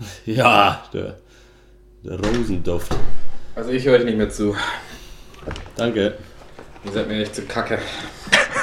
Ja, 0.26 0.82
der, 0.92 1.16
der 2.02 2.18
Rosenduft. 2.18 2.92
Also 3.54 3.70
ich 3.70 3.84
höre 3.84 3.98
euch 3.98 4.04
nicht 4.04 4.16
mehr 4.16 4.30
zu. 4.30 4.56
Danke. 5.76 6.18
Ihr 6.84 6.92
seid 6.92 7.08
mir 7.08 7.22
echt 7.22 7.34
zu 7.34 7.42
kacke. 7.42 7.78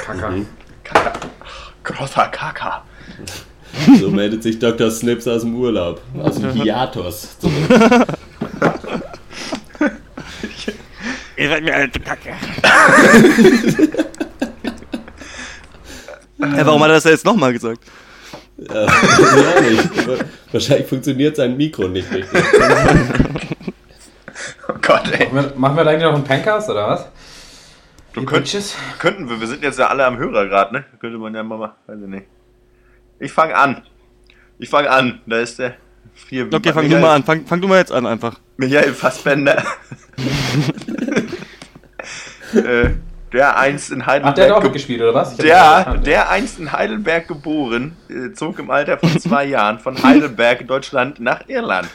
Kacker. 0.04 0.30
Mhm. 0.30 0.46
Kaka. 0.82 1.12
Großer 1.84 2.28
Kaka. 2.28 2.84
So 4.00 4.10
meldet 4.10 4.42
sich 4.42 4.58
Dr. 4.58 4.90
Snips 4.90 5.28
aus 5.28 5.42
dem 5.42 5.54
Urlaub, 5.54 6.00
aus 6.18 6.40
dem 6.40 6.50
Hiatus 6.52 7.38
zurück. 7.38 7.54
Ihr 11.36 11.48
seid 11.48 11.62
mir 11.62 11.74
alle 11.74 11.92
zu 11.92 12.00
kacke. 12.00 12.30
Hä, 16.40 16.62
warum 16.64 16.82
hat 16.82 16.90
er 16.90 16.94
das 16.94 17.04
jetzt 17.04 17.24
nochmal 17.24 17.52
gesagt? 17.52 17.80
Ja, 18.58 18.82
ja, 18.82 19.60
nicht. 19.60 19.88
Wahrscheinlich 20.52 20.86
funktioniert 20.88 21.36
sein 21.36 21.56
Mikro 21.56 21.88
nicht 21.88 22.10
richtig. 22.12 22.42
Oh 24.68 24.74
Gott, 24.82 25.10
ey. 25.12 25.26
Machen 25.26 25.34
wir, 25.34 25.52
machen 25.56 25.76
wir 25.76 25.84
da 25.84 25.90
eigentlich 25.90 26.02
noch 26.04 26.14
einen 26.14 26.24
Pancast 26.24 26.68
oder 26.70 26.88
was? 26.88 27.08
Du 28.14 28.24
könntest, 28.24 28.74
könnten 28.98 29.28
wir, 29.28 29.40
wir 29.40 29.46
sind 29.46 29.62
jetzt 29.62 29.78
ja 29.78 29.86
alle 29.88 30.04
am 30.04 30.16
Hörer 30.18 30.46
gerade, 30.48 30.74
ne? 30.74 30.84
Könnte 31.00 31.18
man 31.18 31.34
ja 31.34 31.42
mal, 31.42 31.58
mal- 31.58 31.74
weiß 31.86 31.98
ich 32.02 32.08
nicht. 32.08 32.26
Ich 33.20 33.32
fange 33.32 33.54
an. 33.54 33.82
Ich 34.58 34.68
fange 34.68 34.90
an. 34.90 35.20
Da 35.26 35.38
ist 35.38 35.58
der. 35.58 35.74
Hier, 36.28 36.48
Okay, 36.52 36.72
fang 36.72 36.88
du 36.90 36.98
mal 36.98 37.14
an. 37.14 37.22
Fang, 37.22 37.46
fang 37.46 37.60
du 37.60 37.68
mal 37.68 37.78
jetzt 37.78 37.92
an 37.92 38.06
einfach. 38.06 38.40
Michael 38.56 38.92
Fassbender. 38.92 39.62
äh, 42.54 42.90
der 43.32 43.58
einst 43.58 43.90
in 43.90 44.02
Ach, 44.02 44.06
der 44.06 44.16
hat 44.16 44.26
auch 44.26 44.28
Heidelberg. 44.36 44.60
ge- 44.62 44.68
mitgespielt, 44.70 45.00
oder 45.02 45.14
was? 45.14 45.36
Der, 45.36 45.92
nicht 45.94 46.06
der 46.06 46.30
einst 46.30 46.58
in 46.58 46.72
Heidelberg 46.72 47.28
geboren, 47.28 47.96
äh, 48.08 48.32
zog 48.32 48.58
im 48.58 48.70
Alter 48.70 48.98
von 48.98 49.10
zwei 49.20 49.44
Jahren 49.44 49.78
von 49.78 50.02
Heidelberg, 50.02 50.66
Deutschland, 50.66 51.20
nach 51.20 51.48
Irland. 51.48 51.88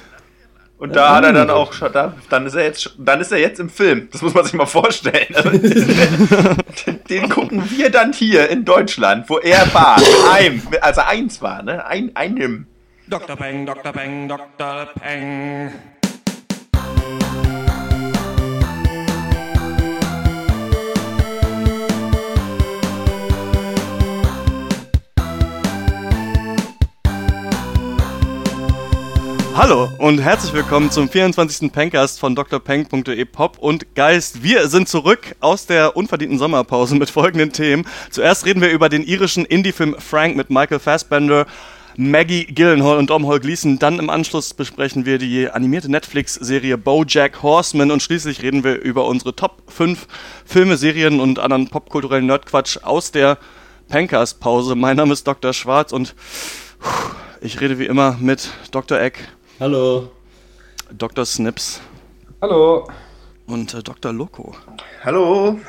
Und 0.77 0.95
da 0.97 1.15
hat 1.15 1.23
er 1.23 1.31
dann 1.31 1.49
auch, 1.49 1.71
schon- 1.71 1.93
da, 1.93 2.13
dann 2.29 2.45
ist 2.45 2.55
er 2.55 2.63
jetzt, 2.65 2.93
dann 2.97 3.21
ist 3.21 3.31
er 3.31 3.37
jetzt 3.39 3.59
im 3.59 3.69
Film. 3.69 4.09
Das 4.11 4.21
muss 4.21 4.33
man 4.33 4.43
sich 4.43 4.53
mal 4.53 4.65
vorstellen. 4.65 5.33
Also, 5.33 5.49
den, 5.49 6.99
den 7.09 7.29
gucken 7.29 7.63
wir 7.69 7.89
dann 7.89 8.11
hier 8.11 8.49
in 8.49 8.65
Deutschland, 8.65 9.29
wo 9.29 9.37
er 9.39 9.73
war, 9.73 9.97
einem, 10.33 10.61
als 10.81 10.97
er 10.97 11.07
eins 11.07 11.41
war, 11.41 11.63
ne, 11.63 11.85
ein, 11.85 12.11
einem. 12.15 12.67
Dr. 13.07 13.35
Peng, 13.37 13.65
Dr. 13.65 13.91
Peng, 13.93 14.27
Dr. 14.27 14.87
Peng. 14.99 15.71
Hallo 29.55 29.87
und 29.99 30.19
herzlich 30.19 30.51
willkommen 30.51 30.89
zum 30.89 31.07
24. 31.07 31.71
Pencast 31.71 32.19
von 32.19 32.35
drpeng.de 32.35 33.23
Pop 33.25 33.59
und 33.59 33.93
Geist. 33.93 34.41
Wir 34.41 34.67
sind 34.67 34.89
zurück 34.89 35.35
aus 35.41 35.67
der 35.67 35.95
unverdienten 35.95 36.39
Sommerpause 36.39 36.95
mit 36.95 37.11
folgenden 37.11 37.51
Themen. 37.51 37.85
Zuerst 38.09 38.47
reden 38.47 38.61
wir 38.61 38.71
über 38.71 38.89
den 38.89 39.03
irischen 39.03 39.45
Indie-Film 39.45 39.95
Frank 39.99 40.35
mit 40.35 40.49
Michael 40.49 40.79
Fassbender, 40.79 41.45
Maggie 41.95 42.45
Gyllenhaal 42.45 42.97
und 42.97 43.11
Domhnall 43.11 43.39
Gleeson. 43.39 43.77
Dann 43.77 43.99
im 43.99 44.09
Anschluss 44.09 44.55
besprechen 44.55 45.05
wir 45.05 45.19
die 45.19 45.47
animierte 45.47 45.89
Netflix-Serie 45.89 46.79
BoJack 46.79 47.43
Horseman 47.43 47.91
und 47.91 48.01
schließlich 48.01 48.41
reden 48.41 48.63
wir 48.63 48.81
über 48.81 49.05
unsere 49.05 49.35
Top 49.35 49.61
5 49.67 50.07
Filme, 50.45 50.77
Serien 50.77 51.19
und 51.19 51.37
anderen 51.37 51.67
popkulturellen 51.69 52.25
Nerdquatsch 52.25 52.79
aus 52.81 53.11
der 53.11 53.37
Pencast-Pause. 53.87 54.75
Mein 54.75 54.97
Name 54.97 55.13
ist 55.13 55.27
Dr. 55.27 55.53
Schwarz 55.53 55.91
und 55.91 56.15
ich 57.41 57.59
rede 57.59 57.77
wie 57.77 57.85
immer 57.85 58.17
mit 58.19 58.49
Dr. 58.71 58.99
Eck, 58.99 59.19
Hallo. 59.59 60.09
Dr. 60.91 61.25
Snips 61.25 61.81
Hallo. 62.41 62.87
und 63.47 63.73
äh, 63.73 63.81
Dr. 63.81 64.13
Loco. 64.13 64.55
Hallo. 65.03 65.59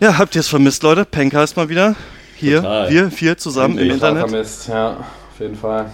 Ja, 0.00 0.18
habt 0.18 0.34
ihr 0.34 0.40
es 0.40 0.48
vermisst, 0.48 0.82
Leute? 0.82 1.04
Pencast 1.04 1.56
mal 1.56 1.68
wieder. 1.68 1.94
Hier, 2.36 2.56
Total. 2.62 2.90
wir 2.90 3.10
vier 3.10 3.36
zusammen 3.36 3.78
im 3.78 3.86
Ich 3.86 3.92
Internet. 3.94 4.28
vermisst, 4.28 4.68
ja, 4.68 4.90
auf 4.98 5.40
jeden 5.40 5.56
Fall. 5.56 5.90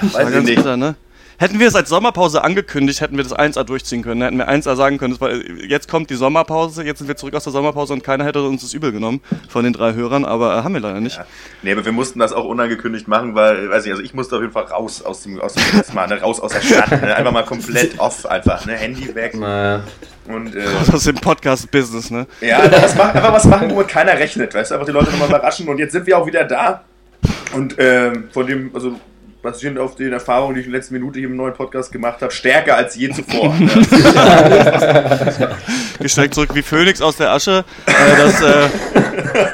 Weiß 0.00 0.14
War 0.14 0.22
ich 0.24 0.30
ganz 0.34 0.46
nicht. 0.46 0.56
bitter, 0.56 0.76
ne? 0.76 0.96
Hätten 1.40 1.60
wir 1.60 1.68
es 1.68 1.76
als 1.76 1.88
Sommerpause 1.88 2.42
angekündigt, 2.42 3.00
hätten 3.00 3.16
wir 3.16 3.22
das 3.22 3.32
1A 3.32 3.62
durchziehen 3.62 4.02
können. 4.02 4.22
Hätten 4.22 4.38
wir 4.38 4.48
1A 4.48 4.74
sagen 4.74 4.98
können, 4.98 5.12
das 5.12 5.20
war, 5.20 5.30
jetzt 5.32 5.88
kommt 5.88 6.10
die 6.10 6.16
Sommerpause, 6.16 6.82
jetzt 6.82 6.98
sind 6.98 7.06
wir 7.06 7.14
zurück 7.14 7.34
aus 7.36 7.44
der 7.44 7.52
Sommerpause 7.52 7.92
und 7.92 8.02
keiner 8.02 8.24
hätte 8.24 8.42
uns 8.42 8.62
das 8.62 8.74
übel 8.74 8.90
genommen 8.90 9.20
von 9.48 9.62
den 9.62 9.72
drei 9.72 9.94
Hörern, 9.94 10.24
aber 10.24 10.56
äh, 10.58 10.62
haben 10.64 10.74
wir 10.74 10.80
leider 10.80 11.00
nicht. 11.00 11.20
Nee, 11.62 11.70
aber 11.70 11.84
wir 11.84 11.92
mussten 11.92 12.18
das 12.18 12.32
auch 12.32 12.44
unangekündigt 12.44 13.06
machen, 13.06 13.36
weil, 13.36 13.70
weiß 13.70 13.86
ich, 13.86 13.92
also 13.92 14.02
ich 14.02 14.14
musste 14.14 14.34
auf 14.34 14.42
jeden 14.42 14.52
Fall 14.52 14.64
raus 14.64 15.00
aus 15.00 15.22
dem, 15.22 15.40
aus 15.40 15.54
dem 15.54 15.62
erstmal, 15.76 16.08
ne, 16.08 16.20
raus 16.20 16.40
aus 16.40 16.52
der 16.52 16.60
Stadt, 16.60 16.90
ne, 16.90 17.14
einfach 17.14 17.32
mal 17.32 17.44
komplett 17.44 17.98
off, 18.00 18.26
einfach, 18.26 18.66
ne, 18.66 18.72
Handy 18.72 19.14
weg 19.14 19.36
Naja. 19.36 19.84
und, 20.26 20.56
äh, 20.56 20.64
ist 20.92 21.06
im 21.06 21.14
Podcast-Business, 21.14 22.10
ne? 22.10 22.26
ja, 22.40 22.58
einfach 22.58 22.82
was, 22.82 22.96
machen, 22.96 23.16
einfach 23.16 23.32
was 23.32 23.44
machen, 23.44 23.70
womit 23.70 23.86
keiner 23.86 24.14
rechnet, 24.18 24.54
weißt 24.54 24.72
du, 24.72 24.74
einfach 24.74 24.86
die 24.86 24.92
Leute 24.92 25.12
nochmal 25.12 25.28
überraschen 25.28 25.68
und 25.68 25.78
jetzt 25.78 25.92
sind 25.92 26.04
wir 26.04 26.18
auch 26.18 26.26
wieder 26.26 26.42
da 26.42 26.82
und, 27.54 27.76
ähm, 27.78 28.24
von 28.32 28.44
dem, 28.44 28.72
also, 28.74 28.96
basierend 29.42 29.78
auf 29.78 29.94
den 29.94 30.12
Erfahrungen, 30.12 30.54
die 30.54 30.60
ich 30.62 30.66
in 30.66 30.72
der 30.72 30.80
letzten 30.80 30.94
Minute 30.94 31.18
hier 31.18 31.28
im 31.28 31.36
neuen 31.36 31.54
Podcast 31.54 31.92
gemacht 31.92 32.20
habe, 32.22 32.32
stärker 32.32 32.76
als 32.76 32.96
je 32.96 33.10
zuvor. 33.10 33.54
Ne? 33.58 35.56
Gestreckt 36.00 36.34
zurück 36.34 36.50
wie 36.54 36.62
Phoenix 36.62 37.00
aus 37.00 37.16
der 37.16 37.30
Asche. 37.32 37.64
Äh, 37.86 37.92
das, 38.16 38.40
äh, 38.40 38.68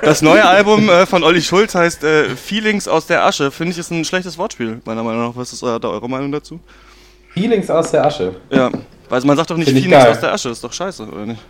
das 0.02 0.22
neue 0.22 0.44
Album 0.44 0.88
äh, 0.88 1.06
von 1.06 1.22
Olli 1.24 1.40
Schulz 1.42 1.74
heißt 1.74 2.04
Feelings 2.36 2.86
aus 2.88 3.06
der 3.06 3.24
Asche. 3.24 3.50
Finde 3.50 3.72
ich 3.72 3.78
ist 3.78 3.90
ein 3.90 4.04
schlechtes 4.04 4.36
Wortspiel, 4.38 4.80
meiner 4.84 5.02
Meinung 5.02 5.28
nach. 5.28 5.36
Was 5.36 5.52
ist 5.52 5.62
da 5.62 5.78
eure 5.82 6.08
Meinung 6.08 6.30
dazu? 6.32 6.60
Feelings 7.32 7.70
aus 7.70 7.90
der 7.90 8.04
Asche. 8.06 8.36
Ja, 8.50 8.70
weil 9.08 9.20
man 9.22 9.36
sagt 9.36 9.50
doch 9.50 9.56
nicht 9.56 9.68
Feelings 9.70 9.90
geil. 9.90 10.10
aus 10.10 10.20
der 10.20 10.32
Asche, 10.32 10.50
ist 10.50 10.62
doch 10.62 10.72
scheiße, 10.72 11.04
oder 11.04 11.26
nicht? 11.26 11.40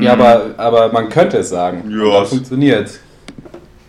Ja, 0.00 0.12
aber, 0.12 0.54
aber 0.56 0.92
man 0.92 1.08
könnte 1.08 1.38
es 1.38 1.48
sagen. 1.50 1.84
Ja, 1.90 2.04
Und 2.04 2.12
das 2.12 2.22
es- 2.24 2.28
funktioniert. 2.30 2.90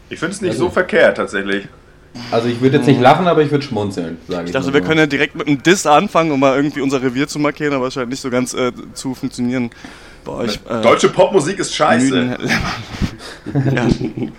Ich 0.10 0.20
finde 0.20 0.34
es 0.36 0.42
nicht 0.42 0.58
so 0.58 0.70
verkehrt, 0.70 1.18
tatsächlich. 1.18 1.68
Also 2.32 2.48
ich 2.48 2.62
würde 2.62 2.78
jetzt 2.78 2.88
nicht 2.88 3.02
lachen, 3.02 3.28
aber 3.28 3.42
ich 3.42 3.52
würde 3.52 3.64
schmunzeln, 3.64 4.18
sage 4.28 4.44
ich. 4.44 4.50
Ich 4.50 4.54
dachte, 4.54 4.74
wir 4.74 4.82
so. 4.82 4.88
können 4.88 5.00
ja 5.00 5.08
direkt 5.08 5.36
mit 5.36 5.48
einem 5.48 5.64
Diss 5.64 5.86
anfangen, 5.86 6.32
um 6.32 6.40
mal 6.40 6.56
irgendwie 6.56 6.82
unser 6.82 7.02
Revier 7.02 7.28
zu 7.28 7.40
markieren, 7.40 7.74
aber 7.74 7.88
es 7.88 7.94
scheint 7.94 8.10
nicht 8.10 8.22
so 8.22 8.30
ganz 8.30 8.54
äh, 8.54 8.72
zu 8.94 9.16
funktionieren 9.16 9.72
bei 10.26 10.32
euch. 10.32 10.60
Äh, 10.70 10.82
Deutsche 10.82 11.10
Popmusik 11.10 11.60
ist 11.60 11.74
scheiße. 11.74 12.38
ja. 13.76 13.88
äh, 13.88 14.30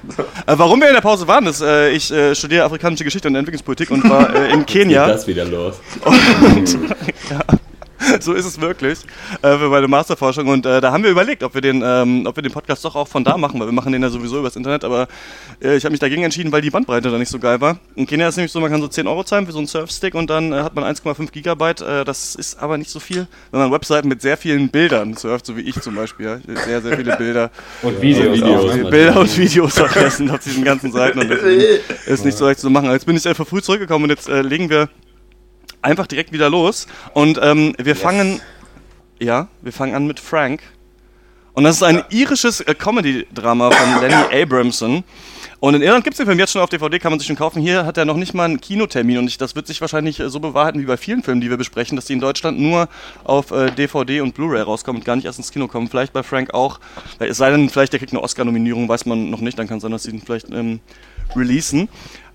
warum 0.46 0.80
wir 0.80 0.88
in 0.88 0.94
der 0.94 1.00
Pause 1.00 1.26
waren, 1.26 1.46
ist, 1.46 1.62
äh, 1.62 1.90
ich 1.90 2.10
äh, 2.12 2.34
studiere 2.34 2.64
afrikanische 2.64 3.04
Geschichte 3.04 3.28
und 3.28 3.34
Entwicklungspolitik 3.34 3.90
und 3.90 4.08
war 4.08 4.34
äh, 4.34 4.52
in 4.52 4.60
Geht 4.66 4.82
Kenia. 4.82 5.06
das 5.06 5.26
wieder 5.26 5.44
los? 5.44 5.80
so 8.20 8.32
ist 8.32 8.44
es 8.44 8.60
wirklich, 8.60 9.00
äh, 9.42 9.58
für 9.58 9.68
meine 9.68 9.88
Masterforschung. 9.88 10.46
Und 10.48 10.66
äh, 10.66 10.80
da 10.80 10.92
haben 10.92 11.04
wir 11.04 11.10
überlegt, 11.10 11.42
ob 11.42 11.54
wir, 11.54 11.60
den, 11.60 11.82
ähm, 11.84 12.26
ob 12.26 12.36
wir 12.36 12.42
den 12.42 12.52
Podcast 12.52 12.84
doch 12.84 12.96
auch 12.96 13.08
von 13.08 13.24
da 13.24 13.36
machen, 13.36 13.60
weil 13.60 13.68
wir 13.68 13.72
machen 13.72 13.92
den 13.92 14.02
ja 14.02 14.08
sowieso 14.08 14.38
übers 14.38 14.56
Internet. 14.56 14.84
Aber 14.84 15.08
äh, 15.62 15.76
ich 15.76 15.84
habe 15.84 15.92
mich 15.92 16.00
dagegen 16.00 16.22
entschieden, 16.22 16.52
weil 16.52 16.62
die 16.62 16.70
Bandbreite 16.70 17.10
da 17.10 17.18
nicht 17.18 17.30
so 17.30 17.38
geil 17.38 17.60
war. 17.60 17.78
In 17.94 18.06
Kenia 18.06 18.28
ist 18.28 18.36
nämlich 18.36 18.52
so, 18.52 18.60
man 18.60 18.70
kann 18.70 18.80
so 18.80 18.88
10 18.88 19.06
Euro 19.06 19.24
zahlen 19.24 19.46
für 19.46 19.52
so 19.52 19.58
einen 19.58 19.66
Surfstick 19.66 20.14
und 20.14 20.30
dann 20.30 20.52
äh, 20.52 20.56
hat 20.56 20.74
man 20.74 20.84
1,5 20.84 21.30
Gigabyte. 21.30 21.80
Äh, 21.82 22.04
das 22.04 22.34
ist 22.34 22.58
aber 22.58 22.78
nicht 22.78 22.90
so 22.90 23.00
viel, 23.00 23.26
wenn 23.50 23.60
man 23.60 23.72
Webseiten 23.72 24.08
mit 24.08 24.22
sehr 24.22 24.36
vielen 24.36 24.68
Bildern 24.68 25.14
surft, 25.16 25.46
so 25.46 25.56
wie 25.56 25.62
ich 25.62 25.80
zum 25.80 25.94
Beispiel. 25.94 26.26
Ja. 26.26 26.38
Sehr, 26.64 26.82
sehr 26.82 26.96
viele 26.96 27.16
Bilder. 27.16 27.50
Und 27.82 28.00
Videos, 28.00 28.36
Videos. 28.36 28.64
auch. 28.64 28.74
ne? 28.74 28.82
Ja. 28.84 28.90
Bilder 28.90 29.20
und 29.20 29.38
Videos 29.38 29.74
vergessen 29.74 30.30
auf 30.30 30.40
diesen 30.40 30.64
ganzen 30.64 30.92
Seiten 30.92 31.18
und 31.20 31.30
ist 31.30 32.24
nicht 32.24 32.36
so 32.36 32.44
leicht 32.44 32.60
zu 32.60 32.70
machen. 32.70 32.90
Jetzt 32.90 33.06
bin 33.06 33.16
ich 33.16 33.26
einfach 33.26 33.46
früh 33.46 33.62
zurückgekommen 33.62 34.04
und 34.04 34.10
jetzt 34.10 34.28
äh, 34.28 34.42
legen 34.42 34.68
wir 34.68 34.88
einfach 35.82 36.06
direkt 36.06 36.32
wieder 36.32 36.50
los 36.50 36.86
und 37.14 37.38
ähm, 37.42 37.74
wir 37.78 37.96
fangen, 37.96 38.40
ja, 39.18 39.48
wir 39.62 39.72
fangen 39.72 39.94
an 39.94 40.06
mit 40.06 40.20
Frank 40.20 40.62
und 41.52 41.64
das 41.64 41.76
ist 41.76 41.82
ein 41.82 42.04
irisches 42.10 42.60
äh, 42.60 42.74
Comedy-Drama 42.74 43.70
von 43.70 44.00
Lenny 44.00 44.14
Abramson. 44.42 45.04
Und 45.58 45.74
in 45.74 45.82
Irland 45.82 46.04
gibt 46.04 46.14
es 46.14 46.16
den 46.16 46.24
Film 46.24 46.38
jetzt 46.38 46.52
schon 46.52 46.62
auf 46.62 46.70
DVD, 46.70 46.98
kann 46.98 47.12
man 47.12 47.18
sich 47.18 47.26
schon 47.26 47.36
kaufen. 47.36 47.60
Hier 47.60 47.84
hat 47.84 47.98
er 47.98 48.06
noch 48.06 48.16
nicht 48.16 48.32
mal 48.32 48.46
einen 48.46 48.62
Kinotermin 48.62 49.18
und 49.18 49.26
ich, 49.26 49.36
das 49.36 49.54
wird 49.54 49.66
sich 49.66 49.80
wahrscheinlich 49.82 50.18
äh, 50.20 50.30
so 50.30 50.40
bewahrheiten 50.40 50.80
wie 50.80 50.86
bei 50.86 50.96
vielen 50.96 51.22
Filmen, 51.22 51.42
die 51.42 51.50
wir 51.50 51.58
besprechen, 51.58 51.96
dass 51.96 52.06
die 52.06 52.14
in 52.14 52.20
Deutschland 52.20 52.58
nur 52.58 52.88
auf 53.24 53.50
äh, 53.50 53.70
DVD 53.70 54.22
und 54.22 54.34
Blu-ray 54.34 54.62
rauskommen 54.62 55.02
und 55.02 55.04
gar 55.04 55.16
nicht 55.16 55.26
erst 55.26 55.38
ins 55.38 55.52
Kino 55.52 55.68
kommen. 55.68 55.88
Vielleicht 55.88 56.12
bei 56.12 56.22
Frank 56.22 56.54
auch. 56.54 56.80
Es 57.18 57.36
sei 57.36 57.50
denn, 57.50 57.68
vielleicht 57.68 57.92
der 57.92 57.98
kriegt 57.98 58.12
eine 58.12 58.22
Oscar-Nominierung, 58.22 58.88
weiß 58.88 59.04
man 59.04 59.28
noch 59.28 59.40
nicht. 59.40 59.58
Dann 59.58 59.68
kann 59.68 59.78
es 59.78 59.82
sein, 59.82 59.92
dass 59.92 60.04
sie 60.04 60.12
ihn 60.12 60.22
vielleicht 60.22 60.48
ähm, 60.50 60.80
releasen. 61.36 61.88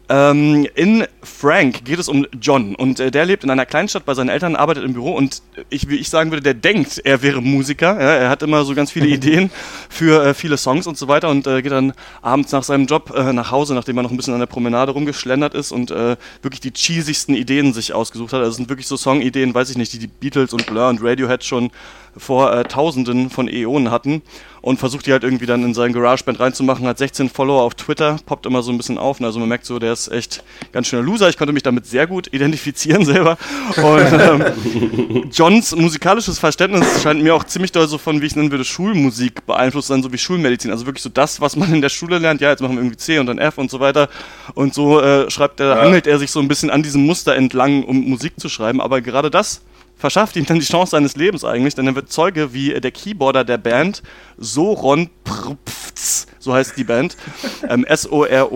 Ähm, 0.07 0.67
in 0.75 1.05
Frank 1.23 1.83
geht 1.83 1.97
es 1.97 2.07
um 2.07 2.27
John 2.39 2.75
und 2.75 2.99
äh, 2.99 3.09
der 3.09 3.25
lebt 3.25 3.43
in 3.43 3.49
einer 3.49 3.65
Kleinstadt 3.65 4.05
bei 4.05 4.13
seinen 4.13 4.29
Eltern, 4.29 4.55
arbeitet 4.55 4.83
im 4.83 4.93
Büro 4.93 5.13
und 5.13 5.41
ich, 5.69 5.89
wie 5.89 5.95
ich 5.95 6.09
sagen 6.09 6.29
würde, 6.31 6.43
der 6.43 6.53
denkt, 6.53 7.01
er 7.03 7.23
wäre 7.23 7.41
Musiker. 7.41 7.99
Ja, 7.99 8.11
er 8.11 8.29
hat 8.29 8.43
immer 8.43 8.63
so 8.65 8.75
ganz 8.75 8.91
viele 8.91 9.07
Ideen 9.15 9.49
für 9.89 10.23
äh, 10.23 10.33
viele 10.33 10.57
Songs 10.57 10.85
und 10.85 10.97
so 10.97 11.07
weiter 11.07 11.29
und 11.29 11.47
äh, 11.47 11.61
geht 11.61 11.71
dann 11.71 11.93
abends 12.21 12.51
nach 12.51 12.63
seinem 12.63 12.85
Job 12.85 13.13
äh, 13.15 13.33
nach 13.33 13.49
Hause, 13.49 13.73
nachdem 13.73 13.97
er 13.97 14.03
noch 14.03 14.11
ein 14.11 14.17
bisschen 14.17 14.33
an 14.33 14.39
der 14.39 14.45
Promenade 14.45 14.91
rumgeschlendert 14.91 15.55
ist 15.55 15.71
und 15.71 15.89
äh, 15.89 16.17
wirklich 16.43 16.61
die 16.61 16.71
cheesigsten 16.71 17.35
Ideen 17.35 17.73
sich 17.73 17.93
ausgesucht 17.93 18.33
hat. 18.33 18.41
Also 18.41 18.51
sind 18.51 18.69
wirklich 18.69 18.87
so 18.87 18.97
Songideen, 18.97 19.55
weiß 19.55 19.71
ich 19.71 19.77
nicht, 19.77 19.91
die 19.93 19.99
die 19.99 20.07
Beatles 20.07 20.53
und 20.53 20.67
Blur 20.67 20.89
und 20.89 21.01
Radiohead 21.01 21.43
schon 21.43 21.71
vor 22.17 22.53
äh, 22.53 22.63
Tausenden 22.63 23.29
von 23.29 23.47
Äonen 23.47 23.91
hatten. 23.91 24.21
und 24.65 24.79
versucht 24.79 25.05
die 25.05 25.11
halt 25.11 25.23
irgendwie 25.23 25.45
dann 25.45 25.63
in 25.63 25.75
seinen 25.75 25.93
GarageBand 25.93 26.39
reinzumachen, 26.39 26.87
hat 26.87 26.97
16 26.97 27.29
Follower 27.29 27.61
auf 27.61 27.75
Twitter, 27.75 28.17
poppt 28.25 28.47
immer 28.47 28.63
so 28.63 28.71
ein 28.71 28.77
bisschen 28.77 28.97
auf. 28.97 29.21
Also 29.21 29.39
man 29.39 29.47
merkt 29.47 29.63
so, 29.63 29.77
der 29.77 29.93
ist 29.93 30.07
echt 30.07 30.43
ganz 30.71 30.87
schöner 30.87 31.03
Loser. 31.03 31.29
Ich 31.29 31.37
konnte 31.37 31.53
mich 31.53 31.61
damit 31.61 31.85
sehr 31.85 32.07
gut 32.07 32.33
identifizieren 32.33 33.05
selber. 33.05 33.37
Und 33.77 34.11
ähm, 34.11 35.29
Johns 35.31 35.75
musikalisches 35.75 36.39
Verständnis 36.39 37.03
scheint 37.03 37.21
mir 37.21 37.35
auch 37.35 37.43
ziemlich 37.43 37.73
doll 37.73 37.87
so 37.87 37.99
von, 37.99 38.21
wie 38.21 38.25
ich 38.25 38.31
es 38.31 38.35
nennen 38.35 38.49
würde, 38.49 38.65
Schulmusik 38.65 39.45
beeinflusst 39.45 39.89
sein, 39.89 40.01
so 40.01 40.11
wie 40.11 40.17
Schulmedizin. 40.17 40.71
Also 40.71 40.87
wirklich 40.87 41.03
so 41.03 41.09
das, 41.09 41.39
was 41.41 41.55
man 41.55 41.71
in 41.71 41.81
der 41.83 41.89
Schule 41.89 42.17
lernt. 42.17 42.41
Ja, 42.41 42.49
jetzt 42.49 42.61
machen 42.61 42.73
wir 42.73 42.81
irgendwie 42.81 42.97
C 42.97 43.19
und 43.19 43.27
dann 43.27 43.37
F 43.37 43.59
und 43.59 43.69
so 43.69 43.79
weiter. 43.79 44.09
Und 44.55 44.73
so 44.73 44.99
äh, 44.99 45.29
schreibt 45.29 45.59
er, 45.59 45.75
ja. 45.75 45.81
hangelt 45.83 46.07
er 46.07 46.17
sich 46.17 46.31
so 46.31 46.39
ein 46.39 46.47
bisschen 46.47 46.71
an 46.71 46.81
diesem 46.81 47.05
Muster 47.05 47.35
entlang, 47.35 47.83
um 47.83 48.09
Musik 48.09 48.33
zu 48.39 48.49
schreiben. 48.49 48.81
Aber 48.81 49.01
gerade 49.01 49.29
das 49.29 49.61
verschafft 49.97 50.35
ihm 50.35 50.45
dann 50.45 50.59
die 50.59 50.65
Chance 50.65 50.91
seines 50.91 51.15
Lebens 51.15 51.43
eigentlich, 51.43 51.73
denn 51.75 51.87
er 51.87 51.95
wird 51.95 52.11
Zeuge, 52.11 52.53
wie 52.53 52.79
der 52.79 52.91
Keyboarder 52.91 53.43
der 53.43 53.57
Band, 53.57 54.03
Soron 54.37 55.09
Prpfz, 55.23 56.27
so 56.39 56.53
heißt 56.53 56.77
die 56.77 56.83
Band, 56.83 57.17
ähm, 57.69 57.85
S-O-R-O-N-P-R-F-B-S, 57.85 58.55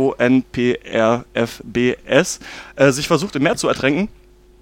äh, 2.76 2.92
sich 2.92 3.08
versucht 3.08 3.36
im 3.36 3.44
Meer 3.44 3.56
zu 3.56 3.68
ertränken 3.68 4.10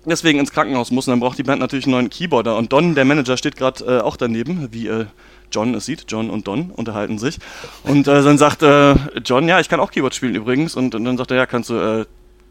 deswegen 0.09 0.39
ins 0.39 0.51
Krankenhaus 0.51 0.91
muss 0.91 1.07
und 1.07 1.11
dann 1.11 1.19
braucht 1.19 1.37
die 1.37 1.43
Band 1.43 1.59
natürlich 1.59 1.85
einen 1.85 1.91
neuen 1.93 2.09
Keyboarder. 2.09 2.57
Und 2.57 2.71
Don, 2.71 2.95
der 2.95 3.05
Manager, 3.05 3.37
steht 3.37 3.57
gerade 3.57 3.83
äh, 3.83 3.99
auch 3.99 4.15
daneben, 4.15 4.69
wie 4.71 4.87
äh, 4.87 5.05
John 5.51 5.73
es 5.75 5.85
sieht. 5.85 6.05
John 6.07 6.29
und 6.29 6.47
Don 6.47 6.71
unterhalten 6.71 7.19
sich. 7.19 7.39
Und 7.83 8.07
äh, 8.07 8.23
dann 8.23 8.37
sagt 8.37 8.63
äh, 8.63 8.95
John, 9.25 9.47
ja, 9.47 9.59
ich 9.59 9.69
kann 9.69 9.79
auch 9.79 9.91
Keyboard 9.91 10.15
spielen 10.15 10.35
übrigens. 10.35 10.75
Und, 10.75 10.95
und 10.95 11.05
dann 11.05 11.17
sagt 11.17 11.31
er, 11.31 11.37
ja, 11.37 11.45
kannst 11.45 11.69
du 11.69 11.75
äh, 11.75 12.05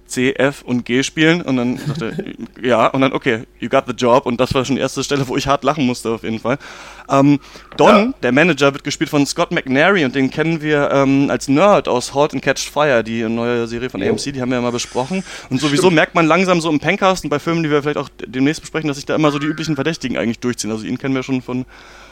C, 0.07 0.33
F 0.33 0.63
und 0.63 0.85
G 0.85 1.03
spielen 1.03 1.43
und 1.43 1.57
dann 1.57 1.79
sagte 1.79 2.35
ja 2.63 2.87
und 2.89 3.01
dann 3.01 3.13
okay, 3.13 3.43
you 3.59 3.69
got 3.69 3.85
the 3.87 3.93
job 3.93 4.27
und 4.27 4.41
das 4.41 4.55
war 4.55 4.65
schon 4.65 4.77
die 4.77 4.83
erste 4.83 5.03
Stelle, 5.03 5.27
wo 5.29 5.37
ich 5.37 5.47
hart 5.47 5.65
lachen 5.65 5.87
musste 5.87 6.11
auf 6.11 6.23
jeden 6.23 6.39
Fall. 6.39 6.59
Ähm, 7.09 7.39
Don, 7.77 7.89
ja. 7.89 8.13
der 8.23 8.33
Manager, 8.33 8.73
wird 8.73 8.85
gespielt 8.85 9.11
von 9.11 9.27
Scott 9.27 9.53
McNary 9.53 10.05
und 10.05 10.15
den 10.15 10.31
kennen 10.31 10.63
wir 10.63 10.91
ähm, 10.93 11.29
als 11.31 11.49
Nerd 11.49 11.89
aus 11.89 12.15
Halt 12.15 12.35
and 12.35 12.43
Catch 12.43 12.71
Fire, 12.71 13.03
die 13.05 13.23
neue 13.23 13.67
Serie 13.67 13.91
von 13.91 14.03
AMC, 14.03 14.33
die 14.33 14.41
haben 14.41 14.51
wir 14.51 14.57
ja 14.57 14.63
mal 14.63 14.73
besprochen 14.73 15.23
und 15.51 15.61
sowieso 15.61 15.85
Stimmt. 15.85 15.97
merkt 15.97 16.15
man 16.15 16.27
langsam 16.27 16.61
so 16.61 16.71
im 16.71 16.81
Pencast 16.81 17.25
und 17.25 17.31
bei 17.31 17.39
Filmen, 17.39 17.63
die 17.63 17.71
wir 17.71 17.83
vielleicht 17.83 17.99
auch 17.99 18.09
demnächst 18.27 18.61
besprechen, 18.61 18.89
dass 18.89 18.97
sich 18.97 19.07
da 19.07 19.15
immer 19.15 19.31
so 19.31 19.39
die 19.39 19.47
üblichen 19.47 19.75
Verdächtigen 19.75 20.17
eigentlich 20.17 20.41
durchziehen. 20.41 20.71
Also 20.71 20.85
ihn 20.85 20.99
kennen 20.99 21.15
wir 21.15 21.23
schon 21.23 21.43
von 21.43 21.67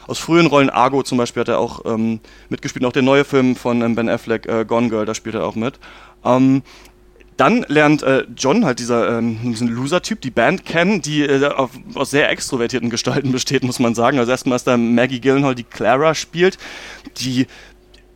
aus 0.07 0.19
frühen 0.19 0.47
Rollen. 0.47 0.71
Argo 0.71 1.03
zum 1.03 1.19
Beispiel 1.19 1.41
hat 1.41 1.49
er 1.49 1.59
auch 1.59 1.85
ähm, 1.85 2.21
mitgespielt. 2.49 2.85
auch 2.85 2.93
der 2.93 3.03
neue 3.03 3.25
Film 3.25 3.57
von 3.57 3.83
ähm, 3.83 3.95
Ben 3.95 4.09
Affleck, 4.09 4.47
äh, 4.47 4.65
Gone 4.65 4.89
Girl, 4.89 5.07
da 5.07 5.15
spielt 5.15 5.35
er 5.35 5.45
auch 5.45 5.55
mit. 5.55 5.79
Ähm, 6.25 6.63
dann 7.37 7.65
lernt 7.69 8.03
äh, 8.03 8.25
John, 8.37 8.65
halt 8.65 8.79
dieser 8.79 9.19
ähm, 9.19 9.55
Loser-Typ, 9.61 10.21
die 10.21 10.31
Band 10.31 10.65
kennen, 10.65 11.03
die 11.03 11.23
äh, 11.23 11.47
auf, 11.49 11.71
aus 11.95 12.11
sehr 12.11 12.31
extrovertierten 12.31 12.91
Gestalten 12.91 13.33
besteht, 13.33 13.65
muss 13.65 13.81
man 13.81 13.95
sagen. 13.95 14.19
Also 14.19 14.31
erstmal 14.31 14.57
ist 14.57 14.67
da 14.67 14.77
Maggie 14.77 15.21
Gyllenhaal, 15.21 15.55
die 15.55 15.65
Clara 15.65 16.15
spielt, 16.15 16.59
die 17.19 17.47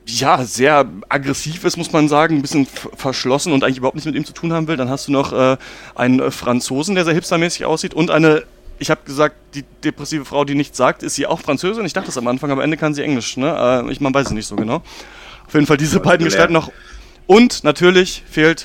ja, 0.06 0.42
sehr 0.44 0.86
aggressiv 1.08 1.64
ist, 1.64 1.76
muss 1.76 1.92
man 1.92 2.08
sagen, 2.08 2.36
ein 2.36 2.42
bisschen 2.42 2.66
verschlossen 2.66 3.52
und 3.52 3.62
eigentlich 3.62 3.78
überhaupt 3.78 3.96
nichts 3.96 4.06
mit 4.06 4.14
ihm 4.14 4.24
zu 4.24 4.32
tun 4.32 4.52
haben 4.52 4.66
will. 4.66 4.76
Dann 4.76 4.88
hast 4.88 5.08
du 5.08 5.12
noch 5.12 5.32
äh, 5.32 5.56
einen 5.94 6.30
Franzosen, 6.32 6.94
der 6.94 7.04
sehr 7.04 7.12
hipstermäßig 7.12 7.66
aussieht 7.66 7.92
und 7.92 8.10
eine, 8.10 8.44
ich 8.78 8.90
habe 8.90 9.02
gesagt, 9.04 9.36
die 9.54 9.64
depressive 9.84 10.24
Frau, 10.24 10.44
die 10.44 10.54
nichts 10.54 10.78
sagt, 10.78 11.02
ist 11.02 11.16
sie 11.16 11.26
auch 11.26 11.40
Französin. 11.40 11.84
Ich 11.84 11.92
dachte 11.92 12.06
das 12.06 12.16
am 12.16 12.26
Anfang, 12.26 12.50
aber 12.50 12.62
am 12.62 12.64
Ende 12.64 12.78
kann 12.78 12.94
sie 12.94 13.02
Englisch. 13.02 13.36
Ne? 13.36 13.84
Äh, 13.86 13.92
ich, 13.92 14.00
man 14.00 14.14
weiß 14.14 14.28
es 14.28 14.32
nicht 14.32 14.46
so 14.46 14.56
genau. 14.56 14.82
Auf 15.46 15.54
jeden 15.54 15.66
Fall 15.66 15.76
diese 15.76 16.00
beiden 16.00 16.24
Gestalten 16.24 16.54
noch. 16.54 16.72
Und 17.26 17.62
natürlich 17.64 18.22
fehlt 18.30 18.64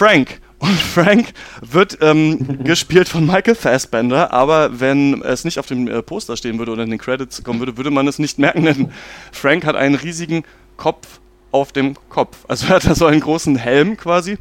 Frank. 0.00 0.40
Und 0.60 0.80
Frank 0.80 1.34
wird 1.60 1.98
ähm, 2.00 2.64
gespielt 2.64 3.06
von 3.06 3.26
Michael 3.26 3.54
Fassbender, 3.54 4.32
aber 4.32 4.80
wenn 4.80 5.20
es 5.20 5.44
nicht 5.44 5.58
auf 5.58 5.66
dem 5.66 5.88
äh, 5.88 6.00
Poster 6.00 6.38
stehen 6.38 6.58
würde 6.58 6.72
oder 6.72 6.84
in 6.84 6.90
den 6.90 6.98
Credits 6.98 7.44
kommen 7.44 7.58
würde, 7.58 7.76
würde 7.76 7.90
man 7.90 8.08
es 8.08 8.18
nicht 8.18 8.38
merken, 8.38 8.64
denn 8.64 8.92
Frank 9.30 9.66
hat 9.66 9.76
einen 9.76 9.96
riesigen 9.96 10.44
Kopf 10.78 11.20
auf 11.50 11.72
dem 11.72 11.96
Kopf. 12.08 12.46
Also 12.48 12.68
er 12.68 12.76
hat 12.76 12.86
da 12.86 12.94
so 12.94 13.04
einen 13.04 13.20
großen 13.20 13.56
Helm 13.56 13.98
quasi, 13.98 14.38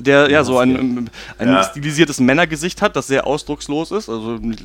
der 0.00 0.30
ja 0.30 0.44
so 0.44 0.58
ein, 0.58 1.10
ein 1.38 1.48
ja. 1.48 1.64
stilisiertes 1.64 2.20
Männergesicht 2.20 2.82
hat, 2.82 2.96
das 2.96 3.06
sehr 3.06 3.26
ausdruckslos 3.26 3.90
ist, 3.90 4.08
also 4.08 4.38
mit 4.40 4.58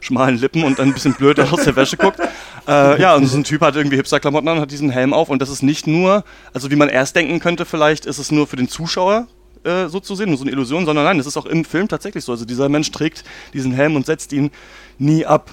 schmalen 0.00 0.38
Lippen 0.38 0.64
und 0.64 0.80
ein 0.80 0.92
bisschen 0.92 1.14
blöd 1.14 1.40
aus 1.52 1.64
der 1.64 1.76
Wäsche 1.76 1.96
guckt. 1.96 2.20
Äh, 2.68 3.00
ja, 3.00 3.14
und 3.14 3.26
so 3.26 3.36
ein 3.36 3.44
Typ 3.44 3.60
hat 3.62 3.76
irgendwie 3.76 3.96
Hipster-Klamotten 3.96 4.48
an, 4.48 4.60
hat 4.60 4.70
diesen 4.70 4.90
Helm 4.90 5.12
auf 5.12 5.28
und 5.28 5.40
das 5.40 5.48
ist 5.48 5.62
nicht 5.62 5.86
nur, 5.86 6.24
also 6.52 6.70
wie 6.70 6.76
man 6.76 6.88
erst 6.88 7.16
denken 7.16 7.40
könnte, 7.40 7.64
vielleicht 7.64 8.06
ist 8.06 8.18
es 8.18 8.30
nur 8.30 8.46
für 8.46 8.56
den 8.56 8.68
Zuschauer 8.68 9.26
äh, 9.64 9.88
so 9.88 10.00
zu 10.00 10.14
sehen, 10.14 10.28
nur 10.28 10.38
so 10.38 10.44
eine 10.44 10.52
Illusion, 10.52 10.84
sondern 10.84 11.04
nein, 11.04 11.18
das 11.18 11.26
ist 11.26 11.36
auch 11.36 11.46
im 11.46 11.64
Film 11.64 11.88
tatsächlich 11.88 12.24
so. 12.24 12.32
Also 12.32 12.44
dieser 12.44 12.68
Mensch 12.68 12.90
trägt 12.90 13.24
diesen 13.52 13.72
Helm 13.72 13.96
und 13.96 14.06
setzt 14.06 14.32
ihn 14.32 14.50
nie 14.98 15.24
ab. 15.24 15.50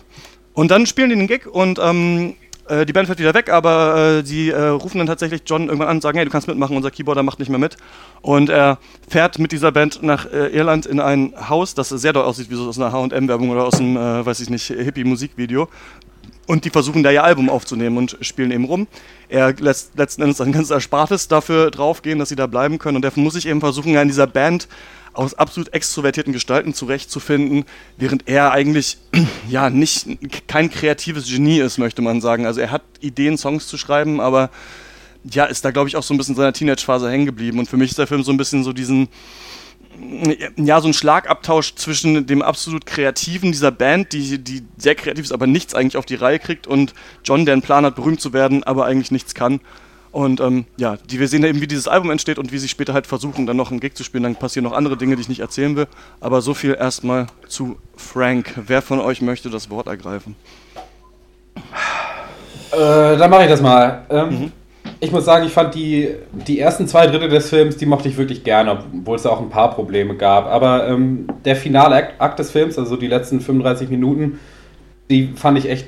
Und 0.54 0.70
dann 0.70 0.86
spielen 0.86 1.10
die 1.10 1.16
den 1.16 1.28
Gig 1.28 1.48
und 1.48 1.80
ähm, 1.82 2.36
äh, 2.72 2.86
die 2.86 2.94
Band 2.94 3.08
fährt 3.08 3.20
wieder 3.20 3.34
weg, 3.34 3.50
aber 3.50 4.20
äh, 4.20 4.24
die 4.24 4.50
äh, 4.50 4.68
rufen 4.68 5.00
dann 5.00 5.08
tatsächlich 5.08 5.42
John 5.46 5.68
irgendwann 5.68 5.90
an 5.90 5.98
und 5.98 6.02
sagen, 6.02 6.18
hey, 6.18 6.26
du 6.26 6.32
kannst 6.32 6.48
mitmachen, 6.48 6.76
unser 6.76 6.92
Keyboarder 6.92 7.24
macht 7.24 7.40
nicht 7.40 7.50
mehr 7.50 7.60
mit. 7.60 7.78
Und 8.22 8.50
er 8.50 8.78
fährt 9.08 9.40
mit 9.40 9.52
dieser 9.52 9.72
Band 9.72 10.02
nach 10.02 10.26
äh, 10.26 10.48
Irland 10.48 10.86
in 10.86 11.00
ein 11.00 11.34
Haus, 11.50 11.76
das 11.76 11.90
sehr 11.90 12.14
doll 12.14 12.24
aussieht 12.24 12.50
wie 12.50 12.56
so 12.56 12.68
aus 12.68 12.80
einer 12.80 12.92
H&M-Werbung 12.92 13.50
oder 13.50 13.66
aus 13.66 13.80
einem, 13.80 13.98
äh, 13.98 14.26
weiß 14.26 14.40
ich 14.40 14.50
nicht, 14.50 14.68
Hippie-Musikvideo. 14.68 15.68
Und 16.52 16.66
die 16.66 16.70
versuchen 16.70 17.02
da 17.02 17.12
ihr 17.12 17.24
Album 17.24 17.50
aufzunehmen 17.50 17.96
und 17.96 18.18
spielen 18.20 18.52
eben 18.52 18.66
rum. 18.66 18.88
Er 19.30 19.54
lässt 19.54 19.98
letzten 19.98 20.24
Endes 20.24 20.42
ein 20.42 20.52
ganzes 20.52 20.72
Erspartes 20.72 21.30
dafür 21.30 21.72
draufgehen, 21.72 22.20
dass 22.20 22.28
sie 22.28 22.36
da 22.36 22.46
bleiben 22.46 22.78
können. 22.78 22.98
Und 22.98 23.06
er 23.06 23.14
muss 23.16 23.36
sich 23.36 23.48
eben 23.48 23.62
versuchen, 23.62 23.96
in 23.96 24.10
dieser 24.10 24.28
Band 24.28 24.68
aus 25.14 25.34
absolut 25.34 25.74
extrovertierten 25.74 26.34
Gestalten 26.34 26.74
zurechtzufinden, 26.74 27.64
während 27.96 28.28
er 28.28 28.52
eigentlich 28.52 28.98
ja 29.50 29.70
nicht 29.70 30.08
kein 30.50 30.70
kreatives 30.70 31.30
Genie 31.30 31.60
ist, 31.62 31.78
möchte 31.78 32.02
man 32.02 32.20
sagen. 32.20 32.46
Also 32.46 32.60
er 32.60 32.72
hat 32.72 32.82
Ideen, 33.00 33.38
Songs 33.38 33.68
zu 33.68 33.78
schreiben, 33.78 34.20
aber 34.20 34.50
ja, 35.24 35.46
ist 35.46 35.64
da 35.64 35.72
glaube 35.72 35.88
ich 35.88 35.96
auch 35.96 36.04
so 36.04 36.14
ein 36.14 36.18
bisschen 36.18 36.34
in 36.34 36.40
seiner 36.42 36.52
Teenage-Phase 36.52 37.10
hängen 37.10 37.28
geblieben. 37.28 37.60
Und 37.60 37.70
für 37.70 37.78
mich 37.78 37.92
ist 37.92 37.98
der 37.98 38.08
Film 38.08 38.24
so 38.24 38.32
ein 38.34 38.38
bisschen 38.38 38.66
so 38.66 38.74
diesen 38.74 39.08
ja, 40.58 40.82
so 40.82 40.88
ein 40.88 40.94
Schlagabtausch 40.94 41.76
zwischen 41.76 42.26
dem 42.26 42.42
absolut 42.42 42.86
Kreativen 42.86 43.52
dieser 43.52 43.72
Band, 43.72 44.14
die, 44.14 44.40
die 44.40 44.64
sehr 44.78 44.96
kreativ 44.96 45.26
ist, 45.26 45.32
aber 45.32 45.48
nichts 45.48 45.74
eigentlich 45.74 45.98
auf 45.98 46.06
die 46.06 46.16
Reihe 46.16 46.40
kriegt, 46.40 46.68
und 46.68 46.94
John, 47.24 47.46
der 47.46 47.54
einen 47.54 47.62
Plan 47.62 47.86
hat, 47.86 47.96
berühmt 47.96 48.22
zu 48.22 48.34
werden, 48.34 48.64
aber 48.64 48.86
eigentlich 48.86 49.12
nichts 49.12 49.34
kann. 49.34 49.60
Und 50.12 50.42
ähm, 50.42 50.66
ja, 50.76 50.98
die, 50.98 51.20
wir 51.20 51.28
sehen 51.28 51.42
ja 51.42 51.48
eben, 51.48 51.62
wie 51.62 51.68
dieses 51.68 51.88
Album 51.88 52.12
entsteht 52.12 52.38
und 52.38 52.52
wie 52.52 52.58
sie 52.58 52.68
später 52.68 52.94
halt 52.94 53.08
versuchen, 53.08 53.46
dann 53.46 53.56
noch 53.56 53.72
einen 53.72 53.80
Gig 53.80 53.96
zu 53.96 54.04
spielen. 54.04 54.24
Dann 54.24 54.36
passieren 54.36 54.66
noch 54.66 54.74
andere 54.74 54.98
Dinge, 54.98 55.16
die 55.16 55.22
ich 55.22 55.30
nicht 55.30 55.40
erzählen 55.40 55.76
will. 55.78 55.88
Aber 56.20 56.42
so 56.42 56.54
viel 56.54 56.76
erstmal 56.78 57.28
zu 57.48 57.78
Frank. 57.96 58.54
Wer 58.68 58.82
von 58.82 59.00
euch 59.00 59.22
möchte 59.22 59.50
das 59.50 59.70
Wort 59.70 59.88
ergreifen? 59.88 60.36
Äh, 62.74 63.18
dann 63.18 63.30
mache 63.30 63.44
ich 63.44 63.50
das 63.50 63.62
mal. 63.62 64.06
Ähm, 64.10 64.30
mhm. 64.30 64.52
Ich 65.04 65.12
muss 65.12 65.26
sagen, 65.26 65.48
ich 65.48 65.52
fand 65.52 65.74
die, 65.74 66.10
die 66.48 66.60
ersten 66.60 66.88
zwei 66.88 67.08
Drittel 67.08 67.28
des 67.28 67.50
Films, 67.50 67.76
die 67.76 67.88
mochte 67.88 68.08
ich 68.08 68.18
wirklich 68.18 68.44
gerne, 68.44 68.84
obwohl 68.94 69.16
es 69.16 69.26
auch 69.26 69.42
ein 69.42 69.50
paar 69.50 69.74
Probleme 69.74 70.16
gab. 70.16 70.46
Aber 70.46 70.88
ähm, 70.88 71.26
der 71.44 71.56
finale 71.56 71.96
Akt, 71.96 72.22
Akt 72.22 72.38
des 72.38 72.52
Films, 72.52 72.78
also 72.78 72.96
die 72.96 73.08
letzten 73.08 73.42
35 73.42 73.90
Minuten, 73.90 74.40
die 75.10 75.34
fand 75.36 75.58
ich 75.58 75.68
echt 75.68 75.88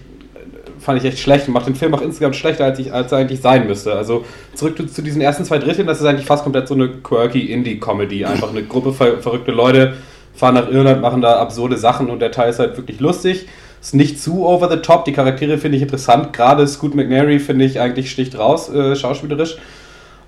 fand 0.79 0.99
ich 0.99 1.05
echt 1.05 1.19
schlecht 1.19 1.47
und 1.47 1.53
macht 1.53 1.67
den 1.67 1.75
Film 1.75 1.93
auch 1.93 2.01
insgesamt 2.01 2.35
schlechter, 2.35 2.65
als, 2.65 2.79
ich, 2.79 2.91
als 2.91 3.11
er 3.11 3.19
eigentlich 3.19 3.39
sein 3.39 3.67
müsste. 3.67 3.93
Also 3.93 4.25
zurück 4.53 4.77
zu, 4.77 4.85
zu 4.87 5.01
diesen 5.01 5.21
ersten 5.21 5.45
zwei 5.45 5.57
Dritteln, 5.57 5.87
das 5.87 5.99
ist 6.01 6.05
eigentlich 6.05 6.25
fast 6.25 6.43
komplett 6.43 6.67
so 6.67 6.73
eine 6.73 6.89
quirky 6.89 7.51
Indie-Comedy. 7.51 8.25
Einfach 8.25 8.49
eine 8.49 8.63
Gruppe 8.63 8.93
ver 8.93 9.19
verrückte 9.19 9.51
Leute 9.51 9.93
fahren 10.33 10.55
nach 10.55 10.69
Irland, 10.69 11.01
machen 11.01 11.21
da 11.21 11.37
absurde 11.37 11.77
Sachen 11.77 12.09
und 12.09 12.19
der 12.19 12.31
Teil 12.31 12.49
ist 12.49 12.59
halt 12.59 12.75
wirklich 12.77 12.99
lustig. 12.99 13.47
Ist 13.83 13.93
nicht 13.93 14.21
zu 14.21 14.45
over 14.45 14.71
the 14.71 14.77
top, 14.77 15.03
die 15.03 15.11
Charaktere 15.11 15.57
finde 15.57 15.75
ich 15.75 15.83
interessant. 15.83 16.31
Gerade 16.31 16.65
Scoot 16.65 16.95
McNary 16.95 17.39
finde 17.39 17.65
ich 17.65 17.81
eigentlich 17.81 18.09
sticht 18.09 18.39
raus, 18.39 18.73
äh, 18.73 18.95
schauspielerisch. 18.95 19.57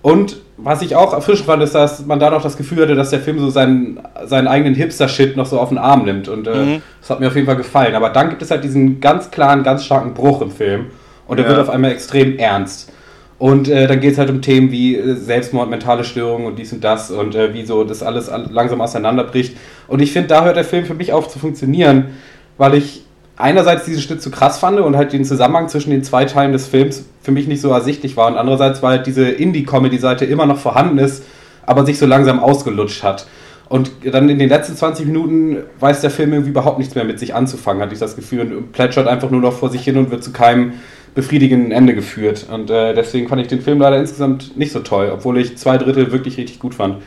Und 0.01 0.41
was 0.57 0.81
ich 0.81 0.97
auch 0.97 1.13
erfrischend 1.13 1.45
fand, 1.47 1.63
ist, 1.63 1.73
dass 1.73 2.05
man 2.05 2.19
da 2.19 2.29
noch 2.29 2.43
das 2.43 2.57
Gefühl 2.57 2.83
hatte, 2.83 2.95
dass 2.95 3.11
der 3.11 3.21
Film 3.21 3.39
so 3.39 3.49
seinen, 3.49 4.01
seinen 4.25 4.49
eigenen 4.49 4.75
Hipster-Shit 4.75 5.37
noch 5.37 5.45
so 5.45 5.57
auf 5.57 5.69
den 5.69 5.77
Arm 5.77 6.03
nimmt. 6.03 6.27
Und 6.27 6.47
äh, 6.47 6.53
mhm. 6.53 6.81
das 6.99 7.09
hat 7.09 7.21
mir 7.21 7.27
auf 7.27 7.35
jeden 7.35 7.47
Fall 7.47 7.55
gefallen. 7.55 7.95
Aber 7.95 8.09
dann 8.09 8.29
gibt 8.29 8.41
es 8.41 8.51
halt 8.51 8.65
diesen 8.65 8.99
ganz 8.99 9.31
klaren, 9.31 9.63
ganz 9.63 9.85
starken 9.85 10.13
Bruch 10.13 10.41
im 10.41 10.51
Film. 10.51 10.87
Und 11.25 11.37
der 11.37 11.45
ja. 11.45 11.51
wird 11.53 11.61
auf 11.61 11.69
einmal 11.69 11.91
extrem 11.91 12.37
ernst. 12.37 12.91
Und 13.39 13.69
äh, 13.69 13.87
dann 13.87 14.01
geht 14.01 14.11
es 14.11 14.17
halt 14.17 14.29
um 14.29 14.41
Themen 14.41 14.69
wie 14.69 14.97
äh, 14.97 15.15
Selbstmord, 15.15 15.69
mentale 15.69 16.03
Störungen 16.03 16.45
und 16.45 16.59
dies 16.59 16.73
und 16.73 16.83
das 16.83 17.09
und 17.09 17.35
äh, 17.35 17.53
wie 17.53 17.65
so 17.65 17.85
das 17.85 18.03
alles 18.03 18.29
langsam 18.49 18.81
auseinanderbricht. 18.81 19.55
Und 19.87 20.01
ich 20.01 20.11
finde, 20.11 20.27
da 20.27 20.43
hört 20.43 20.57
der 20.57 20.65
Film 20.65 20.85
für 20.85 20.93
mich 20.93 21.13
auf 21.13 21.29
zu 21.29 21.39
funktionieren, 21.39 22.09
weil 22.57 22.75
ich 22.75 23.04
einerseits 23.37 23.85
diesen 23.85 24.01
Schnitt 24.01 24.21
zu 24.21 24.31
krass 24.31 24.59
fand 24.59 24.79
und 24.79 24.95
halt 24.95 25.13
den 25.13 25.25
Zusammenhang 25.25 25.67
zwischen 25.67 25.91
den 25.91 26.03
zwei 26.03 26.25
Teilen 26.25 26.53
des 26.53 26.67
Films 26.67 27.05
für 27.21 27.31
mich 27.31 27.47
nicht 27.47 27.61
so 27.61 27.69
ersichtlich 27.69 28.15
war 28.17 28.27
und 28.27 28.37
andererseits, 28.37 28.81
weil 28.81 28.97
halt 28.97 29.07
diese 29.07 29.29
Indie-Comedy-Seite 29.29 30.25
immer 30.25 30.45
noch 30.45 30.59
vorhanden 30.59 30.97
ist, 30.97 31.23
aber 31.65 31.85
sich 31.85 31.97
so 31.97 32.05
langsam 32.05 32.39
ausgelutscht 32.39 33.03
hat. 33.03 33.27
Und 33.67 33.91
dann 34.11 34.29
in 34.29 34.37
den 34.37 34.49
letzten 34.49 34.75
20 34.75 35.07
Minuten 35.07 35.57
weiß 35.79 36.01
der 36.01 36.11
Film 36.11 36.33
irgendwie 36.33 36.51
überhaupt 36.51 36.77
nichts 36.77 36.93
mehr 36.93 37.03
mit 37.03 37.19
sich 37.19 37.33
anzufangen, 37.33 37.81
hatte 37.81 37.93
ich 37.93 37.99
das 37.99 38.15
Gefühl, 38.15 38.41
und 38.41 38.71
plätschert 38.71 39.07
einfach 39.07 39.31
nur 39.31 39.41
noch 39.41 39.53
vor 39.53 39.69
sich 39.69 39.83
hin 39.83 39.97
und 39.97 40.11
wird 40.11 40.23
zu 40.23 40.31
keinem 40.31 40.73
befriedigenden 41.15 41.71
Ende 41.71 41.95
geführt. 41.95 42.45
Und 42.51 42.69
äh, 42.69 42.93
deswegen 42.93 43.27
fand 43.27 43.41
ich 43.41 43.47
den 43.47 43.61
Film 43.61 43.79
leider 43.79 43.97
insgesamt 43.97 44.55
nicht 44.55 44.71
so 44.71 44.79
toll, 44.81 45.09
obwohl 45.11 45.39
ich 45.39 45.57
zwei 45.57 45.77
Drittel 45.77 46.11
wirklich 46.11 46.37
richtig 46.37 46.59
gut 46.59 46.75
fand. 46.75 46.97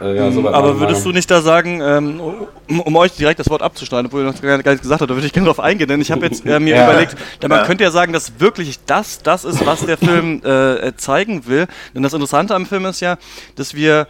Äh, 0.00 0.16
ja, 0.16 0.30
so 0.30 0.48
Aber 0.48 0.78
würdest 0.78 1.04
du 1.04 1.10
nicht 1.10 1.30
da 1.30 1.40
sagen, 1.40 1.80
ähm, 1.82 2.20
um, 2.20 2.80
um, 2.80 2.96
euch 2.96 3.12
direkt 3.12 3.40
das 3.40 3.50
Wort 3.50 3.62
abzuschneiden, 3.62 4.06
obwohl 4.06 4.22
ihr 4.22 4.26
noch 4.26 4.40
gar, 4.40 4.56
nichts 4.56 4.82
gesagt 4.82 5.00
habt, 5.00 5.10
da 5.10 5.14
würde 5.14 5.26
ich 5.26 5.32
gerne 5.32 5.46
drauf 5.46 5.58
eingehen, 5.58 5.88
denn 5.88 6.00
ich 6.00 6.12
habe 6.12 6.24
jetzt 6.24 6.46
äh, 6.46 6.60
mir 6.60 6.76
ja. 6.76 6.88
überlegt, 6.88 7.16
da 7.40 7.48
man 7.48 7.58
ja. 7.58 7.64
könnte 7.64 7.84
ja 7.84 7.90
sagen, 7.90 8.12
dass 8.12 8.38
wirklich 8.38 8.78
das 8.86 9.22
das 9.22 9.44
ist, 9.44 9.66
was 9.66 9.84
der 9.84 9.98
Film 9.98 10.40
äh, 10.44 10.92
zeigen 10.96 11.46
will. 11.46 11.66
Denn 11.94 12.02
das 12.02 12.12
Interessante 12.12 12.54
am 12.54 12.66
Film 12.66 12.84
ist 12.86 13.00
ja, 13.00 13.18
dass 13.56 13.74
wir 13.74 14.06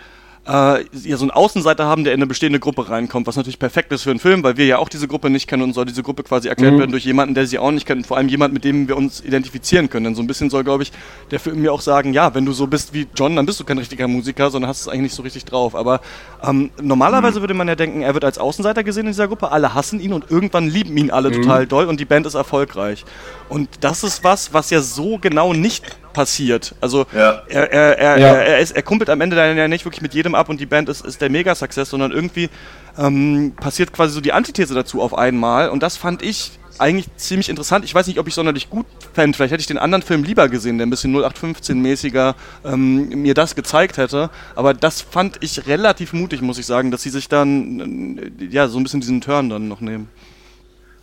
äh, 0.49 0.85
ja, 0.93 1.17
so 1.17 1.25
einen 1.25 1.31
Außenseiter 1.31 1.85
haben, 1.85 2.05
der 2.05 2.15
in 2.15 2.19
eine 2.19 2.27
bestehende 2.27 2.59
Gruppe 2.59 2.89
reinkommt, 2.89 3.27
was 3.27 3.37
natürlich 3.37 3.59
perfekt 3.59 3.93
ist 3.93 4.03
für 4.03 4.11
einen 4.11 4.19
Film, 4.19 4.43
weil 4.43 4.57
wir 4.57 4.65
ja 4.65 4.79
auch 4.79 4.89
diese 4.89 5.07
Gruppe 5.07 5.29
nicht 5.29 5.47
kennen 5.47 5.63
und 5.63 5.75
soll 5.75 5.85
diese 5.85 6.03
Gruppe 6.03 6.23
quasi 6.23 6.49
erklärt 6.49 6.75
mhm. 6.75 6.79
werden 6.79 6.91
durch 6.91 7.05
jemanden, 7.05 7.35
der 7.35 7.47
sie 7.47 7.59
auch 7.59 7.71
nicht 7.71 7.87
kennt 7.87 7.99
und 7.99 8.07
vor 8.07 8.17
allem 8.17 8.29
jemand, 8.29 8.55
mit 8.55 8.65
dem 8.65 8.89
wir 8.89 8.97
uns 8.97 9.21
identifizieren 9.21 9.91
können. 9.91 10.05
Denn 10.05 10.15
so 10.15 10.23
ein 10.23 10.27
bisschen 10.27 10.49
soll, 10.49 10.65
glaube 10.65 10.83
ich, 10.83 10.93
der 11.31 11.39
Film 11.39 11.61
mir 11.61 11.73
auch 11.73 11.83
sagen, 11.83 12.15
ja, 12.15 12.35
wenn 12.35 12.47
du 12.47 12.53
so 12.53 12.67
bist 12.67 12.95
wie 12.95 13.07
John, 13.15 13.37
dann 13.37 13.45
bist 13.45 13.61
du 13.61 13.65
kein 13.65 13.79
richtiger 13.79 14.09
Musiker, 14.09 14.51
sondern 14.51 14.71
hast 14.71 14.81
es 14.81 14.89
eigentlich 14.89 15.03
nicht 15.03 15.15
so 15.15 15.23
richtig 15.23 15.45
drauf. 15.45 15.75
Aber 15.75 16.01
ähm, 16.43 16.71
normalerweise 16.81 17.39
mhm. 17.39 17.43
würde 17.43 17.55
man 17.55 17.69
ja 17.69 17.75
denken, 17.75 18.01
er 18.01 18.15
wird 18.15 18.25
als 18.25 18.39
Außenseiter 18.39 18.85
gesehen 18.85 19.07
in 19.07 19.13
dieser 19.13 19.29
Gruppe, 19.29 19.53
alle 19.53 19.75
hassen 19.75 20.01
ihn 20.01 20.15
und 20.15 20.31
irgendwann 20.31 20.69
lieben 20.69 20.97
ihn 20.97 21.11
alle 21.11 21.29
mhm. 21.29 21.43
total 21.43 21.67
doll 21.67 21.87
und 21.87 22.01
die 22.01 22.07
Band 22.07 22.27
ist 22.27 22.35
erfolgreich. 22.35 23.05
Und 23.51 23.69
das 23.81 24.03
ist 24.03 24.25
was, 24.25 24.55
was 24.55 24.71
ja 24.71 24.81
so 24.81 25.19
genau 25.19 25.53
nicht 25.53 25.85
passiert. 26.19 26.75
Also 26.81 27.07
ja. 27.15 27.43
er, 27.47 27.73
er, 27.73 27.99
er, 27.99 28.19
ja. 28.19 28.27
er, 28.35 28.59
ist, 28.59 28.73
er 28.73 28.83
kumpelt 28.83 29.09
am 29.09 29.21
Ende 29.21 29.37
dann 29.37 29.57
ja 29.57 29.69
nicht 29.69 29.85
wirklich 29.85 30.03
mit 30.03 30.15
jedem 30.15 30.35
ab 30.35 30.49
und 30.49 30.59
die 30.59 30.67
Band 30.67 30.89
ist, 30.89 31.07
ist 31.07 31.21
der 31.21 31.31
Mega-Success, 31.31 31.91
sondern 31.91 32.11
irgendwie 32.11 32.51
ähm, 32.99 33.53
passiert 33.55 33.93
quasi 33.93 34.15
so 34.15 34.21
die 34.21 34.33
Antithese 34.33 34.75
dazu 34.75 35.01
auf 35.01 35.17
einmal 35.17 35.71
und 35.71 35.81
das 35.81 35.97
fand 35.97 36.23
ich 36.23 36.59
eigentlich 36.79 37.07
ziemlich 37.17 37.49
interessant. 37.49 37.85
Ich 37.85 37.95
weiß 37.95 38.09
nicht, 38.09 38.19
ob 38.19 38.27
ich 38.27 38.35
sonderlich 38.35 38.69
gut 38.69 38.87
fände. 39.13 39.37
Vielleicht 39.37 39.53
hätte 39.53 39.61
ich 39.61 39.69
den 39.69 39.79
anderen 39.79 40.03
Film 40.03 40.25
lieber 40.25 40.49
gesehen, 40.49 40.77
der 40.79 40.89
ein 40.89 40.91
bisschen 40.91 41.15
0815-mäßiger 41.15 42.35
ähm, 42.65 43.11
mir 43.11 43.35
das 43.35 43.55
gezeigt 43.55 43.97
hätte. 43.97 44.31
Aber 44.57 44.75
das 44.75 45.01
fand 45.01 45.37
ich 45.41 45.69
relativ 45.69 46.13
mutig, 46.13 46.41
muss 46.41 46.59
ich 46.59 46.67
sagen, 46.67 46.91
dass 46.91 47.03
sie 47.03 47.11
sich 47.11 47.29
dann 47.29 48.19
äh, 48.41 48.45
ja 48.47 48.67
so 48.67 48.79
ein 48.79 48.83
bisschen 48.83 49.01
diesen 49.01 49.21
Turn 49.21 49.51
dann 49.51 49.69
noch 49.69 49.81
nehmen. 49.81 50.09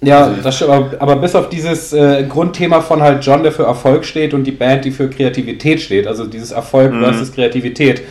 Ja, 0.05 0.35
das 0.43 0.61
aber, 0.61 0.91
aber 0.99 1.15
bis 1.15 1.35
auf 1.35 1.49
dieses 1.49 1.91
äh, 1.93 2.25
Grundthema 2.29 2.81
von 2.81 3.01
halt 3.01 3.25
John, 3.25 3.43
der 3.43 3.51
für 3.51 3.63
Erfolg 3.63 4.05
steht 4.05 4.33
und 4.33 4.43
die 4.43 4.51
Band, 4.51 4.85
die 4.85 4.91
für 4.91 5.09
Kreativität 5.09 5.81
steht, 5.81 6.07
also 6.07 6.25
dieses 6.25 6.51
Erfolg 6.51 6.93
mhm. 6.93 7.03
versus 7.03 7.33
Kreativität. 7.33 8.03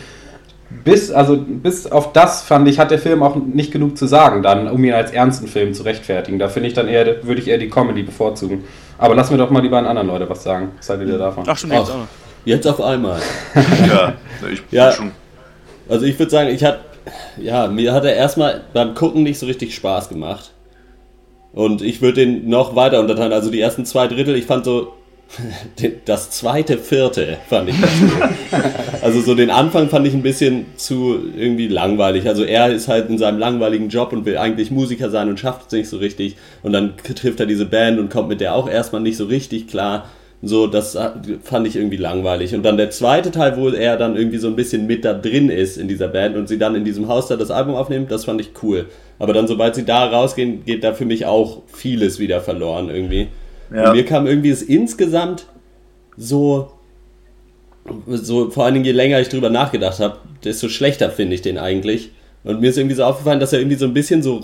Bis, 0.83 1.11
also 1.11 1.37
bis 1.37 1.87
auf 1.87 2.11
das 2.11 2.41
fand 2.41 2.67
ich, 2.67 2.79
hat 2.79 2.91
der 2.91 2.99
Film 2.99 3.23
auch 3.23 3.35
nicht 3.35 3.71
genug 3.71 3.97
zu 3.97 4.07
sagen, 4.07 4.43
dann, 4.43 4.67
um 4.67 4.83
ihn 4.83 4.93
als 4.93 5.11
ernsten 5.11 5.47
Film 5.47 5.73
zu 5.73 5.83
rechtfertigen. 5.83 6.37
Da 6.37 6.49
finde 6.49 6.67
ich 6.67 6.73
dann 6.73 6.87
eher, 6.87 7.23
würde 7.23 7.41
ich 7.41 7.47
eher 7.47 7.57
die 7.57 7.69
Comedy 7.69 8.03
bevorzugen. 8.03 8.65
Aber 8.97 9.15
lassen 9.15 9.31
wir 9.31 9.37
doch 9.37 9.49
mal 9.49 9.61
die 9.61 9.69
beiden 9.69 9.87
anderen 9.87 10.07
Leute 10.07 10.29
was 10.29 10.43
sagen. 10.43 10.71
Was 10.77 10.89
haltet 10.89 11.09
ihr 11.09 11.17
davon? 11.17 11.43
Ach, 11.47 11.57
schon 11.57 11.71
jetzt, 11.71 11.91
Ach, 11.91 12.07
jetzt 12.45 12.67
auf 12.67 12.81
einmal. 12.81 13.19
ja, 13.87 14.13
ich 14.51 14.61
ja, 14.71 14.91
schon. 14.91 15.11
Also 15.87 16.05
ich 16.05 16.17
würde 16.19 16.31
sagen, 16.31 16.49
ich 16.49 16.63
hatte, 16.63 16.79
ja, 17.37 17.67
mir 17.67 17.93
hat 17.93 18.03
er 18.03 18.15
erstmal 18.15 18.61
beim 18.73 18.95
Gucken 18.95 19.23
nicht 19.23 19.39
so 19.39 19.45
richtig 19.45 19.75
Spaß 19.75 20.09
gemacht. 20.09 20.51
Und 21.55 21.81
ich 21.81 22.01
würde 22.01 22.25
den 22.25 22.49
noch 22.49 22.75
weiter 22.75 22.99
unterteilen. 22.99 23.31
Also 23.31 23.49
die 23.49 23.61
ersten 23.61 23.85
zwei 23.85 24.07
Drittel, 24.07 24.35
ich 24.35 24.45
fand 24.45 24.65
so, 24.65 24.91
das 26.05 26.29
zweite 26.29 26.77
Vierte 26.77 27.37
fand 27.49 27.69
ich 27.69 27.75
Also 29.01 29.21
so 29.21 29.33
den 29.35 29.49
Anfang 29.49 29.87
fand 29.87 30.05
ich 30.05 30.13
ein 30.13 30.21
bisschen 30.21 30.65
zu 30.75 31.17
irgendwie 31.35 31.69
langweilig. 31.69 32.27
Also 32.27 32.43
er 32.43 32.73
ist 32.73 32.89
halt 32.89 33.09
in 33.09 33.17
seinem 33.17 33.39
langweiligen 33.39 33.87
Job 33.87 34.11
und 34.11 34.25
will 34.25 34.37
eigentlich 34.37 34.69
Musiker 34.69 35.09
sein 35.09 35.29
und 35.29 35.39
schafft 35.39 35.67
es 35.67 35.71
nicht 35.71 35.89
so 35.89 35.97
richtig. 35.97 36.35
Und 36.61 36.73
dann 36.73 36.93
trifft 36.97 37.39
er 37.39 37.45
diese 37.45 37.65
Band 37.65 37.99
und 37.99 38.09
kommt 38.09 38.27
mit 38.27 38.41
der 38.41 38.53
auch 38.53 38.69
erstmal 38.69 39.01
nicht 39.01 39.15
so 39.15 39.25
richtig 39.25 39.67
klar. 39.67 40.09
So, 40.41 40.67
das 40.67 40.97
fand 41.43 41.67
ich 41.67 41.75
irgendwie 41.75 41.97
langweilig. 41.97 42.53
Und 42.53 42.63
dann 42.63 42.77
der 42.77 42.91
zweite 42.91 43.31
Teil, 43.31 43.57
wo 43.57 43.69
er 43.69 43.97
dann 43.97 44.15
irgendwie 44.15 44.37
so 44.37 44.47
ein 44.47 44.55
bisschen 44.55 44.85
mit 44.85 45.03
da 45.03 45.13
drin 45.13 45.49
ist 45.49 45.77
in 45.77 45.87
dieser 45.87 46.07
Band 46.07 46.35
und 46.35 46.47
sie 46.47 46.57
dann 46.57 46.75
in 46.75 46.85
diesem 46.85 47.07
Haus 47.07 47.27
da 47.27 47.35
das 47.35 47.51
Album 47.51 47.75
aufnimmt, 47.75 48.11
das 48.11 48.25
fand 48.25 48.41
ich 48.41 48.51
cool. 48.61 48.85
Aber 49.17 49.33
dann, 49.33 49.47
sobald 49.47 49.75
sie 49.75 49.85
da 49.85 50.05
rausgehen, 50.05 50.65
geht 50.65 50.83
da 50.83 50.93
für 50.93 51.05
mich 51.05 51.25
auch 51.25 51.63
vieles 51.67 52.19
wieder 52.19 52.41
verloren 52.41 52.89
irgendwie. 52.89 53.27
Ja. 53.73 53.89
Und 53.89 53.95
mir 53.95 54.05
kam 54.05 54.27
irgendwie 54.27 54.49
es 54.49 54.61
insgesamt 54.61 55.47
so, 56.17 56.71
so, 58.07 58.49
vor 58.51 58.65
allen 58.65 58.75
Dingen 58.75 58.85
je 58.85 58.91
länger 58.91 59.19
ich 59.19 59.29
drüber 59.29 59.49
nachgedacht 59.49 59.99
habe, 59.99 60.17
desto 60.43 60.69
schlechter 60.69 61.09
finde 61.09 61.35
ich 61.35 61.41
den 61.41 61.57
eigentlich. 61.57 62.11
Und 62.43 62.61
mir 62.61 62.69
ist 62.69 62.77
irgendwie 62.77 62.95
so 62.95 63.03
aufgefallen, 63.03 63.39
dass 63.39 63.53
er 63.53 63.59
irgendwie 63.59 63.77
so 63.77 63.85
ein 63.85 63.93
bisschen 63.93 64.21
so 64.21 64.35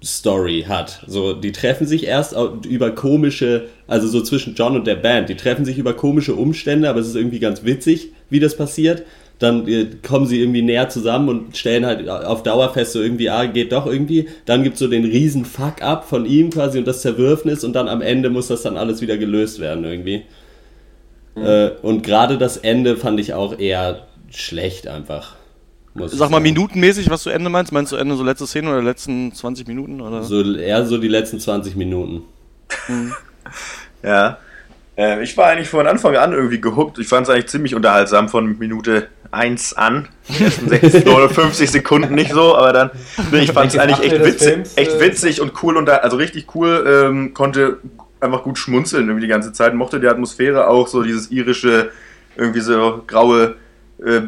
Rom-Com-Story 0.00 0.64
hat. 0.68 1.00
So, 1.06 1.32
die 1.32 1.52
treffen 1.52 1.86
sich 1.86 2.06
erst 2.06 2.34
über 2.66 2.90
komische, 2.90 3.68
also 3.86 4.08
so 4.08 4.22
zwischen 4.22 4.54
John 4.54 4.76
und 4.76 4.86
der 4.86 4.96
Band, 4.96 5.28
die 5.28 5.36
treffen 5.36 5.64
sich 5.64 5.78
über 5.78 5.94
komische 5.94 6.34
Umstände, 6.34 6.88
aber 6.88 7.00
es 7.00 7.08
ist 7.08 7.16
irgendwie 7.16 7.40
ganz 7.40 7.64
witzig, 7.64 8.12
wie 8.28 8.40
das 8.40 8.56
passiert. 8.56 9.02
Dann 9.38 9.66
äh, 9.66 9.86
kommen 10.06 10.26
sie 10.26 10.40
irgendwie 10.40 10.60
näher 10.60 10.90
zusammen 10.90 11.30
und 11.30 11.56
stellen 11.56 11.86
halt 11.86 12.06
auf 12.08 12.42
Dauer 12.42 12.72
fest, 12.74 12.92
so 12.92 13.00
irgendwie, 13.00 13.30
ah, 13.30 13.46
geht 13.46 13.72
doch 13.72 13.86
irgendwie. 13.86 14.28
Dann 14.44 14.62
gibt 14.62 14.74
es 14.74 14.80
so 14.80 14.86
den 14.86 15.04
riesen 15.04 15.46
Fuck-up 15.46 16.04
von 16.04 16.26
ihm 16.26 16.50
quasi 16.50 16.78
und 16.78 16.86
das 16.86 17.00
Zerwürfnis 17.00 17.64
und 17.64 17.72
dann 17.72 17.88
am 17.88 18.02
Ende 18.02 18.28
muss 18.28 18.48
das 18.48 18.62
dann 18.62 18.76
alles 18.76 19.00
wieder 19.00 19.16
gelöst 19.16 19.58
werden 19.58 19.84
irgendwie. 19.84 20.24
Mhm. 21.34 21.44
Äh, 21.44 21.70
und 21.80 22.02
gerade 22.02 22.36
das 22.36 22.58
Ende 22.58 22.96
fand 22.96 23.18
ich 23.18 23.32
auch 23.32 23.58
eher 23.58 24.06
schlecht 24.30 24.88
einfach. 24.88 25.39
Sag 26.08 26.30
mal, 26.30 26.40
minutenmäßig, 26.40 27.10
was 27.10 27.24
du 27.24 27.30
Ende 27.30 27.50
meinst? 27.50 27.72
Meinst 27.72 27.92
du 27.92 27.96
Ende 27.96 28.16
so 28.16 28.24
letzte 28.24 28.46
Szene 28.46 28.70
oder 28.70 28.82
letzten 28.82 29.32
20 29.32 29.66
Minuten? 29.68 30.00
Oder? 30.00 30.22
So, 30.22 30.42
eher 30.42 30.84
so 30.86 30.98
die 30.98 31.08
letzten 31.08 31.40
20 31.40 31.76
Minuten. 31.76 32.22
Hm. 32.86 33.12
ja. 34.02 34.38
Äh, 34.96 35.22
ich 35.22 35.36
war 35.36 35.46
eigentlich 35.46 35.68
von 35.68 35.86
Anfang 35.86 36.16
an 36.16 36.32
irgendwie 36.32 36.60
gehuckt. 36.60 36.98
Ich 36.98 37.08
fand 37.08 37.26
es 37.26 37.32
eigentlich 37.32 37.48
ziemlich 37.48 37.74
unterhaltsam 37.74 38.28
von 38.28 38.58
Minute 38.58 39.08
1 39.30 39.74
an. 39.74 40.08
Die 40.28 40.44
ersten 40.44 40.66
59 40.68 41.70
Sekunden 41.70 42.14
nicht 42.14 42.32
so, 42.32 42.56
aber 42.56 42.72
dann, 42.72 42.90
ich 43.32 43.52
fand 43.52 43.72
es 43.72 43.78
eigentlich 43.78 44.12
echt 44.12 44.24
witzig, 44.24 44.76
echt 44.76 44.92
äh, 44.92 45.00
witzig 45.00 45.40
und 45.40 45.52
cool 45.62 45.76
und 45.76 45.86
da, 45.86 45.96
also 45.96 46.16
richtig 46.16 46.54
cool, 46.54 46.84
ähm, 46.86 47.34
konnte 47.34 47.78
einfach 48.20 48.42
gut 48.42 48.58
schmunzeln 48.58 49.06
irgendwie 49.06 49.26
die 49.26 49.30
ganze 49.30 49.52
Zeit, 49.52 49.74
mochte 49.74 50.00
die 50.00 50.08
Atmosphäre 50.08 50.68
auch, 50.68 50.88
so 50.88 51.02
dieses 51.02 51.30
irische, 51.30 51.90
irgendwie 52.36 52.60
so 52.60 53.02
graue 53.06 53.56
äh, 54.04 54.22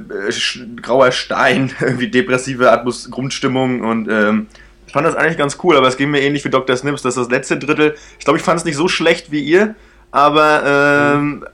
grauer 0.81 1.13
Stein, 1.13 1.73
irgendwie 1.81 2.09
depressive 2.09 2.71
Atmos 2.71 3.11
Grundstimmung 3.11 3.81
und 3.81 4.09
ähm, 4.11 4.47
ich 4.87 4.93
fand 4.93 5.07
das 5.07 5.17
eigentlich 5.17 5.39
ganz 5.39 5.57
cool, 5.63 5.77
aber 5.77 5.89
es 5.89 5.97
ging 5.97 6.11
mir 6.11 6.21
ähnlich 6.21 6.45
wie 6.45 6.51
Dr. 6.51 6.77
Snips, 6.77 7.01
dass 7.01 7.15
das 7.15 7.31
letzte 7.31 7.59
Drittel, 7.59 7.95
ich 8.19 8.25
glaube, 8.27 8.39
ich 8.39 8.45
fand 8.45 8.59
es 8.59 8.67
nicht 8.67 8.77
so 8.77 8.89
schlecht 8.89 9.33
wie 9.33 9.41
ihr, 9.41 9.75
aber 10.11 11.15
ähm, 11.15 11.47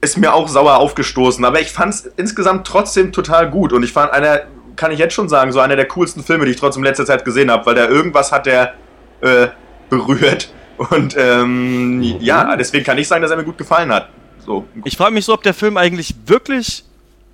ist 0.00 0.16
mir 0.16 0.32
auch 0.32 0.46
sauer 0.48 0.76
aufgestoßen. 0.76 1.44
Aber 1.44 1.60
ich 1.60 1.72
fand 1.72 1.94
es 1.94 2.12
insgesamt 2.16 2.66
trotzdem 2.66 3.10
total 3.10 3.50
gut 3.50 3.72
und 3.72 3.82
ich 3.82 3.92
fand 3.92 4.12
einer, 4.12 4.42
kann 4.76 4.92
ich 4.92 5.00
jetzt 5.00 5.14
schon 5.14 5.28
sagen, 5.28 5.50
so 5.50 5.58
einer 5.58 5.76
der 5.76 5.88
coolsten 5.88 6.22
Filme, 6.22 6.44
die 6.44 6.52
ich 6.52 6.56
trotzdem 6.56 6.84
in 6.84 6.86
letzter 6.86 7.06
Zeit 7.06 7.24
gesehen 7.24 7.50
habe, 7.50 7.66
weil 7.66 7.74
der 7.74 7.90
irgendwas 7.90 8.30
hat, 8.30 8.46
der 8.46 8.74
äh, 9.22 9.48
berührt 9.90 10.52
und 10.90 11.16
ähm, 11.18 11.98
mhm. 11.98 12.16
ja, 12.20 12.54
deswegen 12.56 12.84
kann 12.84 12.98
ich 12.98 13.08
sagen, 13.08 13.22
dass 13.22 13.30
er 13.30 13.36
mir 13.36 13.44
gut 13.44 13.58
gefallen 13.58 13.92
hat. 13.92 14.08
So. 14.44 14.66
Ich 14.84 14.96
frage 14.96 15.14
mich 15.14 15.24
so, 15.24 15.32
ob 15.32 15.42
der 15.42 15.54
Film 15.54 15.76
eigentlich 15.76 16.14
wirklich 16.26 16.84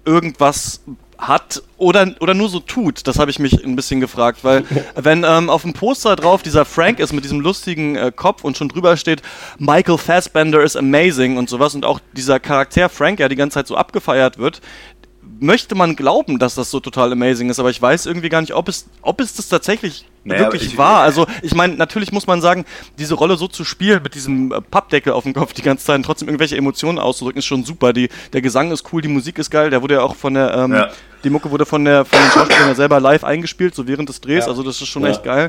irgendwas 0.04 0.80
hat 1.20 1.62
oder, 1.76 2.14
oder 2.20 2.34
nur 2.34 2.48
so 2.48 2.60
tut. 2.60 3.06
Das 3.06 3.18
habe 3.18 3.30
ich 3.30 3.38
mich 3.38 3.64
ein 3.64 3.76
bisschen 3.76 4.00
gefragt, 4.00 4.42
weil 4.42 4.64
wenn 4.94 5.24
ähm, 5.24 5.50
auf 5.50 5.62
dem 5.62 5.74
Poster 5.74 6.16
drauf 6.16 6.42
dieser 6.42 6.64
Frank 6.64 6.98
ist 6.98 7.12
mit 7.12 7.24
diesem 7.24 7.40
lustigen 7.40 7.96
äh, 7.96 8.12
Kopf 8.14 8.42
und 8.42 8.56
schon 8.56 8.68
drüber 8.68 8.96
steht, 8.96 9.22
Michael 9.58 9.98
Fassbender 9.98 10.62
is 10.62 10.76
amazing 10.76 11.36
und 11.36 11.48
sowas 11.48 11.74
und 11.74 11.84
auch 11.84 12.00
dieser 12.12 12.40
Charakter 12.40 12.88
Frank 12.88 13.20
ja 13.20 13.28
die 13.28 13.36
ganze 13.36 13.54
Zeit 13.54 13.66
so 13.66 13.76
abgefeiert 13.76 14.38
wird, 14.38 14.60
möchte 15.38 15.74
man 15.74 15.96
glauben, 15.96 16.38
dass 16.38 16.54
das 16.54 16.70
so 16.70 16.80
total 16.80 17.12
amazing 17.12 17.50
ist, 17.50 17.58
aber 17.58 17.70
ich 17.70 17.80
weiß 17.80 18.06
irgendwie 18.06 18.28
gar 18.28 18.40
nicht, 18.40 18.54
ob 18.54 18.68
es, 18.68 18.86
ob 19.02 19.20
es 19.20 19.34
das 19.34 19.48
tatsächlich 19.48 20.06
naja, 20.24 20.42
wirklich 20.42 20.66
ich, 20.66 20.78
war. 20.78 21.00
Also 21.00 21.26
ich 21.42 21.54
meine, 21.54 21.74
natürlich 21.74 22.12
muss 22.12 22.26
man 22.26 22.40
sagen, 22.40 22.64
diese 22.98 23.14
Rolle 23.14 23.36
so 23.36 23.48
zu 23.48 23.64
spielen 23.64 24.02
mit 24.02 24.14
diesem 24.14 24.52
äh, 24.52 24.60
Pappdeckel 24.60 25.12
auf 25.12 25.24
dem 25.24 25.32
Kopf 25.32 25.52
die 25.52 25.62
ganze 25.62 25.86
Zeit 25.86 25.96
und 25.96 26.02
trotzdem 26.02 26.28
irgendwelche 26.28 26.56
Emotionen 26.56 26.98
auszudrücken, 26.98 27.38
ist 27.38 27.46
schon 27.46 27.64
super. 27.64 27.92
Die, 27.92 28.08
der 28.32 28.42
Gesang 28.42 28.70
ist 28.70 28.92
cool, 28.92 29.00
die 29.00 29.08
Musik 29.08 29.38
ist 29.38 29.50
geil, 29.50 29.70
der 29.70 29.80
wurde 29.82 29.94
ja 29.94 30.02
auch 30.02 30.14
von 30.14 30.34
der, 30.34 30.54
ähm, 30.54 30.74
ja. 30.74 30.90
die 31.24 31.30
Mucke 31.30 31.50
wurde 31.50 31.64
von 31.64 31.84
der 31.84 32.04
von 32.04 32.18
den 32.18 32.30
Schauspielern 32.30 32.68
ja 32.68 32.74
selber 32.74 33.00
live 33.00 33.24
eingespielt, 33.24 33.74
so 33.74 33.86
während 33.86 34.08
des 34.08 34.20
Drehs, 34.20 34.44
ja. 34.44 34.50
also 34.50 34.62
das 34.62 34.80
ist 34.80 34.88
schon 34.88 35.04
echt 35.06 35.24
geil. 35.24 35.48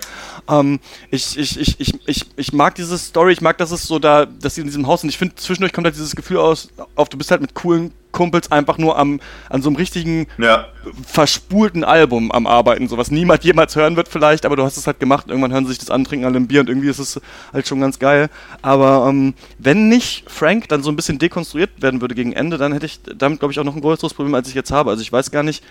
Ähm, 0.50 0.80
ich, 1.10 1.38
ich, 1.38 1.60
ich, 1.60 1.80
ich, 1.80 1.94
ich, 2.08 2.26
ich 2.36 2.54
mag 2.54 2.76
diese 2.76 2.98
Story, 2.98 3.34
ich 3.34 3.42
mag, 3.42 3.58
dass 3.58 3.72
es 3.72 3.84
so 3.84 4.00
da, 4.00 4.26
dass 4.26 4.56
sie 4.56 4.62
in 4.62 4.68
diesem 4.68 4.88
Haus 4.88 5.02
sind. 5.02 5.10
Ich 5.10 5.18
finde, 5.18 5.36
zwischendurch 5.36 5.74
kommt 5.74 5.86
halt 5.86 5.96
dieses 5.96 6.16
Gefühl 6.16 6.38
aus, 6.38 6.70
auf 6.96 7.10
du 7.10 7.18
bist 7.18 7.32
halt 7.32 7.42
mit 7.42 7.54
coolen 7.54 7.92
Kumpels 8.12 8.52
einfach 8.52 8.78
nur 8.78 8.98
am, 8.98 9.20
an 9.50 9.62
so 9.62 9.70
einem 9.70 9.76
richtigen 9.78 10.28
ja. 10.38 10.68
verspulten 11.06 11.84
Album 11.84 12.32
am 12.32 12.48
Arbeiten, 12.48 12.88
so 12.88 12.98
was 12.98 13.12
niemand 13.12 13.44
jemals 13.44 13.76
hören 13.76 13.96
wird 13.96 14.08
vielleicht, 14.08 14.46
aber 14.46 14.56
du 14.56 14.64
hast 14.64 14.78
es 14.78 14.88
halt 14.88 15.00
gemacht, 15.00 15.28
irgendwann 15.30 15.52
hören 15.52 15.66
sie 15.66 15.72
sich 15.72 15.80
das 15.80 15.90
an, 15.90 16.04
trinken 16.04 16.26
alle 16.26 16.38
ein 16.38 16.48
Bier 16.48 16.62
und 16.62 16.70
irgendwie 16.70 16.90
ist 16.90 17.00
es 17.00 17.20
halt 17.54 17.68
schon 17.68 17.80
ganz 17.80 18.00
geil. 18.00 18.30
Aber 18.62 19.08
ähm, 19.10 19.34
wenn 19.58 19.90
nicht 19.90 20.30
Frank 20.30 20.68
dann 20.70 20.84
so 20.84 20.92
ein 20.92 20.96
bisschen 20.96 21.20
dekonstruiert 21.20 21.82
werden 21.82 22.02
würde 22.02 22.16
gegen 22.16 22.34
Ende, 22.34 22.58
dann 22.58 22.74
hätte 22.74 22.86
ich 22.86 23.00
damit, 23.04 23.40
glaube 23.40 23.52
ich, 23.52 23.60
auch 23.60 23.64
noch 23.64 23.76
ein 23.76 23.82
größeres 23.82 24.14
Problem, 24.14 24.36
als 24.36 24.48
ich 24.48 24.56
jetzt 24.56 24.72
habe. 24.72 24.90
Also 24.90 25.02
ich 25.02 25.12
weiß 25.12 25.32
gar 25.32 25.44
nicht, 25.44 25.64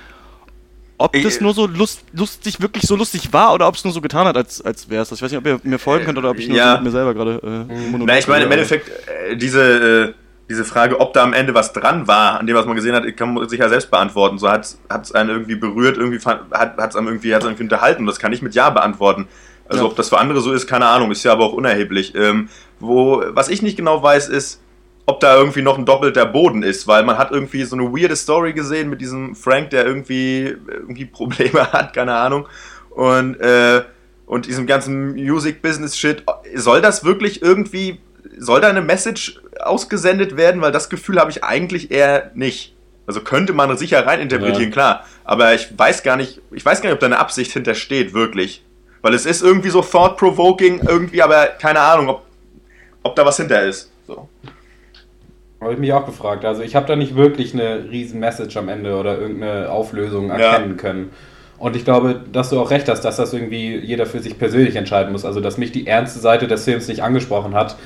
ob 1.01 1.15
das 1.15 1.41
nur 1.41 1.55
so 1.55 1.67
lust, 1.67 2.05
lustig, 2.13 2.61
wirklich 2.61 2.83
so 2.83 2.95
lustig 2.95 3.33
war 3.33 3.55
oder 3.55 3.67
ob 3.67 3.75
es 3.75 3.85
nur 3.85 3.93
so 3.93 4.03
getan 4.03 4.27
hat, 4.27 4.37
als, 4.37 4.61
als 4.61 4.91
wäre 4.91 5.03
es. 5.03 5.11
Ich 5.11 5.23
weiß 5.23 5.31
nicht, 5.31 5.39
ob 5.39 5.47
ihr 5.47 5.59
mir 5.63 5.79
folgen 5.79 6.05
könnt 6.05 6.19
oder 6.19 6.31
ob 6.31 6.39
ich 6.39 6.47
nur 6.47 6.59
ja. 6.59 6.75
mit 6.75 6.85
mir 6.85 6.91
selber 6.91 7.15
gerade 7.15 7.67
äh. 7.71 7.99
Na, 8.05 8.19
ich 8.19 8.29
meine, 8.29 8.45
im 8.45 8.53
Endeffekt, 8.53 8.91
äh, 9.09 9.35
diese, 9.35 10.11
äh, 10.11 10.13
diese 10.51 10.65
Frage, 10.65 11.01
ob 11.01 11.13
da 11.13 11.23
am 11.23 11.33
Ende 11.33 11.55
was 11.55 11.73
dran 11.73 12.09
war, 12.09 12.41
an 12.41 12.47
dem, 12.47 12.57
was 12.57 12.67
man 12.67 12.75
gesehen 12.75 12.93
hat, 12.93 13.05
kann 13.17 13.35
man 13.35 13.49
sich 13.49 13.61
ja 13.61 13.69
selbst 13.69 13.89
beantworten. 13.89 14.37
So 14.37 14.51
hat 14.51 14.77
es 14.91 15.13
einen 15.13 15.31
irgendwie 15.31 15.55
berührt, 15.55 15.97
irgendwie 15.97 16.19
hat 16.29 16.77
es 16.77 16.97
einem 16.97 17.07
irgendwie, 17.07 17.33
hat's 17.33 17.45
irgendwie 17.45 17.63
unterhalten. 17.63 18.05
Das 18.05 18.19
kann 18.19 18.33
ich 18.33 18.43
mit 18.43 18.57
Ja 18.57 18.69
beantworten. 18.69 19.29
Also 19.69 19.85
ja. 19.85 19.89
ob 19.89 19.95
das 19.95 20.09
für 20.09 20.19
andere 20.19 20.41
so 20.41 20.53
ist, 20.53 20.67
keine 20.67 20.87
Ahnung, 20.87 21.13
ist 21.13 21.23
ja 21.23 21.31
aber 21.31 21.45
auch 21.45 21.53
unerheblich. 21.53 22.17
Ähm, 22.17 22.49
wo, 22.81 23.23
was 23.29 23.49
ich 23.49 23.63
nicht 23.63 23.77
genau 23.77 24.03
weiß, 24.03 24.29
ist, 24.29 24.61
ob 25.07 25.21
da 25.21 25.37
irgendwie 25.37 25.63
noch 25.63 25.79
ein 25.79 25.85
doppelter 25.85 26.27
Boden 26.27 26.65
ist, 26.65 26.89
weil 26.89 27.05
man 27.05 27.17
hat 27.17 27.31
irgendwie 27.31 27.63
so 27.63 27.77
eine 27.77 27.85
weirde 27.85 28.17
Story 28.17 28.53
gesehen 28.53 28.91
mit 28.91 29.01
diesem 29.01 29.37
Frank, 29.37 29.71
der 29.71 29.87
irgendwie, 29.87 30.57
irgendwie 30.67 31.05
Probleme 31.05 31.73
hat, 31.73 31.95
keine 31.95 32.17
Ahnung. 32.17 32.49
Und, 32.91 33.37
äh, 33.37 33.83
und 34.27 34.47
diesem 34.47 34.67
ganzen 34.67 35.15
Music-Business-Shit. 35.15 36.25
Soll 36.57 36.81
das 36.81 37.05
wirklich 37.05 37.41
irgendwie, 37.41 38.01
soll 38.37 38.61
da 38.61 38.69
eine 38.69 38.83
Message 38.83 39.41
ausgesendet 39.63 40.37
werden? 40.37 40.61
Weil 40.61 40.73
das 40.73 40.91
Gefühl 40.91 41.19
habe 41.21 41.31
ich 41.31 41.45
eigentlich 41.45 41.91
eher 41.91 42.31
nicht. 42.35 42.75
Also 43.07 43.23
könnte 43.23 43.53
man 43.53 43.77
sicher 43.77 44.07
reininterpretieren, 44.07 44.65
ja. 44.65 44.71
klar. 44.71 45.05
Aber 45.25 45.55
ich 45.55 45.77
weiß 45.77 46.03
gar 46.03 46.17
nicht, 46.17 46.41
ich 46.53 46.65
weiß 46.65 46.81
gar 46.81 46.89
nicht, 46.89 46.95
ob 46.95 47.01
da 47.01 47.07
eine 47.07 47.19
Absicht 47.19 47.53
hintersteht, 47.53 48.15
wirklich. 48.15 48.63
Weil 49.03 49.15
es 49.15 49.27
ist 49.27 49.43
irgendwie 49.43 49.71
so 49.71 49.83
thought-provoking, 49.83 50.83
irgendwie, 50.87 51.23
aber 51.23 51.47
keine 51.47 51.81
Ahnung, 51.81 52.09
ob, 52.09 52.23
ob 53.03 53.17
da 53.17 53.25
was 53.25 53.39
hinter 53.39 53.63
ist. 53.63 53.91
So. 54.07 54.29
Habe 55.61 55.75
ich 55.75 55.79
mich 55.79 55.93
auch 55.93 56.07
gefragt. 56.07 56.45
Also 56.45 56.63
ich 56.63 56.75
habe 56.75 56.87
da 56.87 56.97
nicht 56.97 57.17
wirklich 57.17 57.53
eine 57.53 57.91
riesen 57.91 58.21
Message 58.21 58.57
am 58.57 58.69
Ende 58.69 58.97
oder 58.97 59.19
irgendeine 59.19 59.71
Auflösung 59.71 60.31
erkennen 60.31 60.71
ja. 60.71 60.77
können. 60.77 61.11
Und 61.59 61.77
ich 61.77 61.85
glaube, 61.85 62.25
dass 62.33 62.49
du 62.49 62.59
auch 62.59 62.71
recht 62.71 62.89
hast, 62.89 63.03
dass 63.03 63.17
das 63.17 63.35
irgendwie 63.35 63.77
jeder 63.77 64.07
für 64.07 64.21
sich 64.21 64.39
persönlich 64.39 64.77
entscheiden 64.77 65.13
muss. 65.13 65.27
Also 65.27 65.41
dass 65.41 65.59
mich 65.59 65.73
die 65.73 65.87
ernste 65.87 66.19
Seite 66.19 66.49
des 66.49 66.65
Films 66.65 66.89
nicht 66.89 67.03
angesprochen 67.03 67.55
hat, 67.55 67.77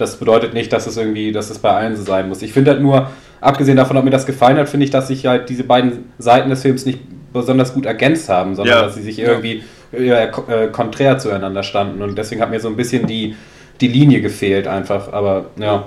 das 0.00 0.16
bedeutet 0.16 0.54
nicht, 0.54 0.72
dass 0.72 0.86
es 0.86 0.96
irgendwie, 0.96 1.32
dass 1.32 1.50
es 1.50 1.58
bei 1.58 1.70
allen 1.70 1.96
so 1.96 2.02
sein 2.02 2.28
muss. 2.28 2.42
Ich 2.42 2.52
finde 2.52 2.72
halt 2.72 2.80
nur, 2.80 3.10
abgesehen 3.40 3.76
davon, 3.76 3.96
ob 3.96 4.04
mir 4.04 4.10
das 4.10 4.26
gefallen 4.26 4.56
hat, 4.56 4.68
finde 4.68 4.84
ich, 4.84 4.90
dass 4.90 5.08
sich 5.08 5.26
halt 5.26 5.48
diese 5.48 5.64
beiden 5.64 6.12
Seiten 6.18 6.48
des 6.50 6.62
Films 6.62 6.86
nicht 6.86 6.98
besonders 7.32 7.74
gut 7.74 7.86
ergänzt 7.86 8.28
haben, 8.28 8.54
sondern 8.54 8.76
ja. 8.76 8.82
dass 8.82 8.94
sie 8.94 9.02
sich 9.02 9.18
irgendwie 9.18 9.62
ja. 9.92 10.24
äh, 10.24 10.68
konträr 10.72 11.18
zueinander 11.18 11.62
standen. 11.62 12.02
Und 12.02 12.16
deswegen 12.16 12.40
hat 12.40 12.50
mir 12.50 12.60
so 12.60 12.68
ein 12.68 12.76
bisschen 12.76 13.06
die, 13.06 13.36
die 13.80 13.88
Linie 13.88 14.20
gefehlt 14.20 14.66
einfach. 14.66 15.12
Aber 15.12 15.46
ja. 15.58 15.86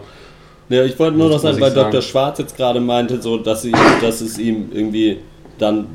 Ja, 0.69 0.83
ich 0.83 0.97
wollte 0.97 1.17
nur 1.17 1.29
noch 1.29 1.39
sagen, 1.39 1.59
weil 1.59 1.71
sagen. 1.71 1.91
Dr. 1.91 2.01
Schwarz 2.01 2.39
jetzt 2.39 2.55
gerade 2.55 2.79
meinte, 2.79 3.21
so, 3.21 3.37
dass, 3.37 3.63
sie, 3.63 3.73
dass 4.01 4.21
es 4.21 4.37
ihm 4.37 4.69
irgendwie 4.73 5.19
dann 5.57 5.87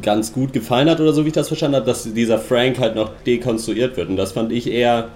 ganz 0.00 0.32
gut 0.32 0.52
gefallen 0.52 0.90
hat 0.90 1.00
oder 1.00 1.12
so, 1.12 1.24
wie 1.24 1.28
ich 1.28 1.34
das 1.34 1.48
verstanden 1.48 1.76
habe, 1.76 1.86
dass 1.86 2.12
dieser 2.12 2.38
Frank 2.38 2.78
halt 2.78 2.96
noch 2.96 3.10
dekonstruiert 3.26 3.96
wird. 3.96 4.08
Und 4.08 4.16
das 4.16 4.32
fand 4.32 4.52
ich 4.52 4.70
eher 4.70 5.10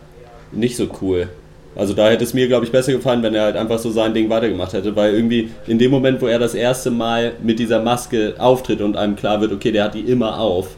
nicht 0.52 0.76
so 0.76 0.88
cool. 1.02 1.28
Also 1.76 1.92
da 1.92 2.08
hätte 2.08 2.24
es 2.24 2.32
mir, 2.32 2.48
glaube 2.48 2.64
ich, 2.64 2.72
besser 2.72 2.92
gefallen, 2.92 3.22
wenn 3.22 3.34
er 3.34 3.44
halt 3.44 3.56
einfach 3.56 3.78
so 3.78 3.90
sein 3.90 4.14
Ding 4.14 4.30
weitergemacht 4.30 4.72
hätte, 4.72 4.96
weil 4.96 5.14
irgendwie 5.14 5.50
in 5.66 5.78
dem 5.78 5.90
Moment, 5.90 6.22
wo 6.22 6.26
er 6.26 6.38
das 6.38 6.54
erste 6.54 6.90
Mal 6.90 7.32
mit 7.42 7.58
dieser 7.58 7.82
Maske 7.82 8.34
auftritt 8.38 8.80
und 8.80 8.96
einem 8.96 9.14
klar 9.14 9.40
wird, 9.42 9.52
okay, 9.52 9.72
der 9.72 9.84
hat 9.84 9.94
die 9.94 10.00
immer 10.00 10.40
auf, 10.40 10.76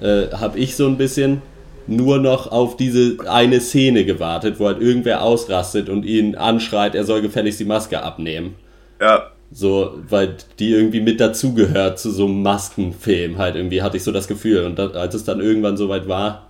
äh, 0.00 0.28
habe 0.32 0.58
ich 0.58 0.76
so 0.76 0.86
ein 0.86 0.96
bisschen 0.96 1.42
nur 1.86 2.18
noch 2.18 2.50
auf 2.50 2.78
diese 2.78 3.16
eine 3.28 3.60
Szene 3.60 4.06
gewartet, 4.06 4.58
wo 4.58 4.66
halt 4.66 4.80
irgendwer 4.80 5.22
ausrastet 5.22 5.90
und 5.90 6.06
ihn 6.06 6.34
anschreit, 6.34 6.94
er 6.94 7.04
soll 7.04 7.20
gefälligst 7.20 7.60
die 7.60 7.66
Maske 7.66 8.02
abnehmen. 8.02 8.54
Ja. 9.00 9.30
So, 9.52 9.98
weil 10.08 10.36
die 10.58 10.70
irgendwie 10.72 11.00
mit 11.00 11.20
dazugehört 11.20 11.98
zu 11.98 12.10
so 12.10 12.24
einem 12.24 12.42
Maskenfilm, 12.42 13.36
halt 13.36 13.56
irgendwie 13.56 13.82
hatte 13.82 13.98
ich 13.98 14.02
so 14.02 14.10
das 14.10 14.26
Gefühl. 14.26 14.64
Und 14.64 14.78
das, 14.78 14.94
als 14.94 15.14
es 15.14 15.24
dann 15.24 15.40
irgendwann 15.40 15.76
soweit 15.76 16.08
war, 16.08 16.46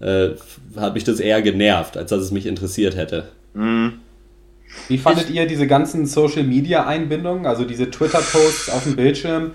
äh, 0.00 0.30
hat 0.76 0.94
mich 0.94 1.04
das 1.04 1.20
eher 1.20 1.42
genervt, 1.42 1.96
als 1.96 2.10
dass 2.10 2.20
es 2.20 2.30
mich 2.30 2.46
interessiert 2.46 2.96
hätte. 2.96 3.28
Mhm. 3.54 3.94
Wie 4.88 4.98
fandet 4.98 5.30
ich, 5.30 5.36
ihr 5.36 5.46
diese 5.46 5.66
ganzen 5.66 6.06
Social 6.06 6.44
Media 6.44 6.86
Einbindungen, 6.86 7.46
also 7.46 7.64
diese 7.64 7.90
Twitter-Posts 7.90 8.70
auf 8.70 8.84
dem 8.84 8.96
Bildschirm? 8.96 9.52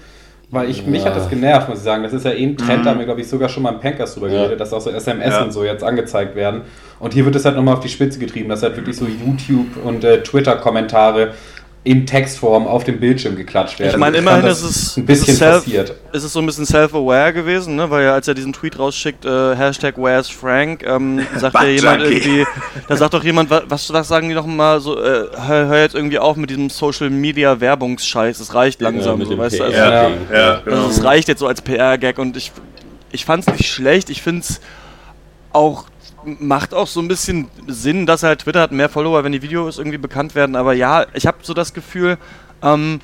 Weil 0.50 0.70
ich, 0.70 0.82
ja. 0.82 0.88
mich 0.88 1.04
hat 1.04 1.16
das 1.16 1.30
genervt, 1.30 1.68
muss 1.68 1.80
ich 1.80 1.84
sagen. 1.84 2.04
Das 2.04 2.14
ist 2.14 2.26
ja 2.26 2.32
eh 2.32 2.44
ein 2.44 2.58
Trend, 2.58 2.82
mhm. 2.82 2.84
da 2.84 2.92
haben 2.92 3.00
wir, 3.00 3.06
glaube 3.06 3.22
ich, 3.22 3.28
sogar 3.28 3.50
schon 3.50 3.64
mal 3.64 3.74
im 3.74 3.80
Pankers 3.80 4.14
drüber 4.14 4.30
ja. 4.30 4.44
geredet, 4.44 4.60
dass 4.60 4.72
auch 4.72 4.82
so 4.82 4.92
SMS 4.92 5.30
ja. 5.30 5.44
und 5.44 5.52
so 5.52 5.64
jetzt 5.64 5.84
angezeigt 5.84 6.36
werden. 6.36 6.62
Und 7.00 7.14
hier 7.14 7.26
wird 7.26 7.36
es 7.36 7.46
halt 7.46 7.56
nochmal 7.56 7.76
auf 7.76 7.80
die 7.80 7.90
Spitze 7.90 8.20
getrieben, 8.20 8.50
dass 8.50 8.62
halt 8.62 8.76
wirklich 8.76 8.96
so 8.96 9.06
YouTube- 9.06 9.84
und 9.84 10.04
äh, 10.04 10.22
Twitter-Kommentare 10.22 11.34
in 11.86 12.06
Textform 12.06 12.66
auf 12.66 12.86
dem 12.86 13.00
Bildschirm 13.00 13.36
geklatscht 13.36 13.78
werden. 13.80 13.92
Ich 13.92 13.98
meine, 13.98 14.18
immerhin 14.18 14.46
ist 14.46 14.62
es 14.62 14.96
ein 14.96 15.06
bisschen 15.06 15.34
ist 15.34 15.40
self, 15.40 15.66
passiert. 15.66 15.94
Ist 16.14 16.24
es 16.24 16.32
so 16.32 16.40
ein 16.40 16.46
bisschen 16.46 16.66
self-aware 16.66 17.34
gewesen, 17.34 17.76
ne? 17.76 17.90
weil 17.90 18.06
ja, 18.06 18.14
als 18.14 18.26
er 18.28 18.36
diesen 18.36 18.54
Tweet 18.54 18.80
rausschickt, 18.80 19.26
äh, 19.26 19.56
Hashtag 19.56 19.98
Where's 19.98 20.30
Frank, 20.30 20.84
ähm, 20.88 21.26
sagt 21.38 21.56
ja 21.56 21.66
jemand 21.66 22.04
irgendwie, 22.04 22.46
da 22.88 22.96
sagt 22.96 23.14
doch 23.14 23.24
jemand, 23.24 23.50
was, 23.50 23.92
was 23.92 24.08
sagen 24.08 24.30
die 24.30 24.36
noch 24.36 24.46
mal 24.46 24.80
so, 24.80 24.98
äh, 24.98 25.28
hör, 25.36 25.68
hör, 25.68 25.82
jetzt 25.82 25.94
irgendwie 25.94 26.20
auf 26.20 26.38
mit 26.38 26.50
diesem 26.50 26.70
Social 26.70 27.10
Media 27.10 27.60
Werbungsscheiß, 27.60 28.40
es 28.40 28.54
reicht 28.54 28.80
langsam, 28.80 29.20
ja, 29.20 29.26
so, 29.26 29.38
weißt 29.38 29.60
du, 29.60 29.64
also, 29.66 29.78
ja, 29.78 30.10
ja, 30.32 30.62
genau. 30.64 30.78
also, 30.78 30.90
es 30.90 31.04
reicht 31.04 31.28
jetzt 31.28 31.40
so 31.40 31.48
als 31.48 31.62
PR-Gag 31.62 32.18
und 32.18 32.38
ich, 32.38 32.54
ich 33.12 33.26
fand 33.26 33.46
es 33.46 33.54
nicht 33.58 33.70
schlecht, 33.70 34.10
ich 34.10 34.22
finde 34.22 34.42
es 34.42 34.62
auch 35.52 35.86
macht 36.26 36.74
auch 36.74 36.88
so 36.88 37.00
ein 37.00 37.08
bisschen 37.08 37.48
Sinn, 37.68 38.06
dass 38.06 38.24
halt 38.24 38.40
Twitter 38.40 38.62
hat 38.62 38.72
mehr 38.72 38.90
Follower, 38.90 39.24
wenn 39.24 39.32
die 39.32 39.42
Videos 39.42 39.78
irgendwie 39.78 39.98
bekannt 39.98 40.36
werden. 40.36 40.56
Aber 40.56 40.74
ja, 40.74 41.06
ich 41.14 41.26
habe 41.26 41.38
so 41.42 41.54
das 41.54 41.74
Gefühl, 41.74 42.18
ähm, 42.62 43.02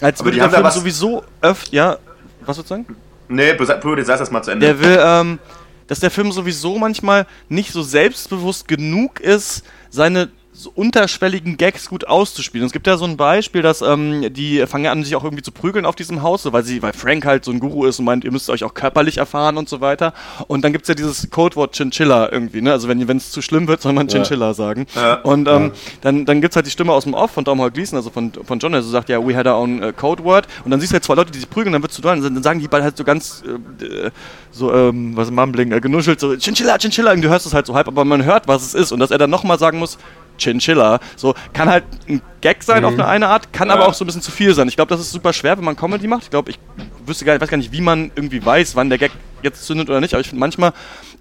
als 0.00 0.24
würde 0.24 0.38
der 0.38 0.50
Film 0.50 0.70
sowieso 0.70 1.24
öfter, 1.40 1.74
ja, 1.74 1.98
was 2.44 2.56
würdest 2.56 2.70
du 2.70 2.74
sagen? 2.74 2.96
Nee, 3.28 3.54
Puri, 3.54 4.04
sag 4.04 4.18
das 4.18 4.30
mal 4.30 4.42
zu 4.42 4.50
Ende. 4.50 4.66
Der 4.66 4.80
will, 4.80 4.98
ähm, 5.00 5.38
dass 5.86 6.00
der 6.00 6.10
Film 6.10 6.32
sowieso 6.32 6.78
manchmal 6.78 7.26
nicht 7.48 7.72
so 7.72 7.82
selbstbewusst 7.82 8.68
genug 8.68 9.20
ist, 9.20 9.64
seine 9.90 10.30
so 10.56 10.70
unterschwelligen 10.72 11.56
Gags 11.56 11.88
gut 11.88 12.06
auszuspielen. 12.06 12.64
es 12.64 12.72
gibt 12.72 12.86
ja 12.86 12.96
so 12.96 13.04
ein 13.04 13.16
Beispiel, 13.16 13.60
dass 13.60 13.82
ähm, 13.82 14.32
die 14.32 14.64
fangen 14.68 14.86
an, 14.86 15.02
sich 15.02 15.16
auch 15.16 15.24
irgendwie 15.24 15.42
zu 15.42 15.50
prügeln 15.50 15.84
auf 15.84 15.96
diesem 15.96 16.22
Haus, 16.22 16.44
so, 16.44 16.52
weil 16.52 16.62
sie, 16.62 16.80
weil 16.80 16.92
Frank 16.92 17.26
halt 17.26 17.44
so 17.44 17.50
ein 17.50 17.58
Guru 17.58 17.86
ist 17.86 17.98
und 17.98 18.04
meint, 18.04 18.22
ihr 18.22 18.30
müsst 18.30 18.48
euch 18.48 18.62
auch 18.62 18.72
körperlich 18.72 19.18
erfahren 19.18 19.56
und 19.56 19.68
so 19.68 19.80
weiter. 19.80 20.14
Und 20.46 20.64
dann 20.64 20.72
gibt 20.72 20.84
es 20.84 20.88
ja 20.88 20.94
dieses 20.94 21.28
Codewort 21.28 21.74
Chinchilla 21.74 22.30
irgendwie, 22.30 22.62
ne? 22.62 22.70
Also 22.70 22.86
wenn 22.86 23.16
es 23.16 23.32
zu 23.32 23.42
schlimm 23.42 23.66
wird, 23.66 23.82
soll 23.82 23.94
man 23.94 24.06
Chinchilla 24.06 24.46
ja. 24.46 24.54
sagen. 24.54 24.86
Ja. 24.94 25.14
Und 25.22 25.48
ähm, 25.48 25.64
ja. 25.64 25.70
dann, 26.02 26.24
dann 26.24 26.40
gibt 26.40 26.52
es 26.52 26.56
halt 26.56 26.66
die 26.66 26.70
Stimme 26.70 26.92
aus 26.92 27.02
dem 27.02 27.14
Off 27.14 27.32
von 27.32 27.42
Domhnall 27.42 27.72
Gleeson, 27.72 27.96
also 27.96 28.10
von, 28.10 28.30
von 28.44 28.60
John, 28.60 28.70
der 28.70 28.82
so 28.82 28.90
sagt, 28.90 29.08
ja, 29.08 29.26
we 29.26 29.36
had 29.36 29.46
our 29.46 29.56
own 29.56 29.82
uh, 29.82 29.92
Codeword. 29.92 30.46
Und 30.64 30.70
dann 30.70 30.78
siehst 30.78 30.92
du 30.92 30.94
halt 30.94 31.04
zwei 31.04 31.14
Leute, 31.14 31.32
die 31.32 31.40
sich 31.40 31.50
prügeln, 31.50 31.72
dann 31.72 31.82
wird 31.82 31.92
zu 31.92 32.00
doll, 32.00 32.20
dann 32.20 32.42
sagen 32.44 32.60
die 32.60 32.68
beide 32.68 32.84
halt 32.84 32.96
so 32.96 33.02
ganz 33.02 33.42
äh, 33.82 34.10
so, 34.52 34.72
ähm, 34.72 35.16
was 35.16 35.32
Mumbling, 35.32 35.72
äh, 35.72 35.80
genuschelt, 35.80 36.20
so 36.20 36.36
Chinchilla, 36.36 36.78
Chinchilla, 36.78 37.12
und 37.12 37.22
du 37.22 37.28
hörst 37.28 37.44
es 37.44 37.54
halt 37.54 37.66
so 37.66 37.74
halb, 37.74 37.88
aber 37.88 38.04
man 38.04 38.24
hört, 38.24 38.46
was 38.46 38.62
es 38.62 38.74
ist. 38.74 38.92
Und 38.92 39.00
dass 39.00 39.10
er 39.10 39.18
dann 39.18 39.30
nochmal 39.30 39.58
sagen 39.58 39.80
muss, 39.80 39.98
Chinchilla. 40.38 41.00
So, 41.16 41.34
kann 41.52 41.68
halt 41.68 41.84
ein 42.08 42.22
Gag 42.40 42.62
sein 42.62 42.80
mhm. 42.80 42.84
auf 42.86 42.92
eine, 42.94 43.06
eine 43.06 43.28
Art, 43.28 43.52
kann 43.52 43.68
ja. 43.68 43.74
aber 43.74 43.88
auch 43.88 43.94
so 43.94 44.04
ein 44.04 44.06
bisschen 44.06 44.22
zu 44.22 44.30
viel 44.30 44.54
sein. 44.54 44.68
Ich 44.68 44.76
glaube, 44.76 44.88
das 44.88 45.00
ist 45.00 45.12
super 45.12 45.32
schwer, 45.32 45.56
wenn 45.56 45.64
man 45.64 45.76
Comedy 45.76 46.06
macht. 46.06 46.24
Ich 46.24 46.30
glaube, 46.30 46.50
ich 46.50 46.58
wüsste 47.06 47.24
gar 47.24 47.32
nicht, 47.32 47.42
weiß 47.42 47.48
gar 47.48 47.56
nicht, 47.56 47.72
wie 47.72 47.80
man 47.80 48.10
irgendwie 48.14 48.44
weiß, 48.44 48.76
wann 48.76 48.88
der 48.88 48.98
Gag 48.98 49.12
jetzt 49.42 49.64
zündet 49.64 49.88
oder 49.88 50.00
nicht. 50.00 50.14
Aber 50.14 50.20
ich 50.20 50.28
finde, 50.28 50.40
manchmal 50.40 50.72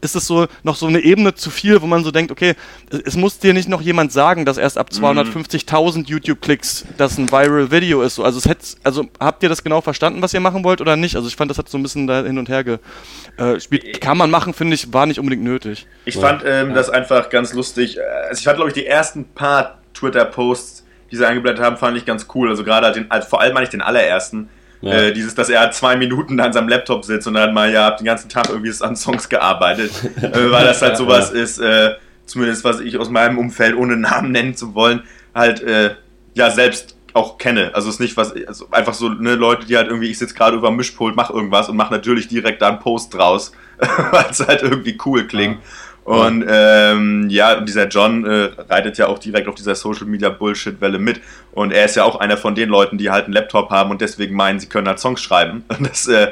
ist 0.03 0.15
es 0.15 0.27
so 0.27 0.47
noch 0.63 0.75
so 0.75 0.85
eine 0.85 0.99
Ebene 0.99 1.33
zu 1.33 1.49
viel, 1.49 1.81
wo 1.81 1.87
man 1.87 2.03
so 2.03 2.11
denkt, 2.11 2.31
okay, 2.31 2.55
es 2.89 3.15
muss 3.15 3.39
dir 3.39 3.53
nicht 3.53 3.69
noch 3.69 3.81
jemand 3.81 4.11
sagen, 4.11 4.45
dass 4.45 4.57
erst 4.57 4.77
ab 4.77 4.89
250.000 4.91 5.97
mhm. 5.97 6.03
YouTube-Klicks 6.05 6.85
das 6.97 7.17
ein 7.17 7.31
Viral 7.31 7.71
Video 7.71 8.01
ist. 8.01 8.19
Also, 8.19 8.37
es 8.37 8.45
hätte, 8.45 8.65
also 8.83 9.05
habt 9.19 9.43
ihr 9.43 9.49
das 9.49 9.63
genau 9.63 9.81
verstanden, 9.81 10.21
was 10.21 10.33
ihr 10.33 10.39
machen 10.39 10.63
wollt 10.63 10.81
oder 10.81 10.95
nicht? 10.95 11.15
Also 11.15 11.27
ich 11.27 11.35
fand, 11.35 11.49
das 11.49 11.57
hat 11.57 11.69
so 11.69 11.77
ein 11.77 11.83
bisschen 11.83 12.07
da 12.07 12.23
hin 12.23 12.37
und 12.37 12.49
her 12.49 12.63
gespielt. 12.63 13.83
Äh, 13.85 13.91
Kann 13.99 14.17
man 14.17 14.29
machen, 14.29 14.53
finde 14.53 14.75
ich, 14.75 14.93
war 14.93 15.05
nicht 15.05 15.19
unbedingt 15.19 15.43
nötig. 15.43 15.87
Ich 16.05 16.15
fand 16.15 16.43
ähm, 16.45 16.69
ja. 16.69 16.75
das 16.75 16.89
einfach 16.89 17.29
ganz 17.29 17.53
lustig. 17.53 17.97
Also 18.29 18.39
ich 18.39 18.45
fand, 18.45 18.57
glaube 18.57 18.69
ich, 18.69 18.73
die 18.73 18.85
ersten 18.85 19.25
paar 19.25 19.79
Twitter-Posts, 19.93 20.85
die 21.11 21.15
sie 21.15 21.27
eingeblendet 21.27 21.63
haben, 21.63 21.77
fand 21.77 21.97
ich 21.97 22.05
ganz 22.05 22.27
cool. 22.35 22.49
Also 22.49 22.63
gerade 22.63 22.87
halt 22.87 22.95
den, 22.95 23.09
also 23.09 23.27
vor 23.27 23.41
allem 23.41 23.53
meine 23.53 23.63
ich 23.63 23.69
den 23.69 23.81
allerersten 23.81 24.49
ja. 24.84 24.93
Äh, 24.93 25.13
dieses, 25.13 25.34
dass 25.34 25.50
er 25.50 25.72
zwei 25.72 25.96
Minuten 25.96 26.39
an 26.41 26.52
seinem 26.52 26.67
Laptop 26.67 27.06
sitzt 27.06 27.26
und 27.26 27.36
dann 27.36 27.54
mal 27.54 27.72
ja 27.72 27.91
den 27.91 28.06
ganzen 28.06 28.28
Tag 28.28 28.50
irgendwie 28.50 28.74
an 28.82 28.98
Songs 28.98 29.30
gearbeitet, 29.30 29.91
äh, 30.22 30.52
weil 30.52 30.65
das 30.65 30.82
halt 30.82 30.98
sowas 30.98 31.32
ja. 31.34 31.41
ist, 31.41 31.60
äh, 31.60 31.91
zumindest 32.26 32.65
was 32.65 32.82
ich 32.82 32.98
aus 32.98 33.10
meinem 33.10 33.38
Umfeld, 33.38 33.78
ohne 33.78 33.96
Namen 33.96 34.32
nennen 34.32 34.56
zu 34.56 34.76
wollen, 34.76 35.04
halt 35.34 35.63
äh, 35.63 35.96
ja 36.34 36.52
selbst 36.52 36.98
auch 37.13 37.38
kenne. 37.38 37.72
Also 37.74 37.88
es 37.88 37.96
ist 37.96 38.02
nicht 38.02 38.17
was, 38.17 38.34
also 38.46 38.67
einfach 38.72 38.93
so 38.93 39.08
ne, 39.08 39.36
Leute, 39.36 39.65
die 39.65 39.78
halt 39.78 39.88
irgendwie, 39.88 40.10
ich 40.10 40.17
sitze 40.17 40.34
gerade 40.34 40.58
über 40.58 40.67
dem 40.67 40.76
Mischpult, 40.76 41.15
mach 41.15 41.30
irgendwas 41.30 41.69
und 41.69 41.78
mach 41.78 41.89
natürlich 41.89 42.28
direkt 42.28 42.62
da 42.62 42.67
einen 42.67 42.80
Post 42.80 43.13
draus, 43.13 43.54
weil 43.78 44.26
es 44.30 44.46
halt 44.46 44.63
irgendwie 44.63 44.98
cool 45.06 45.28
klingt. 45.28 45.58
Ja. 45.58 45.62
Und 46.03 46.45
ähm, 46.49 47.29
ja, 47.29 47.61
dieser 47.61 47.87
John 47.87 48.25
äh, 48.25 48.49
reitet 48.69 48.97
ja 48.97 49.07
auch 49.07 49.19
direkt 49.19 49.47
auf 49.47 49.55
dieser 49.55 49.75
Social 49.75 50.05
Media 50.05 50.29
Bullshit-Welle 50.29 50.99
mit. 50.99 51.21
Und 51.53 51.71
er 51.71 51.85
ist 51.85 51.95
ja 51.95 52.03
auch 52.03 52.19
einer 52.19 52.35
von 52.35 52.55
den 52.55 52.69
Leuten, 52.69 52.97
die 52.97 53.09
halt 53.09 53.25
einen 53.25 53.33
Laptop 53.33 53.69
haben 53.69 53.89
und 53.89 54.01
deswegen 54.01 54.35
meinen, 54.35 54.59
sie 54.59 54.67
können 54.67 54.87
halt 54.87 54.99
Songs 54.99 55.21
schreiben. 55.21 55.63
Und 55.69 55.89
das, 55.89 56.07
äh, 56.07 56.31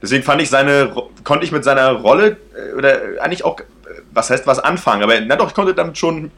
deswegen 0.00 0.22
fand 0.22 0.40
ich 0.40 0.48
seine, 0.48 0.94
konnte 1.22 1.44
ich 1.44 1.52
mit 1.52 1.64
seiner 1.64 1.92
Rolle 1.92 2.38
äh, 2.54 2.72
oder 2.74 2.98
eigentlich 3.20 3.44
auch, 3.44 3.60
äh, 3.60 3.64
was 4.12 4.30
heißt 4.30 4.46
was 4.46 4.58
anfangen, 4.58 5.02
aber 5.02 5.20
na 5.20 5.36
doch, 5.36 5.48
ich 5.48 5.54
konnte 5.54 5.74
damit 5.74 5.98
schon 5.98 6.30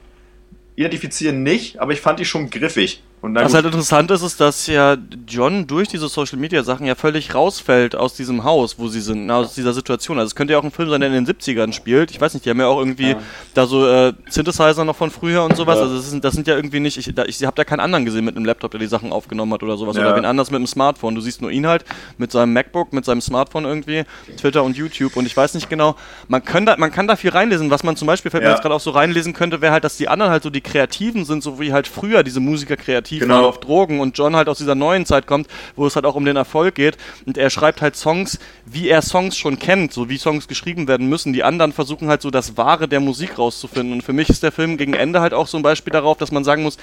identifizieren 0.74 1.42
nicht, 1.42 1.78
aber 1.78 1.92
ich 1.92 2.00
fand 2.00 2.18
die 2.18 2.24
schon 2.24 2.50
griffig. 2.50 3.02
Was 3.22 3.54
halt 3.54 3.66
interessant 3.66 4.10
ist, 4.10 4.22
ist, 4.22 4.40
dass 4.40 4.66
ja 4.66 4.96
John 5.28 5.68
durch 5.68 5.86
diese 5.86 6.08
Social 6.08 6.40
Media 6.40 6.64
Sachen 6.64 6.86
ja 6.86 6.96
völlig 6.96 7.36
rausfällt 7.36 7.94
aus 7.94 8.14
diesem 8.14 8.42
Haus, 8.42 8.80
wo 8.80 8.88
sie 8.88 9.00
sind, 9.00 9.30
aus 9.30 9.54
dieser 9.54 9.72
Situation. 9.72 10.18
Also 10.18 10.26
es 10.26 10.34
könnte 10.34 10.54
ja 10.54 10.58
auch 10.58 10.64
ein 10.64 10.72
Film 10.72 10.90
sein, 10.90 11.00
der 11.00 11.14
in 11.14 11.24
den 11.24 11.32
70ern 11.32 11.72
spielt. 11.72 12.10
Ich 12.10 12.20
weiß 12.20 12.34
nicht, 12.34 12.44
die 12.44 12.50
haben 12.50 12.58
ja 12.58 12.66
auch 12.66 12.80
irgendwie 12.80 13.10
ja. 13.10 13.20
da 13.54 13.66
so 13.66 13.86
äh, 13.86 14.12
Synthesizer 14.28 14.84
noch 14.84 14.96
von 14.96 15.12
früher 15.12 15.44
und 15.44 15.56
sowas. 15.56 15.76
Ja. 15.76 15.82
Also 15.82 15.96
das 15.98 16.10
sind, 16.10 16.24
das 16.24 16.34
sind, 16.34 16.48
ja 16.48 16.56
irgendwie 16.56 16.80
nicht, 16.80 16.98
ich, 16.98 17.16
ich 17.16 17.44
habe 17.44 17.54
da 17.54 17.62
keinen 17.62 17.78
anderen 17.78 18.04
gesehen 18.04 18.24
mit 18.24 18.34
einem 18.34 18.44
Laptop, 18.44 18.72
der 18.72 18.80
die 18.80 18.88
Sachen 18.88 19.12
aufgenommen 19.12 19.52
hat 19.54 19.62
oder 19.62 19.76
sowas. 19.76 19.96
Ja. 19.96 20.02
Oder 20.02 20.16
wen 20.16 20.24
anders 20.24 20.50
mit 20.50 20.56
einem 20.56 20.66
Smartphone. 20.66 21.14
Du 21.14 21.20
siehst 21.20 21.42
nur 21.42 21.52
ihn 21.52 21.68
halt 21.68 21.84
mit 22.18 22.32
seinem 22.32 22.52
MacBook, 22.52 22.92
mit 22.92 23.04
seinem 23.04 23.20
Smartphone 23.20 23.66
irgendwie, 23.66 24.02
Twitter 24.36 24.64
und 24.64 24.76
YouTube 24.76 25.16
und 25.16 25.26
ich 25.26 25.36
weiß 25.36 25.54
nicht 25.54 25.70
genau. 25.70 25.94
Man 26.26 26.44
kann 26.44 26.66
da, 26.66 26.76
man 26.76 26.90
kann 26.90 27.06
da 27.06 27.14
viel 27.14 27.30
reinlesen. 27.30 27.70
Was 27.70 27.84
man 27.84 27.94
zum 27.94 28.06
Beispiel, 28.06 28.32
fällt 28.32 28.42
mir 28.42 28.50
jetzt 28.50 28.62
gerade 28.62 28.74
auch 28.74 28.80
so 28.80 28.90
reinlesen 28.90 29.32
könnte, 29.32 29.60
wäre 29.60 29.72
halt, 29.72 29.84
dass 29.84 29.96
die 29.96 30.08
anderen 30.08 30.32
halt 30.32 30.42
so 30.42 30.50
die 30.50 30.60
Kreativen 30.60 31.24
sind, 31.24 31.44
so 31.44 31.60
wie 31.60 31.72
halt 31.72 31.86
früher 31.86 32.24
diese 32.24 32.40
Musiker 32.40 32.76
kreativ 32.76 33.11
genau. 33.18 33.34
waren 33.34 33.44
auf 33.44 33.60
Drogen 33.60 34.00
und 34.00 34.16
John 34.16 34.36
halt 34.36 34.48
aus 34.48 34.58
dieser 34.58 34.74
neuen 34.74 35.06
Zeit 35.06 35.26
kommt, 35.26 35.48
wo 35.76 35.86
es 35.86 35.96
halt 35.96 36.06
auch 36.06 36.14
um 36.14 36.24
den 36.24 36.36
Erfolg 36.36 36.74
geht 36.74 36.96
und 37.26 37.38
er 37.38 37.50
schreibt 37.50 37.82
halt 37.82 37.96
Songs, 37.96 38.38
wie 38.66 38.88
er 38.88 39.02
Songs 39.02 39.36
schon 39.36 39.58
kennt, 39.58 39.92
so 39.92 40.08
wie 40.08 40.18
Songs 40.18 40.48
geschrieben 40.48 40.88
werden 40.88 41.08
müssen. 41.08 41.32
Die 41.32 41.44
anderen 41.44 41.72
versuchen 41.72 42.08
halt 42.08 42.22
so 42.22 42.30
das 42.30 42.56
Wahre 42.56 42.88
der 42.88 43.00
Musik 43.00 43.38
rauszufinden 43.38 43.94
und 43.94 44.02
für 44.02 44.12
mich 44.12 44.28
ist 44.28 44.42
der 44.42 44.52
Film 44.52 44.76
gegen 44.76 44.94
Ende 44.94 45.20
halt 45.20 45.34
auch 45.34 45.46
so 45.46 45.56
ein 45.56 45.62
Beispiel 45.62 45.92
darauf, 45.92 46.18
dass 46.18 46.32
man 46.32 46.44
sagen 46.44 46.62
muss, 46.62 46.76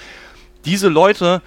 diese 0.65 0.89
Leute, 0.89 1.41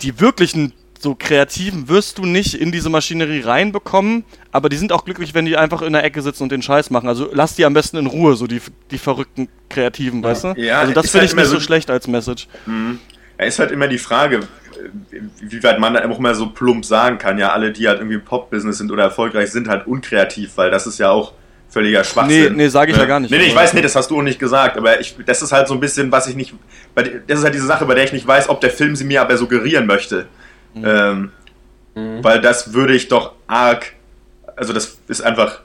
die 0.00 0.20
wirklichen 0.20 0.72
so 1.00 1.16
Kreativen 1.18 1.88
wirst 1.88 2.18
du 2.18 2.26
nicht 2.26 2.54
in 2.54 2.72
diese 2.72 2.90
Maschinerie 2.90 3.40
reinbekommen, 3.40 4.24
aber 4.52 4.68
die 4.68 4.76
sind 4.76 4.92
auch 4.92 5.04
glücklich, 5.04 5.32
wenn 5.32 5.46
die 5.46 5.56
einfach 5.56 5.80
in 5.80 5.94
der 5.94 6.04
Ecke 6.04 6.20
sitzen 6.20 6.42
und 6.42 6.52
den 6.52 6.60
Scheiß 6.60 6.90
machen. 6.90 7.08
Also 7.08 7.30
lass 7.32 7.56
die 7.56 7.64
am 7.64 7.72
besten 7.72 7.96
in 7.96 8.06
Ruhe, 8.06 8.36
so 8.36 8.46
die, 8.46 8.60
die 8.90 8.98
verrückten 8.98 9.48
Kreativen, 9.70 10.22
ja. 10.22 10.28
weißt 10.28 10.44
du? 10.44 10.54
Ja, 10.58 10.80
also 10.80 10.92
das 10.92 11.06
finde 11.06 11.20
halt 11.22 11.30
ich 11.30 11.36
nicht 11.36 11.46
so, 11.46 11.54
so 11.54 11.60
schlecht 11.60 11.90
als 11.90 12.06
Message. 12.06 12.48
Mhm. 12.66 12.98
Ja, 13.40 13.46
ist 13.46 13.58
halt 13.58 13.70
immer 13.70 13.88
die 13.88 13.98
Frage, 13.98 14.40
wie 15.40 15.62
weit 15.62 15.78
man 15.78 15.94
da 15.94 16.06
auch 16.08 16.18
immer 16.18 16.34
so 16.34 16.50
plump 16.50 16.84
sagen 16.84 17.16
kann. 17.16 17.38
Ja, 17.38 17.52
alle, 17.52 17.72
die 17.72 17.88
halt 17.88 17.98
irgendwie 17.98 18.16
im 18.16 18.24
Pop-Business 18.24 18.76
sind 18.78 18.92
oder 18.92 19.04
erfolgreich, 19.04 19.50
sind 19.50 19.66
halt 19.66 19.86
unkreativ, 19.86 20.52
weil 20.56 20.70
das 20.70 20.86
ist 20.86 20.98
ja 20.98 21.10
auch 21.10 21.32
völliger 21.70 22.04
Schwachsinn. 22.04 22.52
Nee, 22.52 22.64
nee, 22.64 22.68
sage 22.68 22.90
ich 22.90 22.98
ja. 22.98 23.04
ja 23.04 23.08
gar 23.08 23.18
nicht. 23.18 23.30
Nee, 23.30 23.38
nee, 23.38 23.44
ich 23.44 23.54
weiß 23.54 23.72
nicht, 23.72 23.84
das 23.84 23.96
hast 23.96 24.10
du 24.10 24.18
auch 24.18 24.22
nicht 24.22 24.38
gesagt, 24.38 24.76
aber 24.76 25.00
ich, 25.00 25.16
das 25.24 25.40
ist 25.40 25.52
halt 25.52 25.68
so 25.68 25.74
ein 25.74 25.80
bisschen, 25.80 26.12
was 26.12 26.26
ich 26.26 26.36
nicht, 26.36 26.52
das 26.94 27.38
ist 27.38 27.44
halt 27.44 27.54
diese 27.54 27.66
Sache, 27.66 27.86
bei 27.86 27.94
der 27.94 28.04
ich 28.04 28.12
nicht 28.12 28.26
weiß, 28.26 28.50
ob 28.50 28.60
der 28.60 28.70
Film 28.70 28.94
sie 28.94 29.04
mir 29.04 29.22
aber 29.22 29.38
suggerieren 29.38 29.86
möchte. 29.86 30.26
Mhm. 30.74 30.84
Ähm, 30.84 31.32
mhm. 31.94 32.22
Weil 32.22 32.42
das 32.42 32.74
würde 32.74 32.94
ich 32.94 33.08
doch 33.08 33.32
arg, 33.46 33.94
also 34.54 34.74
das 34.74 34.98
ist 35.08 35.22
einfach 35.22 35.60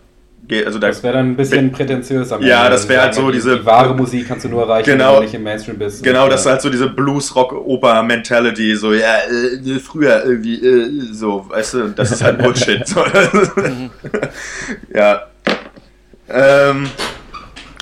also 0.66 0.78
da, 0.78 0.88
das 0.88 1.02
wäre 1.02 1.16
dann 1.16 1.32
ein 1.32 1.36
bisschen 1.36 1.72
prätentiös 1.72 2.32
am 2.32 2.42
Ja, 2.44 2.70
das 2.70 2.88
wäre 2.88 3.02
halt 3.02 3.16
so 3.16 3.32
diese. 3.32 3.60
Die 3.60 3.66
wahre 3.66 3.96
Musik 3.96 4.28
kannst 4.28 4.46
du 4.46 4.50
nur 4.50 4.62
erreichen, 4.62 4.92
genau, 4.92 5.14
wenn 5.14 5.16
du 5.16 5.24
nicht 5.24 5.34
im 5.34 5.44
Mainstream 5.44 5.78
bist. 5.78 6.04
Genau, 6.04 6.30
das 6.30 6.42
ist 6.42 6.48
halt 6.48 6.62
so 6.62 6.70
diese 6.70 6.88
Blues-Rock-Oper-Mentality, 6.90 8.76
so, 8.76 8.94
ja, 8.94 9.18
äh, 9.30 9.80
früher 9.80 10.24
irgendwie, 10.24 10.64
äh, 10.64 10.90
so, 11.12 11.50
weißt 11.50 11.74
du, 11.74 11.88
das 11.90 12.12
ist 12.12 12.24
halt 12.24 12.38
Bullshit. 12.38 12.88
so. 12.88 13.04
ja. 14.94 15.24
Ähm, 16.30 16.90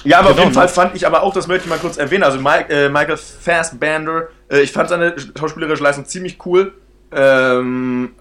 ja, 0.05 0.19
aber 0.19 0.29
genau, 0.29 0.31
auf 0.31 0.39
jeden 0.39 0.53
Fall 0.53 0.67
fand 0.67 0.95
ich 0.95 1.07
aber 1.07 1.23
auch, 1.23 1.33
das 1.33 1.47
möchte 1.47 1.65
ich 1.65 1.69
mal 1.69 1.79
kurz 1.79 1.97
erwähnen, 1.97 2.23
also 2.23 2.39
Mike, 2.39 2.69
äh, 2.69 2.89
Michael 2.89 3.17
Fassbender, 3.17 4.27
äh, 4.49 4.61
ich 4.61 4.71
fand 4.71 4.89
seine 4.89 5.15
schauspielerische 5.37 5.83
Leistung 5.83 6.05
ziemlich 6.05 6.37
cool. 6.45 6.73
Ähm, 7.15 8.11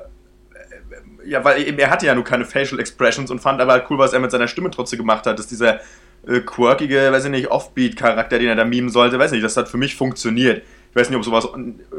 ja, 1.27 1.45
weil 1.45 1.67
eben 1.67 1.79
er 1.79 1.91
hatte 1.91 2.07
ja 2.07 2.15
nur 2.15 2.25
keine 2.25 2.45
Facial 2.45 2.81
Expressions 2.81 3.31
und 3.31 3.41
fand 3.41 3.61
aber 3.61 3.73
halt 3.73 3.87
cool, 3.91 3.99
was 3.99 4.13
er 4.13 4.21
mit 4.21 4.31
seiner 4.31 4.49
Stimme 4.49 4.71
trotzdem 4.71 4.99
gemacht 4.99 5.27
hat, 5.27 5.39
dass 5.39 5.47
dieser 5.47 5.81
äh, 6.27 6.41
quirkige, 6.41 7.11
weiß 7.13 7.25
ich 7.25 7.31
nicht, 7.31 7.51
Offbeat-Charakter, 7.51 8.39
den 8.39 8.49
er 8.49 8.57
da 8.57 8.65
mimen 8.65 8.91
sollte, 8.91 9.19
weiß 9.19 9.33
nicht, 9.33 9.45
das 9.45 9.57
hat 9.57 9.69
für 9.69 9.77
mich 9.77 9.97
funktioniert. 9.97 10.63
Ich 10.91 10.97
weiß 10.97 11.09
nicht, 11.09 11.17
ob 11.17 11.25
sowas 11.25 11.49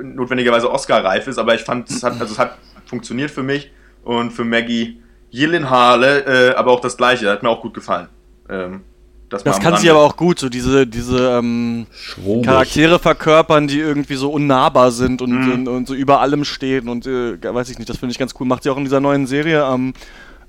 notwendigerweise 0.01 0.71
Oscar-reif 0.71 1.27
ist, 1.27 1.37
aber 1.37 1.55
ich 1.55 1.61
fand, 1.61 1.89
es 1.89 2.03
hat, 2.03 2.13
also 2.13 2.33
es 2.33 2.39
hat 2.39 2.57
funktioniert 2.85 3.31
für 3.31 3.43
mich 3.43 3.71
und 4.03 4.31
für 4.31 4.43
Maggie 4.43 5.01
Gyllenhaal, 5.31 6.03
äh, 6.03 6.53
aber 6.55 6.71
auch 6.71 6.79
das 6.79 6.95
Gleiche, 6.95 7.29
hat 7.29 7.41
mir 7.41 7.49
auch 7.49 7.61
gut 7.61 7.73
gefallen. 7.73 8.07
Ähm, 8.49 8.81
das, 9.33 9.43
das 9.43 9.59
kann 9.59 9.77
sie 9.77 9.89
aber 9.89 10.01
auch 10.01 10.15
gut, 10.15 10.39
so 10.39 10.49
diese, 10.49 10.85
diese 10.85 11.37
ähm, 11.37 11.87
Charaktere 12.43 12.99
verkörpern, 12.99 13.67
die 13.67 13.79
irgendwie 13.79 14.15
so 14.15 14.31
unnahbar 14.31 14.91
sind 14.91 15.21
und, 15.21 15.31
mhm. 15.31 15.51
und, 15.51 15.67
und, 15.67 15.87
so 15.87 15.93
über 15.93 16.21
allem 16.21 16.45
stehen 16.45 16.87
und 16.87 17.07
äh, 17.07 17.37
weiß 17.41 17.69
ich 17.69 17.77
nicht, 17.77 17.89
das 17.89 17.97
finde 17.97 18.11
ich 18.11 18.19
ganz 18.19 18.33
cool. 18.39 18.45
Macht 18.45 18.63
sie 18.63 18.69
auch 18.69 18.77
in 18.77 18.83
dieser 18.83 18.99
neuen 18.99 19.25
Serie, 19.27 19.63
ähm, 19.63 19.93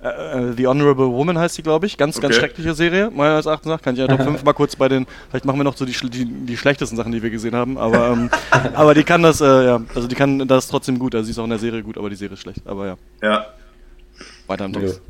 äh, 0.05 0.53
The 0.57 0.66
Honorable 0.66 1.11
Woman 1.11 1.38
heißt 1.38 1.55
sie, 1.55 1.62
glaube 1.62 1.87
ich. 1.87 1.97
Ganz, 1.97 2.18
okay. 2.18 2.27
ganz 2.27 2.37
schreckliche 2.37 2.75
Serie, 2.75 3.11
meines 3.11 3.47
Erachtens 3.47 3.70
nach. 3.70 3.81
Kann 3.81 3.94
ich 3.94 4.01
ja 4.01 4.07
doch 4.07 4.23
fünfmal 4.23 4.55
kurz 4.55 4.77
bei 4.77 4.88
den, 4.88 5.07
vielleicht 5.31 5.47
machen 5.47 5.59
wir 5.59 5.64
noch 5.64 5.77
so 5.77 5.87
die, 5.87 5.94
die, 6.11 6.27
die 6.27 6.57
schlechtesten 6.57 6.97
Sachen, 6.97 7.12
die 7.12 7.23
wir 7.23 7.31
gesehen 7.31 7.55
haben, 7.55 7.79
aber, 7.79 8.09
ähm, 8.11 8.31
aber 8.75 8.94
die 8.94 9.05
kann 9.05 9.23
das, 9.23 9.40
äh, 9.40 9.64
ja, 9.64 9.81
also 9.94 10.07
die 10.07 10.14
kann 10.14 10.47
das 10.47 10.68
trotzdem 10.68 10.99
gut. 10.99 11.14
Also 11.14 11.25
sie 11.27 11.31
ist 11.31 11.38
auch 11.38 11.44
in 11.44 11.51
der 11.51 11.59
Serie 11.59 11.83
gut, 11.83 11.97
aber 11.97 12.11
die 12.11 12.16
Serie 12.16 12.35
ist 12.35 12.40
schlecht, 12.40 12.61
aber 12.66 12.87
ja. 12.87 12.97
Ja. 13.23 13.47
Weiter 14.47 14.66
im 14.66 14.75
Text. 14.75 15.01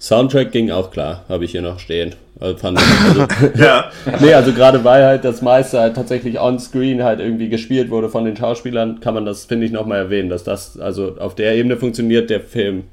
Soundtrack 0.00 0.50
ging 0.50 0.70
auch 0.70 0.90
klar, 0.90 1.24
habe 1.28 1.44
ich 1.44 1.52
hier 1.52 1.60
noch 1.60 1.78
stehen. 1.78 2.14
Also 2.40 2.56
fand 2.56 2.80
also, 3.06 3.26
ja. 3.62 3.90
nee, 4.18 4.32
also 4.32 4.52
gerade 4.54 4.82
weil 4.82 5.04
halt 5.04 5.24
das 5.26 5.42
meiste 5.42 5.78
halt 5.78 5.94
tatsächlich 5.94 6.40
on-screen 6.40 7.02
halt 7.02 7.20
irgendwie 7.20 7.50
gespielt 7.50 7.90
wurde 7.90 8.08
von 8.08 8.24
den 8.24 8.34
Schauspielern, 8.34 9.00
kann 9.00 9.12
man 9.12 9.26
das, 9.26 9.44
finde 9.44 9.66
ich, 9.66 9.72
nochmal 9.72 9.98
erwähnen, 9.98 10.30
dass 10.30 10.42
das 10.42 10.80
also 10.80 11.18
auf 11.18 11.34
der 11.34 11.54
Ebene 11.54 11.76
funktioniert, 11.76 12.30
der 12.30 12.40
Film, 12.40 12.84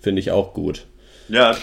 finde 0.00 0.20
ich 0.20 0.30
auch 0.30 0.54
gut. 0.54 0.86
Ja. 1.28 1.54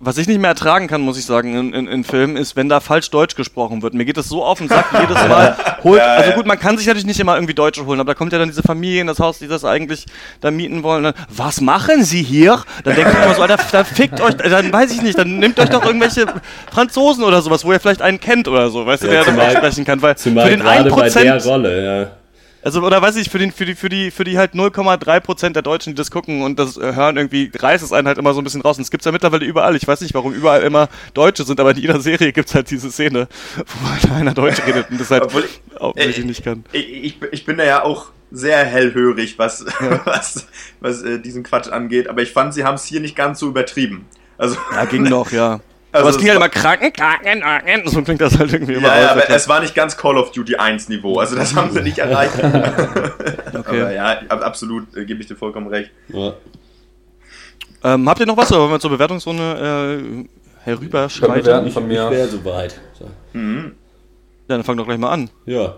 Was 0.00 0.18
ich 0.18 0.26
nicht 0.26 0.40
mehr 0.40 0.50
ertragen 0.50 0.88
kann, 0.88 1.00
muss 1.00 1.16
ich 1.16 1.24
sagen, 1.24 1.56
in, 1.56 1.72
in, 1.72 1.86
in 1.86 2.04
Filmen, 2.04 2.36
ist, 2.36 2.56
wenn 2.56 2.68
da 2.68 2.80
falsch 2.80 3.10
Deutsch 3.10 3.36
gesprochen 3.36 3.80
wird. 3.80 3.94
Mir 3.94 4.04
geht 4.04 4.16
das 4.16 4.28
so 4.28 4.44
auf 4.44 4.58
den 4.58 4.68
Sack 4.68 4.86
jedes 4.92 5.16
Mal. 5.28 5.56
Holt, 5.84 6.00
also 6.00 6.32
gut, 6.32 6.46
man 6.46 6.58
kann 6.58 6.76
sich 6.76 6.86
natürlich 6.86 7.06
nicht 7.06 7.20
immer 7.20 7.36
irgendwie 7.36 7.54
Deutsche 7.54 7.86
holen, 7.86 8.00
aber 8.00 8.12
da 8.12 8.18
kommt 8.18 8.32
ja 8.32 8.38
dann 8.38 8.48
diese 8.48 8.62
Familie 8.62 9.00
in 9.00 9.06
das 9.06 9.20
Haus, 9.20 9.38
die 9.38 9.46
das 9.46 9.64
eigentlich 9.64 10.06
da 10.40 10.50
mieten 10.50 10.82
wollen. 10.82 11.04
Dann, 11.04 11.14
was 11.28 11.60
machen 11.60 12.04
sie 12.04 12.22
hier? 12.22 12.62
Dann 12.82 12.96
denke 12.96 13.12
ich 13.12 13.24
immer 13.24 13.34
so, 13.34 13.42
Alter, 13.42 13.58
dann 13.70 13.84
fickt 13.84 14.20
euch, 14.20 14.34
dann 14.34 14.72
weiß 14.72 14.92
ich 14.92 15.00
nicht, 15.00 15.16
dann 15.16 15.38
nehmt 15.38 15.58
euch 15.60 15.70
doch 15.70 15.84
irgendwelche 15.84 16.26
Franzosen 16.70 17.22
oder 17.22 17.40
sowas, 17.40 17.64
wo 17.64 17.72
ihr 17.72 17.80
vielleicht 17.80 18.02
einen 18.02 18.18
kennt 18.18 18.48
oder 18.48 18.70
so, 18.70 18.84
weißt 18.84 19.04
ja, 19.04 19.08
du, 19.08 19.14
der 19.14 19.24
zumal, 19.24 19.50
sprechen 19.52 19.84
kann. 19.84 20.02
Weil 20.02 20.16
für 20.16 20.30
den 20.30 20.60
gerade 20.60 20.90
1%, 20.90 21.14
bei 21.14 21.22
der 21.22 21.44
Rolle, 21.44 21.84
ja 21.84 22.23
also, 22.64 22.80
oder 22.80 23.02
weiß 23.02 23.16
ich, 23.16 23.28
für, 23.28 23.38
den, 23.38 23.52
für, 23.52 23.66
die, 23.66 23.74
für, 23.74 23.90
die, 23.90 24.10
für 24.10 24.24
die 24.24 24.38
halt 24.38 24.54
0,3% 24.54 25.50
der 25.50 25.60
Deutschen, 25.60 25.90
die 25.90 25.96
das 25.96 26.10
gucken 26.10 26.40
und 26.40 26.58
das 26.58 26.78
äh, 26.78 26.94
hören, 26.94 27.18
irgendwie 27.18 27.50
reißt 27.54 27.84
es 27.84 27.92
einen 27.92 28.08
halt 28.08 28.16
immer 28.16 28.32
so 28.32 28.40
ein 28.40 28.44
bisschen 28.44 28.62
raus. 28.62 28.78
Und 28.78 28.84
es 28.84 28.90
gibt 28.90 29.04
ja 29.04 29.12
mittlerweile 29.12 29.44
überall. 29.44 29.76
Ich 29.76 29.86
weiß 29.86 30.00
nicht, 30.00 30.14
warum 30.14 30.32
überall 30.32 30.62
immer 30.62 30.88
Deutsche 31.12 31.44
sind, 31.44 31.60
aber 31.60 31.72
in 31.72 31.76
jeder 31.76 32.00
Serie 32.00 32.32
gibt 32.32 32.48
es 32.48 32.54
halt 32.54 32.70
diese 32.70 32.90
Szene, 32.90 33.28
wo 33.56 33.90
halt 33.90 34.10
einer 34.10 34.32
Deutsch 34.32 34.66
redet 34.66 34.90
und 34.90 34.98
das 34.98 35.10
halt 35.10 35.24
Obwohl, 35.24 35.46
auch 35.78 35.94
äh, 35.94 36.18
nicht 36.20 36.42
kann. 36.42 36.64
Ich, 36.72 37.20
ich 37.30 37.44
bin 37.44 37.58
da 37.58 37.64
ja 37.64 37.82
auch 37.82 38.06
sehr 38.30 38.64
hellhörig, 38.64 39.38
was, 39.38 39.66
ja. 39.80 40.00
was, 40.06 40.46
was 40.80 41.02
äh, 41.02 41.20
diesen 41.20 41.42
Quatsch 41.42 41.68
angeht, 41.68 42.08
aber 42.08 42.22
ich 42.22 42.32
fand, 42.32 42.54
sie 42.54 42.64
haben 42.64 42.76
es 42.76 42.84
hier 42.84 43.00
nicht 43.00 43.14
ganz 43.14 43.40
so 43.40 43.48
übertrieben. 43.48 44.06
Also, 44.38 44.56
ja, 44.72 44.86
ging 44.86 45.02
noch, 45.08 45.30
ja. 45.32 45.60
Also 45.94 46.08
aber 46.08 46.10
es 46.10 46.16
klingt 46.16 46.30
halt 46.30 46.38
immer 46.38 46.48
kranken, 46.48 46.92
kranken, 46.92 47.40
kranken. 47.40 47.88
So 47.88 48.02
klingt 48.02 48.20
das 48.20 48.36
halt 48.36 48.52
irgendwie 48.52 48.74
immer. 48.74 48.88
Ja, 48.88 49.00
ja 49.00 49.10
aber 49.12 49.30
es 49.30 49.48
war 49.48 49.60
nicht 49.60 49.76
ganz 49.76 49.96
Call 49.96 50.18
of 50.18 50.32
Duty 50.32 50.56
1 50.56 50.88
Niveau. 50.88 51.20
Also 51.20 51.36
das 51.36 51.54
haben 51.54 51.70
sie 51.70 51.82
nicht 51.82 51.98
erreicht. 51.98 52.34
okay. 53.54 53.80
Aber 53.80 53.92
ja, 53.92 54.18
absolut 54.28 54.96
äh, 54.96 55.04
gebe 55.04 55.20
ich 55.20 55.28
dir 55.28 55.36
vollkommen 55.36 55.68
recht. 55.68 55.92
Ja. 56.08 56.34
Ähm, 57.84 58.08
habt 58.08 58.18
ihr 58.18 58.26
noch 58.26 58.36
was, 58.36 58.50
oder 58.50 58.62
wollen 58.62 58.72
wir 58.72 58.80
zur 58.80 58.90
Bewertungsrunde 58.90 60.26
äh, 60.64 60.68
herüberschreiten? 60.68 61.70
Von 61.70 61.86
mir. 61.86 62.06
Ich 62.06 62.10
wäre 62.10 62.26
soweit. 62.26 62.80
So. 62.98 63.08
Mhm. 63.32 63.76
Ja, 64.48 64.56
dann 64.56 64.64
fang 64.64 64.76
doch 64.76 64.86
gleich 64.86 64.98
mal 64.98 65.12
an. 65.12 65.30
Ja. 65.46 65.76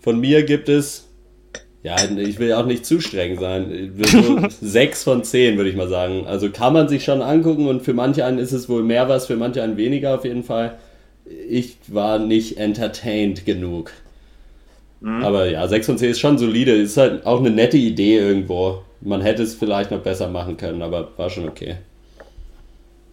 Von 0.00 0.18
mir 0.18 0.42
gibt 0.42 0.68
es 0.68 1.05
ja, 1.86 1.94
ich 2.16 2.40
will 2.40 2.52
auch 2.52 2.66
nicht 2.66 2.84
zu 2.84 3.00
streng 3.00 3.38
sein. 3.38 3.92
So 3.96 4.40
sechs 4.60 5.04
von 5.04 5.22
zehn, 5.22 5.56
würde 5.56 5.70
ich 5.70 5.76
mal 5.76 5.88
sagen. 5.88 6.26
Also 6.26 6.50
kann 6.50 6.72
man 6.72 6.88
sich 6.88 7.04
schon 7.04 7.22
angucken 7.22 7.68
und 7.68 7.82
für 7.82 7.94
manche 7.94 8.24
einen 8.24 8.38
ist 8.38 8.50
es 8.50 8.68
wohl 8.68 8.82
mehr 8.82 9.08
was, 9.08 9.26
für 9.26 9.36
manche 9.36 9.62
einen 9.62 9.76
weniger 9.76 10.16
auf 10.16 10.24
jeden 10.24 10.42
Fall. 10.42 10.78
Ich 11.48 11.76
war 11.86 12.18
nicht 12.18 12.58
entertained 12.58 13.46
genug. 13.46 13.92
Mhm. 15.00 15.22
Aber 15.22 15.48
ja, 15.48 15.68
6 15.68 15.86
von 15.86 15.96
10 15.96 16.10
ist 16.10 16.18
schon 16.18 16.38
solide. 16.38 16.72
Ist 16.72 16.96
halt 16.96 17.24
auch 17.24 17.38
eine 17.38 17.50
nette 17.50 17.76
Idee 17.76 18.18
irgendwo. 18.18 18.82
Man 19.00 19.20
hätte 19.20 19.44
es 19.44 19.54
vielleicht 19.54 19.92
noch 19.92 20.00
besser 20.00 20.26
machen 20.26 20.56
können, 20.56 20.82
aber 20.82 21.10
war 21.16 21.30
schon 21.30 21.48
okay. 21.48 21.76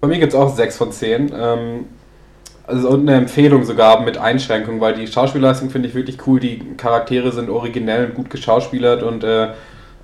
Bei 0.02 0.08
mir 0.08 0.18
gibt 0.18 0.34
es 0.34 0.40
auch 0.40 0.56
6 0.56 0.78
von 0.78 0.92
10. 0.92 1.32
Ähm, 1.32 1.86
also 2.66 2.94
eine 2.94 3.16
Empfehlung 3.16 3.66
sogar 3.66 4.02
mit 4.02 4.18
Einschränkungen, 4.18 4.80
weil 4.80 4.96
die 4.96 5.08
Schauspielleistung 5.08 5.70
finde 5.70 5.90
ich 5.90 5.96
wirklich 5.96 6.26
cool. 6.26 6.40
Die 6.40 6.60
Charaktere 6.78 7.32
sind 7.32 7.50
originell 7.50 8.06
und 8.06 8.16
gut 8.16 8.30
geschauspielert 8.30 9.04
und, 9.04 9.24
äh, 9.24 9.50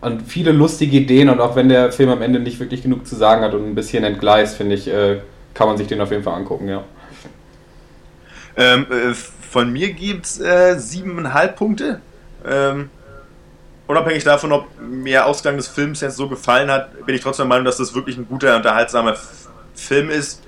und 0.02 0.24
viele 0.24 0.52
lustige 0.52 0.98
Ideen. 0.98 1.30
Und 1.30 1.40
auch 1.40 1.56
wenn 1.56 1.70
der 1.70 1.92
Film 1.92 2.10
am 2.10 2.22
Ende 2.22 2.40
nicht 2.40 2.60
wirklich 2.60 2.84
genug 2.84 3.08
zu 3.08 3.16
sagen 3.16 3.44
hat 3.44 3.54
und 3.54 3.66
ein 3.66 3.76
bisschen 3.76 4.04
entgleist, 4.04 4.58
finde 4.58 4.76
ich, 4.76 4.88
äh, 4.88 5.20
kann 5.54 5.68
man 5.68 5.78
sich 5.78 5.88
den 5.88 6.02
auf 6.02 6.12
jeden 6.12 6.24
Fall 6.24 6.36
angucken, 6.36 6.68
ja. 6.68 6.84
Ähm, 8.58 8.88
äh, 8.92 9.14
von 9.14 9.72
mir 9.72 9.94
gibt 9.94 10.26
es 10.26 10.40
äh, 10.42 10.78
siebeneinhalb 10.78 11.56
Punkte. 11.56 12.02
Ähm, 12.46 12.90
unabhängig 13.88 14.26
davon, 14.26 14.52
ob 14.52 14.68
mir 14.82 15.26
Ausgang 15.26 15.56
des 15.56 15.70
Films 15.70 16.02
jetzt 16.02 16.18
so 16.18 16.28
gefallen 16.28 16.70
hat, 16.70 17.06
bin 17.06 17.16
ich 17.16 17.22
trotzdem 17.22 17.46
der 17.46 17.50
Meinung, 17.50 17.66
dass 17.66 17.78
das 17.78 17.96
wirklich 17.96 18.18
ein 18.18 18.28
guter, 18.28 18.58
unterhaltsamer 18.58 19.16
Film 19.74 20.10
ist. 20.10 20.44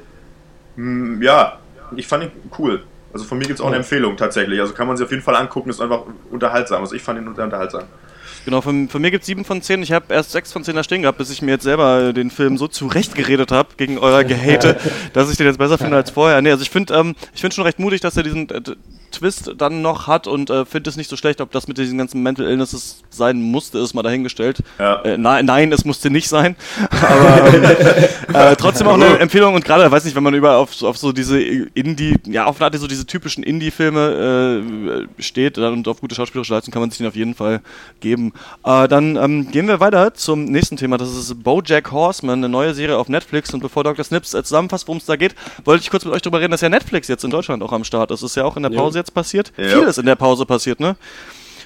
Hm, 0.75 1.21
ja, 1.21 1.60
ich 1.95 2.07
fand 2.07 2.25
ihn 2.25 2.31
cool. 2.57 2.83
Also 3.13 3.25
von 3.25 3.37
mir 3.37 3.45
gibt 3.45 3.59
es 3.59 3.61
auch 3.61 3.67
eine 3.67 3.77
Empfehlung 3.77 4.15
tatsächlich. 4.15 4.59
Also 4.59 4.73
kann 4.73 4.87
man 4.87 4.95
sich 4.97 5.05
auf 5.05 5.11
jeden 5.11 5.23
Fall 5.23 5.35
angucken, 5.35 5.69
ist 5.69 5.81
einfach 5.81 6.03
unterhaltsam. 6.29 6.81
Also 6.81 6.95
ich 6.95 7.01
fand 7.01 7.19
ihn 7.19 7.27
unterhaltsam. 7.27 7.83
Genau, 8.45 8.61
von, 8.61 8.89
von 8.89 9.01
mir 9.01 9.11
gibt 9.11 9.21
es 9.21 9.27
7 9.27 9.45
von 9.45 9.61
10. 9.61 9.83
Ich 9.83 9.91
habe 9.91 10.13
erst 10.13 10.31
6 10.31 10.51
von 10.51 10.63
10 10.63 10.75
da 10.75 10.83
stehen 10.83 11.03
gehabt, 11.03 11.17
bis 11.17 11.29
ich 11.29 11.41
mir 11.41 11.51
jetzt 11.51 11.63
selber 11.63 12.13
den 12.13 12.31
Film 12.31 12.57
so 12.57 12.67
zurechtgeredet 12.67 13.51
habe 13.51 13.69
gegen 13.77 13.99
euer 13.99 14.23
Gehate, 14.23 14.77
dass 15.13 15.29
ich 15.29 15.37
den 15.37 15.45
jetzt 15.45 15.59
besser 15.59 15.77
finde 15.77 15.97
als 15.97 16.09
vorher. 16.09 16.41
Nee, 16.41 16.51
also 16.51 16.63
ich 16.63 16.69
finde 16.69 16.93
ähm, 16.95 17.15
find 17.33 17.53
schon 17.53 17.65
recht 17.65 17.79
mutig, 17.79 18.01
dass 18.01 18.17
er 18.17 18.23
diesen 18.23 18.49
äh, 18.49 18.61
Twist 19.11 19.53
dann 19.57 19.81
noch 19.81 20.07
hat 20.07 20.27
und 20.27 20.49
äh, 20.49 20.65
finde 20.65 20.89
es 20.89 20.97
nicht 20.97 21.09
so 21.09 21.15
schlecht, 21.15 21.41
ob 21.41 21.51
das 21.51 21.67
mit 21.67 21.77
diesen 21.77 21.97
ganzen 21.97 22.23
Mental 22.23 22.45
Illnesses 22.45 23.03
sein 23.09 23.41
musste, 23.41 23.79
ist 23.79 23.93
mal 23.93 24.03
dahingestellt. 24.03 24.63
Ja. 24.79 25.01
Äh, 25.01 25.17
nein, 25.17 25.45
nein, 25.45 25.71
es 25.71 25.85
musste 25.85 26.09
nicht 26.09 26.27
sein. 26.27 26.55
Aber 26.89 27.53
ähm, 27.53 27.63
äh, 28.33 28.55
trotzdem 28.55 28.87
auch 28.87 28.95
eine 28.95 29.19
Empfehlung 29.19 29.53
und 29.53 29.65
gerade, 29.65 29.89
weiß 29.91 30.05
nicht, 30.05 30.15
wenn 30.15 30.23
man 30.23 30.33
über 30.33 30.57
auf, 30.57 30.81
auf 30.83 30.97
so 30.97 31.11
diese 31.11 31.39
Indie, 31.41 32.15
ja, 32.25 32.45
auf 32.45 32.57
eine 32.57 32.65
Art 32.65 32.75
so 32.75 32.87
diese 32.87 33.05
typischen 33.05 33.43
Indie-Filme 33.43 35.07
äh, 35.19 35.21
steht 35.21 35.57
und 35.57 35.87
auf 35.87 36.01
gute 36.01 36.15
schauspielerische 36.15 36.53
Leistung 36.53 36.71
kann 36.71 36.81
man 36.81 36.89
sich 36.89 36.99
den 36.99 37.07
auf 37.07 37.15
jeden 37.15 37.35
Fall 37.35 37.61
geben. 37.99 38.33
Äh, 38.63 38.87
dann 38.87 39.15
ähm, 39.17 39.51
gehen 39.51 39.67
wir 39.67 39.79
weiter 39.79 40.13
zum 40.13 40.45
nächsten 40.45 40.77
Thema. 40.77 40.97
Das 40.97 41.09
ist 41.09 41.43
BoJack 41.43 41.91
Horseman, 41.91 42.39
eine 42.39 42.49
neue 42.49 42.73
Serie 42.73 42.97
auf 42.97 43.09
Netflix. 43.09 43.53
Und 43.53 43.59
bevor 43.59 43.83
Dr. 43.83 44.03
Snips 44.03 44.33
äh, 44.33 44.43
zusammenfasst, 44.43 44.87
worum 44.87 44.97
es 44.97 45.05
da 45.05 45.15
geht, 45.15 45.35
wollte 45.65 45.83
ich 45.83 45.89
kurz 45.89 46.05
mit 46.05 46.13
euch 46.13 46.21
darüber 46.21 46.39
reden, 46.39 46.51
dass 46.51 46.61
ja 46.61 46.69
Netflix 46.69 47.07
jetzt 47.07 47.23
in 47.23 47.31
Deutschland 47.31 47.61
auch 47.63 47.73
am 47.73 47.83
Start 47.83 48.11
ist. 48.11 48.23
Das 48.23 48.31
ist 48.31 48.35
ja 48.35 48.45
auch 48.45 48.57
in 48.57 48.63
der 48.63 48.69
Pause 48.69 48.99
jetzt 49.01 49.13
passiert. 49.13 49.51
Ja. 49.57 49.79
Vieles 49.79 49.97
in 49.97 50.05
der 50.05 50.15
Pause 50.15 50.45
passiert, 50.45 50.79
ne? 50.79 50.95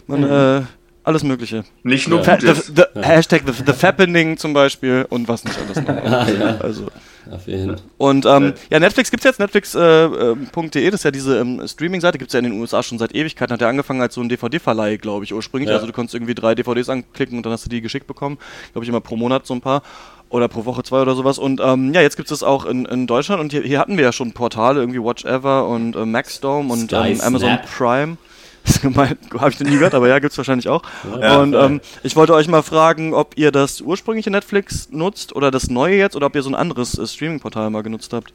Man, 0.07 0.21
mhm. 0.21 0.61
äh, 0.61 0.65
alles 1.05 1.23
Mögliche. 1.23 1.63
Nicht 1.83 2.07
nur 2.07 2.23
ja. 2.23 2.39
the, 2.39 2.53
the, 2.53 2.83
ja. 2.95 3.01
Hashtag 3.03 3.43
the, 3.45 3.53
the 3.65 3.73
Fappening 3.73 4.37
zum 4.37 4.53
Beispiel 4.53 5.05
und 5.09 5.27
was 5.27 5.43
nicht 5.45 5.57
alles 5.59 5.77
noch. 5.77 5.87
ah, 6.03 6.27
ja. 6.27 6.57
Also. 6.57 6.87
Auf 7.29 7.47
jeden. 7.47 7.75
Und 7.97 8.25
ähm, 8.25 8.53
ja, 8.69 8.79
Netflix 8.79 9.09
gibt 9.09 9.21
es 9.21 9.29
jetzt, 9.29 9.39
netflix.de, 9.39 9.81
äh, 9.81 10.87
äh, 10.87 10.91
das 10.91 11.01
ist 11.01 11.03
ja 11.03 11.11
diese 11.11 11.39
ähm, 11.39 11.61
Streaming-Seite, 11.67 12.17
gibt 12.17 12.29
es 12.29 12.33
ja 12.33 12.39
in 12.39 12.45
den 12.45 12.59
USA 12.59 12.83
schon 12.83 12.97
seit 12.97 13.15
Ewigkeiten. 13.15 13.53
Hat 13.53 13.61
ja 13.61 13.69
angefangen 13.69 14.01
als 14.01 14.15
so 14.15 14.21
ein 14.21 14.29
DVD-Verleih, 14.29 14.97
glaube 14.97 15.25
ich, 15.25 15.33
ursprünglich. 15.33 15.69
Ja. 15.69 15.75
Also 15.75 15.87
du 15.87 15.93
konntest 15.93 16.15
irgendwie 16.15 16.35
drei 16.35 16.55
DVDs 16.55 16.89
anklicken 16.89 17.37
und 17.37 17.45
dann 17.45 17.53
hast 17.53 17.65
du 17.65 17.69
die 17.69 17.81
geschickt 17.81 18.07
bekommen. 18.07 18.37
Glaube 18.73 18.85
ich 18.85 18.89
immer 18.89 19.01
pro 19.01 19.15
Monat 19.15 19.45
so 19.45 19.53
ein 19.53 19.61
paar 19.61 19.83
oder 20.29 20.47
pro 20.47 20.65
Woche 20.65 20.83
zwei 20.83 21.01
oder 21.01 21.15
sowas. 21.15 21.37
Und 21.37 21.61
ähm, 21.63 21.93
ja, 21.93 22.01
jetzt 22.01 22.17
gibt 22.17 22.31
es 22.31 22.39
das 22.39 22.47
auch 22.47 22.65
in, 22.65 22.85
in 22.85 23.07
Deutschland 23.07 23.41
und 23.41 23.51
hier, 23.51 23.61
hier, 23.61 23.79
hatten 23.79 23.97
wir 23.97 24.03
ja 24.03 24.11
schon 24.11 24.33
Portale, 24.33 24.79
irgendwie 24.79 25.01
Watch 25.01 25.25
Ever 25.25 25.67
und 25.67 25.95
äh, 25.95 26.05
Maxdome 26.05 26.71
und 26.71 26.91
ähm, 26.93 27.21
Amazon 27.21 27.59
Prime. 27.77 28.17
Das 28.65 28.81
habe 28.83 29.51
ich 29.51 29.59
noch 29.59 29.67
nie 29.67 29.75
gehört, 29.75 29.93
aber 29.93 30.07
ja, 30.07 30.17
gibt 30.17 30.31
es 30.31 30.37
wahrscheinlich 30.39 30.67
auch. 30.69 30.81
Ja, 31.21 31.39
und 31.39 31.53
ähm, 31.53 31.81
ich 32.01 32.15
wollte 32.15 32.33
euch 32.33 32.47
mal 32.47 32.63
fragen, 32.63 33.13
ob 33.13 33.37
ihr 33.37 33.51
das 33.51 33.79
ursprüngliche 33.79 34.31
Netflix 34.31 34.89
nutzt 34.89 35.35
oder 35.35 35.51
das 35.51 35.69
neue 35.69 35.97
jetzt 35.97 36.15
oder 36.15 36.25
ob 36.25 36.35
ihr 36.35 36.41
so 36.41 36.49
ein 36.49 36.55
anderes 36.55 36.97
äh, 36.97 37.05
Streaming-Portal 37.05 37.69
mal 37.69 37.83
genutzt 37.83 38.11
habt. 38.11 38.33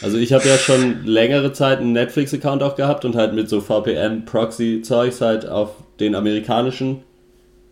Also 0.00 0.16
ich 0.16 0.32
habe 0.32 0.48
ja 0.48 0.56
schon 0.56 1.04
längere 1.04 1.52
Zeit 1.52 1.80
einen 1.80 1.92
Netflix-Account 1.92 2.62
auch 2.62 2.76
gehabt 2.76 3.04
und 3.04 3.14
halt 3.14 3.34
mit 3.34 3.50
so 3.50 3.60
VPN-Proxy-Zeugs 3.60 5.20
halt 5.20 5.46
auf 5.46 5.70
den 6.00 6.14
amerikanischen 6.14 7.02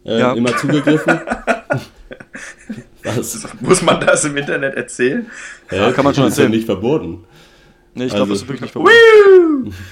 äh, 0.05 0.19
ja. 0.19 0.33
immer 0.35 0.55
zugegriffen. 0.57 1.21
Was? 3.33 3.61
Muss 3.61 3.83
man 3.83 4.01
das 4.01 4.25
im 4.25 4.37
Internet 4.37 4.75
erzählen? 4.75 5.27
Ja, 5.71 5.93
kann 5.93 6.05
man 6.05 6.15
schon 6.15 6.25
erzählen. 6.25 6.49
Ist 6.49 6.53
ja 6.53 6.57
nicht 6.57 6.67
verboten. 6.67 7.25
Nee, 7.95 8.05
ich 8.05 8.11
glaube, 8.11 8.23
also, 8.23 8.33
das 8.35 8.43
ist 8.43 8.49
wirklich 8.49 8.63
nicht 8.63 8.73
verboten. 8.73 9.75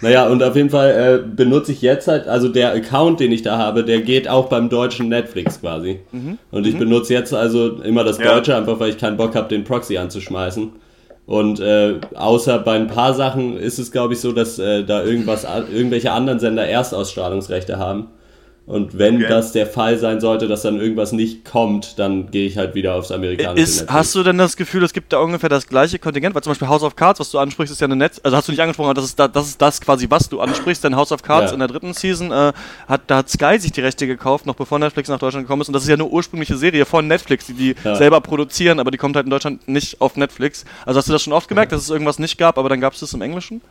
Naja, 0.00 0.28
und 0.28 0.42
auf 0.42 0.54
jeden 0.54 0.70
Fall 0.70 1.22
äh, 1.24 1.26
benutze 1.26 1.72
ich 1.72 1.82
jetzt 1.82 2.08
halt, 2.08 2.28
also 2.28 2.48
der 2.48 2.72
Account, 2.72 3.20
den 3.20 3.32
ich 3.32 3.42
da 3.42 3.58
habe, 3.58 3.84
der 3.84 4.00
geht 4.00 4.28
auch 4.28 4.48
beim 4.48 4.68
deutschen 4.68 5.08
Netflix 5.08 5.60
quasi. 5.60 6.00
Mhm. 6.12 6.38
Und 6.50 6.66
ich 6.66 6.74
mhm. 6.74 6.80
benutze 6.80 7.14
jetzt 7.14 7.34
also 7.34 7.80
immer 7.82 8.04
das 8.04 8.18
Deutsche, 8.18 8.52
ja. 8.52 8.58
einfach 8.58 8.78
weil 8.80 8.90
ich 8.90 8.98
keinen 8.98 9.16
Bock 9.16 9.34
habe, 9.34 9.48
den 9.48 9.64
Proxy 9.64 9.96
anzuschmeißen. 9.96 10.72
Und 11.26 11.60
äh, 11.60 11.96
außer 12.14 12.58
bei 12.60 12.76
ein 12.76 12.86
paar 12.86 13.12
Sachen 13.12 13.58
ist 13.58 13.78
es, 13.78 13.92
glaube 13.92 14.14
ich, 14.14 14.20
so, 14.20 14.32
dass 14.32 14.58
äh, 14.58 14.84
da 14.84 15.02
irgendwas, 15.02 15.46
irgendwelche 15.72 16.12
anderen 16.12 16.38
Sender 16.38 16.66
Erstausstrahlungsrechte 16.66 17.78
haben. 17.78 18.08
Und 18.68 18.98
wenn 18.98 19.16
okay. 19.16 19.28
das 19.30 19.52
der 19.52 19.66
Fall 19.66 19.96
sein 19.96 20.20
sollte, 20.20 20.46
dass 20.46 20.60
dann 20.60 20.78
irgendwas 20.78 21.12
nicht 21.12 21.46
kommt, 21.46 21.98
dann 21.98 22.30
gehe 22.30 22.46
ich 22.46 22.58
halt 22.58 22.74
wieder 22.74 22.96
aufs 22.96 23.10
amerikanische 23.10 23.62
ist, 23.62 23.70
Netflix. 23.76 23.92
Hast 23.94 24.14
du 24.14 24.22
denn 24.22 24.36
das 24.36 24.58
Gefühl, 24.58 24.84
es 24.84 24.92
gibt 24.92 25.10
da 25.14 25.20
ungefähr 25.20 25.48
das 25.48 25.66
gleiche 25.66 25.98
Kontingent? 25.98 26.34
Weil 26.34 26.42
zum 26.42 26.50
Beispiel 26.50 26.68
House 26.68 26.82
of 26.82 26.94
Cards, 26.94 27.18
was 27.18 27.30
du 27.30 27.38
ansprichst, 27.38 27.72
ist 27.72 27.80
ja 27.80 27.86
eine 27.86 27.96
Netz... 27.96 28.20
Also 28.22 28.36
hast 28.36 28.46
du 28.46 28.52
nicht 28.52 28.60
angesprochen, 28.60 28.90
aber 28.90 28.94
das 29.00 29.06
ist, 29.06 29.18
da, 29.18 29.26
das, 29.26 29.48
ist 29.48 29.62
das 29.62 29.80
quasi, 29.80 30.10
was 30.10 30.28
du 30.28 30.40
ansprichst. 30.40 30.84
Denn 30.84 30.96
House 30.96 31.12
of 31.12 31.22
Cards 31.22 31.46
ja. 31.46 31.54
in 31.54 31.60
der 31.60 31.68
dritten 31.68 31.94
Season, 31.94 32.30
äh, 32.30 32.52
hat, 32.86 33.00
da 33.06 33.16
hat 33.16 33.30
Sky 33.30 33.58
sich 33.58 33.72
die 33.72 33.80
Rechte 33.80 34.06
gekauft, 34.06 34.44
noch 34.44 34.54
bevor 34.54 34.78
Netflix 34.78 35.08
nach 35.08 35.18
Deutschland 35.18 35.46
gekommen 35.46 35.62
ist. 35.62 35.68
Und 35.68 35.72
das 35.72 35.84
ist 35.84 35.88
ja 35.88 35.94
eine 35.94 36.04
ursprüngliche 36.04 36.58
Serie 36.58 36.84
von 36.84 37.06
Netflix, 37.06 37.46
die 37.46 37.54
die 37.54 37.74
ja. 37.82 37.94
selber 37.94 38.20
produzieren, 38.20 38.80
aber 38.80 38.90
die 38.90 38.98
kommt 38.98 39.16
halt 39.16 39.24
in 39.24 39.30
Deutschland 39.30 39.66
nicht 39.66 40.02
auf 40.02 40.18
Netflix. 40.18 40.66
Also 40.84 40.98
hast 40.98 41.08
du 41.08 41.12
das 41.14 41.22
schon 41.22 41.32
oft 41.32 41.48
gemerkt, 41.48 41.72
dass 41.72 41.80
es 41.80 41.88
irgendwas 41.88 42.18
nicht 42.18 42.36
gab, 42.36 42.58
aber 42.58 42.68
dann 42.68 42.82
gab 42.82 42.92
es 42.92 43.00
das 43.00 43.14
im 43.14 43.22
Englischen? 43.22 43.62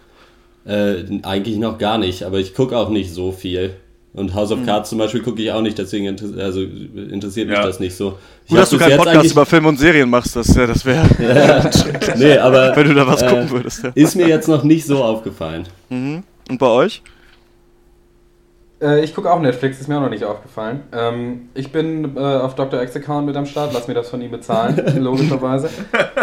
Äh, 0.65 1.03
eigentlich 1.21 1.57
noch 1.57 1.77
gar 1.77 1.99
nicht, 1.99 2.23
aber 2.23 2.39
ich 2.39 2.55
gucke 2.55 2.75
auch 2.75 2.89
nicht 2.89 3.13
so 3.13 3.31
viel. 3.31 3.75
Und 4.17 4.33
House 4.33 4.51
of 4.51 4.57
hm. 4.57 4.65
Cards 4.65 4.89
zum 4.89 4.97
Beispiel 4.97 5.21
gucke 5.21 5.43
ich 5.43 5.51
auch 5.51 5.61
nicht, 5.61 5.77
deswegen 5.77 6.07
inter 6.07 6.25
also 6.43 6.61
interessiert 6.61 7.49
mich 7.49 7.55
ja. 7.55 7.63
das 7.63 7.79
nicht 7.79 7.95
so. 7.95 8.17
Ich 8.45 8.49
Gut, 8.49 8.57
dass 8.57 8.71
du 8.71 8.79
keinen 8.79 8.97
Podcast 8.97 9.31
über 9.31 9.45
Film 9.45 9.67
und 9.67 9.77
Serien 9.77 10.09
machst, 10.09 10.35
das, 10.35 10.55
ja, 10.55 10.65
das 10.65 10.83
wäre. 10.85 11.05
ja. 11.19 11.69
nee, 12.15 12.35
aber. 12.35 12.75
Wenn 12.75 12.87
du 12.87 12.95
da 12.95 13.05
was 13.05 13.21
äh, 13.21 13.27
gucken 13.27 13.51
würdest, 13.51 13.83
ja. 13.83 13.91
Ist 13.93 14.15
mir 14.15 14.27
jetzt 14.27 14.47
noch 14.47 14.63
nicht 14.63 14.87
so 14.87 15.03
aufgefallen. 15.03 15.67
Mhm. 15.89 16.23
Und 16.49 16.57
bei 16.57 16.65
euch? 16.65 17.03
Äh, 18.81 19.03
ich 19.03 19.15
gucke 19.15 19.31
auch 19.31 19.39
Netflix, 19.39 19.79
ist 19.79 19.87
mir 19.87 19.97
auch 19.97 20.01
noch 20.01 20.09
nicht 20.09 20.23
aufgefallen. 20.23 20.83
Ähm, 20.93 21.49
ich 21.53 21.71
bin 21.71 22.15
äh, 22.15 22.19
auf 22.19 22.55
Dr. 22.55 22.81
X 22.81 22.95
Account 22.95 23.25
mit 23.25 23.35
am 23.35 23.45
Start, 23.45 23.71
lass 23.73 23.87
mir 23.87 23.93
das 23.93 24.09
von 24.09 24.21
ihm 24.21 24.31
bezahlen, 24.31 24.81
logischerweise. 24.97 25.69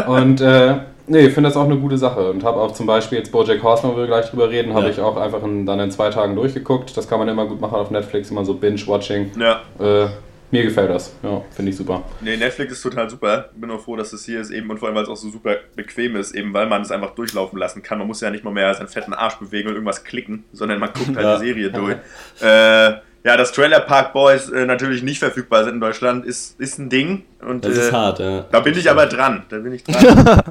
Und 0.06 0.40
äh, 0.40 0.76
nee, 1.06 1.20
ich 1.20 1.34
finde 1.34 1.50
das 1.50 1.56
auch 1.56 1.64
eine 1.64 1.76
gute 1.76 1.98
Sache 1.98 2.30
und 2.30 2.44
habe 2.44 2.60
auch 2.60 2.72
zum 2.72 2.86
Beispiel 2.86 3.18
jetzt 3.18 3.32
Bojack 3.32 3.62
Horseman, 3.62 3.94
wo 3.94 3.98
wir 3.98 4.06
gleich 4.06 4.30
drüber 4.30 4.50
reden, 4.50 4.74
habe 4.74 4.86
ja. 4.86 4.92
ich 4.92 5.00
auch 5.00 5.16
einfach 5.16 5.42
in, 5.42 5.66
dann 5.66 5.80
in 5.80 5.90
zwei 5.90 6.10
Tagen 6.10 6.36
durchgeguckt. 6.36 6.96
Das 6.96 7.08
kann 7.08 7.18
man 7.18 7.28
immer 7.28 7.46
gut 7.46 7.60
machen 7.60 7.74
auf 7.74 7.90
Netflix, 7.90 8.30
immer 8.30 8.44
so 8.44 8.54
Binge-Watching. 8.54 9.32
Ja. 9.38 9.62
Äh, 9.80 10.08
mir 10.54 10.62
gefällt 10.62 10.90
das. 10.90 11.14
Ja, 11.22 11.42
finde 11.50 11.70
ich 11.70 11.76
super. 11.76 12.04
Nee, 12.20 12.36
Netflix 12.36 12.72
ist 12.74 12.82
total 12.82 13.10
super. 13.10 13.50
Bin 13.56 13.70
auch 13.72 13.80
froh, 13.80 13.96
dass 13.96 14.12
es 14.12 14.24
hier 14.24 14.40
ist 14.40 14.50
eben 14.50 14.70
und 14.70 14.78
vor 14.78 14.86
allem, 14.88 14.94
weil 14.94 15.02
es 15.02 15.08
auch 15.08 15.16
so 15.16 15.28
super 15.28 15.56
bequem 15.74 16.14
ist, 16.16 16.32
eben 16.32 16.54
weil 16.54 16.66
man 16.66 16.82
es 16.82 16.92
einfach 16.92 17.10
durchlaufen 17.14 17.58
lassen 17.58 17.82
kann. 17.82 17.98
Man 17.98 18.06
muss 18.06 18.20
ja 18.20 18.30
nicht 18.30 18.44
mal 18.44 18.52
mehr 18.52 18.72
seinen 18.72 18.86
fetten 18.88 19.12
Arsch 19.12 19.34
bewegen 19.34 19.68
und 19.68 19.74
irgendwas 19.74 20.04
klicken, 20.04 20.44
sondern 20.52 20.78
man 20.78 20.90
guckt 20.92 21.16
halt 21.16 21.26
ja. 21.26 21.38
die 21.38 21.46
Serie 21.46 21.70
durch. 21.70 21.96
äh, 22.40 22.92
ja, 23.26 23.36
dass 23.38 23.52
Trailer 23.52 23.80
Park 23.80 24.12
Boys 24.12 24.48
äh, 24.50 24.64
natürlich 24.66 25.02
nicht 25.02 25.18
verfügbar 25.18 25.64
sind 25.64 25.74
in 25.74 25.80
Deutschland, 25.80 26.24
ist, 26.24 26.60
ist 26.60 26.78
ein 26.78 26.88
Ding. 26.88 27.24
Und, 27.40 27.64
das 27.64 27.76
ist 27.76 27.88
äh, 27.88 27.92
hart, 27.92 28.18
ja. 28.20 28.44
Da 28.52 28.60
bin 28.60 28.78
ich 28.78 28.88
aber 28.88 29.06
dran. 29.06 29.44
Da 29.48 29.58
bin 29.58 29.72
ich 29.72 29.82
dran. 29.82 30.04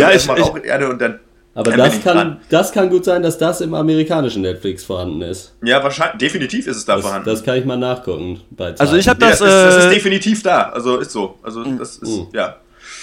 ja, 0.00 0.10
ich, 0.12 0.24
ich, 0.24 0.30
auch 0.30 0.62
Erde 0.62 0.88
und 0.88 1.02
dann 1.02 1.18
aber 1.58 1.72
das 1.72 2.00
kann, 2.04 2.40
das 2.50 2.70
kann 2.70 2.88
gut 2.88 3.04
sein, 3.04 3.20
dass 3.20 3.36
das 3.36 3.60
im 3.60 3.74
amerikanischen 3.74 4.42
Netflix 4.42 4.84
vorhanden 4.84 5.22
ist. 5.22 5.56
Ja, 5.64 5.82
wahrscheinlich, 5.82 6.18
definitiv 6.18 6.68
ist 6.68 6.76
es 6.76 6.84
da 6.84 6.94
das, 6.94 7.04
vorhanden. 7.04 7.28
Das 7.28 7.42
kann 7.42 7.58
ich 7.58 7.64
mal 7.64 7.76
nachgucken. 7.76 8.40
also 8.78 8.94
ich 8.94 9.08
habe 9.08 9.18
das, 9.18 9.40
ja, 9.40 9.46
das, 9.46 9.54
ist, 9.54 9.76
das, 9.76 9.84
ist, 9.84 9.90
äh, 9.90 9.94
definitiv 9.94 10.42
da. 10.44 10.68
Also 10.68 10.98
ist 10.98 11.10
so. 11.10 11.36
Also 11.42 11.64
das 11.64 11.96
ist, 11.96 12.10
mm. 12.10 12.26
ja. 12.32 12.58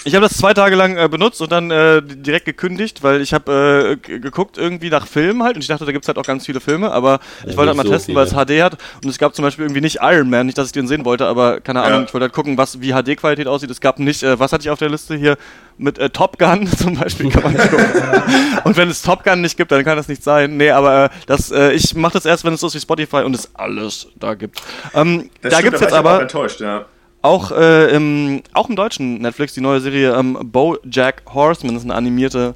Ich 0.06 0.14
habe 0.14 0.24
das 0.24 0.38
zwei 0.38 0.54
Tage 0.54 0.76
lang 0.76 0.96
äh, 0.96 1.08
benutzt 1.08 1.42
und 1.42 1.50
dann 1.50 1.72
äh, 1.72 2.00
direkt 2.00 2.44
gekündigt, 2.44 3.02
weil 3.02 3.20
ich 3.20 3.34
habe 3.34 3.98
äh, 4.04 4.20
geguckt 4.20 4.56
irgendwie 4.56 4.88
nach 4.88 5.04
Filmen 5.04 5.42
halt 5.42 5.56
und 5.56 5.62
ich 5.62 5.66
dachte, 5.66 5.84
da 5.84 5.90
gibt 5.90 6.04
es 6.04 6.08
halt 6.08 6.16
auch 6.16 6.22
ganz 6.22 6.46
viele 6.46 6.60
Filme, 6.60 6.92
aber 6.92 7.18
ich 7.40 7.50
ja, 7.50 7.56
wollte 7.56 7.70
halt 7.70 7.76
mal 7.76 7.86
so 7.86 7.92
testen, 7.92 8.14
weil 8.14 8.24
es 8.24 8.32
HD 8.32 8.62
hat 8.62 8.78
und 9.02 9.10
es 9.10 9.18
gab 9.18 9.34
zum 9.34 9.42
Beispiel 9.44 9.64
irgendwie 9.64 9.80
nicht 9.80 9.98
Iron 10.00 10.30
Man, 10.30 10.46
nicht, 10.46 10.58
dass 10.58 10.68
ich 10.68 10.72
den 10.72 10.86
sehen 10.86 11.04
wollte, 11.04 11.26
aber 11.26 11.60
keine 11.60 11.82
Ahnung, 11.82 12.02
ja. 12.02 12.04
ich 12.06 12.14
wollte 12.14 12.26
halt 12.26 12.34
gucken, 12.34 12.56
was, 12.56 12.80
wie 12.80 12.92
HD-Qualität 12.92 13.48
aussieht. 13.48 13.68
Es 13.68 13.80
gab 13.80 13.98
nicht, 13.98 14.22
äh, 14.22 14.38
was 14.38 14.52
hatte 14.52 14.62
ich 14.62 14.70
auf 14.70 14.78
der 14.78 14.90
Liste 14.90 15.16
hier? 15.16 15.36
Mit 15.76 15.98
äh, 15.98 16.08
Top 16.08 16.38
Gun 16.38 16.68
zum 16.78 16.94
Beispiel 16.94 17.28
kann 17.28 17.42
man 17.42 17.58
gucken. 17.58 17.84
und 18.64 18.76
wenn 18.76 18.88
es 18.88 19.02
Top 19.02 19.24
Gun 19.24 19.40
nicht 19.40 19.56
gibt, 19.56 19.72
dann 19.72 19.82
kann 19.82 19.96
das 19.96 20.06
nicht 20.06 20.22
sein. 20.22 20.56
Nee, 20.56 20.70
aber 20.70 21.06
äh, 21.06 21.08
das, 21.26 21.50
äh, 21.50 21.72
ich 21.72 21.96
mache 21.96 22.12
das 22.12 22.26
erst, 22.26 22.44
wenn 22.44 22.54
es 22.54 22.60
so 22.60 22.68
ist 22.68 22.76
wie 22.76 22.80
Spotify 22.80 23.22
und 23.24 23.34
es 23.34 23.50
alles 23.56 24.06
da 24.14 24.34
gibt. 24.34 24.62
Ähm, 24.94 25.30
da 25.42 25.60
gibt 25.62 25.74
es 25.74 25.80
jetzt 25.80 25.94
aber. 25.94 26.22
Enttäuscht, 26.22 26.60
ja 26.60 26.86
auch, 27.26 27.52
äh, 27.52 27.94
im, 27.94 28.42
auch 28.54 28.68
im 28.68 28.76
deutschen 28.76 29.20
Netflix 29.20 29.54
die 29.54 29.60
neue 29.60 29.80
Serie 29.80 30.14
ähm, 30.14 30.38
Bojack 30.44 31.22
Horseman, 31.32 31.74
das 31.74 31.82
ist 31.82 31.90
eine 31.90 31.94
animierte 31.94 32.54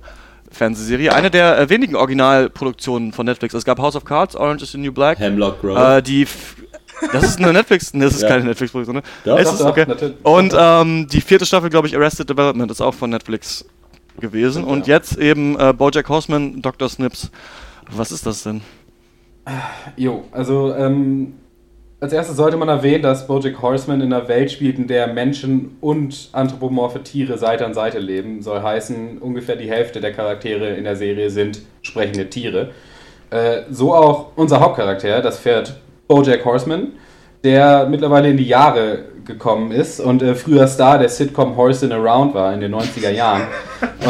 Fernsehserie. 0.50 1.12
Eine 1.12 1.30
der 1.30 1.59
äh, 1.59 1.68
wenigen 1.68 1.96
Originalproduktionen 1.96 3.12
von 3.12 3.26
Netflix. 3.26 3.54
Es 3.54 3.64
gab 3.64 3.78
House 3.78 3.96
of 3.96 4.04
Cards, 4.04 4.35
Orange 4.35 4.62
is 4.62 4.72
the 4.72 4.78
New 4.78 4.92
Black. 4.92 5.18
Hemlock 5.18 5.61
Grove. 5.61 5.98
Äh, 5.98 6.02
die 6.02 6.26
das 7.12 7.24
ist 7.24 7.38
eine 7.38 7.52
Netflix, 7.52 7.94
nee, 7.94 8.04
das 8.04 8.14
ist 8.14 8.22
ja. 8.22 8.28
keine 8.28 8.44
Netflix-Produktion, 8.44 8.96
ne? 8.96 9.02
Doch, 9.24 9.38
es 9.38 9.44
doch, 9.46 9.54
ist, 9.54 9.62
okay. 9.62 9.87
Doch, 9.87 10.33
Und 10.33 10.54
ähm, 10.56 11.06
die 11.09 11.22
vierte 11.22 11.46
Staffel, 11.46 11.70
glaube 11.70 11.88
ich, 11.88 11.96
Arrested 11.96 12.28
Development 12.28 12.70
ist 12.70 12.80
auch 12.80 12.94
von 12.94 13.09
Netflix 13.11 13.64
gewesen. 14.18 14.64
Und 14.64 14.87
ja. 14.87 14.96
jetzt 14.96 15.16
eben 15.16 15.59
äh, 15.59 15.72
Bojack 15.72 16.09
Horseman, 16.09 16.61
Dr. 16.61 16.88
Snips. 16.88 17.30
Was 17.90 18.12
ist 18.12 18.26
das 18.26 18.42
denn? 18.42 18.61
Jo, 19.96 20.24
also 20.33 20.74
ähm, 20.74 21.35
als 22.00 22.14
erstes 22.14 22.36
sollte 22.36 22.56
man 22.56 22.68
erwähnen, 22.68 23.02
dass 23.02 23.26
Bojack 23.26 23.60
Horseman 23.60 24.00
in 24.00 24.12
einer 24.12 24.26
Welt 24.26 24.50
spielt, 24.50 24.78
in 24.78 24.86
der 24.86 25.06
Menschen 25.08 25.76
und 25.82 26.30
anthropomorphe 26.32 27.02
Tiere 27.02 27.36
Seite 27.36 27.66
an 27.66 27.74
Seite 27.74 27.98
leben. 27.98 28.40
Soll 28.42 28.62
heißen, 28.62 29.18
ungefähr 29.18 29.56
die 29.56 29.68
Hälfte 29.68 30.00
der 30.00 30.12
Charaktere 30.12 30.70
in 30.70 30.84
der 30.84 30.96
Serie 30.96 31.28
sind 31.28 31.60
sprechende 31.82 32.30
Tiere. 32.30 32.70
Äh, 33.28 33.62
so 33.70 33.94
auch 33.94 34.28
unser 34.36 34.60
Hauptcharakter, 34.60 35.20
das 35.20 35.38
Pferd 35.38 35.78
Bojack 36.08 36.44
Horseman, 36.44 36.88
der 37.44 37.86
mittlerweile 37.86 38.30
in 38.30 38.38
die 38.38 38.48
Jahre 38.48 39.04
gekommen 39.26 39.70
ist 39.70 40.00
und 40.00 40.22
äh, 40.22 40.34
früher 40.34 40.66
Star 40.66 40.98
der 40.98 41.10
Sitcom 41.10 41.56
Horse 41.56 41.84
in 41.84 41.92
Around 41.92 42.34
war 42.34 42.52
in 42.54 42.60
den 42.60 42.74
90er 42.74 43.10
Jahren. 43.10 43.42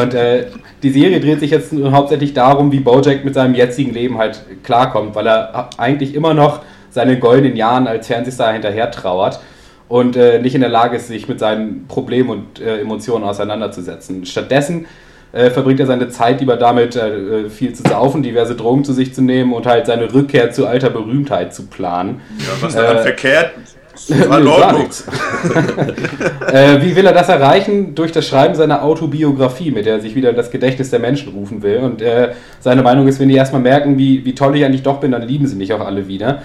Und 0.00 0.14
äh, 0.14 0.46
die 0.83 0.90
Serie 0.90 1.20
dreht 1.20 1.40
sich 1.40 1.50
jetzt 1.50 1.72
hauptsächlich 1.72 2.33
darum, 2.35 2.70
wie 2.70 2.81
Bojack 2.81 3.24
mit 3.24 3.35
seinem 3.35 3.55
jetzigen 3.55 3.92
Leben 3.92 4.16
halt 4.16 4.40
klarkommt, 4.62 5.14
weil 5.14 5.26
er 5.26 5.70
eigentlich 5.76 6.14
immer 6.14 6.33
noch 6.33 6.61
seinen 6.90 7.20
goldenen 7.20 7.57
Jahren 7.57 7.87
als 7.87 8.07
Fernsehstar 8.07 8.53
hinterher 8.53 8.90
trauert 8.90 9.40
und 9.88 10.16
äh, 10.16 10.40
nicht 10.40 10.55
in 10.55 10.61
der 10.61 10.70
Lage 10.70 10.96
ist, 10.96 11.09
sich 11.09 11.29
mit 11.29 11.40
seinen 11.40 11.87
Problemen 11.88 12.31
und 12.31 12.61
äh, 12.61 12.81
Emotionen 12.81 13.24
auseinanderzusetzen. 13.24 14.24
Stattdessen 14.24 14.87
äh, 15.33 15.50
verbringt 15.50 15.81
er 15.81 15.87
seine 15.87 16.09
Zeit 16.09 16.40
lieber 16.40 16.57
damit, 16.57 16.96
äh, 16.96 17.50
viel 17.50 17.72
zu 17.72 17.83
saufen, 17.83 18.22
diverse 18.22 18.55
Drogen 18.55 18.85
zu 18.85 18.92
sich 18.92 19.14
zu 19.14 19.22
nehmen 19.22 19.53
und 19.53 19.66
halt 19.66 19.87
seine 19.87 20.12
Rückkehr 20.12 20.53
zu 20.53 20.66
alter 20.66 20.90
Berühmtheit 20.90 21.55
zu 21.55 21.66
planen. 21.66 22.20
Ja, 22.38 22.46
was 22.61 22.74
daran 22.74 22.98
äh, 22.98 23.03
verkehrt? 23.03 23.50
äh, 26.53 26.83
wie 26.83 26.96
will 26.96 27.07
er 27.07 27.12
das 27.12 27.29
erreichen? 27.29 27.94
Durch 27.94 28.11
das 28.12 28.26
Schreiben 28.26 28.55
seiner 28.55 28.83
Autobiografie, 28.83 29.72
mit 29.72 29.87
der 29.87 29.94
er 29.94 30.00
sich 30.00 30.14
wieder 30.14 30.31
in 30.31 30.37
das 30.37 30.50
Gedächtnis 30.50 30.90
der 30.90 31.00
Menschen 31.00 31.33
rufen 31.33 31.62
will. 31.62 31.79
Und 31.79 32.00
äh, 32.00 32.31
seine 32.61 32.83
Meinung 32.83 33.09
ist, 33.09 33.20
wenn 33.20 33.29
die 33.29 33.35
erstmal 33.35 33.61
merken, 33.61 33.98
wie, 33.98 34.24
wie 34.24 34.35
toll 34.35 34.57
ich 34.57 34.64
eigentlich 34.64 34.83
doch 34.83 35.00
bin, 35.00 35.12
dann 35.12 35.20
lieben 35.22 35.46
sie 35.46 35.57
mich 35.57 35.72
auch 35.72 35.85
alle 35.85 36.09
wieder. 36.09 36.42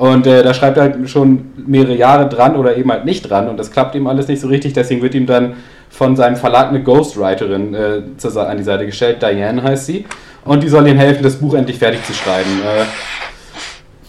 Und 0.00 0.26
äh, 0.26 0.42
da 0.42 0.54
schreibt 0.54 0.78
er 0.78 0.84
halt 0.84 1.10
schon 1.10 1.50
mehrere 1.58 1.94
Jahre 1.94 2.26
dran 2.26 2.56
oder 2.56 2.74
eben 2.74 2.90
halt 2.90 3.04
nicht 3.04 3.28
dran. 3.28 3.50
Und 3.50 3.58
das 3.58 3.70
klappt 3.70 3.94
ihm 3.94 4.06
alles 4.06 4.28
nicht 4.28 4.40
so 4.40 4.48
richtig. 4.48 4.72
Deswegen 4.72 5.02
wird 5.02 5.14
ihm 5.14 5.26
dann 5.26 5.56
von 5.90 6.16
seinem 6.16 6.36
Verlag 6.36 6.70
eine 6.70 6.82
Ghostwriterin 6.82 7.74
äh, 7.74 8.00
an 8.38 8.56
die 8.56 8.62
Seite 8.62 8.86
gestellt. 8.86 9.20
Diane 9.20 9.62
heißt 9.62 9.84
sie. 9.84 10.06
Und 10.46 10.62
die 10.62 10.70
soll 10.70 10.88
ihm 10.88 10.96
helfen, 10.96 11.22
das 11.22 11.36
Buch 11.36 11.52
endlich 11.52 11.78
fertig 11.78 12.02
zu 12.06 12.14
schreiben. 12.14 12.62
Äh, 12.62 12.84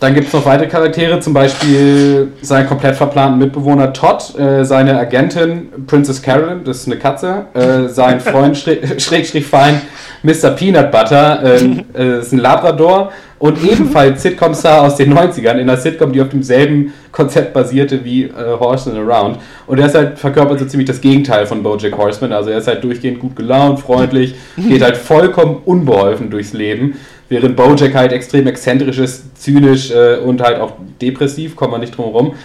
dann 0.02 0.16
gibt 0.16 0.28
es 0.28 0.34
noch 0.34 0.48
weitere 0.48 0.68
Charaktere, 0.68 1.20
zum 1.20 1.32
Beispiel 1.36 2.32
seinen 2.42 2.68
komplett 2.68 2.96
verplanten 2.96 3.38
Mitbewohner 3.38 3.94
Todd, 3.94 4.34
äh, 4.36 4.66
seine 4.66 4.98
Agentin 4.98 5.70
Princess 5.86 6.20
Carolyn, 6.24 6.64
das 6.64 6.78
ist 6.78 6.88
eine 6.88 6.98
Katze, 6.98 7.46
äh, 7.54 7.88
sein 7.88 8.20
Freund 8.20 8.58
Schrägstrich 8.58 9.46
Fein 9.46 9.80
Mr. 10.24 10.50
Peanut 10.52 10.90
Butter, 10.90 11.44
äh, 11.44 11.84
äh, 11.94 12.20
ist 12.20 12.34
ein 12.34 12.40
Labrador 12.40 13.12
und 13.38 13.64
ebenfalls 13.72 14.24
Sitcom-Star 14.24 14.82
aus 14.82 14.96
den 14.96 15.14
90ern 15.14 15.54
in 15.54 15.70
einer 15.70 15.78
Sitcom, 15.78 16.12
die 16.12 16.22
auf 16.22 16.30
demselben 16.30 16.94
Konzept 17.12 17.54
basierte 17.54 18.04
wie 18.04 18.24
äh, 18.24 18.32
Horse 18.60 18.90
and 18.90 18.98
Around. 18.98 19.38
Und 19.68 19.80
er 19.80 19.86
ist 19.86 19.94
halt 19.94 20.18
verkörpert 20.18 20.58
so 20.58 20.66
ziemlich 20.66 20.88
das 20.88 21.00
Gegenteil 21.00 21.46
von 21.46 21.62
Bojack 21.62 21.96
Horseman, 21.96 22.34
also 22.34 22.50
er 22.50 22.58
ist 22.58 22.68
halt 22.68 22.84
durchgehend 22.84 23.20
gut 23.20 23.36
gelaunt, 23.36 23.80
freundlich, 23.80 24.34
geht 24.58 24.82
halt 24.82 24.98
vollkommen 24.98 25.58
unbeholfen 25.64 26.32
durchs 26.32 26.54
Leben 26.54 26.96
während 27.32 27.56
Bojack 27.56 27.96
halt 27.96 28.12
extrem 28.12 28.46
exzentrisch 28.46 29.00
ist, 29.00 29.41
zynisch 29.41 29.89
äh, 29.89 30.17
und 30.17 30.41
halt 30.41 30.60
auch 30.60 30.74
depressiv, 31.02 31.56
kommt 31.56 31.72
man 31.72 31.80
nicht 31.80 31.96
drum 31.96 32.06
herum. 32.06 32.36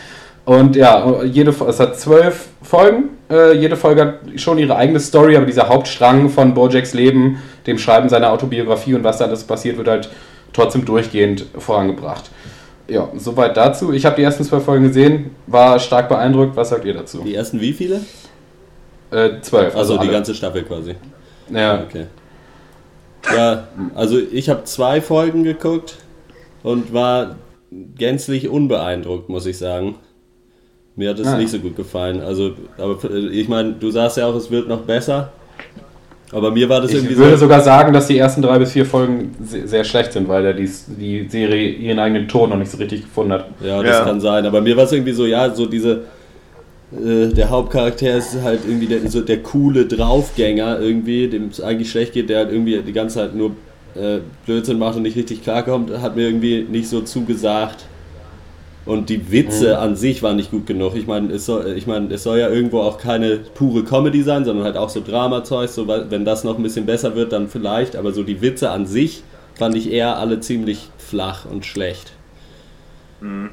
Und 0.44 0.77
ja, 0.77 1.25
jede, 1.25 1.53
es 1.68 1.81
hat 1.81 1.99
zwölf 1.99 2.46
Folgen. 2.62 3.11
Äh, 3.29 3.55
jede 3.55 3.77
Folge 3.77 4.01
hat 4.01 4.14
schon 4.37 4.59
ihre 4.59 4.77
eigene 4.77 5.01
Story, 5.01 5.37
aber 5.37 5.44
dieser 5.44 5.68
Hauptstrang 5.68 6.31
von 6.31 6.55
Bojacks 6.55 6.94
Leben, 6.94 7.42
dem 7.66 7.79
Schreiben 7.79 8.09
seiner 8.09 8.31
Autobiografie 8.31 8.94
und 8.94 9.03
was 9.03 9.18
da 9.18 9.25
alles 9.25 9.42
passiert, 9.42 9.77
wird 9.77 9.88
halt 9.88 10.09
trotzdem 10.53 10.85
durchgehend 10.85 11.46
vorangebracht. 11.59 12.31
Ja, 12.87 13.09
soweit 13.16 13.57
dazu. 13.57 13.92
Ich 13.92 14.07
habe 14.07 14.14
die 14.14 14.22
ersten 14.22 14.44
zwei 14.44 14.61
Folgen 14.61 14.85
gesehen, 14.85 15.33
war 15.49 15.81
stark 15.81 16.09
beeindruckt. 16.09 16.55
Was 16.55 16.68
sagt 16.68 16.85
ihr 16.85 16.94
dazu? 16.94 17.22
Die 17.25 17.35
ersten 17.35 17.61
wie 17.61 17.72
viele? 17.72 18.03
Äh, 19.11 19.40
zwölf. 19.40 19.75
Also, 19.75 19.94
also 19.94 19.99
die 19.99 20.12
ganze 20.12 20.33
Staffel 20.33 20.62
quasi. 20.62 20.94
Ja. 21.53 21.83
Okay. 21.83 22.07
Ja, 23.35 23.69
also 23.95 24.19
ich 24.19 24.49
habe 24.49 24.65
zwei 24.65 25.01
Folgen 25.01 25.45
geguckt 25.45 25.97
und 26.62 26.93
war 26.93 27.37
gänzlich 27.97 28.49
unbeeindruckt, 28.49 29.29
muss 29.29 29.47
ich 29.47 29.59
sagen. 29.59 29.97
Mir 30.95 31.11
hat 31.11 31.19
es 31.19 31.27
ah. 31.27 31.37
nicht 31.37 31.51
so 31.51 31.59
gut 31.59 31.77
gefallen. 31.77 32.21
Also, 32.21 32.53
aber 32.79 32.99
ich 33.11 33.49
meine, 33.49 33.73
du 33.73 33.91
sagst 33.91 34.17
ja 34.17 34.27
auch, 34.27 34.35
es 34.35 34.51
wird 34.51 34.69
noch 34.69 34.81
besser. 34.81 35.33
Aber 36.33 36.51
mir 36.51 36.69
war 36.69 36.81
das 36.81 36.91
ich 36.91 36.97
irgendwie 36.97 37.15
so. 37.15 37.23
Ich 37.23 37.27
würde 37.29 37.39
sogar 37.39 37.61
sagen, 37.61 37.93
dass 37.93 38.09
die 38.09 38.19
ersten 38.19 38.43
drei 38.43 38.59
bis 38.59 38.73
vier 38.73 38.87
Folgen 38.87 39.35
sehr 39.41 39.85
schlecht 39.85 40.12
sind, 40.12 40.27
weil 40.29 40.43
der 40.43 40.55
die, 40.55 40.69
die 40.99 41.29
Serie 41.29 41.69
ihren 41.71 41.99
eigenen 41.99 42.27
Ton 42.27 42.51
noch 42.51 42.57
nicht 42.57 42.71
so 42.71 42.79
richtig 42.79 43.03
gefunden 43.03 43.33
hat. 43.33 43.47
Ja, 43.61 43.83
das 43.83 43.99
ja. 43.99 44.05
kann 44.05 44.21
sein. 44.21 44.45
Aber 44.47 44.61
mir 44.61 44.77
war 44.77 44.85
es 44.85 44.93
irgendwie 44.93 45.12
so, 45.12 45.27
ja, 45.27 45.55
so 45.55 45.67
diese 45.67 46.05
äh, 46.92 47.29
der 47.29 47.51
Hauptcharakter 47.51 48.16
ist 48.16 48.40
halt 48.42 48.61
irgendwie 48.66 48.87
der, 48.87 49.11
so 49.11 49.20
der 49.20 49.42
coole 49.42 49.87
Draufgänger 49.87 50.81
irgendwie, 50.81 51.29
dem 51.29 51.49
es 51.49 51.61
eigentlich 51.61 51.90
schlecht 51.90 52.12
geht, 52.12 52.29
der 52.29 52.38
halt 52.38 52.53
irgendwie 52.53 52.81
die 52.83 52.92
ganze 52.92 53.16
Zeit 53.16 53.35
nur 53.35 53.53
äh, 53.94 54.20
Blödsinn 54.44 54.79
macht 54.79 54.96
und 54.96 55.03
nicht 55.03 55.16
richtig 55.16 55.42
klarkommt, 55.42 55.90
hat 55.99 56.16
mir 56.16 56.29
irgendwie 56.29 56.62
nicht 56.62 56.88
so 56.88 57.01
zugesagt. 57.01 57.87
Und 58.85 59.09
die 59.09 59.33
Witze 59.33 59.70
mhm. 59.70 59.81
an 59.81 59.96
sich 59.96 60.22
waren 60.22 60.37
nicht 60.37 60.53
gut 60.53 60.66
genug. 60.66 60.94
Ich 60.94 61.09
meine, 61.09 61.33
es 61.33 61.44
soll, 61.44 61.75
ich 61.77 61.88
mein, 61.88 62.09
es 62.12 62.22
soll 62.22 62.38
ja 62.38 62.49
irgendwo 62.49 62.83
auch 62.83 62.99
keine 62.99 63.38
pure 63.38 63.83
Comedy 63.83 64.22
sein, 64.22 64.44
sondern 64.44 64.64
halt 64.64 64.77
auch 64.77 64.90
so 64.90 65.03
Dramazeug. 65.05 65.68
So, 65.68 65.88
wenn 65.88 66.25
das 66.25 66.44
noch 66.44 66.57
ein 66.57 66.62
bisschen 66.62 66.87
besser 66.87 67.16
wird, 67.16 67.33
dann 67.33 67.49
vielleicht. 67.49 67.96
Aber 67.96 68.12
so 68.12 68.22
die 68.22 68.40
Witze 68.42 68.70
an 68.70 68.87
sich 68.87 69.25
fand 69.55 69.75
ich 69.75 69.90
eher 69.90 70.18
alle 70.18 70.38
ziemlich 70.38 70.88
flach 70.99 71.46
und 71.46 71.66
schlecht. 71.66 72.12
Mhm. 73.20 73.51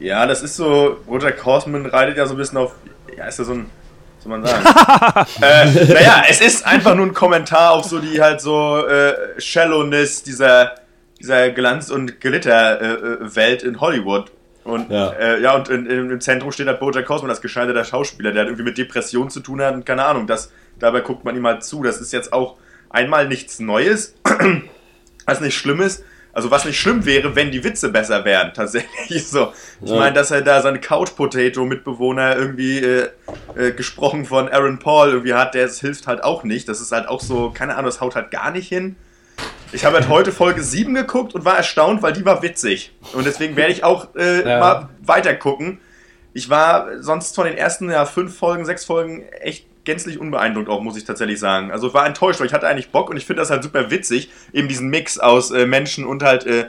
Ja, 0.00 0.26
das 0.26 0.42
ist 0.42 0.56
so, 0.56 0.98
Roger 1.08 1.32
Horseman 1.44 1.86
reitet 1.86 2.16
ja 2.16 2.26
so 2.26 2.34
ein 2.34 2.38
bisschen 2.38 2.58
auf, 2.58 2.74
ja, 3.16 3.26
ist 3.26 3.38
ja 3.38 3.44
so 3.44 3.52
ein, 3.52 3.66
soll 4.20 4.30
man 4.30 4.44
sagen? 4.44 4.64
äh, 5.42 5.92
naja, 5.92 6.24
es 6.28 6.40
ist 6.40 6.66
einfach 6.66 6.94
nur 6.94 7.06
ein 7.06 7.14
Kommentar 7.14 7.72
auf 7.72 7.84
so 7.84 7.98
die 7.98 8.20
halt 8.20 8.40
so 8.40 8.86
äh, 8.86 9.40
Shallowness 9.40 10.22
dieser, 10.22 10.74
dieser 11.18 11.50
Glanz- 11.50 11.90
und 11.90 12.20
Glitter-Welt 12.20 13.62
äh, 13.62 13.66
in 13.66 13.80
Hollywood. 13.80 14.30
Und 14.64 14.90
ja, 14.90 15.10
äh, 15.12 15.40
ja 15.40 15.56
und 15.56 15.68
in, 15.68 15.86
in, 15.86 16.10
im 16.10 16.20
Zentrum 16.20 16.52
steht 16.52 16.66
halt 16.66 16.78
Bojack 16.78 17.08
Horseman 17.08 17.30
als 17.30 17.40
gescheiterter 17.40 17.84
Schauspieler, 17.84 18.32
der 18.32 18.40
halt 18.40 18.48
irgendwie 18.48 18.64
mit 18.64 18.78
Depressionen 18.78 19.30
zu 19.30 19.40
tun 19.40 19.62
hat 19.62 19.74
und 19.74 19.86
keine 19.86 20.04
Ahnung, 20.04 20.26
das, 20.26 20.52
dabei 20.78 21.00
guckt 21.00 21.24
man 21.24 21.36
ihm 21.36 21.46
halt 21.46 21.64
zu. 21.64 21.82
Das 21.82 22.00
ist 22.00 22.12
jetzt 22.12 22.32
auch 22.32 22.56
einmal 22.90 23.26
nichts 23.26 23.60
Neues, 23.60 24.14
was 25.26 25.40
nicht 25.40 25.56
schlimm 25.56 25.80
ist, 25.80 26.04
also 26.38 26.52
was 26.52 26.64
nicht 26.64 26.78
schlimm 26.78 27.04
wäre, 27.04 27.34
wenn 27.34 27.50
die 27.50 27.64
Witze 27.64 27.88
besser 27.88 28.24
wären, 28.24 28.54
tatsächlich 28.54 29.26
so. 29.28 29.52
Ich 29.82 29.90
ja. 29.90 29.98
meine, 29.98 30.12
dass 30.12 30.30
er 30.30 30.40
da 30.40 30.62
seine 30.62 30.78
Couch 30.78 31.16
Potato 31.16 31.64
Mitbewohner 31.64 32.36
irgendwie 32.36 32.78
äh, 32.78 33.08
äh, 33.56 33.72
gesprochen 33.72 34.24
von 34.24 34.48
Aaron 34.48 34.78
Paul 34.78 35.08
irgendwie 35.08 35.34
hat, 35.34 35.54
der 35.54 35.68
hilft 35.68 36.06
halt 36.06 36.22
auch 36.22 36.44
nicht. 36.44 36.68
Das 36.68 36.80
ist 36.80 36.92
halt 36.92 37.08
auch 37.08 37.20
so, 37.20 37.50
keine 37.50 37.72
Ahnung, 37.72 37.86
das 37.86 38.00
haut 38.00 38.14
halt 38.14 38.30
gar 38.30 38.52
nicht 38.52 38.68
hin. 38.68 38.94
Ich 39.72 39.84
habe 39.84 39.96
halt 39.96 40.08
heute 40.10 40.30
Folge 40.30 40.62
7 40.62 40.94
geguckt 40.94 41.34
und 41.34 41.44
war 41.44 41.56
erstaunt, 41.56 42.02
weil 42.02 42.12
die 42.12 42.24
war 42.24 42.40
witzig. 42.40 42.92
Und 43.14 43.26
deswegen 43.26 43.56
werde 43.56 43.72
ich 43.72 43.82
auch 43.82 44.14
äh, 44.14 44.48
ja. 44.48 44.60
mal 44.60 44.88
weiter 45.02 45.34
gucken. 45.34 45.80
Ich 46.34 46.48
war 46.48 47.02
sonst 47.02 47.34
von 47.34 47.46
den 47.46 47.56
ersten 47.56 47.90
ja, 47.90 48.06
fünf 48.06 48.38
Folgen, 48.38 48.64
sechs 48.64 48.84
Folgen 48.84 49.24
echt 49.40 49.66
gänzlich 49.84 50.18
unbeeindruckt 50.18 50.68
auch, 50.68 50.82
muss 50.82 50.96
ich 50.96 51.04
tatsächlich 51.04 51.38
sagen. 51.38 51.70
Also 51.70 51.94
war 51.94 52.06
enttäuscht, 52.06 52.40
weil 52.40 52.46
ich 52.46 52.52
hatte 52.52 52.66
eigentlich 52.66 52.90
Bock 52.90 53.10
und 53.10 53.16
ich 53.16 53.26
finde 53.26 53.40
das 53.40 53.50
halt 53.50 53.62
super 53.62 53.90
witzig, 53.90 54.30
eben 54.52 54.68
diesen 54.68 54.88
Mix 54.88 55.18
aus 55.18 55.50
äh, 55.50 55.66
Menschen 55.66 56.04
und 56.04 56.22
halt 56.22 56.46
äh, 56.46 56.66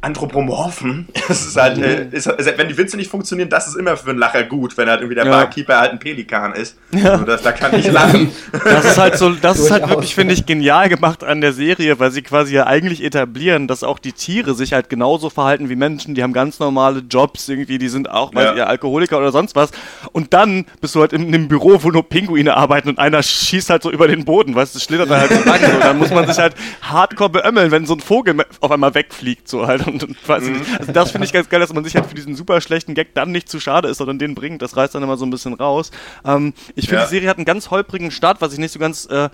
Anthropomorphen. 0.00 1.08
Das 1.26 1.46
ist 1.46 1.56
halt, 1.56 1.78
äh, 1.78 2.06
ist, 2.12 2.26
ist, 2.26 2.58
wenn 2.58 2.68
die 2.68 2.78
Witze 2.78 2.96
nicht 2.96 3.10
funktionieren, 3.10 3.48
das 3.48 3.66
ist 3.66 3.76
immer 3.76 3.96
für 3.96 4.10
einen 4.10 4.18
Lacher 4.18 4.44
gut, 4.44 4.76
wenn 4.76 4.88
halt 4.88 5.00
irgendwie 5.00 5.16
der 5.16 5.24
ja. 5.24 5.30
Barkeeper 5.30 5.78
halt 5.78 5.92
ein 5.92 5.98
Pelikan 5.98 6.54
ist. 6.54 6.76
Ja. 6.92 7.12
Also 7.12 7.24
das, 7.24 7.42
da 7.42 7.52
kann 7.52 7.74
ich 7.74 7.90
lachen. 7.90 8.30
Das 8.64 8.84
ist 8.84 8.98
halt 8.98 9.16
so, 9.16 9.30
das 9.30 9.58
ist 9.58 9.70
halt 9.70 9.88
wirklich, 9.88 10.14
finde 10.14 10.34
ich, 10.34 10.46
genial 10.46 10.88
gemacht 10.88 11.24
an 11.24 11.40
der 11.40 11.52
Serie, 11.52 11.98
weil 11.98 12.10
sie 12.10 12.22
quasi 12.22 12.54
ja 12.54 12.66
eigentlich 12.66 13.02
etablieren, 13.02 13.66
dass 13.66 13.82
auch 13.82 13.98
die 13.98 14.12
Tiere 14.12 14.54
sich 14.54 14.72
halt 14.72 14.88
genauso 14.88 15.30
verhalten 15.30 15.68
wie 15.68 15.76
Menschen. 15.76 16.14
Die 16.14 16.22
haben 16.22 16.32
ganz 16.32 16.58
normale 16.58 17.00
Jobs 17.00 17.48
irgendwie, 17.48 17.78
die 17.78 17.88
sind 17.88 18.10
auch, 18.10 18.34
weil 18.34 18.56
ja. 18.56 18.66
Alkoholiker 18.66 19.18
oder 19.18 19.32
sonst 19.32 19.56
was. 19.56 19.70
Und 20.12 20.32
dann 20.32 20.66
bist 20.80 20.94
du 20.94 21.00
halt 21.00 21.12
in 21.12 21.26
einem 21.26 21.48
Büro, 21.48 21.82
wo 21.82 21.90
nur 21.90 22.08
Pinguine 22.08 22.56
arbeiten 22.56 22.88
und 22.88 22.98
einer 22.98 23.22
schießt 23.22 23.70
halt 23.70 23.82
so 23.82 23.90
über 23.90 24.06
den 24.06 24.24
Boden, 24.24 24.54
weißt 24.54 24.74
du, 24.74 24.78
schlittert 24.78 25.10
da 25.10 25.20
halt 25.20 25.30
so 25.30 25.44
lang. 25.48 25.60
So. 25.60 25.80
Dann 25.80 25.98
muss 25.98 26.10
man 26.10 26.26
sich 26.26 26.38
halt 26.38 26.54
hardcore 26.82 27.30
beömmeln, 27.30 27.70
wenn 27.70 27.86
so 27.86 27.94
ein 27.94 28.00
Vogel 28.00 28.36
auf 28.60 28.70
einmal 28.70 28.94
wegfliegt, 28.94 29.48
so 29.48 29.66
halt 29.66 29.87
und, 29.88 30.04
und 30.04 30.28
weiß 30.28 30.44
mhm. 30.44 30.58
nicht. 30.58 30.80
Also 30.80 30.92
das 30.92 31.10
finde 31.10 31.26
ich 31.26 31.32
ganz 31.32 31.48
geil, 31.48 31.60
dass 31.60 31.72
man 31.72 31.84
sich 31.84 31.94
halt 31.94 32.06
für 32.06 32.14
diesen 32.14 32.34
super 32.34 32.60
schlechten 32.60 32.94
Gag 32.94 33.14
dann 33.14 33.32
nicht 33.32 33.48
zu 33.48 33.60
schade 33.60 33.88
ist, 33.88 33.98
sondern 33.98 34.18
den 34.18 34.34
bringt. 34.34 34.62
Das 34.62 34.76
reißt 34.76 34.94
dann 34.94 35.02
immer 35.02 35.16
so 35.16 35.26
ein 35.26 35.30
bisschen 35.30 35.54
raus. 35.54 35.90
Ähm, 36.24 36.54
ich 36.74 36.86
finde, 36.86 37.02
ja. 37.02 37.06
die 37.06 37.10
Serie 37.10 37.28
hat 37.28 37.38
einen 37.38 37.44
ganz 37.44 37.70
holprigen 37.70 38.10
Start, 38.10 38.40
was 38.40 38.52
ich 38.52 38.58
nicht 38.58 38.72
so 38.72 38.78
ganz 38.78 39.06
äh, 39.06 39.28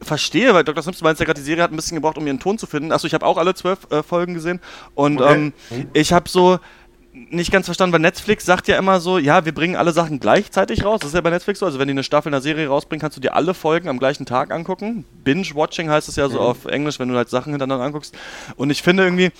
verstehe, 0.00 0.54
weil 0.54 0.64
Dr. 0.64 0.82
Simpson 0.82 1.04
meint 1.04 1.18
ja 1.18 1.24
gerade, 1.24 1.40
die 1.40 1.44
Serie 1.44 1.62
hat 1.62 1.72
ein 1.72 1.76
bisschen 1.76 1.96
gebraucht, 1.96 2.18
um 2.18 2.26
ihren 2.26 2.38
Ton 2.38 2.58
zu 2.58 2.66
finden. 2.66 2.92
Achso, 2.92 3.06
ich 3.06 3.14
habe 3.14 3.26
auch 3.26 3.36
alle 3.36 3.54
zwölf 3.54 3.90
äh, 3.90 4.02
Folgen 4.02 4.34
gesehen 4.34 4.60
und 4.94 5.20
okay. 5.20 5.34
ähm, 5.70 5.86
ich 5.92 6.12
habe 6.12 6.28
so 6.28 6.58
nicht 7.30 7.52
ganz 7.52 7.66
verstanden, 7.66 7.92
weil 7.92 8.00
Netflix 8.00 8.44
sagt 8.44 8.68
ja 8.68 8.78
immer 8.78 9.00
so, 9.00 9.18
ja, 9.18 9.44
wir 9.44 9.52
bringen 9.52 9.76
alle 9.76 9.92
Sachen 9.92 10.20
gleichzeitig 10.20 10.84
raus. 10.84 11.00
Das 11.00 11.10
ist 11.10 11.14
ja 11.14 11.20
bei 11.20 11.30
Netflix 11.30 11.60
so. 11.60 11.66
Also 11.66 11.78
wenn 11.78 11.88
die 11.88 11.92
eine 11.92 12.04
Staffel 12.04 12.28
einer 12.28 12.40
Serie 12.40 12.68
rausbringen, 12.68 13.00
kannst 13.00 13.16
du 13.16 13.20
dir 13.20 13.34
alle 13.34 13.54
Folgen 13.54 13.88
am 13.88 13.98
gleichen 13.98 14.26
Tag 14.26 14.52
angucken. 14.52 15.04
Binge-Watching 15.24 15.90
heißt 15.90 16.08
es 16.08 16.16
ja 16.16 16.28
so 16.28 16.38
mhm. 16.38 16.46
auf 16.46 16.64
Englisch, 16.66 16.98
wenn 16.98 17.08
du 17.08 17.16
halt 17.16 17.28
Sachen 17.28 17.52
hintereinander 17.52 17.84
anguckst. 17.84 18.14
Und 18.56 18.70
ich 18.70 18.82
finde 18.82 19.04
irgendwie, 19.04 19.30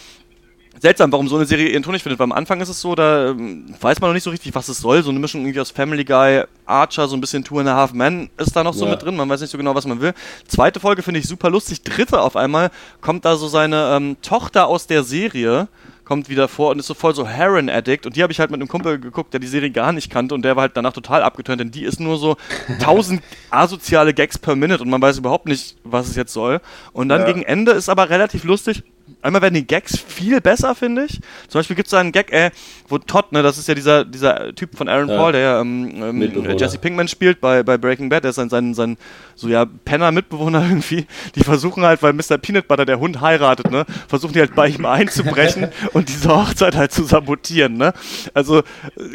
seltsam, 0.80 1.12
warum 1.12 1.28
so 1.28 1.36
eine 1.36 1.46
Serie 1.46 1.68
ihren 1.68 1.82
Ton 1.82 1.92
nicht 1.92 2.02
findet. 2.02 2.18
Weil 2.18 2.24
am 2.24 2.32
Anfang 2.32 2.60
ist 2.60 2.68
es 2.68 2.80
so, 2.80 2.94
da 2.94 3.30
ähm, 3.30 3.74
weiß 3.80 4.00
man 4.00 4.10
noch 4.10 4.14
nicht 4.14 4.24
so 4.24 4.30
richtig, 4.30 4.54
was 4.54 4.68
es 4.68 4.78
soll. 4.78 5.02
So 5.02 5.10
eine 5.10 5.18
Mischung 5.18 5.42
irgendwie 5.42 5.60
aus 5.60 5.70
Family 5.70 6.04
Guy, 6.04 6.44
Archer, 6.66 7.08
so 7.08 7.16
ein 7.16 7.20
bisschen 7.20 7.44
Two 7.44 7.58
and 7.58 7.68
a 7.68 7.74
Half 7.74 7.92
Men 7.92 8.30
ist 8.36 8.54
da 8.54 8.64
noch 8.64 8.74
so 8.74 8.84
ja. 8.84 8.92
mit 8.92 9.02
drin. 9.02 9.16
Man 9.16 9.28
weiß 9.28 9.40
nicht 9.40 9.50
so 9.50 9.58
genau, 9.58 9.74
was 9.74 9.86
man 9.86 10.00
will. 10.00 10.14
Zweite 10.46 10.80
Folge 10.80 11.02
finde 11.02 11.20
ich 11.20 11.26
super 11.26 11.50
lustig. 11.50 11.82
Dritte 11.82 12.20
auf 12.20 12.36
einmal 12.36 12.70
kommt 13.00 13.24
da 13.24 13.36
so 13.36 13.48
seine 13.48 13.96
ähm, 13.96 14.16
Tochter 14.22 14.66
aus 14.68 14.86
der 14.86 15.02
Serie 15.02 15.68
kommt 16.08 16.30
wieder 16.30 16.48
vor 16.48 16.70
und 16.70 16.78
ist 16.78 16.86
so 16.86 16.94
voll 16.94 17.14
so 17.14 17.28
Heroin-Addict. 17.28 18.06
Und 18.06 18.16
die 18.16 18.22
habe 18.22 18.32
ich 18.32 18.40
halt 18.40 18.50
mit 18.50 18.58
einem 18.58 18.68
Kumpel 18.68 18.98
geguckt, 18.98 19.34
der 19.34 19.40
die 19.40 19.46
Serie 19.46 19.70
gar 19.70 19.92
nicht 19.92 20.10
kannte 20.10 20.34
und 20.34 20.42
der 20.42 20.56
war 20.56 20.62
halt 20.62 20.76
danach 20.76 20.94
total 20.94 21.22
abgetönt, 21.22 21.60
denn 21.60 21.70
die 21.70 21.84
ist 21.84 22.00
nur 22.00 22.16
so 22.16 22.38
1000 22.68 23.22
asoziale 23.50 24.14
Gags 24.14 24.38
per 24.38 24.56
Minute 24.56 24.82
und 24.82 24.88
man 24.88 25.02
weiß 25.02 25.18
überhaupt 25.18 25.46
nicht, 25.46 25.76
was 25.84 26.08
es 26.08 26.16
jetzt 26.16 26.32
soll. 26.32 26.62
Und 26.94 27.10
dann 27.10 27.20
ja. 27.20 27.26
gegen 27.26 27.42
Ende 27.42 27.72
ist 27.72 27.90
aber 27.90 28.08
relativ 28.08 28.44
lustig 28.44 28.82
einmal 29.22 29.42
werden 29.42 29.54
die 29.54 29.66
Gags 29.66 29.98
viel 29.98 30.40
besser, 30.40 30.74
finde 30.74 31.04
ich. 31.04 31.20
Zum 31.48 31.58
Beispiel 31.58 31.76
gibt 31.76 31.88
es 31.88 31.90
da 31.90 32.00
einen 32.00 32.12
Gag, 32.12 32.32
äh, 32.32 32.50
wo 32.88 32.98
Todd, 32.98 33.32
ne, 33.32 33.42
das 33.42 33.58
ist 33.58 33.66
ja 33.68 33.74
dieser, 33.74 34.04
dieser 34.04 34.54
Typ 34.54 34.76
von 34.76 34.88
Aaron 34.88 35.08
ja. 35.08 35.16
Paul, 35.16 35.32
der 35.32 35.40
ja 35.40 35.60
ähm, 35.60 36.02
ähm, 36.02 36.56
Jesse 36.56 36.78
Pinkman 36.78 37.08
spielt 37.08 37.40
bei, 37.40 37.62
bei 37.62 37.76
Breaking 37.76 38.08
Bad, 38.08 38.24
der 38.24 38.30
ist 38.30 38.36
sein, 38.36 38.48
sein, 38.48 38.74
sein 38.74 38.96
so 39.34 39.48
ja, 39.48 39.64
Penner-Mitbewohner 39.64 40.62
irgendwie. 40.68 41.06
Die 41.34 41.42
versuchen 41.42 41.84
halt, 41.84 42.02
weil 42.02 42.12
Mr. 42.12 42.38
Peanut 42.38 42.68
Butter, 42.68 42.84
der 42.84 43.00
Hund, 43.00 43.20
heiratet, 43.20 43.70
ne, 43.70 43.84
versuchen 44.06 44.34
die 44.34 44.40
halt 44.40 44.54
bei 44.54 44.68
ihm 44.68 44.86
einzubrechen 44.86 45.68
und 45.92 46.08
diese 46.08 46.28
Hochzeit 46.28 46.76
halt 46.76 46.92
zu 46.92 47.04
sabotieren, 47.04 47.76
ne. 47.76 47.92
Also 48.34 48.58
äh, 48.58 48.62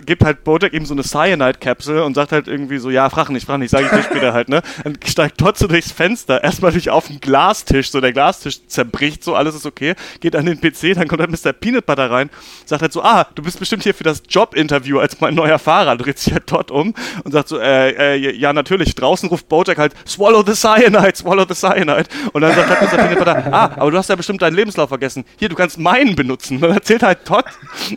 gibt 0.06 0.24
halt 0.24 0.44
Bojack 0.44 0.74
ihm 0.74 0.86
so 0.86 0.94
eine 0.94 1.04
Cyanide-Kapsel 1.04 2.02
und 2.02 2.16
sagt 2.16 2.34
halt 2.34 2.48
irgendwie 2.48 2.78
so, 2.78 2.90
ja, 2.90 3.10
frag 3.10 3.30
nicht, 3.30 3.46
frag 3.46 3.60
nicht, 3.60 3.72
sag 3.72 3.84
ich 3.84 3.90
dir 3.90 4.04
später 4.04 4.34
halt, 4.34 4.50
ne. 4.50 4.62
Dann 4.84 4.98
steigt 5.06 5.38
Todd 5.38 5.58
so 5.58 5.68
durchs 5.68 5.92
Fenster, 5.92 6.44
erstmal 6.44 6.72
durch 6.72 6.90
auf 6.90 7.08
den 7.08 7.22
Glastisch, 7.22 7.90
so 7.90 8.02
der 8.02 8.12
Glastisch 8.12 8.66
zerbricht, 8.68 9.24
so 9.24 9.36
alles 9.36 9.56
ist 9.56 9.66
okay 9.66 9.93
geht 10.20 10.36
an 10.36 10.46
den 10.46 10.60
PC, 10.60 10.96
dann 10.96 11.08
kommt 11.08 11.22
dann 11.22 11.32
Mr. 11.32 11.54
Peanut 11.54 11.86
Butter 11.86 12.10
rein, 12.10 12.30
sagt 12.66 12.82
halt 12.82 12.94
so, 12.94 13.04
ah, 13.04 13.28
du 13.36 13.44
bist 13.44 13.60
bestimmt 13.60 13.84
hier 13.84 13.94
für 13.94 14.04
das 14.04 14.24
Jobinterview 14.28 15.00
als 15.00 15.20
mein 15.20 15.36
neuer 15.36 15.60
Fahrer, 15.60 15.96
dreht 15.98 16.20
sich 16.20 16.34
halt 16.34 16.44
dort 16.48 16.72
um 16.72 16.94
und 17.24 17.32
sagt 17.32 17.50
so, 17.50 17.60
äh, 17.60 18.16
äh, 18.16 18.36
ja, 18.36 18.54
natürlich, 18.54 18.96
draußen 18.96 19.30
ruft 19.30 19.48
Bojack 19.50 19.78
halt, 19.78 19.94
swallow 20.08 20.44
the 20.46 20.54
cyanide, 20.54 21.16
swallow 21.16 21.46
the 21.48 21.56
cyanide 21.56 22.06
und 22.34 22.42
dann 22.42 22.56
sagt 22.56 22.70
halt 22.70 22.82
Mr. 22.82 22.98
Peanut 22.98 23.20
Butter, 23.20 23.54
ah, 23.54 23.72
aber 23.78 23.92
du 23.92 23.98
hast 23.98 24.10
ja 24.10 24.16
bestimmt 24.16 24.42
deinen 24.42 24.56
Lebenslauf 24.56 24.90
vergessen, 24.90 25.26
hier, 25.38 25.50
du 25.50 25.56
kannst 25.56 25.78
meinen 25.78 26.16
benutzen 26.16 26.56
und 26.56 26.62
dann 26.62 26.72
erzählt 26.74 27.04
halt 27.04 27.26
Todd 27.26 27.46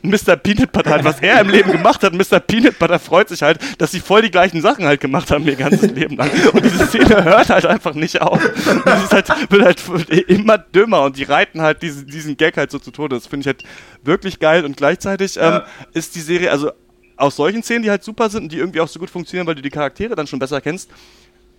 Mr. 0.02 0.36
Peanut 0.36 0.72
Butter 0.72 0.90
halt, 0.90 1.04
was 1.04 1.20
er 1.20 1.40
im 1.40 1.48
Leben 1.48 1.72
gemacht 1.72 2.02
hat 2.02 2.12
Mr. 2.12 2.40
Peanut 2.40 2.78
Butter 2.78 2.98
freut 2.98 3.28
sich 3.28 3.42
halt, 3.42 3.58
dass 3.78 3.92
sie 3.92 4.00
voll 4.00 4.22
die 4.22 4.30
gleichen 4.30 4.60
Sachen 4.60 4.84
halt 4.84 5.00
gemacht 5.00 5.30
haben 5.30 5.46
ihr 5.46 5.56
ganzes 5.56 5.90
Leben 5.90 6.16
lang 6.16 6.30
und 6.52 6.64
diese 6.64 6.86
Szene 6.86 7.24
hört 7.24 7.50
halt 7.50 7.66
einfach 7.66 7.94
nicht 7.94 8.20
auf 8.20 8.40
und 8.42 8.86
es 8.86 9.04
ist 9.04 9.12
halt, 9.12 9.50
wird 9.50 9.64
halt 9.64 10.08
immer 10.28 10.58
dümmer 10.58 11.02
und 11.02 11.16
die 11.16 11.24
reiten 11.24 11.62
halt 11.62 11.82
diesen, 11.86 12.06
diesen 12.06 12.36
Gag 12.36 12.56
halt 12.56 12.70
so 12.70 12.78
zu 12.78 12.90
Tode. 12.90 13.16
Das 13.16 13.26
finde 13.26 13.42
ich 13.42 13.46
halt 13.46 13.64
wirklich 14.02 14.38
geil 14.38 14.64
und 14.64 14.76
gleichzeitig 14.76 15.36
ähm, 15.40 15.60
ist 15.92 16.14
die 16.14 16.20
Serie, 16.20 16.50
also 16.50 16.70
aus 17.16 17.36
solchen 17.36 17.62
Szenen, 17.62 17.82
die 17.82 17.90
halt 17.90 18.04
super 18.04 18.28
sind 18.28 18.44
und 18.44 18.52
die 18.52 18.58
irgendwie 18.58 18.80
auch 18.80 18.88
so 18.88 18.98
gut 18.98 19.10
funktionieren, 19.10 19.46
weil 19.46 19.54
du 19.54 19.62
die 19.62 19.70
Charaktere 19.70 20.14
dann 20.14 20.26
schon 20.26 20.38
besser 20.38 20.60
kennst, 20.60 20.90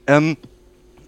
ähm, 0.05 0.37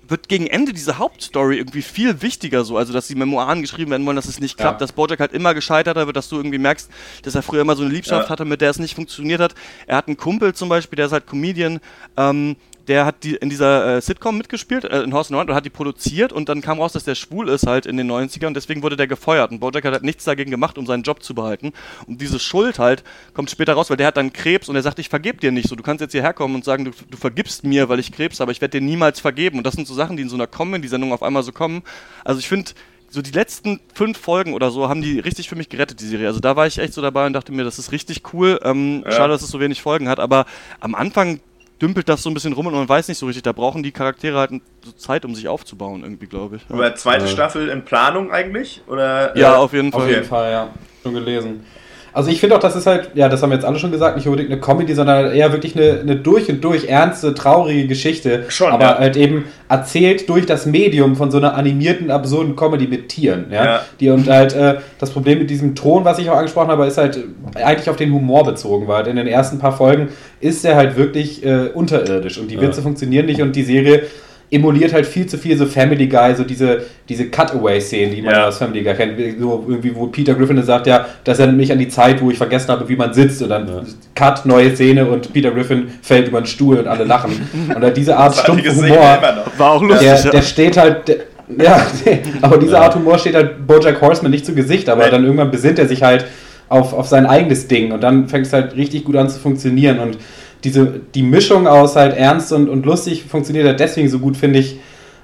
wird 0.09 0.27
gegen 0.27 0.47
Ende 0.47 0.73
diese 0.73 0.97
Hauptstory 0.97 1.57
irgendwie 1.57 1.81
viel 1.81 2.21
wichtiger 2.21 2.63
so, 2.63 2.77
also 2.77 2.93
dass 2.93 3.07
die 3.07 3.15
Memoiren 3.15 3.61
geschrieben 3.61 3.91
werden 3.91 4.05
wollen, 4.05 4.15
dass 4.15 4.25
es 4.25 4.39
nicht 4.39 4.57
klappt, 4.57 4.81
ja. 4.81 4.87
dass 4.87 4.93
Bojack 4.93 5.19
halt 5.19 5.33
immer 5.33 5.53
gescheiterter 5.53 6.07
wird, 6.07 6.17
dass 6.17 6.29
du 6.29 6.37
irgendwie 6.37 6.57
merkst, 6.57 6.89
dass 7.23 7.35
er 7.35 7.43
früher 7.43 7.61
immer 7.61 7.75
so 7.75 7.83
eine 7.83 7.93
Liebschaft 7.93 8.25
ja. 8.25 8.29
hatte, 8.29 8.45
mit 8.45 8.61
der 8.61 8.71
es 8.71 8.79
nicht 8.79 8.95
funktioniert 8.95 9.39
hat. 9.39 9.55
Er 9.85 9.97
hat 9.97 10.07
einen 10.07 10.17
Kumpel 10.17 10.53
zum 10.53 10.69
Beispiel, 10.69 10.97
der 10.97 11.07
ist 11.07 11.11
halt 11.11 11.27
Comedian, 11.27 11.79
ähm, 12.17 12.55
der 12.89 13.05
hat 13.05 13.23
die, 13.23 13.35
in 13.35 13.49
dieser 13.49 13.97
äh, 13.97 14.01
Sitcom 14.01 14.37
mitgespielt, 14.37 14.83
äh, 14.83 15.03
in 15.03 15.13
Horse 15.13 15.35
and 15.35 15.49
hat 15.51 15.63
die 15.63 15.69
produziert 15.69 16.33
und 16.33 16.49
dann 16.49 16.61
kam 16.61 16.79
raus, 16.79 16.91
dass 16.91 17.03
der 17.03 17.15
schwul 17.15 17.47
ist 17.47 17.67
halt 17.67 17.85
in 17.85 17.97
den 17.97 18.11
90ern 18.11 18.47
und 18.47 18.55
deswegen 18.55 18.81
wurde 18.81 18.97
der 18.97 19.07
gefeuert 19.07 19.51
und 19.51 19.59
Bojack 19.59 19.85
hat 19.85 19.93
halt 19.93 20.03
nichts 20.03 20.25
dagegen 20.25 20.49
gemacht, 20.49 20.77
um 20.77 20.85
seinen 20.87 21.03
Job 21.03 21.23
zu 21.23 21.35
behalten 21.35 21.71
und 22.07 22.19
diese 22.19 22.39
Schuld 22.39 22.79
halt 22.79 23.03
kommt 23.33 23.51
später 23.51 23.73
raus, 23.73 23.89
weil 23.89 23.97
der 23.97 24.07
hat 24.07 24.17
dann 24.17 24.33
Krebs 24.33 24.67
und 24.69 24.75
er 24.75 24.81
sagt, 24.81 24.97
ich 24.99 25.07
vergeb 25.07 25.39
dir 25.39 25.51
nicht 25.51 25.69
so, 25.69 25.75
du 25.75 25.83
kannst 25.83 26.01
jetzt 26.01 26.13
hierher 26.13 26.33
kommen 26.33 26.55
und 26.55 26.65
sagen, 26.65 26.85
du, 26.85 26.91
du 27.09 27.17
vergibst 27.17 27.63
mir, 27.63 27.89
weil 27.89 27.99
ich 27.99 28.11
Krebs 28.11 28.39
habe, 28.39 28.51
ich 28.51 28.59
werde 28.59 28.79
dir 28.79 28.85
niemals 28.85 29.19
vergeben 29.19 29.59
und 29.59 29.63
das 29.63 29.75
sind 29.75 29.87
so 29.87 29.93
Sachen, 29.93 30.17
die 30.17 30.23
in 30.23 30.29
so 30.29 30.35
einer 30.35 30.47
Comedy-Sendung 30.47 31.13
auf 31.13 31.21
einmal 31.21 31.43
so 31.43 31.51
kommen. 31.51 31.83
Also 32.25 32.39
ich 32.39 32.47
finde, 32.47 32.71
so 33.11 33.21
die 33.21 33.31
letzten 33.31 33.79
fünf 33.93 34.17
Folgen 34.17 34.53
oder 34.53 34.71
so 34.71 34.87
haben 34.87 35.01
die 35.01 35.19
richtig 35.19 35.49
für 35.49 35.55
mich 35.55 35.69
gerettet, 35.69 35.99
die 35.99 36.05
Serie. 36.05 36.27
Also 36.27 36.39
da 36.39 36.55
war 36.55 36.67
ich 36.67 36.77
echt 36.77 36.93
so 36.93 37.01
dabei 37.01 37.25
und 37.25 37.33
dachte 37.33 37.51
mir, 37.51 37.63
das 37.63 37.79
ist 37.79 37.91
richtig 37.91 38.33
cool. 38.33 38.59
Ähm, 38.63 39.03
ja. 39.05 39.11
Schade, 39.11 39.33
dass 39.33 39.41
es 39.41 39.49
so 39.49 39.59
wenig 39.59 39.81
Folgen 39.81 40.07
hat, 40.09 40.19
aber 40.19 40.45
am 40.79 40.95
Anfang 40.95 41.39
dümpelt 41.81 42.09
das 42.09 42.23
so 42.23 42.29
ein 42.29 42.33
bisschen 42.33 42.53
rum 42.53 42.67
und 42.67 42.73
man 42.73 42.87
weiß 42.87 43.07
nicht 43.07 43.17
so 43.17 43.25
richtig. 43.25 43.43
Da 43.43 43.51
brauchen 43.51 43.83
die 43.83 43.91
Charaktere 43.91 44.37
halt 44.37 44.51
so 44.83 44.91
Zeit, 44.93 45.25
um 45.25 45.35
sich 45.35 45.47
aufzubauen, 45.47 46.03
irgendwie, 46.03 46.27
glaube 46.27 46.57
ich. 46.57 46.61
Aber 46.69 46.93
zweite 46.95 47.25
ja. 47.25 47.31
Staffel 47.31 47.69
in 47.69 47.85
Planung 47.85 48.31
eigentlich? 48.31 48.81
Oder, 48.87 49.37
ja, 49.37 49.53
äh, 49.53 49.57
auf 49.57 49.73
jeden 49.73 49.91
Fall. 49.91 50.01
Auf 50.01 50.09
jeden 50.09 50.25
Fall, 50.25 50.51
ja. 50.51 50.69
Schon 51.03 51.13
gelesen. 51.13 51.65
Also 52.13 52.29
ich 52.29 52.39
finde 52.39 52.55
auch, 52.55 52.59
das 52.59 52.75
ist 52.75 52.87
halt, 52.87 53.11
ja, 53.13 53.29
das 53.29 53.43
haben 53.43 53.51
jetzt 53.51 53.65
alle 53.65 53.79
schon 53.79 53.91
gesagt, 53.91 54.15
nicht 54.15 54.27
unbedingt 54.27 54.51
eine 54.51 54.59
Comedy, 54.59 54.93
sondern 54.93 55.31
eher 55.31 55.51
wirklich 55.51 55.75
eine, 55.75 55.99
eine 55.99 56.15
durch 56.15 56.49
und 56.49 56.63
durch 56.63 56.85
ernste, 56.85 57.33
traurige 57.33 57.87
Geschichte. 57.87 58.45
Schon, 58.49 58.71
aber 58.71 58.83
ja. 58.83 58.97
halt 58.99 59.17
eben 59.17 59.45
erzählt 59.67 60.27
durch 60.29 60.45
das 60.45 60.65
Medium 60.65 61.15
von 61.15 61.31
so 61.31 61.37
einer 61.37 61.55
animierten, 61.55 62.11
absurden 62.11 62.55
Comedy 62.55 62.87
mit 62.87 63.09
Tieren. 63.09 63.45
Ja. 63.51 63.65
ja. 63.65 63.81
Die 63.99 64.09
und 64.09 64.27
halt 64.27 64.53
äh, 64.53 64.75
das 64.99 65.11
Problem 65.11 65.39
mit 65.39 65.49
diesem 65.49 65.75
Ton, 65.75 66.05
was 66.05 66.19
ich 66.19 66.29
auch 66.29 66.37
angesprochen 66.37 66.69
habe, 66.69 66.85
ist 66.85 66.97
halt 66.97 67.19
eigentlich 67.55 67.89
auf 67.89 67.95
den 67.95 68.11
Humor 68.11 68.43
bezogen, 68.43 68.87
weil 68.87 69.07
in 69.07 69.15
den 69.15 69.27
ersten 69.27 69.59
paar 69.59 69.75
Folgen 69.75 70.09
ist 70.39 70.65
er 70.65 70.75
halt 70.75 70.97
wirklich 70.97 71.45
äh, 71.45 71.69
unterirdisch 71.73 72.37
und 72.37 72.49
die 72.49 72.59
Witze 72.59 72.77
ja. 72.77 72.83
funktionieren 72.83 73.25
nicht 73.25 73.41
und 73.41 73.55
die 73.55 73.63
Serie 73.63 74.03
emuliert 74.51 74.93
halt 74.93 75.05
viel 75.05 75.27
zu 75.27 75.37
viel 75.37 75.57
so 75.57 75.65
Family 75.65 76.07
Guy, 76.07 76.35
so 76.35 76.43
diese, 76.43 76.83
diese 77.07 77.25
Cutaway-Szenen, 77.29 78.15
die 78.15 78.21
man 78.21 78.33
ja. 78.33 78.47
aus 78.47 78.57
Family 78.57 78.83
Guy 78.83 78.93
kennt. 78.95 79.39
So 79.39 79.65
irgendwie, 79.67 79.95
wo 79.95 80.07
Peter 80.07 80.33
Griffin 80.33 80.61
sagt, 80.63 80.87
ja, 80.87 81.05
das 81.23 81.39
erinnert 81.39 81.57
mich 81.57 81.71
an 81.71 81.79
die 81.79 81.87
Zeit, 81.87 82.21
wo 82.21 82.31
ich 82.31 82.37
vergessen 82.37 82.69
habe, 82.69 82.87
wie 82.89 82.95
man 82.95 83.13
sitzt. 83.13 83.41
Und 83.41 83.49
dann 83.49 83.67
ja. 83.67 83.81
Cut, 84.15 84.45
neue 84.45 84.75
Szene 84.75 85.05
und 85.05 85.31
Peter 85.31 85.51
Griffin 85.51 85.89
fällt 86.01 86.27
über 86.27 86.41
den 86.41 86.47
Stuhl 86.47 86.77
und 86.77 86.87
alle 86.87 87.03
lachen. 87.03 87.29
Und 87.69 87.83
halt 87.83 87.95
diese 87.97 88.17
Art 88.17 88.35
stumpfe 88.35 88.75
Humor, 88.75 89.19
war 89.57 89.71
auch 89.71 89.81
lustig, 89.81 90.07
der, 90.07 90.31
der 90.31 90.41
steht 90.41 90.77
halt, 90.77 91.07
der, 91.07 91.17
ja, 91.57 91.85
aber 92.41 92.57
diese 92.57 92.73
ja. 92.73 92.81
Art 92.81 92.95
Humor 92.95 93.17
steht 93.17 93.35
halt 93.35 93.65
Bojack 93.65 94.01
Horseman 94.01 94.31
nicht 94.31 94.45
zu 94.45 94.53
Gesicht, 94.53 94.89
aber 94.89 95.09
dann 95.09 95.23
irgendwann 95.23 95.51
besinnt 95.51 95.79
er 95.79 95.87
sich 95.87 96.03
halt 96.03 96.25
auf, 96.67 96.93
auf 96.93 97.07
sein 97.07 97.25
eigenes 97.25 97.67
Ding 97.67 97.91
und 97.91 98.01
dann 98.01 98.27
fängt 98.29 98.45
es 98.45 98.53
halt 98.53 98.75
richtig 98.75 99.03
gut 99.03 99.15
an 99.15 99.29
zu 99.29 99.39
funktionieren 99.39 99.99
und 99.99 100.17
diese, 100.63 100.99
die 101.13 101.23
Mischung 101.23 101.67
aus 101.67 101.95
halt 101.95 102.17
ernst 102.17 102.51
und, 102.51 102.69
und 102.69 102.85
lustig 102.85 103.23
funktioniert 103.23 103.67
halt 103.67 103.79
deswegen 103.79 104.09
so 104.09 104.19
gut, 104.19 104.37
finde 104.37 104.59
ich, 104.59 104.79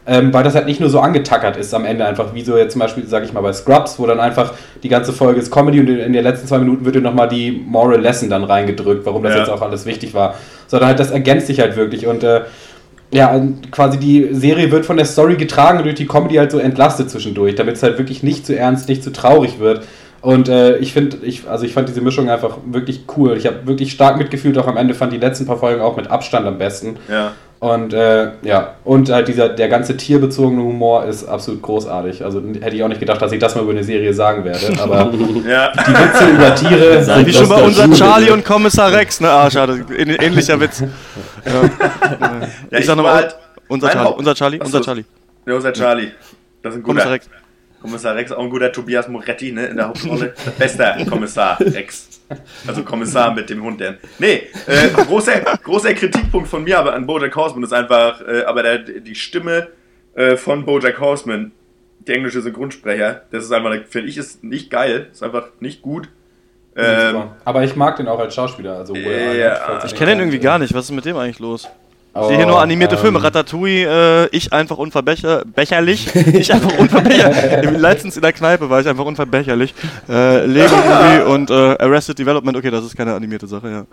ähm, 0.08 0.34
weil 0.34 0.44
das 0.44 0.56
halt 0.56 0.68
nicht 0.68 0.80
nur 0.80 0.90
so 0.90 1.00
angetackert 1.00 1.58
ist 1.58 1.74
am 1.74 1.84
Ende 1.84 2.06
einfach, 2.06 2.34
wie 2.34 2.44
so 2.44 2.58
jetzt 2.58 2.74
zum 2.74 2.80
Beispiel, 2.80 3.08
sage 3.08 3.26
ich 3.26 3.34
mal, 3.34 3.42
bei 3.42 3.54
Scrubs, 3.54 3.98
wo 3.98 4.06
dann 4.06 4.20
einfach 4.20 4.54
die 4.84 4.90
ganze 4.90 5.14
Folge 5.14 5.40
ist 5.40 5.52
Comedy 5.52 5.80
und 5.80 5.90
in 5.90 6.14
den 6.14 6.24
letzten 6.24 6.48
zwei 6.48 6.60
Minuten 6.60 6.86
wird 6.86 6.96
dir 6.96 7.02
nochmal 7.02 7.28
die 7.28 7.52
Moral 7.52 8.00
Lesson 8.00 8.30
dann 8.30 8.44
reingedrückt, 8.44 9.06
warum 9.06 9.24
das 9.24 9.34
ja. 9.34 9.40
jetzt 9.40 9.50
auch 9.50 9.62
alles 9.62 9.86
wichtig 9.86 10.14
war. 10.14 10.36
Sondern 10.68 10.90
halt, 10.90 11.00
das 11.00 11.12
ergänzt 11.12 11.48
sich 11.48 11.60
halt 11.60 11.76
wirklich 11.76 12.06
und 12.06 12.24
äh, 12.24 12.42
ja, 13.12 13.40
quasi 13.72 13.98
die 13.98 14.30
Serie 14.32 14.72
wird 14.72 14.86
von 14.86 14.98
der 14.98 15.06
Story 15.06 15.36
getragen 15.36 15.78
und 15.80 15.86
durch 15.86 15.96
die 15.96 16.08
Comedy 16.08 16.36
halt 16.36 16.52
so 16.52 16.60
entlastet 16.60 17.10
zwischendurch, 17.10 17.56
damit 17.56 17.76
es 17.76 17.84
halt 17.84 17.98
wirklich 17.98 18.24
nicht 18.24 18.46
zu 18.46 18.58
ernst, 18.58 18.90
nicht 18.90 19.04
zu 19.04 19.12
traurig 19.12 19.60
wird. 19.60 19.84
Und 20.26 20.50
äh, 20.50 20.78
ich 20.78 20.92
finde, 20.92 21.18
ich, 21.22 21.48
also 21.48 21.66
ich 21.66 21.74
fand 21.74 21.88
diese 21.88 22.02
Mischung 22.02 22.32
einfach 22.32 22.58
wirklich 22.66 23.02
cool. 23.16 23.38
Ich 23.38 23.46
habe 23.46 23.68
wirklich 23.68 23.92
stark 23.92 24.18
mitgefühlt, 24.18 24.58
auch 24.58 24.66
am 24.66 24.76
Ende 24.76 24.96
fand 24.96 25.14
die 25.14 25.20
letzten 25.20 25.46
paar 25.46 25.58
Folgen 25.58 25.82
auch 25.82 25.98
mit 25.98 26.10
Abstand 26.10 26.48
am 26.48 26.58
besten. 26.58 26.98
Ja. 27.08 27.34
Und 27.60 27.94
äh, 27.94 28.32
ja, 28.42 28.74
und 28.86 29.12
halt 29.12 29.28
dieser, 29.28 29.50
der 29.50 29.70
ganze 29.70 29.96
tierbezogene 29.96 30.64
Humor 30.64 31.06
ist 31.06 31.26
absolut 31.28 31.62
großartig. 31.62 32.26
Also 32.26 32.42
hätte 32.60 32.76
ich 32.76 32.82
auch 32.82 32.88
nicht 32.88 33.00
gedacht, 33.00 33.22
dass 33.22 33.34
ich 33.34 33.40
das 33.40 33.54
mal 33.54 33.62
über 33.62 33.74
eine 33.74 33.84
Serie 33.84 34.16
sagen 34.16 34.44
werde. 34.44 34.74
Aber 34.82 35.12
ja. 35.48 35.72
die 35.74 35.94
Witze 35.94 36.30
über 36.32 36.56
Tiere. 36.56 37.04
Sind 37.04 37.28
Wie 37.28 37.32
schon 37.32 37.48
mal 37.48 37.62
unser 37.62 37.92
Charlie 37.94 38.32
und 38.32 38.44
Kommissar 38.44 38.92
Rex, 38.92 39.22
ne? 39.22 39.30
Ah, 39.30 39.52
schade. 39.52 39.86
Ähnlicher 39.96 40.60
Witz. 40.60 40.80
ja. 40.80 40.88
ich, 42.72 42.80
ich 42.80 42.86
sag 42.88 42.96
nochmal, 42.96 43.14
halt, 43.14 43.36
unser, 43.68 43.92
Charlie, 43.92 44.16
unser 44.18 44.34
Charlie, 44.34 44.60
unser 44.60 44.82
Charlie. 44.82 45.06
Ja, 45.46 45.54
unser 45.54 45.72
Charlie. 45.72 46.12
Das 46.64 46.74
ist 46.74 46.80
ein 46.80 46.82
guter. 46.82 47.04
Kommissar 47.04 47.12
Rex. 47.12 47.30
Kommissar 47.86 48.16
Rex, 48.16 48.32
auch 48.32 48.42
ein 48.42 48.50
guter 48.50 48.72
Tobias 48.72 49.08
Moretti, 49.08 49.52
ne, 49.52 49.68
in 49.68 49.78
der 49.78 49.90
Hauptrolle. 49.90 50.34
Bester 50.58 50.98
Kommissar 51.08 51.60
Rex. 51.60 52.20
Also 52.66 52.84
Kommissar 52.84 53.36
mit 53.36 53.48
dem 53.52 53.62
Hund, 53.62 53.80
denn. 53.80 53.98
Nee, 54.18 54.48
äh, 54.66 54.88
großer, 54.90 55.42
großer 55.64 55.94
Kritikpunkt 55.94 56.48
von 56.48 56.64
mir 56.64 56.80
aber 56.80 56.94
an 56.96 57.06
Bojack 57.06 57.36
Horseman 57.36 57.64
ist 57.64 57.74
einfach, 57.74 58.22
äh, 58.28 58.44
aber 58.46 58.64
der, 58.64 58.80
die 58.80 59.14
Stimme 59.14 59.68
äh, 60.16 60.36
von 60.36 60.66
Bojack 60.66 61.00
Horseman, 61.00 61.52
der 62.00 62.16
englische 62.16 62.42
Synchronsprecher, 62.42 63.22
das 63.30 63.44
ist 63.44 63.52
einfach, 63.52 63.76
finde 63.88 64.10
ich, 64.10 64.18
ist 64.18 64.44
nicht 64.44 64.72
geil, 64.72 65.10
ist 65.12 65.22
einfach 65.22 65.50
nicht 65.60 65.84
gut. 65.84 66.10
Ähm, 66.76 67.30
aber 67.46 67.64
ich 67.64 67.76
mag 67.76 67.98
den 67.98 68.08
auch 68.08 68.20
als 68.20 68.34
Schauspieler. 68.34 68.78
Also, 68.78 68.96
äh, 68.96 69.40
ja, 69.40 69.86
ich 69.86 69.94
kenne 69.94 70.12
den 70.12 70.20
irgendwie 70.20 70.40
gar 70.40 70.58
nicht. 70.58 70.74
Was 70.74 70.86
ist 70.86 70.92
mit 70.92 71.06
dem 71.06 71.16
eigentlich 71.18 71.40
los? 71.40 71.70
Ich 72.18 72.28
sehe 72.28 72.38
hier 72.38 72.46
nur 72.46 72.62
animierte 72.62 72.96
ähm, 72.96 73.02
Filme. 73.02 73.22
Ratatouille, 73.22 74.26
äh, 74.26 74.36
ich 74.36 74.54
einfach 74.54 74.78
unverbecherlich. 74.78 76.16
ich 76.34 76.54
einfach 76.54 76.78
unverbecherlich. 76.78 77.78
Letztens 77.78 78.16
in 78.16 78.22
der 78.22 78.32
Kneipe 78.32 78.70
war 78.70 78.80
ich 78.80 78.88
einfach 78.88 79.04
unverbecherlich. 79.04 79.74
Äh, 80.08 80.46
Lego 80.46 80.76
Movie 80.78 81.30
und 81.30 81.50
äh, 81.50 81.76
Arrested 81.78 82.18
Development. 82.18 82.56
Okay, 82.56 82.72
das 82.72 82.86
ist 82.86 82.96
keine 82.96 83.14
animierte 83.14 83.48
Sache, 83.48 83.70
ja. 83.70 83.86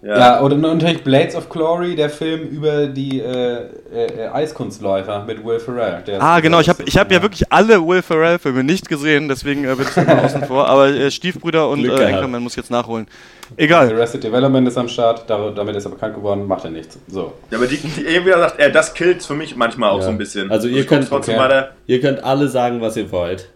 Ja. 0.00 0.16
ja, 0.16 0.40
oder 0.42 0.56
natürlich 0.56 1.02
Blades 1.02 1.34
of 1.34 1.48
Glory, 1.48 1.96
der 1.96 2.08
Film 2.08 2.42
über 2.48 2.86
die 2.86 3.20
äh, 3.20 3.64
äh, 3.92 4.28
Eiskunstläufer 4.32 5.24
mit 5.24 5.44
Will 5.44 5.58
Ferrell. 5.58 6.04
ah, 6.20 6.38
genau, 6.38 6.60
ich 6.60 6.68
habe 6.68 6.84
ich 6.84 6.96
hab 6.96 7.10
ja. 7.10 7.16
ja. 7.16 7.22
wirklich 7.22 7.50
alle 7.50 7.84
Will 7.84 8.02
Ferrell-Filme 8.02 8.62
nicht 8.62 8.88
gesehen, 8.88 9.28
deswegen 9.28 9.64
äh, 9.64 9.74
bin 9.74 9.86
ich 9.90 9.96
immer 9.96 10.22
außen 10.22 10.44
vor. 10.44 10.68
Aber 10.68 10.88
äh, 10.88 11.10
Stiefbrüder 11.10 11.68
und 11.68 11.84
äh, 11.84 11.90
Anchorman 11.90 12.44
muss 12.44 12.52
ich 12.52 12.58
jetzt 12.58 12.70
nachholen. 12.70 13.08
Egal. 13.56 13.92
Arrested 13.92 14.22
Development 14.22 14.68
ist 14.68 14.78
am 14.78 14.88
Start, 14.88 15.28
damit 15.28 15.74
ist 15.74 15.84
er 15.84 15.90
bekannt 15.90 16.14
geworden, 16.14 16.46
macht 16.46 16.64
er 16.64 16.70
nichts. 16.70 16.96
So. 17.08 17.32
Ja, 17.50 17.58
aber 17.58 17.66
die, 17.66 17.78
die 17.78 18.02
irgendwie 18.02 18.32
sagt 18.32 18.60
er, 18.60 18.70
das 18.70 18.94
killt 18.94 19.24
für 19.24 19.34
mich 19.34 19.56
manchmal 19.56 19.90
auch 19.90 19.98
ja. 19.98 20.04
so 20.04 20.10
ein 20.10 20.18
bisschen. 20.18 20.48
Also 20.52 20.68
ihr 20.68 20.86
könnt, 20.86 21.10
okay. 21.10 21.64
ihr 21.86 22.00
könnt 22.00 22.22
alle 22.22 22.46
sagen, 22.46 22.80
was 22.80 22.96
ihr 22.96 23.10
wollt. 23.10 23.48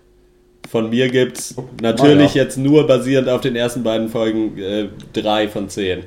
von 0.69 0.91
mir 0.91 1.09
gibt 1.09 1.39
es 1.39 1.55
natürlich 1.81 2.35
jetzt 2.35 2.57
nur 2.57 2.87
basierend 2.89 3.29
auf 3.29 3.43
den 3.43 3.55
ersten 3.55 3.85
beiden 3.85 4.09
Folgen 4.09 4.59
äh, 4.59 4.89
drei 5.13 5.49
von 5.49 5.69
zehn. 5.69 6.03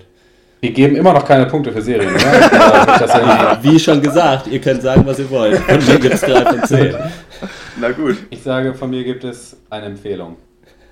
Wir 0.65 0.71
geben 0.71 0.95
immer 0.95 1.13
noch 1.13 1.23
keine 1.23 1.45
Punkte 1.45 1.71
für 1.71 1.79
Serien, 1.79 2.15
oder? 2.15 3.59
Wie 3.61 3.79
schon 3.79 4.01
gesagt, 4.01 4.47
ihr 4.47 4.59
könnt 4.59 4.81
sagen, 4.81 5.03
was 5.05 5.19
ihr 5.19 5.29
wollt. 5.29 5.59
Von 5.59 5.85
mir 5.85 5.99
gibt 5.99 6.15
es 6.15 6.21
drei 6.21 6.43
von 6.43 6.63
zehn. 6.63 6.95
Na 7.79 7.91
gut. 7.91 8.17
Ich 8.31 8.41
sage, 8.41 8.73
von 8.73 8.89
mir 8.89 9.03
gibt 9.03 9.23
es 9.23 9.57
eine 9.69 9.85
Empfehlung. 9.85 10.37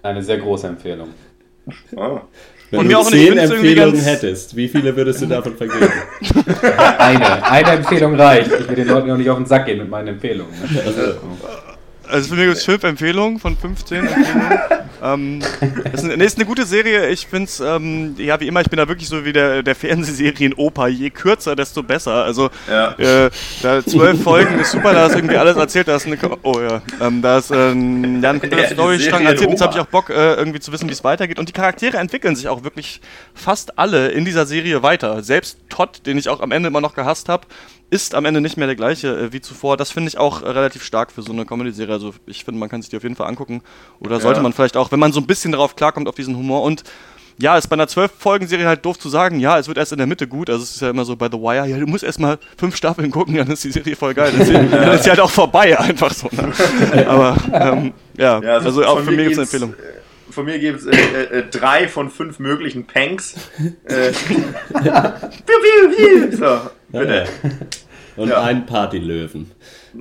Eine 0.04 0.22
sehr 0.22 0.38
große 0.38 0.68
Empfehlung. 0.68 1.08
Oh. 1.96 2.20
Wenn 2.70 2.82
Und 2.82 2.92
du 2.92 2.98
auch 3.00 3.10
zehn 3.10 3.36
Empfehlungen 3.36 4.00
hättest, 4.00 4.56
wie 4.56 4.68
viele 4.68 4.96
würdest 4.96 5.24
du 5.24 5.26
davon 5.26 5.58
vergeben? 5.58 5.92
eine. 7.00 7.44
Eine 7.44 7.70
Empfehlung 7.72 8.14
reicht. 8.14 8.52
Ich 8.52 8.70
will 8.70 8.76
den 8.76 8.90
Leuten 8.90 9.10
auch 9.10 9.18
nicht 9.18 9.30
auf 9.32 9.38
den 9.38 9.48
Sack 9.48 9.66
gehen 9.66 9.80
mit 9.80 9.90
meinen 9.90 10.10
Empfehlungen. 10.10 10.54
Also, 10.86 11.02
also 12.08 12.30
für 12.30 12.36
mich 12.36 12.46
gibt 12.46 12.58
es 12.58 12.64
fünf 12.64 12.84
Empfehlungen 12.84 13.40
von 13.40 13.58
15 13.58 14.06
Empfehlungen. 14.06 14.60
Ähm, 15.04 15.42
ist, 15.94 16.04
nee, 16.04 16.24
ist 16.24 16.38
eine 16.38 16.46
gute 16.46 16.66
Serie. 16.66 17.10
Ich 17.10 17.28
finde 17.28 17.46
es, 17.46 17.60
ähm, 17.60 18.16
ja, 18.18 18.40
wie 18.40 18.48
immer, 18.48 18.62
ich 18.62 18.70
bin 18.70 18.78
da 18.78 18.88
wirklich 18.88 19.10
so 19.10 19.26
wie 19.26 19.34
der, 19.34 19.62
der 19.64 19.76
Fernsehserien-Opa. 19.76 20.88
Je 20.88 21.10
kürzer, 21.10 21.56
desto 21.56 21.84
besser. 21.84 22.24
Also, 22.24 22.50
ja. 22.70 22.92
äh, 22.94 23.30
da 23.62 23.86
zwölf 23.86 24.22
Folgen 24.24 24.60
ist 24.60 24.72
super, 24.72 24.94
da 24.94 25.08
ist 25.08 25.16
irgendwie 25.16 25.38
alles 25.38 25.58
erzählt. 25.58 25.88
Da 25.88 25.96
ist 25.96 26.06
eine, 26.06 26.18
oh 26.44 26.60
ja, 26.62 26.82
ähm, 27.02 27.22
da 27.22 27.38
ist 27.38 27.52
äh, 27.52 27.56
ja, 27.56 27.72
ein 27.72 28.40
kompletter 28.40 28.68
Storystrang 28.68 29.26
erzählt. 29.26 29.52
Jetzt 29.52 29.62
habe 29.62 29.74
ich 29.74 29.80
auch 29.80 29.88
Bock, 29.88 30.10
äh, 30.10 30.34
irgendwie 30.36 30.60
zu 30.60 30.72
wissen, 30.72 30.88
wie 30.88 30.94
es 30.94 31.04
weitergeht. 31.04 31.40
Und 31.40 31.50
die 31.50 31.54
Charaktere 31.54 31.98
entwickeln 31.98 32.36
sich 32.36 32.48
auch 32.48 32.64
wirklich 32.64 33.02
fast 33.34 33.78
alle 33.78 34.10
in 34.10 34.26
dieser 34.26 34.46
Serie 34.46 34.84
weiter. 34.84 35.22
Selbst 35.24 35.58
Todd, 35.70 36.06
den 36.06 36.18
ich 36.18 36.30
auch 36.30 36.40
am 36.42 36.52
Ende 36.52 36.68
immer 36.68 36.82
noch 36.82 36.96
gehasst 36.96 37.30
habe, 37.30 37.48
ist 37.94 38.16
am 38.16 38.26
Ende 38.26 38.42
nicht 38.42 38.58
mehr 38.58 38.66
der 38.66 38.76
gleiche 38.76 39.08
äh, 39.16 39.34
wie 39.34 39.40
zuvor. 39.40 39.78
Das 39.78 39.92
finde 39.92 40.10
ich 40.10 40.18
auch 40.18 40.42
äh, 40.42 40.50
relativ 40.50 40.84
stark 40.84 41.12
für 41.12 41.22
so 41.22 41.32
eine 41.32 41.46
Comedy-Serie. 41.46 41.94
Also 41.94 42.16
ich 42.26 42.44
finde, 42.44 42.60
man 42.60 42.68
kann 42.68 42.82
sich 42.82 42.90
die 42.90 42.98
auf 42.98 43.04
jeden 43.04 43.16
Fall 43.16 43.28
angucken. 43.28 43.62
Oder 44.00 44.20
sollte 44.20 44.40
ja. 44.40 44.44
man 44.44 44.52
vielleicht 44.52 44.76
auch, 44.76 44.92
wenn 44.92 45.00
man 45.00 45.14
so 45.14 45.20
ein 45.20 45.28
bisschen 45.28 45.52
darauf 45.52 45.76
klarkommt, 45.76 46.08
auf 46.08 46.16
diesen 46.16 46.36
Humor. 46.36 46.64
Und 46.64 46.84
ja, 47.38 47.56
ist 47.56 47.68
bei 47.68 47.76
einer 47.76 47.88
zwölf 47.88 48.12
Folgen-Serie 48.18 48.66
halt 48.66 48.84
doof 48.84 48.98
zu 48.98 49.10
sagen, 49.10 49.40
ja, 49.40 49.60
es 49.60 49.68
wird 49.68 49.78
erst 49.78 49.92
in 49.92 50.00
der 50.00 50.08
Mitte 50.08 50.28
gut. 50.28 50.50
Also 50.50 50.64
es 50.64 50.76
ist 50.76 50.82
ja 50.82 50.90
immer 50.90 51.06
so 51.06 51.16
bei 51.16 51.28
The 51.32 51.38
Wire, 51.38 51.68
ja, 51.68 51.78
du 51.78 51.86
musst 51.86 52.04
erst 52.04 52.20
mal 52.20 52.40
fünf 52.58 52.76
Staffeln 52.76 53.12
gucken, 53.12 53.36
dann 53.36 53.48
ist 53.52 53.64
die 53.64 53.72
Serie 53.72 53.96
voll 53.96 54.16
geil. 54.16 54.34
Dann, 54.36 54.72
dann 54.72 54.92
ist 54.94 55.04
sie 55.04 55.12
halt 55.12 55.20
auch 55.20 55.32
vorbei, 55.32 55.78
einfach 55.78 56.14
so. 56.14 56.30
Ne? 56.32 56.52
Aber 57.08 57.38
ähm, 57.54 57.94
ja, 58.18 58.40
ja, 58.40 58.54
also, 58.56 58.68
also 58.68 58.86
auch 58.86 59.00
für 59.02 59.12
mich 59.12 59.28
gibt 59.28 59.32
es 59.34 59.38
eine 59.38 59.44
Empfehlung 59.44 59.76
von 60.34 60.46
mir 60.46 60.60
gibt 60.60 60.80
es 60.80 60.86
äh, 60.88 60.92
äh, 60.92 61.40
äh, 61.40 61.44
drei 61.50 61.88
von 61.88 62.10
fünf 62.10 62.40
möglichen 62.40 62.86
Panks. 62.86 63.36
Äh, 63.86 64.12
so, 66.32 66.60
bitte. 66.90 67.26
Und 68.16 68.30
ja. 68.30 68.42
ein 68.42 68.66
Partylöwen. 68.66 69.52
Uh, 69.96 70.00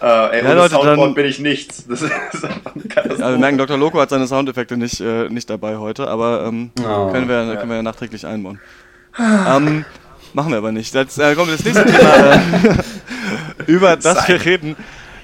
ey, 0.00 0.44
ja, 0.44 0.52
Leute, 0.52 0.74
Soundboard 0.74 0.98
dann, 0.98 1.14
bin 1.14 1.26
ich 1.26 1.38
nichts. 1.38 1.84
Das 1.88 2.02
ist 2.02 2.10
ja, 3.18 3.30
wir 3.30 3.38
merken, 3.38 3.58
Dr. 3.58 3.76
Loco 3.76 4.00
hat 4.00 4.10
seine 4.10 4.26
Soundeffekte 4.26 4.76
nicht, 4.76 5.00
äh, 5.00 5.28
nicht 5.28 5.50
dabei 5.50 5.76
heute, 5.76 6.08
aber 6.08 6.44
ähm, 6.46 6.70
oh, 6.80 7.10
können, 7.10 7.28
wir, 7.28 7.44
ja. 7.44 7.56
können 7.56 7.70
wir 7.70 7.82
nachträglich 7.82 8.26
einbauen. 8.26 8.60
ähm, 9.18 9.84
machen 10.32 10.50
wir 10.50 10.58
aber 10.58 10.72
nicht. 10.72 10.94
Jetzt 10.94 11.18
äh, 11.18 11.34
kommt 11.34 11.52
das 11.52 11.64
nächste 11.64 11.84
Thema, 11.84 12.34
äh, 12.34 12.74
über 13.66 13.96
das 13.96 14.28
wir 14.28 14.44
reden, 14.44 14.76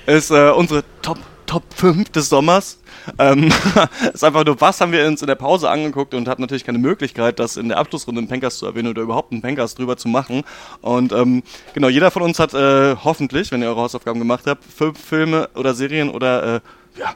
ist 0.06 0.30
äh, 0.30 0.50
unsere 0.50 0.84
Top, 1.02 1.18
Top 1.46 1.62
5 1.74 2.10
des 2.10 2.28
Sommers. 2.28 2.78
Ähm, 3.18 3.52
ist 4.12 4.24
einfach 4.24 4.44
nur, 4.44 4.60
was 4.60 4.80
haben 4.80 4.92
wir 4.92 5.06
uns 5.06 5.20
in 5.20 5.26
der 5.26 5.34
Pause 5.36 5.70
angeguckt 5.70 6.14
und 6.14 6.28
hatten 6.28 6.42
natürlich 6.42 6.64
keine 6.64 6.78
Möglichkeit, 6.78 7.38
das 7.38 7.56
in 7.56 7.68
der 7.68 7.78
Abschlussrunde 7.78 8.20
im 8.20 8.28
Pencast 8.28 8.58
zu 8.58 8.66
erwähnen 8.66 8.88
oder 8.88 9.02
überhaupt 9.02 9.32
einen 9.32 9.42
Pencast 9.42 9.78
drüber 9.78 9.96
zu 9.96 10.08
machen. 10.08 10.42
Und 10.80 11.12
ähm, 11.12 11.42
genau, 11.74 11.88
jeder 11.88 12.10
von 12.10 12.22
uns 12.22 12.38
hat 12.38 12.54
äh, 12.54 12.96
hoffentlich, 12.96 13.52
wenn 13.52 13.62
ihr 13.62 13.68
eure 13.68 13.82
Hausaufgaben 13.82 14.18
gemacht 14.18 14.44
habt, 14.46 14.64
fünf 14.64 14.98
Filme 14.98 15.48
oder 15.54 15.74
Serien 15.74 16.10
oder 16.10 16.56
äh, 16.56 16.60
ja, 16.98 17.14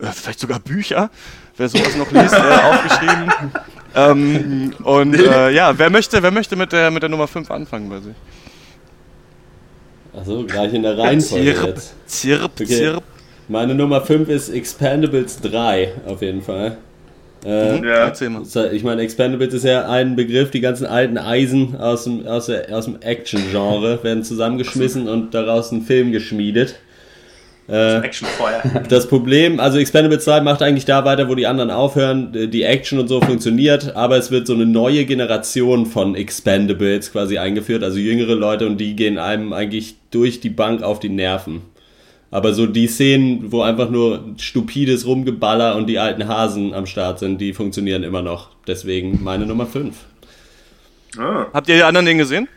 äh, 0.00 0.12
vielleicht 0.12 0.40
sogar 0.40 0.60
Bücher, 0.60 1.10
wer 1.56 1.68
sowas 1.68 1.96
noch 1.96 2.10
liest, 2.10 2.34
äh, 2.34 2.38
aufgeschrieben. 2.38 3.32
Ähm, 3.94 4.74
und 4.84 5.14
äh, 5.14 5.50
ja, 5.50 5.76
wer 5.78 5.90
möchte, 5.90 6.22
wer 6.22 6.30
möchte 6.30 6.56
mit 6.56 6.72
der, 6.72 6.90
mit 6.90 7.02
der 7.02 7.10
Nummer 7.10 7.26
5 7.26 7.50
anfangen 7.50 7.88
bei 7.90 8.00
sich? 8.00 8.14
Achso, 10.14 10.44
gleich 10.44 10.74
in 10.74 10.82
der 10.82 10.98
Reihenfolge 10.98 11.54
zirp, 11.54 11.66
jetzt. 11.66 11.94
Zirp, 12.06 12.52
okay. 12.54 12.66
zirp. 12.66 13.04
Meine 13.48 13.74
Nummer 13.74 14.00
5 14.00 14.28
ist 14.28 14.50
Expendables 14.50 15.40
3, 15.40 15.92
auf 16.06 16.22
jeden 16.22 16.42
Fall. 16.42 16.76
Äh, 17.44 17.78
mhm. 17.78 17.84
ja. 17.84 18.12
Ich 18.72 18.84
meine, 18.84 19.02
Expendables 19.02 19.52
ist 19.52 19.64
ja 19.64 19.88
ein 19.88 20.14
Begriff, 20.14 20.50
die 20.50 20.60
ganzen 20.60 20.86
alten 20.86 21.18
Eisen 21.18 21.76
aus 21.76 22.04
dem, 22.04 22.26
aus 22.26 22.46
der, 22.46 22.76
aus 22.76 22.84
dem 22.84 23.00
Action-Genre 23.00 24.02
werden 24.02 24.22
zusammengeschmissen 24.22 25.08
und 25.08 25.34
daraus 25.34 25.72
ein 25.72 25.82
Film 25.82 26.12
geschmiedet. 26.12 26.76
Äh, 27.68 27.98
Actionfeuer. 27.98 28.62
Das 28.88 29.08
Problem, 29.08 29.60
also 29.60 29.78
Expendables 29.78 30.24
2 30.24 30.40
macht 30.40 30.62
eigentlich 30.62 30.84
da 30.84 31.04
weiter, 31.04 31.28
wo 31.28 31.34
die 31.34 31.46
anderen 31.46 31.70
aufhören. 31.70 32.32
Die 32.50 32.62
Action 32.62 32.98
und 32.98 33.08
so 33.08 33.20
funktioniert, 33.20 33.96
aber 33.96 34.18
es 34.18 34.30
wird 34.30 34.46
so 34.46 34.54
eine 34.54 34.66
neue 34.66 35.04
Generation 35.04 35.86
von 35.86 36.14
Expendables 36.14 37.12
quasi 37.12 37.38
eingeführt, 37.38 37.82
also 37.82 37.98
jüngere 37.98 38.34
Leute 38.34 38.66
und 38.66 38.78
die 38.78 38.94
gehen 38.94 39.18
einem 39.18 39.52
eigentlich 39.52 39.96
durch 40.10 40.40
die 40.40 40.50
Bank 40.50 40.82
auf 40.82 41.00
die 41.00 41.08
Nerven. 41.08 41.62
Aber 42.32 42.54
so 42.54 42.66
die 42.66 42.86
Szenen, 42.86 43.52
wo 43.52 43.60
einfach 43.60 43.90
nur 43.90 44.24
stupides 44.38 45.06
Rumgeballer 45.06 45.76
und 45.76 45.86
die 45.86 45.98
alten 45.98 46.26
Hasen 46.26 46.72
am 46.72 46.86
Start 46.86 47.18
sind, 47.18 47.42
die 47.42 47.52
funktionieren 47.52 48.02
immer 48.02 48.22
noch. 48.22 48.48
Deswegen 48.66 49.22
meine 49.22 49.44
Nummer 49.44 49.66
5. 49.66 49.94
Ah. 51.18 51.46
Habt 51.52 51.68
ihr 51.68 51.76
die 51.76 51.82
anderen 51.82 52.06
den 52.06 52.16
gesehen? 52.16 52.48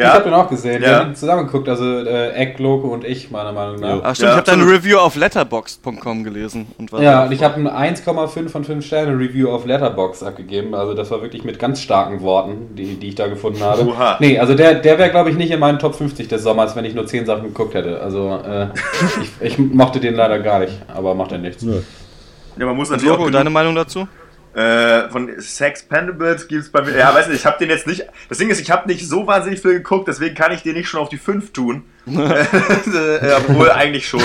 Ja. 0.00 0.08
Ich 0.08 0.14
habe 0.14 0.24
den 0.24 0.34
auch 0.34 0.48
gesehen. 0.48 0.82
Ja. 0.82 0.88
Wir 0.88 0.98
haben 1.00 1.14
zusammen 1.14 1.44
geguckt, 1.44 1.68
also 1.68 1.84
äh, 1.84 2.30
Eck, 2.30 2.58
Loco 2.58 2.88
und 2.88 3.04
ich, 3.04 3.30
meiner 3.30 3.52
Meinung 3.52 3.80
nach. 3.80 4.00
Ach 4.02 4.14
stimmt, 4.14 4.28
ja, 4.28 4.40
ich 4.40 4.48
habe 4.48 4.58
deine 4.58 4.72
Review 4.72 4.96
auf 4.96 5.14
letterboxd.com 5.14 6.24
gelesen. 6.24 6.66
Und 6.78 6.90
ja, 6.92 7.24
und 7.24 7.32
ich 7.32 7.42
habe 7.42 7.56
ein 7.56 7.94
1,5 7.94 8.48
von 8.48 8.64
5 8.64 8.84
Sterne 8.84 9.12
Review 9.12 9.50
auf 9.50 9.66
Letterboxd 9.66 10.22
abgegeben. 10.22 10.74
Also 10.74 10.94
das 10.94 11.10
war 11.10 11.20
wirklich 11.20 11.44
mit 11.44 11.58
ganz 11.58 11.82
starken 11.82 12.22
Worten, 12.22 12.74
die, 12.76 12.94
die 12.94 13.08
ich 13.08 13.14
da 13.14 13.26
gefunden 13.26 13.62
habe. 13.62 13.86
Oha. 13.86 14.16
Nee, 14.20 14.38
also 14.38 14.54
der, 14.54 14.76
der 14.76 14.98
wäre, 14.98 15.10
glaube 15.10 15.28
ich, 15.28 15.36
nicht 15.36 15.50
in 15.50 15.60
meinen 15.60 15.78
Top 15.78 15.94
50 15.94 16.28
des 16.28 16.42
Sommers, 16.42 16.74
wenn 16.76 16.86
ich 16.86 16.94
nur 16.94 17.06
10 17.06 17.26
Sachen 17.26 17.42
geguckt 17.42 17.74
hätte. 17.74 18.00
Also 18.00 18.40
äh, 18.42 18.68
ich, 19.22 19.52
ich, 19.52 19.58
mochte 19.58 20.00
den 20.00 20.14
leider 20.14 20.38
gar 20.38 20.60
nicht, 20.60 20.78
aber 20.88 21.14
macht 21.14 21.32
er 21.32 21.38
nichts. 21.38 21.62
Ja, 21.62 22.66
man 22.66 22.76
muss 22.76 22.88
natürlich 22.88 23.10
Logo, 23.10 23.26
auch 23.26 23.30
deine 23.30 23.50
Meinung 23.50 23.74
dazu? 23.74 24.08
Äh, 24.54 25.08
von 25.10 25.30
Sex 25.38 25.82
Pendables 25.84 26.48
gibt 26.48 26.62
es 26.62 26.70
bei 26.70 26.82
mir. 26.82 26.96
Ja, 26.96 27.14
weiß 27.14 27.28
nicht, 27.28 27.38
ich 27.38 27.46
habe 27.46 27.58
den 27.58 27.70
jetzt 27.70 27.86
nicht. 27.86 28.04
Das 28.28 28.38
Ding 28.38 28.50
ist, 28.50 28.60
ich 28.60 28.70
habe 28.70 28.88
nicht 28.88 29.08
so 29.08 29.26
wahnsinnig 29.26 29.60
viel 29.60 29.74
geguckt, 29.74 30.08
deswegen 30.08 30.34
kann 30.34 30.50
ich 30.50 30.62
den 30.62 30.74
nicht 30.74 30.88
schon 30.88 31.00
auf 31.00 31.08
die 31.08 31.18
5 31.18 31.52
tun. 31.52 31.84
äh, 32.06 33.32
obwohl 33.36 33.70
eigentlich 33.70 34.08
schon. 34.08 34.22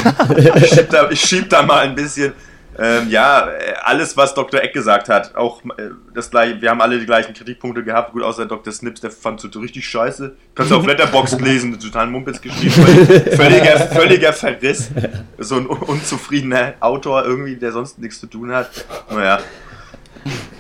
Ich 0.56 0.70
schieb, 0.70 0.90
da, 0.90 1.10
ich 1.12 1.22
schieb 1.22 1.50
da 1.50 1.62
mal 1.62 1.80
ein 1.80 1.96
bisschen. 1.96 2.34
Ähm, 2.78 3.10
ja, 3.10 3.48
alles, 3.84 4.18
was 4.18 4.34
Dr. 4.34 4.62
Eck 4.62 4.74
gesagt 4.74 5.08
hat, 5.08 5.36
auch 5.36 5.64
äh, 5.78 5.92
das 6.14 6.30
gleiche, 6.30 6.62
wir 6.62 6.70
haben 6.70 6.82
alle 6.82 7.00
die 7.00 7.06
gleichen 7.06 7.34
Kritikpunkte 7.34 7.84
gehabt, 7.84 8.12
gut, 8.12 8.22
außer 8.22 8.46
Dr. 8.46 8.74
Snips, 8.74 9.00
der 9.00 9.12
fand 9.12 9.42
es 9.42 9.50
so 9.50 9.60
richtig 9.60 9.88
scheiße. 9.88 10.36
Kannst 10.54 10.72
du 10.72 10.76
auf 10.76 10.86
Letterboxd 10.88 11.40
lesen, 11.40 11.80
total 11.80 12.08
Mumpitz 12.08 12.42
geschrieben, 12.42 12.72
völliger, 12.72 13.80
völliger 13.80 14.34
Verriss. 14.34 14.90
So 15.38 15.56
ein 15.56 15.68
unzufriedener 15.68 16.74
Autor 16.82 17.24
irgendwie, 17.24 17.56
der 17.56 17.72
sonst 17.72 17.98
nichts 17.98 18.20
zu 18.20 18.28
tun 18.28 18.52
hat. 18.52 18.70
Naja, 19.10 19.40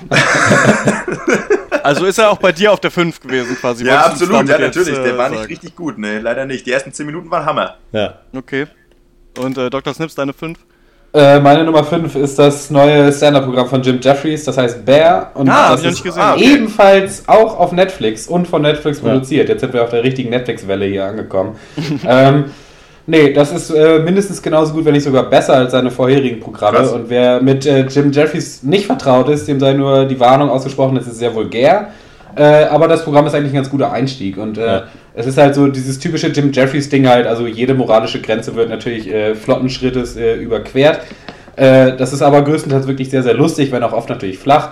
also 1.84 2.05
ist 2.05 2.18
er 2.18 2.30
auch 2.30 2.38
bei 2.38 2.51
dir 2.51 2.72
auf 2.72 2.80
der 2.80 2.91
5 2.91 3.20
gewesen 3.22 3.57
quasi. 3.59 3.86
Ja, 3.86 4.05
absolut, 4.05 4.47
ja 4.47 4.59
natürlich. 4.59 4.97
der 4.97 5.18
war 5.18 5.30
nicht 5.30 5.49
richtig 5.49 5.76
gut, 5.76 5.97
ne, 5.97 6.20
leider 6.20 6.45
nicht. 6.45 6.66
Die 6.66 6.72
ersten 6.72 6.91
10 6.91 7.05
Minuten 7.05 7.32
waren 7.32 7.45
Hammer. 7.45 7.78
Ja. 7.91 8.20
Okay. 8.36 8.68
Und 9.38 9.57
äh, 9.57 9.70
Dr. 9.70 9.93
Snips, 9.93 10.16
deine 10.16 10.34
5? 10.34 10.57
Äh, 11.13 11.39
meine 11.39 11.63
Nummer 11.63 11.84
5 11.84 12.13
ist 12.16 12.38
das 12.38 12.70
neue 12.70 13.11
Stand-Up-Programm 13.11 13.70
von 13.70 13.82
Jim 13.82 13.99
Jeffries, 14.01 14.43
das 14.43 14.57
heißt 14.57 14.86
Bear. 14.86 15.32
Und 15.34 15.47
ah, 15.49 15.72
das 15.72 15.86
ist 15.86 16.03
gesehen. 16.03 16.22
Okay. 16.22 16.53
ebenfalls 16.53 17.24
auch 17.28 17.57
auf 17.57 17.72
Netflix 17.72 18.28
und 18.28 18.47
von 18.47 18.61
Netflix 18.61 18.99
produziert. 18.99 19.47
Jetzt 19.47 19.61
sind 19.61 19.72
wir 19.72 19.84
auf 19.84 19.91
der 19.91 20.03
richtigen 20.03 20.30
Netflix-Welle 20.30 20.86
hier 20.86 21.05
angekommen. 21.05 21.57
ähm, 22.05 22.51
Nee, 23.08 23.34
das 23.34 23.51
ist 23.51 23.70
äh, 23.70 23.99
mindestens 23.99 24.41
genauso 24.41 24.74
gut, 24.74 24.86
wenn 24.86 24.93
nicht 24.93 25.03
sogar 25.03 25.30
besser 25.30 25.56
als 25.56 25.72
seine 25.72 25.91
vorherigen 25.91 26.39
Programme. 26.39 26.80
Krass. 26.80 26.91
Und 26.91 27.10
wer 27.10 27.41
mit 27.41 27.66
äh, 27.66 27.86
Jim 27.86 28.12
Jeffries 28.12 28.64
nicht 28.64 28.88
vertraut 28.88 29.30
ist, 29.30 29.47
dem 29.47 29.60
sei 29.60 29.74
nur 29.74 30.06
die 30.06 30.20
Warnung 30.20 30.49
ausgesprochen, 30.49 30.97
es 30.97 31.06
ist 31.06 31.20
sehr 31.20 31.34
vulgär. 31.36 31.89
Äh, 32.36 32.66
aber 32.66 32.88
das 32.88 33.03
Programm 33.03 33.28
ist 33.28 33.36
eigentlich 33.36 33.51
ein 33.51 33.58
ganz 33.58 33.70
guter 33.70 33.91
Einstieg. 33.91 34.38
Und 34.38 34.58
äh, 34.58 34.66
ja. 34.66 34.84
es 35.14 35.28
ist 35.28 35.38
halt 35.38 35.53
so 35.53 35.68
dieses 35.68 35.99
typische 35.99 36.28
Jim 36.28 36.51
Jeffries-Ding 36.51 37.08
halt, 37.08 37.28
also 37.28 37.45
jede 37.45 37.76
moralische 37.76 38.22
Grenze 38.22 38.56
wird 38.56 38.70
natürlich 38.70 39.08
äh, 39.08 39.36
flotten 39.36 39.70
Schrittes 39.70 40.16
äh, 40.16 40.36
überquert. 40.36 40.99
das 41.58 42.12
ist 42.12 42.22
aber 42.22 42.41
größtenteils 42.41 42.86
wirklich 42.86 43.10
sehr, 43.10 43.24
sehr 43.24 43.34
lustig, 43.34 43.72
wenn 43.72 43.82
auch 43.82 43.93
oft 43.93 44.10
natürlich 44.10 44.38
flach. 44.38 44.72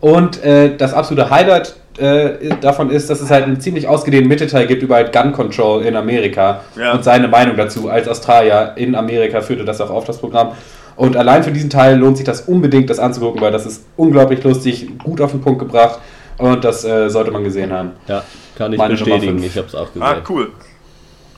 Und 0.00 0.40
das 0.42 0.94
absolute 0.94 1.28
Highlight 1.28 1.74
äh, 1.98 2.54
davon 2.60 2.90
ist, 2.90 3.10
dass 3.10 3.20
es 3.20 3.30
halt 3.30 3.44
einen 3.44 3.60
ziemlich 3.60 3.86
ausgedehnten 3.86 4.28
Mittelteil 4.28 4.66
gibt 4.66 4.82
über 4.82 4.94
halt 4.94 5.12
Gun 5.12 5.32
Control 5.32 5.84
in 5.84 5.96
Amerika 5.96 6.62
ja. 6.76 6.92
und 6.92 7.04
seine 7.04 7.28
Meinung 7.28 7.56
dazu. 7.56 7.90
Als 7.90 8.08
Australier 8.08 8.72
in 8.76 8.94
Amerika 8.94 9.40
führte 9.42 9.64
das 9.64 9.80
auch 9.80 9.90
auf 9.90 10.04
das 10.04 10.18
Programm. 10.18 10.52
Und 10.96 11.16
allein 11.16 11.42
für 11.42 11.50
diesen 11.50 11.70
Teil 11.70 11.98
lohnt 11.98 12.16
sich 12.16 12.26
das 12.26 12.42
unbedingt, 12.42 12.90
das 12.90 12.98
anzugucken, 12.98 13.40
weil 13.40 13.52
das 13.52 13.66
ist 13.66 13.84
unglaublich 13.96 14.42
lustig, 14.42 14.98
gut 15.02 15.20
auf 15.20 15.30
den 15.30 15.40
Punkt 15.40 15.58
gebracht 15.58 15.98
und 16.38 16.64
das 16.64 16.84
äh, 16.84 17.08
sollte 17.08 17.30
man 17.30 17.44
gesehen 17.44 17.72
haben. 17.72 17.92
Ja, 18.06 18.22
kann 18.56 18.72
ich 18.72 18.78
Meine 18.78 18.94
bestätigen. 18.94 19.42
Ich 19.42 19.56
habe 19.56 19.66
es 19.66 19.74
auch 19.74 19.86
gesehen. 19.86 20.02
Ah, 20.02 20.16
cool. 20.28 20.52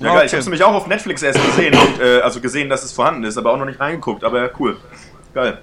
Ja, 0.01 0.07
geil. 0.07 0.17
Okay. 0.17 0.27
Ich 0.27 0.33
habe 0.33 0.41
es 0.41 0.47
nämlich 0.47 0.65
auch 0.65 0.75
auf 0.75 0.87
Netflix 0.87 1.23
erst 1.23 1.45
gesehen, 1.45 1.75
und, 1.75 2.01
äh, 2.01 2.21
also 2.21 2.41
gesehen, 2.41 2.69
dass 2.69 2.85
es 2.85 2.93
vorhanden 2.93 3.25
ist, 3.25 3.39
aber 3.39 3.53
auch 3.53 3.59
noch 3.59 3.67
nicht 3.67 3.79
reingeguckt. 3.79 4.25
Aber 4.25 4.51
cool. 4.59 4.77
Geil. 5.35 5.59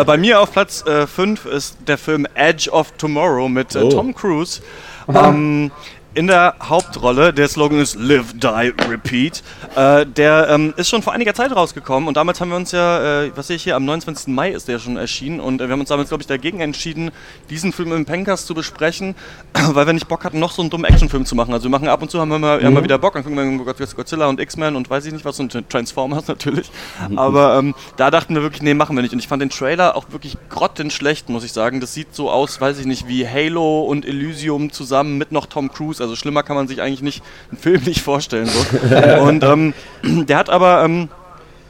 Äh, 0.00 0.04
bei 0.04 0.16
mir 0.16 0.40
auf 0.40 0.52
Platz 0.52 0.82
5 0.82 1.44
äh, 1.44 1.56
ist 1.56 1.76
der 1.86 1.98
Film 1.98 2.26
Edge 2.34 2.70
of 2.70 2.92
Tomorrow 2.92 3.48
mit 3.48 3.74
äh, 3.74 3.80
oh. 3.80 3.90
Tom 3.90 4.14
Cruise. 4.14 4.62
Ähm, 5.06 5.70
in 6.14 6.26
der 6.26 6.54
Hauptrolle. 6.62 7.32
Der 7.32 7.48
Slogan 7.48 7.80
ist 7.80 7.96
Live, 7.96 8.34
Die, 8.34 8.72
Repeat. 8.88 9.42
Äh, 9.74 10.06
der 10.06 10.48
ähm, 10.50 10.74
ist 10.76 10.88
schon 10.88 11.02
vor 11.02 11.12
einiger 11.12 11.34
Zeit 11.34 11.54
rausgekommen 11.54 12.08
und 12.08 12.16
damals 12.16 12.40
haben 12.40 12.50
wir 12.50 12.56
uns 12.56 12.72
ja, 12.72 13.24
äh, 13.24 13.32
was 13.34 13.48
sehe 13.48 13.56
ich 13.56 13.64
hier, 13.64 13.76
am 13.76 13.84
29. 13.84 14.28
Mai 14.28 14.50
ist 14.50 14.68
der 14.68 14.78
schon 14.78 14.96
erschienen 14.96 15.40
und 15.40 15.60
äh, 15.60 15.66
wir 15.66 15.72
haben 15.72 15.80
uns 15.80 15.88
damals, 15.88 16.08
glaube 16.08 16.22
ich, 16.22 16.26
dagegen 16.26 16.60
entschieden, 16.60 17.10
diesen 17.50 17.72
Film 17.72 17.92
im 17.92 18.04
Pencast 18.04 18.46
zu 18.46 18.54
besprechen, 18.54 19.14
weil 19.52 19.86
wir 19.86 19.92
nicht 19.92 20.08
Bock 20.08 20.24
hatten, 20.24 20.38
noch 20.38 20.52
so 20.52 20.62
einen 20.62 20.70
dummen 20.70 20.84
Actionfilm 20.84 21.26
zu 21.26 21.34
machen. 21.34 21.52
Also 21.52 21.64
wir 21.64 21.70
machen 21.70 21.88
ab 21.88 22.00
und 22.02 22.10
zu, 22.10 22.20
haben 22.20 22.28
wir 22.28 22.38
mal, 22.38 22.60
mhm. 22.60 22.66
haben 22.66 22.74
wir 22.74 22.84
wieder 22.84 22.98
Bock, 22.98 23.14
dann 23.14 23.24
gucken 23.24 23.66
wir 23.66 23.74
Godzilla 23.74 24.26
und 24.26 24.40
X-Men 24.40 24.76
und 24.76 24.88
weiß 24.88 25.06
ich 25.06 25.12
nicht 25.12 25.24
was 25.24 25.40
und 25.40 25.56
Transformers 25.68 26.26
natürlich. 26.28 26.70
Aber 27.16 27.58
ähm, 27.58 27.74
da 27.96 28.10
dachten 28.10 28.34
wir 28.34 28.42
wirklich, 28.42 28.62
nee, 28.62 28.74
machen 28.74 28.96
wir 28.96 29.02
nicht. 29.02 29.12
Und 29.12 29.18
ich 29.18 29.28
fand 29.28 29.42
den 29.42 29.50
Trailer 29.50 29.96
auch 29.96 30.06
wirklich 30.10 30.36
grottenschlecht, 30.48 31.28
muss 31.28 31.44
ich 31.44 31.52
sagen. 31.52 31.80
Das 31.80 31.94
sieht 31.94 32.14
so 32.14 32.30
aus, 32.30 32.60
weiß 32.60 32.78
ich 32.78 32.86
nicht, 32.86 33.08
wie 33.08 33.26
Halo 33.26 33.82
und 33.82 34.06
Elysium 34.06 34.70
zusammen 34.70 35.18
mit 35.18 35.32
noch 35.32 35.46
Tom 35.46 35.72
Cruise. 35.72 36.03
Also 36.04 36.16
schlimmer 36.16 36.42
kann 36.42 36.56
man 36.56 36.68
sich 36.68 36.80
eigentlich 36.82 37.02
nicht 37.02 37.22
einen 37.50 37.58
Film 37.58 37.82
nicht 37.84 38.02
vorstellen. 38.02 38.46
So. 38.46 38.60
und 39.22 39.42
ähm, 39.42 39.74
der 40.02 40.36
hat 40.36 40.50
aber 40.50 40.84
ähm, 40.84 41.08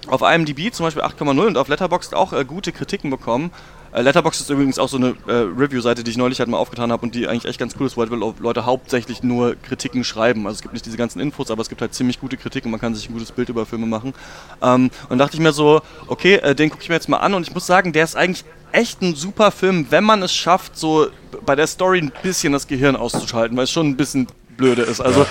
auf 0.09 0.23
IMDb 0.23 0.73
zum 0.73 0.85
Beispiel 0.85 1.03
8,0 1.03 1.47
und 1.47 1.57
auf 1.57 1.69
Letterboxd 1.69 2.15
auch 2.15 2.33
äh, 2.33 2.45
gute 2.45 2.73
Kritiken 2.73 3.11
bekommen. 3.11 3.51
Äh, 3.95 4.03
Letterboxd 4.03 4.41
ist 4.41 4.51
übrigens 4.51 4.81
auch 4.81 4.89
so 4.89 4.97
eine 4.97 5.15
äh, 5.29 5.33
Review-Seite, 5.33 6.03
die 6.03 6.11
ich 6.11 6.17
neulich 6.17 6.41
halt 6.41 6.49
mal 6.49 6.59
aufgetan 6.59 6.91
habe 6.91 7.05
und 7.05 7.15
die 7.15 7.29
eigentlich 7.29 7.45
echt 7.45 7.61
ganz 7.61 7.77
cool 7.79 7.87
ist, 7.87 7.97
weil 7.97 8.09
Leute 8.09 8.67
hauptsächlich 8.67 9.23
nur 9.23 9.55
Kritiken 9.55 10.03
schreiben. 10.03 10.47
Also 10.47 10.57
es 10.57 10.63
gibt 10.63 10.75
nicht 10.75 10.85
diese 10.85 10.97
ganzen 10.97 11.21
Infos, 11.21 11.51
aber 11.51 11.63
es 11.63 11.69
gibt 11.69 11.81
halt 11.81 11.95
ziemlich 11.95 12.21
gute 12.21 12.37
Kritiken, 12.37 12.73
man 12.73 12.81
kann 12.81 12.95
sich 12.95 13.09
ein 13.09 13.13
gutes 13.13 13.31
Bild 13.31 13.49
über 13.49 13.67
Filme 13.67 13.87
machen. 13.87 14.13
Ähm, 14.61 14.91
und 15.09 15.19
dachte 15.19 15.37
ich 15.37 15.41
mir 15.41 15.53
so, 15.53 15.81
okay, 16.09 16.35
äh, 16.35 16.57
den 16.57 16.71
gucke 16.71 16.83
ich 16.83 16.89
mir 16.89 16.97
jetzt 16.97 17.09
mal 17.09 17.19
an 17.19 17.35
und 17.35 17.47
ich 17.47 17.55
muss 17.55 17.67
sagen, 17.67 17.93
der 17.93 18.03
ist 18.03 18.17
eigentlich 18.17 18.45
echt 18.73 19.01
ein 19.01 19.15
super 19.15 19.53
Film, 19.53 19.87
wenn 19.91 20.03
man 20.03 20.23
es 20.23 20.35
schafft, 20.35 20.77
so 20.77 21.07
bei 21.47 21.55
der 21.55 21.69
Story 21.69 22.01
ein 22.01 22.13
bisschen 22.25 22.53
das 22.53 22.67
Gehirn 22.67 22.97
auszuschalten, 22.97 23.57
weil 23.57 23.65
es 23.65 23.71
schon 23.71 23.87
ein 23.87 23.97
bisschen 23.97 24.27
blöde 24.57 24.83
ist. 24.83 25.01
Also 25.01 25.21
ja. 25.21 25.27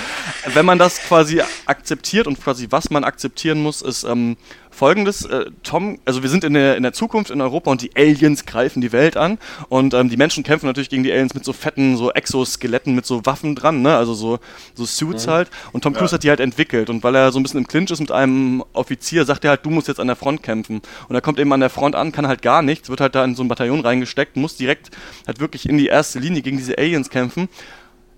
wenn 0.54 0.66
man 0.66 0.78
das 0.78 1.00
quasi 1.00 1.42
akzeptiert 1.66 2.28
und 2.28 2.42
quasi 2.42 2.68
was 2.70 2.90
man 2.90 3.04
akzeptieren 3.04 3.62
muss, 3.62 3.82
ist 3.82 4.04
ähm, 4.04 4.38
folgendes. 4.74 5.26
Äh, 5.26 5.46
Tom, 5.64 6.00
also 6.06 6.24
wir 6.24 6.30
sind 6.30 6.44
in 6.44 6.54
der, 6.54 6.76
in 6.76 6.84
der 6.84 6.94
Zukunft 6.94 7.32
in 7.32 7.42
Europa 7.42 7.72
und 7.72 7.82
die 7.82 7.92
Aliens 7.96 8.46
greifen 8.46 8.82
die 8.82 8.92
Welt 8.92 9.16
an 9.16 9.38
und 9.70 9.94
ähm, 9.94 10.10
die 10.10 10.18
Menschen 10.18 10.44
kämpfen 10.44 10.66
natürlich 10.66 10.90
gegen 10.90 11.04
die 11.04 11.12
Aliens 11.12 11.34
mit 11.34 11.46
so 11.46 11.54
fetten, 11.54 11.96
so 11.96 12.12
Exoskeletten 12.12 12.96
mit 12.96 13.06
so 13.06 13.26
Waffen 13.26 13.56
dran, 13.56 13.82
ne? 13.82 13.96
also 13.96 14.14
so, 14.14 14.40
so 14.74 14.86
Suits 14.86 15.28
mhm. 15.28 15.32
halt. 15.32 15.50
Und 15.72 15.84
Tom 15.84 15.94
Cruise 15.94 16.12
ja. 16.12 16.16
hat 16.16 16.24
die 16.24 16.30
halt 16.30 16.40
entwickelt 16.40 16.90
und 16.90 17.04
weil 17.04 17.16
er 17.16 17.32
so 17.32 17.40
ein 17.40 17.44
bisschen 17.44 17.60
im 17.60 17.68
Clinch 17.68 17.92
ist 17.92 18.00
mit 18.00 18.12
einem 18.12 18.64
Offizier, 18.74 19.26
sagt 19.26 19.46
er 19.46 19.52
halt, 19.52 19.66
du 19.66 19.70
musst 19.70 19.88
jetzt 19.88 20.00
an 20.00 20.08
der 20.08 20.16
Front 20.16 20.44
kämpfen. 20.44 20.82
Und 21.08 21.16
er 21.16 21.22
kommt 21.22 21.40
eben 21.40 21.54
an 21.54 21.60
der 21.60 21.70
Front 21.70 21.96
an, 21.96 22.12
kann 22.12 22.28
halt 22.28 22.42
gar 22.42 22.62
nichts, 22.62 22.90
wird 22.90 23.02
halt 23.02 23.16
da 23.16 23.24
in 23.24 23.36
so 23.36 23.44
ein 23.44 23.48
Bataillon 23.48 23.82
reingesteckt, 23.82 24.36
muss 24.36 24.58
direkt 24.58 24.90
halt 25.28 25.40
wirklich 25.40 25.70
in 25.70 25.78
die 25.78 25.88
erste 25.88 26.20
Linie 26.20 26.42
gegen 26.42 26.58
diese 26.58 26.78
Aliens 26.78 27.10
kämpfen 27.10 27.48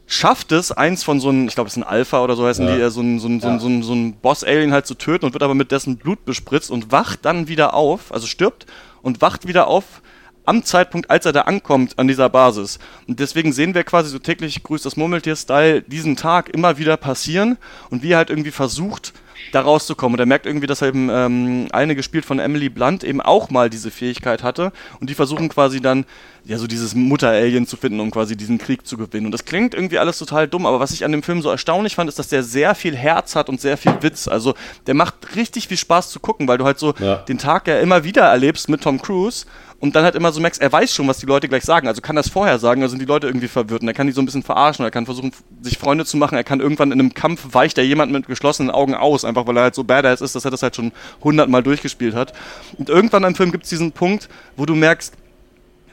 schafft 0.07 0.51
es, 0.51 0.71
eins 0.71 1.03
von 1.03 1.19
so 1.19 1.29
einem, 1.29 1.47
ich 1.47 1.55
glaube, 1.55 1.67
es 1.67 1.73
ist 1.73 1.83
ein 1.83 1.87
Alpha 1.87 2.23
oder 2.23 2.35
so 2.35 2.45
heißen 2.45 2.67
ja. 2.67 2.75
die, 2.75 2.81
äh, 2.81 2.89
so 2.89 3.01
ein, 3.01 3.19
so 3.19 3.27
ein, 3.27 3.39
so 3.39 3.47
ein, 3.47 3.59
so 3.59 3.67
ein, 3.67 3.83
so 3.83 3.93
ein 3.93 4.13
Boss-Alien 4.13 4.71
halt 4.71 4.85
zu 4.85 4.95
töten 4.95 5.25
und 5.25 5.33
wird 5.33 5.43
aber 5.43 5.55
mit 5.55 5.71
dessen 5.71 5.97
Blut 5.97 6.25
bespritzt 6.25 6.71
und 6.71 6.91
wacht 6.91 7.25
dann 7.25 7.47
wieder 7.47 7.73
auf, 7.73 8.13
also 8.13 8.27
stirbt 8.27 8.65
und 9.01 9.21
wacht 9.21 9.47
wieder 9.47 9.67
auf 9.67 10.01
am 10.45 10.63
Zeitpunkt, 10.63 11.09
als 11.09 11.25
er 11.25 11.33
da 11.33 11.41
ankommt 11.41 11.97
an 11.97 12.07
dieser 12.07 12.29
Basis. 12.29 12.77
Und 13.07 13.19
deswegen 13.19 13.51
sehen 13.51 13.73
wir 13.73 13.83
quasi 13.83 14.09
so 14.09 14.19
täglich 14.19 14.61
grüßt 14.61 14.85
das 14.85 14.95
Murmeltier-Style 14.95 15.81
diesen 15.81 16.15
Tag 16.15 16.49
immer 16.49 16.77
wieder 16.77 16.97
passieren 16.97 17.57
und 17.89 18.03
wie 18.03 18.11
er 18.11 18.17
halt 18.17 18.29
irgendwie 18.29 18.51
versucht, 18.51 19.13
da 19.51 19.61
rauszukommen. 19.61 20.15
Und 20.15 20.19
er 20.19 20.25
merkt 20.25 20.45
irgendwie, 20.45 20.67
dass 20.67 20.81
er 20.81 20.89
eben 20.89 21.09
ähm, 21.11 21.67
eine 21.71 21.95
gespielt 21.95 22.25
von 22.25 22.39
Emily 22.39 22.69
Blunt 22.69 23.03
eben 23.03 23.21
auch 23.21 23.49
mal 23.49 23.69
diese 23.69 23.91
Fähigkeit 23.91 24.43
hatte. 24.43 24.71
Und 24.99 25.09
die 25.09 25.15
versuchen 25.15 25.49
quasi 25.49 25.81
dann, 25.81 26.05
ja, 26.43 26.57
so 26.57 26.67
dieses 26.67 26.93
Mutter-Alien 26.93 27.65
zu 27.65 27.77
finden, 27.77 27.99
um 27.99 28.11
quasi 28.11 28.35
diesen 28.35 28.57
Krieg 28.57 28.85
zu 28.85 28.97
gewinnen. 28.97 29.25
Und 29.25 29.31
das 29.31 29.45
klingt 29.45 29.73
irgendwie 29.73 29.99
alles 29.99 30.19
total 30.19 30.47
dumm, 30.47 30.65
aber 30.65 30.79
was 30.79 30.91
ich 30.91 31.03
an 31.03 31.11
dem 31.11 31.23
Film 31.23 31.41
so 31.41 31.49
erstaunlich 31.49 31.95
fand, 31.95 32.07
ist, 32.07 32.19
dass 32.19 32.27
der 32.27 32.43
sehr 32.43 32.75
viel 32.75 32.95
Herz 32.95 33.35
hat 33.35 33.49
und 33.49 33.59
sehr 33.59 33.77
viel 33.77 33.93
Witz. 34.01 34.27
Also 34.27 34.53
der 34.85 34.93
macht 34.93 35.35
richtig 35.35 35.67
viel 35.67 35.77
Spaß 35.77 36.11
zu 36.11 36.19
gucken, 36.19 36.47
weil 36.47 36.57
du 36.57 36.65
halt 36.65 36.79
so 36.79 36.93
ja. 36.99 37.17
den 37.17 37.37
Tag 37.37 37.67
ja 37.67 37.79
immer 37.79 38.03
wieder 38.03 38.23
erlebst 38.23 38.69
mit 38.69 38.81
Tom 38.81 39.01
Cruise 39.01 39.45
und 39.85 39.95
dann 39.95 40.03
halt 40.03 40.15
immer 40.15 40.31
so 40.31 40.41
merkst, 40.41 40.61
er 40.61 40.71
weiß 40.71 40.93
schon, 40.93 41.07
was 41.07 41.19
die 41.19 41.27
Leute 41.27 41.47
gleich 41.47 41.63
sagen. 41.63 41.87
Also 41.87 42.01
kann 42.01 42.15
das 42.15 42.27
vorher 42.27 42.57
sagen, 42.57 42.81
da 42.81 42.87
sind 42.87 42.99
die 42.99 43.05
Leute 43.05 43.27
irgendwie 43.27 43.47
verwirrt 43.47 43.83
und 43.83 43.87
er 43.87 43.93
kann 43.93 44.07
die 44.07 44.13
so 44.13 44.21
ein 44.21 44.25
bisschen 44.25 44.41
verarschen, 44.41 44.83
er 44.83 44.89
kann 44.89 45.05
versuchen, 45.05 45.31
sich 45.61 45.77
Freunde 45.77 46.05
zu 46.05 46.17
machen, 46.17 46.35
er 46.35 46.43
kann 46.43 46.59
irgendwann 46.59 46.91
in 46.91 46.99
einem 46.99 47.13
Kampf 47.13 47.47
weicht 47.51 47.77
er 47.77 47.85
jemand 47.85 48.11
mit 48.11 48.25
geschlossenen 48.25 48.71
Augen 48.71 48.95
aus, 48.95 49.23
einfach 49.23 49.45
weil 49.45 49.57
er 49.57 49.63
halt 49.63 49.75
so 49.75 49.83
badass 49.83 50.21
ist, 50.21 50.35
dass 50.35 50.43
er 50.43 50.49
das 50.49 50.63
halt 50.63 50.75
schon 50.75 50.91
hundertmal 51.23 51.61
durchgespielt 51.61 52.15
hat. 52.15 52.33
Und 52.77 52.89
irgendwann 52.89 53.23
im 53.23 53.35
Film 53.35 53.51
gibt 53.51 53.65
es 53.65 53.69
diesen 53.69 53.91
Punkt, 53.91 54.27
wo 54.57 54.65
du 54.65 54.73
merkst, 54.73 55.13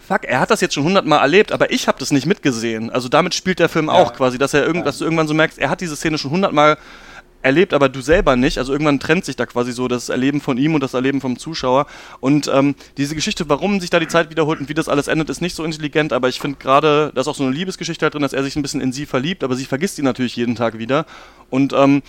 fuck, 0.06 0.24
er 0.24 0.40
hat 0.40 0.50
das 0.50 0.62
jetzt 0.62 0.72
schon 0.72 0.84
hundertmal 0.84 1.20
erlebt, 1.20 1.52
aber 1.52 1.70
ich 1.70 1.86
habe 1.86 1.98
das 1.98 2.10
nicht 2.12 2.26
mitgesehen. 2.26 2.88
Also 2.88 3.10
damit 3.10 3.34
spielt 3.34 3.58
der 3.58 3.68
Film 3.68 3.86
ja. 3.86 3.92
auch 3.92 4.14
quasi, 4.14 4.38
dass 4.38 4.54
er 4.54 4.66
irgend, 4.66 4.86
dass 4.86 4.98
du 4.98 5.04
irgendwann 5.04 5.28
so 5.28 5.34
merkst, 5.34 5.58
er 5.58 5.68
hat 5.68 5.82
diese 5.82 5.96
Szene 5.96 6.16
schon 6.16 6.30
hundertmal 6.30 6.78
erlebt, 7.42 7.74
aber 7.74 7.88
du 7.88 8.00
selber 8.00 8.36
nicht. 8.36 8.58
Also 8.58 8.72
irgendwann 8.72 9.00
trennt 9.00 9.24
sich 9.24 9.36
da 9.36 9.46
quasi 9.46 9.72
so 9.72 9.88
das 9.88 10.08
Erleben 10.08 10.40
von 10.40 10.58
ihm 10.58 10.74
und 10.74 10.82
das 10.82 10.94
Erleben 10.94 11.20
vom 11.20 11.38
Zuschauer. 11.38 11.86
Und 12.20 12.50
ähm, 12.52 12.74
diese 12.96 13.14
Geschichte, 13.14 13.48
warum 13.48 13.80
sich 13.80 13.90
da 13.90 14.00
die 14.00 14.08
Zeit 14.08 14.30
wiederholt 14.30 14.60
und 14.60 14.68
wie 14.68 14.74
das 14.74 14.88
alles 14.88 15.08
endet, 15.08 15.30
ist 15.30 15.40
nicht 15.40 15.54
so 15.54 15.64
intelligent, 15.64 16.12
aber 16.12 16.28
ich 16.28 16.40
finde 16.40 16.58
gerade, 16.58 17.12
da 17.14 17.20
ist 17.20 17.28
auch 17.28 17.34
so 17.34 17.44
eine 17.44 17.52
Liebesgeschichte 17.52 18.04
halt 18.04 18.14
drin, 18.14 18.22
dass 18.22 18.32
er 18.32 18.42
sich 18.42 18.56
ein 18.56 18.62
bisschen 18.62 18.80
in 18.80 18.92
sie 18.92 19.06
verliebt, 19.06 19.44
aber 19.44 19.56
sie 19.56 19.64
vergisst 19.64 19.98
ihn 19.98 20.04
natürlich 20.04 20.36
jeden 20.36 20.54
Tag 20.54 20.78
wieder. 20.78 21.06
Und 21.50 21.72
ähm, 21.72 22.02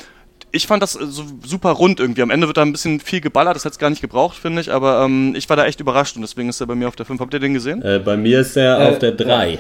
ich 0.52 0.68
fand 0.68 0.84
das 0.84 0.94
so 0.94 1.24
super 1.44 1.72
rund 1.72 2.00
irgendwie. 2.00 2.22
Am 2.22 2.30
Ende 2.30 2.48
wird 2.48 2.58
da 2.58 2.62
ein 2.62 2.72
bisschen 2.72 3.00
viel 3.00 3.22
geballert, 3.22 3.56
das 3.56 3.66
hätte 3.66 3.74
es 3.74 3.80
gar 3.80 3.90
nicht 3.90 4.02
gebraucht, 4.02 4.38
finde 4.38 4.62
ich, 4.62 4.72
aber 4.72 5.04
ähm, 5.04 5.34
ich 5.36 5.50
war 5.50 5.58
da 5.58 5.66
echt 5.66 5.80
überrascht 5.80 6.16
und 6.16 6.22
deswegen 6.22 6.50
ist 6.50 6.62
er 6.62 6.68
bei 6.68 6.76
mir 6.76 6.88
auf 6.88 6.96
der 6.96 7.06
5. 7.06 7.20
Habt 7.20 7.34
ihr 7.34 7.40
den 7.40 7.54
gesehen? 7.54 7.82
Äh, 7.82 8.00
bei 8.00 8.16
mir 8.18 8.42
ist 8.42 8.56
er 8.56 8.80
äh, 8.80 8.92
auf 8.92 9.00
der 9.00 9.14
3. 9.14 9.50
Ja. 9.50 9.60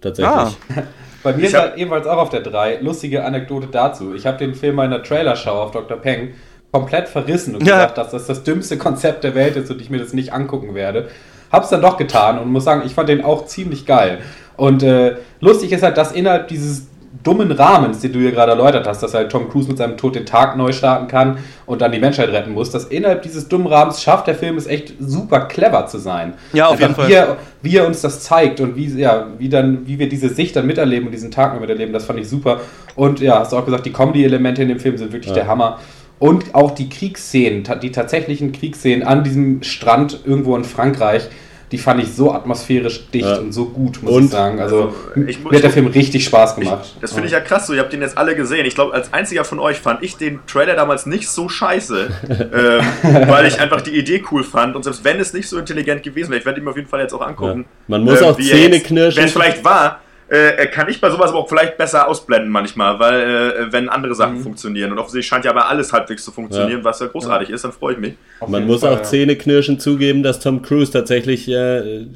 Tatsächlich. 0.00 0.34
Ah. 0.76 0.82
Bei 1.22 1.32
mir 1.32 1.46
ist 1.46 1.54
er 1.54 1.76
ebenfalls 1.76 2.06
auch 2.06 2.18
auf 2.18 2.30
der 2.30 2.40
3. 2.40 2.78
Lustige 2.80 3.24
Anekdote 3.24 3.66
dazu. 3.66 4.14
Ich 4.14 4.26
habe 4.26 4.38
den 4.38 4.54
Film 4.54 4.76
mal 4.76 4.84
in 4.84 4.90
der 4.90 5.02
Trailer-Show 5.02 5.50
auf 5.50 5.70
Dr. 5.70 5.98
Peng 5.98 6.34
komplett 6.72 7.08
verrissen 7.08 7.54
und 7.54 7.66
ja. 7.66 7.76
gesagt, 7.76 7.98
dass 7.98 8.10
das 8.10 8.26
das 8.26 8.42
dümmste 8.44 8.78
Konzept 8.78 9.24
der 9.24 9.34
Welt 9.34 9.56
ist 9.56 9.70
und 9.70 9.80
ich 9.80 9.90
mir 9.90 9.98
das 9.98 10.12
nicht 10.12 10.32
angucken 10.32 10.74
werde. 10.74 11.08
Hab's 11.50 11.68
dann 11.68 11.82
doch 11.82 11.96
getan 11.96 12.38
und 12.38 12.50
muss 12.52 12.64
sagen, 12.64 12.82
ich 12.86 12.94
fand 12.94 13.08
den 13.08 13.24
auch 13.24 13.46
ziemlich 13.46 13.86
geil. 13.86 14.20
Und 14.56 14.82
äh, 14.82 15.16
lustig 15.40 15.72
ist 15.72 15.82
halt, 15.82 15.96
dass 15.96 16.12
innerhalb 16.12 16.48
dieses 16.48 16.86
dummen 17.24 17.50
Rahmens, 17.50 18.00
den 18.00 18.12
du 18.12 18.20
hier 18.20 18.30
gerade 18.30 18.52
erläutert 18.52 18.86
hast, 18.86 19.02
dass 19.02 19.14
halt 19.14 19.32
Tom 19.32 19.50
Cruise 19.50 19.68
mit 19.68 19.78
seinem 19.78 19.96
Tod 19.96 20.14
den 20.14 20.26
Tag 20.26 20.56
neu 20.56 20.72
starten 20.72 21.08
kann 21.08 21.38
und 21.66 21.82
dann 21.82 21.90
die 21.90 21.98
Menschheit 21.98 22.28
retten 22.30 22.52
muss, 22.52 22.70
dass 22.70 22.84
innerhalb 22.84 23.22
dieses 23.22 23.48
dummen 23.48 23.66
Rahmens 23.66 24.00
schafft 24.00 24.28
der 24.28 24.36
Film 24.36 24.56
es 24.56 24.66
echt 24.66 24.94
super 25.00 25.40
clever 25.40 25.86
zu 25.86 25.98
sein. 25.98 26.34
Ja, 26.52 26.66
auf 26.66 26.72
Einfach 26.72 26.82
jeden 26.82 26.94
Fall. 26.94 27.08
Wie 27.08 27.12
er, 27.12 27.36
wie 27.62 27.76
er, 27.76 27.86
uns 27.86 28.00
das 28.00 28.20
zeigt 28.20 28.60
und 28.60 28.76
wie, 28.76 28.86
ja, 28.94 29.26
wie, 29.38 29.48
dann, 29.48 29.86
wie 29.86 29.98
wir 29.98 30.08
diese 30.08 30.28
Sicht 30.28 30.54
dann 30.54 30.66
miterleben 30.66 31.06
und 31.06 31.12
diesen 31.12 31.32
Tag 31.32 31.60
miterleben, 31.60 31.92
das 31.92 32.04
fand 32.04 32.20
ich 32.20 32.28
super. 32.28 32.60
Und 32.94 33.20
ja, 33.20 33.40
hast 33.40 33.52
du 33.52 33.56
auch 33.56 33.64
gesagt, 33.64 33.86
die 33.86 33.92
Comedy-Elemente 33.92 34.62
in 34.62 34.68
dem 34.68 34.78
Film 34.78 34.96
sind 34.96 35.12
wirklich 35.12 35.30
ja. 35.30 35.42
der 35.42 35.46
Hammer. 35.48 35.78
Und 36.20 36.54
auch 36.54 36.72
die 36.72 36.88
Kriegsszenen, 36.88 37.64
die 37.82 37.90
tatsächlichen 37.90 38.52
Kriegsszenen 38.52 39.06
an 39.06 39.24
diesem 39.24 39.62
Strand 39.62 40.20
irgendwo 40.24 40.54
in 40.54 40.64
Frankreich, 40.64 41.28
die 41.72 41.78
fand 41.78 42.02
ich 42.02 42.12
so 42.12 42.32
atmosphärisch 42.32 43.08
dicht 43.10 43.24
ja. 43.24 43.36
und 43.36 43.52
so 43.52 43.66
gut, 43.66 44.02
muss 44.02 44.12
und, 44.12 44.24
ich 44.24 44.30
sagen. 44.30 44.58
Also, 44.60 44.92
also 45.14 45.22
ich, 45.28 45.42
mir 45.44 45.56
hat 45.56 45.62
der 45.62 45.70
Film 45.70 45.86
richtig 45.86 46.24
Spaß 46.24 46.56
gemacht. 46.56 46.94
Ich, 46.96 47.00
das 47.00 47.12
finde 47.12 47.26
ich 47.26 47.32
ja 47.32 47.40
krass 47.40 47.68
so, 47.68 47.74
ihr 47.74 47.80
habt 47.80 47.92
den 47.92 48.02
jetzt 48.02 48.18
alle 48.18 48.34
gesehen. 48.34 48.66
Ich 48.66 48.74
glaube, 48.74 48.92
als 48.92 49.12
einziger 49.12 49.44
von 49.44 49.60
euch 49.60 49.78
fand 49.78 50.02
ich 50.02 50.16
den 50.16 50.40
Trailer 50.46 50.74
damals 50.74 51.06
nicht 51.06 51.28
so 51.28 51.48
scheiße, 51.48 52.10
ähm, 52.52 53.28
weil 53.28 53.46
ich 53.46 53.60
einfach 53.60 53.82
die 53.82 53.96
Idee 53.96 54.22
cool 54.32 54.42
fand 54.42 54.74
und 54.74 54.82
selbst 54.82 55.04
wenn 55.04 55.20
es 55.20 55.32
nicht 55.32 55.48
so 55.48 55.58
intelligent 55.58 56.02
gewesen 56.02 56.30
wäre, 56.30 56.40
ich 56.40 56.46
werde 56.46 56.60
ihn 56.60 56.64
mir 56.64 56.70
auf 56.70 56.76
jeden 56.76 56.88
Fall 56.88 57.00
jetzt 57.00 57.12
auch 57.12 57.24
angucken. 57.24 57.60
Ja. 57.60 57.68
Man 57.86 58.04
muss 58.04 58.20
äh, 58.20 58.24
auch 58.24 58.36
Zähne 58.36 58.80
knirschen. 58.80 59.18
Wenn 59.18 59.26
es 59.26 59.32
vielleicht 59.32 59.64
war, 59.64 60.00
äh, 60.30 60.66
kann 60.68 60.88
ich 60.88 61.00
bei 61.00 61.10
sowas 61.10 61.30
aber 61.30 61.40
auch 61.40 61.48
vielleicht 61.48 61.76
besser 61.76 62.06
ausblenden 62.06 62.50
manchmal, 62.50 62.98
weil 63.00 63.20
äh, 63.20 63.72
wenn 63.72 63.88
andere 63.88 64.14
Sachen 64.14 64.38
mhm. 64.38 64.42
funktionieren 64.42 64.92
und 64.92 64.98
offensichtlich 64.98 65.26
scheint 65.26 65.44
ja 65.44 65.52
bei 65.52 65.62
alles 65.62 65.92
halbwegs 65.92 66.24
zu 66.24 66.30
funktionieren, 66.30 66.80
ja. 66.80 66.84
was 66.84 67.00
ja 67.00 67.08
großartig 67.08 67.48
ja. 67.48 67.54
ist, 67.54 67.64
dann 67.64 67.72
freue 67.72 67.94
ich 67.94 67.98
mich. 67.98 68.14
Man 68.46 68.66
muss 68.66 68.82
Fall, 68.82 68.94
auch 68.94 68.98
ja. 68.98 69.02
Zähneknirschen 69.02 69.80
zugeben, 69.80 70.22
dass 70.22 70.38
Tom 70.38 70.62
Cruise 70.62 70.92
tatsächlich 70.92 71.48
äh, 71.48 72.06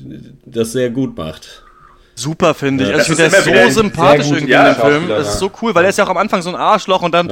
das 0.46 0.72
sehr 0.72 0.90
gut 0.90 1.16
macht. 1.16 1.64
Super, 2.14 2.54
finde 2.54 2.84
ich. 2.84 2.94
Also 2.94 3.12
ich 3.12 3.18
finde, 3.18 3.50
der 3.50 3.66
ist 3.66 3.74
so 3.74 3.80
sympathisch 3.80 4.30
irgendwie 4.30 4.52
in 4.52 4.64
dem 4.64 4.74
Film. 4.76 5.08
Das 5.08 5.34
ist 5.34 5.38
so 5.40 5.50
cool, 5.60 5.74
weil 5.74 5.84
er 5.84 5.90
ist 5.90 5.98
ja 5.98 6.04
auch 6.04 6.10
am 6.10 6.16
Anfang 6.16 6.40
so 6.42 6.50
ein 6.50 6.54
Arschloch 6.54 7.02
und 7.02 7.12
dann 7.12 7.28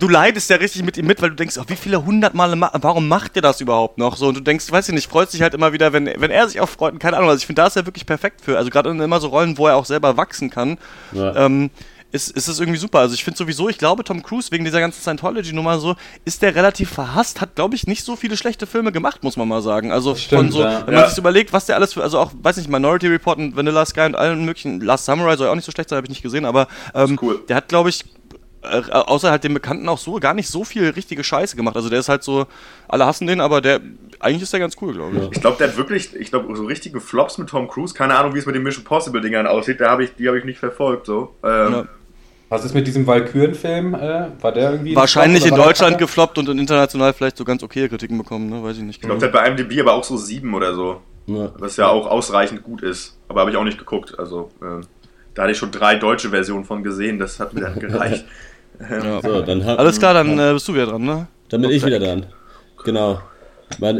du 0.00 0.08
leidest 0.08 0.50
ja 0.50 0.56
richtig 0.56 0.82
mit 0.82 0.96
ihm 0.96 1.06
mit, 1.06 1.22
weil 1.22 1.30
du 1.30 1.36
denkst, 1.36 1.56
oh, 1.58 1.64
wie 1.68 1.76
viele 1.76 2.04
hundert 2.04 2.34
Male, 2.34 2.56
ma 2.56 2.70
warum 2.80 3.06
macht 3.06 3.36
der 3.36 3.42
das 3.42 3.60
überhaupt 3.60 3.98
noch? 3.98 4.16
So, 4.16 4.28
und 4.28 4.36
du 4.36 4.40
denkst, 4.40 4.70
weiß 4.70 4.88
ich 4.88 4.94
nicht, 4.94 5.08
freust 5.08 5.32
dich 5.32 5.42
halt 5.42 5.54
immer 5.54 5.72
wieder, 5.72 5.92
wenn, 5.92 6.06
wenn 6.06 6.30
er 6.30 6.48
sich 6.48 6.60
auch 6.60 6.68
freut, 6.68 6.98
keine 6.98 7.16
Ahnung, 7.16 7.28
also 7.28 7.38
ich 7.38 7.46
finde, 7.46 7.62
da 7.62 7.68
ist 7.68 7.76
er 7.76 7.86
wirklich 7.86 8.06
perfekt 8.06 8.40
für. 8.40 8.58
Also 8.58 8.70
gerade 8.70 8.90
in 8.90 9.00
immer 9.00 9.20
so 9.20 9.28
Rollen, 9.28 9.58
wo 9.58 9.66
er 9.66 9.76
auch 9.76 9.84
selber 9.84 10.16
wachsen 10.16 10.50
kann. 10.50 10.78
Ja. 11.12 11.36
Ähm, 11.36 11.70
ist, 12.12 12.30
ist 12.30 12.48
es 12.48 12.58
irgendwie 12.58 12.78
super. 12.78 12.98
Also 12.98 13.14
ich 13.14 13.22
finde 13.22 13.38
sowieso, 13.38 13.68
ich 13.68 13.78
glaube, 13.78 14.02
Tom 14.02 14.22
Cruise, 14.22 14.50
wegen 14.50 14.64
dieser 14.64 14.80
ganzen 14.80 15.00
Scientology-Nummer 15.00 15.78
so, 15.78 15.94
ist 16.24 16.42
der 16.42 16.54
relativ 16.54 16.90
verhasst, 16.90 17.40
hat, 17.40 17.54
glaube 17.54 17.76
ich, 17.76 17.86
nicht 17.86 18.04
so 18.04 18.16
viele 18.16 18.36
schlechte 18.36 18.66
Filme 18.66 18.90
gemacht, 18.90 19.22
muss 19.22 19.36
man 19.36 19.46
mal 19.46 19.62
sagen. 19.62 19.92
Also 19.92 20.16
stimmt, 20.16 20.42
von 20.42 20.52
so, 20.52 20.62
ja. 20.62 20.86
wenn 20.86 20.94
man 20.94 21.04
ja. 21.04 21.08
sich 21.08 21.18
überlegt, 21.18 21.52
was 21.52 21.66
der 21.66 21.76
alles 21.76 21.92
für, 21.92 22.02
also 22.02 22.18
auch, 22.18 22.32
weiß 22.42 22.56
nicht, 22.56 22.68
Minority 22.68 23.06
Report 23.06 23.38
und 23.38 23.54
Vanilla 23.54 23.86
Sky 23.86 24.00
und 24.02 24.16
allen 24.16 24.44
möglichen, 24.44 24.80
Last 24.80 25.04
Samurai 25.04 25.36
soll 25.36 25.48
auch 25.48 25.54
nicht 25.54 25.64
so 25.64 25.72
schlecht 25.72 25.88
sein, 25.88 25.98
habe 25.98 26.06
ich 26.06 26.10
nicht 26.10 26.22
gesehen, 26.22 26.44
aber 26.44 26.66
ähm, 26.94 27.16
cool. 27.22 27.44
der 27.48 27.56
hat, 27.56 27.68
glaube 27.68 27.90
ich, 27.90 28.04
außer 28.62 29.30
halt 29.30 29.44
dem 29.44 29.54
Bekannten 29.54 29.88
auch 29.88 29.98
so 29.98 30.20
gar 30.20 30.34
nicht 30.34 30.48
so 30.48 30.64
viel 30.64 30.90
richtige 30.90 31.24
Scheiße 31.24 31.56
gemacht. 31.56 31.76
Also 31.76 31.88
der 31.88 32.00
ist 32.00 32.08
halt 32.08 32.22
so, 32.22 32.46
alle 32.88 33.06
hassen 33.06 33.26
den, 33.26 33.40
aber 33.40 33.60
der, 33.60 33.80
eigentlich 34.18 34.42
ist 34.42 34.52
der 34.52 34.60
ganz 34.60 34.76
cool, 34.82 34.92
glaube 34.92 35.16
ich. 35.16 35.32
Ich 35.32 35.40
glaube, 35.40 35.56
der 35.58 35.68
hat 35.68 35.76
wirklich, 35.76 36.14
ich 36.14 36.30
glaube, 36.30 36.54
so 36.54 36.64
richtige 36.64 37.00
Flops 37.00 37.38
mit 37.38 37.48
Tom 37.48 37.68
Cruise. 37.68 37.94
Keine 37.94 38.16
Ahnung, 38.16 38.34
wie 38.34 38.38
es 38.38 38.46
mit 38.46 38.54
den 38.54 38.62
Mission 38.62 38.84
Possible 38.84 39.20
Dingern 39.20 39.46
aussieht. 39.46 39.80
Da 39.80 39.90
hab 39.90 40.00
ich, 40.00 40.14
die 40.14 40.28
habe 40.28 40.38
ich 40.38 40.44
nicht 40.44 40.58
verfolgt, 40.58 41.06
so. 41.06 41.34
Ähm, 41.42 41.72
ja. 41.72 41.88
Was 42.50 42.64
ist 42.64 42.74
mit 42.74 42.84
diesem 42.86 43.06
Valkyren-Film? 43.06 43.94
Äh, 43.94 44.26
war 44.40 44.52
der 44.52 44.72
irgendwie. 44.72 44.96
Wahrscheinlich 44.96 45.46
in 45.46 45.54
Deutschland 45.54 45.98
gefloppt 45.98 46.36
und 46.36 46.48
international 46.48 47.12
vielleicht 47.12 47.36
so 47.36 47.44
ganz 47.44 47.62
okay 47.62 47.88
Kritiken 47.88 48.18
bekommen, 48.18 48.50
ne? 48.50 48.62
Weiß 48.62 48.76
ich 48.76 48.82
nicht. 48.82 48.96
Ich 48.96 49.02
glaube, 49.02 49.20
der 49.20 49.28
hat 49.28 49.32
bei 49.32 49.46
IMDb 49.46 49.80
aber 49.80 49.94
auch 49.94 50.02
so 50.02 50.16
sieben 50.16 50.52
oder 50.52 50.74
so. 50.74 51.00
Ja. 51.26 51.52
Was 51.58 51.76
ja 51.76 51.88
auch 51.88 52.08
ausreichend 52.08 52.64
gut 52.64 52.82
ist. 52.82 53.16
Aber 53.28 53.40
habe 53.40 53.52
ich 53.52 53.56
auch 53.56 53.64
nicht 53.64 53.78
geguckt. 53.78 54.18
Also, 54.18 54.50
äh, 54.60 54.84
da 55.34 55.42
hatte 55.42 55.52
ich 55.52 55.58
schon 55.58 55.70
drei 55.70 55.94
deutsche 55.94 56.30
Versionen 56.30 56.64
von 56.64 56.82
gesehen. 56.82 57.20
Das 57.20 57.38
hat 57.38 57.54
mir 57.54 57.60
dann 57.60 57.78
gereicht. 57.78 58.24
ja. 58.88 59.20
so, 59.22 59.42
dann 59.42 59.64
hab, 59.64 59.78
Alles 59.78 59.98
klar, 59.98 60.14
dann 60.14 60.38
äh, 60.38 60.52
bist 60.52 60.66
du 60.68 60.74
wieder 60.74 60.86
dran, 60.86 61.02
ne? 61.02 61.26
Dann 61.48 61.62
bin 61.62 61.70
ich 61.70 61.84
wieder 61.84 61.98
dran. 61.98 62.26
Genau. 62.84 63.20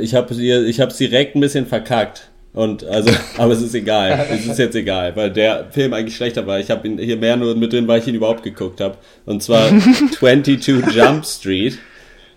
Ich 0.01 0.15
habe 0.15 0.33
es 0.33 0.97
direkt 0.97 1.37
ein 1.37 1.41
bisschen 1.41 1.67
verkackt. 1.67 2.31
Und 2.53 2.85
also, 2.85 3.11
aber 3.39 3.53
es 3.53 3.63
ist 3.63 3.75
egal. 3.75 4.27
Es 4.31 4.47
ist 4.47 4.59
jetzt 4.59 4.75
egal, 4.75 5.15
weil 5.15 5.31
der 5.31 5.67
Film 5.71 5.93
eigentlich 5.93 6.17
schlechter 6.17 6.47
war. 6.47 6.59
Ich 6.59 6.71
habe 6.71 6.87
ihn 6.89 6.99
hier 6.99 7.17
mehr 7.17 7.37
nur 7.37 7.55
mit 7.55 7.73
drin, 7.73 7.87
weil 7.87 8.01
ich 8.01 8.09
ihn 8.09 8.15
überhaupt 8.15 8.43
geguckt 8.43 8.81
habe. 8.81 8.97
Und 9.27 9.43
zwar 9.43 9.71
22 10.19 10.95
Jump 10.95 11.25
Street. 11.25 11.79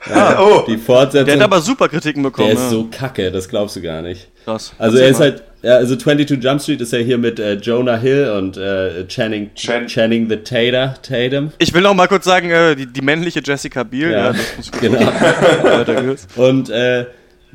Ja, 0.10 0.36
ah, 0.36 0.44
oh. 0.44 0.64
Die 0.68 0.78
Fortsetzung. 0.78 1.26
Der 1.26 1.36
hat 1.36 1.44
aber 1.44 1.62
super 1.62 1.88
Kritiken 1.88 2.24
bekommen. 2.24 2.50
Der 2.50 2.58
ist 2.58 2.70
so 2.70 2.88
kacke, 2.92 3.32
das 3.32 3.48
glaubst 3.48 3.78
du 3.78 3.82
gar 3.82 4.02
nicht. 4.02 4.28
Krass. 4.44 4.74
Also 4.78 4.98
er 4.98 5.08
ist 5.08 5.20
halt, 5.22 5.44
ja, 5.64 5.78
also 5.78 5.96
22 5.96 6.44
Jump 6.44 6.62
Street 6.62 6.82
ist 6.82 6.92
ja 6.92 7.00
hier 7.00 7.18
mit 7.18 7.40
äh, 7.40 7.54
Jonah 7.54 7.96
Hill 7.96 8.34
und 8.38 8.58
äh, 8.58 9.08
Channing, 9.08 9.52
Chan 9.56 9.88
Channing 9.88 10.30
the 10.30 10.36
Tater, 10.36 10.96
Tatum. 11.02 11.54
Ich 11.58 11.74
will 11.74 11.82
noch 11.82 11.94
mal 11.94 12.08
kurz 12.08 12.26
sagen, 12.26 12.50
äh, 12.52 12.76
die, 12.76 12.86
die 12.86 13.02
männliche 13.02 13.42
Jessica 13.44 13.84
Biel. 13.84 14.12
Ja, 14.12 14.18
ja 14.18 14.34
das 14.34 14.58
muss 14.58 14.72
ich 14.74 14.82
genau. 14.82 16.16
und 16.50 16.70
äh, 16.70 17.06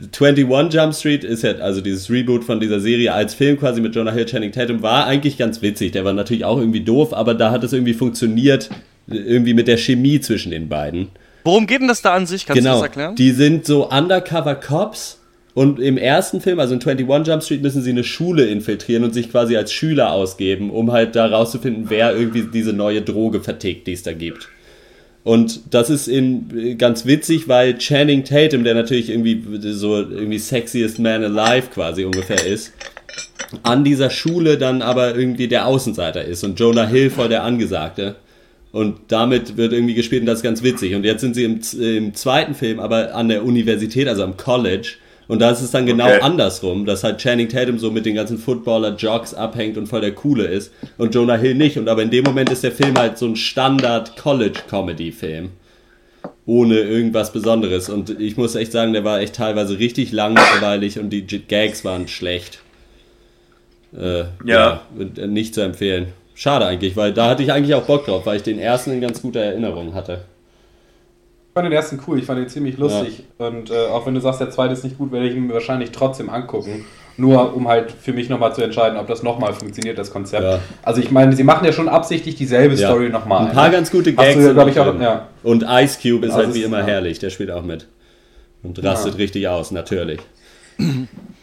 21 0.01 0.73
Jump 0.73 0.95
Street 0.95 1.23
ist 1.23 1.43
ja, 1.43 1.57
also 1.57 1.83
dieses 1.83 2.09
Reboot 2.09 2.45
von 2.45 2.61
dieser 2.61 2.81
Serie 2.81 3.13
als 3.13 3.35
Film 3.35 3.59
quasi 3.59 3.83
mit 3.83 3.95
Jonah 3.95 4.13
Hill, 4.13 4.25
Channing 4.25 4.53
Tatum, 4.53 4.81
war 4.81 5.07
eigentlich 5.07 5.37
ganz 5.37 5.61
witzig. 5.61 5.93
Der 5.93 6.05
war 6.05 6.15
natürlich 6.15 6.45
auch 6.45 6.59
irgendwie 6.59 6.81
doof, 6.81 7.13
aber 7.13 7.35
da 7.35 7.51
hat 7.51 7.63
es 7.63 7.75
irgendwie 7.75 7.95
funktioniert, 7.95 8.71
irgendwie 9.07 9.55
mit 9.55 9.69
der 9.69 9.77
Chemie 9.77 10.21
zwischen 10.21 10.51
den 10.51 10.69
beiden. 10.69 11.09
Worum 11.45 11.67
geht 11.67 11.81
denn 11.81 11.89
das 11.89 12.01
da 12.01 12.15
an 12.15 12.27
sich? 12.27 12.47
Kannst 12.47 12.63
genau, 12.63 12.77
du 12.77 12.81
das 12.81 12.89
erklären? 12.89 13.15
Die 13.17 13.33
sind 13.33 13.67
so 13.67 13.91
Undercover 13.91 14.55
Cops 14.55 15.19
und 15.59 15.81
im 15.81 15.99
ersten 15.99 16.41
Film, 16.41 16.61
also 16.61 16.73
in 16.73 16.81
21 16.81 17.27
Jump 17.27 17.43
Street, 17.43 17.63
müssen 17.63 17.83
sie 17.83 17.91
eine 17.91 18.05
Schule 18.05 18.45
infiltrieren 18.45 19.03
und 19.03 19.13
sich 19.13 19.29
quasi 19.29 19.57
als 19.57 19.73
Schüler 19.73 20.13
ausgeben, 20.13 20.71
um 20.71 20.93
halt 20.93 21.17
da 21.17 21.27
rauszufinden, 21.27 21.87
wer 21.89 22.15
irgendwie 22.15 22.45
diese 22.45 22.73
neue 22.73 23.03
Droge 23.03 23.41
vertickt, 23.41 23.89
die 23.89 23.93
es 23.95 24.05
da 24.05 24.13
gibt. 24.13 24.49
Und 25.25 25.75
das 25.75 25.91
ist 25.91 26.07
in, 26.07 26.79
ganz 26.79 27.07
witzig, 27.07 27.49
weil 27.49 27.77
Channing 27.77 28.23
Tatum, 28.23 28.63
der 28.63 28.75
natürlich 28.75 29.11
irgendwie 29.11 29.43
so 29.73 29.97
irgendwie 29.97 30.39
sexiest 30.39 31.01
man 31.01 31.25
alive 31.25 31.71
quasi 31.75 32.05
ungefähr 32.05 32.47
ist, 32.47 32.73
an 33.65 33.83
dieser 33.83 34.11
Schule 34.11 34.59
dann 34.59 34.81
aber 34.81 35.17
irgendwie 35.17 35.49
der 35.49 35.67
Außenseiter 35.67 36.25
ist 36.25 36.45
und 36.45 36.61
Jonah 36.61 36.87
Hill 36.87 37.11
voll 37.11 37.31
der 37.31 37.43
Angesagte. 37.43 38.15
Und 38.71 38.99
damit 39.09 39.57
wird 39.57 39.73
irgendwie 39.73 39.95
gespielt 39.95 40.23
und 40.23 40.27
das 40.27 40.39
ist 40.39 40.45
ganz 40.45 40.63
witzig. 40.63 40.95
Und 40.95 41.03
jetzt 41.03 41.21
sind 41.21 41.35
sie 41.35 41.43
im, 41.43 41.61
im 41.81 42.15
zweiten 42.15 42.55
Film 42.55 42.79
aber 42.79 43.17
an 43.17 43.29
der 43.29 43.45
Universität, 43.45 44.07
also 44.07 44.23
am 44.23 44.37
College 44.37 44.99
und 45.29 45.39
da 45.41 45.51
ist 45.51 45.61
es 45.61 45.71
dann 45.71 45.85
genau 45.85 46.07
okay. 46.07 46.21
andersrum, 46.23 46.87
dass 46.87 47.05
halt 47.05 47.19
Channing 47.19 47.51
Tatum 47.51 47.79
so 47.79 47.91
mit 47.91 48.07
den 48.07 48.15
ganzen 48.15 48.39
Footballer-Jogs 48.39 49.35
abhängt 49.35 49.77
und 49.77 49.87
voll 49.87 50.01
der 50.01 50.15
Coole 50.15 50.45
ist 50.45 50.73
und 50.97 51.15
Jonah 51.15 51.37
Hill 51.37 51.55
nicht. 51.55 51.77
Und 51.77 51.87
aber 51.89 52.03
in 52.03 52.09
dem 52.11 52.25
Moment 52.25 52.49
ist 52.51 52.65
der 52.65 52.73
Film 52.73 52.99
halt 52.99 53.19
so 53.19 53.27
ein 53.27 53.37
Standard-College-Comedy-Film. 53.37 55.51
Ohne 56.47 56.79
irgendwas 56.79 57.31
Besonderes. 57.31 57.91
Und 57.91 58.19
ich 58.19 58.39
muss 58.39 58.55
echt 58.55 58.73
sagen, 58.73 58.95
der 58.95 59.05
war 59.05 59.21
echt 59.21 59.35
teilweise 59.35 59.79
richtig 59.79 60.13
langweilig 60.13 60.99
und 60.99 61.11
die 61.11 61.27
Gags 61.27 61.85
waren 61.85 62.09
schlecht. 62.09 62.61
Äh, 63.95 64.21
ja. 64.47 64.47
ja. 64.47 64.81
Nicht 65.27 65.55
zu 65.55 65.61
empfehlen. 65.61 66.07
Schade 66.35 66.65
eigentlich, 66.65 66.97
weil 66.97 67.13
da 67.13 67.29
hatte 67.29 67.43
ich 67.43 67.53
eigentlich 67.53 67.75
auch 67.75 67.85
Bock 67.85 68.07
drauf, 68.07 68.25
weil 68.25 68.39
ich 68.39 68.45
den 68.45 68.59
ersten 68.59 68.93
in 68.93 69.03
ganz 69.03 69.21
guter 69.21 69.41
Erinnerung 69.41 69.93
hatte 69.93 70.23
fand 71.55 71.67
den 71.67 71.73
ersten 71.73 72.01
cool, 72.07 72.19
ich 72.19 72.25
fand 72.25 72.39
den 72.39 72.49
ziemlich 72.49 72.79
lustig. 72.79 73.25
Ja. 73.39 73.47
Und 73.47 73.71
äh, 73.71 73.87
auch 73.87 74.07
wenn 74.07 74.15
du 74.15 74.21
sagst, 74.21 74.41
der 74.41 74.51
zweite 74.51 74.73
ist 74.73 74.85
nicht 74.85 74.99
gut, 74.99 75.13
werde 75.13 75.29
ich 75.29 75.35
ihn 75.35 75.47
mir 75.47 75.55
wahrscheinlich 75.55 75.91
trotzdem 75.91 76.31
angucken. 76.31 76.85
Nur 77.17 77.57
um 77.57 77.67
halt 77.67 77.91
für 77.91 78.13
mich 78.13 78.29
nochmal 78.29 78.55
zu 78.55 78.63
entscheiden, 78.63 78.97
ob 78.97 79.09
das 79.09 79.25
nochmal 79.25 79.53
funktioniert, 79.53 79.99
das 79.99 80.13
Konzept. 80.13 80.45
Ja. 80.45 80.61
Also 80.85 81.01
ich 81.01 81.11
meine, 81.11 81.35
sie 81.35 81.43
machen 81.43 81.65
ja 81.65 81.73
schon 81.73 81.89
absichtlich 81.89 82.37
dieselbe 82.37 82.77
ja. 82.77 82.89
Story 82.89 83.09
nochmal. 83.09 83.49
Ein 83.49 83.53
paar 83.53 83.71
ganz 83.71 83.91
gute 83.91 84.15
Gags. 84.15 84.37
Du, 84.37 84.67
ich, 84.69 84.79
auch, 84.79 85.01
ja. 85.01 85.27
Und 85.43 85.65
Ice 85.69 85.99
Cube 86.01 86.27
ist 86.27 86.33
also 86.33 86.47
halt 86.47 86.55
wie 86.55 86.63
immer 86.63 86.85
herrlich, 86.85 87.19
der 87.19 87.31
spielt 87.31 87.51
auch 87.51 87.65
mit. 87.65 87.89
Und 88.63 88.83
rastet 88.85 89.19
richtig 89.19 89.49
aus, 89.49 89.73
natürlich. 89.73 90.21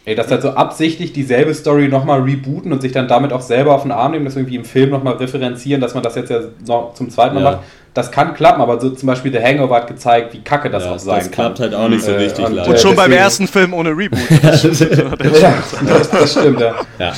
Ey, 0.06 0.16
dass 0.16 0.32
halt 0.32 0.44
so 0.44 0.52
absichtlich 0.52 1.12
dieselbe 1.12 1.54
Story 1.54 1.90
nochmal 1.90 2.22
rebooten 2.22 2.72
und 2.72 2.82
sich 2.82 2.94
dann 2.94 3.08
damit 3.08 3.34
auch 3.34 3.42
selber 3.42 3.76
auf 3.76 3.82
den 3.82 3.92
Arm 3.92 4.12
nehmen, 4.12 4.24
das 4.24 4.36
irgendwie 4.36 4.56
im 4.56 4.64
Film 4.64 4.92
nochmal 4.92 5.16
referenzieren, 5.16 5.82
dass 5.82 5.94
man 5.94 6.04
das 6.04 6.16
jetzt 6.16 6.30
ja 6.30 6.40
noch 6.66 6.94
zum 6.94 7.10
zweiten 7.10 7.36
Mal 7.36 7.44
macht, 7.44 7.60
das 7.96 8.12
kann 8.12 8.34
klappen, 8.34 8.62
aber 8.62 8.80
so 8.80 8.90
zum 8.90 9.08
Beispiel 9.08 9.32
The 9.32 9.40
Hangover 9.40 9.78
hat 9.78 9.88
gezeigt, 9.88 10.34
wie 10.34 10.42
kacke 10.42 10.70
das 10.70 10.84
ja, 10.84 10.92
auch 10.92 11.00
sein 11.00 11.20
das 11.20 11.32
kann. 11.32 11.54
Das 11.54 11.58
klappt 11.58 11.60
halt 11.62 11.74
auch 11.74 11.88
nicht 11.88 12.04
so 12.04 12.12
äh, 12.12 12.16
richtig. 12.16 12.46
Und, 12.46 12.58
und 12.58 12.66
schon 12.66 12.74
deswegen, 12.74 12.96
beim 12.98 13.12
ersten 13.14 13.48
Film 13.48 13.74
ohne 13.74 13.92
Reboot. 13.92 14.20
ja, 14.30 14.52
das, 14.52 16.10
das, 16.10 16.32
stimmt, 16.32 16.60
ja. 16.60 16.76
ja. 17.00 17.12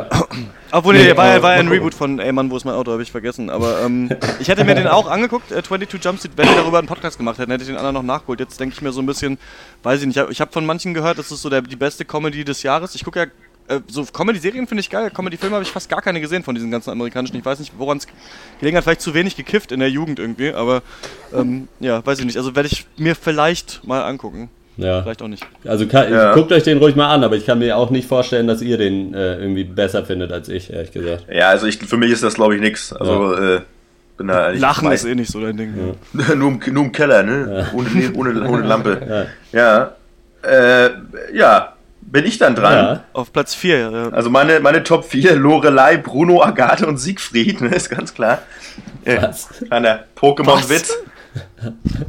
Äh, 0.00 0.04
obwohl, 0.72 0.94
nee, 0.94 1.04
nee 1.04 1.16
war, 1.16 1.42
war 1.42 1.54
ja 1.54 1.60
ein 1.60 1.68
Reboot 1.68 1.94
von 1.94 2.18
Ey 2.18 2.32
Mann, 2.32 2.50
wo 2.50 2.56
ist 2.56 2.64
mein 2.64 2.74
Auto, 2.74 2.90
habe 2.90 3.02
ich 3.02 3.12
vergessen. 3.12 3.50
Aber 3.50 3.82
ähm, 3.82 4.10
ich 4.40 4.48
hätte 4.48 4.64
mir 4.64 4.74
den 4.74 4.88
auch 4.88 5.08
angeguckt, 5.08 5.52
äh, 5.52 5.62
22 5.62 6.02
Jump 6.02 6.18
Street, 6.18 6.32
wenn 6.36 6.48
wir 6.48 6.56
darüber 6.56 6.80
einen 6.80 6.88
Podcast 6.88 7.18
gemacht 7.18 7.38
hätten, 7.38 7.52
hätte 7.52 7.62
ich 7.62 7.68
den 7.68 7.78
anderen 7.78 7.94
noch 7.94 8.02
nachgeholt. 8.02 8.40
Jetzt 8.40 8.58
denke 8.58 8.74
ich 8.74 8.82
mir 8.82 8.90
so 8.90 9.00
ein 9.00 9.06
bisschen, 9.06 9.38
weiß 9.84 10.00
ich 10.00 10.08
nicht, 10.08 10.18
ich 10.30 10.40
habe 10.40 10.50
von 10.50 10.66
manchen 10.66 10.92
gehört, 10.92 11.18
das 11.18 11.30
ist 11.30 11.40
so 11.40 11.50
der, 11.50 11.62
die 11.62 11.76
beste 11.76 12.04
Comedy 12.04 12.44
des 12.44 12.64
Jahres. 12.64 12.96
Ich 12.96 13.04
gucke 13.04 13.20
ja 13.20 13.26
äh, 13.68 13.80
so 13.88 14.04
Comedy-Serien 14.04 14.66
finde 14.66 14.80
ich 14.80 14.90
geil. 14.90 15.10
Comedy-Filme 15.10 15.54
habe 15.54 15.64
ich 15.64 15.70
fast 15.70 15.88
gar 15.88 16.02
keine 16.02 16.20
gesehen 16.20 16.42
von 16.42 16.54
diesen 16.54 16.70
ganzen 16.70 16.90
amerikanischen. 16.90 17.36
Ich 17.36 17.44
weiß 17.44 17.58
nicht, 17.58 17.72
woran 17.78 17.98
es 17.98 18.06
gelegen 18.60 18.76
hat. 18.76 18.84
Vielleicht 18.84 19.00
zu 19.00 19.14
wenig 19.14 19.36
gekifft 19.36 19.72
in 19.72 19.80
der 19.80 19.90
Jugend 19.90 20.18
irgendwie. 20.18 20.52
Aber 20.52 20.82
ähm, 21.34 21.68
ja, 21.80 22.04
weiß 22.04 22.18
ich 22.20 22.26
nicht. 22.26 22.36
Also 22.36 22.54
werde 22.54 22.68
ich 22.68 22.86
mir 22.96 23.14
vielleicht 23.14 23.86
mal 23.86 24.02
angucken. 24.02 24.48
Ja. 24.76 25.02
Vielleicht 25.02 25.22
auch 25.22 25.28
nicht. 25.28 25.46
Also 25.64 25.86
kann, 25.86 26.12
ja. 26.12 26.34
guckt 26.34 26.52
euch 26.52 26.62
den 26.62 26.78
ruhig 26.78 26.96
mal 26.96 27.12
an, 27.12 27.24
aber 27.24 27.36
ich 27.36 27.46
kann 27.46 27.58
mir 27.58 27.76
auch 27.76 27.90
nicht 27.90 28.06
vorstellen, 28.06 28.46
dass 28.46 28.60
ihr 28.60 28.76
den 28.76 29.14
äh, 29.14 29.36
irgendwie 29.36 29.64
besser 29.64 30.04
findet 30.04 30.32
als 30.32 30.48
ich, 30.48 30.70
ehrlich 30.70 30.92
gesagt. 30.92 31.24
Ja, 31.32 31.48
also 31.48 31.66
ich, 31.66 31.78
für 31.78 31.96
mich 31.96 32.10
ist 32.10 32.22
das 32.22 32.34
glaube 32.34 32.56
ich 32.56 32.60
nichts. 32.60 32.92
Also 32.92 33.34
ja. 33.34 33.56
äh, 33.56 33.60
bin 34.18 34.28
da 34.28 34.50
Lachen 34.50 34.90
ist 34.92 35.04
eh 35.04 35.14
nicht 35.14 35.30
so 35.30 35.40
dein 35.40 35.56
Ding. 35.56 35.74
Ja. 36.14 36.34
nur, 36.34 36.48
im, 36.50 36.74
nur, 36.74 36.84
im, 36.84 36.92
Keller, 36.92 37.22
ne? 37.22 37.68
Ohne, 37.74 38.12
ohne, 38.14 38.48
ohne 38.48 38.66
Lampe. 38.66 39.28
Ja. 39.52 39.94
Ja. 40.42 40.50
Äh, 40.50 40.90
ja. 41.34 41.75
Bin 42.08 42.24
ich 42.24 42.38
dann 42.38 42.54
dran? 42.54 42.72
Ja. 42.72 43.04
Auf 43.12 43.32
Platz 43.32 43.54
4, 43.54 43.78
ja. 43.78 44.08
Also 44.10 44.30
meine, 44.30 44.60
meine 44.60 44.84
Top 44.84 45.04
4, 45.04 45.34
Lorelei, 45.34 45.96
Bruno, 45.96 46.42
Agathe 46.42 46.86
und 46.86 46.98
Siegfried, 46.98 47.60
ne, 47.60 47.68
ist 47.74 47.90
ganz 47.90 48.14
klar. 48.14 48.42
Was? 49.04 49.48
Der 49.70 50.04
Pokémon-Witz. 50.16 50.92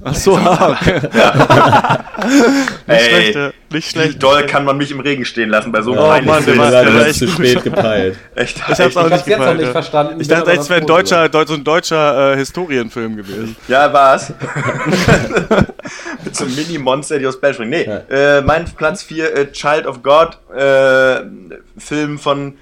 Ach 0.04 0.16
so, 0.16 0.36
ah, 0.38 0.78
okay. 0.80 1.02
Ja. 1.14 2.06
nicht 2.88 3.00
Ey, 3.00 3.32
schlecht, 3.32 3.54
nicht 3.72 3.92
schlecht. 3.92 4.14
Wie 4.16 4.20
doll 4.20 4.46
kann 4.46 4.66
man 4.66 4.78
mich 4.78 4.92
im 4.92 5.00
Regen 5.00 5.26
stehen 5.26 5.50
lassen 5.50 5.72
bei 5.72 5.82
so 5.82 5.94
einem 5.94 6.02
oh, 6.02 6.30
Mann, 6.30 6.46
der 6.46 6.58
war, 6.58 6.72
der 6.72 6.94
war 6.94 7.08
echt 7.08 7.20
zu 7.20 7.28
spät 7.28 7.64
gepeilt. 7.64 8.18
Echt, 8.36 8.58
ich 8.58 8.80
hab's 8.80 8.98
auch 8.98 9.10
nicht, 9.10 9.28
jetzt 9.28 9.40
noch 9.40 9.54
nicht 9.54 9.72
verstanden. 9.72 10.22
Ich 10.22 10.28
dachte, 10.28 10.52
es 10.52 10.70
wäre 10.70 10.82
ein 10.82 10.88
deutscher, 10.88 11.30
so 11.46 11.54
ein 11.54 11.64
deutscher 11.64 12.34
äh, 12.34 12.38
Historienfilm 12.38 13.16
gewesen. 13.16 13.56
Ja, 13.68 13.92
war's. 13.92 14.34
Mit 16.24 16.36
so 16.36 16.46
einem 16.46 16.56
Mini-Monster, 16.56 17.20
die 17.20 17.28
aus 17.28 17.40
Bell 17.40 17.54
springen. 17.54 17.72
Nee, 17.72 17.86
ja. 17.86 18.38
äh, 18.38 18.42
mein 18.42 18.66
Platz 18.66 19.04
4, 19.04 19.36
äh, 19.36 19.52
Child 19.52 19.86
of 19.88 20.04
God, 20.04 20.38
äh, 20.56 21.22
Film 21.78 22.20
von 22.20 22.58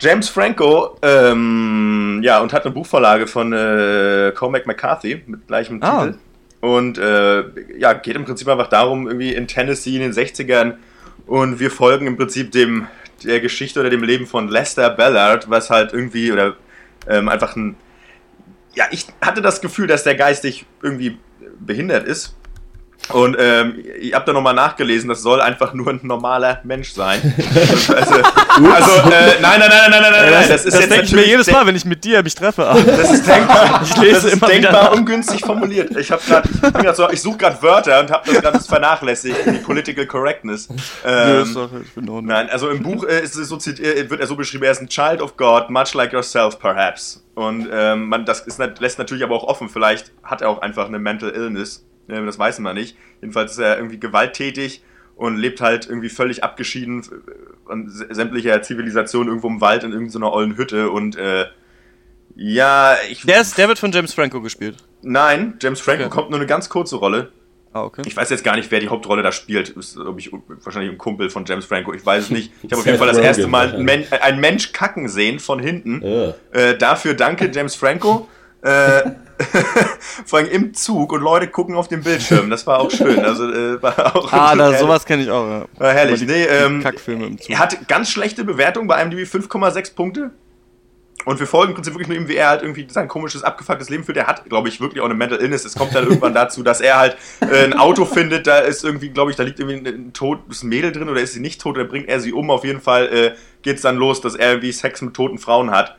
James 0.00 0.28
Franco, 0.28 0.96
ähm, 1.02 2.20
ja, 2.22 2.40
und 2.40 2.52
hat 2.52 2.64
eine 2.64 2.72
Buchvorlage 2.72 3.26
von 3.26 3.52
äh, 3.52 4.32
Cormac 4.34 4.66
McCarthy 4.66 5.22
mit 5.26 5.46
gleichem 5.48 5.82
ah. 5.82 6.06
Titel. 6.06 6.18
Und 6.60 6.98
äh, 6.98 7.44
ja, 7.78 7.92
geht 7.92 8.16
im 8.16 8.24
Prinzip 8.24 8.48
einfach 8.48 8.68
darum, 8.68 9.06
irgendwie 9.06 9.34
in 9.34 9.46
Tennessee 9.46 9.96
in 9.96 10.02
den 10.02 10.12
60ern. 10.12 10.74
Und 11.26 11.60
wir 11.60 11.70
folgen 11.70 12.06
im 12.06 12.16
Prinzip 12.16 12.52
dem 12.52 12.86
der 13.24 13.40
Geschichte 13.40 13.80
oder 13.80 13.90
dem 13.90 14.02
Leben 14.02 14.26
von 14.26 14.48
Lester 14.48 14.90
Ballard, 14.90 15.50
was 15.50 15.70
halt 15.70 15.92
irgendwie 15.92 16.32
oder 16.32 16.56
ähm, 17.08 17.28
einfach 17.28 17.56
ein. 17.56 17.76
Ja, 18.74 18.84
ich 18.90 19.06
hatte 19.20 19.42
das 19.42 19.60
Gefühl, 19.60 19.88
dass 19.88 20.04
der 20.04 20.14
geistig 20.14 20.66
irgendwie 20.82 21.18
behindert 21.58 22.06
ist. 22.06 22.36
Und 23.10 23.36
ähm, 23.38 23.82
ich 24.00 24.12
habe 24.12 24.26
da 24.26 24.32
nochmal 24.34 24.54
nachgelesen, 24.54 25.08
das 25.08 25.22
soll 25.22 25.40
einfach 25.40 25.72
nur 25.72 25.88
ein 25.88 26.00
normaler 26.02 26.60
Mensch 26.64 26.92
sein. 26.92 27.20
also, 27.88 27.94
also 27.94 29.10
äh, 29.10 29.40
nein, 29.40 29.58
nein, 29.58 29.60
nein, 29.60 29.70
nein, 29.70 29.90
nein, 29.90 30.02
nein, 30.02 30.12
nein, 30.12 30.32
das, 30.32 30.48
das 30.48 30.64
ist 30.66 30.74
das 30.74 30.80
jetzt 30.80 30.90
denke 30.90 31.06
ich 31.06 31.12
mir 31.12 31.26
jedes 31.26 31.50
Mal, 31.50 31.66
wenn 31.66 31.74
ich 31.74 31.86
mit 31.86 32.04
dir 32.04 32.22
mich 32.22 32.34
treffe. 32.34 32.62
Das 32.86 33.10
ist 33.10 33.26
denkbar, 33.26 33.80
ich 33.84 33.96
lese 33.96 34.14
das 34.14 34.24
ist 34.24 34.32
immer 34.34 34.46
denkbar 34.46 34.92
ungünstig 34.92 35.40
formuliert. 35.40 35.96
Ich 35.96 36.10
habe 36.10 36.22
gerade, 36.22 36.94
so, 36.94 37.08
ich 37.08 37.22
suche 37.22 37.38
gerade 37.38 37.62
Wörter 37.62 38.00
und 38.00 38.10
habe 38.10 38.30
das 38.30 38.42
gerade 38.42 38.60
vernachlässigt, 38.60 39.38
die 39.46 39.52
Political 39.52 40.06
Correctness. 40.06 40.68
Ähm, 41.06 41.56
ja, 41.56 42.20
nein, 42.20 42.50
also 42.50 42.68
im 42.68 42.82
Buch 42.82 43.06
äh, 43.06 43.26
so, 43.26 43.56
äh, 43.56 44.10
wird 44.10 44.20
er 44.20 44.26
so 44.26 44.36
beschrieben, 44.36 44.64
er 44.64 44.72
ist 44.72 44.82
ein 44.82 44.88
Child 44.88 45.22
of 45.22 45.36
God, 45.38 45.70
much 45.70 45.94
like 45.94 46.12
yourself, 46.12 46.58
perhaps. 46.58 47.24
Und 47.34 47.68
ähm, 47.72 48.08
man, 48.08 48.26
das 48.26 48.40
ist, 48.40 48.58
lässt 48.80 48.98
natürlich 48.98 49.24
aber 49.24 49.34
auch 49.34 49.44
offen, 49.44 49.70
vielleicht 49.70 50.12
hat 50.24 50.42
er 50.42 50.50
auch 50.50 50.60
einfach 50.60 50.88
eine 50.88 50.98
Mental 50.98 51.30
Illness 51.30 51.87
das 52.08 52.38
weiß 52.38 52.58
man 52.60 52.74
nicht. 52.74 52.96
Jedenfalls 53.20 53.52
ist 53.52 53.58
er 53.58 53.76
irgendwie 53.76 54.00
gewalttätig 54.00 54.82
und 55.16 55.36
lebt 55.36 55.60
halt 55.60 55.88
irgendwie 55.88 56.08
völlig 56.08 56.42
abgeschieden 56.44 57.04
von 57.66 57.88
sämtlicher 57.88 58.62
Zivilisation 58.62 59.28
irgendwo 59.28 59.48
im 59.48 59.60
Wald 59.60 59.84
in 59.84 59.92
irgendeiner 59.92 60.32
ollen 60.32 60.56
Hütte 60.56 60.90
und 60.90 61.16
äh, 61.16 61.46
ja, 62.40 62.94
ich. 63.10 63.22
Der, 63.22 63.40
ist, 63.40 63.58
der 63.58 63.66
wird 63.66 63.80
von 63.80 63.90
James 63.90 64.14
Franco 64.14 64.40
gespielt. 64.40 64.76
Nein, 65.02 65.54
James 65.60 65.80
Franco 65.80 66.04
okay. 66.04 66.10
kommt 66.14 66.30
nur 66.30 66.38
eine 66.38 66.46
ganz 66.46 66.68
kurze 66.68 66.96
Rolle. 66.96 67.32
Ah, 67.72 67.82
okay. 67.82 68.02
Ich 68.06 68.16
weiß 68.16 68.30
jetzt 68.30 68.44
gar 68.44 68.56
nicht, 68.56 68.70
wer 68.70 68.80
die 68.80 68.88
Hauptrolle 68.88 69.22
da 69.22 69.32
spielt. 69.32 69.70
Ist, 69.70 69.98
ob 69.98 70.18
ich, 70.18 70.30
wahrscheinlich 70.32 70.92
ein 70.92 70.98
Kumpel 70.98 71.30
von 71.30 71.44
James 71.44 71.66
Franco. 71.66 71.92
Ich 71.92 72.06
weiß 72.06 72.24
es 72.24 72.30
nicht. 72.30 72.52
Ich 72.62 72.70
habe 72.70 72.80
auf 72.80 72.86
jeden 72.86 72.98
Fall 72.98 73.08
das 73.08 73.18
erste 73.18 73.46
Mal 73.48 73.74
einen, 73.74 73.84
Men 73.84 74.04
einen 74.22 74.40
Mensch 74.40 74.72
kacken 74.72 75.08
sehen 75.08 75.38
von 75.40 75.58
hinten. 75.58 76.00
Ja. 76.02 76.34
Äh, 76.52 76.78
dafür 76.78 77.14
danke 77.14 77.50
James 77.52 77.74
Franco. 77.74 78.28
Äh, 78.62 79.10
vor 80.26 80.40
allem 80.40 80.50
im 80.50 80.74
Zug 80.74 81.12
und 81.12 81.22
Leute 81.22 81.46
gucken 81.48 81.76
auf 81.76 81.86
den 81.88 82.02
Bildschirm. 82.02 82.50
Das 82.50 82.66
war 82.66 82.80
auch 82.80 82.90
schön. 82.90 83.24
Also, 83.24 83.50
äh, 83.50 83.80
war 83.80 84.16
auch 84.16 84.32
ah, 84.32 84.56
da, 84.56 84.76
sowas 84.76 85.04
kenne 85.04 85.22
ich 85.22 85.30
auch. 85.30 85.48
Ja. 85.48 85.64
War 85.76 85.92
herrlich. 85.92 86.20
Die, 86.20 86.26
nee, 86.26 86.44
ähm, 86.44 86.82
Kackfilme 86.82 87.26
im 87.26 87.38
Zug. 87.38 87.50
Er 87.50 87.58
hat 87.60 87.86
ganz 87.88 88.10
schlechte 88.10 88.44
Bewertung 88.44 88.88
bei 88.88 89.00
IMDb 89.00 89.20
5,6 89.20 89.94
Punkte. 89.94 90.30
Und 91.24 91.40
wir 91.40 91.46
folgen 91.46 91.72
im 91.72 91.74
Prinzip 91.74 91.92
wirklich 91.94 92.08
nur 92.08 92.16
ihm, 92.16 92.26
wie 92.28 92.36
er 92.36 92.48
halt 92.48 92.62
irgendwie 92.62 92.86
sein 92.88 93.06
komisches, 93.06 93.42
abgefucktes 93.42 93.90
Leben 93.90 94.02
führt. 94.02 94.16
Er 94.16 94.26
hat, 94.26 94.48
glaube 94.48 94.68
ich, 94.68 94.80
wirklich 94.80 95.02
auch 95.02 95.04
eine 95.04 95.14
Mental 95.14 95.38
Illness. 95.38 95.64
Es 95.64 95.74
kommt 95.74 95.94
dann 95.94 96.04
irgendwann 96.04 96.32
dazu, 96.32 96.62
dass 96.62 96.80
er 96.80 96.96
halt 96.96 97.16
äh, 97.40 97.64
ein 97.64 97.74
Auto 97.74 98.06
findet, 98.06 98.46
da 98.46 98.58
ist 98.58 98.82
irgendwie, 98.82 99.10
glaube 99.10 99.30
ich, 99.30 99.36
da 99.36 99.42
liegt 99.42 99.60
irgendwie 99.60 99.76
ein, 99.76 99.86
ein 99.86 100.12
totes 100.12 100.62
Mädel 100.62 100.90
drin 100.90 101.08
oder 101.08 101.20
ist 101.20 101.34
sie 101.34 101.40
nicht 101.40 101.60
tot 101.60 101.76
oder 101.76 101.84
bringt 101.84 102.08
er 102.08 102.20
sie 102.20 102.32
um. 102.32 102.50
Auf 102.50 102.64
jeden 102.64 102.80
Fall 102.80 103.08
äh, 103.12 103.32
geht 103.62 103.76
es 103.76 103.82
dann 103.82 103.96
los, 103.96 104.20
dass 104.20 104.36
er 104.36 104.52
irgendwie 104.52 104.72
Sex 104.72 105.02
mit 105.02 105.12
toten 105.12 105.38
Frauen 105.38 105.70
hat. 105.70 105.98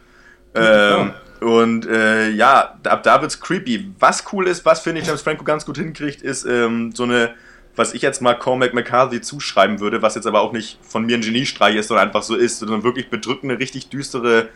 Ähm, 0.56 1.14
und 1.42 1.86
äh, 1.88 2.30
ja, 2.30 2.78
ab 2.84 3.04
da 3.04 3.22
wird's 3.22 3.40
creepy. 3.40 3.92
Was 4.00 4.26
cool 4.34 4.48
ist, 4.48 4.66
was 4.66 4.82
finde 4.82 5.02
ich 5.02 5.08
James 5.08 5.22
Franco 5.22 5.44
ganz 5.44 5.66
gut 5.66 5.78
hinkriegt, 5.78 6.22
ist 6.22 6.46
ähm, 6.46 6.92
so 6.94 7.04
eine, 7.04 7.34
was 7.76 7.94
ich 7.94 8.02
jetzt 8.02 8.22
mal 8.22 8.34
Cormac 8.34 8.74
McCarthy 8.74 9.22
zuschreiben 9.22 9.80
würde, 9.80 10.02
was 10.02 10.16
jetzt 10.16 10.28
aber 10.28 10.42
auch 10.42 10.52
nicht 10.52 10.80
von 10.82 11.06
mir 11.06 11.18
ein 11.18 11.22
Geniestreich 11.22 11.76
ist, 11.76 11.88
sondern 11.88 12.08
einfach 12.08 12.24
so 12.24 12.36
ist, 12.36 12.60
sondern 12.60 12.84
wirklich 12.84 13.10
bedrückende, 13.10 13.58
richtig 13.60 13.90
düstere 13.90 14.50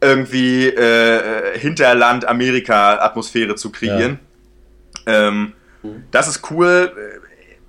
irgendwie 0.00 0.66
äh, 0.66 1.58
Hinterland-Amerika-Atmosphäre 1.58 3.54
zu 3.54 3.70
kreieren. 3.70 4.18
Ja. 5.06 5.28
Ähm, 5.28 5.52
das 6.10 6.28
ist 6.28 6.50
cool. 6.50 6.92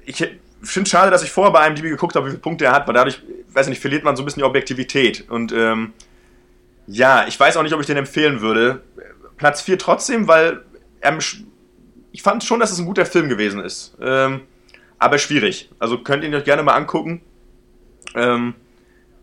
Ich 0.06 0.26
finde 0.62 0.90
schade, 0.90 1.12
dass 1.12 1.24
ich 1.24 1.32
vorher 1.32 1.54
bei 1.54 1.68
IMDb 1.68 1.84
geguckt 1.84 2.16
habe, 2.16 2.26
wie 2.26 2.32
viele 2.32 2.42
Punkte 2.42 2.66
er 2.66 2.74
hat, 2.74 2.88
weil 2.88 2.96
dadurch, 2.96 3.22
weiß 3.54 3.68
ich 3.68 3.72
nicht, 3.72 3.82
verliert 3.82 4.04
man 4.04 4.16
so 4.16 4.24
ein 4.24 4.26
bisschen 4.26 4.42
die 4.42 4.46
Objektivität. 4.46 5.30
Und 5.30 5.52
ähm, 5.52 5.94
ja, 6.88 7.28
ich 7.28 7.40
weiß 7.40 7.58
auch 7.58 7.64
nicht, 7.64 7.74
ob 7.74 7.82
ich 7.82 7.88
den 7.88 7.98
empfehlen 7.98 8.42
würde. 8.42 8.82
Platz 9.36 9.62
4 9.62 9.78
trotzdem, 9.78 10.28
weil 10.28 10.64
er, 11.02 11.18
ich 12.12 12.24
fand 12.24 12.44
schon, 12.44 12.60
dass 12.60 12.72
es 12.72 12.80
ein 12.80 12.86
guter 12.86 13.06
Film 13.06 13.30
gewesen 13.30 13.60
ist. 13.60 13.96
Ähm, 14.02 14.42
aber 14.98 15.20
schwierig. 15.20 15.70
Also 15.80 16.00
könnt 16.00 16.24
ihr 16.24 16.30
ihn 16.30 16.36
euch 16.36 16.46
gerne 16.46 16.64
mal 16.64 16.74
angucken. 16.74 17.22
Ähm, 18.16 18.56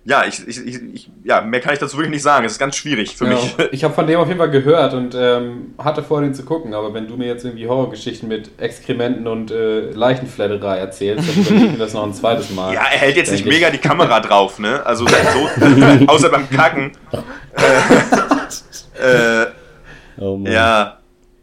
ja, 0.07 0.25
ich, 0.27 0.47
ich, 0.47 0.59
ich, 0.67 1.11
ja, 1.25 1.41
mehr 1.41 1.61
kann 1.61 1.73
ich 1.73 1.79
dazu 1.79 1.97
wirklich 1.97 2.11
nicht 2.11 2.23
sagen. 2.23 2.45
Es 2.45 2.53
ist 2.53 2.59
ganz 2.59 2.77
schwierig 2.77 3.17
für 3.17 3.25
ja, 3.25 3.33
mich. 3.33 3.57
Ich 3.73 3.85
habe 3.85 3.95
von 3.95 4.07
dem 4.07 4.21
auf 4.21 4.29
jeden 4.29 4.39
Fall 4.39 4.51
gehört 4.51 4.93
und 4.93 5.15
ähm, 5.19 5.75
hatte 5.79 6.03
vor, 6.03 6.21
den 6.21 6.35
zu 6.35 6.45
gucken. 6.45 6.75
Aber 6.75 6.93
wenn 6.93 7.09
du 7.09 7.17
mir 7.17 7.27
jetzt 7.27 7.45
irgendwie 7.45 7.67
Horrorgeschichten 7.67 8.29
mit 8.29 8.51
Exkrementen 8.61 9.27
und 9.27 9.51
äh, 9.51 9.91
Leichenfledderei 9.93 10.77
erzählst, 10.77 11.27
dann 11.27 11.43
überlege 11.43 11.65
ich 11.67 11.73
mir 11.73 11.79
das 11.79 11.95
noch 11.95 12.05
ein 12.05 12.13
zweites 12.13 12.51
Mal. 12.51 12.75
Ja, 12.75 12.83
er 12.83 12.99
hält 12.99 13.17
jetzt 13.17 13.33
nicht 13.33 13.47
mega 13.47 13.71
die 13.71 13.79
Kamera 13.79 14.21
drauf, 14.21 14.59
ne? 14.59 14.85
Also 14.85 15.07
so, 15.57 16.07
außer 16.07 16.29
beim 16.29 16.51
Kacken. 16.51 16.93
Äh, 19.01 19.43
äh, 19.43 19.47
oh 20.19 20.39
ja. 20.45 20.99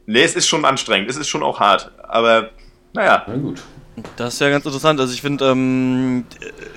Nee, 0.06 0.24
es 0.24 0.36
ist 0.36 0.48
schon 0.48 0.66
anstrengend. 0.66 1.10
Es 1.10 1.18
ist 1.18 1.30
schon 1.30 1.42
auch 1.42 1.60
hart. 1.60 1.92
Aber 2.04 2.52
naja. 2.94 3.24
Na 3.26 3.36
gut. 3.38 3.62
Das 4.16 4.36
ist 4.36 4.40
ja 4.40 4.50
ganz 4.50 4.66
interessant. 4.66 5.00
Also 5.00 5.14
ich 5.14 5.22
finde, 5.22 5.46
ähm, 5.50 6.26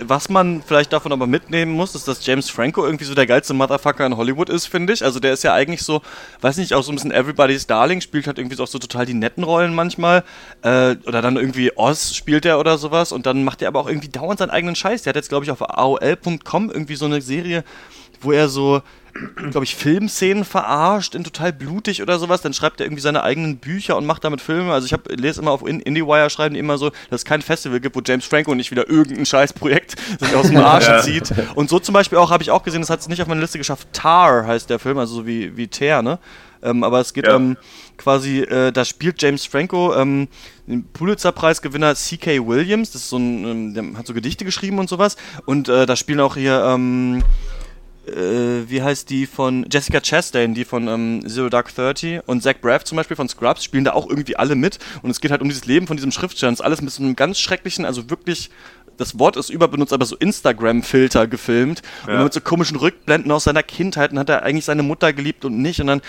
was 0.01 0.29
man 0.29 0.63
vielleicht 0.63 0.93
davon 0.93 1.13
aber 1.13 1.27
mitnehmen 1.27 1.73
muss, 1.73 1.95
ist, 1.95 2.09
dass 2.09 2.25
James 2.25 2.51
Franco 2.51 2.85
irgendwie 2.85 3.05
so 3.05 3.15
der 3.15 3.27
geilste 3.27 3.55
Motherfucker 3.55 4.07
in 4.07 4.17
Hollywood 4.17 4.49
ist, 4.49 4.67
finde 4.67 4.93
ich. 4.93 5.05
Also 5.05 5.21
der 5.21 5.33
ist 5.33 5.45
ja 5.45 5.53
eigentlich 5.53 5.83
so, 5.83 6.03
weiß 6.41 6.57
nicht, 6.57 6.75
auch 6.75 6.83
so 6.83 6.93
ein 6.93 6.97
bisschen 6.97 7.13
Everybody's 7.13 7.67
Darling, 7.67 8.01
spielt 8.01 8.27
halt 8.27 8.39
irgendwie 8.39 8.61
auch 8.61 8.67
so 8.67 8.79
total 8.79 9.07
die 9.07 9.15
netten 9.15 9.45
Rollen 9.45 9.75
manchmal. 9.75 10.25
Äh, 10.63 10.97
oder 11.07 11.23
dann 11.23 11.37
irgendwie 11.37 11.73
Oz 11.77 12.15
spielt 12.15 12.45
er 12.47 12.59
oder 12.59 12.79
sowas. 12.79 13.13
Und 13.13 13.27
dann 13.27 13.45
macht 13.45 13.63
er 13.63 13.69
aber 13.69 13.81
auch 13.81 13.89
irgendwie 13.89 14.09
dauernd 14.09 14.39
seinen 14.39 14.51
eigenen 14.51 14.77
Scheiß. 14.77 15.03
Der 15.03 15.11
hat 15.11 15.17
jetzt, 15.17 15.29
glaube 15.29 15.45
ich, 15.45 15.51
auf 15.51 15.63
AOL.com 15.63 16.71
irgendwie 16.71 16.97
so 16.97 17.05
eine 17.05 17.21
Serie, 17.21 17.65
wo 18.21 18.33
er 18.33 18.49
so 18.49 18.83
glaube 19.51 19.65
ich, 19.65 19.77
Filmszenen 19.77 20.45
verarscht, 20.45 21.15
in 21.15 21.25
total 21.25 21.53
blutig 21.53 22.03
oder 22.03 22.19
sowas. 22.19 22.43
Dann 22.43 22.53
schreibt 22.53 22.81
er 22.81 22.87
irgendwie 22.87 23.03
seine 23.03 23.23
eigenen 23.23 23.59
Bücher 23.59 23.97
und 23.97 24.07
macht 24.07 24.25
damit 24.25 24.41
Filme. 24.41 24.73
Also 24.73 24.87
ich 24.87 24.93
hab, 24.93 25.09
lese 25.11 25.41
immer 25.41 25.53
auf 25.53 25.67
IndieWire 25.67 26.31
schreiben 26.31 26.55
die 26.55 26.61
immer 26.61 26.79
so, 26.79 26.91
dass 27.11 27.21
es 27.21 27.25
kein 27.25 27.43
Festival 27.43 27.81
gibt, 27.81 27.95
wo 27.95 28.01
James 28.05 28.25
Franco 28.25 28.55
nicht 28.55 28.71
wieder 28.71 28.89
irgendein 28.89 29.27
Scheißprojekt 29.27 29.97
sich 30.21 30.35
aus 30.35 30.49
dem 30.49 30.57
Arsch 30.65 30.89
ja. 30.89 31.01
zieht. 31.01 31.33
Und 31.55 31.71
so 31.71 31.79
zum 31.79 31.93
Beispiel 31.93 32.19
auch, 32.19 32.31
habe 32.31 32.43
ich 32.43 32.51
auch 32.51 32.65
gesehen, 32.65 32.81
das 32.81 32.91
hat 32.91 33.01
es 33.01 33.09
nicht 33.09 33.23
auf 33.23 33.29
meine 33.29 33.41
Liste 33.41 33.59
geschafft. 33.59 33.89
Tar 33.93 34.47
heißt 34.47 34.69
der 34.69 34.79
Film, 34.79 34.99
also 34.99 35.15
so 35.15 35.27
wie, 35.27 35.57
wie 35.57 35.69
Tear, 35.69 36.03
ne? 36.03 36.19
Ähm, 36.63 36.83
aber 36.83 37.01
es 37.01 37.13
geht 37.13 37.27
ja. 37.27 37.37
ähm, 37.37 37.59
quasi, 37.99 38.41
äh, 38.41 38.73
da 38.73 38.87
spielt 38.87 39.21
James 39.21 39.45
Franco 39.45 39.95
ähm, 39.95 40.29
den 40.67 40.85
Pulitzer-Preisgewinner 40.85 41.95
C.K. 41.95 42.47
Williams, 42.47 42.91
das 42.91 43.03
ist 43.03 43.11
so 43.11 43.19
ein, 43.19 43.45
ähm, 43.45 43.75
der 43.75 43.99
hat 43.99 44.07
so 44.07 44.15
Gedichte 44.15 44.47
geschrieben 44.47 44.79
und 44.79 44.89
sowas. 44.89 45.17
Und 45.45 45.69
äh, 45.69 45.85
da 45.85 45.95
spielen 45.95 46.21
auch 46.21 46.37
hier, 46.37 46.65
ähm, 46.65 47.23
äh, 48.07 48.69
wie 48.69 48.83
heißt 48.83 49.11
die 49.11 49.27
von 49.27 49.67
Jessica 49.71 50.01
Chastain, 50.01 50.55
die 50.55 50.65
von 50.65 50.89
ähm, 50.89 51.29
Zero 51.29 51.49
Dark 51.49 51.75
Thirty 51.75 52.21
und 52.27 52.43
Zach 52.43 52.57
Braff 52.61 52.85
zum 52.85 52.97
Beispiel 52.97 53.17
von 53.17 53.29
Scrubs 53.29 53.65
spielen 53.65 53.85
da 53.85 53.93
auch 53.93 54.09
irgendwie 54.09 54.37
alle 54.37 54.55
mit 54.55 54.79
und 55.03 55.11
es 55.11 55.21
geht 55.21 55.31
halt 55.31 55.43
um 55.43 55.49
dieses 55.49 55.65
Leben 55.65 55.87
von 55.87 55.97
diesem 55.97 56.13
Schriftsteller. 56.13 56.53
Das 56.53 56.61
ist 56.61 56.65
alles 56.65 56.83
mit 56.83 56.91
so 56.91 57.03
einem 57.03 57.17
ganz 57.17 57.39
schrecklichen, 57.39 57.85
also 57.85 58.11
wirklich 58.11 58.51
das 58.97 59.19
Wort 59.19 59.37
ist 59.37 59.51
überbenutzt, 59.51 59.93
aber 59.93 60.05
so 60.05 60.17
Instagram-Filter 60.17 61.27
gefilmt 61.27 61.83
ja. 62.07 62.19
und 62.19 62.25
mit 62.25 62.33
so 62.33 62.41
komischen 62.41 62.77
Rückblenden 62.77 63.31
aus 63.33 63.45
seiner 63.45 63.63
Kindheit 63.63 64.13
und 64.13 64.19
hat 64.19 64.29
er 64.29 64.43
eigentlich 64.43 64.65
seine 64.65 64.83
Mutter 64.83 65.13
geliebt 65.13 65.45
und 65.45 65.61
nicht 65.61 65.81
und 65.81 65.89
dann 65.89 66.01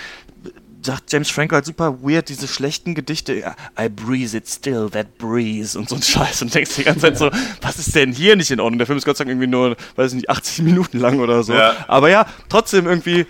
sagt 0.85 1.11
James 1.11 1.29
Franco 1.29 1.55
halt 1.55 1.65
super 1.65 1.97
weird, 2.01 2.29
diese 2.29 2.47
schlechten 2.47 2.95
Gedichte, 2.95 3.55
I 3.79 3.89
breeze 3.89 4.37
it 4.37 4.47
still, 4.47 4.89
that 4.91 5.17
breeze 5.17 5.77
und 5.77 5.89
so 5.89 5.95
ein 5.95 6.01
Scheiß 6.01 6.41
und 6.43 6.53
denkst 6.53 6.75
die 6.75 6.83
ganze 6.83 7.01
Zeit 7.01 7.17
so, 7.17 7.29
was 7.61 7.77
ist 7.77 7.95
denn 7.95 8.13
hier 8.13 8.35
nicht 8.35 8.51
in 8.51 8.59
Ordnung? 8.59 8.77
Der 8.77 8.87
Film 8.87 8.97
ist 8.97 9.05
Gott 9.05 9.17
sei 9.17 9.25
Dank 9.25 9.31
irgendwie 9.31 9.47
nur, 9.47 9.75
weiß 9.95 10.11
ich 10.11 10.15
nicht, 10.15 10.29
80 10.29 10.63
Minuten 10.63 10.99
lang 10.99 11.19
oder 11.19 11.43
so. 11.43 11.53
Ja. 11.53 11.85
Aber 11.87 12.09
ja, 12.09 12.25
trotzdem 12.49 12.87
irgendwie 12.87 13.25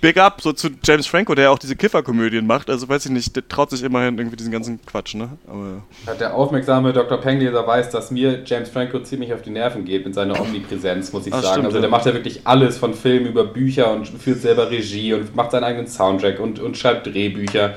Big 0.00 0.18
up 0.18 0.40
so 0.40 0.52
zu 0.52 0.68
James 0.82 1.06
Franco, 1.06 1.34
der 1.34 1.50
auch 1.50 1.58
diese 1.58 1.76
Kifferkomödien 1.76 2.46
macht. 2.46 2.70
Also 2.70 2.88
weiß 2.88 3.06
ich 3.06 3.12
nicht, 3.12 3.34
der 3.34 3.48
traut 3.48 3.70
sich 3.70 3.82
immerhin 3.82 4.18
irgendwie 4.18 4.36
diesen 4.36 4.52
ganzen 4.52 4.80
Quatsch, 4.84 5.14
ne? 5.14 5.30
Aber 5.48 5.82
ja, 6.06 6.14
der 6.14 6.34
aufmerksame 6.34 6.92
Dr. 6.92 7.18
Pengleser 7.18 7.66
weiß, 7.66 7.90
dass 7.90 8.10
mir 8.10 8.42
James 8.44 8.68
Franco 8.68 9.00
ziemlich 9.00 9.32
auf 9.32 9.42
die 9.42 9.50
Nerven 9.50 9.84
geht 9.84 10.04
mit 10.04 10.14
seiner 10.14 10.40
Omnipräsenz, 10.40 11.12
muss 11.12 11.26
ich 11.26 11.32
Ach, 11.32 11.42
sagen. 11.42 11.54
Stimmt, 11.54 11.66
also 11.66 11.80
der 11.80 11.90
macht 11.90 12.06
ja 12.06 12.14
wirklich 12.14 12.40
alles 12.44 12.78
von 12.78 12.94
Film 12.94 13.26
über 13.26 13.44
Bücher 13.44 13.92
und 13.92 14.06
führt 14.06 14.40
selber 14.40 14.70
Regie 14.70 15.14
und 15.14 15.34
macht 15.34 15.52
seinen 15.52 15.64
eigenen 15.64 15.86
Soundtrack 15.86 16.40
und, 16.40 16.58
und 16.58 16.76
schreibt 16.76 17.06
Drehbücher. 17.06 17.74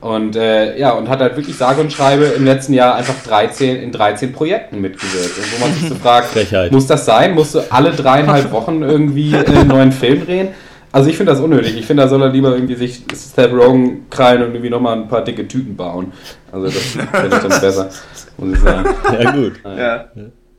Und 0.00 0.34
äh, 0.36 0.78
ja, 0.78 0.92
und 0.92 1.08
hat 1.08 1.20
halt 1.20 1.36
wirklich 1.36 1.56
sage 1.56 1.80
und 1.80 1.92
schreibe 1.92 2.24
im 2.24 2.44
letzten 2.44 2.72
Jahr 2.72 2.94
einfach 2.94 3.14
13, 3.26 3.76
in 3.76 3.92
13 3.92 4.32
Projekten 4.32 4.80
mitgewirkt. 4.80 5.36
Und 5.38 5.52
wo 5.52 5.64
man 5.64 5.74
sich 5.74 5.88
so 5.88 5.94
fragt, 5.94 6.28
Frechheit. 6.32 6.72
muss 6.72 6.86
das 6.86 7.04
sein? 7.04 7.34
Musst 7.34 7.54
du 7.54 7.60
alle 7.70 7.90
dreieinhalb 7.92 8.50
Wochen 8.50 8.82
irgendwie 8.82 9.36
einen 9.36 9.68
neuen 9.68 9.92
Film 9.92 10.24
drehen? 10.24 10.48
Also 10.94 11.10
ich 11.10 11.16
finde 11.16 11.32
das 11.32 11.40
unnötig. 11.40 11.76
Ich 11.76 11.86
finde, 11.86 12.04
da 12.04 12.08
soll 12.08 12.22
er 12.22 12.28
lieber 12.28 12.54
irgendwie 12.54 12.76
sich 12.76 13.02
Step 13.12 13.52
Rogan 13.52 14.06
krallen 14.10 14.44
und 14.44 14.50
irgendwie 14.50 14.70
nochmal 14.70 14.96
ein 14.96 15.08
paar 15.08 15.24
dicke 15.24 15.48
Tüten 15.48 15.74
bauen. 15.74 16.12
Also 16.52 16.66
das 16.66 16.76
finde 16.76 17.08
ich 17.36 17.42
dann 17.42 17.60
besser, 17.60 17.90
muss 18.38 18.54
ich 18.54 18.60
sagen. 18.60 18.88
Ja, 19.12 19.30
gut. 19.32 19.52
Ja. 19.64 20.04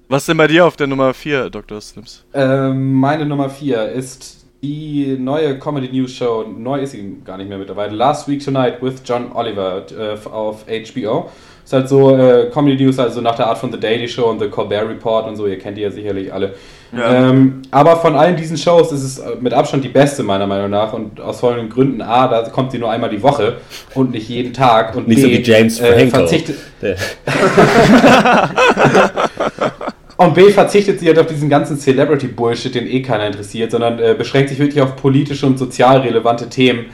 Was 0.10 0.24
ist 0.24 0.28
denn 0.28 0.36
bei 0.36 0.48
dir 0.48 0.66
auf 0.66 0.76
der 0.76 0.88
Nummer 0.88 1.14
4, 1.14 1.50
Dr. 1.50 1.80
Slims? 1.80 2.26
Ähm, 2.34 2.96
meine 2.96 3.26
Nummer 3.26 3.50
4 3.50 3.94
ist 3.94 4.46
die 4.62 5.16
neue 5.18 5.58
Comedy 5.58 5.88
News 5.88 6.12
Show, 6.12 6.44
neu 6.46 6.82
ist 6.82 6.92
sie 6.92 7.16
gar 7.24 7.38
nicht 7.38 7.48
mehr 7.48 7.58
mittlerweile, 7.58 7.96
Last 7.96 8.28
Week 8.28 8.44
Tonight 8.44 8.82
with 8.82 8.96
John 9.06 9.32
Oliver 9.34 9.86
äh, 9.98 10.28
auf 10.28 10.66
HBO. 10.66 11.30
Ist 11.64 11.72
halt 11.72 11.88
so 11.88 12.14
äh, 12.14 12.50
Comedy 12.54 12.84
News, 12.84 13.00
also 13.00 13.22
nach 13.22 13.36
der 13.36 13.48
Art 13.48 13.58
von 13.58 13.72
The 13.72 13.80
Daily 13.80 14.10
Show 14.10 14.30
und 14.30 14.40
The 14.40 14.50
Colbert 14.50 14.90
Report 14.90 15.28
und 15.28 15.38
so, 15.38 15.48
ihr 15.48 15.58
kennt 15.58 15.78
die 15.78 15.82
ja 15.84 15.92
sicherlich 15.92 16.34
alle. 16.34 16.56
Ja. 16.96 17.30
Ähm, 17.30 17.62
aber 17.72 17.98
von 17.98 18.16
allen 18.16 18.36
diesen 18.36 18.58
Shows 18.58 18.92
ist 18.92 19.04
es 19.04 19.20
äh, 19.20 19.36
mit 19.40 19.54
Abstand 19.54 19.84
die 19.84 19.90
beste, 19.90 20.24
meiner 20.24 20.48
Meinung 20.48 20.70
nach. 20.70 20.94
Und 20.94 21.20
aus 21.20 21.40
folgenden 21.40 21.70
Gründen: 21.70 22.02
A, 22.02 22.28
da 22.28 22.42
kommt 22.50 22.72
sie 22.72 22.80
nur 22.80 22.90
einmal 22.90 23.10
die 23.10 23.22
Woche 23.22 23.58
und 23.94 24.12
nicht 24.12 24.30
jeden 24.30 24.54
Tag. 24.54 24.96
Und 24.96 25.08
nicht 25.08 25.18
B, 25.18 25.22
so 25.24 25.30
wie 25.30 25.42
James 25.42 25.80
äh, 25.80 26.08
verzichtet. 26.08 26.58
Und 30.18 30.34
B 30.34 30.50
verzichtet 30.50 31.00
sie 31.00 31.08
halt 31.08 31.20
auf 31.20 31.28
diesen 31.28 31.50
ganzen 31.50 31.78
Celebrity-Bullshit, 31.78 32.74
den 32.74 32.88
eh 32.88 33.02
keiner 33.02 33.28
interessiert, 33.28 33.72
sondern 33.72 34.00
äh, 34.00 34.16
beschränkt 34.18 34.50
sich 34.50 34.60
wirklich 34.60 34.82
auf 34.82 34.96
politische 34.96 35.46
und 35.46 35.60
sozial 35.60 36.00
relevante 36.00 36.48
Themen. 36.48 36.86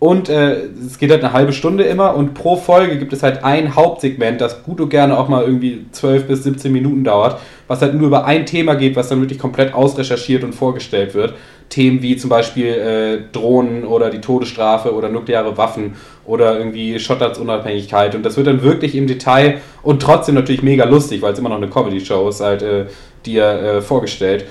Und 0.00 0.28
äh, 0.28 0.66
es 0.86 0.98
geht 0.98 1.10
halt 1.10 1.24
eine 1.24 1.32
halbe 1.32 1.52
Stunde 1.52 1.82
immer 1.82 2.14
und 2.14 2.34
pro 2.34 2.54
Folge 2.56 2.98
gibt 2.98 3.12
es 3.12 3.24
halt 3.24 3.42
ein 3.42 3.74
Hauptsegment, 3.74 4.40
das 4.40 4.62
gut 4.62 4.80
und 4.80 4.90
gerne 4.90 5.18
auch 5.18 5.28
mal 5.28 5.42
irgendwie 5.42 5.86
12 5.90 6.28
bis 6.28 6.44
17 6.44 6.72
Minuten 6.72 7.02
dauert, 7.02 7.40
was 7.66 7.82
halt 7.82 7.94
nur 7.94 8.06
über 8.06 8.24
ein 8.24 8.46
Thema 8.46 8.74
geht, 8.74 8.94
was 8.94 9.08
dann 9.08 9.20
wirklich 9.20 9.40
komplett 9.40 9.74
ausrecherchiert 9.74 10.44
und 10.44 10.54
vorgestellt 10.54 11.14
wird. 11.14 11.34
Themen 11.68 12.00
wie 12.00 12.16
zum 12.16 12.30
Beispiel 12.30 12.66
äh, 12.66 13.18
Drohnen 13.32 13.84
oder 13.84 14.08
die 14.10 14.20
Todesstrafe 14.20 14.94
oder 14.94 15.08
nukleare 15.08 15.58
Waffen 15.58 15.96
oder 16.24 16.56
irgendwie 16.58 16.98
Schottlands 17.00 17.38
Unabhängigkeit. 17.38 18.14
Und 18.14 18.22
das 18.24 18.36
wird 18.36 18.46
dann 18.46 18.62
wirklich 18.62 18.94
im 18.94 19.08
Detail 19.08 19.60
und 19.82 20.00
trotzdem 20.00 20.36
natürlich 20.36 20.62
mega 20.62 20.84
lustig, 20.84 21.22
weil 21.22 21.32
es 21.32 21.38
immer 21.40 21.48
noch 21.48 21.56
eine 21.56 21.68
Comedy-Show 21.68 22.28
ist, 22.28 22.40
halt 22.40 22.62
äh, 22.62 22.86
dir 23.26 23.44
äh, 23.44 23.82
vorgestellt. 23.82 24.46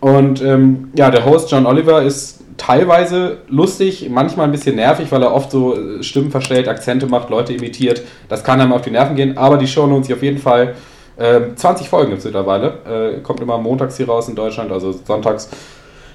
Und 0.00 0.42
ähm, 0.42 0.90
ja, 0.96 1.10
der 1.10 1.24
Host 1.24 1.50
John 1.50 1.66
Oliver 1.66 2.02
ist 2.02 2.40
teilweise 2.56 3.38
lustig, 3.48 4.08
manchmal 4.10 4.46
ein 4.46 4.52
bisschen 4.52 4.76
nervig, 4.76 5.10
weil 5.10 5.22
er 5.22 5.32
oft 5.32 5.50
so 5.50 5.76
äh, 5.76 6.02
Stimmen 6.02 6.30
verstellt, 6.30 6.68
Akzente 6.68 7.06
macht, 7.06 7.30
Leute 7.30 7.52
imitiert. 7.52 8.02
Das 8.28 8.44
kann 8.44 8.60
einem 8.60 8.72
auf 8.72 8.82
die 8.82 8.90
Nerven 8.90 9.16
gehen, 9.16 9.38
aber 9.38 9.56
die 9.56 9.66
Show 9.66 9.86
lohnt 9.86 10.04
sich 10.04 10.14
auf 10.14 10.22
jeden 10.22 10.38
Fall. 10.38 10.74
Ähm, 11.18 11.56
20 11.56 11.88
Folgen 11.88 12.10
gibt 12.10 12.20
es 12.20 12.24
mittlerweile. 12.24 13.16
Äh, 13.16 13.20
kommt 13.22 13.40
immer 13.40 13.58
montags 13.58 13.96
hier 13.96 14.08
raus 14.08 14.28
in 14.28 14.36
Deutschland, 14.36 14.70
also 14.70 14.92
sonntags 14.92 15.48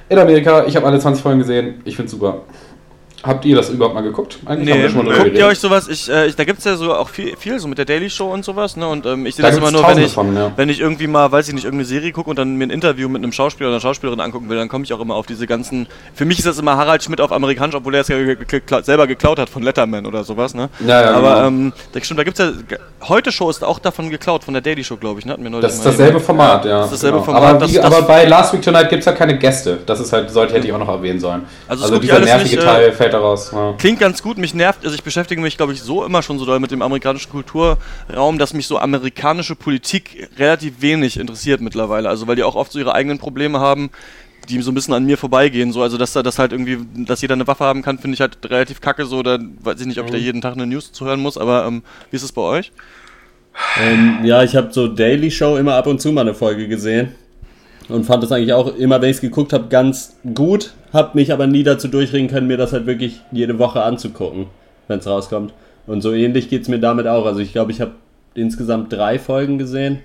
in 0.10 0.18
Amerika. 0.18 0.66
Ich 0.66 0.76
habe 0.76 0.86
alle 0.86 1.00
20 1.00 1.22
Folgen 1.22 1.40
gesehen. 1.40 1.82
Ich 1.86 1.96
finde 1.96 2.12
super. 2.12 2.42
Habt 3.24 3.46
ihr 3.46 3.56
das 3.56 3.70
überhaupt 3.70 3.96
mal 3.96 4.02
geguckt? 4.02 4.40
Eigentlich 4.46 4.76
nee, 4.76 4.90
schon 4.90 5.06
guckt 5.06 5.34
ihr 5.34 5.46
euch 5.46 5.58
sowas? 5.58 5.88
Ich, 5.88 6.10
äh, 6.10 6.28
ich 6.28 6.36
da 6.36 6.44
gibt 6.44 6.60
es 6.60 6.66
ja 6.66 6.76
so 6.76 6.94
auch 6.94 7.08
viel, 7.08 7.38
viel, 7.38 7.58
so 7.58 7.70
mit 7.70 7.78
der 7.78 7.86
Daily 7.86 8.10
Show 8.10 8.30
und 8.30 8.44
sowas, 8.44 8.76
ne? 8.76 8.86
Und 8.86 9.06
ähm, 9.06 9.26
ich 9.26 9.36
sehe 9.36 9.44
da 9.44 9.50
das 9.50 9.58
immer 9.58 9.72
nur, 9.72 9.88
wenn 9.88 9.98
ich, 9.98 10.12
von, 10.12 10.36
ja. 10.36 10.52
wenn 10.58 10.68
ich 10.68 10.82
irgendwie 10.82 11.08
mal, 11.08 11.32
weiß 11.32 11.48
ich 11.48 11.54
nicht, 11.54 11.64
irgendeine 11.64 11.88
Serie 11.88 12.12
gucke 12.12 12.30
und 12.30 12.38
dann 12.38 12.58
mir 12.58 12.66
ein 12.66 12.70
Interview 12.70 13.08
mit 13.08 13.24
einem 13.24 13.32
Schauspieler 13.32 13.70
oder 13.70 13.76
einer 13.76 13.82
Schauspielerin 13.82 14.20
angucken 14.20 14.50
will, 14.50 14.58
dann 14.58 14.68
komme 14.68 14.84
ich 14.84 14.92
auch 14.92 15.00
immer 15.00 15.16
auf 15.16 15.26
diese 15.26 15.48
ganzen. 15.48 15.88
Für 16.14 16.26
mich 16.26 16.40
ist 16.40 16.48
das 16.48 16.60
immer 16.60 16.76
Harald 16.76 17.02
Schmidt 17.02 17.22
auf 17.22 17.32
Amerikanisch, 17.32 17.76
obwohl 17.76 17.96
er 17.96 18.02
es 18.02 18.10
ja 18.10 18.18
gekla 18.18 18.84
selber 18.84 19.08
geklaut 19.08 19.40
hat 19.40 19.50
von 19.50 19.64
Letterman 19.64 20.06
oder 20.06 20.26
sowas, 20.26 20.54
ne? 20.54 20.68
Ja, 20.86 21.02
ja, 21.02 21.12
Aber 21.12 21.36
genau. 21.36 21.48
ähm, 21.48 21.74
da, 21.94 22.04
stimmt, 22.04 22.20
da 22.20 22.24
gibt 22.26 22.38
es 22.38 22.46
ja. 22.46 22.78
Heute 23.08 23.32
Show 23.32 23.50
ist 23.50 23.64
auch 23.64 23.80
davon 23.80 24.10
geklaut, 24.10 24.44
von 24.44 24.54
der 24.54 24.62
Daily 24.62 24.84
Show, 24.84 24.98
glaube 24.98 25.22
ich, 25.22 25.26
ne? 25.26 25.38
Das 25.62 25.76
ist 25.76 25.86
dasselbe 25.86 26.20
Format, 26.20 26.66
ja. 26.66 26.80
Das 26.80 26.88
ist 26.88 26.94
dasselbe 26.96 27.20
genau. 27.20 27.26
Format. 27.26 27.56
Aber, 27.56 27.70
wie, 27.70 27.76
das, 27.76 27.86
aber 27.86 28.02
bei 28.02 28.26
Last 28.26 28.54
Week 28.54 28.62
Tonight 28.62 28.90
gibt 28.90 29.00
es 29.00 29.06
ja 29.06 29.14
keine 29.14 29.38
Gäste. 29.38 29.80
Das 29.86 30.02
ist 30.02 30.12
halt, 30.12 30.30
sollte 30.30 30.54
hätte 30.54 30.68
ich 30.68 30.74
auch 30.74 30.80
noch 30.80 30.90
erwähnen 30.90 31.22
sollen. 31.22 31.44
Also, 31.70 31.86
also 31.86 32.00
dieser 32.00 32.20
nervige 32.20 32.56
nicht, 32.56 32.68
Teil 32.68 32.90
äh, 32.90 32.92
daraus. 33.14 33.52
Ja 33.52 33.74
klingt 33.84 34.00
ganz 34.00 34.24
gut. 34.24 34.38
Mich 34.38 34.54
nervt, 34.54 34.84
also 34.84 34.96
ich 34.96 35.04
beschäftige 35.04 35.42
mich, 35.42 35.58
glaube 35.58 35.74
ich, 35.74 35.82
so 35.82 36.06
immer 36.06 36.22
schon 36.22 36.40
so 36.40 36.46
doll 36.46 36.60
mit 36.60 36.72
dem 36.72 36.82
amerikanischen 36.82 37.30
Kulturraum, 37.30 38.38
dass 38.38 38.54
mich 38.54 38.68
so 38.68 38.78
amerikanische 38.78 39.56
Politik 39.56 40.30
relativ 40.38 40.82
wenig 40.82 41.20
interessiert 41.20 41.62
mittlerweile. 41.62 42.10
Also 42.10 42.28
weil 42.28 42.36
die 42.36 42.44
auch 42.44 42.56
oft 42.56 42.72
so 42.72 42.80
ihre 42.80 42.94
eigenen 42.94 43.20
Probleme 43.20 43.60
haben, 43.60 43.90
die 44.50 44.62
so 44.62 44.72
ein 44.72 44.76
bisschen 44.76 44.94
an 44.94 45.06
mir 45.06 45.18
vorbeigehen. 45.18 45.72
So, 45.72 45.82
also 45.82 45.98
dass 45.98 46.14
da 46.14 46.24
das 46.24 46.40
halt 46.40 46.52
irgendwie, 46.52 46.78
dass 47.06 47.22
jeder 47.22 47.34
eine 47.34 47.48
Waffe 47.48 47.66
haben 47.66 47.82
kann, 47.82 48.00
finde 48.00 48.16
ich 48.16 48.22
halt 48.22 48.38
relativ 48.46 48.82
kacke. 48.82 49.06
So, 49.06 49.24
da 49.24 49.38
weiß 49.40 49.82
ich 49.82 49.88
nicht, 49.88 50.00
ob 50.00 50.06
ich 50.06 50.12
da 50.12 50.18
mhm. 50.18 50.24
jeden 50.24 50.42
Tag 50.42 50.54
eine 50.54 50.66
News 50.66 50.92
zuhören 50.92 51.20
muss. 51.20 51.38
Aber 51.38 51.66
ähm, 51.66 51.84
wie 52.10 52.16
ist 52.16 52.24
es 52.24 52.32
bei 52.32 52.42
euch? 52.42 52.72
Ähm, 53.82 54.20
ja, 54.24 54.44
ich 54.44 54.56
habe 54.56 54.72
so 54.72 54.88
Daily 54.88 55.30
Show 55.30 55.58
immer 55.58 55.76
ab 55.76 55.88
und 55.88 56.02
zu 56.02 56.12
mal 56.12 56.22
eine 56.22 56.34
Folge 56.34 56.68
gesehen 56.68 57.16
und 57.90 58.06
fand 58.06 58.24
das 58.24 58.32
eigentlich 58.32 58.54
auch 58.54 58.76
immer, 58.76 59.02
wenn 59.02 59.10
ich 59.10 59.18
es 59.18 59.22
geguckt 59.22 59.54
habe, 59.54 59.68
ganz 59.68 60.18
gut. 60.34 60.74
Hab 60.92 61.16
mich 61.16 61.34
aber 61.34 61.48
nie 61.48 61.64
dazu 61.64 61.88
durchringen 61.88 62.30
können, 62.30 62.48
mir 62.48 62.58
das 62.58 62.74
halt 62.74 62.86
wirklich 62.86 63.22
jede 63.32 63.60
Woche 63.60 63.84
anzugucken, 63.84 64.48
wenn 64.88 65.00
es 65.00 65.08
rauskommt. 65.08 65.54
Und 65.88 66.02
so 66.02 66.14
ähnlich 66.14 66.50
geht 66.50 66.62
es 66.62 66.70
mir 66.70 66.80
damit 66.80 67.08
auch. 67.08 67.26
Also 67.26 67.40
ich 67.40 67.52
glaube, 67.52 67.72
ich 67.72 67.82
habe 67.82 67.94
insgesamt 68.36 68.94
drei 68.94 69.20
Folgen 69.20 69.58
gesehen 69.58 70.00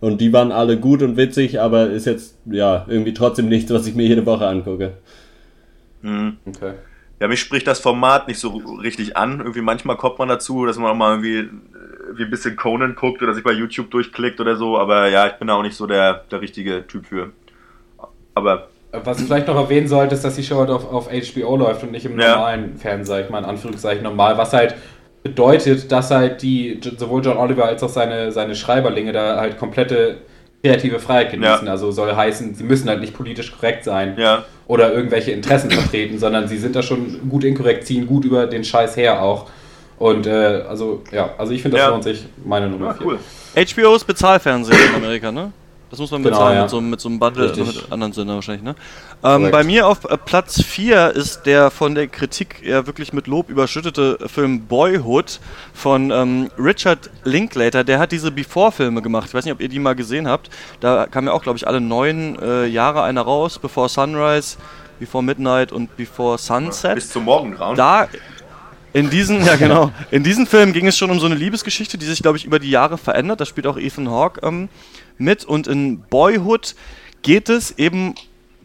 und 0.00 0.20
die 0.20 0.32
waren 0.32 0.52
alle 0.52 0.78
gut 0.78 1.02
und 1.02 1.16
witzig, 1.16 1.60
aber 1.60 1.88
ist 1.90 2.04
jetzt 2.04 2.36
ja 2.44 2.84
irgendwie 2.88 3.14
trotzdem 3.14 3.48
nichts, 3.48 3.72
was 3.72 3.86
ich 3.86 3.94
mir 3.94 4.06
jede 4.06 4.26
Woche 4.26 4.46
angucke. 4.46 4.94
Mhm. 6.02 6.36
Okay. 6.44 6.74
Ja, 7.20 7.28
mich 7.28 7.40
spricht 7.40 7.66
das 7.66 7.80
Format 7.80 8.28
nicht 8.28 8.38
so 8.38 8.48
richtig 8.82 9.16
an. 9.16 9.38
Irgendwie 9.38 9.62
manchmal 9.62 9.96
kommt 9.96 10.18
man 10.18 10.28
dazu, 10.28 10.66
dass 10.66 10.76
man 10.76 10.90
auch 10.90 10.96
mal 10.96 11.12
irgendwie 11.12 11.48
wie 12.12 12.24
ein 12.24 12.30
bisschen 12.30 12.56
Conan 12.56 12.94
guckt 12.94 13.22
oder 13.22 13.34
sich 13.34 13.44
bei 13.44 13.52
YouTube 13.52 13.90
durchklickt 13.90 14.40
oder 14.40 14.56
so, 14.56 14.78
aber 14.78 15.08
ja, 15.08 15.26
ich 15.26 15.34
bin 15.34 15.48
da 15.48 15.54
auch 15.54 15.62
nicht 15.62 15.76
so 15.76 15.86
der, 15.86 16.24
der 16.30 16.40
richtige 16.40 16.86
Typ 16.86 17.06
für. 17.06 17.30
Aber. 18.34 18.68
Was 18.92 19.18
ich 19.18 19.26
vielleicht 19.26 19.48
noch 19.48 19.56
erwähnen 19.56 19.88
sollte, 19.88 20.14
ist, 20.14 20.24
dass 20.24 20.36
die 20.36 20.44
Show 20.44 20.58
halt 20.58 20.70
auf, 20.70 20.92
auf 20.92 21.08
HBO 21.08 21.56
läuft 21.56 21.82
und 21.82 21.90
nicht 21.90 22.06
im 22.06 22.18
ja. 22.18 22.36
normalen 22.36 22.76
Fernsehen, 22.76 23.06
sag 23.06 23.24
ich 23.24 23.30
mal, 23.30 23.40
in 23.40 23.44
Anführungszeichen 23.44 24.04
normal, 24.04 24.38
was 24.38 24.52
halt 24.52 24.76
bedeutet, 25.24 25.90
dass 25.90 26.10
halt 26.10 26.42
die, 26.42 26.78
sowohl 26.96 27.24
John 27.24 27.38
Oliver 27.38 27.64
als 27.64 27.82
auch 27.82 27.88
seine, 27.88 28.30
seine 28.30 28.54
Schreiberlinge 28.54 29.12
da 29.12 29.40
halt 29.40 29.58
komplette 29.58 30.18
kreative 30.62 30.98
Freiheit 30.98 31.30
genießen. 31.30 31.66
Ja. 31.66 31.72
Also 31.72 31.90
soll 31.90 32.14
heißen, 32.14 32.54
sie 32.54 32.64
müssen 32.64 32.88
halt 32.88 33.00
nicht 33.00 33.14
politisch 33.14 33.52
korrekt 33.52 33.84
sein 33.84 34.14
ja. 34.16 34.44
oder 34.66 34.92
irgendwelche 34.92 35.32
Interessen 35.32 35.70
vertreten, 35.70 36.18
sondern 36.18 36.48
sie 36.48 36.58
sind 36.58 36.76
da 36.76 36.82
schon 36.82 37.28
gut 37.28 37.44
inkorrekt, 37.44 37.86
ziehen 37.86 38.06
gut 38.06 38.24
über 38.24 38.46
den 38.46 38.64
Scheiß 38.64 38.96
her 38.96 39.22
auch. 39.22 39.50
Und 39.98 40.26
äh, 40.26 40.64
also, 40.68 41.02
ja, 41.12 41.30
also 41.38 41.52
ich 41.52 41.62
finde, 41.62 41.76
das 41.76 41.86
ja. 41.86 41.90
lohnt 41.90 42.04
sich, 42.04 42.24
meine 42.44 42.68
Nummer 42.68 42.88
ja, 42.88 42.96
cool. 43.04 43.18
HBO 43.54 43.94
ist 43.94 44.04
Bezahlfernsehen 44.04 44.78
in 44.90 44.94
Amerika, 44.96 45.30
ne? 45.30 45.52
Das 45.94 46.00
muss 46.00 46.10
man 46.10 46.24
genau, 46.24 46.36
bezahlen 46.36 46.56
ja. 46.56 46.62
mit, 46.62 46.70
so, 46.70 46.80
mit 46.80 47.00
so 47.00 47.08
einem 47.08 47.20
Bundle, 47.20 47.44
Richtig. 47.50 47.66
mit 47.66 47.92
anderen 47.92 48.12
Sender 48.12 48.34
wahrscheinlich, 48.34 48.64
ne? 48.64 48.74
Ähm, 49.22 49.52
bei 49.52 49.62
mir 49.62 49.86
auf 49.86 50.04
äh, 50.04 50.16
Platz 50.18 50.60
4 50.60 51.10
ist 51.10 51.46
der 51.46 51.70
von 51.70 51.94
der 51.94 52.08
Kritik 52.08 52.62
ja 52.64 52.84
wirklich 52.88 53.12
mit 53.12 53.28
Lob 53.28 53.48
überschüttete 53.48 54.18
Film 54.26 54.66
Boyhood 54.66 55.38
von 55.72 56.10
ähm, 56.10 56.50
Richard 56.58 57.10
Linklater. 57.22 57.84
Der 57.84 58.00
hat 58.00 58.10
diese 58.10 58.32
Before-Filme 58.32 59.02
gemacht. 59.02 59.28
Ich 59.28 59.34
weiß 59.34 59.44
nicht, 59.44 59.54
ob 59.54 59.60
ihr 59.60 59.68
die 59.68 59.78
mal 59.78 59.94
gesehen 59.94 60.26
habt. 60.26 60.50
Da 60.80 61.06
kamen 61.06 61.28
ja 61.28 61.32
auch, 61.32 61.42
glaube 61.42 61.58
ich, 61.58 61.68
alle 61.68 61.80
neun 61.80 62.40
äh, 62.42 62.66
Jahre 62.66 63.04
einer 63.04 63.22
raus. 63.22 63.60
Before 63.60 63.88
Sunrise, 63.88 64.56
Before 64.98 65.22
Midnight 65.22 65.70
und 65.70 65.96
Before 65.96 66.38
Sunset. 66.38 66.96
Bis 66.96 67.10
zum 67.10 67.24
Morgengrauen. 67.24 67.76
Da, 67.76 68.08
in 68.94 69.10
diesen, 69.10 69.44
ja 69.44 69.56
genau, 69.58 69.92
in 70.10 70.22
diesem 70.22 70.46
Film 70.46 70.72
ging 70.72 70.86
es 70.86 70.96
schon 70.96 71.10
um 71.10 71.20
so 71.20 71.26
eine 71.26 71.34
Liebesgeschichte, 71.34 71.98
die 71.98 72.06
sich, 72.06 72.22
glaube 72.22 72.38
ich, 72.38 72.46
über 72.46 72.58
die 72.58 72.70
Jahre 72.70 72.96
verändert. 72.96 73.40
Da 73.40 73.44
spielt 73.44 73.66
auch 73.66 73.76
Ethan 73.76 74.08
Hawke 74.08 74.40
ähm, 74.46 74.70
mit. 75.18 75.44
Und 75.44 75.66
in 75.66 76.00
Boyhood 76.00 76.74
geht 77.22 77.50
es 77.50 77.76
eben 77.76 78.14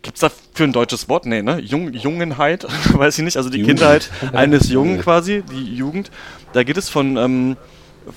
Gibt 0.02 0.16
es 0.16 0.22
dafür 0.22 0.66
ein 0.66 0.72
deutsches 0.72 1.10
Wort? 1.10 1.26
Nee, 1.26 1.42
ne? 1.42 1.60
Jung, 1.60 1.92
Jungenheit, 1.94 2.66
weiß 2.94 3.18
ich 3.18 3.26
nicht. 3.26 3.36
Also 3.36 3.50
die 3.50 3.60
Jugend. 3.60 3.80
Kindheit 3.80 4.10
eines 4.34 4.70
Jungen 4.70 5.02
quasi, 5.02 5.44
die 5.52 5.76
Jugend. 5.76 6.10
Da 6.54 6.64
geht 6.64 6.78
es 6.78 6.90
von, 6.90 7.18
ähm, 7.18 7.58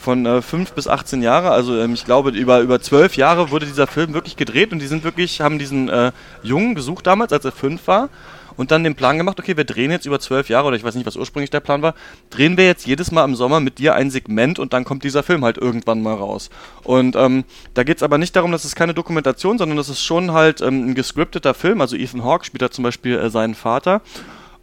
von 0.01 0.25
äh, 0.25 0.43
5 0.43 0.73
bis 0.73 0.87
18 0.87 1.23
Jahre. 1.23 1.51
Also 1.51 1.77
ähm, 1.81 1.95
ich 1.95 2.05
glaube, 2.05 2.31
über, 2.31 2.61
über 2.61 2.81
12 2.81 3.17
Jahre 3.17 3.51
wurde 3.51 3.67
dieser 3.67 3.89
Film 3.89 4.15
wirklich 4.15 4.37
gedreht 4.37 4.73
und 4.73 4.79
die 4.79 4.87
sind 4.87 5.03
wirklich, 5.03 5.41
haben 5.41 5.59
diesen 5.59 5.89
äh, 5.89 6.13
Jungen 6.45 6.77
gesucht 6.77 7.07
damals, 7.07 7.33
als 7.33 7.45
er 7.45 7.53
5 7.53 7.85
war 7.89 8.11
und 8.57 8.71
dann 8.71 8.85
den 8.85 8.95
Plan 8.95 9.19
gemacht, 9.19 9.39
okay, 9.39 9.57
wir 9.57 9.65
drehen 9.65 9.91
jetzt 9.91 10.07
über 10.07 10.21
zwölf 10.21 10.49
Jahre 10.49 10.69
oder 10.69 10.77
ich 10.77 10.85
weiß 10.85 10.95
nicht, 10.95 11.07
was 11.07 11.17
ursprünglich 11.17 11.51
der 11.51 11.61
Plan 11.61 11.83
war, 11.83 11.95
drehen 12.31 12.57
wir 12.57 12.67
jetzt 12.67 12.87
jedes 12.87 13.11
Mal 13.11 13.25
im 13.25 13.35
Sommer 13.35 13.61
mit 13.61 13.79
dir 13.79 13.95
ein 13.95 14.11
Segment 14.11 14.59
und 14.59 14.73
dann 14.73 14.85
kommt 14.85 15.05
dieser 15.05 15.23
Film 15.23 15.45
halt 15.45 15.59
irgendwann 15.59 16.03
mal 16.03 16.15
raus. 16.15 16.51
Und 16.85 17.17
ähm, 17.17 17.45
da 17.75 17.85
geht 17.85 17.99
es 17.99 18.03
aber 18.03 18.19
nicht 18.19 18.37
darum, 18.37 18.53
dass 18.53 18.65
es 18.65 18.75
keine 18.75 18.95
Dokumentation, 18.95 19.59
sondern 19.59 19.77
das 19.77 19.89
ist 19.89 20.03
schon 20.03 20.33
halt 20.33 20.61
ähm, 20.61 20.91
ein 20.91 20.95
gescripteter 20.95 21.55
Film. 21.55 21.81
Also 21.81 21.97
Ethan 21.97 22.25
Hawke 22.25 22.45
spielt 22.45 22.63
da 22.63 22.71
zum 22.71 22.85
Beispiel 22.85 23.19
äh, 23.19 23.31
seinen 23.31 23.55
Vater 23.55 24.03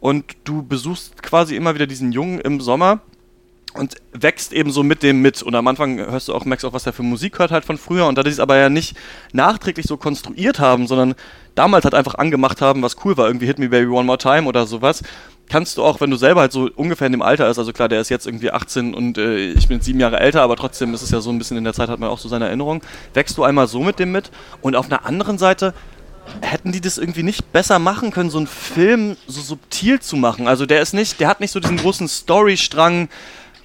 und 0.00 0.36
du 0.44 0.62
besuchst 0.62 1.22
quasi 1.22 1.56
immer 1.56 1.74
wieder 1.74 1.86
diesen 1.86 2.12
Jungen 2.12 2.40
im 2.40 2.60
Sommer 2.60 3.00
und 3.74 3.96
wächst 4.12 4.52
eben 4.52 4.70
so 4.70 4.82
mit 4.82 5.02
dem 5.02 5.22
mit. 5.22 5.42
Und 5.42 5.54
am 5.54 5.66
Anfang 5.68 5.98
hörst 5.98 6.28
du 6.28 6.34
auch, 6.34 6.44
merkst 6.44 6.64
auch, 6.64 6.72
was 6.72 6.86
er 6.86 6.92
für 6.92 7.02
Musik 7.02 7.38
hört 7.38 7.50
halt 7.50 7.64
von 7.64 7.78
früher. 7.78 8.06
Und 8.06 8.16
da 8.16 8.22
die 8.22 8.30
es 8.30 8.40
aber 8.40 8.56
ja 8.56 8.68
nicht 8.68 8.96
nachträglich 9.32 9.86
so 9.86 9.96
konstruiert 9.96 10.58
haben, 10.58 10.86
sondern 10.86 11.14
damals 11.54 11.84
halt 11.84 11.94
einfach 11.94 12.14
angemacht 12.14 12.60
haben, 12.60 12.82
was 12.82 12.96
cool 13.04 13.16
war, 13.16 13.26
irgendwie 13.26 13.46
Hit 13.46 13.58
Me 13.58 13.68
Baby 13.68 13.88
One 13.88 14.04
More 14.04 14.18
Time 14.18 14.46
oder 14.46 14.66
sowas, 14.66 15.02
kannst 15.48 15.76
du 15.76 15.82
auch, 15.82 16.00
wenn 16.00 16.10
du 16.10 16.16
selber 16.16 16.42
halt 16.42 16.52
so 16.52 16.70
ungefähr 16.76 17.06
in 17.06 17.12
dem 17.12 17.22
Alter 17.22 17.50
ist, 17.50 17.58
also 17.58 17.72
klar, 17.72 17.88
der 17.88 18.00
ist 18.00 18.08
jetzt 18.08 18.26
irgendwie 18.26 18.50
18 18.50 18.94
und 18.94 19.18
äh, 19.18 19.36
ich 19.50 19.68
bin 19.68 19.80
sieben 19.80 20.00
Jahre 20.00 20.20
älter, 20.20 20.42
aber 20.42 20.56
trotzdem 20.56 20.94
ist 20.94 21.02
es 21.02 21.10
ja 21.10 21.20
so 21.20 21.30
ein 21.30 21.38
bisschen 21.38 21.56
in 21.56 21.64
der 21.64 21.74
Zeit, 21.74 21.88
hat 21.88 21.98
man 21.98 22.08
auch 22.08 22.18
so 22.18 22.28
seine 22.28 22.46
Erinnerungen, 22.46 22.82
wächst 23.14 23.36
du 23.36 23.42
einmal 23.42 23.66
so 23.66 23.80
mit 23.80 23.98
dem 23.98 24.12
mit. 24.12 24.30
Und 24.62 24.76
auf 24.76 24.86
einer 24.86 25.04
anderen 25.04 25.38
Seite 25.38 25.74
hätten 26.40 26.70
die 26.70 26.80
das 26.80 26.98
irgendwie 26.98 27.24
nicht 27.24 27.52
besser 27.52 27.78
machen 27.78 28.12
können, 28.12 28.30
so 28.30 28.38
einen 28.38 28.46
Film 28.46 29.16
so 29.26 29.40
subtil 29.40 30.00
zu 30.00 30.16
machen. 30.16 30.46
Also 30.46 30.66
der 30.66 30.80
ist 30.80 30.94
nicht, 30.94 31.18
der 31.18 31.28
hat 31.28 31.40
nicht 31.40 31.50
so 31.50 31.58
diesen 31.58 31.78
großen 31.78 32.06
Storystrang, 32.08 33.08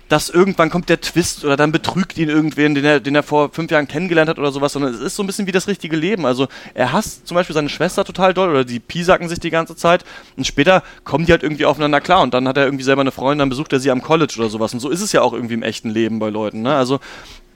dass 0.10 0.30
irgendwann 0.30 0.70
kommt 0.70 0.90
der 0.90 1.02
Twist 1.02 1.44
oder 1.44 1.58
dann 1.58 1.72
betrügt 1.72 2.18
ihn 2.18 2.30
irgendwen, 2.30 2.76
den 2.76 2.86
er, 2.86 3.00
den 3.00 3.16
er 3.16 3.24
vor 3.24 3.50
fünf 3.52 3.72
Jahren 3.72 3.88
kennengelernt 3.88 4.30
hat 4.30 4.38
oder 4.38 4.52
sowas, 4.52 4.74
sondern 4.74 4.94
es 4.94 5.00
ist 5.00 5.16
so 5.16 5.24
ein 5.24 5.28
bisschen 5.28 5.48
wie 5.48 5.52
das 5.52 5.68
richtige 5.68 5.96
Leben. 5.96 6.26
Also 6.26 6.48
er 6.74 6.92
hasst 6.92 7.28
zum 7.28 7.36
Beispiel 7.36 7.54
seine 7.54 7.70
Schwester 7.70 8.04
total 8.04 8.34
doll 8.34 8.50
oder 8.50 8.66
die 8.66 8.80
piesacken 8.80 9.30
sich 9.30 9.40
die 9.40 9.50
ganze 9.50 9.76
Zeit 9.76 10.06
und 10.38 10.46
später 10.46 10.84
kommen 11.04 11.26
die 11.26 11.32
halt 11.32 11.44
irgendwie 11.44 11.66
aufeinander 11.66 12.02
klar 12.02 12.22
und 12.22 12.34
dann 12.34 12.48
hat 12.48 12.58
er 12.58 12.66
irgendwie 12.66 12.84
selber 12.84 13.02
eine 13.02 13.12
Freundin, 13.12 13.40
dann 13.40 13.50
besucht 13.50 13.74
er 13.74 13.80
sie 13.80 13.92
am 13.92 14.02
College 14.02 14.36
oder 14.38 14.50
sowas 14.50 14.74
und 14.74 14.80
so 14.80 14.90
ist 14.90 15.02
es 15.02 15.12
ja 15.12 15.22
auch 15.22 15.34
irgendwie 15.34 15.56
im 15.56 15.64
echten 15.64 15.90
Leben 15.90 16.20
bei 16.20 16.30
Leuten. 16.30 16.62
Ne? 16.62 16.76
Also 16.76 17.00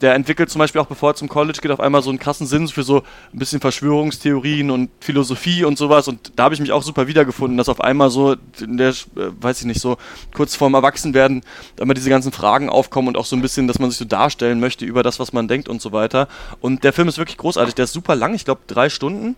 der 0.01 0.13
entwickelt 0.15 0.49
zum 0.49 0.59
Beispiel 0.59 0.81
auch, 0.81 0.87
bevor 0.87 1.11
er 1.11 1.15
zum 1.15 1.27
College 1.27 1.59
geht, 1.61 1.71
auf 1.71 1.79
einmal 1.79 2.01
so 2.01 2.09
einen 2.09 2.19
krassen 2.19 2.47
Sinn 2.47 2.67
für 2.67 2.83
so 2.83 3.03
ein 3.33 3.39
bisschen 3.39 3.59
Verschwörungstheorien 3.59 4.71
und 4.71 4.89
Philosophie 4.99 5.63
und 5.63 5.77
sowas. 5.77 6.07
Und 6.07 6.31
da 6.35 6.43
habe 6.43 6.53
ich 6.53 6.61
mich 6.61 6.71
auch 6.71 6.83
super 6.83 7.07
wiedergefunden, 7.07 7.57
dass 7.57 7.69
auf 7.69 7.81
einmal 7.81 8.09
so, 8.09 8.35
der, 8.59 8.89
äh, 8.89 8.93
weiß 9.15 9.59
ich 9.59 9.65
nicht, 9.65 9.81
so 9.81 9.97
kurz 10.33 10.55
vorm 10.55 10.73
Erwachsenwerden, 10.73 11.43
immer 11.77 11.93
diese 11.93 12.09
ganzen 12.09 12.31
Fragen 12.31 12.69
aufkommen 12.69 13.09
und 13.09 13.17
auch 13.17 13.25
so 13.25 13.35
ein 13.35 13.41
bisschen, 13.41 13.67
dass 13.67 13.79
man 13.79 13.89
sich 13.89 13.99
so 13.99 14.05
darstellen 14.05 14.59
möchte 14.59 14.85
über 14.85 15.03
das, 15.03 15.19
was 15.19 15.33
man 15.33 15.47
denkt 15.47 15.67
und 15.67 15.81
so 15.81 15.91
weiter. 15.91 16.27
Und 16.61 16.83
der 16.83 16.93
Film 16.93 17.07
ist 17.07 17.17
wirklich 17.17 17.37
großartig. 17.37 17.75
Der 17.75 17.85
ist 17.85 17.93
super 17.93 18.15
lang, 18.15 18.33
ich 18.33 18.45
glaube 18.45 18.61
drei 18.67 18.89
Stunden. 18.89 19.35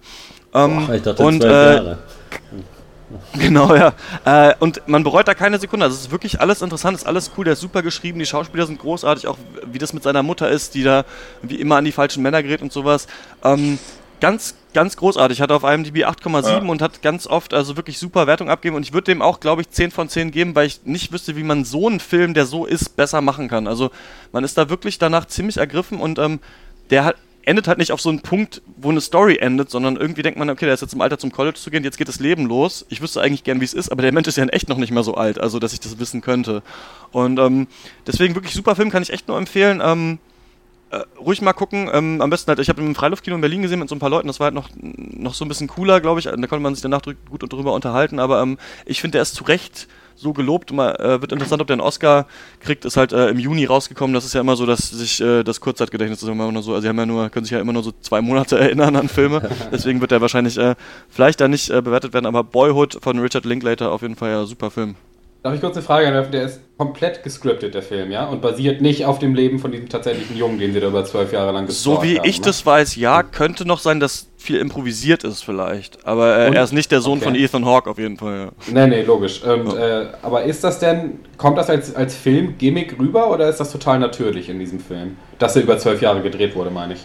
Ähm, 0.54 0.86
Boah, 0.86 0.94
ich 0.94 1.02
dachte, 1.02 1.24
und, 1.24 1.44
äh, 1.44 1.96
Genau, 3.34 3.76
ja. 3.76 3.94
Äh, 4.26 4.54
und 4.60 4.88
man 4.88 5.04
bereut 5.04 5.28
da 5.28 5.34
keine 5.34 5.60
Sekunde. 5.60 5.86
Also 5.86 5.96
es 5.96 6.02
ist 6.04 6.12
wirklich 6.12 6.40
alles 6.40 6.62
interessant, 6.62 6.98
ist 6.98 7.08
alles 7.08 7.32
cool, 7.38 7.46
der 7.46 7.54
ist 7.54 7.62
super 7.62 7.82
geschrieben, 7.82 8.20
die 8.20 8.26
Schauspieler 8.26 8.66
sind 8.66 8.80
großartig, 8.80 9.28
auch 9.28 9.38
wie 9.66 9.78
das 9.78 9.94
mit 9.94 10.04
seiner 10.04 10.24
Mutter 10.24 10.50
ist, 10.50 10.76
die 10.76 10.84
da 10.84 11.06
wie 11.42 11.56
immer 11.56 11.78
an 11.78 11.86
die 11.86 11.92
falschen 11.92 12.24
Männer 12.24 12.44
gerät 12.44 12.62
und 12.62 12.72
sowas. 12.72 13.08
Ähm, 13.44 13.80
ganz, 14.22 14.56
ganz 14.74 14.96
großartig. 14.96 15.42
Hat 15.42 15.52
auf 15.52 15.64
IMDb 15.64 16.06
8,7 16.06 16.48
ja. 16.48 16.58
und 16.60 16.82
hat 16.82 17.02
ganz 17.02 17.28
oft 17.28 17.54
also 17.54 17.76
wirklich 17.76 17.98
super 18.00 18.28
Wertung 18.28 18.50
abgegeben. 18.50 18.78
Und 18.78 18.84
ich 18.84 18.94
würde 18.94 19.12
dem 19.12 19.22
auch, 19.22 19.42
glaube 19.42 19.62
ich, 19.62 19.70
10 19.70 19.92
von 19.92 20.08
10 20.08 20.32
geben, 20.32 20.56
weil 20.56 20.68
ich 20.68 20.86
nicht 20.86 21.12
wüsste, 21.12 21.36
wie 21.36 21.44
man 21.44 21.66
so 21.66 21.88
einen 21.88 22.00
Film, 22.00 22.34
der 22.34 22.46
so 22.46 22.66
ist, 22.66 22.96
besser 22.96 23.20
machen 23.20 23.50
kann. 23.50 23.68
Also 23.68 23.92
man 24.32 24.46
ist 24.46 24.58
da 24.58 24.70
wirklich 24.70 24.98
danach 25.00 25.26
ziemlich 25.26 25.58
ergriffen 25.58 26.00
und 26.00 26.20
ähm, 26.20 26.40
der 26.90 27.04
hat 27.04 27.16
endet 27.44 27.68
halt 27.68 27.78
nicht 27.78 27.92
auf 27.92 28.02
so 28.02 28.10
einen 28.10 28.22
Punkt, 28.22 28.62
wo 28.78 28.90
eine 28.90 29.02
Story 29.02 29.38
endet, 29.38 29.70
sondern 29.70 29.96
irgendwie 29.96 30.22
denkt 30.22 30.38
man, 30.38 30.50
okay, 30.50 30.66
der 30.66 30.74
ist 30.74 30.82
jetzt 30.82 30.94
im 30.94 31.02
Alter 31.02 31.18
zum 31.18 31.32
College 31.32 31.58
zu 31.58 31.72
gehen, 31.72 31.84
jetzt 31.84 31.98
geht 31.98 32.08
das 32.08 32.20
Leben 32.20 32.46
los. 32.46 32.86
Ich 32.90 33.02
wüsste 33.02 33.22
eigentlich 33.22 33.44
gern, 33.44 33.62
wie 33.62 33.66
es 33.66 33.74
ist, 33.74 33.90
aber 33.90 34.02
der 34.02 34.12
Mensch 34.12 34.28
ist 34.28 34.38
ja 34.38 34.44
in 34.44 34.50
echt 34.50 34.70
noch 34.70 34.78
nicht 34.78 34.92
mehr 34.92 35.04
so 35.04 35.16
alt, 35.16 35.40
also 35.40 35.60
dass 35.60 35.74
ich 35.74 35.80
das 35.80 36.00
wissen 36.00 36.22
könnte. 36.22 36.62
Und 37.12 37.40
ähm, 37.40 37.68
deswegen 38.08 38.36
wirklich 38.36 38.54
super 38.54 38.76
Film, 38.76 38.90
kann 38.90 39.04
ich 39.04 39.12
echt 39.12 39.28
nur 39.28 39.38
empfehlen. 39.38 39.82
Ähm, 39.84 40.20
äh, 40.92 41.04
ruhig 41.20 41.42
mal 41.42 41.54
gucken. 41.54 41.90
Ähm, 41.92 42.22
am 42.22 42.30
besten 42.30 42.50
halt, 42.50 42.60
ich 42.60 42.70
habe 42.70 42.82
im 42.82 42.96
Freiluftkino 42.96 43.36
in 43.36 43.42
Berlin 43.42 43.62
gesehen 43.62 43.80
mit 43.80 43.90
so 43.90 43.96
ein 43.96 44.00
paar 44.00 44.10
Leuten, 44.10 44.28
das 44.28 44.40
war 44.40 44.46
halt 44.46 44.56
noch, 44.56 44.70
noch 44.76 45.34
so 45.34 45.46
ein 45.46 45.48
bisschen 45.48 45.68
cooler, 45.68 46.02
glaube 46.02 46.20
ich. 46.20 46.26
Da 46.26 46.36
konnte 46.36 46.60
man 46.60 46.76
sich 46.76 46.82
danach 46.82 47.02
gut 47.02 47.52
drüber 47.52 47.74
unterhalten, 47.74 48.20
aber 48.20 48.42
ähm, 48.42 48.58
ich 48.86 49.02
finde, 49.02 49.16
der 49.16 49.22
ist 49.22 49.36
zu 49.36 49.46
Recht 49.46 49.88
so 50.22 50.34
gelobt. 50.34 50.72
Mal, 50.72 50.96
äh, 50.96 51.22
wird 51.22 51.32
interessant, 51.32 51.62
ob 51.62 51.68
der 51.68 51.76
einen 51.76 51.82
Oscar 51.82 52.28
kriegt. 52.60 52.86
Ist 52.86 52.98
halt 52.98 53.12
äh, 53.12 53.30
im 53.30 53.40
Juni 53.40 53.66
rausgekommen. 53.66 54.14
Das 54.14 54.26
ist 54.26 54.34
ja 54.34 54.42
immer 54.42 54.56
so, 54.56 54.66
dass 54.66 54.90
sich 54.90 55.20
äh, 55.22 55.44
das 55.44 55.60
Kurzzeitgedächtnis 55.60 56.22
ist 56.24 56.30
immer 56.30 56.52
nur 56.52 56.64
so. 56.64 56.72
Also 56.72 56.84
sie 56.84 56.90
haben 56.90 56.98
ja 56.98 57.06
nur, 57.06 57.30
können 57.30 57.46
sich 57.46 57.52
ja 57.52 57.60
immer 57.60 57.74
nur 57.74 57.84
so 57.84 57.92
zwei 58.02 58.22
Monate 58.22 58.58
erinnern 58.60 58.96
an 58.96 59.10
Filme. 59.10 59.50
Deswegen 59.72 60.00
wird 60.02 60.12
der 60.12 60.22
wahrscheinlich 60.22 60.58
äh, 60.58 60.76
vielleicht 61.10 61.42
da 61.42 61.48
nicht 61.48 61.70
äh, 61.70 61.82
bewertet 61.82 62.14
werden. 62.14 62.26
Aber 62.26 62.44
Boyhood 62.44 63.00
von 63.02 63.20
Richard 63.20 63.46
Linklater 63.46 63.92
auf 63.92 64.02
jeden 64.02 64.16
Fall 64.16 64.30
ja 64.30 64.46
super 64.46 64.72
Film. 64.72 64.96
Darf 65.44 65.56
ich 65.56 65.62
kurz 65.62 65.76
eine 65.76 65.84
Frage 65.84 66.08
anwerfen? 66.08 66.32
Der 66.32 66.44
ist 66.44 66.62
komplett 66.78 67.24
gescriptet, 67.24 67.74
der 67.74 67.82
Film, 67.82 68.12
ja? 68.12 68.28
Und 68.28 68.44
basiert 68.44 68.80
nicht 68.80 69.06
auf 69.06 69.18
dem 69.18 69.34
Leben 69.34 69.58
von 69.58 69.72
diesem 69.72 69.90
tatsächlichen 69.90 70.38
Jungen, 70.38 70.60
den 70.60 70.72
sie 70.72 70.80
da 70.80 70.88
über 70.88 71.04
zwölf 71.04 71.34
Jahre 71.34 71.52
lang 71.52 71.66
gesprochen 71.66 71.98
haben. 71.98 72.08
So 72.08 72.08
wie 72.08 72.20
haben, 72.20 72.30
ich 72.30 72.40
ne? 72.40 72.46
das 72.46 72.64
weiß, 72.64 72.96
ja, 72.96 73.24
könnte 73.24 73.66
noch 73.66 73.80
sein, 73.80 74.00
dass 74.00 74.28
viel 74.38 74.58
improvisiert 74.58 75.24
ist 75.24 75.44
vielleicht. 75.44 76.06
Aber 76.06 76.38
äh, 76.38 76.54
er 76.54 76.64
ist 76.64 76.74
nicht 76.74 76.92
der 76.92 77.02
Sohn 77.02 77.18
okay. 77.18 77.26
von 77.26 77.36
Ethan 77.36 77.66
Hawke 77.66 77.90
auf 77.90 77.98
jeden 77.98 78.18
Fall, 78.18 78.38
ja. 78.38 78.52
Nee, 78.72 78.88
nee, 78.88 79.02
logisch. 79.02 79.42
Und, 79.42 79.74
ja. 79.74 80.02
äh, 80.02 80.08
aber 80.22 80.44
ist 80.44 80.64
das 80.64 80.78
denn, 80.78 81.20
kommt 81.38 81.58
das 81.58 81.72
als, 81.72 81.96
als 81.96 82.16
Film-Gimmick 82.16 83.00
rüber 83.00 83.32
oder 83.32 83.50
ist 83.50 83.60
das 83.60 83.72
total 83.72 83.98
natürlich 83.98 84.48
in 84.48 84.60
diesem 84.60 84.80
Film? 84.80 85.18
Dass 85.40 85.56
er 85.56 85.64
über 85.64 85.80
zwölf 85.80 86.04
Jahre 86.04 86.22
gedreht 86.22 86.56
wurde, 86.56 86.70
meine 86.70 86.94
ich. 86.94 87.00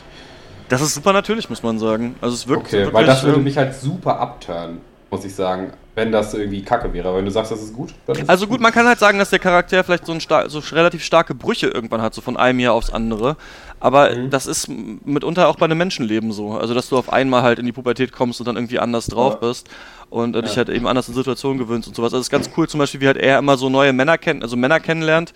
Das 0.68 0.82
ist 0.82 0.94
super 0.94 1.14
natürlich, 1.14 1.48
muss 1.48 1.62
man 1.62 1.78
sagen. 1.78 2.16
Also 2.20 2.34
es 2.34 2.46
wirkt 2.46 2.66
okay, 2.66 2.72
wirklich, 2.72 2.94
weil 2.94 3.06
das 3.06 3.24
würde 3.24 3.40
mich 3.40 3.56
halt 3.56 3.74
super 3.74 4.20
abturnen 4.20 4.80
muss 5.10 5.24
ich 5.24 5.34
sagen, 5.34 5.72
wenn 5.94 6.12
das 6.12 6.34
irgendwie 6.34 6.62
kacke 6.62 6.92
wäre. 6.92 7.14
Wenn 7.16 7.24
du 7.24 7.30
sagst, 7.30 7.52
das 7.52 7.62
ist 7.62 7.72
gut, 7.72 7.94
dann 8.06 8.16
ist 8.16 8.28
Also 8.28 8.46
gut, 8.46 8.56
gut, 8.56 8.60
man 8.60 8.72
kann 8.72 8.86
halt 8.86 8.98
sagen, 8.98 9.18
dass 9.18 9.30
der 9.30 9.38
Charakter 9.38 9.82
vielleicht 9.84 10.04
so, 10.04 10.12
ein 10.12 10.20
so 10.20 10.58
relativ 10.72 11.02
starke 11.04 11.34
Brüche 11.34 11.68
irgendwann 11.68 12.02
hat, 12.02 12.12
so 12.12 12.20
von 12.20 12.36
einem 12.36 12.58
Jahr 12.58 12.74
aufs 12.74 12.90
andere. 12.90 13.36
Aber 13.78 14.10
mhm. 14.10 14.30
das 14.30 14.46
ist 14.46 14.68
mitunter 14.68 15.48
auch 15.48 15.56
bei 15.56 15.66
einem 15.66 15.78
Menschenleben 15.78 16.32
so. 16.32 16.52
Also, 16.52 16.74
dass 16.74 16.88
du 16.88 16.98
auf 16.98 17.12
einmal 17.12 17.42
halt 17.42 17.58
in 17.58 17.66
die 17.66 17.72
Pubertät 17.72 18.12
kommst 18.12 18.40
und 18.40 18.46
dann 18.46 18.56
irgendwie 18.56 18.78
anders 18.78 19.06
drauf 19.06 19.34
ja. 19.34 19.48
bist 19.48 19.68
und 20.10 20.34
äh, 20.34 20.38
ja. 20.38 20.42
dich 20.42 20.56
halt 20.56 20.68
eben 20.68 20.86
anders 20.86 21.08
in 21.08 21.14
Situationen 21.14 21.58
gewöhnst 21.58 21.86
und 21.86 21.94
sowas. 21.94 22.12
Also, 22.12 22.20
es 22.20 22.26
ist 22.26 22.30
ganz 22.30 22.50
cool, 22.56 22.68
zum 22.68 22.78
Beispiel, 22.78 23.00
wie 23.00 23.06
halt 23.06 23.18
er 23.18 23.38
immer 23.38 23.56
so 23.56 23.68
neue 23.68 23.92
Männer 23.92 24.18
kennt, 24.18 24.42
also 24.42 24.56
Männer 24.56 24.80
kennenlernt. 24.80 25.32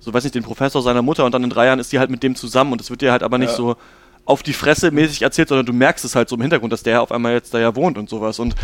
So, 0.00 0.12
weiß 0.12 0.24
nicht, 0.24 0.34
den 0.34 0.42
Professor 0.42 0.82
seiner 0.82 1.00
Mutter 1.00 1.24
und 1.24 1.32
dann 1.32 1.42
in 1.44 1.50
drei 1.50 1.66
Jahren 1.66 1.78
ist 1.78 1.90
die 1.90 1.98
halt 1.98 2.10
mit 2.10 2.22
dem 2.22 2.36
zusammen 2.36 2.72
und 2.72 2.80
es 2.80 2.90
wird 2.90 3.00
dir 3.00 3.10
halt 3.10 3.22
aber 3.22 3.38
nicht 3.38 3.50
ja. 3.50 3.56
so 3.56 3.76
auf 4.26 4.42
die 4.42 4.52
Fresse 4.52 4.90
mäßig 4.90 5.22
erzählt, 5.22 5.48
sondern 5.48 5.66
du 5.66 5.72
merkst 5.72 6.04
es 6.04 6.14
halt 6.14 6.28
so 6.28 6.36
im 6.36 6.42
Hintergrund, 6.42 6.72
dass 6.72 6.82
der 6.82 7.02
auf 7.02 7.12
einmal 7.12 7.32
jetzt 7.32 7.52
da 7.52 7.58
ja 7.58 7.74
wohnt 7.76 7.98
und 7.98 8.08
sowas. 8.08 8.38
Und 8.38 8.54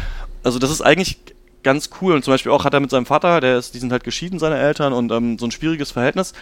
also 0.43 0.59
das 0.59 0.71
ist 0.71 0.83
eigentlich 0.83 1.19
ganz 1.63 1.91
cool. 2.01 2.15
Und 2.15 2.25
zum 2.25 2.33
Beispiel 2.33 2.53
auch 2.53 2.65
hat 2.65 2.75
er 2.75 2.81
mit 2.81 2.91
seinem 2.91 3.07
Vater, 3.07 3.41
der 3.41 3.59
ist, 3.59 3.75
die 3.75 3.79
sind 3.79 3.93
halt 3.93 4.05
geschieden, 4.05 4.39
seine 4.39 4.59
Eltern, 4.59 4.93
und 4.93 5.13
ähm, 5.13 5.39
so 5.39 5.47
ein 5.47 5.51
schwieriges 5.51 5.91
Verhältnis. 5.91 6.33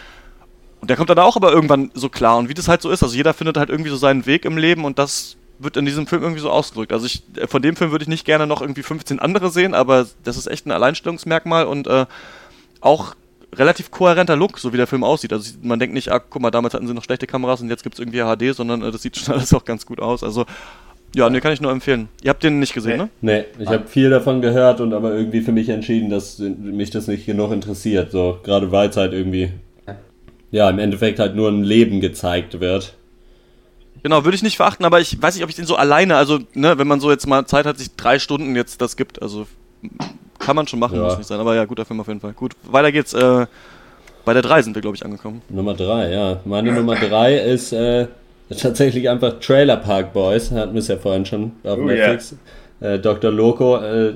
Und 0.80 0.90
der 0.90 0.96
kommt 0.96 1.10
dann 1.10 1.18
auch 1.18 1.36
aber 1.36 1.52
irgendwann 1.52 1.90
so 1.94 2.08
klar. 2.08 2.38
Und 2.38 2.48
wie 2.48 2.54
das 2.54 2.68
halt 2.68 2.82
so 2.82 2.90
ist, 2.90 3.02
also 3.02 3.14
jeder 3.14 3.34
findet 3.34 3.56
halt 3.56 3.68
irgendwie 3.68 3.90
so 3.90 3.96
seinen 3.96 4.26
Weg 4.26 4.44
im 4.44 4.56
Leben 4.56 4.84
und 4.84 4.98
das 4.98 5.36
wird 5.58 5.76
in 5.76 5.84
diesem 5.84 6.06
Film 6.06 6.22
irgendwie 6.22 6.40
so 6.40 6.50
ausgedrückt. 6.50 6.92
Also 6.92 7.06
ich, 7.06 7.22
äh, 7.36 7.46
von 7.46 7.62
dem 7.62 7.76
Film 7.76 7.90
würde 7.90 8.04
ich 8.04 8.08
nicht 8.08 8.24
gerne 8.24 8.46
noch 8.46 8.60
irgendwie 8.60 8.82
15 8.82 9.18
andere 9.18 9.50
sehen, 9.50 9.74
aber 9.74 10.06
das 10.22 10.36
ist 10.36 10.46
echt 10.46 10.66
ein 10.66 10.70
Alleinstellungsmerkmal 10.72 11.66
und 11.66 11.88
äh, 11.88 12.06
auch 12.80 13.16
relativ 13.54 13.90
kohärenter 13.90 14.36
Look, 14.36 14.58
so 14.58 14.72
wie 14.72 14.76
der 14.76 14.86
Film 14.86 15.02
aussieht. 15.02 15.32
Also 15.32 15.52
man 15.62 15.78
denkt 15.80 15.94
nicht, 15.94 16.10
ah, 16.10 16.20
guck 16.20 16.42
mal, 16.42 16.50
damals 16.50 16.74
hatten 16.74 16.86
sie 16.86 16.94
noch 16.94 17.02
schlechte 17.02 17.26
Kameras 17.26 17.60
und 17.60 17.70
jetzt 17.70 17.82
gibt 17.82 17.94
es 17.94 17.98
irgendwie 17.98 18.20
HD, 18.20 18.54
sondern 18.54 18.82
äh, 18.82 18.92
das 18.92 19.02
sieht 19.02 19.16
schon 19.16 19.34
alles 19.34 19.52
auch 19.52 19.64
ganz 19.64 19.84
gut 19.84 20.00
aus. 20.00 20.22
Also 20.22 20.46
ja, 21.14 21.30
ne, 21.30 21.40
kann 21.40 21.52
ich 21.52 21.60
nur 21.60 21.72
empfehlen. 21.72 22.08
Ihr 22.22 22.30
habt 22.30 22.42
den 22.42 22.58
nicht 22.58 22.74
gesehen, 22.74 22.98
ne? 22.98 23.08
Nee, 23.20 23.44
ich 23.58 23.68
habe 23.68 23.86
viel 23.86 24.10
davon 24.10 24.40
gehört 24.40 24.80
und 24.80 24.92
aber 24.92 25.14
irgendwie 25.14 25.40
für 25.40 25.52
mich 25.52 25.68
entschieden, 25.68 26.10
dass 26.10 26.38
mich 26.38 26.90
das 26.90 27.06
nicht 27.06 27.26
genug 27.26 27.52
interessiert. 27.52 28.10
So, 28.10 28.38
gerade 28.42 28.70
weil 28.72 28.90
es 28.90 28.96
halt 28.96 29.12
irgendwie, 29.12 29.50
ja, 30.50 30.68
im 30.68 30.78
Endeffekt 30.78 31.18
halt 31.18 31.34
nur 31.34 31.50
ein 31.50 31.64
Leben 31.64 32.00
gezeigt 32.00 32.60
wird. 32.60 32.94
Genau, 34.02 34.24
würde 34.24 34.36
ich 34.36 34.42
nicht 34.42 34.56
verachten, 34.56 34.84
aber 34.84 35.00
ich 35.00 35.20
weiß 35.20 35.34
nicht, 35.34 35.42
ob 35.42 35.50
ich 35.50 35.56
den 35.56 35.64
so 35.64 35.76
alleine, 35.76 36.16
also, 36.16 36.38
ne, 36.54 36.78
wenn 36.78 36.86
man 36.86 37.00
so 37.00 37.10
jetzt 37.10 37.26
mal 37.26 37.46
Zeit 37.46 37.66
hat, 37.66 37.78
sich 37.78 37.96
drei 37.96 38.18
Stunden 38.18 38.54
jetzt 38.54 38.80
das 38.80 38.96
gibt, 38.96 39.20
also 39.20 39.46
kann 40.38 40.54
man 40.56 40.66
schon 40.68 40.78
machen, 40.78 40.96
ja. 40.96 41.04
muss 41.04 41.18
nicht 41.18 41.26
sein. 41.26 41.40
Aber 41.40 41.54
ja, 41.54 41.64
guter 41.64 41.84
Film 41.84 42.00
auf 42.00 42.08
jeden 42.08 42.20
Fall. 42.20 42.32
Gut, 42.32 42.54
weiter 42.64 42.92
geht's. 42.92 43.12
Äh, 43.12 43.46
bei 44.24 44.34
der 44.34 44.42
3 44.42 44.62
sind 44.62 44.74
wir, 44.74 44.82
glaube 44.82 44.96
ich, 44.96 45.04
angekommen. 45.04 45.40
Nummer 45.48 45.74
3, 45.74 46.10
ja. 46.10 46.40
Meine 46.44 46.72
Nummer 46.72 46.96
3 46.96 47.38
ist 47.38 47.72
äh, 47.72 48.08
tatsächlich 48.56 49.08
einfach 49.08 49.40
Trailer 49.40 49.76
Park 49.76 50.12
Boys. 50.12 50.50
Hatten 50.50 50.74
wir 50.74 50.80
es 50.80 50.88
ja 50.88 50.96
vorhin 50.96 51.26
schon 51.26 51.52
auf 51.64 51.78
oh, 51.78 51.84
Netflix. 51.84 52.32
Yeah. 52.32 52.40
Äh, 52.80 53.00
Dr. 53.00 53.32
Loco 53.32 53.76
äh, 53.78 54.12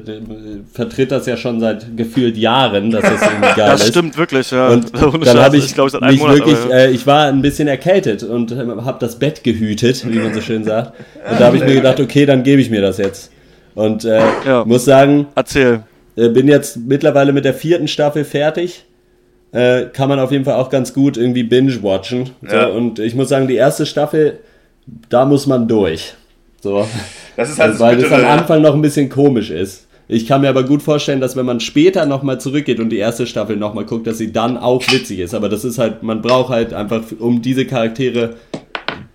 vertritt 0.72 1.10
das 1.10 1.26
ja 1.26 1.36
schon 1.36 1.58
seit 1.58 1.96
gefühlt 1.96 2.36
Jahren, 2.36 2.92
dass 2.92 3.02
das 3.02 3.20
irgendwie 3.20 3.40
geil 3.56 3.74
ist. 3.74 3.80
Das 3.80 3.88
stimmt 3.88 4.16
wirklich, 4.16 4.50
ja. 4.52 4.68
Und 4.68 4.92
dann 5.26 5.38
habe 5.40 5.56
ich, 5.56 5.64
ich 5.64 5.70
seit 5.72 6.00
einem 6.00 6.18
Monat, 6.18 6.36
wirklich, 6.36 6.58
aber, 6.58 6.70
ja. 6.70 6.76
äh, 6.76 6.90
ich 6.92 7.04
war 7.04 7.26
ein 7.26 7.42
bisschen 7.42 7.66
erkältet 7.66 8.22
und 8.22 8.52
äh, 8.52 8.56
habe 8.56 8.98
das 9.00 9.18
Bett 9.18 9.42
gehütet, 9.42 10.06
wie 10.08 10.18
man 10.20 10.32
so 10.32 10.40
schön 10.40 10.62
sagt. 10.62 10.92
Und 11.28 11.40
da 11.40 11.46
habe 11.46 11.56
ich 11.56 11.64
mir 11.64 11.74
gedacht, 11.74 11.98
okay, 11.98 12.24
dann 12.24 12.44
gebe 12.44 12.62
ich 12.62 12.70
mir 12.70 12.80
das 12.80 12.98
jetzt. 12.98 13.32
Und 13.74 14.04
äh, 14.04 14.20
ja. 14.46 14.64
muss 14.64 14.84
sagen, 14.84 15.26
erzähl. 15.34 15.82
Äh, 16.14 16.28
bin 16.28 16.46
jetzt 16.46 16.76
mittlerweile 16.76 17.32
mit 17.32 17.44
der 17.44 17.54
vierten 17.54 17.88
Staffel 17.88 18.24
fertig. 18.24 18.84
Äh, 19.52 19.86
kann 19.92 20.08
man 20.08 20.18
auf 20.18 20.32
jeden 20.32 20.44
Fall 20.44 20.54
auch 20.54 20.70
ganz 20.70 20.94
gut 20.94 21.16
irgendwie 21.16 21.42
binge-watchen. 21.42 22.30
So, 22.40 22.56
ja. 22.56 22.66
Und 22.66 22.98
ich 22.98 23.14
muss 23.14 23.28
sagen, 23.28 23.48
die 23.48 23.56
erste 23.56 23.84
Staffel, 23.86 24.40
da 25.08 25.24
muss 25.24 25.46
man 25.46 25.68
durch. 25.68 26.14
So. 26.60 26.86
Das 27.36 27.50
ist 27.50 27.58
halt 27.58 27.78
Weil 27.80 27.98
das 27.98 28.12
am 28.12 28.24
Anfang 28.24 28.62
noch 28.62 28.74
ein 28.74 28.82
bisschen 28.82 29.08
komisch 29.08 29.50
ist. 29.50 29.86
Ich 30.08 30.26
kann 30.26 30.42
mir 30.42 30.48
aber 30.48 30.64
gut 30.64 30.82
vorstellen, 30.82 31.20
dass 31.20 31.36
wenn 31.36 31.46
man 31.46 31.60
später 31.60 32.04
nochmal 32.06 32.40
zurückgeht 32.40 32.80
und 32.80 32.90
die 32.90 32.98
erste 32.98 33.26
Staffel 33.26 33.56
nochmal 33.56 33.84
guckt, 33.84 34.06
dass 34.06 34.18
sie 34.18 34.32
dann 34.32 34.58
auch 34.58 34.82
witzig 34.90 35.20
ist. 35.20 35.34
Aber 35.34 35.48
das 35.48 35.64
ist 35.64 35.78
halt, 35.78 36.02
man 36.02 36.20
braucht 36.20 36.50
halt 36.50 36.74
einfach, 36.74 37.02
um 37.18 37.40
diese 37.40 37.64
Charaktere 37.64 38.36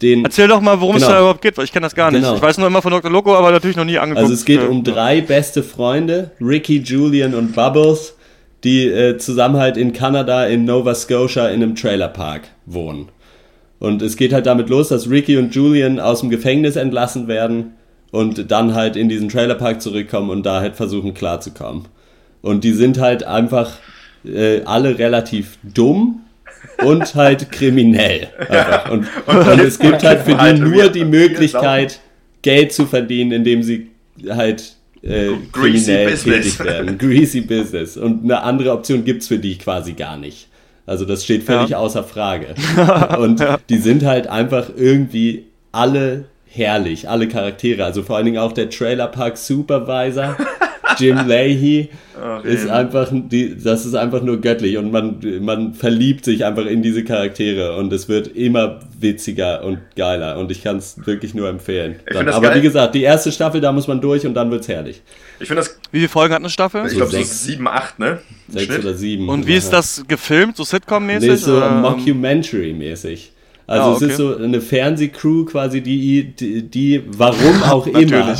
den. 0.02 0.24
Erzähl 0.24 0.48
doch 0.48 0.62
mal, 0.62 0.80
worum 0.80 0.96
genau. 0.96 1.08
es 1.08 1.12
da 1.12 1.20
überhaupt 1.20 1.42
geht, 1.42 1.58
weil 1.58 1.66
ich 1.66 1.72
kenne 1.72 1.86
das 1.86 1.96
gar 1.96 2.12
nicht. 2.12 2.22
Genau. 2.22 2.36
Ich 2.36 2.42
weiß 2.42 2.58
nur 2.58 2.68
immer 2.68 2.82
von 2.82 2.92
Dr. 2.92 3.12
Loco, 3.12 3.36
aber 3.36 3.52
natürlich 3.52 3.78
noch 3.78 3.86
nie 3.86 3.98
angeguckt. 3.98 4.24
Also 4.24 4.34
es 4.34 4.46
geht 4.46 4.62
um 4.62 4.84
drei 4.84 5.22
beste 5.22 5.64
Freunde, 5.64 6.32
Ricky, 6.42 6.78
Julian 6.80 7.36
und 7.36 7.54
Bubbles, 7.54 8.16
die 8.64 8.88
äh, 8.88 9.18
zusammen 9.18 9.58
halt 9.58 9.78
in 9.78 9.94
Kanada 9.94 10.46
in 10.46 10.66
Nova 10.66 10.96
Scotia 10.96 11.48
in 11.48 11.62
einem 11.62 11.76
Trailerpark 11.76 12.50
wohnen. 12.66 13.10
Und 13.80 14.02
es 14.02 14.18
geht 14.18 14.34
halt 14.34 14.46
damit 14.46 14.70
los, 14.70 14.90
dass 14.90 15.10
Ricky 15.10 15.38
und 15.38 15.54
Julian 15.54 16.00
aus 16.00 16.22
dem 16.22 16.30
Gefängnis 16.30 16.76
entlassen 16.76 17.28
werden 17.28 17.74
und 18.12 18.50
dann 18.52 18.74
halt 18.74 18.96
in 18.96 19.10
diesen 19.10 19.30
Trailerpark 19.30 19.82
zurückkommen 19.82 20.30
und 20.30 20.46
da 20.46 20.62
halt 20.62 20.76
versuchen 20.76 21.14
klarzukommen. 21.14 21.88
Und 22.42 22.64
die 22.64 22.72
sind 22.72 23.00
halt 23.00 23.24
einfach 23.24 23.74
äh, 24.26 24.62
alle 24.66 24.98
relativ 24.98 25.58
dumm 25.64 26.22
und 26.84 27.14
halt 27.16 27.52
kriminell. 27.52 28.30
Ja. 28.52 28.90
Und, 28.90 29.08
und, 29.28 29.48
und 29.48 29.60
es 29.60 29.78
gibt 29.78 30.04
halt 30.04 30.22
für 30.22 30.36
die 30.36 30.60
nur 30.60 30.90
die 30.90 31.06
Möglichkeit, 31.06 32.00
Geld 32.42 32.72
zu 32.72 32.86
verdienen, 32.86 33.32
indem 33.32 33.62
sie 33.62 33.90
halt 34.30 34.77
äh, 35.02 35.32
kriminell 35.52 36.16
tätig 36.16 36.60
werden. 36.60 36.98
Greasy 37.00 37.42
Business. 37.42 37.98
Und 37.98 38.24
eine 38.24 38.42
andere 38.44 38.72
Option 38.72 39.04
gibt 39.04 39.22
es 39.22 39.28
für 39.28 39.40
die 39.40 39.58
quasi 39.58 39.94
gar 39.94 40.18
nicht. 40.18 40.48
Also 40.86 41.06
das 41.06 41.24
steht 41.24 41.44
völlig 41.44 41.72
ja. 41.72 41.78
außer 41.80 42.04
Frage. 42.04 42.56
Und 43.20 43.44
die 43.70 43.78
sind 43.78 44.06
halt 44.06 44.28
einfach 44.28 44.70
irgendwie 44.76 45.48
alle 45.72 46.26
herrlich, 46.46 47.10
alle 47.10 47.28
Charaktere. 47.28 47.84
Also 47.84 48.04
vor 48.04 48.16
allen 48.16 48.26
Dingen 48.26 48.38
auch 48.38 48.54
der 48.54 48.70
Trailer 48.70 49.08
Park 49.08 49.38
Supervisor. 49.38 50.38
Jim 51.00 51.28
Leahy 51.28 51.90
oh, 52.20 52.46
ist 52.46 52.70
einfach, 52.70 53.10
die, 53.12 53.58
das 53.58 53.86
ist 53.86 53.96
einfach 53.96 54.22
nur 54.22 54.42
göttlich 54.42 54.78
und 54.78 54.92
man, 54.92 55.20
man 55.42 55.74
verliebt 55.74 56.26
sich 56.26 56.46
einfach 56.46 56.66
in 56.66 56.82
diese 56.82 57.04
Charaktere 57.04 57.78
und 57.78 57.92
es 57.94 58.10
wird 58.10 58.28
immer 58.36 58.80
witziger 59.00 59.64
und 59.64 59.80
geiler 59.96 60.38
und 60.38 60.52
ich 60.52 60.64
kann 60.64 60.78
es 60.78 61.06
wirklich 61.06 61.34
nur 61.34 61.50
empfehlen. 61.50 61.98
Aber 62.10 62.42
geil. 62.42 62.56
wie 62.56 62.62
gesagt, 62.62 62.96
die 62.96 63.04
erste 63.04 63.32
Staffel, 63.32 63.62
da 63.62 63.72
muss 63.72 63.88
man 63.88 64.02
durch 64.02 64.26
und 64.26 64.34
dann 64.34 64.52
wird 64.52 64.62
es 64.62 64.68
herrlich. 64.68 65.02
Ich 65.40 65.48
finde 65.48 65.62
das. 65.62 65.80
Wie 65.92 66.00
viele 66.00 66.10
Folgen 66.10 66.34
hat 66.34 66.42
eine 66.42 66.50
Staffel? 66.50 66.86
Ich 66.88 66.96
glaube 66.96 67.12
so 67.12 67.22
sieben, 67.22 67.68
acht, 67.68 68.00
ne? 68.00 68.20
Sechs 68.48 68.78
oder 68.80 68.94
sieben. 68.94 69.30
Und 69.30 69.46
wie 69.46 69.56
ist 69.56 69.72
das 69.72 70.04
gefilmt? 70.08 70.58
So 70.58 70.64
Sitcom-mäßig? 70.64 71.30
Nee, 71.30 71.36
so 71.36 71.60
Mockumentary-mäßig. 71.60 73.32
Also 73.68 73.84
ah, 73.84 73.94
okay. 73.96 74.06
es 74.06 74.12
ist 74.12 74.18
so 74.18 74.38
eine 74.38 74.62
Fernsehcrew 74.62 75.44
quasi, 75.46 75.82
die, 75.82 76.34
die, 76.34 76.64
die 76.64 77.04
warum 77.06 77.64
auch 77.70 77.86
immer 77.86 78.38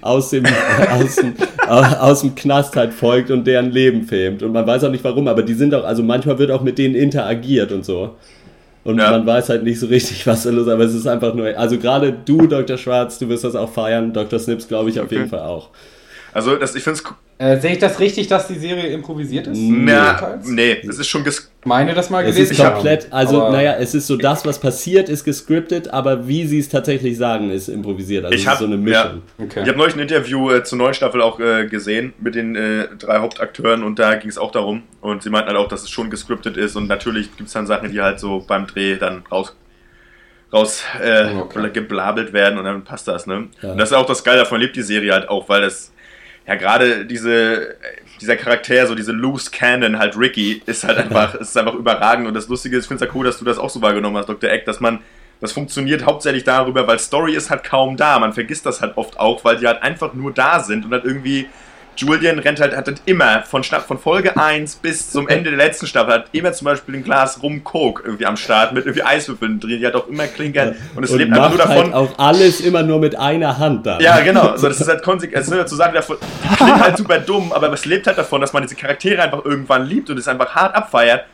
aus 0.00 0.30
dem, 0.30 0.44
aus, 0.90 1.16
dem, 1.16 1.34
aus 1.66 2.20
dem 2.20 2.34
Knast 2.34 2.76
halt 2.76 2.92
folgt 2.92 3.30
und 3.30 3.46
deren 3.46 3.70
Leben 3.70 4.04
filmt. 4.04 4.42
Und 4.42 4.52
man 4.52 4.66
weiß 4.66 4.84
auch 4.84 4.90
nicht 4.90 5.04
warum, 5.04 5.28
aber 5.28 5.42
die 5.42 5.54
sind 5.54 5.74
auch, 5.74 5.84
also 5.84 6.02
manchmal 6.02 6.38
wird 6.38 6.50
auch 6.50 6.62
mit 6.62 6.78
denen 6.78 6.94
interagiert 6.94 7.72
und 7.72 7.84
so. 7.84 8.16
Und 8.82 8.98
ja. 8.98 9.10
man 9.10 9.26
weiß 9.26 9.50
halt 9.50 9.62
nicht 9.62 9.78
so 9.78 9.86
richtig, 9.86 10.26
was 10.26 10.44
da 10.44 10.50
los 10.50 10.66
ist, 10.66 10.72
aber 10.72 10.84
es 10.84 10.94
ist 10.94 11.06
einfach 11.06 11.34
nur, 11.34 11.46
also 11.58 11.76
gerade 11.78 12.12
du, 12.12 12.46
Dr. 12.46 12.78
Schwarz, 12.78 13.18
du 13.18 13.28
wirst 13.28 13.44
das 13.44 13.54
auch 13.54 13.70
feiern, 13.70 14.12
Dr. 14.12 14.38
Snips 14.38 14.66
glaube 14.66 14.88
ich 14.88 14.98
auf 14.98 15.06
okay. 15.06 15.16
jeden 15.16 15.28
Fall 15.28 15.40
auch. 15.40 15.68
Also 16.32 16.56
das, 16.56 16.74
ich 16.74 16.82
finde 16.82 16.98
es 16.98 17.04
äh, 17.38 17.60
Sehe 17.60 17.72
ich 17.72 17.78
das 17.78 17.98
richtig, 17.98 18.28
dass 18.28 18.48
die 18.48 18.58
Serie 18.58 18.86
improvisiert 18.88 19.46
ist? 19.46 19.58
Na, 19.58 20.38
nee, 20.44 20.78
es 20.86 20.98
ist 20.98 21.08
schon 21.08 21.24
ges 21.24 21.49
meine 21.64 21.94
das 21.94 22.10
mal 22.10 22.22
gelesen. 22.22 22.42
Es 22.42 22.50
ist 22.52 22.58
komplett, 22.58 23.08
also 23.10 23.50
naja, 23.50 23.76
es 23.78 23.94
ist 23.94 24.06
so 24.06 24.16
das, 24.16 24.46
was 24.46 24.58
passiert, 24.58 25.08
ist 25.08 25.24
gescriptet, 25.24 25.88
aber 25.88 26.26
wie 26.26 26.46
sie 26.46 26.58
es 26.58 26.68
tatsächlich 26.68 27.16
sagen, 27.16 27.50
ist 27.50 27.68
improvisiert. 27.68 28.24
Also 28.24 28.34
ich 28.34 28.46
habe 28.46 28.58
so 28.58 28.64
eine 28.64 28.76
Mischung. 28.76 29.22
Ja, 29.38 29.44
okay. 29.44 29.62
Ich 29.62 29.68
habe 29.68 29.78
neulich 29.78 29.94
ein 29.94 30.00
Interview 30.00 30.50
äh, 30.50 30.64
zur 30.64 30.78
neuen 30.78 30.94
Staffel 30.94 31.20
auch 31.20 31.38
äh, 31.40 31.66
gesehen 31.66 32.14
mit 32.18 32.34
den 32.34 32.56
äh, 32.56 32.88
drei 32.98 33.18
Hauptakteuren 33.18 33.82
und 33.82 33.98
da 33.98 34.14
ging 34.14 34.30
es 34.30 34.38
auch 34.38 34.52
darum 34.52 34.84
und 35.00 35.22
sie 35.22 35.30
meinten 35.30 35.48
halt 35.48 35.58
auch, 35.58 35.68
dass 35.68 35.82
es 35.82 35.90
schon 35.90 36.10
gescriptet 36.10 36.56
ist 36.56 36.76
und 36.76 36.88
natürlich 36.88 37.36
gibt 37.36 37.48
es 37.48 37.52
dann 37.52 37.66
Sachen, 37.66 37.90
die 37.92 38.00
halt 38.00 38.20
so 38.20 38.44
beim 38.46 38.66
Dreh 38.66 38.96
dann 38.96 39.24
raus 39.30 39.54
raus 40.52 40.82
äh, 41.00 41.36
okay. 41.36 41.70
geblabelt 41.72 42.32
werden 42.32 42.58
und 42.58 42.64
dann 42.64 42.82
passt 42.82 43.06
das, 43.06 43.26
ne? 43.26 43.48
Ja. 43.62 43.72
Und 43.72 43.78
das 43.78 43.90
ist 43.90 43.96
auch 43.96 44.06
das 44.06 44.24
Geile 44.24 44.40
davon 44.40 44.60
lebt 44.60 44.74
die 44.74 44.82
Serie 44.82 45.12
halt 45.12 45.28
auch, 45.28 45.48
weil 45.48 45.62
das 45.62 45.92
ja, 46.50 46.56
gerade 46.56 47.06
diese, 47.06 47.76
dieser 48.20 48.34
Charakter, 48.34 48.84
so 48.88 48.96
diese 48.96 49.12
Loose 49.12 49.52
Cannon, 49.52 50.00
halt 50.00 50.16
Ricky, 50.16 50.60
ist 50.66 50.82
halt 50.82 50.98
einfach, 50.98 51.36
ist 51.36 51.56
einfach 51.56 51.74
überragend. 51.74 52.26
Und 52.26 52.34
das 52.34 52.48
Lustige 52.48 52.76
ist, 52.76 52.84
ich 52.84 52.88
finde 52.88 53.04
es 53.04 53.08
ja 53.08 53.14
cool, 53.14 53.24
dass 53.24 53.38
du 53.38 53.44
das 53.44 53.56
auch 53.56 53.70
so 53.70 53.80
wahrgenommen 53.80 54.16
hast, 54.16 54.28
Dr. 54.28 54.50
Eck, 54.50 54.64
dass 54.64 54.80
man, 54.80 54.98
das 55.40 55.52
funktioniert 55.52 56.04
hauptsächlich 56.04 56.42
darüber, 56.42 56.88
weil 56.88 56.98
Story 56.98 57.36
ist 57.36 57.50
halt 57.50 57.62
kaum 57.62 57.96
da. 57.96 58.18
Man 58.18 58.32
vergisst 58.32 58.66
das 58.66 58.80
halt 58.80 58.96
oft 58.96 59.20
auch, 59.20 59.44
weil 59.44 59.58
die 59.58 59.66
halt 59.68 59.80
einfach 59.84 60.12
nur 60.12 60.32
da 60.32 60.58
sind 60.58 60.84
und 60.86 60.90
halt 60.90 61.04
irgendwie 61.04 61.48
Julian 62.00 62.38
rennt 62.38 62.60
halt, 62.60 62.76
hat 62.76 62.86
halt 62.86 63.02
immer 63.04 63.42
von, 63.42 63.62
von 63.62 63.98
Folge 63.98 64.36
1 64.36 64.76
bis 64.76 65.10
zum 65.10 65.28
Ende 65.28 65.50
der 65.50 65.58
letzten 65.58 65.86
Staffel 65.86 66.14
hat 66.14 66.26
immer 66.32 66.52
zum 66.52 66.64
Beispiel 66.66 66.96
ein 66.96 67.04
Glas 67.04 67.42
Rum 67.42 67.62
Coke 67.62 68.02
irgendwie 68.04 68.26
am 68.26 68.36
Start 68.36 68.72
mit 68.72 68.86
irgendwie 68.86 69.02
Eiswürfeln 69.02 69.60
drin, 69.60 69.78
die 69.80 69.86
hat 69.86 69.94
auch 69.94 70.08
immer 70.08 70.26
klinkern 70.26 70.76
und 70.94 71.04
es 71.04 71.10
und 71.10 71.18
lebt 71.18 71.32
einfach 71.32 71.50
nur 71.50 71.58
davon. 71.58 71.76
Halt 71.76 71.94
auch 71.94 72.18
alles 72.18 72.60
immer 72.60 72.82
nur 72.82 72.98
mit 72.98 73.16
einer 73.16 73.58
Hand 73.58 73.86
da. 73.86 74.00
Ja, 74.00 74.20
genau. 74.20 74.48
Also 74.60 74.68
das 74.68 74.80
ist 74.80 74.88
halt 74.88 75.02
konsequent, 75.02 75.36
also 75.36 75.64
zu 75.64 75.76
sagen 75.76 75.94
davon, 75.94 76.16
klingt 76.56 76.80
halt 76.80 76.96
super 76.96 77.18
dumm, 77.18 77.52
aber 77.52 77.72
es 77.72 77.84
lebt 77.84 78.06
halt 78.06 78.18
davon, 78.18 78.40
dass 78.40 78.52
man 78.52 78.62
diese 78.62 78.74
Charaktere 78.74 79.22
einfach 79.22 79.44
irgendwann 79.44 79.86
liebt 79.86 80.10
und 80.10 80.18
es 80.18 80.28
einfach 80.28 80.54
hart 80.54 80.74
abfeiert. 80.74 81.24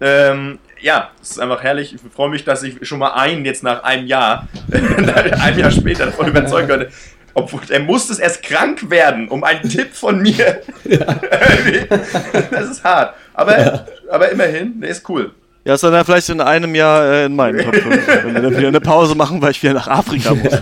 Ähm, 0.00 0.58
ja, 0.80 1.10
es 1.22 1.32
ist 1.32 1.40
einfach 1.40 1.62
herrlich. 1.62 1.94
Ich 1.94 2.00
freue 2.12 2.28
mich, 2.28 2.44
dass 2.44 2.62
ich 2.62 2.86
schon 2.86 2.98
mal 2.98 3.12
einen 3.12 3.44
jetzt 3.44 3.62
nach 3.62 3.84
einem 3.84 4.06
Jahr, 4.06 4.48
einem 5.40 5.58
Jahr 5.58 5.70
später 5.70 6.06
davon 6.06 6.28
überzeugen 6.28 6.68
könnte. 6.68 6.90
Obwohl, 7.34 7.60
er 7.68 7.80
musste 7.80 8.12
es 8.12 8.18
erst 8.18 8.42
krank 8.42 8.90
werden, 8.90 9.28
um 9.28 9.44
einen 9.44 9.62
Tipp 9.68 9.94
von 9.94 10.20
mir. 10.22 10.62
Ja. 10.84 10.98
das 12.50 12.70
ist 12.70 12.84
hart. 12.84 13.14
Aber, 13.34 13.58
ja. 13.58 13.86
aber 14.10 14.30
immerhin, 14.30 14.80
der 14.80 14.90
ist 14.90 15.08
cool. 15.08 15.32
Ja, 15.64 15.74
ist 15.74 15.82
dann 15.82 15.92
ja 15.94 16.04
vielleicht 16.04 16.28
in 16.28 16.40
einem 16.40 16.74
Jahr 16.74 17.04
äh, 17.04 17.24
in 17.26 17.34
meinen 17.34 17.64
Top 17.64 17.74
5. 17.74 18.06
Wenn 18.24 18.34
wir 18.34 18.42
dann 18.42 18.56
wieder 18.56 18.68
eine 18.68 18.80
Pause 18.80 19.14
machen, 19.14 19.40
weil 19.40 19.50
ich 19.50 19.62
wieder 19.62 19.72
nach 19.72 19.88
Afrika 19.88 20.34
muss. 20.34 20.52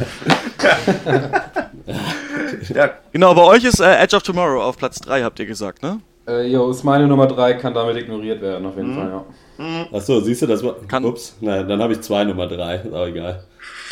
ja. 2.74 2.90
Genau, 3.12 3.34
bei 3.34 3.42
euch 3.42 3.64
ist 3.64 3.80
äh, 3.80 3.96
Edge 3.96 4.16
of 4.16 4.22
Tomorrow 4.22 4.62
auf 4.62 4.76
Platz 4.76 5.00
3, 5.00 5.24
habt 5.24 5.40
ihr 5.40 5.46
gesagt, 5.46 5.82
ne? 5.82 6.00
Äh, 6.26 6.46
jo, 6.46 6.70
ist 6.70 6.84
meine 6.84 7.08
Nummer 7.08 7.26
3, 7.26 7.54
kann 7.54 7.74
damit 7.74 7.96
ignoriert 7.96 8.40
werden, 8.40 8.64
auf 8.64 8.76
jeden 8.76 8.94
mhm. 8.94 8.96
Fall, 8.96 9.08
ja. 9.08 9.24
Mhm. 9.58 9.86
Achso, 9.92 10.20
siehst 10.20 10.42
du, 10.42 10.46
das 10.46 10.62
war. 10.62 10.76
Kann. 10.86 11.04
Ups, 11.04 11.36
nein, 11.40 11.66
dann 11.68 11.82
habe 11.82 11.94
ich 11.94 12.00
zwei 12.00 12.24
Nummer 12.24 12.46
3, 12.46 12.76
ist 12.76 12.94
auch 12.94 13.06
egal. 13.06 13.42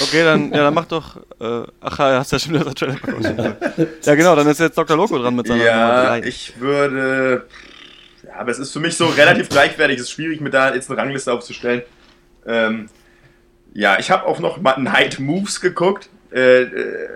Okay, 0.02 0.24
dann, 0.24 0.50
ja, 0.50 0.64
dann 0.64 0.74
mach 0.74 0.86
doch. 0.86 1.16
Äh, 1.40 1.62
ach 1.80 1.98
ja, 1.98 2.18
hast 2.18 2.32
ja 2.32 2.38
schon 2.38 2.54
wieder 2.54 2.74
Trailer 2.74 2.96
Ja, 4.02 4.14
genau, 4.14 4.34
dann 4.34 4.46
ist 4.46 4.60
jetzt 4.60 4.76
Dr. 4.76 4.96
Loco 4.96 5.18
dran 5.18 5.36
mit 5.36 5.46
seiner 5.46 5.64
ja, 5.64 5.86
Nummer 5.86 6.20
3. 6.20 6.28
Ich 6.28 6.60
würde. 6.60 7.46
Ja, 8.26 8.34
aber 8.38 8.50
es 8.50 8.58
ist 8.58 8.72
für 8.72 8.80
mich 8.80 8.96
so 8.96 9.06
relativ 9.06 9.48
gleichwertig. 9.48 9.96
Es 9.96 10.02
ist 10.04 10.10
schwierig, 10.12 10.40
mit 10.40 10.54
da 10.54 10.74
jetzt 10.74 10.90
eine 10.90 10.98
Rangliste 10.98 11.32
aufzustellen. 11.32 11.82
Ähm, 12.46 12.88
ja, 13.72 13.98
ich 13.98 14.10
habe 14.10 14.26
auch 14.26 14.40
noch 14.40 14.58
Night 14.78 15.20
Moves 15.20 15.60
geguckt. 15.60 16.08
Äh, 16.32 16.62
äh, 16.62 17.08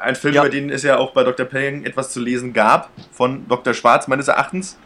ein 0.00 0.16
Film, 0.16 0.34
ja. 0.34 0.42
über 0.42 0.50
den 0.50 0.70
es 0.70 0.82
ja 0.82 0.98
auch 0.98 1.12
bei 1.12 1.22
Dr. 1.22 1.46
Peng 1.46 1.84
etwas 1.84 2.10
zu 2.10 2.20
lesen 2.20 2.52
gab, 2.52 2.90
von 3.12 3.46
Dr. 3.48 3.72
Schwarz, 3.74 4.08
meines 4.08 4.28
Erachtens. 4.28 4.76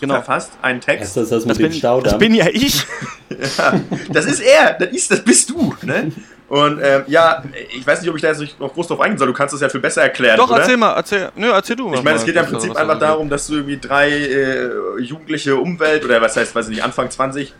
Genau. 0.00 0.14
Verfasst, 0.14 0.52
einen 0.62 0.80
Text. 0.80 1.16
Das, 1.16 1.28
das, 1.28 1.44
das, 1.44 1.58
bin, 1.58 1.80
das 1.80 2.18
bin 2.18 2.34
ja 2.34 2.46
ich. 2.50 2.84
ja, 3.58 3.80
das 4.08 4.26
ist 4.26 4.40
er, 4.40 4.74
das, 4.74 4.88
ist, 4.88 5.10
das 5.10 5.22
bist 5.22 5.50
du. 5.50 5.76
Ne? 5.82 6.10
Und 6.52 6.80
ähm, 6.82 7.04
ja, 7.06 7.42
ich 7.74 7.86
weiß 7.86 8.02
nicht, 8.02 8.10
ob 8.10 8.16
ich 8.16 8.20
da 8.20 8.28
jetzt 8.28 8.60
noch 8.60 8.74
groß 8.74 8.88
drauf 8.88 9.00
eingehen 9.00 9.16
soll. 9.16 9.26
Du 9.26 9.32
kannst 9.32 9.54
das 9.54 9.62
ja 9.62 9.70
viel 9.70 9.80
besser 9.80 10.02
erklären. 10.02 10.36
Doch, 10.36 10.50
oder? 10.50 10.60
erzähl 10.60 10.76
mal, 10.76 10.92
erzähl, 10.92 11.30
nö, 11.34 11.50
erzähl 11.50 11.76
du 11.76 11.88
mal. 11.88 11.96
Ich 11.96 12.02
meine, 12.02 12.18
es 12.18 12.26
geht 12.26 12.34
ja 12.34 12.42
im 12.42 12.50
Prinzip 12.50 12.76
einfach 12.76 12.98
darum, 12.98 13.30
dass 13.30 13.46
du 13.46 13.54
irgendwie 13.54 13.78
drei 13.78 14.10
äh, 14.10 14.70
jugendliche 15.00 15.56
Umwelt, 15.56 16.04
oder 16.04 16.20
was 16.20 16.36
heißt, 16.36 16.54
weiß 16.54 16.66
ich 16.66 16.74
nicht, 16.74 16.84
Anfang 16.84 17.10
20, 17.10 17.54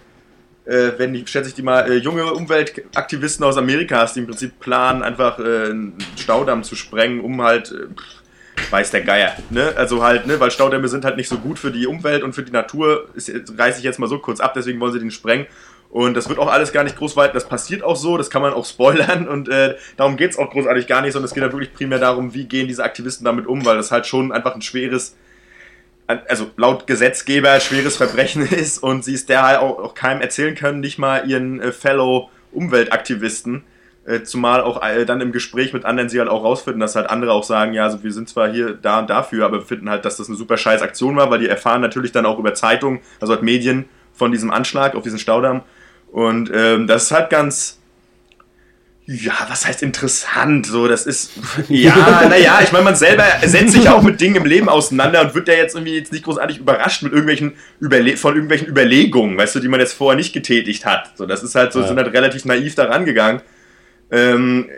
äh, 0.66 0.90
wenn 0.98 1.14
die, 1.14 1.26
schätze 1.26 1.48
ich 1.48 1.54
die 1.54 1.62
mal, 1.62 1.90
äh, 1.90 1.96
junge 1.96 2.34
Umweltaktivisten 2.34 3.46
aus 3.46 3.56
Amerika 3.56 3.96
hast, 3.96 4.14
die 4.16 4.20
im 4.20 4.26
Prinzip 4.26 4.60
planen, 4.60 5.02
einfach 5.02 5.38
äh, 5.38 5.70
einen 5.70 5.96
Staudamm 6.18 6.62
zu 6.62 6.76
sprengen, 6.76 7.20
um 7.20 7.40
halt, 7.40 7.72
äh, 7.72 8.70
weiß 8.70 8.90
der 8.90 9.00
Geier, 9.00 9.34
ne? 9.48 9.72
Also 9.74 10.04
halt, 10.04 10.26
ne, 10.26 10.38
weil 10.38 10.50
Staudämme 10.50 10.88
sind 10.88 11.06
halt 11.06 11.16
nicht 11.16 11.30
so 11.30 11.38
gut 11.38 11.58
für 11.58 11.70
die 11.70 11.86
Umwelt 11.86 12.22
und 12.22 12.34
für 12.34 12.42
die 12.42 12.52
Natur, 12.52 13.08
ist, 13.14 13.32
reiße 13.56 13.78
ich 13.78 13.84
jetzt 13.84 13.98
mal 13.98 14.06
so 14.06 14.18
kurz 14.18 14.40
ab, 14.40 14.52
deswegen 14.52 14.80
wollen 14.80 14.92
sie 14.92 14.98
den 14.98 15.10
sprengen. 15.10 15.46
Und 15.92 16.14
das 16.14 16.30
wird 16.30 16.38
auch 16.38 16.50
alles 16.50 16.72
gar 16.72 16.84
nicht 16.84 16.96
groß 16.96 17.18
weit, 17.18 17.34
das 17.34 17.46
passiert 17.46 17.82
auch 17.82 17.96
so, 17.96 18.16
das 18.16 18.30
kann 18.30 18.40
man 18.40 18.54
auch 18.54 18.64
spoilern 18.64 19.28
und 19.28 19.50
äh, 19.50 19.76
darum 19.98 20.16
geht 20.16 20.30
es 20.30 20.38
auch 20.38 20.50
großartig 20.50 20.86
gar 20.86 21.02
nicht, 21.02 21.12
sondern 21.12 21.26
es 21.26 21.34
geht 21.34 21.42
halt 21.42 21.52
wirklich 21.52 21.74
primär 21.74 21.98
darum, 21.98 22.32
wie 22.32 22.46
gehen 22.46 22.66
diese 22.66 22.82
Aktivisten 22.82 23.26
damit 23.26 23.46
um, 23.46 23.66
weil 23.66 23.76
das 23.76 23.90
halt 23.90 24.06
schon 24.06 24.32
einfach 24.32 24.54
ein 24.54 24.62
schweres, 24.62 25.16
also 26.06 26.50
laut 26.56 26.86
Gesetzgeber 26.86 27.60
schweres 27.60 27.98
Verbrechen 27.98 28.46
ist 28.50 28.78
und 28.78 29.04
sie 29.04 29.12
es 29.12 29.26
der 29.26 29.42
halt 29.42 29.58
auch, 29.58 29.78
auch 29.80 29.94
keinem 29.94 30.22
erzählen 30.22 30.54
können, 30.54 30.80
nicht 30.80 30.98
mal 30.98 31.28
ihren 31.28 31.60
äh, 31.60 31.72
Fellow 31.72 32.30
Umweltaktivisten. 32.52 33.64
Äh, 34.06 34.22
zumal 34.22 34.62
auch 34.62 34.82
äh, 34.82 35.04
dann 35.04 35.20
im 35.20 35.30
Gespräch 35.30 35.74
mit 35.74 35.84
anderen 35.84 36.08
sie 36.08 36.18
halt 36.18 36.30
auch 36.30 36.42
rausfinden, 36.42 36.80
dass 36.80 36.96
halt 36.96 37.10
andere 37.10 37.32
auch 37.32 37.44
sagen, 37.44 37.74
ja, 37.74 37.84
also 37.84 38.02
wir 38.02 38.12
sind 38.12 38.30
zwar 38.30 38.50
hier 38.50 38.72
da 38.72 38.98
und 38.98 39.10
dafür, 39.10 39.44
aber 39.44 39.58
wir 39.58 39.66
finden 39.66 39.90
halt, 39.90 40.06
dass 40.06 40.16
das 40.16 40.28
eine 40.28 40.38
super 40.38 40.56
scheiß 40.56 40.80
Aktion 40.80 41.16
war, 41.16 41.30
weil 41.30 41.38
die 41.38 41.48
erfahren 41.48 41.82
natürlich 41.82 42.12
dann 42.12 42.24
auch 42.24 42.38
über 42.38 42.54
Zeitungen, 42.54 43.00
also 43.20 43.34
halt 43.34 43.42
Medien 43.42 43.84
von 44.14 44.32
diesem 44.32 44.50
Anschlag 44.50 44.94
auf 44.94 45.02
diesen 45.02 45.18
Staudamm 45.18 45.62
und 46.12 46.50
ähm, 46.54 46.86
das 46.86 47.04
ist 47.04 47.10
halt 47.10 47.30
ganz, 47.30 47.78
ja, 49.06 49.32
was 49.48 49.66
heißt 49.66 49.82
interessant? 49.82 50.66
So, 50.66 50.86
das 50.86 51.06
ist, 51.06 51.32
ja, 51.68 52.26
naja, 52.28 52.60
ich 52.62 52.70
meine, 52.70 52.84
man 52.84 52.94
selber 52.94 53.24
setzt 53.44 53.72
sich 53.72 53.88
auch 53.88 54.02
mit 54.02 54.20
Dingen 54.20 54.36
im 54.36 54.44
Leben 54.44 54.68
auseinander 54.68 55.22
und 55.22 55.34
wird 55.34 55.48
ja 55.48 55.54
jetzt 55.54 55.74
irgendwie 55.74 55.96
jetzt 55.96 56.12
nicht 56.12 56.24
großartig 56.24 56.58
überrascht 56.58 57.02
mit 57.02 57.12
irgendwelchen 57.12 57.54
Überle 57.80 58.16
von 58.16 58.34
irgendwelchen 58.34 58.68
Überlegungen, 58.68 59.36
weißt 59.38 59.54
du, 59.54 59.60
die 59.60 59.68
man 59.68 59.80
jetzt 59.80 59.94
vorher 59.94 60.16
nicht 60.16 60.32
getätigt 60.32 60.84
hat. 60.84 61.16
So, 61.16 61.26
das 61.26 61.42
ist 61.42 61.54
halt 61.54 61.72
so, 61.72 61.80
ja. 61.80 61.88
sind 61.88 61.96
halt 61.96 62.12
relativ 62.12 62.44
naiv 62.44 62.74
da 62.74 62.84
rangegangen. 62.84 63.40
Ähm, 64.10 64.68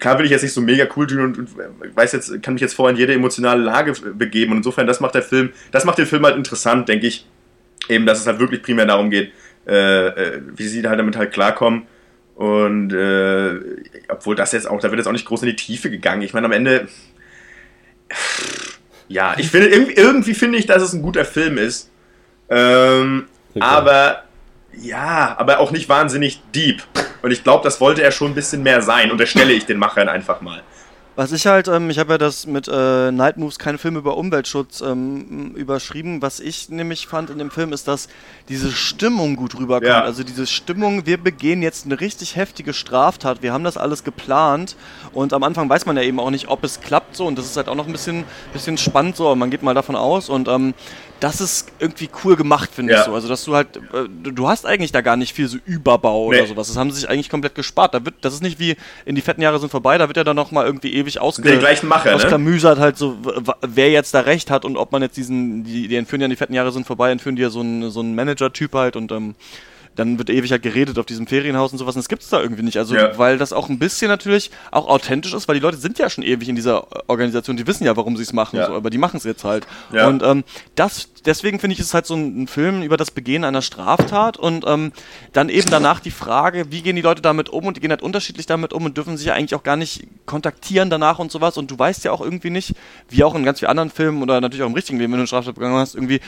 klar 0.00 0.18
will 0.18 0.26
ich 0.26 0.32
jetzt 0.32 0.42
nicht 0.42 0.52
so 0.52 0.60
mega 0.60 0.86
cool 0.96 1.06
tun 1.06 1.20
und, 1.20 1.38
und, 1.38 1.96
weiß 1.96 2.10
jetzt, 2.12 2.42
kann 2.42 2.54
mich 2.54 2.60
jetzt 2.60 2.74
vorher 2.74 2.92
in 2.92 2.98
jede 2.98 3.14
emotionale 3.14 3.62
Lage 3.62 3.92
begeben. 4.14 4.50
Und 4.50 4.58
insofern, 4.58 4.88
das 4.88 4.98
macht 4.98 5.14
der 5.14 5.22
Film, 5.22 5.50
das 5.70 5.84
macht 5.84 5.98
den 5.98 6.06
Film 6.06 6.24
halt 6.24 6.36
interessant, 6.36 6.88
denke 6.88 7.06
ich. 7.06 7.26
Eben, 7.88 8.06
dass 8.06 8.20
es 8.20 8.26
halt 8.26 8.38
wirklich 8.38 8.62
primär 8.62 8.86
darum 8.86 9.10
geht, 9.10 9.32
äh, 9.66 10.06
äh, 10.06 10.42
wie 10.56 10.66
sie 10.66 10.86
halt 10.86 10.98
damit 10.98 11.16
halt 11.16 11.32
klarkommen. 11.32 11.86
Und 12.34 12.92
äh, 12.92 13.60
obwohl 14.08 14.34
das 14.34 14.52
jetzt 14.52 14.68
auch, 14.68 14.80
da 14.80 14.90
wird 14.90 14.98
jetzt 14.98 15.06
auch 15.06 15.12
nicht 15.12 15.26
groß 15.26 15.42
in 15.42 15.48
die 15.48 15.56
Tiefe 15.56 15.90
gegangen. 15.90 16.22
Ich 16.22 16.32
meine, 16.32 16.46
am 16.46 16.52
Ende, 16.52 16.88
ja, 19.08 19.34
ich 19.38 19.50
finde, 19.50 19.68
irgendwie, 19.68 19.94
irgendwie 19.94 20.34
finde 20.34 20.58
ich, 20.58 20.66
dass 20.66 20.82
es 20.82 20.92
ein 20.92 21.02
guter 21.02 21.24
Film 21.24 21.58
ist. 21.58 21.90
Ähm, 22.48 23.26
okay. 23.54 23.60
Aber 23.60 24.22
ja, 24.74 25.34
aber 25.38 25.60
auch 25.60 25.70
nicht 25.70 25.88
wahnsinnig 25.88 26.42
deep. 26.54 26.82
Und 27.22 27.30
ich 27.30 27.44
glaube, 27.44 27.62
das 27.64 27.80
wollte 27.80 28.02
er 28.02 28.10
schon 28.10 28.32
ein 28.32 28.34
bisschen 28.34 28.62
mehr 28.62 28.82
sein. 28.82 29.10
Unterstelle 29.10 29.52
ich 29.52 29.66
den 29.66 29.78
Machern 29.78 30.08
einfach 30.08 30.40
mal. 30.40 30.62
Was 31.22 31.30
ich 31.30 31.46
halt, 31.46 31.68
ähm, 31.68 31.88
ich 31.88 32.00
habe 32.00 32.14
ja 32.14 32.18
das 32.18 32.48
mit 32.48 32.66
äh, 32.66 33.12
Night 33.12 33.36
Moves, 33.36 33.60
kein 33.60 33.78
Film 33.78 33.94
über 33.94 34.16
Umweltschutz, 34.16 34.80
ähm, 34.80 35.52
überschrieben. 35.54 36.20
Was 36.20 36.40
ich 36.40 36.68
nämlich 36.68 37.06
fand 37.06 37.30
in 37.30 37.38
dem 37.38 37.52
Film 37.52 37.72
ist, 37.72 37.86
dass 37.86 38.08
diese 38.48 38.72
Stimmung 38.72 39.36
gut 39.36 39.54
rüberkommt. 39.54 39.86
Ja. 39.86 40.02
Also 40.02 40.24
diese 40.24 40.48
Stimmung, 40.48 41.06
wir 41.06 41.18
begehen 41.18 41.62
jetzt 41.62 41.86
eine 41.86 42.00
richtig 42.00 42.34
heftige 42.34 42.74
Straftat, 42.74 43.40
wir 43.40 43.52
haben 43.52 43.62
das 43.62 43.76
alles 43.76 44.02
geplant 44.02 44.74
und 45.12 45.32
am 45.32 45.44
Anfang 45.44 45.68
weiß 45.68 45.86
man 45.86 45.96
ja 45.96 46.02
eben 46.02 46.18
auch 46.18 46.30
nicht, 46.30 46.48
ob 46.48 46.64
es 46.64 46.80
klappt 46.80 47.14
so 47.14 47.24
und 47.28 47.38
das 47.38 47.46
ist 47.46 47.56
halt 47.56 47.68
auch 47.68 47.76
noch 47.76 47.86
ein 47.86 47.92
bisschen, 47.92 48.24
bisschen 48.52 48.76
spannend 48.76 49.14
so, 49.14 49.32
man 49.36 49.48
geht 49.48 49.62
mal 49.62 49.74
davon 49.74 49.94
aus 49.94 50.28
und 50.28 50.48
ähm, 50.48 50.74
das 51.22 51.40
ist 51.40 51.68
irgendwie 51.78 52.08
cool 52.24 52.34
gemacht, 52.34 52.70
finde 52.74 52.94
ja. 52.94 52.98
ich 52.98 53.04
so. 53.04 53.14
Also, 53.14 53.28
dass 53.28 53.44
du 53.44 53.54
halt, 53.54 53.76
äh, 53.76 54.08
du 54.08 54.48
hast 54.48 54.66
eigentlich 54.66 54.90
da 54.90 55.02
gar 55.02 55.16
nicht 55.16 55.32
viel 55.32 55.46
so 55.46 55.56
Überbau 55.64 56.30
nee. 56.30 56.38
oder 56.38 56.48
sowas. 56.48 56.66
Das 56.66 56.76
haben 56.76 56.90
sie 56.90 57.00
sich 57.00 57.08
eigentlich 57.08 57.30
komplett 57.30 57.54
gespart. 57.54 57.94
Da 57.94 58.04
wird, 58.04 58.16
das 58.22 58.34
ist 58.34 58.42
nicht 58.42 58.58
wie 58.58 58.76
in 59.04 59.14
die 59.14 59.20
fetten 59.20 59.40
Jahre 59.40 59.60
sind 59.60 59.70
vorbei, 59.70 59.98
da 59.98 60.08
wird 60.08 60.16
ja 60.16 60.24
dann 60.24 60.34
nochmal 60.34 60.66
irgendwie 60.66 60.92
ewig 60.92 61.20
ausge 61.20 61.42
Den 61.42 61.60
gleichen 61.60 61.86
Macher, 61.86 62.10
ne? 62.10 62.16
ausgemüsert, 62.16 62.78
ne? 62.78 62.82
halt 62.82 62.98
so, 62.98 63.18
wer 63.60 63.90
jetzt 63.90 64.14
da 64.14 64.20
recht 64.20 64.50
hat 64.50 64.64
und 64.64 64.76
ob 64.76 64.90
man 64.90 65.02
jetzt 65.02 65.16
diesen, 65.16 65.62
die, 65.62 65.86
die 65.86 65.94
entführen 65.94 66.22
ja 66.22 66.28
die 66.28 66.36
fetten 66.36 66.54
Jahre 66.54 66.72
sind 66.72 66.88
vorbei, 66.88 67.12
entführen 67.12 67.36
die 67.36 67.42
ja 67.42 67.50
so 67.50 67.60
einen, 67.60 67.90
so 67.90 68.00
einen 68.00 68.16
Manager-Typ 68.16 68.74
halt 68.74 68.96
und 68.96 69.12
ähm, 69.12 69.36
dann 69.96 70.18
wird 70.18 70.30
ewig 70.30 70.50
halt 70.50 70.62
geredet 70.62 70.98
auf 70.98 71.06
diesem 71.06 71.26
Ferienhaus 71.26 71.72
und 71.72 71.78
sowas. 71.78 71.94
Und 71.94 72.00
das 72.00 72.08
gibt 72.08 72.22
es 72.22 72.28
da 72.28 72.40
irgendwie 72.40 72.62
nicht. 72.62 72.78
Also, 72.78 72.94
ja. 72.94 73.16
weil 73.18 73.38
das 73.38 73.52
auch 73.52 73.68
ein 73.68 73.78
bisschen 73.78 74.08
natürlich 74.08 74.50
auch 74.70 74.88
authentisch 74.88 75.34
ist, 75.34 75.48
weil 75.48 75.54
die 75.54 75.60
Leute 75.60 75.76
sind 75.76 75.98
ja 75.98 76.08
schon 76.08 76.24
ewig 76.24 76.48
in 76.48 76.56
dieser 76.56 76.86
Organisation, 77.08 77.56
die 77.56 77.66
wissen 77.66 77.84
ja, 77.84 77.96
warum 77.96 78.16
sie 78.16 78.22
es 78.22 78.32
machen, 78.32 78.56
ja. 78.56 78.66
so, 78.66 78.74
aber 78.74 78.90
die 78.90 78.98
machen 78.98 79.16
es 79.16 79.24
jetzt 79.24 79.44
halt. 79.44 79.66
Ja. 79.92 80.08
Und 80.08 80.22
ähm, 80.22 80.44
das, 80.74 81.08
deswegen 81.24 81.58
finde 81.58 81.74
ich 81.74 81.80
es 81.80 81.92
halt 81.94 82.06
so 82.06 82.14
ein, 82.14 82.42
ein, 82.42 82.46
Film 82.46 82.82
über 82.82 82.96
das 82.96 83.10
Begehen 83.10 83.44
einer 83.44 83.62
Straftat 83.62 84.36
und 84.36 84.64
ähm, 84.66 84.92
dann 85.32 85.48
eben 85.48 85.70
danach 85.70 86.00
die 86.00 86.10
Frage, 86.10 86.70
wie 86.70 86.82
gehen 86.82 86.96
die 86.96 87.02
Leute 87.02 87.22
damit 87.22 87.48
um 87.48 87.66
und 87.66 87.76
die 87.76 87.80
gehen 87.80 87.90
halt 87.90 88.02
unterschiedlich 88.02 88.46
damit 88.46 88.72
um 88.72 88.84
und 88.84 88.96
dürfen 88.96 89.16
sich 89.16 89.26
ja 89.26 89.34
eigentlich 89.34 89.54
auch 89.54 89.62
gar 89.62 89.76
nicht 89.76 90.06
kontaktieren 90.26 90.90
danach 90.90 91.18
und 91.18 91.30
sowas. 91.30 91.56
Und 91.56 91.70
du 91.70 91.78
weißt 91.78 92.04
ja 92.04 92.12
auch 92.12 92.20
irgendwie 92.20 92.50
nicht, 92.50 92.74
wie 93.08 93.24
auch 93.24 93.34
in 93.34 93.44
ganz 93.44 93.58
vielen 93.58 93.70
anderen 93.70 93.90
Filmen 93.90 94.22
oder 94.22 94.40
natürlich 94.40 94.62
auch 94.62 94.68
im 94.68 94.74
richtigen 94.74 94.98
Leben, 94.98 95.12
wenn 95.12 95.18
du 95.18 95.22
eine 95.22 95.26
Straftat 95.26 95.54
begangen 95.54 95.76
hast, 95.76 95.94
irgendwie, 95.94 96.20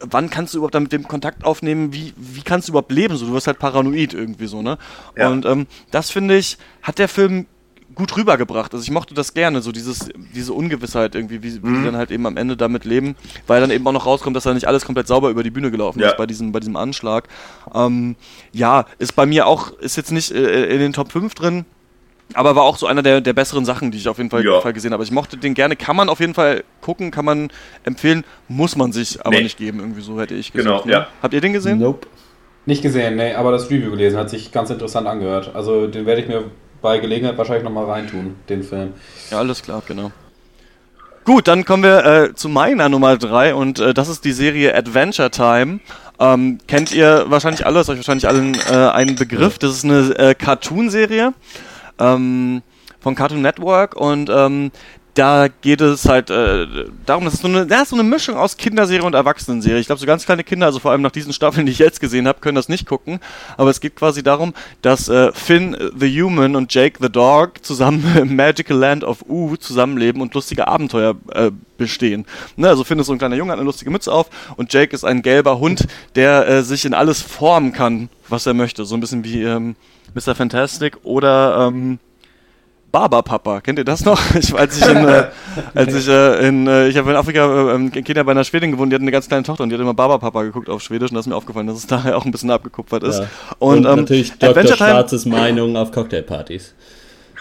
wann 0.00 0.30
kannst 0.30 0.54
du 0.54 0.58
überhaupt 0.58 0.74
damit 0.74 0.92
dem 0.92 1.08
Kontakt 1.08 1.44
aufnehmen, 1.44 1.92
wie, 1.92 2.12
wie 2.16 2.42
kannst 2.42 2.68
du 2.68 2.72
überhaupt 2.72 2.89
Leben. 2.90 3.16
So, 3.16 3.26
du 3.26 3.32
wirst 3.32 3.46
halt 3.46 3.58
paranoid 3.58 4.14
irgendwie 4.14 4.46
so, 4.46 4.62
ne? 4.62 4.78
Ja. 5.16 5.28
Und 5.28 5.46
ähm, 5.46 5.66
das 5.90 6.10
finde 6.10 6.36
ich, 6.36 6.58
hat 6.82 6.98
der 6.98 7.08
Film 7.08 7.46
gut 7.94 8.16
rübergebracht. 8.16 8.72
Also 8.72 8.82
ich 8.82 8.90
mochte 8.90 9.14
das 9.14 9.34
gerne, 9.34 9.62
so 9.62 9.72
dieses, 9.72 10.08
diese 10.34 10.52
Ungewissheit 10.52 11.14
irgendwie, 11.14 11.42
wie, 11.42 11.62
wie 11.62 11.66
mhm. 11.66 11.78
die 11.78 11.84
dann 11.84 11.96
halt 11.96 12.10
eben 12.10 12.26
am 12.26 12.36
Ende 12.36 12.56
damit 12.56 12.84
leben, 12.84 13.16
weil 13.46 13.60
dann 13.60 13.70
eben 13.70 13.86
auch 13.86 13.92
noch 13.92 14.06
rauskommt, 14.06 14.36
dass 14.36 14.44
da 14.44 14.54
nicht 14.54 14.68
alles 14.68 14.84
komplett 14.84 15.06
sauber 15.06 15.30
über 15.30 15.42
die 15.42 15.50
Bühne 15.50 15.70
gelaufen 15.70 16.00
ja. 16.00 16.08
ist 16.08 16.16
bei 16.16 16.26
diesem, 16.26 16.52
bei 16.52 16.60
diesem 16.60 16.76
Anschlag. 16.76 17.28
Ähm, 17.74 18.16
ja, 18.52 18.86
ist 18.98 19.16
bei 19.16 19.26
mir 19.26 19.46
auch, 19.46 19.72
ist 19.78 19.96
jetzt 19.96 20.12
nicht 20.12 20.30
äh, 20.30 20.66
in 20.66 20.78
den 20.78 20.92
Top 20.92 21.12
5 21.12 21.34
drin, 21.34 21.64
aber 22.34 22.54
war 22.54 22.62
auch 22.62 22.76
so 22.76 22.86
einer 22.86 23.02
der, 23.02 23.20
der 23.20 23.32
besseren 23.32 23.64
Sachen, 23.64 23.90
die 23.90 23.98
ich 23.98 24.08
auf 24.08 24.18
jeden 24.18 24.30
Fall, 24.30 24.44
ja. 24.44 24.60
Fall 24.60 24.72
gesehen 24.72 24.92
habe. 24.92 25.02
Ich 25.02 25.10
mochte 25.10 25.36
den 25.36 25.54
gerne, 25.54 25.74
kann 25.74 25.96
man 25.96 26.08
auf 26.08 26.20
jeden 26.20 26.34
Fall 26.34 26.64
gucken, 26.80 27.10
kann 27.10 27.24
man 27.24 27.48
empfehlen, 27.84 28.24
muss 28.48 28.76
man 28.76 28.92
sich 28.92 29.20
aber 29.20 29.36
nee. 29.36 29.42
nicht 29.42 29.58
geben, 29.58 29.80
irgendwie 29.80 30.02
so 30.02 30.20
hätte 30.20 30.34
ich 30.34 30.52
gesagt. 30.52 30.84
Genau, 30.84 30.86
ne? 30.86 30.92
ja. 30.92 31.08
Habt 31.22 31.34
ihr 31.34 31.40
den 31.40 31.52
gesehen? 31.52 31.78
Nope. 31.78 32.06
Nicht 32.66 32.82
gesehen, 32.82 33.16
nee, 33.16 33.34
aber 33.34 33.52
das 33.52 33.70
Review 33.70 33.90
gelesen, 33.90 34.18
hat 34.18 34.30
sich 34.30 34.52
ganz 34.52 34.70
interessant 34.70 35.06
angehört. 35.06 35.52
Also 35.54 35.86
den 35.86 36.06
werde 36.06 36.20
ich 36.20 36.28
mir 36.28 36.44
bei 36.82 36.98
Gelegenheit 36.98 37.38
wahrscheinlich 37.38 37.64
nochmal 37.64 37.86
reintun, 37.86 38.36
den 38.48 38.62
Film. 38.62 38.92
Ja, 39.30 39.38
alles 39.38 39.62
klar, 39.62 39.82
genau. 39.86 40.12
Gut, 41.24 41.48
dann 41.48 41.64
kommen 41.64 41.82
wir 41.82 42.04
äh, 42.04 42.34
zu 42.34 42.48
meiner 42.48 42.88
Nummer 42.88 43.16
3 43.16 43.54
und 43.54 43.78
äh, 43.78 43.94
das 43.94 44.08
ist 44.08 44.24
die 44.24 44.32
Serie 44.32 44.74
Adventure 44.74 45.30
Time. 45.30 45.80
Ähm, 46.18 46.58
kennt 46.66 46.92
ihr 46.92 47.26
wahrscheinlich 47.28 47.66
alle, 47.66 47.80
ist 47.80 47.88
euch 47.88 47.98
wahrscheinlich 47.98 48.26
allen 48.26 48.54
äh, 48.54 48.90
ein 48.90 49.16
Begriff. 49.16 49.58
Das 49.58 49.72
ist 49.72 49.84
eine 49.84 50.18
äh, 50.18 50.34
Cartoon-Serie 50.34 51.34
ähm, 51.98 52.62
von 53.00 53.14
Cartoon 53.14 53.42
Network 53.42 53.96
und 53.96 54.30
ähm, 54.30 54.70
da 55.14 55.48
geht 55.48 55.80
es 55.80 56.08
halt 56.08 56.30
äh, 56.30 56.66
darum, 57.04 57.24
dass 57.24 57.34
es 57.34 57.40
so 57.40 57.48
eine, 57.48 57.66
ja, 57.68 57.84
so 57.84 57.96
eine 57.96 58.02
Mischung 58.02 58.36
aus 58.36 58.56
Kinderserie 58.56 59.04
und 59.04 59.14
Erwachsenenserie. 59.14 59.80
Ich 59.80 59.86
glaube, 59.86 60.00
so 60.00 60.06
ganz 60.06 60.24
kleine 60.24 60.44
Kinder, 60.44 60.66
also 60.66 60.78
vor 60.78 60.92
allem 60.92 61.02
nach 61.02 61.10
diesen 61.10 61.32
Staffeln, 61.32 61.66
die 61.66 61.72
ich 61.72 61.78
jetzt 61.78 62.00
gesehen 62.00 62.28
habe, 62.28 62.40
können 62.40 62.54
das 62.54 62.68
nicht 62.68 62.86
gucken. 62.86 63.20
Aber 63.56 63.70
es 63.70 63.80
geht 63.80 63.96
quasi 63.96 64.22
darum, 64.22 64.54
dass 64.82 65.08
äh, 65.08 65.32
Finn 65.32 65.76
the 65.96 66.22
Human 66.22 66.56
und 66.56 66.72
Jake 66.72 66.98
the 67.00 67.10
Dog 67.10 67.64
zusammen 67.64 68.04
im 68.20 68.36
Magical 68.36 68.76
Land 68.76 69.04
of 69.04 69.24
U 69.28 69.56
zusammenleben 69.56 70.22
und 70.22 70.34
lustige 70.34 70.68
Abenteuer 70.68 71.16
äh, 71.32 71.50
bestehen. 71.76 72.26
Ne, 72.56 72.68
also 72.68 72.84
Finn 72.84 72.98
ist 72.98 73.06
so 73.06 73.12
ein 73.12 73.18
kleiner 73.18 73.36
Junge, 73.36 73.52
hat 73.52 73.58
eine 73.58 73.66
lustige 73.66 73.90
Mütze 73.90 74.12
auf 74.12 74.28
und 74.56 74.72
Jake 74.72 74.94
ist 74.94 75.04
ein 75.04 75.22
gelber 75.22 75.58
Hund, 75.58 75.86
der 76.14 76.46
äh, 76.46 76.62
sich 76.62 76.84
in 76.84 76.94
alles 76.94 77.20
formen 77.22 77.72
kann, 77.72 78.08
was 78.28 78.46
er 78.46 78.54
möchte. 78.54 78.84
So 78.84 78.94
ein 78.94 79.00
bisschen 79.00 79.24
wie 79.24 79.42
ähm, 79.42 79.76
Mr. 80.14 80.34
Fantastic 80.34 80.98
oder 81.02 81.68
ähm, 81.68 81.98
Barberpapa, 82.92 83.60
kennt 83.60 83.78
ihr 83.78 83.84
das 83.84 84.04
noch? 84.04 84.20
Ich, 84.34 84.54
als 84.54 84.78
ich 84.78 84.86
in, 84.88 84.96
äh, 85.06 85.26
als 85.74 85.94
ich 85.94 86.08
äh, 86.08 86.46
in, 86.48 86.66
äh, 86.66 86.88
ich 86.88 86.96
habe 86.96 87.10
in 87.10 87.16
Afrika 87.16 87.72
äh, 87.72 87.74
in 87.74 87.90
Kenia 87.90 88.22
bei 88.22 88.32
einer 88.32 88.44
Schwedin 88.44 88.72
gewohnt, 88.72 88.90
die 88.90 88.94
hat 88.94 89.02
eine 89.02 89.10
ganz 89.10 89.28
kleine 89.28 89.44
Tochter 89.44 89.62
und 89.62 89.70
die 89.70 89.74
hat 89.74 89.80
immer 89.80 89.94
Barberpapa 89.94 90.42
geguckt 90.42 90.68
auf 90.68 90.82
Schwedisch 90.82 91.10
und 91.10 91.16
das 91.16 91.26
ist 91.26 91.30
mir 91.30 91.36
aufgefallen, 91.36 91.66
dass 91.66 91.78
es 91.78 91.86
daher 91.86 92.16
auch 92.16 92.24
ein 92.24 92.30
bisschen 92.30 92.50
abgekupfert 92.50 93.02
ist. 93.02 93.20
Ja. 93.20 93.26
Und, 93.58 93.86
und 93.86 93.92
ähm, 93.92 94.00
natürlich 94.00 94.32
Dr. 94.32 94.50
Adventure 94.50 94.76
Schwarzes 94.76 95.22
Time, 95.24 95.36
Meinung 95.36 95.76
auf 95.76 95.92
Cocktailpartys. 95.92 96.74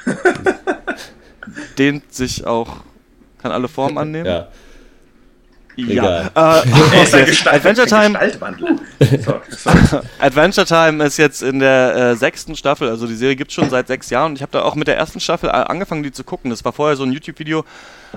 Dehnt 1.78 2.14
sich 2.14 2.46
auch, 2.46 2.78
kann 3.42 3.52
alle 3.52 3.68
Formen 3.68 3.98
annehmen. 3.98 4.26
Ja. 4.26 4.48
Ja. 5.88 6.28
Äh, 6.28 6.62
okay. 6.62 7.36
Adventure 7.46 7.88
Time. 7.88 8.20
Adventure 10.20 10.66
Time 10.66 11.04
ist 11.04 11.18
jetzt 11.18 11.42
in 11.42 11.60
der 11.60 11.96
äh, 11.96 12.16
sechsten 12.16 12.56
Staffel, 12.56 12.90
also 12.90 13.08
die 13.08 13.16
Serie 13.16 13.36
gibt 13.36 13.52
es 13.52 13.56
schon 13.56 13.70
seit 13.70 13.88
sechs 13.88 14.10
Jahren 14.10 14.32
und 14.32 14.36
ich 14.36 14.42
habe 14.42 14.52
da 14.52 14.64
auch 14.64 14.76
mit 14.76 14.88
der 14.88 14.98
ersten 14.98 15.20
Staffel 15.20 15.50
angefangen, 15.50 16.04
die 16.04 16.12
zu 16.12 16.24
gucken. 16.24 16.50
Das 16.50 16.66
war 16.66 16.74
vorher 16.74 16.96
so 16.96 17.04
ein 17.04 17.12
YouTube-Video 17.12 17.66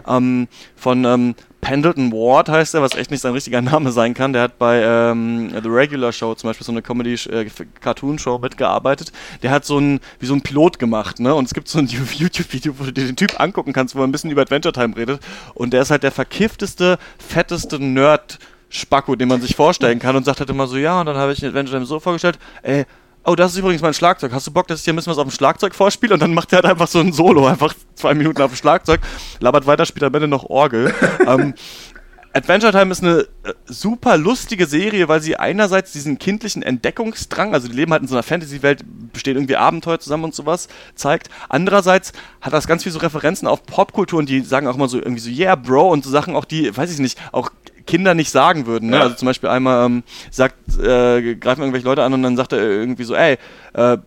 ähm, 0.06 0.48
von 0.76 1.04
ähm, 1.04 1.34
Pendleton 1.62 2.10
Ward 2.10 2.48
heißt 2.48 2.74
er, 2.74 2.82
was 2.82 2.96
echt 2.96 3.12
nicht 3.12 3.20
sein 3.20 3.34
richtiger 3.34 3.62
Name 3.62 3.92
sein 3.92 4.14
kann. 4.14 4.32
Der 4.32 4.42
hat 4.42 4.58
bei 4.58 4.82
ähm, 4.82 5.50
The 5.62 5.68
Regular 5.68 6.12
Show 6.12 6.34
zum 6.34 6.50
Beispiel 6.50 6.64
so 6.66 6.72
eine 6.72 6.82
Comedy-Cartoon-Show 6.82 8.36
äh, 8.36 8.40
mitgearbeitet. 8.40 9.12
Der 9.44 9.52
hat 9.52 9.64
so 9.64 9.78
ein, 9.78 10.00
wie 10.18 10.26
so 10.26 10.34
ein 10.34 10.42
Pilot 10.42 10.80
gemacht, 10.80 11.20
ne? 11.20 11.32
Und 11.34 11.44
es 11.44 11.54
gibt 11.54 11.68
so 11.68 11.78
ein 11.78 11.86
YouTube-Video, 12.18 12.74
wo 12.78 12.84
du 12.84 12.92
dir 12.92 13.06
den 13.06 13.14
Typ 13.14 13.40
angucken 13.40 13.72
kannst, 13.72 13.94
wo 13.94 14.00
er 14.00 14.06
ein 14.08 14.12
bisschen 14.12 14.32
über 14.32 14.42
Adventure 14.42 14.72
Time 14.72 14.96
redet. 14.96 15.20
Und 15.54 15.72
der 15.72 15.82
ist 15.82 15.92
halt 15.92 16.02
der 16.02 16.12
verkiffteste, 16.12 16.98
fetteste 17.18 17.78
Nerd- 17.78 18.38
Spacko, 18.74 19.16
den 19.16 19.28
man 19.28 19.42
sich 19.42 19.54
vorstellen 19.54 19.98
kann 19.98 20.16
und 20.16 20.24
sagt 20.24 20.40
halt 20.40 20.48
immer 20.48 20.66
so, 20.66 20.78
ja, 20.78 20.98
und 21.00 21.04
dann 21.04 21.16
habe 21.16 21.32
ich 21.32 21.44
Adventure 21.44 21.76
Time 21.76 21.84
so 21.84 22.00
vorgestellt, 22.00 22.38
ey, 22.62 22.86
oh, 23.24 23.34
das 23.34 23.52
ist 23.52 23.58
übrigens 23.58 23.82
mein 23.82 23.94
Schlagzeug. 23.94 24.32
Hast 24.32 24.46
du 24.46 24.50
Bock, 24.50 24.66
dass 24.66 24.80
ich 24.80 24.84
dir 24.84 24.92
ein 24.92 24.96
bisschen 24.96 25.12
was 25.12 25.18
auf 25.18 25.26
dem 25.26 25.30
Schlagzeug 25.30 25.74
vorspiele? 25.74 26.14
Und 26.14 26.20
dann 26.20 26.34
macht 26.34 26.52
er 26.52 26.56
halt 26.56 26.66
einfach 26.66 26.88
so 26.88 27.00
ein 27.00 27.12
Solo, 27.12 27.46
einfach 27.46 27.74
zwei 27.94 28.14
Minuten 28.14 28.42
auf 28.42 28.52
dem 28.52 28.56
Schlagzeug, 28.56 29.00
labert 29.40 29.66
weiter, 29.66 29.86
spielt 29.86 30.04
am 30.04 30.14
Ende 30.14 30.28
noch 30.28 30.44
Orgel. 30.44 30.94
ähm, 31.26 31.54
Adventure 32.34 32.72
Time 32.72 32.90
ist 32.90 33.02
eine 33.02 33.26
äh, 33.44 33.52
super 33.66 34.16
lustige 34.16 34.66
Serie, 34.66 35.06
weil 35.06 35.20
sie 35.20 35.36
einerseits 35.36 35.92
diesen 35.92 36.18
kindlichen 36.18 36.62
Entdeckungsdrang, 36.62 37.52
also 37.52 37.68
die 37.68 37.74
leben 37.74 37.92
halt 37.92 38.02
in 38.02 38.08
so 38.08 38.14
einer 38.14 38.22
Fantasy-Welt, 38.22 38.84
bestehen 39.12 39.36
irgendwie 39.36 39.56
Abenteuer 39.56 40.00
zusammen 40.00 40.24
und 40.24 40.34
sowas, 40.34 40.68
zeigt. 40.94 41.28
Andererseits 41.50 42.12
hat 42.40 42.54
das 42.54 42.66
ganz 42.66 42.84
viel 42.84 42.92
so 42.92 43.00
Referenzen 43.00 43.46
auf 43.46 43.64
Popkultur 43.66 44.18
und 44.18 44.30
die 44.30 44.40
sagen 44.40 44.66
auch 44.66 44.76
immer 44.76 44.88
so 44.88 44.96
irgendwie 44.98 45.20
so, 45.20 45.28
yeah, 45.28 45.54
Bro, 45.56 45.90
und 45.90 46.04
so 46.04 46.10
Sachen 46.10 46.34
auch, 46.34 46.46
die, 46.46 46.74
weiß 46.74 46.90
ich 46.90 47.00
nicht, 47.00 47.18
auch 47.32 47.50
Kinder 47.82 48.14
nicht 48.14 48.30
sagen 48.30 48.66
würden. 48.66 48.90
Ne? 48.90 48.96
Ja. 48.96 49.02
Also 49.02 49.16
zum 49.16 49.26
Beispiel 49.26 49.48
einmal 49.48 49.86
ähm, 49.86 50.02
sagt, 50.30 50.56
äh, 50.78 51.34
greifen 51.34 51.60
irgendwelche 51.60 51.86
Leute 51.86 52.02
an 52.02 52.14
und 52.14 52.22
dann 52.22 52.36
sagt 52.36 52.52
er 52.52 52.60
irgendwie 52.60 53.04
so, 53.04 53.14
ey, 53.14 53.38
äh, 53.74 53.98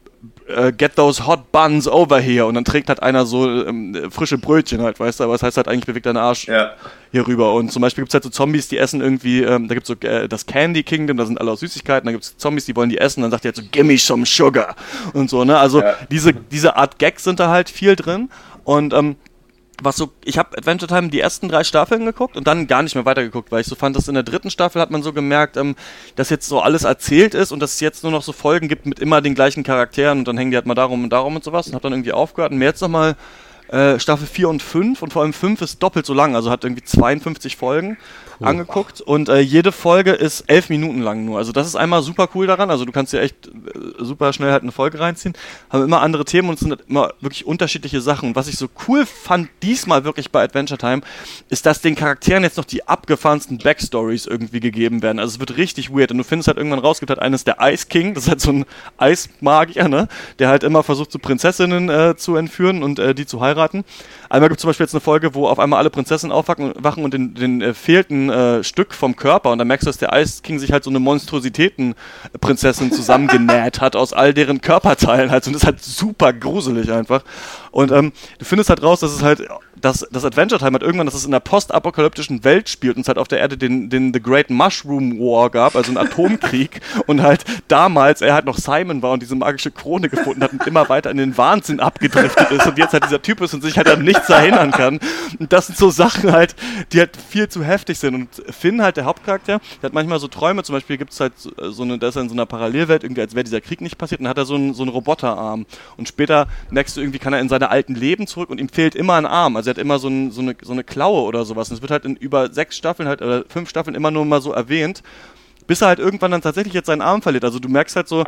äh, 0.47 0.71
get 0.71 0.95
those 0.95 1.25
hot 1.25 1.51
buns 1.51 1.87
over 1.87 2.19
here. 2.19 2.45
Und 2.45 2.55
dann 2.55 2.65
trägt 2.65 2.89
halt 2.89 3.01
einer 3.01 3.25
so 3.25 3.65
ähm, 3.65 4.09
frische 4.11 4.37
Brötchen 4.37 4.81
halt, 4.81 4.99
weißt 4.99 5.19
du, 5.19 5.23
aber 5.23 5.33
es 5.33 5.41
das 5.41 5.47
heißt 5.47 5.57
halt 5.57 5.67
eigentlich, 5.67 5.85
bewegt 5.85 6.05
deinen 6.05 6.17
Arsch 6.17 6.47
ja. 6.47 6.71
hier 7.11 7.27
rüber. 7.27 7.53
Und 7.53 7.71
zum 7.71 7.81
Beispiel 7.81 8.03
gibt 8.03 8.11
es 8.11 8.13
halt 8.13 8.23
so 8.23 8.29
Zombies, 8.29 8.67
die 8.67 8.77
essen 8.77 9.01
irgendwie, 9.01 9.41
ähm, 9.41 9.67
da 9.67 9.73
gibt 9.73 9.89
es 9.89 9.95
so 9.99 10.07
äh, 10.07 10.27
das 10.27 10.45
Candy 10.45 10.83
Kingdom, 10.83 11.17
da 11.17 11.25
sind 11.25 11.39
alle 11.39 11.51
aus 11.51 11.59
Süßigkeiten, 11.61 12.05
da 12.05 12.11
gibt 12.11 12.23
es 12.23 12.37
Zombies, 12.37 12.65
die 12.65 12.75
wollen 12.75 12.89
die 12.89 12.97
essen, 12.97 13.21
dann 13.21 13.31
sagt 13.31 13.45
er 13.45 13.49
halt 13.49 13.55
so, 13.55 13.63
gimme 13.71 13.97
some 13.97 14.25
sugar 14.25 14.75
und 15.13 15.29
so, 15.29 15.43
ne? 15.43 15.57
Also 15.57 15.81
ja. 15.81 15.95
diese, 16.11 16.33
diese 16.33 16.75
Art 16.75 16.99
Gags 16.99 17.23
sind 17.23 17.39
da 17.39 17.49
halt 17.49 17.69
viel 17.69 17.95
drin. 17.95 18.29
Und 18.63 18.93
ähm, 18.93 19.15
was 19.81 19.95
so, 19.95 20.11
ich 20.23 20.37
habe 20.37 20.57
Adventure 20.57 20.87
Time 20.87 21.09
die 21.09 21.19
ersten 21.19 21.49
drei 21.49 21.63
Staffeln 21.63 22.05
geguckt 22.05 22.37
und 22.37 22.47
dann 22.47 22.67
gar 22.67 22.83
nicht 22.83 22.95
mehr 22.95 23.05
weitergeguckt, 23.05 23.51
weil 23.51 23.61
ich 23.61 23.67
so 23.67 23.75
fand, 23.75 23.95
dass 23.95 24.07
in 24.07 24.13
der 24.13 24.23
dritten 24.23 24.49
Staffel 24.49 24.81
hat 24.81 24.91
man 24.91 25.03
so 25.03 25.13
gemerkt, 25.13 25.57
ähm, 25.57 25.75
dass 26.15 26.29
jetzt 26.29 26.47
so 26.47 26.61
alles 26.61 26.83
erzählt 26.83 27.33
ist 27.33 27.51
und 27.51 27.59
dass 27.59 27.73
es 27.73 27.79
jetzt 27.79 28.03
nur 28.03 28.11
noch 28.11 28.23
so 28.23 28.31
Folgen 28.31 28.67
gibt 28.67 28.85
mit 28.85 28.99
immer 28.99 29.21
den 29.21 29.35
gleichen 29.35 29.63
Charakteren 29.63 30.19
und 30.19 30.27
dann 30.27 30.37
hängen 30.37 30.51
die 30.51 30.57
halt 30.57 30.65
mal 30.65 30.75
darum 30.75 31.03
und 31.03 31.09
darum 31.09 31.35
und 31.35 31.43
sowas 31.43 31.67
und 31.67 31.75
hab 31.75 31.81
dann 31.81 31.93
irgendwie 31.93 32.13
aufgehört. 32.13 32.51
Und 32.51 32.57
mir 32.57 32.65
jetzt 32.65 32.81
nochmal 32.81 33.15
äh, 33.69 33.99
Staffel 33.99 34.27
4 34.27 34.49
und 34.49 34.61
5 34.61 35.01
und 35.01 35.11
vor 35.13 35.23
allem 35.23 35.33
5 35.33 35.61
ist 35.61 35.81
doppelt 35.81 36.05
so 36.05 36.13
lang, 36.13 36.35
also 36.35 36.51
hat 36.51 36.63
irgendwie 36.63 36.83
52 36.83 37.55
Folgen 37.55 37.97
cool. 38.39 38.47
angeguckt 38.47 39.01
und 39.01 39.29
äh, 39.29 39.39
jede 39.39 39.71
Folge 39.71 40.11
ist 40.11 40.41
elf 40.41 40.69
Minuten 40.69 41.01
lang 41.01 41.25
nur. 41.25 41.37
Also 41.37 41.51
das 41.51 41.67
ist 41.67 41.75
einmal 41.75 42.01
super 42.01 42.29
cool 42.35 42.47
daran. 42.47 42.69
Also 42.69 42.85
du 42.85 42.91
kannst 42.91 43.13
dir 43.13 43.21
echt 43.21 43.47
äh, 43.47 43.51
super 43.99 44.33
schnell 44.33 44.51
halt 44.51 44.63
eine 44.63 44.71
Folge 44.71 44.99
reinziehen. 44.99 45.33
Haben 45.69 45.83
immer 45.83 46.01
andere 46.01 46.25
Themen 46.25 46.49
und 46.49 46.55
es 46.55 46.61
sind 46.61 46.71
halt 46.71 46.83
immer 46.87 47.13
wirklich 47.21 47.45
unterschiedliche 47.45 48.01
Sachen. 48.01 48.29
Und 48.29 48.35
was 48.35 48.47
ich 48.47 48.57
so 48.57 48.67
cool 48.87 49.05
fand 49.05 49.49
diesmal 49.63 50.03
wirklich 50.03 50.31
bei 50.31 50.43
Adventure 50.43 50.77
Time, 50.77 51.01
ist, 51.49 51.65
dass 51.65 51.81
den 51.81 51.95
Charakteren 51.95 52.43
jetzt 52.43 52.57
noch 52.57 52.65
die 52.65 52.87
abgefahrensten 52.87 53.57
Backstories 53.57 54.25
irgendwie 54.25 54.59
gegeben 54.59 55.01
werden. 55.01 55.19
Also 55.19 55.35
es 55.35 55.39
wird 55.39 55.57
richtig 55.57 55.91
weird. 55.91 56.11
Und 56.11 56.17
du 56.17 56.23
findest 56.23 56.47
halt 56.47 56.57
irgendwann 56.57 56.79
raus, 56.79 56.99
gibt 56.99 57.09
halt 57.09 57.19
eines 57.19 57.43
der 57.43 57.57
Ice 57.61 57.87
King, 57.87 58.13
das 58.13 58.25
ist 58.25 58.29
halt 58.29 58.41
so 58.41 58.51
ein 58.51 58.65
Eismagier, 58.97 59.87
ne? 59.87 60.07
Der 60.39 60.49
halt 60.49 60.63
immer 60.63 60.83
versucht, 60.83 61.11
so 61.11 61.19
Prinzessinnen 61.19 61.89
äh, 61.89 62.15
zu 62.15 62.35
entführen 62.35 62.83
und 62.83 62.99
äh, 62.99 63.15
die 63.15 63.25
zu 63.25 63.41
heiraten. 63.41 63.83
Einmal 64.29 64.49
gibt 64.49 64.59
es 64.59 64.61
zum 64.61 64.69
Beispiel 64.69 64.85
jetzt 64.85 64.93
eine 64.93 65.01
Folge, 65.01 65.35
wo 65.35 65.47
auf 65.47 65.59
einmal 65.59 65.79
alle 65.79 65.89
Prinzessinnen 65.89 66.31
aufwachen 66.31 66.73
wachen 66.77 67.03
und 67.03 67.13
den, 67.13 67.33
den 67.35 67.61
äh, 67.61 67.73
äh, 68.29 68.63
Stück 68.63 68.93
vom 68.93 69.15
Körper 69.15 69.51
und 69.51 69.57
dann 69.57 69.67
merkst 69.67 69.85
du, 69.85 69.89
dass 69.89 69.97
der 69.97 70.13
Ice 70.13 70.41
King 70.41 70.59
sich 70.59 70.71
halt 70.71 70.83
so 70.83 70.89
eine 70.89 70.99
Monstrositäten-Prinzessin 70.99 72.91
zusammengenäht 72.91 73.81
hat 73.81 73.95
aus 73.95 74.13
all 74.13 74.33
deren 74.33 74.61
Körperteilen 74.61 75.31
halt 75.31 75.47
und 75.47 75.53
das 75.53 75.63
ist 75.63 75.65
halt 75.65 75.83
super 75.83 76.33
gruselig 76.33 76.91
einfach. 76.91 77.23
Und 77.71 77.91
ähm, 77.91 78.13
du 78.39 78.45
findest 78.45 78.69
halt 78.69 78.83
raus, 78.83 79.01
dass 79.01 79.11
es 79.11 79.21
halt 79.21 79.47
dass 79.85 80.07
das 80.11 80.25
Adventure 80.25 80.59
Time 80.59 80.73
hat 80.73 80.81
irgendwann, 80.81 81.05
dass 81.05 81.15
es 81.15 81.25
in 81.25 81.33
einer 81.33 81.39
postapokalyptischen 81.39 82.43
Welt 82.43 82.69
spielt 82.69 82.95
und 82.95 83.01
es 83.01 83.07
halt 83.07 83.17
auf 83.17 83.27
der 83.27 83.39
Erde 83.39 83.57
den, 83.57 83.89
den 83.89 84.13
The 84.13 84.21
Great 84.21 84.49
Mushroom 84.49 85.19
War 85.19 85.49
gab, 85.49 85.75
also 85.75 85.89
einen 85.91 85.97
Atomkrieg 85.97 86.81
und 87.07 87.21
halt 87.21 87.43
damals 87.67 88.21
er 88.21 88.33
halt 88.33 88.45
noch 88.45 88.57
Simon 88.57 89.01
war 89.01 89.11
und 89.11 89.21
diese 89.21 89.35
magische 89.35 89.71
Krone 89.71 90.09
gefunden 90.09 90.43
hat 90.43 90.53
und 90.53 90.65
immer 90.65 90.89
weiter 90.89 91.11
in 91.11 91.17
den 91.17 91.37
Wahnsinn 91.37 91.79
abgedriftet 91.79 92.51
ist 92.51 92.65
und 92.65 92.77
jetzt 92.77 92.93
halt 92.93 93.05
dieser 93.05 93.21
Typ 93.21 93.41
ist 93.41 93.53
und 93.53 93.61
sich 93.61 93.77
halt 93.77 93.89
an 93.89 94.01
nichts 94.01 94.29
erinnern 94.29 94.71
kann. 94.71 94.99
Und 95.39 95.51
das 95.51 95.67
sind 95.67 95.77
so 95.77 95.89
Sachen 95.89 96.31
halt, 96.31 96.55
die 96.91 96.99
halt 96.99 97.11
viel 97.15 97.47
zu 97.47 97.63
heftig 97.63 97.99
sind. 97.99 98.14
Und 98.15 98.29
Finn 98.49 98.81
halt, 98.81 98.97
der 98.97 99.05
Hauptcharakter, 99.05 99.59
der 99.81 99.83
hat 99.83 99.93
manchmal 99.93 100.19
so 100.19 100.27
Träume, 100.27 100.63
zum 100.63 100.73
Beispiel 100.73 100.97
gibt 100.97 101.11
es 101.11 101.19
halt 101.19 101.33
so 101.37 101.83
eine, 101.83 101.99
der 101.99 102.09
ist 102.09 102.15
in 102.15 102.29
so 102.29 102.33
einer 102.33 102.45
Parallelwelt, 102.45 103.03
irgendwie 103.03 103.21
als 103.21 103.35
wäre 103.35 103.43
dieser 103.43 103.61
Krieg 103.61 103.81
nicht 103.81 103.97
passiert 103.97 104.19
und 104.19 104.25
dann 104.25 104.31
hat 104.31 104.37
er 104.37 104.45
so 104.45 104.55
einen, 104.55 104.73
so 104.73 104.83
einen 104.83 104.91
Roboterarm. 104.91 105.65
Und 105.97 106.07
später 106.07 106.47
merkst 106.71 106.97
du 106.97 107.01
irgendwie, 107.01 107.19
kann 107.19 107.33
er 107.33 107.39
in 107.39 107.49
seine 107.49 107.69
alten 107.69 107.95
Leben 107.95 108.27
zurück 108.27 108.49
und 108.49 108.59
ihm 108.59 108.69
fehlt 108.69 108.95
immer 108.95 109.13
ein 109.15 109.25
Arm. 109.25 109.55
Also 109.55 109.69
er 109.69 109.75
hat 109.75 109.77
immer 109.77 109.99
so, 109.99 110.07
ein, 110.07 110.31
so, 110.31 110.41
eine, 110.41 110.55
so 110.61 110.73
eine 110.73 110.83
Klaue 110.83 111.23
oder 111.23 111.45
sowas. 111.45 111.69
Und 111.69 111.75
es 111.75 111.81
wird 111.81 111.91
halt 111.91 112.05
in 112.05 112.15
über 112.15 112.51
sechs 112.51 112.77
Staffeln 112.77 113.07
halt, 113.07 113.21
oder 113.21 113.43
fünf 113.47 113.69
Staffeln 113.69 113.95
immer 113.95 114.11
nur 114.11 114.25
mal 114.25 114.41
so 114.41 114.51
erwähnt, 114.53 115.03
bis 115.67 115.81
er 115.81 115.89
halt 115.89 115.99
irgendwann 115.99 116.31
dann 116.31 116.41
tatsächlich 116.41 116.73
jetzt 116.73 116.87
seinen 116.87 117.01
Arm 117.01 117.21
verliert. 117.21 117.43
Also 117.43 117.59
du 117.59 117.69
merkst 117.69 117.95
halt 117.95 118.07
so, 118.07 118.23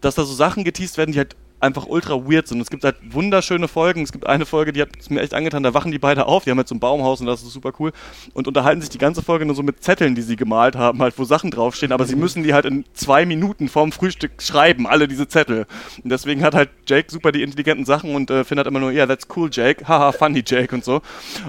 dass 0.00 0.14
da 0.14 0.24
so 0.24 0.34
Sachen 0.34 0.64
geteased 0.64 0.98
werden, 0.98 1.12
die 1.12 1.18
halt 1.18 1.36
einfach 1.62 1.86
ultra 1.86 2.14
weird 2.14 2.48
sind. 2.48 2.60
Es 2.60 2.70
gibt 2.70 2.84
halt 2.84 2.96
wunderschöne 3.10 3.68
Folgen. 3.68 4.02
Es 4.02 4.12
gibt 4.12 4.26
eine 4.26 4.46
Folge, 4.46 4.72
die 4.72 4.82
hat 4.82 4.90
es 4.98 5.10
mir 5.10 5.20
echt 5.20 5.34
angetan, 5.34 5.62
da 5.62 5.74
wachen 5.74 5.92
die 5.92 5.98
beide 5.98 6.26
auf, 6.26 6.44
die 6.44 6.50
haben 6.50 6.58
jetzt 6.58 6.70
so 6.70 6.74
ein 6.74 6.80
Baumhaus 6.80 7.20
und 7.20 7.26
das 7.26 7.42
ist 7.42 7.52
super 7.52 7.72
cool 7.78 7.92
und 8.34 8.48
unterhalten 8.48 8.80
sich 8.80 8.90
die 8.90 8.98
ganze 8.98 9.22
Folge 9.22 9.46
nur 9.46 9.54
so 9.54 9.62
mit 9.62 9.82
Zetteln, 9.82 10.14
die 10.14 10.22
sie 10.22 10.36
gemalt 10.36 10.76
haben, 10.76 11.00
halt, 11.00 11.18
wo 11.18 11.24
Sachen 11.24 11.50
draufstehen, 11.50 11.92
aber 11.92 12.04
sie 12.04 12.16
müssen 12.16 12.42
die 12.42 12.54
halt 12.54 12.64
in 12.64 12.84
zwei 12.94 13.24
Minuten 13.26 13.68
vorm 13.68 13.92
Frühstück 13.92 14.42
schreiben, 14.42 14.86
alle 14.86 15.08
diese 15.08 15.28
Zettel. 15.28 15.66
Und 16.02 16.10
deswegen 16.10 16.42
hat 16.42 16.54
halt 16.54 16.70
Jake 16.86 17.10
super 17.10 17.32
die 17.32 17.42
intelligenten 17.42 17.84
Sachen 17.84 18.14
und 18.14 18.30
äh, 18.30 18.44
findet 18.44 18.66
immer 18.66 18.80
nur, 18.80 18.90
ja, 18.90 18.98
yeah, 18.98 19.06
that's 19.06 19.26
cool, 19.36 19.48
Jake, 19.50 19.86
haha, 19.86 20.12
funny, 20.12 20.42
Jake 20.44 20.74
und 20.74 20.84
so. 20.84 21.00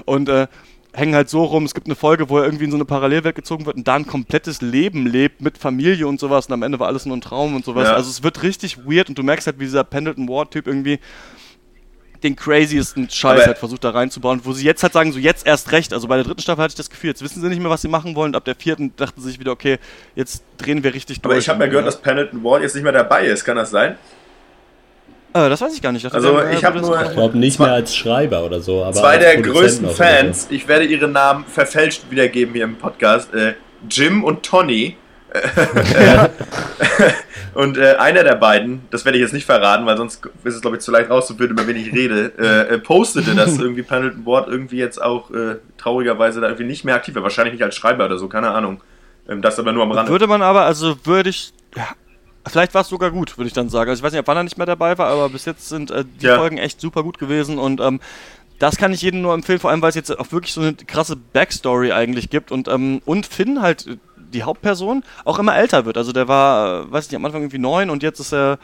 Und 0.04 0.28
äh, 0.28 0.46
hängen 0.94 1.14
halt 1.14 1.28
so 1.28 1.44
rum. 1.44 1.64
Es 1.64 1.74
gibt 1.74 1.86
eine 1.86 1.96
Folge, 1.96 2.28
wo 2.28 2.38
er 2.38 2.44
irgendwie 2.44 2.64
in 2.64 2.70
so 2.70 2.76
eine 2.76 2.84
Parallelwelt 2.84 3.34
gezogen 3.34 3.66
wird 3.66 3.76
und 3.76 3.86
da 3.86 3.94
ein 3.94 4.06
komplettes 4.06 4.62
Leben 4.62 5.06
lebt 5.06 5.42
mit 5.42 5.58
Familie 5.58 6.06
und 6.06 6.20
sowas 6.20 6.46
und 6.46 6.52
am 6.52 6.62
Ende 6.62 6.78
war 6.78 6.86
alles 6.86 7.04
nur 7.04 7.16
ein 7.16 7.20
Traum 7.20 7.54
und 7.54 7.64
sowas. 7.64 7.88
Ja. 7.88 7.94
Also 7.94 8.10
es 8.10 8.22
wird 8.22 8.42
richtig 8.42 8.78
weird 8.86 9.08
und 9.08 9.18
du 9.18 9.22
merkst 9.22 9.46
halt, 9.46 9.58
wie 9.58 9.64
dieser 9.64 9.84
Pendleton 9.84 10.28
Ward-Typ 10.28 10.66
irgendwie 10.66 11.00
den 12.22 12.36
craziesten 12.36 13.08
Scheiß 13.10 13.32
Aber 13.32 13.46
halt 13.46 13.58
versucht 13.58 13.84
da 13.84 13.90
reinzubauen, 13.90 14.40
wo 14.44 14.52
sie 14.52 14.64
jetzt 14.64 14.82
halt 14.82 14.94
sagen, 14.94 15.12
so 15.12 15.18
jetzt 15.18 15.46
erst 15.46 15.72
recht. 15.72 15.92
Also 15.92 16.08
bei 16.08 16.16
der 16.16 16.24
dritten 16.24 16.40
Staffel 16.40 16.62
hatte 16.62 16.72
ich 16.72 16.76
das 16.76 16.88
Gefühl, 16.88 17.10
jetzt 17.10 17.22
wissen 17.22 17.42
sie 17.42 17.48
nicht 17.48 17.60
mehr, 17.60 17.70
was 17.70 17.82
sie 17.82 17.88
machen 17.88 18.14
wollen. 18.14 18.30
Und 18.30 18.36
ab 18.36 18.46
der 18.46 18.54
vierten 18.54 18.96
dachten 18.96 19.20
sie 19.20 19.28
sich 19.28 19.40
wieder, 19.40 19.52
okay, 19.52 19.78
jetzt 20.14 20.42
drehen 20.56 20.82
wir 20.82 20.94
richtig 20.94 21.20
durch. 21.20 21.32
Aber 21.32 21.38
ich 21.38 21.48
habe 21.50 21.64
ja 21.64 21.68
gehört, 21.68 21.86
dass 21.86 22.00
Pendleton 22.00 22.42
Ward 22.42 22.62
jetzt 22.62 22.74
nicht 22.74 22.82
mehr 22.84 22.92
dabei 22.92 23.26
ist. 23.26 23.44
Kann 23.44 23.56
das 23.56 23.70
sein? 23.70 23.96
Äh, 25.34 25.48
das 25.48 25.60
weiß 25.60 25.74
ich 25.74 25.82
gar 25.82 25.90
nicht. 25.90 26.12
Also 26.12 26.36
der, 26.36 26.52
ich 26.52 26.64
habe 26.64 26.80
nur... 26.80 27.02
Ich 27.02 27.10
glaube 27.10 27.36
nicht 27.36 27.58
mehr 27.58 27.72
als 27.72 27.94
Schreiber 27.94 28.44
oder 28.44 28.60
so. 28.60 28.84
Aber 28.84 28.92
zwei 28.92 29.18
der 29.18 29.42
größten 29.42 29.90
Fans, 29.90 30.46
so. 30.48 30.54
ich 30.54 30.68
werde 30.68 30.84
ihre 30.84 31.08
Namen 31.08 31.44
verfälscht 31.44 32.04
wiedergeben 32.08 32.54
hier 32.54 32.64
im 32.64 32.76
Podcast. 32.76 33.34
Äh, 33.34 33.54
Jim 33.90 34.22
und 34.22 34.44
Tony. 34.44 34.96
und 37.54 37.76
äh, 37.76 37.96
einer 37.96 38.22
der 38.22 38.36
beiden, 38.36 38.82
das 38.92 39.04
werde 39.04 39.18
ich 39.18 39.22
jetzt 39.22 39.34
nicht 39.34 39.46
verraten, 39.46 39.84
weil 39.84 39.96
sonst 39.96 40.24
ist 40.44 40.54
es 40.54 40.60
glaube 40.60 40.76
ich 40.76 40.82
zu 40.84 40.92
leicht 40.92 41.10
rauszufinden, 41.10 41.58
über 41.58 41.66
wen 41.66 41.74
ich 41.74 41.92
rede, 41.92 42.30
äh, 42.38 42.74
äh, 42.74 42.78
postete, 42.78 43.34
dass 43.34 43.58
irgendwie 43.58 43.82
Pendleton 43.82 44.22
Board 44.22 44.46
irgendwie 44.46 44.76
jetzt 44.76 45.02
auch 45.02 45.32
äh, 45.32 45.56
traurigerweise 45.76 46.40
da 46.40 46.46
irgendwie 46.46 46.66
nicht 46.66 46.84
mehr 46.84 46.94
aktiv 46.94 47.16
war. 47.16 47.24
Wahrscheinlich 47.24 47.54
nicht 47.54 47.64
als 47.64 47.74
Schreiber 47.74 48.04
oder 48.04 48.18
so, 48.18 48.28
keine 48.28 48.52
Ahnung. 48.52 48.80
Ähm, 49.28 49.42
das 49.42 49.58
aber 49.58 49.72
nur 49.72 49.82
am 49.82 49.90
Rande. 49.90 50.12
Würde 50.12 50.28
man 50.28 50.40
aber, 50.40 50.66
also 50.66 51.04
würde 51.04 51.30
ich, 51.30 51.52
ja, 51.76 51.88
Vielleicht 52.46 52.74
war 52.74 52.82
es 52.82 52.88
sogar 52.88 53.10
gut, 53.10 53.38
würde 53.38 53.48
ich 53.48 53.54
dann 53.54 53.68
sagen. 53.68 53.90
Also 53.90 54.00
ich 54.00 54.04
weiß 54.04 54.12
nicht, 54.12 54.20
ab 54.20 54.26
wann 54.28 54.36
er 54.36 54.44
nicht 54.44 54.58
mehr 54.58 54.66
dabei 54.66 54.98
war, 54.98 55.08
aber 55.08 55.28
bis 55.30 55.44
jetzt 55.44 55.68
sind 55.68 55.90
äh, 55.90 56.04
die 56.20 56.26
ja. 56.26 56.36
Folgen 56.36 56.58
echt 56.58 56.80
super 56.80 57.02
gut 57.02 57.18
gewesen 57.18 57.58
und 57.58 57.80
ähm, 57.80 58.00
das 58.58 58.76
kann 58.76 58.92
ich 58.92 59.02
jedem 59.02 59.22
nur 59.22 59.34
empfehlen, 59.34 59.58
vor 59.58 59.70
allem 59.70 59.82
weil 59.82 59.88
es 59.88 59.94
jetzt 59.94 60.16
auch 60.16 60.30
wirklich 60.30 60.52
so 60.52 60.60
eine 60.60 60.74
krasse 60.74 61.16
Backstory 61.16 61.92
eigentlich 61.92 62.30
gibt 62.30 62.52
und, 62.52 62.68
ähm, 62.68 63.02
und 63.04 63.26
Finn 63.26 63.62
halt 63.62 63.98
die 64.16 64.42
Hauptperson 64.42 65.04
auch 65.24 65.38
immer 65.38 65.56
älter 65.56 65.84
wird. 65.86 65.96
Also 65.96 66.12
der 66.12 66.28
war, 66.28 66.82
äh, 66.82 66.92
weiß 66.92 67.08
nicht, 67.08 67.16
am 67.16 67.24
Anfang 67.24 67.42
irgendwie 67.42 67.58
neun 67.58 67.90
und 67.90 68.02
jetzt 68.02 68.20
ist 68.20 68.32
er 68.32 68.58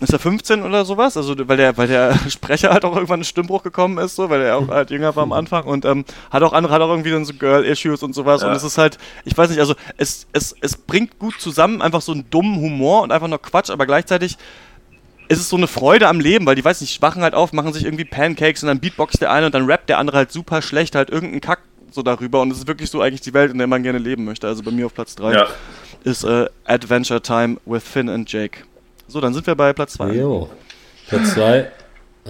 ist 0.00 0.12
er 0.12 0.18
15 0.18 0.62
oder 0.62 0.84
sowas? 0.84 1.16
Also 1.16 1.36
weil 1.46 1.56
der, 1.56 1.76
weil 1.76 1.86
der 1.86 2.14
Sprecher 2.28 2.70
halt 2.70 2.84
auch 2.84 2.94
irgendwann 2.94 3.20
in 3.20 3.24
Stimmbruch 3.24 3.62
gekommen 3.62 3.98
ist, 3.98 4.16
so, 4.16 4.30
weil 4.30 4.40
er 4.40 4.56
auch 4.56 4.68
halt 4.68 4.90
jünger 4.90 5.14
war 5.14 5.22
am 5.22 5.32
Anfang 5.32 5.64
und 5.64 5.84
ähm, 5.84 6.04
hat 6.30 6.42
auch 6.42 6.52
andere, 6.52 6.72
hat 6.72 6.80
auch 6.82 6.88
irgendwie 6.88 7.10
dann 7.10 7.24
so 7.24 7.34
Girl-Issues 7.34 8.02
und 8.02 8.14
sowas. 8.14 8.42
Ja. 8.42 8.48
Und 8.48 8.54
es 8.54 8.64
ist 8.64 8.78
halt, 8.78 8.98
ich 9.24 9.36
weiß 9.36 9.50
nicht, 9.50 9.60
also 9.60 9.74
es, 9.98 10.26
es, 10.32 10.56
es 10.60 10.76
bringt 10.76 11.18
gut 11.18 11.40
zusammen, 11.40 11.82
einfach 11.82 12.00
so 12.00 12.12
einen 12.12 12.28
dummen 12.30 12.56
Humor 12.56 13.02
und 13.02 13.12
einfach 13.12 13.28
nur 13.28 13.40
Quatsch, 13.40 13.70
aber 13.70 13.86
gleichzeitig 13.86 14.38
ist 15.28 15.38
es 15.38 15.48
so 15.48 15.56
eine 15.56 15.68
Freude 15.68 16.08
am 16.08 16.18
Leben, 16.18 16.44
weil 16.46 16.56
die, 16.56 16.64
weiß 16.64 16.80
nicht, 16.80 17.00
wachen 17.02 17.22
halt 17.22 17.34
auf, 17.34 17.52
machen 17.52 17.72
sich 17.72 17.84
irgendwie 17.84 18.04
Pancakes 18.04 18.64
und 18.64 18.66
dann 18.66 18.80
beatboxt 18.80 19.20
der 19.20 19.30
eine 19.30 19.46
und 19.46 19.54
dann 19.54 19.66
rappt 19.66 19.88
der 19.88 19.98
andere 19.98 20.16
halt 20.16 20.32
super 20.32 20.60
schlecht, 20.60 20.96
halt 20.96 21.08
irgendeinen 21.08 21.40
Kack 21.40 21.60
so 21.92 22.02
darüber 22.02 22.40
und 22.40 22.50
es 22.50 22.58
ist 22.58 22.66
wirklich 22.66 22.90
so 22.90 23.00
eigentlich 23.00 23.20
die 23.20 23.34
Welt, 23.34 23.52
in 23.52 23.58
der 23.58 23.66
man 23.66 23.82
gerne 23.82 23.98
leben 23.98 24.24
möchte. 24.24 24.46
Also 24.46 24.62
bei 24.62 24.70
mir 24.70 24.86
auf 24.86 24.94
Platz 24.94 25.14
3 25.16 25.32
ja. 25.32 25.46
ist 26.04 26.24
äh, 26.24 26.46
Adventure 26.64 27.20
Time 27.20 27.58
with 27.64 27.82
Finn 27.84 28.08
and 28.08 28.30
Jake. 28.30 28.62
So, 29.10 29.20
dann 29.20 29.34
sind 29.34 29.44
wir 29.44 29.56
bei 29.56 29.72
Platz 29.72 29.94
2. 29.94 30.12
Jo. 30.12 30.48
Platz 31.08 31.34
2 31.34 31.66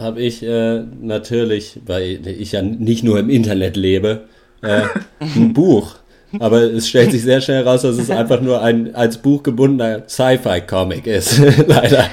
habe 0.00 0.22
ich 0.22 0.42
äh, 0.42 0.82
natürlich, 1.02 1.78
weil 1.84 2.26
ich 2.26 2.52
ja 2.52 2.62
nicht 2.62 3.04
nur 3.04 3.18
im 3.18 3.28
Internet 3.28 3.76
lebe, 3.76 4.22
äh, 4.62 4.84
ein 5.20 5.52
Buch. 5.52 5.96
Aber 6.38 6.62
es 6.62 6.88
stellt 6.88 7.10
sich 7.10 7.22
sehr 7.22 7.42
schnell 7.42 7.64
raus, 7.64 7.82
dass 7.82 7.98
es 7.98 8.08
einfach 8.08 8.40
nur 8.40 8.62
ein 8.62 8.94
als 8.94 9.18
Buch 9.18 9.42
gebundener 9.42 10.08
Sci-Fi-Comic 10.08 11.06
ist. 11.06 11.38
Leider. 11.66 12.06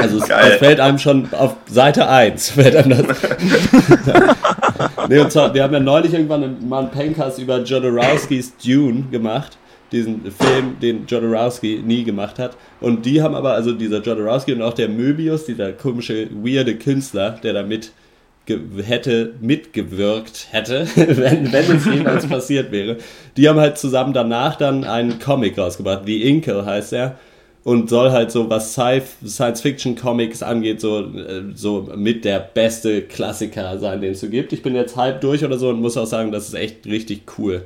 also 0.00 0.18
es, 0.18 0.30
es, 0.30 0.54
fällt 0.60 0.80
einem 0.80 0.98
schon 0.98 1.28
auf 1.34 1.56
Seite 1.66 2.08
1. 2.08 2.50
Fällt 2.52 2.76
einem 2.76 3.06
das. 3.06 3.16
nee, 5.08 5.18
und 5.18 5.30
zwar, 5.30 5.52
wir 5.52 5.64
haben 5.64 5.74
ja 5.74 5.80
neulich 5.80 6.14
irgendwann 6.14 6.66
mal 6.66 6.84
einen 6.84 6.90
Pencast 6.90 7.38
über 7.38 7.58
Jodorowskis 7.58 8.56
Dune 8.56 9.02
gemacht 9.10 9.58
diesen 9.92 10.30
Film, 10.32 10.78
den 10.80 11.06
Jodorowsky 11.06 11.82
nie 11.84 12.04
gemacht 12.04 12.38
hat. 12.38 12.56
Und 12.80 13.06
die 13.06 13.22
haben 13.22 13.34
aber, 13.34 13.52
also 13.52 13.72
dieser 13.72 14.00
Jodorowsky 14.00 14.52
und 14.52 14.62
auch 14.62 14.74
der 14.74 14.88
Möbius, 14.88 15.44
dieser 15.44 15.72
komische, 15.72 16.28
weirde 16.30 16.76
Künstler, 16.76 17.38
der 17.42 17.52
da 17.52 17.62
mit 17.62 17.92
hätte 18.84 19.34
mitgewirkt 19.40 20.48
hätte, 20.50 20.86
wenn, 20.96 21.52
wenn 21.52 21.76
es 21.76 21.84
jemals 21.84 22.26
passiert 22.28 22.72
wäre. 22.72 22.96
Die 23.36 23.48
haben 23.48 23.60
halt 23.60 23.78
zusammen 23.78 24.12
danach 24.12 24.56
dann 24.56 24.84
einen 24.84 25.20
Comic 25.20 25.58
rausgebracht, 25.58 26.02
The 26.06 26.28
Inkle 26.28 26.66
heißt 26.66 26.92
er, 26.92 27.18
und 27.64 27.88
soll 27.88 28.10
halt 28.10 28.32
so, 28.32 28.50
was 28.50 28.72
Science-Fiction-Comics 28.72 30.42
angeht, 30.42 30.80
so, 30.80 31.00
äh, 31.00 31.44
so 31.54 31.88
mit 31.94 32.24
der 32.24 32.40
beste 32.40 33.02
Klassiker 33.02 33.78
sein, 33.78 34.00
den 34.00 34.12
es 34.12 34.20
so 34.20 34.28
gibt. 34.28 34.52
Ich 34.52 34.62
bin 34.62 34.74
jetzt 34.74 34.96
halb 34.96 35.20
durch 35.20 35.44
oder 35.44 35.58
so 35.58 35.68
und 35.68 35.80
muss 35.80 35.96
auch 35.96 36.06
sagen, 36.06 36.32
das 36.32 36.48
ist 36.48 36.54
echt 36.54 36.86
richtig 36.86 37.22
cool. 37.38 37.62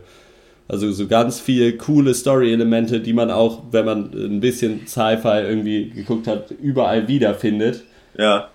Also 0.68 0.90
so 0.90 1.06
ganz 1.06 1.38
viel 1.38 1.76
coole 1.76 2.12
Story-Elemente, 2.12 3.00
die 3.00 3.12
man 3.12 3.30
auch, 3.30 3.62
wenn 3.70 3.84
man 3.84 4.10
ein 4.12 4.40
bisschen 4.40 4.86
Sci-Fi 4.86 5.42
irgendwie 5.46 5.90
geguckt 5.90 6.26
hat, 6.26 6.50
überall 6.50 7.06
wiederfindet. 7.06 7.84
Ja. 8.18 8.48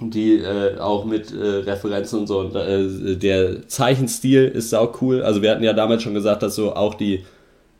Die 0.00 0.38
äh, 0.38 0.78
auch 0.78 1.04
mit 1.04 1.32
äh, 1.32 1.36
Referenzen 1.36 2.20
und 2.20 2.26
so. 2.26 2.40
Und, 2.40 2.56
äh, 2.56 3.16
der 3.16 3.68
Zeichenstil 3.68 4.46
ist 4.46 4.74
auch 4.74 5.00
cool. 5.02 5.22
Also 5.22 5.42
wir 5.42 5.50
hatten 5.50 5.62
ja 5.62 5.72
damals 5.72 6.02
schon 6.02 6.14
gesagt, 6.14 6.42
dass 6.42 6.56
so 6.56 6.74
auch 6.74 6.94
die, 6.94 7.24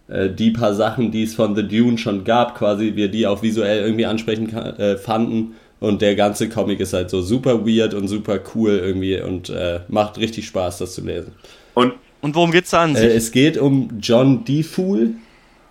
äh, 0.09 0.29
die 0.29 0.51
paar 0.51 0.75
Sachen, 0.75 1.11
die 1.11 1.25
es 1.25 1.35
von 1.35 1.57
The 1.57 1.67
Dune 1.67 1.99
schon 1.99 2.25
gab, 2.25 2.57
quasi, 2.57 2.95
wir 2.95 3.09
die 3.09 3.27
auch 3.27 3.43
visuell 3.43 3.83
irgendwie 3.83 4.07
ansprechend 4.07 4.53
äh, 4.53 4.97
fanden. 4.97 5.55
Und 5.81 6.03
der 6.03 6.15
ganze 6.15 6.49
Comic 6.51 6.79
ist 6.79 6.93
halt 6.93 7.11
so 7.11 7.23
super 7.23 7.67
weird 7.67 7.95
und 7.95 8.07
super 8.07 8.39
cool 8.55 8.73
irgendwie 8.73 9.19
und 9.19 9.49
äh, 9.49 9.81
macht 9.89 10.19
richtig 10.19 10.47
Spaß, 10.47 10.79
das 10.79 10.95
zu 10.95 11.01
lesen. 11.01 11.33
Und 11.75 11.95
und 12.23 12.35
worum 12.35 12.51
geht's 12.51 12.71
da 12.71 12.83
an 12.83 12.97
sich? 12.97 13.05
Äh, 13.05 13.17
es 13.17 13.33
geht 13.33 13.59
um 13.59 13.99
John 14.01 14.45
Defool. 14.45 15.15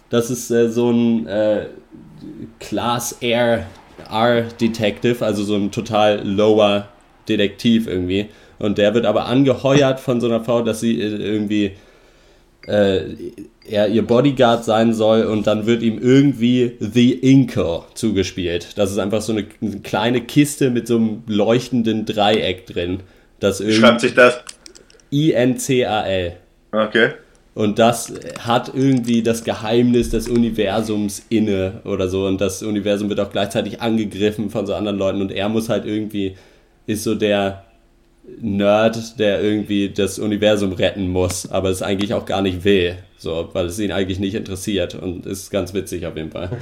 Das 0.10 0.30
ist 0.30 0.50
äh, 0.52 0.70
so 0.70 0.92
ein 0.92 1.28
äh, 1.28 1.66
Class 2.60 3.18
Air 3.22 3.68
R 4.10 4.44
Detective, 4.60 5.24
also 5.26 5.44
so 5.44 5.56
ein 5.56 5.72
total 5.72 6.26
lower 6.28 6.88
Detektiv 7.28 7.88
irgendwie. 7.88 8.28
Und 8.58 8.78
der 8.78 8.94
wird 8.94 9.06
aber 9.06 9.26
angeheuert 9.26 10.00
von 10.00 10.20
so 10.20 10.28
einer 10.28 10.44
Frau, 10.44 10.62
dass 10.62 10.80
sie 10.80 11.00
äh, 11.00 11.16
irgendwie 11.16 11.72
äh, 12.68 13.16
er 13.68 13.88
ihr 13.88 14.02
Bodyguard 14.06 14.66
sein 14.66 14.94
soll 14.94 15.24
und 15.24 15.48
dann 15.48 15.66
wird 15.66 15.84
ihm 15.84 16.00
irgendwie 16.00 16.74
The 16.80 17.14
Inker 17.14 17.86
zugespielt. 17.94 18.78
Das 18.78 18.92
ist 18.92 18.98
einfach 18.98 19.22
so 19.22 19.34
eine, 19.34 19.46
eine 19.62 19.80
kleine 19.80 20.22
Kiste 20.22 20.70
mit 20.72 20.88
so 20.88 20.98
einem 20.98 21.24
leuchtenden 21.28 22.06
Dreieck 22.06 22.66
drin. 22.66 23.02
Das 23.40 23.66
Wie 23.66 23.72
schreibt 23.72 24.02
sich 24.02 24.16
das? 24.16 24.40
I-N-C-A-L. 25.12 26.38
Okay. 26.72 27.10
Und 27.56 27.78
das 27.80 28.14
hat 28.40 28.72
irgendwie 28.74 29.22
das 29.22 29.44
Geheimnis 29.44 30.12
des 30.12 30.30
Universums 30.30 31.26
inne 31.30 31.82
oder 31.84 32.08
so. 32.08 32.26
Und 32.26 32.40
das 32.40 32.64
Universum 32.64 33.10
wird 33.10 33.20
auch 33.20 33.32
gleichzeitig 33.32 33.82
angegriffen 33.82 34.50
von 34.50 34.66
so 34.66 34.74
anderen 34.74 34.98
Leuten. 34.98 35.22
Und 35.22 35.32
er 35.32 35.50
muss 35.50 35.68
halt 35.68 35.86
irgendwie, 35.86 36.36
ist 36.88 37.04
so 37.04 37.16
der 37.16 37.66
Nerd, 38.40 39.20
der 39.20 39.42
irgendwie 39.42 39.90
das 39.90 40.20
Universum 40.20 40.72
retten 40.74 41.10
muss, 41.10 41.52
aber 41.52 41.70
es 41.70 41.82
eigentlich 41.82 42.14
auch 42.14 42.26
gar 42.26 42.42
nicht 42.42 42.64
will. 42.64 42.98
So, 43.18 43.50
weil 43.54 43.66
es 43.66 43.80
ihn 43.80 43.92
eigentlich 43.92 44.20
nicht 44.20 44.36
interessiert. 44.36 44.96
Und 44.96 45.26
ist 45.26 45.50
ganz 45.50 45.74
witzig 45.74 46.06
auf 46.06 46.16
jeden 46.16 46.32
Fall. 46.32 46.50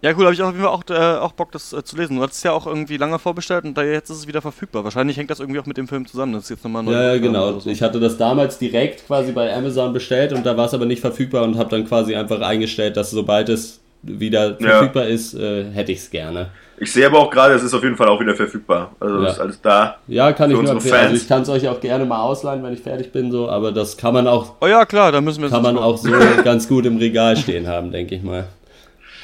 Ja, 0.00 0.12
cool, 0.16 0.24
habe 0.26 0.34
ich 0.34 0.40
auf 0.42 0.52
jeden 0.52 0.62
Fall 0.62 0.72
auch, 0.72 0.84
äh, 0.90 1.18
auch 1.18 1.32
Bock, 1.32 1.50
das 1.50 1.72
äh, 1.72 1.82
zu 1.82 1.96
lesen. 1.96 2.16
Du 2.16 2.22
hattest 2.22 2.38
es 2.38 2.44
ja 2.44 2.52
auch 2.52 2.68
irgendwie 2.68 2.96
lange 2.98 3.18
vorbestellt 3.18 3.64
und 3.64 3.76
da 3.76 3.82
jetzt 3.82 4.10
ist 4.10 4.18
es 4.18 4.26
wieder 4.28 4.40
verfügbar. 4.40 4.84
Wahrscheinlich 4.84 5.16
hängt 5.16 5.28
das 5.28 5.40
irgendwie 5.40 5.58
auch 5.58 5.66
mit 5.66 5.76
dem 5.76 5.88
Film 5.88 6.06
zusammen. 6.06 6.34
Das 6.34 6.44
ist 6.44 6.50
jetzt 6.50 6.64
nochmal 6.64 6.84
neu. 6.84 6.92
Ja, 6.92 7.14
ja 7.14 7.18
genau. 7.18 7.58
So. 7.58 7.68
Ich 7.68 7.82
hatte 7.82 7.98
das 7.98 8.16
damals 8.16 8.58
direkt 8.58 9.04
quasi 9.08 9.32
bei 9.32 9.52
Amazon 9.52 9.92
bestellt 9.92 10.32
und 10.32 10.46
da 10.46 10.56
war 10.56 10.66
es 10.66 10.74
aber 10.74 10.86
nicht 10.86 11.00
verfügbar 11.00 11.42
und 11.42 11.58
habe 11.58 11.70
dann 11.70 11.84
quasi 11.84 12.14
einfach 12.14 12.40
eingestellt, 12.40 12.96
dass 12.96 13.10
sobald 13.10 13.48
es 13.48 13.80
wieder 14.02 14.56
ja. 14.60 14.68
verfügbar 14.68 15.06
ist, 15.06 15.34
äh, 15.34 15.64
hätte 15.72 15.90
ich 15.90 15.98
es 15.98 16.10
gerne. 16.10 16.50
Ich 16.76 16.92
sehe 16.92 17.04
aber 17.04 17.18
auch 17.18 17.30
gerade, 17.30 17.54
es 17.54 17.64
ist 17.64 17.74
auf 17.74 17.82
jeden 17.82 17.96
Fall 17.96 18.06
auch 18.06 18.20
wieder 18.20 18.36
verfügbar. 18.36 18.92
Also 19.00 19.20
ja. 19.20 19.30
ist 19.30 19.40
alles 19.40 19.60
da. 19.60 19.96
Ja, 20.06 20.32
kann 20.32 20.48
ich 20.48 20.56
nur 20.56 20.70
empfehlen. 20.70 20.94
Also 20.94 21.16
ich 21.16 21.26
kann 21.26 21.42
es 21.42 21.48
euch 21.48 21.66
auch 21.66 21.80
gerne 21.80 22.04
mal 22.04 22.20
ausleihen, 22.20 22.62
wenn 22.62 22.72
ich 22.72 22.82
fertig 22.82 23.10
bin, 23.10 23.32
so, 23.32 23.50
aber 23.50 23.72
das 23.72 23.96
kann 23.96 24.14
man 24.14 24.28
auch. 24.28 24.54
Oh 24.60 24.68
ja, 24.68 24.86
klar, 24.86 25.10
da 25.10 25.20
müssen 25.20 25.42
wir 25.42 25.48
Kann 25.48 25.64
man 25.64 25.76
auch 25.76 25.96
so 25.98 26.12
ganz 26.44 26.68
gut 26.68 26.86
im 26.86 26.98
Regal 26.98 27.36
stehen 27.36 27.66
haben, 27.66 27.90
denke 27.90 28.14
ich 28.14 28.22
mal. 28.22 28.46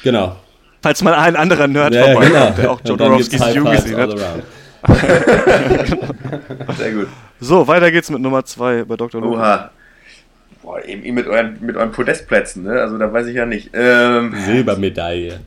Genau 0.03 0.35
falls 0.85 1.01
mal 1.01 1.15
ein 1.15 1.35
anderer 1.35 1.67
Nerd 1.67 1.95
ja, 1.95 2.03
vorbei 2.03 2.27
genau. 2.27 2.51
der 2.51 2.71
auch 2.71 2.79
Jodorowskis 2.85 3.41
View 3.41 3.63
gesehen 3.63 3.97
hat. 3.97 4.11
Sehr 6.77 6.91
gut. 6.91 7.07
So, 7.39 7.67
weiter 7.67 7.89
geht's 7.89 8.11
mit 8.11 8.21
Nummer 8.21 8.45
2 8.45 8.83
bei 8.83 8.95
Dr. 8.95 9.19
Logan. 9.19 9.39
Oha. 9.39 9.71
Boah, 10.61 10.85
eben 10.85 11.15
mit 11.15 11.25
euren, 11.25 11.57
mit 11.59 11.75
euren 11.75 11.91
Podestplätzen, 11.91 12.65
ne? 12.65 12.79
Also 12.79 12.99
da 12.99 13.11
weiß 13.11 13.25
ich 13.25 13.35
ja 13.35 13.47
nicht. 13.47 13.71
Ähm, 13.73 14.35
Silbermedaille. 14.45 15.39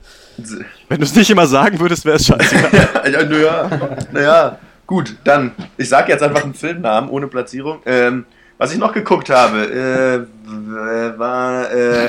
Wenn 0.88 0.98
du 0.98 1.04
es 1.04 1.14
nicht 1.14 1.30
immer 1.30 1.46
sagen 1.46 1.78
würdest, 1.78 2.04
wäre 2.04 2.16
es 2.16 2.26
scheiße. 2.26 2.56
ja, 3.12 3.22
naja, 3.22 3.70
naja, 4.10 4.58
gut, 4.88 5.14
dann. 5.22 5.52
Ich 5.76 5.88
sage 5.88 6.10
jetzt 6.10 6.22
einfach 6.24 6.42
einen 6.42 6.54
Filmnamen 6.54 7.10
ohne 7.10 7.28
Platzierung. 7.28 7.78
Ähm, 7.86 8.26
was 8.58 8.72
ich 8.72 8.78
noch 8.78 8.92
geguckt 8.92 9.30
habe, 9.30 10.26
äh, 10.44 11.16
war 11.16 11.70
äh, 11.72 12.08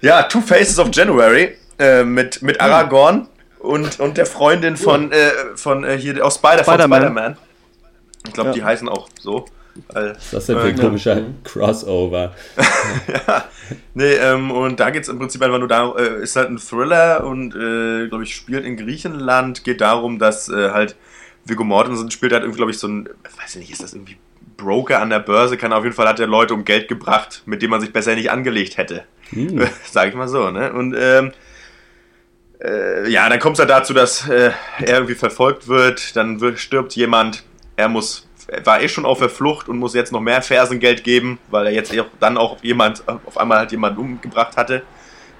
ja 0.00 0.22
Two 0.22 0.40
Faces 0.40 0.78
of 0.78 0.90
January. 0.92 1.56
Äh, 1.82 2.04
mit, 2.04 2.42
mit 2.42 2.60
Aragorn 2.60 3.28
und, 3.58 3.98
und 3.98 4.16
der 4.16 4.26
Freundin 4.26 4.76
von, 4.76 5.10
äh, 5.10 5.30
von 5.56 5.82
äh, 5.82 5.98
hier 5.98 6.24
aus 6.24 6.36
Spider 6.36 6.62
Spider-Man. 6.62 7.02
Spider 7.02 7.36
ich 8.26 8.32
glaube, 8.32 8.50
ja. 8.50 8.54
die 8.54 8.64
heißen 8.64 8.88
auch 8.88 9.08
so. 9.20 9.46
Weil, 9.88 10.12
das 10.12 10.32
ist 10.32 10.48
ja 10.48 10.60
ein 10.60 10.78
komischer 10.78 11.16
mhm. 11.16 11.42
Crossover. 11.42 12.34
ja, 13.08 13.44
nee, 13.94 14.12
ähm, 14.12 14.50
und 14.50 14.78
da 14.78 14.90
geht 14.90 15.04
es 15.04 15.08
im 15.08 15.18
Prinzip 15.18 15.42
einfach 15.42 15.58
nur 15.58 15.68
darum, 15.68 15.96
äh, 15.96 16.22
ist 16.22 16.36
halt 16.36 16.50
ein 16.50 16.58
Thriller 16.58 17.24
und, 17.24 17.54
äh, 17.54 18.08
glaube 18.08 18.24
ich, 18.24 18.34
spielt 18.34 18.64
in 18.64 18.76
Griechenland. 18.76 19.64
Geht 19.64 19.80
darum, 19.80 20.18
dass 20.18 20.48
äh, 20.48 20.70
halt 20.70 20.94
Viggo 21.44 21.64
Mortensen 21.64 22.10
spielt 22.10 22.32
halt 22.32 22.42
irgendwie, 22.42 22.58
glaube 22.58 22.70
ich, 22.70 22.78
so 22.78 22.86
ein, 22.86 23.08
weiß 23.40 23.56
ich 23.56 23.60
nicht, 23.60 23.72
ist 23.72 23.82
das 23.82 23.94
irgendwie 23.94 24.18
Broker 24.56 25.00
an 25.00 25.10
der 25.10 25.20
Börse? 25.20 25.56
Kann 25.56 25.72
auf 25.72 25.84
jeden 25.84 25.96
Fall 25.96 26.06
hat 26.06 26.20
er 26.20 26.26
Leute 26.26 26.54
um 26.54 26.64
Geld 26.64 26.86
gebracht, 26.86 27.42
mit 27.46 27.62
dem 27.62 27.70
man 27.70 27.80
sich 27.80 27.92
besser 27.92 28.14
nicht 28.14 28.30
angelegt 28.30 28.76
hätte. 28.76 29.04
Hm. 29.30 29.66
Sag 29.90 30.08
ich 30.08 30.14
mal 30.14 30.28
so, 30.28 30.50
ne? 30.50 30.72
Und, 30.72 30.94
ähm, 30.96 31.32
äh, 32.62 33.08
ja, 33.10 33.28
dann 33.28 33.38
kommt 33.38 33.54
es 33.56 33.60
halt 33.60 33.70
dazu, 33.70 33.92
dass 33.92 34.28
äh, 34.28 34.52
er 34.80 34.94
irgendwie 34.94 35.14
verfolgt 35.14 35.68
wird, 35.68 36.16
dann 36.16 36.56
stirbt 36.56 36.94
jemand, 36.94 37.42
er 37.76 37.88
muss, 37.88 38.28
war 38.64 38.80
eh 38.80 38.88
schon 38.88 39.04
auf 39.04 39.18
der 39.18 39.28
Flucht 39.28 39.68
und 39.68 39.78
muss 39.78 39.94
jetzt 39.94 40.12
noch 40.12 40.20
mehr 40.20 40.42
Fersengeld 40.42 41.04
geben, 41.04 41.38
weil 41.50 41.66
er 41.66 41.72
jetzt 41.72 41.92
dann 42.20 42.36
auch 42.36 42.62
jemand, 42.62 43.02
auf 43.06 43.38
einmal 43.38 43.58
halt 43.58 43.72
jemand 43.72 43.98
umgebracht 43.98 44.56
hatte, 44.56 44.82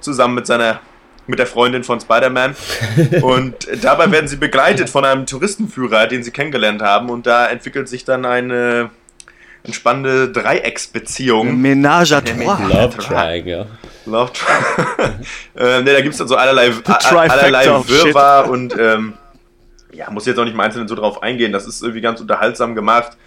zusammen 0.01 0.35
mit 0.35 0.47
seiner, 0.47 0.81
mit 1.27 1.39
der 1.39 1.47
Freundin 1.47 1.83
von 1.83 1.99
Spider-Man. 1.99 2.55
und 3.21 3.55
dabei 3.81 4.11
werden 4.11 4.27
sie 4.27 4.37
begleitet 4.37 4.89
von 4.89 5.05
einem 5.05 5.25
Touristenführer, 5.25 6.07
den 6.07 6.23
sie 6.23 6.31
kennengelernt 6.31 6.81
haben 6.81 7.09
und 7.09 7.25
da 7.25 7.47
entwickelt 7.47 7.87
sich 7.87 8.03
dann 8.03 8.25
eine 8.25 8.89
eine 9.65 9.73
spannende 9.73 10.29
Dreiecksbeziehung. 10.29 11.61
Menage 11.61 12.17
à 12.17 12.21
trois. 12.21 12.57
Love 12.67 12.97
Triangle. 12.97 13.67
Love 14.05 14.31
Triangle. 14.33 15.25
äh, 15.55 15.81
ne, 15.81 15.93
da 15.93 16.01
gibt 16.01 16.13
es 16.13 16.17
dann 16.17 16.27
so 16.27 16.35
allerlei, 16.35 16.71
allerlei 16.85 17.65
Wirrwarr 17.65 18.49
und 18.49 18.77
ähm, 18.77 19.13
ja, 19.93 20.09
muss 20.09 20.25
jetzt 20.25 20.39
auch 20.39 20.43
nicht 20.43 20.53
im 20.53 20.59
Einzelnen 20.59 20.87
so 20.87 20.95
drauf 20.95 21.23
eingehen. 21.23 21.51
Das 21.51 21.67
ist 21.67 21.81
irgendwie 21.81 22.01
ganz 22.01 22.19
unterhaltsam 22.19 22.75
gemacht. 22.75 23.17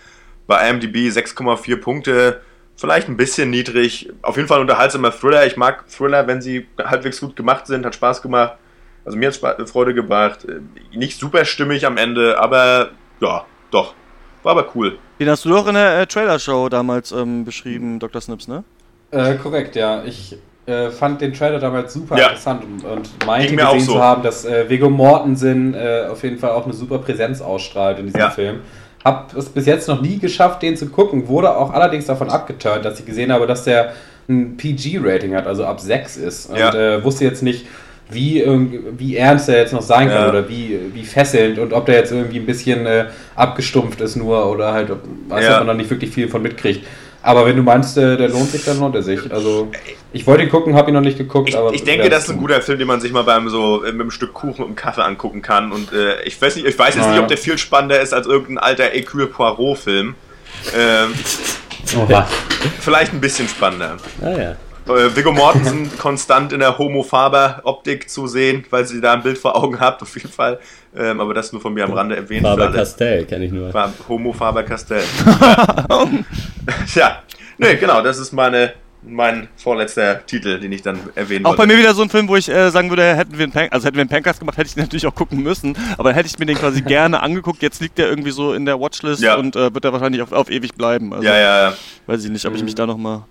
Bei 0.47 0.69
IMDb 0.69 0.97
6,4 1.09 1.81
Punkte. 1.81 2.41
Vielleicht 2.77 3.09
ein 3.09 3.17
bisschen 3.17 3.51
niedrig. 3.51 4.13
Auf 4.23 4.37
jeden 4.37 4.49
Fall 4.49 4.59
ein 4.59 4.63
unterhaltsamer 4.63 5.13
Thriller. 5.13 5.47
Ich 5.47 5.57
mag 5.57 5.85
Thriller, 5.89 6.27
wenn 6.27 6.43
sie 6.43 6.67
halbwegs 6.79 7.21
gut 7.21 7.37
gemacht 7.37 7.67
sind. 7.67 7.87
Hat 7.87 7.95
Spaß 7.95 8.21
gemacht. 8.21 8.55
Also 9.05 9.17
mir 9.17 9.31
hat 9.31 9.61
es 9.61 9.71
Freude 9.71 9.95
gebracht. 9.95 10.45
Äh, 10.45 10.61
nicht 10.97 11.19
super 11.19 11.45
stimmig 11.45 11.87
am 11.87 11.97
Ende, 11.97 12.39
aber 12.39 12.91
ja, 13.21 13.45
doch. 13.71 13.95
War 14.43 14.53
aber 14.53 14.67
cool. 14.75 14.99
Den 15.19 15.31
hast 15.31 15.45
du 15.45 15.49
doch 15.49 15.67
in 15.67 15.75
der 15.75 16.01
äh, 16.01 16.07
Trailer-Show 16.07 16.69
damals 16.69 17.13
ähm, 17.13 17.45
beschrieben, 17.45 17.99
Dr. 17.99 18.21
Snips, 18.21 18.47
ne? 18.49 18.65
Äh, 19.11 19.37
korrekt, 19.37 19.77
ja. 19.77 20.05
Ich 20.05 20.37
äh, 20.67 20.91
fand 20.91 21.21
den 21.21 21.33
Trailer 21.33 21.59
damals 21.59 21.93
super 21.93 22.19
ja. 22.19 22.27
interessant 22.27 22.65
und, 22.65 22.85
und 22.85 23.27
meinte 23.27 23.55
gesehen 23.55 23.81
so. 23.81 23.93
zu 23.93 24.03
haben, 24.03 24.23
dass 24.23 24.45
äh, 24.45 24.69
Viggo 24.69 24.91
Mortensen 24.91 25.75
äh, 25.75 26.07
auf 26.11 26.23
jeden 26.23 26.39
Fall 26.39 26.51
auch 26.51 26.65
eine 26.65 26.75
super 26.75 26.99
Präsenz 26.99 27.41
ausstrahlt 27.41 27.99
in 27.99 28.07
diesem 28.07 28.21
ja. 28.21 28.31
Film. 28.31 28.61
Hab 29.05 29.37
es 29.37 29.49
bis 29.49 29.67
jetzt 29.67 29.87
noch 29.87 30.03
nie 30.03 30.19
geschafft, 30.19 30.63
den 30.63 30.77
zu 30.77 30.89
gucken, 30.89 31.29
wurde 31.29 31.57
auch 31.57 31.73
allerdings 31.73 32.07
davon 32.07 32.29
abgeturnt, 32.29 32.85
dass 32.85 32.99
ich 32.99 33.07
gesehen 33.07 33.33
habe, 33.33 33.47
dass 33.47 33.63
der 33.63 33.93
ein 34.29 34.57
PG-Rating 34.57 35.37
hat, 35.37 35.47
also 35.47 35.65
ab 35.65 35.81
6 35.81 36.17
ist. 36.17 36.51
Und 36.51 36.59
ja. 36.59 36.75
äh, 36.75 37.05
wusste 37.05 37.25
jetzt 37.25 37.45
nicht, 37.45 37.67
wie, 38.11 38.45
wie 38.97 39.17
ernst 39.17 39.49
er 39.49 39.59
jetzt 39.59 39.73
noch 39.73 39.83
sein 39.83 40.09
kann 40.09 40.23
ja. 40.23 40.29
oder 40.29 40.49
wie, 40.49 40.79
wie 40.93 41.03
fesselnd 41.03 41.59
und 41.59 41.73
ob 41.73 41.87
der 41.87 41.97
jetzt 41.97 42.13
irgendwie 42.13 42.39
ein 42.39 42.47
bisschen 42.47 42.87
äh, 42.87 43.07
abgestumpft 43.35 44.01
ist 44.01 44.15
nur 44.15 44.49
oder 44.49 44.73
halt, 44.73 44.93
was 45.29 45.45
ja. 45.45 45.59
man 45.59 45.67
noch 45.67 45.75
nicht 45.75 45.91
wirklich 45.91 46.11
viel 46.11 46.29
von 46.29 46.43
mitkriegt. 46.43 46.87
Aber 47.27 47.45
wenn 47.45 47.57
du 47.57 47.63
meinst, 47.63 47.99
äh, 47.99 48.17
der 48.17 48.29
lohnt 48.29 48.51
sich, 48.51 48.65
dann 48.65 48.79
lohnt 48.79 48.95
er 48.95 49.03
sich. 49.03 49.33
Also 49.33 49.69
ich 50.13 50.27
wollte 50.27 50.45
ihn 50.45 50.49
gucken, 50.49 50.77
habe 50.77 50.91
ihn 50.91 50.95
noch 50.95 51.01
nicht 51.01 51.19
geguckt. 51.19 51.49
Ich, 51.49 51.57
aber 51.57 51.73
ich 51.73 51.83
denke, 51.83 52.09
das 52.09 52.25
ist 52.25 52.31
ein 52.31 52.39
guter 52.39 52.63
Film, 52.63 52.79
den 52.79 52.87
man 52.87 53.01
sich 53.01 53.13
mal 53.13 53.25
beim 53.25 53.49
so 53.49 53.83
äh, 53.83 53.93
mit 53.93 54.03
einem 54.03 54.11
Stück 54.11 54.33
Kuchen 54.33 54.61
und 54.61 54.67
einem 54.67 54.77
Kaffee 54.77 55.03
angucken 55.03 55.43
kann. 55.43 55.73
Und 55.73 55.93
äh, 55.93 56.23
ich 56.23 56.41
weiß 56.41 56.55
nicht, 56.57 56.67
ich 56.67 56.79
weiß 56.79 56.95
jetzt 56.95 57.05
ah, 57.05 57.11
nicht, 57.11 57.21
ob 57.21 57.29
der 57.29 57.39
viel 57.39 57.59
spannender 57.59 58.01
ist 58.01 58.15
als 58.15 58.27
irgendein 58.27 58.59
alter 58.59 58.85
Hercule 58.85 59.27
Poirot-Film. 59.27 60.15
Ähm, 60.77 61.15
vielleicht 62.81 63.13
ein 63.13 63.21
bisschen 63.21 63.49
spannender. 63.49 63.97
Ah 64.23 64.31
ja 64.31 64.57
äh, 64.89 65.15
Viggo 65.17 65.33
Mortensen 65.33 65.91
konstant 65.99 66.53
in 66.53 66.61
der 66.61 66.79
Homo-Faber-Optik 66.79 68.09
zu 68.09 68.27
sehen, 68.27 68.65
weil 68.71 68.87
sie 68.87 69.01
da 69.01 69.15
ein 69.15 69.23
Bild 69.23 69.39
vor 69.39 69.57
Augen 69.57 69.81
habt, 69.81 70.03
auf 70.03 70.15
jeden 70.15 70.31
Fall. 70.31 70.59
Ähm, 70.97 71.21
aber 71.21 71.35
das 71.35 71.53
nur 71.53 71.61
von 71.61 71.75
mir 71.75 71.85
am 71.85 71.93
Rande 71.93 72.17
erwähnt. 72.17 72.43
Faber-Castell 72.43 73.25
kenne 73.27 73.47
ich 73.47 73.53
nur. 73.53 73.73
Homo 74.09 74.33
Faber-Castell. 74.33 75.03
ja, 76.95 77.23
nee, 77.59 77.77
genau, 77.77 78.03
das 78.03 78.19
ist 78.19 78.33
meine, 78.33 78.73
mein 79.03 79.49
vorletzter 79.57 80.25
Titel, 80.27 80.59
den 80.59 80.73
ich 80.73 80.83
dann 80.83 80.99
erwähnen 81.15 81.45
Auch 81.45 81.51
wollte. 81.51 81.63
bei 81.63 81.67
mir 81.67 81.79
wieder 81.79 81.95
so 81.95 82.03
ein 82.03 82.09
Film, 82.09 82.29
wo 82.29 82.37
ich 82.37 82.49
äh, 82.49 82.71
sagen 82.71 82.89
würde, 82.89 83.17
hätten 83.17 83.37
wir 83.37 83.45
einen 83.45 83.53
Pan 83.53 83.69
also 83.71 83.87
hätten 83.87 83.97
wir 83.97 84.03
einen 84.03 84.11
Pancast 84.11 84.41
gemacht, 84.41 84.57
hätte 84.57 84.69
ich 84.69 84.77
natürlich 84.77 85.07
auch 85.07 85.15
gucken 85.15 85.43
müssen, 85.43 85.77
aber 85.99 86.13
hätte 86.13 86.29
ich 86.29 86.39
mir 86.39 86.47
den 86.47 86.57
quasi 86.57 86.83
gerne 86.83 87.23
angeguckt. 87.23 87.63
Jetzt 87.63 87.81
liegt 87.81 87.99
der 87.99 88.09
irgendwie 88.09 88.31
so 88.31 88.55
in 88.55 88.65
der 88.65 88.81
Watchlist 88.81 89.23
ja. 89.23 89.37
und 89.37 89.55
äh, 89.57 89.73
wird 89.75 89.85
er 89.85 89.93
wahrscheinlich 89.93 90.23
auf, 90.23 90.33
auf 90.33 90.51
ewig 90.51 90.75
bleiben. 90.75 91.13
Also, 91.13 91.25
ja, 91.25 91.37
ja, 91.37 91.71
ja. 91.71 91.77
Weiß 92.07 92.25
ich 92.25 92.31
nicht, 92.31 92.47
ob 92.47 92.55
ich 92.55 92.63
mich 92.63 92.75
da 92.75 92.87
nochmal 92.87 93.23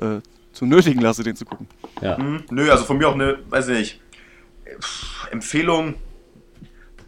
äh, 0.00 0.20
zu 0.52 0.66
nötigen 0.66 1.00
lasse, 1.00 1.22
den 1.22 1.36
zu 1.36 1.44
gucken. 1.44 1.68
Ja. 2.00 2.18
Mhm. 2.18 2.44
Nö, 2.50 2.70
also 2.70 2.84
von 2.84 2.98
mir 2.98 3.08
auch 3.08 3.14
eine, 3.14 3.38
weiß 3.48 3.68
ich 3.68 3.78
nicht, 3.78 4.00
Empfehlung, 5.30 5.94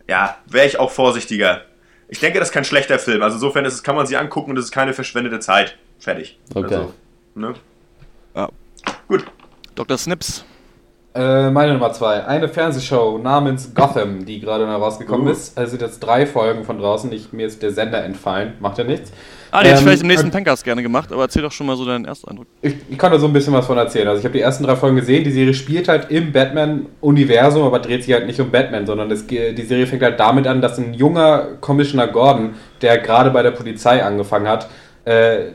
ja, 0.08 0.36
wäre 0.46 0.66
ich 0.66 0.78
auch 0.78 0.90
vorsichtiger. 0.90 1.62
Ich 2.08 2.20
denke, 2.20 2.38
das 2.38 2.48
ist 2.48 2.54
kein 2.54 2.64
schlechter 2.64 2.98
Film. 2.98 3.22
Also 3.22 3.36
insofern 3.36 3.64
ist 3.64 3.74
es, 3.74 3.82
kann 3.82 3.96
man 3.96 4.06
sich 4.06 4.18
angucken 4.18 4.50
und 4.50 4.58
es 4.58 4.66
ist 4.66 4.72
keine 4.72 4.92
verschwendete 4.92 5.40
Zeit. 5.40 5.78
Fertig. 5.98 6.38
Okay. 6.54 6.74
Also, 6.74 6.94
ne? 7.34 7.54
Ja. 8.34 8.48
Gut. 9.08 9.24
Dr. 9.74 9.96
Snips. 9.96 10.44
Äh, 11.14 11.50
meine 11.50 11.74
Nummer 11.74 11.92
zwei. 11.92 12.24
Eine 12.24 12.48
Fernsehshow 12.48 13.18
namens 13.18 13.74
Gotham, 13.74 14.24
die 14.24 14.40
gerade 14.40 14.64
mal 14.64 14.76
rausgekommen 14.76 15.26
uh. 15.26 15.30
ist. 15.30 15.58
Also 15.58 15.72
sind 15.72 15.82
jetzt 15.82 16.00
drei 16.00 16.26
Folgen 16.26 16.64
von 16.64 16.78
draußen. 16.78 17.12
Ich, 17.12 17.32
mir 17.32 17.46
ist 17.46 17.62
der 17.62 17.72
Sender 17.72 18.02
entfallen. 18.02 18.54
Macht 18.60 18.78
ja 18.78 18.84
nichts. 18.84 19.12
Ah, 19.50 19.60
die 19.60 19.66
ähm, 19.66 19.70
hätte 19.72 19.78
ich 19.78 19.84
vielleicht 19.84 20.02
im 20.02 20.08
nächsten 20.08 20.28
äh, 20.28 20.32
Pencast 20.32 20.64
gerne 20.64 20.82
gemacht, 20.82 21.12
aber 21.12 21.22
erzähl 21.22 21.42
doch 21.42 21.52
schon 21.52 21.66
mal 21.66 21.76
so 21.76 21.84
deinen 21.84 22.06
ersten 22.06 22.30
Eindruck. 22.30 22.46
Ich, 22.62 22.74
ich 22.88 22.96
kann 22.96 23.12
da 23.12 23.18
so 23.18 23.26
ein 23.26 23.34
bisschen 23.34 23.52
was 23.52 23.66
von 23.66 23.76
erzählen. 23.76 24.08
Also 24.08 24.20
ich 24.20 24.24
habe 24.24 24.32
die 24.32 24.40
ersten 24.40 24.64
drei 24.64 24.74
Folgen 24.74 24.96
gesehen. 24.96 25.22
Die 25.24 25.32
Serie 25.32 25.52
spielt 25.52 25.88
halt 25.88 26.10
im 26.10 26.32
Batman-Universum, 26.32 27.64
aber 27.64 27.78
dreht 27.80 28.04
sich 28.04 28.14
halt 28.14 28.26
nicht 28.26 28.40
um 28.40 28.50
Batman, 28.50 28.86
sondern 28.86 29.10
es, 29.10 29.26
die 29.26 29.62
Serie 29.62 29.86
fängt 29.86 30.02
halt 30.02 30.18
damit 30.18 30.46
an, 30.46 30.62
dass 30.62 30.78
ein 30.78 30.94
junger 30.94 31.48
Commissioner 31.60 32.08
Gordon, 32.08 32.54
der 32.80 32.96
gerade 32.96 33.30
bei 33.30 33.42
der 33.42 33.50
Polizei 33.50 34.02
angefangen 34.02 34.48
hat, 34.48 34.68
äh, 35.04 35.50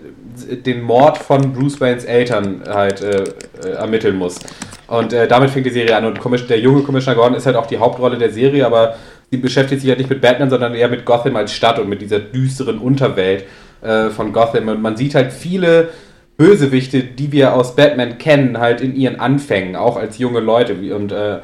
den 0.66 0.82
Mord 0.82 1.18
von 1.18 1.54
Bruce 1.54 1.80
Waynes 1.82 2.06
Eltern 2.06 2.62
halt 2.68 3.02
äh, 3.02 3.24
äh, 3.64 3.70
ermitteln 3.72 4.18
muss. 4.18 4.40
Und 4.88 5.14
äh, 5.14 5.28
damit 5.28 5.50
fängt 5.50 5.66
die 5.66 5.72
Serie 5.72 5.96
an. 5.96 6.06
Und 6.06 6.20
der 6.50 6.60
junge 6.60 6.82
Commissioner 6.82 7.18
Gordon 7.18 7.36
ist 7.36 7.46
halt 7.46 7.56
auch 7.56 7.66
die 7.66 7.78
Hauptrolle 7.78 8.18
der 8.18 8.32
Serie, 8.32 8.66
aber 8.66 8.96
sie 9.30 9.38
beschäftigt 9.38 9.82
sich 9.82 9.90
halt 9.90 10.00
nicht 10.00 10.10
mit 10.10 10.22
Batman, 10.22 10.50
sondern 10.50 10.74
eher 10.74 10.88
mit 10.88 11.06
Gotham 11.06 11.36
als 11.36 11.54
Stadt 11.54 11.80
und 11.80 11.90
mit 11.90 12.02
dieser 12.02 12.20
düsteren 12.20 12.78
Unterwelt 12.80 13.44
äh, 13.82 14.10
von 14.10 14.32
Gotham. 14.32 14.70
Und 14.70 14.82
man 14.82 14.96
sieht 14.96 15.16
halt 15.16 15.34
viele 15.34 15.90
Bösewichte, 16.38 17.04
die 17.04 17.32
wir 17.32 17.54
aus 17.54 17.76
Batman 17.76 18.18
kennen, 18.18 18.60
halt 18.60 18.80
in 18.80 18.96
ihren 18.96 19.20
Anfängen, 19.20 19.76
auch 19.76 19.98
als 19.98 20.18
junge 20.20 20.40
Leute. 20.40 20.76
Und 20.96 21.12
äh, 21.12 21.40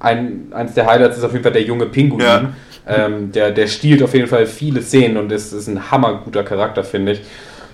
ein, 0.00 0.48
eins 0.52 0.74
der 0.74 0.86
Highlights 0.86 1.18
ist 1.18 1.24
auf 1.24 1.32
jeden 1.32 1.44
Fall 1.44 1.52
der 1.52 1.62
junge 1.62 1.86
Pinguin. 1.86 2.20
Ja. 2.20 2.52
Ähm, 2.86 3.30
der, 3.32 3.50
der 3.50 3.66
stiehlt 3.66 4.02
auf 4.02 4.14
jeden 4.14 4.28
Fall 4.28 4.46
viele 4.46 4.80
Szenen 4.80 5.18
und 5.18 5.30
ist, 5.30 5.52
ist 5.52 5.68
ein 5.68 5.90
hammerguter 5.90 6.42
Charakter, 6.42 6.82
finde 6.82 7.12
ich. 7.12 7.20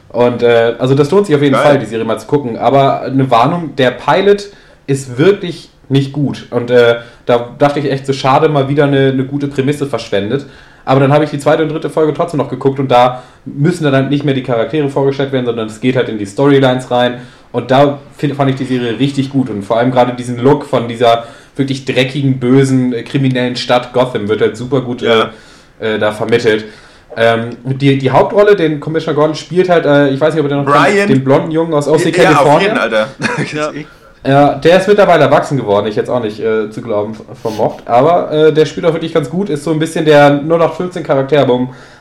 Und 0.08 0.42
äh, 0.42 0.74
also 0.78 0.94
das 0.94 1.10
lohnt 1.10 1.26
sich 1.26 1.34
auf 1.36 1.42
jeden 1.42 1.54
Geil. 1.54 1.62
Fall, 1.62 1.78
die 1.78 1.86
Serie 1.86 2.04
mal 2.04 2.18
zu 2.18 2.26
gucken. 2.26 2.56
Aber 2.56 3.02
eine 3.02 3.30
Warnung, 3.30 3.76
der 3.76 3.92
Pilot 3.92 4.48
ist 4.86 5.18
wirklich 5.18 5.70
nicht 5.88 6.12
gut. 6.12 6.46
Und 6.50 6.70
äh, 6.70 6.96
da 7.26 7.54
dachte 7.58 7.80
ich 7.80 7.90
echt 7.90 8.06
so 8.06 8.12
schade, 8.12 8.48
mal 8.48 8.68
wieder 8.68 8.84
eine, 8.84 9.08
eine 9.08 9.24
gute 9.24 9.48
Prämisse 9.48 9.86
verschwendet. 9.86 10.46
Aber 10.84 11.00
dann 11.00 11.12
habe 11.12 11.24
ich 11.24 11.30
die 11.30 11.38
zweite 11.38 11.62
und 11.62 11.70
dritte 11.70 11.90
Folge 11.90 12.12
trotzdem 12.12 12.38
noch 12.38 12.50
geguckt 12.50 12.78
und 12.78 12.90
da 12.90 13.22
müssen 13.44 13.90
dann 13.90 14.10
nicht 14.10 14.24
mehr 14.24 14.34
die 14.34 14.42
Charaktere 14.42 14.88
vorgestellt 14.90 15.32
werden, 15.32 15.46
sondern 15.46 15.66
es 15.66 15.80
geht 15.80 15.96
halt 15.96 16.08
in 16.08 16.18
die 16.18 16.26
Storylines 16.26 16.90
rein. 16.90 17.22
Und 17.52 17.70
da 17.70 18.00
find, 18.16 18.34
fand 18.34 18.50
ich 18.50 18.56
die 18.56 18.64
Serie 18.64 18.98
richtig 18.98 19.30
gut 19.30 19.48
und 19.48 19.62
vor 19.62 19.78
allem 19.78 19.90
gerade 19.90 20.12
diesen 20.14 20.38
Look 20.38 20.66
von 20.66 20.88
dieser 20.88 21.24
wirklich 21.56 21.84
dreckigen, 21.84 22.38
bösen, 22.38 22.92
äh, 22.92 23.02
kriminellen 23.02 23.56
Stadt 23.56 23.92
Gotham 23.92 24.28
wird 24.28 24.40
halt 24.40 24.56
super 24.56 24.80
gut 24.80 25.02
ja. 25.02 25.30
äh, 25.80 25.94
äh, 25.94 25.98
da 25.98 26.12
vermittelt. 26.12 26.64
Ähm, 27.16 27.50
die, 27.64 27.96
die 27.96 28.10
Hauptrolle, 28.10 28.56
den 28.56 28.80
Commissioner 28.80 29.14
Gordon, 29.14 29.36
spielt 29.36 29.68
halt, 29.68 29.86
äh, 29.86 30.08
ich 30.10 30.20
weiß 30.20 30.34
nicht, 30.34 30.44
ob 30.44 30.50
er 30.50 30.56
noch 30.56 30.64
Brian, 30.64 30.96
kennt, 30.96 31.10
den 31.10 31.22
blonden 31.22 31.52
Jungen 31.52 31.72
aus 31.72 31.86
OC 31.86 32.12
California. 32.12 32.72
Alter. 32.72 33.08
ja. 33.54 33.70
Ja, 34.26 34.54
der 34.54 34.78
ist 34.78 34.88
mittlerweile 34.88 35.24
erwachsen 35.24 35.58
geworden, 35.58 35.86
ich 35.86 35.96
jetzt 35.96 36.08
auch 36.08 36.22
nicht 36.22 36.40
äh, 36.40 36.70
zu 36.70 36.80
glauben 36.80 37.14
vermocht. 37.42 37.86
Aber 37.86 38.32
äh, 38.32 38.52
der 38.54 38.64
spielt 38.64 38.86
auch 38.86 38.94
wirklich 38.94 39.12
ganz 39.12 39.28
gut, 39.28 39.50
ist 39.50 39.64
so 39.64 39.70
ein 39.70 39.78
bisschen 39.78 40.06
der 40.06 40.40
0815 40.40 41.02
Charakter, 41.02 41.46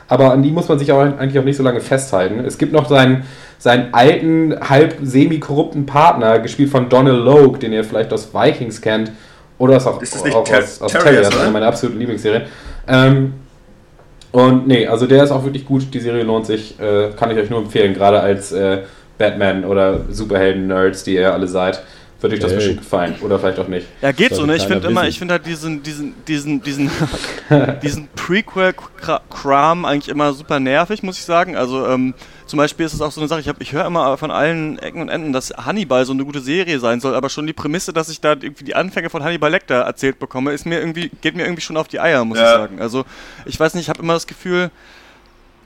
aber 0.08 0.32
an 0.32 0.42
die 0.42 0.50
muss 0.50 0.66
man 0.68 0.78
sich 0.78 0.90
auch 0.90 1.00
eigentlich 1.00 1.38
auch 1.38 1.44
nicht 1.44 1.58
so 1.58 1.62
lange 1.62 1.82
festhalten. 1.82 2.40
Es 2.40 2.56
gibt 2.56 2.72
noch 2.72 2.88
seinen, 2.88 3.24
seinen 3.58 3.92
alten, 3.92 4.58
halb 4.58 4.96
semi-korrupten 5.02 5.84
Partner, 5.84 6.38
gespielt 6.38 6.70
von 6.70 6.88
Donald 6.88 7.22
Logue, 7.22 7.58
den 7.58 7.74
ihr 7.74 7.84
vielleicht 7.84 8.10
aus 8.10 8.32
Vikings 8.32 8.80
kennt. 8.80 9.12
Oder 9.58 9.76
ist 9.76 9.86
auch, 9.86 10.00
ist 10.00 10.16
auch 10.34 10.50
aus, 10.50 10.80
aus 10.80 10.92
Terriers, 10.92 11.38
eine 11.38 11.50
meiner 11.50 11.66
absoluten 11.66 11.98
Lieblingsserien. 11.98 12.44
Ähm, 12.88 13.34
und 14.32 14.66
nee, 14.66 14.86
also 14.86 15.06
der 15.06 15.24
ist 15.24 15.30
auch 15.30 15.44
wirklich 15.44 15.66
gut, 15.66 15.92
die 15.92 16.00
Serie 16.00 16.24
lohnt 16.24 16.46
sich, 16.46 16.80
äh, 16.80 17.10
kann 17.16 17.30
ich 17.30 17.36
euch 17.36 17.50
nur 17.50 17.60
empfehlen, 17.60 17.92
gerade 17.92 18.20
als 18.20 18.50
äh, 18.50 18.78
Batman- 19.18 19.64
oder 19.64 20.00
Superhelden-Nerds, 20.10 21.04
die 21.04 21.16
ihr 21.16 21.32
alle 21.32 21.46
seid 21.46 21.82
würde 22.20 22.36
euch 22.36 22.40
das 22.40 22.50
hey. 22.50 22.58
bestimmt 22.58 22.78
gefallen. 22.78 23.14
Oder 23.20 23.38
vielleicht 23.38 23.58
auch 23.58 23.68
nicht. 23.68 23.86
Ja, 24.00 24.12
geht 24.12 24.34
so, 24.34 24.46
ne? 24.46 24.56
Ich 24.56 24.64
finde 24.64 24.88
immer, 24.88 25.06
ich 25.06 25.18
finde 25.18 25.34
halt 25.34 25.46
diesen, 25.46 25.82
diesen, 25.82 26.14
diesen, 26.26 26.62
diesen, 26.62 26.90
diesen 27.82 28.08
Prequel-Kram 28.16 29.84
eigentlich 29.84 30.08
immer 30.08 30.32
super 30.32 30.58
nervig, 30.58 31.02
muss 31.02 31.18
ich 31.18 31.24
sagen. 31.24 31.56
Also, 31.56 31.86
ähm, 31.86 32.14
zum 32.46 32.58
Beispiel 32.58 32.86
ist 32.86 32.94
es 32.94 33.00
auch 33.00 33.12
so 33.12 33.20
eine 33.20 33.28
Sache, 33.28 33.40
ich, 33.40 33.50
ich 33.58 33.72
höre 33.72 33.86
immer 33.86 34.16
von 34.16 34.30
allen 34.30 34.78
Ecken 34.78 35.00
und 35.00 35.08
Enden, 35.08 35.32
dass 35.32 35.50
Hannibal 35.50 36.04
so 36.04 36.12
eine 36.12 36.24
gute 36.24 36.40
Serie 36.40 36.78
sein 36.78 37.00
soll, 37.00 37.14
aber 37.14 37.28
schon 37.28 37.46
die 37.46 37.52
Prämisse, 37.52 37.92
dass 37.92 38.08
ich 38.08 38.20
da 38.20 38.32
irgendwie 38.32 38.64
die 38.64 38.74
Anfänge 38.74 39.10
von 39.10 39.22
Hannibal 39.22 39.50
Lecter 39.50 39.76
erzählt 39.82 40.18
bekomme, 40.18 40.52
ist 40.52 40.66
mir 40.66 40.78
irgendwie, 40.78 41.10
geht 41.20 41.36
mir 41.36 41.44
irgendwie 41.44 41.62
schon 41.62 41.76
auf 41.76 41.88
die 41.88 42.00
Eier, 42.00 42.24
muss 42.24 42.38
ja. 42.38 42.44
ich 42.44 42.50
sagen. 42.50 42.80
Also, 42.80 43.04
ich 43.46 43.58
weiß 43.58 43.74
nicht, 43.74 43.84
ich 43.84 43.88
habe 43.88 44.02
immer 44.02 44.14
das 44.14 44.26
Gefühl, 44.26 44.70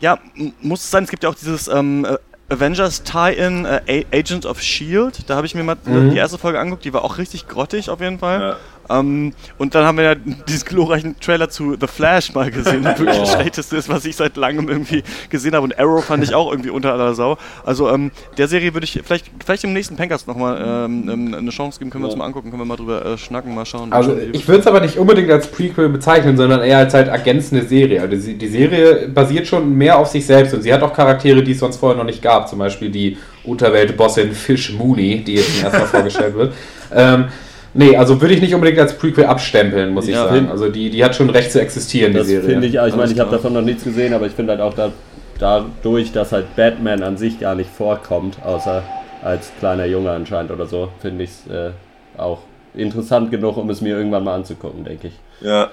ja, 0.00 0.18
muss 0.60 0.84
es 0.84 0.90
sein, 0.90 1.04
es 1.04 1.10
gibt 1.10 1.24
ja 1.24 1.28
auch 1.28 1.34
dieses 1.34 1.68
ähm, 1.68 2.06
Avengers 2.50 3.02
Tie-In 3.02 3.66
äh, 3.66 4.04
Agent 4.12 4.46
of 4.46 4.60
Shield. 4.60 5.28
Da 5.28 5.36
habe 5.36 5.46
ich 5.46 5.54
mir 5.54 5.64
mal 5.64 5.76
mhm. 5.84 6.10
die 6.10 6.16
erste 6.16 6.38
Folge 6.38 6.58
angeguckt, 6.58 6.84
die 6.84 6.92
war 6.92 7.04
auch 7.04 7.18
richtig 7.18 7.46
grottig 7.46 7.90
auf 7.90 8.00
jeden 8.00 8.18
Fall. 8.18 8.40
Ja. 8.40 8.56
Ähm, 8.90 9.32
und 9.58 9.74
dann 9.74 9.84
haben 9.84 9.98
wir 9.98 10.04
ja 10.04 10.14
diesen 10.14 10.66
glorreichen 10.66 11.18
Trailer 11.20 11.48
zu 11.48 11.76
The 11.78 11.86
Flash 11.86 12.34
mal 12.34 12.50
gesehen, 12.50 12.82
der 12.82 12.98
wirklich 12.98 13.18
das 13.18 13.32
schlechteste 13.32 13.76
ist, 13.76 13.88
was 13.88 14.04
ich 14.04 14.16
seit 14.16 14.36
langem 14.36 14.68
irgendwie 14.68 15.02
gesehen 15.30 15.54
habe. 15.54 15.64
Und 15.64 15.78
Arrow 15.78 16.04
fand 16.04 16.24
ich 16.24 16.34
auch 16.34 16.50
irgendwie 16.50 16.70
unter 16.70 16.92
aller 16.92 17.14
Sau. 17.14 17.36
Also 17.64 17.88
ähm, 17.90 18.10
der 18.36 18.48
Serie 18.48 18.74
würde 18.74 18.84
ich 18.84 19.00
vielleicht, 19.04 19.30
vielleicht 19.44 19.64
im 19.64 19.72
nächsten 19.72 19.96
Pankers 19.96 20.26
nochmal 20.26 20.86
ähm, 20.86 21.08
ähm, 21.08 21.34
eine 21.34 21.50
Chance 21.50 21.78
geben, 21.78 21.90
können 21.90 22.04
wir 22.04 22.08
uns 22.08 22.16
mal 22.16 22.24
angucken, 22.24 22.50
können 22.50 22.62
wir 22.62 22.66
mal 22.66 22.76
drüber 22.76 23.04
äh, 23.04 23.18
schnacken, 23.18 23.54
mal 23.54 23.66
schauen. 23.66 23.92
Also 23.92 24.16
ich 24.32 24.46
würde 24.48 24.60
es 24.60 24.66
aber 24.66 24.80
nicht 24.80 24.96
unbedingt 24.96 25.30
als 25.30 25.48
Prequel 25.48 25.88
bezeichnen, 25.88 26.36
sondern 26.36 26.62
eher 26.62 26.78
als 26.78 26.94
halt 26.94 27.08
ergänzende 27.08 27.64
Serie. 27.66 28.00
Also 28.00 28.16
die, 28.16 28.36
die 28.36 28.48
Serie 28.48 29.08
basiert 29.08 29.46
schon 29.46 29.76
mehr 29.76 29.98
auf 29.98 30.08
sich 30.08 30.24
selbst 30.26 30.54
und 30.54 30.62
sie 30.62 30.72
hat 30.72 30.82
auch 30.82 30.92
Charaktere, 30.92 31.42
die 31.42 31.52
es 31.52 31.58
sonst 31.58 31.76
vorher 31.76 31.96
noch 31.96 32.04
nicht 32.04 32.22
gab. 32.22 32.48
Zum 32.48 32.58
Beispiel 32.58 32.90
die 32.90 33.18
Unterweltbossin 33.44 34.32
Fish 34.32 34.72
Mooney, 34.72 35.24
die 35.24 35.34
jetzt 35.34 35.54
zum 35.54 35.64
ersten 35.64 35.80
Mal 35.80 35.86
vorgestellt 35.88 36.34
wird. 36.34 36.54
Ähm, 36.94 37.26
Nee, 37.78 37.96
also 37.96 38.20
würde 38.20 38.34
ich 38.34 38.40
nicht 38.40 38.52
unbedingt 38.56 38.80
als 38.80 38.98
Prequel 38.98 39.26
abstempeln, 39.26 39.94
muss 39.94 40.08
ich 40.08 40.14
ja, 40.14 40.26
sagen. 40.26 40.48
Also 40.50 40.68
die, 40.68 40.90
die 40.90 41.04
hat 41.04 41.14
schon 41.14 41.30
Recht 41.30 41.52
zu 41.52 41.60
existieren, 41.60 42.12
das 42.12 42.26
die 42.26 42.32
Serie. 42.32 42.50
finde 42.50 42.66
ich 42.66 42.80
auch. 42.80 42.88
Ich 42.88 42.96
meine, 42.96 43.12
ich 43.12 43.20
habe 43.20 43.30
davon 43.30 43.52
noch 43.52 43.62
nichts 43.62 43.84
gesehen, 43.84 44.14
aber 44.14 44.26
ich 44.26 44.32
finde 44.32 44.50
halt 44.50 44.60
auch 44.60 44.74
da, 44.74 44.90
dadurch, 45.38 46.10
dass 46.10 46.32
halt 46.32 46.56
Batman 46.56 47.04
an 47.04 47.16
sich 47.16 47.38
gar 47.38 47.54
nicht 47.54 47.70
vorkommt, 47.70 48.38
außer 48.44 48.82
als 49.22 49.52
kleiner 49.60 49.84
Junge 49.84 50.10
anscheinend 50.10 50.50
oder 50.50 50.66
so, 50.66 50.88
finde 51.00 51.22
ich 51.22 51.30
es 51.30 51.52
äh, 51.52 51.70
auch 52.16 52.40
interessant 52.74 53.30
genug, 53.30 53.56
um 53.56 53.70
es 53.70 53.80
mir 53.80 53.96
irgendwann 53.96 54.24
mal 54.24 54.34
anzugucken, 54.34 54.82
denke 54.82 55.06
ich. 55.06 55.14
Ja, 55.40 55.70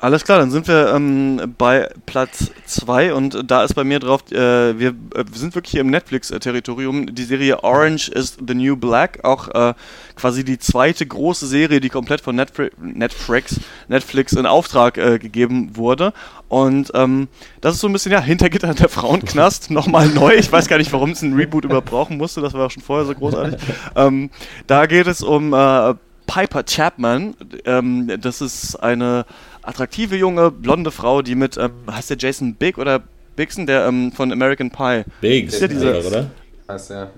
alles 0.00 0.24
klar, 0.24 0.38
dann 0.38 0.50
sind 0.50 0.66
wir 0.66 0.94
ähm, 0.94 1.54
bei 1.58 1.90
Platz 2.06 2.50
2 2.64 3.12
und 3.12 3.50
da 3.50 3.64
ist 3.64 3.74
bei 3.74 3.84
mir 3.84 3.98
drauf, 3.98 4.22
äh, 4.32 4.78
wir, 4.78 4.94
äh, 5.14 5.24
sind 5.32 5.54
wirklich 5.54 5.72
hier 5.72 5.82
im 5.82 5.90
Netflix-Territorium, 5.90 7.14
die 7.14 7.24
Serie 7.24 7.62
Orange 7.62 8.08
is 8.08 8.38
the 8.46 8.54
New 8.54 8.76
Black, 8.76 9.24
auch 9.24 9.48
äh, 9.48 9.74
quasi 10.16 10.42
die 10.42 10.58
zweite 10.58 11.04
große 11.06 11.46
Serie, 11.46 11.80
die 11.80 11.90
komplett 11.90 12.22
von 12.22 12.34
Netflix, 12.34 12.74
Netflix, 12.80 13.60
Netflix 13.88 14.32
in 14.32 14.46
Auftrag 14.46 14.96
äh, 14.96 15.18
gegeben 15.18 15.76
wurde. 15.76 16.14
Und 16.48 16.90
ähm, 16.94 17.28
das 17.60 17.74
ist 17.74 17.80
so 17.82 17.88
ein 17.88 17.92
bisschen, 17.92 18.12
ja, 18.12 18.20
Hintergitter 18.20 18.72
der 18.72 18.88
Frauenknast, 18.88 19.70
nochmal 19.70 20.08
neu. 20.08 20.32
Ich 20.34 20.50
weiß 20.50 20.68
gar 20.68 20.78
nicht, 20.78 20.92
warum 20.92 21.10
es 21.10 21.20
ein 21.20 21.34
Reboot 21.34 21.64
überbrauchen 21.66 22.16
musste, 22.16 22.40
das 22.40 22.54
war 22.54 22.66
auch 22.66 22.70
schon 22.70 22.82
vorher 22.82 23.06
so 23.06 23.14
großartig. 23.14 23.60
Ähm, 23.94 24.30
da 24.66 24.86
geht 24.86 25.06
es 25.06 25.22
um 25.22 25.52
äh, 25.52 25.94
Piper 26.30 26.62
Chapman. 26.62 27.34
Ähm, 27.64 28.10
das 28.20 28.40
ist 28.40 28.76
eine 28.76 29.26
attraktive 29.62 30.16
junge 30.16 30.50
blonde 30.50 30.90
Frau, 30.90 31.22
die 31.22 31.34
mit, 31.34 31.56
ähm, 31.56 31.70
heißt 31.90 32.10
der 32.10 32.16
Jason 32.18 32.54
Big 32.54 32.78
oder 32.78 33.02
Bixen, 33.36 33.66
der 33.66 33.86
ähm, 33.86 34.12
von 34.12 34.32
American 34.32 34.70
Pie. 34.70 35.04
Biggs, 35.20 35.54
ist 35.54 35.60
ja 35.60 35.68
dieser, 35.68 36.06
oder? 36.06 36.30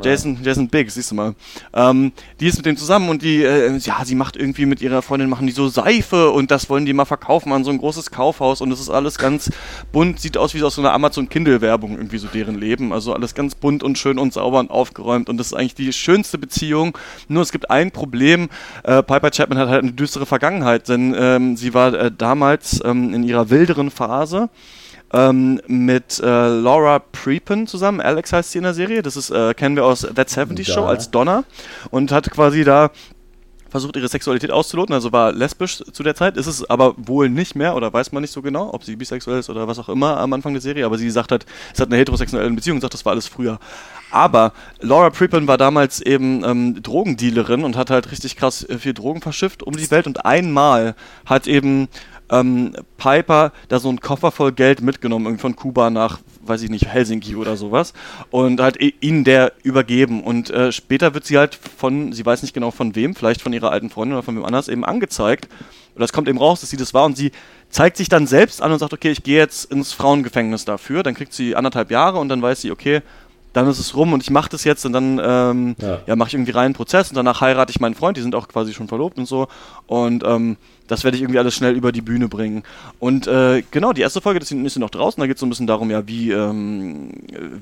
Jason, 0.02 0.38
Jason 0.42 0.68
Biggs, 0.68 0.94
siehst 0.94 1.10
du 1.10 1.14
mal. 1.14 1.34
Ähm, 1.72 2.12
die 2.40 2.46
ist 2.46 2.56
mit 2.56 2.66
dem 2.66 2.76
zusammen 2.76 3.08
und 3.08 3.22
die, 3.22 3.42
äh, 3.42 3.76
ja, 3.76 4.04
sie 4.04 4.14
macht 4.14 4.36
irgendwie 4.36 4.66
mit 4.66 4.80
ihrer 4.80 5.02
Freundin, 5.02 5.28
machen 5.28 5.46
die 5.46 5.52
so 5.52 5.68
Seife 5.68 6.30
und 6.30 6.50
das 6.50 6.70
wollen 6.70 6.86
die 6.86 6.92
mal 6.92 7.04
verkaufen 7.04 7.52
an 7.52 7.64
so 7.64 7.70
ein 7.70 7.78
großes 7.78 8.10
Kaufhaus 8.10 8.60
und 8.60 8.70
es 8.72 8.80
ist 8.80 8.90
alles 8.90 9.18
ganz 9.18 9.50
bunt, 9.92 10.20
sieht 10.20 10.36
aus 10.36 10.54
wie 10.54 10.62
aus 10.62 10.76
so 10.76 10.82
einer 10.82 10.92
Amazon 10.92 11.28
Kindle 11.28 11.60
Werbung 11.60 11.96
irgendwie 11.96 12.18
so 12.18 12.28
deren 12.28 12.58
Leben. 12.58 12.92
Also 12.92 13.12
alles 13.12 13.34
ganz 13.34 13.54
bunt 13.54 13.82
und 13.82 13.98
schön 13.98 14.18
und 14.18 14.32
sauber 14.32 14.60
und 14.60 14.70
aufgeräumt 14.70 15.28
und 15.28 15.36
das 15.36 15.48
ist 15.48 15.54
eigentlich 15.54 15.74
die 15.74 15.92
schönste 15.92 16.38
Beziehung. 16.38 16.96
Nur 17.28 17.42
es 17.42 17.52
gibt 17.52 17.70
ein 17.70 17.90
Problem, 17.90 18.48
äh, 18.84 19.02
Piper 19.02 19.30
Chapman 19.30 19.58
hat 19.58 19.68
halt 19.68 19.82
eine 19.82 19.92
düstere 19.92 20.26
Vergangenheit, 20.26 20.88
denn 20.88 21.14
ähm, 21.18 21.56
sie 21.56 21.74
war 21.74 21.94
äh, 21.94 22.10
damals 22.16 22.80
ähm, 22.84 23.14
in 23.14 23.22
ihrer 23.22 23.50
wilderen 23.50 23.90
Phase 23.90 24.48
ähm, 25.12 25.60
mit 25.66 26.20
äh, 26.20 26.48
Laura 26.48 26.98
Prepon 26.98 27.66
zusammen. 27.66 28.00
Alex 28.00 28.32
heißt 28.32 28.52
sie 28.52 28.58
in 28.58 28.64
der 28.64 28.74
Serie. 28.74 29.02
Das 29.02 29.16
ist, 29.16 29.30
äh, 29.30 29.54
kennen 29.54 29.76
wir 29.76 29.84
aus 29.84 30.00
That 30.00 30.30
70 30.30 30.66
Show 30.66 30.84
als 30.84 31.10
Donna. 31.10 31.44
Und 31.90 32.12
hat 32.12 32.30
quasi 32.30 32.64
da 32.64 32.90
versucht, 33.72 33.96
ihre 33.96 34.06
Sexualität 34.06 34.50
auszuloten, 34.50 34.94
also 34.94 35.12
war 35.12 35.32
lesbisch 35.32 35.78
zu 35.78 36.02
der 36.02 36.14
Zeit, 36.14 36.36
ist 36.36 36.46
es 36.46 36.68
aber 36.68 36.94
wohl 36.98 37.30
nicht 37.30 37.56
mehr 37.56 37.74
oder 37.74 37.90
weiß 37.90 38.12
man 38.12 38.20
nicht 38.20 38.30
so 38.30 38.42
genau, 38.42 38.72
ob 38.72 38.84
sie 38.84 38.96
bisexuell 38.96 39.40
ist 39.40 39.48
oder 39.48 39.66
was 39.66 39.78
auch 39.78 39.88
immer 39.88 40.18
am 40.18 40.32
Anfang 40.34 40.52
der 40.52 40.60
Serie, 40.60 40.84
aber 40.84 40.98
sie 40.98 41.10
sagt 41.10 41.32
halt, 41.32 41.46
es 41.72 41.80
hat 41.80 41.88
eine 41.88 41.96
heterosexuelle 41.96 42.50
Beziehung 42.50 42.76
und 42.76 42.80
sagt, 42.82 42.92
das 42.92 43.04
war 43.06 43.12
alles 43.12 43.26
früher. 43.26 43.58
Aber 44.10 44.52
Laura 44.80 45.08
Prepon 45.08 45.48
war 45.48 45.56
damals 45.56 46.02
eben 46.02 46.44
ähm, 46.44 46.82
Drogendealerin 46.82 47.64
und 47.64 47.76
hat 47.76 47.88
halt 47.88 48.10
richtig 48.12 48.36
krass 48.36 48.62
äh, 48.62 48.76
viel 48.76 48.92
Drogen 48.92 49.22
verschifft 49.22 49.62
um 49.62 49.74
die 49.74 49.90
Welt 49.90 50.06
und 50.06 50.26
einmal 50.26 50.94
hat 51.24 51.46
eben 51.46 51.88
ähm, 52.32 52.72
Piper 52.96 53.52
da 53.68 53.78
so 53.78 53.90
einen 53.90 54.00
Koffer 54.00 54.32
voll 54.32 54.52
Geld 54.52 54.80
mitgenommen, 54.80 55.26
irgendwie 55.26 55.42
von 55.42 55.54
Kuba 55.54 55.90
nach, 55.90 56.18
weiß 56.44 56.62
ich 56.62 56.70
nicht, 56.70 56.86
Helsinki 56.86 57.36
oder 57.36 57.56
sowas 57.56 57.92
und 58.30 58.60
halt 58.60 58.78
ihnen 59.00 59.22
der 59.22 59.52
übergeben 59.62 60.24
und 60.24 60.50
äh, 60.50 60.72
später 60.72 61.14
wird 61.14 61.26
sie 61.26 61.38
halt 61.38 61.54
von, 61.54 62.12
sie 62.12 62.24
weiß 62.24 62.42
nicht 62.42 62.54
genau 62.54 62.70
von 62.70 62.96
wem, 62.96 63.14
vielleicht 63.14 63.42
von 63.42 63.52
ihrer 63.52 63.70
alten 63.70 63.90
Freundin 63.90 64.14
oder 64.16 64.24
von 64.24 64.34
wem 64.34 64.44
anders 64.44 64.68
eben 64.68 64.84
angezeigt 64.84 65.48
oder 65.94 66.06
es 66.06 66.12
kommt 66.12 66.28
eben 66.28 66.38
raus, 66.38 66.62
dass 66.62 66.70
sie 66.70 66.78
das 66.78 66.94
war 66.94 67.04
und 67.04 67.16
sie 67.16 67.32
zeigt 67.68 67.98
sich 67.98 68.08
dann 68.08 68.26
selbst 68.26 68.62
an 68.62 68.72
und 68.72 68.78
sagt, 68.78 68.94
okay, 68.94 69.10
ich 69.10 69.22
gehe 69.22 69.38
jetzt 69.38 69.70
ins 69.70 69.92
Frauengefängnis 69.92 70.64
dafür, 70.64 71.02
dann 71.02 71.14
kriegt 71.14 71.34
sie 71.34 71.54
anderthalb 71.54 71.90
Jahre 71.90 72.18
und 72.18 72.30
dann 72.30 72.40
weiß 72.40 72.62
sie, 72.62 72.70
okay, 72.70 73.02
dann 73.52 73.68
ist 73.68 73.78
es 73.78 73.94
rum 73.94 74.14
und 74.14 74.22
ich 74.22 74.30
mache 74.30 74.48
das 74.48 74.64
jetzt 74.64 74.86
und 74.86 74.94
dann 74.94 75.20
ähm, 75.22 75.76
ja. 75.78 76.00
ja 76.06 76.16
mache 76.16 76.28
ich 76.28 76.34
irgendwie 76.34 76.52
reinen 76.52 76.74
Prozess 76.74 77.10
und 77.10 77.16
danach 77.16 77.42
heirate 77.42 77.70
ich 77.70 77.80
meinen 77.80 77.94
Freund, 77.94 78.16
die 78.16 78.22
sind 78.22 78.34
auch 78.34 78.48
quasi 78.48 78.72
schon 78.72 78.88
verlobt 78.88 79.18
und 79.18 79.26
so 79.26 79.48
und 79.86 80.24
ähm, 80.24 80.56
das 80.88 81.04
werde 81.04 81.16
ich 81.16 81.22
irgendwie 81.22 81.38
alles 81.38 81.54
schnell 81.54 81.74
über 81.74 81.92
die 81.92 82.00
Bühne 82.00 82.28
bringen. 82.28 82.62
Und 82.98 83.26
äh, 83.26 83.62
genau, 83.70 83.92
die 83.92 84.02
erste 84.02 84.20
Folge 84.20 84.40
das 84.40 84.50
ist 84.50 84.78
noch 84.78 84.90
draußen, 84.90 85.20
da 85.20 85.26
geht 85.26 85.36
es 85.36 85.40
so 85.40 85.46
ein 85.46 85.50
bisschen 85.50 85.66
darum, 85.66 85.90
ja, 85.90 86.06
wie, 86.06 86.30
ähm, 86.30 87.10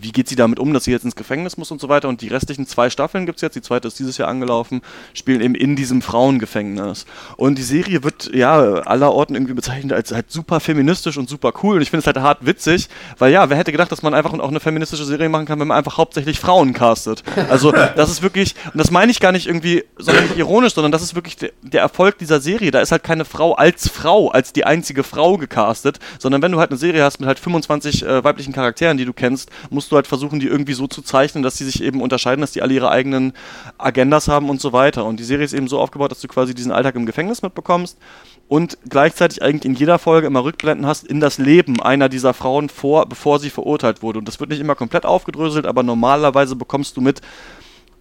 wie 0.01 0.13
geht 0.13 0.29
sie 0.29 0.37
damit 0.37 0.59
um, 0.59 0.73
dass 0.73 0.85
sie 0.85 0.91
jetzt 0.91 1.05
ins 1.05 1.17
Gefängnis 1.17 1.57
muss 1.57 1.71
und 1.71 1.81
so 1.81 1.89
weiter. 1.89 2.09
Und 2.09 2.21
die 2.21 2.29
restlichen 2.29 2.67
zwei 2.67 2.91
Staffeln 2.91 3.27
gibt 3.27 3.37
es 3.37 3.43
jetzt, 3.43 3.55
die 3.55 3.63
zweite 3.63 3.89
ist 3.89 3.99
dieses 3.99 4.19
Jahr 4.19 4.29
angelaufen, 4.29 4.83
spielen 5.15 5.41
eben 5.41 5.55
in 5.55 5.77
diesem 5.77 6.03
Frauengefängnis. 6.03 7.07
Und 7.37 7.59
die 7.59 7.63
Serie 7.63 8.03
wird 8.03 8.31
ja 8.35 8.59
aller 8.59 9.13
Orten 9.13 9.35
irgendwie 9.35 9.55
bezeichnet 9.55 9.93
als 9.93 10.13
halt 10.13 10.31
super 10.31 10.61
feministisch 10.61 11.17
und 11.17 11.29
super 11.29 11.53
cool. 11.63 11.77
Und 11.77 11.83
ich 11.83 11.91
finde 11.91 12.01
es 12.01 12.07
halt 12.07 12.19
hart 12.19 12.47
witzig, 12.47 12.89
weil 13.19 13.33
ja, 13.33 13.51
wer 13.51 13.57
hätte 13.57 13.73
gedacht, 13.73 13.93
dass 13.93 14.03
man 14.03 14.15
einfach 14.15 14.33
auch 14.33 14.49
eine 14.49 14.61
feministische 14.61 15.05
Serie 15.05 15.29
machen 15.29 15.47
kann, 15.47 15.61
wenn 15.61 15.69
man 15.69 15.79
einfach 15.79 15.99
hauptsächlich 15.99 16.41
Frauen 16.41 16.73
castet. 16.73 17.23
Also 17.49 17.73
das 17.73 18.11
ist 18.11 18.23
wirklich, 18.23 18.55
und 18.73 18.79
das 18.79 18.91
meine 18.91 19.11
ich 19.11 19.21
gar 19.21 19.33
nicht 19.33 19.47
irgendwie, 19.47 19.85
sondern 19.99 20.25
nicht 20.25 20.37
ironisch, 20.37 20.75
sondern 20.75 20.93
das 20.93 21.03
ist 21.03 21.15
wirklich 21.15 21.37
der, 21.37 21.51
der 21.63 21.83
Erfolg 21.83 22.19
dieser 22.19 22.41
Serie. 22.41 22.71
Da 22.71 22.81
ist 22.81 22.93
halt 22.93 23.03
keine 23.11 23.25
Frau 23.25 23.55
als 23.55 23.89
Frau, 23.89 24.29
als 24.29 24.53
die 24.53 24.65
einzige 24.65 25.03
Frau 25.03 25.37
gecastet, 25.37 25.99
sondern 26.21 26.43
wenn 26.43 26.53
du 26.53 26.61
halt 26.61 26.71
eine 26.71 26.79
Serie 26.79 27.03
hast 27.03 27.19
mit 27.19 27.27
halt 27.27 27.41
25 27.41 28.05
äh, 28.05 28.23
weiblichen 28.23 28.53
Charakteren, 28.53 28.99
die 28.99 29.05
du 29.05 29.13
kennst, 29.13 29.51
musst 29.69 29.91
du 29.91 29.97
halt 29.97 30.07
versuchen, 30.07 30.39
die 30.39 30.47
irgendwie 30.47 30.75
so 30.75 30.87
zu 30.87 31.03
zeichnen, 31.03 31.43
dass 31.43 31.57
sie 31.59 31.65
sich 31.65 31.83
eben 31.83 32.03
unterscheiden, 32.03 32.41
dass 32.41 32.53
die 32.53 32.63
alle 32.63 32.73
ihre 32.73 32.89
eigenen 32.89 33.33
Agendas 33.79 34.29
haben 34.29 34.49
und 34.49 34.61
so 34.61 34.73
weiter. 34.73 35.07
Und 35.07 35.19
die 35.19 35.25
Serie 35.25 35.45
ist 35.45 35.55
eben 35.55 35.67
so 35.67 35.81
aufgebaut, 35.81 36.13
dass 36.13 36.21
du 36.21 36.29
quasi 36.29 36.55
diesen 36.55 36.71
Alltag 36.71 36.95
im 36.95 37.05
Gefängnis 37.05 37.43
mitbekommst 37.43 37.99
und 38.47 38.79
gleichzeitig 38.89 39.43
eigentlich 39.43 39.65
in 39.65 39.75
jeder 39.75 39.99
Folge 39.99 40.29
immer 40.29 40.45
Rückblenden 40.45 40.87
hast 40.87 41.05
in 41.05 41.19
das 41.19 41.39
Leben 41.39 41.83
einer 41.83 42.09
dieser 42.09 42.33
Frauen 42.33 42.69
vor, 42.69 43.07
bevor 43.07 43.41
sie 43.41 43.51
verurteilt 43.51 44.03
wurde. 44.03 44.21
Und 44.21 44.29
das 44.29 44.39
wird 44.39 44.51
nicht 44.51 44.61
immer 44.61 44.77
komplett 44.77 45.05
aufgedröselt, 45.05 45.67
aber 45.67 45.83
normalerweise 45.83 46.55
bekommst 46.55 46.97
du 46.97 47.01
mit, 47.01 47.23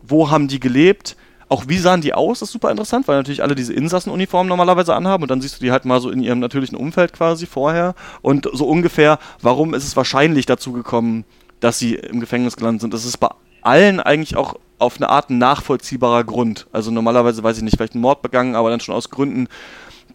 wo 0.03 0.29
haben 0.29 0.47
die 0.47 0.59
gelebt, 0.59 1.15
auch 1.49 1.63
wie 1.67 1.79
sahen 1.79 2.01
die 2.01 2.13
aus, 2.13 2.41
ist 2.41 2.51
super 2.51 2.71
interessant, 2.71 3.07
weil 3.07 3.17
natürlich 3.17 3.43
alle 3.43 3.55
diese 3.55 3.73
Insassenuniformen 3.73 4.47
normalerweise 4.47 4.95
anhaben 4.95 5.23
und 5.23 5.31
dann 5.31 5.41
siehst 5.41 5.59
du 5.59 5.65
die 5.65 5.71
halt 5.71 5.83
mal 5.83 5.99
so 5.99 6.11
in 6.11 6.21
ihrem 6.21 6.39
natürlichen 6.39 6.77
Umfeld 6.77 7.11
quasi 7.11 7.47
vorher 7.47 7.95
und 8.21 8.47
so 8.53 8.67
ungefähr, 8.67 9.17
warum 9.41 9.73
ist 9.73 9.83
es 9.83 9.97
wahrscheinlich 9.97 10.45
dazu 10.45 10.71
gekommen, 10.71 11.25
dass 11.59 11.79
sie 11.79 11.95
im 11.95 12.19
Gefängnis 12.19 12.55
gelandet 12.55 12.81
sind. 12.81 12.93
Das 12.93 13.03
ist 13.03 13.17
bei 13.17 13.29
allen 13.61 13.99
eigentlich 13.99 14.37
auch 14.37 14.55
auf 14.77 14.97
eine 14.97 15.09
Art 15.09 15.29
nachvollziehbarer 15.29 16.23
Grund. 16.23 16.67
Also 16.71 16.91
normalerweise 16.91 17.43
weiß 17.43 17.57
ich 17.57 17.63
nicht, 17.63 17.75
vielleicht 17.75 17.95
ein 17.95 18.01
Mord 18.01 18.21
begangen, 18.21 18.55
aber 18.55 18.69
dann 18.69 18.79
schon 18.79 18.95
aus 18.95 19.09
Gründen, 19.09 19.47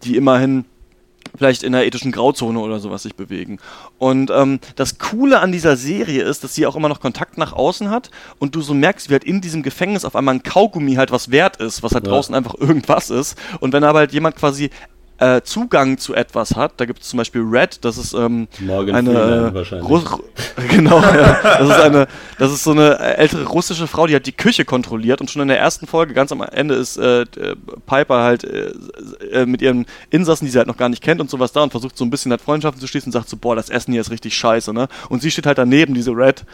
die 0.03 0.15
immerhin 0.15 0.65
vielleicht 1.37 1.63
in 1.63 1.71
der 1.71 1.85
ethischen 1.85 2.11
Grauzone 2.11 2.59
oder 2.59 2.79
sowas 2.79 3.03
sich 3.03 3.15
bewegen. 3.15 3.59
Und 3.97 4.31
ähm, 4.31 4.59
das 4.75 4.97
Coole 4.97 5.39
an 5.39 5.51
dieser 5.51 5.77
Serie 5.77 6.23
ist, 6.23 6.43
dass 6.43 6.55
sie 6.55 6.65
auch 6.65 6.75
immer 6.75 6.89
noch 6.89 6.99
Kontakt 6.99 7.37
nach 7.37 7.53
außen 7.53 7.89
hat 7.89 8.11
und 8.39 8.55
du 8.55 8.61
so 8.61 8.73
merkst, 8.73 9.09
wie 9.09 9.13
halt 9.13 9.23
in 9.23 9.41
diesem 9.41 9.63
Gefängnis 9.63 10.05
auf 10.05 10.15
einmal 10.15 10.35
ein 10.35 10.43
Kaugummi 10.43 10.95
halt 10.95 11.11
was 11.11 11.31
wert 11.31 11.57
ist, 11.57 11.83
was 11.83 11.93
halt 11.93 12.05
ja. 12.05 12.11
draußen 12.13 12.33
einfach 12.35 12.55
irgendwas 12.55 13.09
ist. 13.09 13.37
Und 13.59 13.73
wenn 13.73 13.83
aber 13.83 13.99
halt 13.99 14.13
jemand 14.13 14.35
quasi 14.35 14.69
äh, 15.17 15.41
Zugang 15.41 15.97
zu 15.97 16.13
etwas 16.13 16.55
hat. 16.55 16.73
Da 16.77 16.85
gibt 16.85 17.01
es 17.01 17.09
zum 17.09 17.17
Beispiel 17.17 17.41
Red, 17.41 17.83
das 17.85 17.97
ist 17.97 18.13
ähm, 18.13 18.47
Morgan 18.59 18.95
eine 18.95 19.53
äh, 19.55 19.79
genau, 20.69 21.01
ja, 21.01 21.39
das 21.57 21.69
ist 21.69 21.79
eine, 21.79 22.07
das 22.37 22.51
ist 22.51 22.63
so 22.63 22.71
eine 22.71 22.99
ältere 22.99 23.45
russische 23.45 23.87
Frau, 23.87 24.07
die 24.07 24.13
halt 24.13 24.25
die 24.25 24.33
Küche 24.33 24.65
kontrolliert 24.65 25.21
und 25.21 25.31
schon 25.31 25.41
in 25.41 25.47
der 25.47 25.59
ersten 25.59 25.87
Folge, 25.87 26.13
ganz 26.13 26.31
am 26.31 26.41
Ende, 26.41 26.75
ist 26.75 26.97
äh, 26.97 27.25
Piper 27.85 28.23
halt 28.23 28.43
äh, 28.43 28.71
äh, 29.31 29.45
mit 29.45 29.61
ihren 29.61 29.85
Insassen, 30.09 30.45
die 30.45 30.51
sie 30.51 30.57
halt 30.57 30.67
noch 30.67 30.77
gar 30.77 30.89
nicht 30.89 31.01
kennt 31.01 31.21
und 31.21 31.29
sowas 31.29 31.51
da 31.51 31.63
und 31.63 31.71
versucht 31.71 31.97
so 31.97 32.03
ein 32.03 32.09
bisschen 32.09 32.31
halt 32.31 32.41
Freundschaften 32.41 32.81
zu 32.81 32.87
schließen 32.87 33.09
und 33.09 33.13
sagt 33.13 33.29
so, 33.29 33.37
boah, 33.37 33.55
das 33.55 33.69
Essen 33.69 33.91
hier 33.91 34.01
ist 34.01 34.11
richtig 34.11 34.35
scheiße, 34.35 34.73
ne? 34.73 34.87
Und 35.09 35.21
sie 35.21 35.31
steht 35.31 35.45
halt 35.45 35.57
daneben, 35.57 35.93
diese 35.93 36.11
Red, 36.11 36.45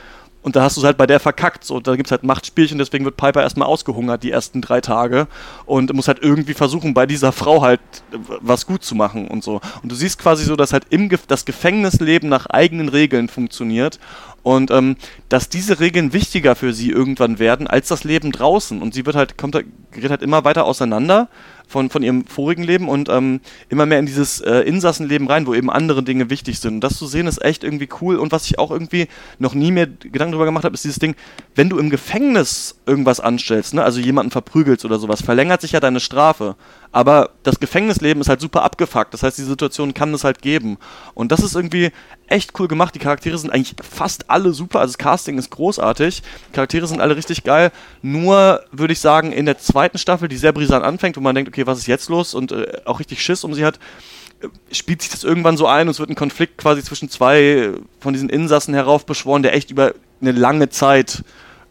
und 0.44 0.56
da 0.56 0.64
hast 0.64 0.76
du 0.76 0.82
es 0.82 0.86
halt 0.86 0.98
bei 0.98 1.06
der 1.06 1.20
verkackt. 1.20 1.64
So, 1.64 1.80
da 1.80 1.96
gibt 1.96 2.08
es 2.08 2.12
halt 2.12 2.24
Machtspielchen, 2.24 2.78
deswegen 2.78 3.06
wird 3.06 3.18
Piper 3.18 3.42
erstmal 3.42 3.68
ausgehungert 3.68 4.24
die 4.24 4.32
ersten 4.32 4.62
drei 4.62 4.82
Tage 4.82 5.28
und 5.66 5.94
muss 5.94 6.08
halt 6.08 6.20
irgendwie 6.22 6.54
versuchen, 6.54 6.94
bei 6.94 7.06
dieser 7.06 7.32
Frau 7.32 7.62
halt 7.62 7.80
äh, 8.12 8.18
was 8.42 8.66
gut 8.66 8.84
zu 8.84 8.96
machen 8.96 9.28
und 9.28 9.44
so. 9.44 9.62
Und 9.84 9.92
du 9.92 9.96
siehst 9.96 10.20
quasi 10.20 10.44
so, 10.44 10.56
dass 10.56 10.74
halt 10.74 10.86
im 10.90 11.10
Ge 11.10 11.20
das 11.28 11.46
Gefängnisleben 11.46 12.28
nach 12.30 12.48
eigenen 12.48 12.90
Regeln 12.90 13.28
funktioniert 13.28 14.00
und 14.44 14.72
ähm, 14.72 14.96
dass 15.30 15.50
diese 15.50 15.80
Regeln 15.80 16.14
wichtiger 16.14 16.56
für 16.56 16.74
sie 16.74 16.90
irgendwann 16.90 17.38
werden 17.38 17.68
als 17.68 17.90
das 17.90 18.04
Leben 18.04 18.32
draußen. 18.32 18.82
Und 18.82 18.94
sie 18.94 19.06
wird 19.06 19.16
halt, 19.16 19.38
kommt, 19.38 19.56
gerät 19.92 20.10
halt 20.10 20.24
immer 20.24 20.44
weiter 20.44 20.66
auseinander 20.66 21.30
von, 21.72 21.90
von 21.90 22.04
ihrem 22.04 22.26
vorigen 22.26 22.64
Leben 22.64 22.90
und 22.90 23.10
ähm, 23.10 23.40
immer 23.70 23.86
mehr 23.86 24.00
in 24.00 24.06
dieses 24.06 24.42
äh, 24.42 24.60
Insassenleben 24.60 25.28
rein, 25.28 25.48
wo 25.48 25.54
eben 25.54 25.72
andere 25.72 26.04
Dinge 26.04 26.30
wichtig 26.30 26.60
sind. 26.60 26.76
Und 26.76 26.82
das 26.82 26.98
zu 26.98 27.08
sehen 27.08 27.28
ist 27.28 27.42
echt 27.44 27.64
irgendwie 27.64 27.90
cool. 28.02 28.18
Und 28.18 28.32
was 28.32 28.46
ich 28.46 28.60
auch 28.60 28.72
irgendwie 28.72 29.08
noch 29.40 29.54
nie 29.54 29.72
mehr 29.72 29.88
Gedanken 29.88 30.34
darüber 30.34 30.46
gemacht 30.46 30.66
habe, 30.66 30.76
ist 30.76 30.84
dieses 30.84 31.00
Ding, 31.00 31.16
wenn 31.56 31.70
du 31.70 31.80
im 31.80 31.90
Gefängnis 31.90 32.76
irgendwas 32.86 33.20
anstellst, 33.20 33.74
ne, 33.74 33.84
also 33.84 34.00
jemanden 34.00 34.32
verprügelst 34.32 34.86
oder 34.86 35.00
sowas, 35.00 35.22
verlängert 35.22 35.62
sich 35.62 35.72
ja 35.72 35.80
deine 35.80 36.00
Strafe. 36.00 36.56
Aber 36.92 37.30
das 37.44 37.60
Gefängnisleben 37.60 38.22
ist 38.22 38.28
halt 38.28 38.42
super 38.42 38.64
abgefuckt. 38.64 39.14
Das 39.14 39.24
heißt, 39.24 39.38
die 39.38 39.44
Situation 39.44 39.94
kann 39.94 40.14
es 40.14 40.24
halt 40.24 40.42
geben. 40.42 40.78
Und 41.14 41.32
das 41.32 41.42
ist 41.42 41.56
irgendwie 41.56 41.92
echt 42.28 42.60
cool 42.60 42.68
gemacht. 42.68 42.94
Die 42.96 43.00
Charaktere 43.00 43.38
sind 43.38 43.50
eigentlich 43.50 43.76
fast 43.82 44.30
alle 44.30 44.52
super. 44.54 44.80
Also 44.80 44.94
das 44.94 44.98
Casting 44.98 45.38
ist 45.38 45.52
großartig. 45.52 46.22
Die 46.50 46.54
Charaktere 46.54 46.88
sind 46.88 47.00
alle 47.00 47.16
richtig 47.16 47.44
geil. 47.44 47.72
Nur 48.02 48.62
würde 48.72 48.92
ich 48.92 49.00
sagen, 49.00 49.32
in 49.32 49.46
der 49.46 49.58
zweiten 49.58 49.98
Staffel, 49.98 50.28
die 50.28 50.38
sehr 50.38 50.52
brisant 50.52 50.84
anfängt, 50.84 51.16
wo 51.16 51.22
man 51.22 51.34
denkt, 51.34 51.50
okay, 51.50 51.66
was 51.66 51.80
ist 51.80 51.88
jetzt 51.88 52.10
los? 52.10 52.34
Und 52.34 52.52
äh, 52.52 52.68
auch 52.86 53.00
richtig 53.00 53.22
Schiss 53.22 53.46
um 53.46 53.54
sie 53.54 53.64
hat, 53.64 53.80
äh, 54.42 54.48
spielt 54.74 55.02
sich 55.02 55.12
das 55.12 55.24
irgendwann 55.24 55.56
so 55.56 55.68
ein 55.68 55.88
und 55.88 55.92
es 55.92 56.00
wird 56.00 56.10
ein 56.10 56.16
Konflikt 56.16 56.58
quasi 56.58 56.84
zwischen 56.84 57.10
zwei 57.10 57.72
von 58.02 58.14
diesen 58.14 58.30
Insassen 58.30 58.74
heraufbeschworen, 58.74 59.44
der 59.44 59.54
echt 59.54 59.72
über 59.72 59.94
eine 60.20 60.34
lange 60.34 60.70
Zeit, 60.70 61.24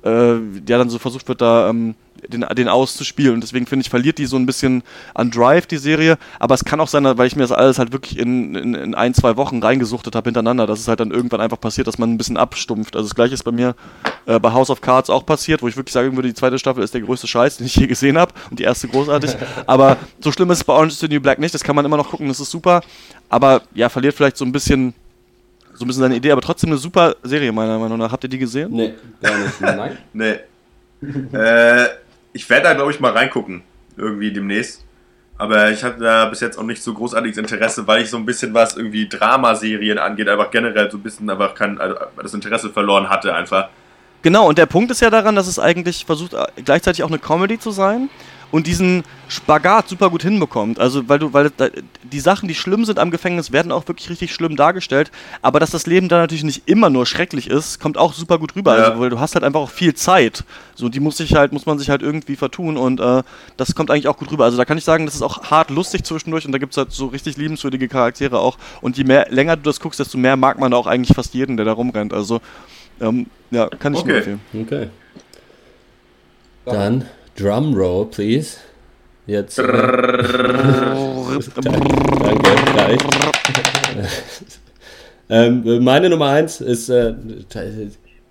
äh, 0.02 0.34
der 0.60 0.78
dann 0.78 0.90
so 0.90 0.98
versucht 0.98 1.28
wird, 1.28 1.40
da 1.40 1.68
ähm, 1.68 1.94
den, 2.28 2.44
den 2.54 2.68
auszuspielen. 2.68 3.34
Und 3.34 3.40
deswegen 3.42 3.66
finde 3.66 3.82
ich, 3.82 3.90
verliert 3.90 4.18
die 4.18 4.26
so 4.26 4.36
ein 4.36 4.46
bisschen 4.46 4.82
an 5.14 5.30
Drive, 5.30 5.66
die 5.66 5.78
Serie. 5.78 6.18
Aber 6.38 6.54
es 6.54 6.64
kann 6.64 6.80
auch 6.80 6.88
sein, 6.88 7.04
weil 7.04 7.26
ich 7.26 7.36
mir 7.36 7.42
das 7.42 7.52
alles 7.52 7.78
halt 7.78 7.92
wirklich 7.92 8.18
in, 8.18 8.54
in, 8.54 8.74
in 8.74 8.94
ein, 8.94 9.14
zwei 9.14 9.36
Wochen 9.36 9.62
reingesuchtet 9.62 10.14
habe 10.14 10.28
hintereinander, 10.28 10.66
dass 10.66 10.80
es 10.80 10.88
halt 10.88 11.00
dann 11.00 11.10
irgendwann 11.10 11.40
einfach 11.40 11.60
passiert, 11.60 11.86
dass 11.86 11.98
man 11.98 12.12
ein 12.12 12.18
bisschen 12.18 12.36
abstumpft. 12.36 12.96
Also 12.96 13.08
das 13.08 13.14
gleiche 13.14 13.34
ist 13.34 13.42
bei 13.42 13.52
mir 13.52 13.74
äh, 14.26 14.38
bei 14.38 14.52
House 14.52 14.70
of 14.70 14.80
Cards 14.80 15.10
auch 15.10 15.24
passiert, 15.24 15.62
wo 15.62 15.68
ich 15.68 15.76
wirklich 15.76 15.92
sagen 15.92 16.16
würde, 16.16 16.28
die 16.28 16.34
zweite 16.34 16.58
Staffel 16.58 16.82
ist 16.82 16.94
der 16.94 17.00
größte 17.00 17.26
Scheiß, 17.26 17.58
den 17.58 17.66
ich 17.66 17.76
je 17.76 17.86
gesehen 17.86 18.18
habe. 18.18 18.32
Und 18.50 18.58
die 18.58 18.64
erste 18.64 18.88
großartig. 18.88 19.36
Aber 19.66 19.96
so 20.20 20.32
schlimm 20.32 20.50
ist 20.50 20.58
es 20.58 20.64
bei 20.64 20.72
Orange 20.72 20.92
is 20.92 21.00
the 21.00 21.08
New 21.08 21.20
Black 21.20 21.38
nicht. 21.38 21.54
Das 21.54 21.64
kann 21.64 21.76
man 21.76 21.84
immer 21.84 21.96
noch 21.96 22.10
gucken, 22.10 22.28
das 22.28 22.40
ist 22.40 22.50
super. 22.50 22.82
Aber 23.28 23.62
ja, 23.74 23.88
verliert 23.88 24.14
vielleicht 24.14 24.36
so 24.36 24.44
ein 24.44 24.52
bisschen 24.52 24.94
so 25.80 25.86
ein 25.86 25.88
bisschen 25.88 26.02
seine 26.02 26.16
Idee, 26.16 26.30
aber 26.30 26.42
trotzdem 26.42 26.68
eine 26.68 26.76
super 26.76 27.16
Serie, 27.22 27.50
meiner 27.52 27.78
Meinung 27.78 27.96
nach. 27.96 28.12
Habt 28.12 28.22
ihr 28.22 28.28
die 28.28 28.38
gesehen? 28.38 28.70
Nee, 28.70 28.94
gar 29.22 29.38
nicht. 29.38 29.60
Nein? 29.60 29.98
nee. 30.12 30.36
äh, 31.32 31.86
ich 32.34 32.48
werde 32.50 32.64
da, 32.64 32.74
glaube 32.74 32.90
ich, 32.90 33.00
mal 33.00 33.12
reingucken. 33.12 33.62
Irgendwie 33.96 34.30
demnächst. 34.30 34.84
Aber 35.38 35.70
ich 35.70 35.82
hatte 35.82 36.00
da 36.00 36.26
bis 36.26 36.40
jetzt 36.40 36.58
auch 36.58 36.64
nicht 36.64 36.82
so 36.82 36.92
großartiges 36.92 37.38
Interesse, 37.38 37.86
weil 37.86 38.02
ich 38.02 38.10
so 38.10 38.18
ein 38.18 38.26
bisschen 38.26 38.52
was 38.52 38.76
irgendwie 38.76 39.08
Dramaserien 39.08 39.96
angeht, 39.96 40.28
einfach 40.28 40.50
generell 40.50 40.90
so 40.90 40.98
ein 40.98 41.02
bisschen 41.02 41.30
einfach 41.30 41.54
kein, 41.54 41.80
also 41.80 41.96
das 42.22 42.34
Interesse 42.34 42.68
verloren 42.68 43.08
hatte 43.08 43.34
einfach. 43.34 43.70
Genau, 44.20 44.50
und 44.50 44.58
der 44.58 44.66
Punkt 44.66 44.90
ist 44.90 45.00
ja 45.00 45.08
daran, 45.08 45.34
dass 45.34 45.46
es 45.46 45.58
eigentlich 45.58 46.04
versucht, 46.04 46.36
gleichzeitig 46.62 47.02
auch 47.04 47.08
eine 47.08 47.18
Comedy 47.18 47.58
zu 47.58 47.70
sein 47.70 48.10
und 48.50 48.66
diesen 48.66 49.04
Spagat 49.28 49.88
super 49.88 50.10
gut 50.10 50.22
hinbekommt. 50.22 50.78
Also, 50.78 51.08
weil 51.08 51.18
du, 51.18 51.32
weil 51.32 51.50
die 52.02 52.20
Sachen, 52.20 52.48
die 52.48 52.54
schlimm 52.54 52.84
sind 52.84 52.98
am 52.98 53.10
Gefängnis, 53.10 53.52
werden 53.52 53.72
auch 53.72 53.86
wirklich 53.86 54.10
richtig 54.10 54.32
schlimm 54.34 54.56
dargestellt. 54.56 55.10
Aber 55.42 55.60
dass 55.60 55.70
das 55.70 55.86
Leben 55.86 56.08
da 56.08 56.18
natürlich 56.18 56.44
nicht 56.44 56.62
immer 56.66 56.90
nur 56.90 57.06
schrecklich 57.06 57.48
ist, 57.48 57.80
kommt 57.80 57.96
auch 57.96 58.12
super 58.12 58.38
gut 58.38 58.56
rüber. 58.56 58.76
Ja. 58.76 58.84
Also, 58.84 59.00
weil 59.00 59.10
du 59.10 59.20
hast 59.20 59.34
halt 59.34 59.44
einfach 59.44 59.60
auch 59.60 59.70
viel 59.70 59.94
Zeit. 59.94 60.44
So, 60.74 60.88
die 60.88 61.00
muss 61.00 61.16
sich 61.16 61.34
halt, 61.34 61.52
muss 61.52 61.66
man 61.66 61.78
sich 61.78 61.90
halt 61.90 62.02
irgendwie 62.02 62.36
vertun 62.36 62.76
und 62.76 63.00
äh, 63.00 63.22
das 63.56 63.74
kommt 63.74 63.90
eigentlich 63.90 64.08
auch 64.08 64.16
gut 64.16 64.32
rüber. 64.32 64.44
Also 64.44 64.56
da 64.56 64.64
kann 64.64 64.78
ich 64.78 64.84
sagen, 64.84 65.06
das 65.06 65.14
ist 65.14 65.22
auch 65.22 65.50
hart 65.50 65.70
lustig 65.70 66.04
zwischendurch 66.04 66.46
und 66.46 66.52
da 66.52 66.58
gibt 66.58 66.72
es 66.72 66.76
halt 66.76 66.92
so 66.92 67.06
richtig 67.06 67.36
liebenswürdige 67.36 67.88
Charaktere 67.88 68.38
auch. 68.38 68.58
Und 68.80 68.96
je 68.96 69.04
mehr 69.04 69.26
länger 69.30 69.56
du 69.56 69.62
das 69.62 69.78
guckst, 69.78 70.00
desto 70.00 70.18
mehr 70.18 70.36
mag 70.36 70.58
man 70.58 70.72
auch 70.72 70.86
eigentlich 70.86 71.14
fast 71.14 71.34
jeden, 71.34 71.56
der 71.56 71.66
da 71.66 71.72
rumrennt. 71.72 72.12
Also 72.12 72.40
ähm, 73.00 73.26
ja, 73.50 73.68
kann 73.68 73.94
ich 73.94 74.00
okay. 74.00 74.08
nur 74.08 74.16
empfehlen. 74.16 74.40
Okay. 74.54 74.88
Dann 76.64 77.04
Drum 77.36 77.74
Roll, 77.74 78.06
please. 78.06 78.56
Jetzt. 79.26 79.58
Äh, 79.58 79.62
danke, 81.62 82.40
gleich. 82.72 82.98
ähm, 85.30 85.84
meine 85.84 86.10
Nummer 86.10 86.30
1 86.30 86.60
ist. 86.62 86.88
Äh, 86.88 87.14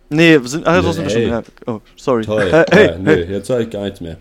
nee, 0.09 0.39
sind, 0.43 0.67
ach, 0.67 0.81
nee, 0.81 0.91
sind 0.91 1.03
wir 1.03 1.09
schon. 1.09 1.21
Ja. 1.21 1.43
Oh, 1.67 1.79
sorry. 1.95 2.25
Toll. 2.25 2.41
Äh, 2.41 2.65
hey, 2.71 2.87
ja, 2.87 2.97
nee, 2.97 3.11
hey. 3.11 3.31
jetzt 3.31 3.47
sage 3.47 3.63
ich 3.63 3.69
gar 3.69 3.83
nichts 3.85 4.01
mehr. 4.01 4.17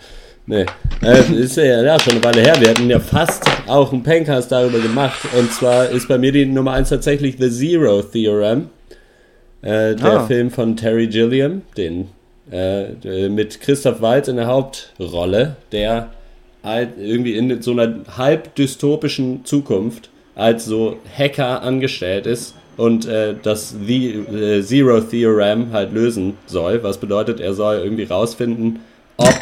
Nee. 0.47 0.67
Äh, 1.03 1.33
ist 1.35 1.57
ja, 1.57 1.83
ja 1.83 1.99
schon 1.99 2.15
eine 2.15 2.25
Weile 2.25 2.41
her. 2.41 2.55
Wir 2.59 2.71
hatten 2.71 2.89
ja 2.89 3.01
fast 3.01 3.45
auch 3.67 3.93
einen 3.93 4.03
Pencast 4.03 4.51
darüber 4.51 4.79
gemacht. 4.79 5.19
Und 5.37 5.53
zwar 5.53 5.89
ist 5.91 6.09
bei 6.09 6.17
mir 6.17 6.33
die 6.33 6.47
Nummer 6.47 6.73
1 6.73 6.89
tatsächlich 6.89 7.37
The 7.39 7.51
Zero 7.51 8.03
Theorem. 8.03 8.71
Äh, 9.61 9.97
der 9.97 10.21
ah. 10.21 10.27
Film 10.27 10.51
von 10.51 10.77
Terry 10.77 11.09
Gilliam, 11.09 11.63
den 11.77 12.09
äh, 12.51 13.29
mit 13.29 13.61
Christoph 13.61 14.01
Waltz 14.01 14.29
in 14.29 14.37
der 14.37 14.47
Hauptrolle, 14.47 15.57
der 15.73 16.11
halt 16.63 16.91
irgendwie 16.99 17.37
in 17.37 17.63
so 17.63 17.73
einer 17.73 18.01
halb 18.17 18.55
dystopischen 18.55 19.45
Zukunft 19.45 20.11
als 20.35 20.65
so 20.65 20.97
Hacker 21.17 21.63
angestellt 21.63 22.27
ist 22.27 22.55
und 22.77 23.07
äh, 23.07 23.35
das 23.43 23.75
The, 23.85 24.07
äh, 24.07 24.63
Zero 24.63 25.01
Theorem 25.01 25.73
halt 25.73 25.93
lösen 25.93 26.37
soll, 26.47 26.83
was 26.83 26.99
bedeutet, 26.99 27.41
er 27.41 27.53
soll 27.53 27.79
irgendwie 27.79 28.05
rausfinden, 28.05 28.81
ob 29.17 29.35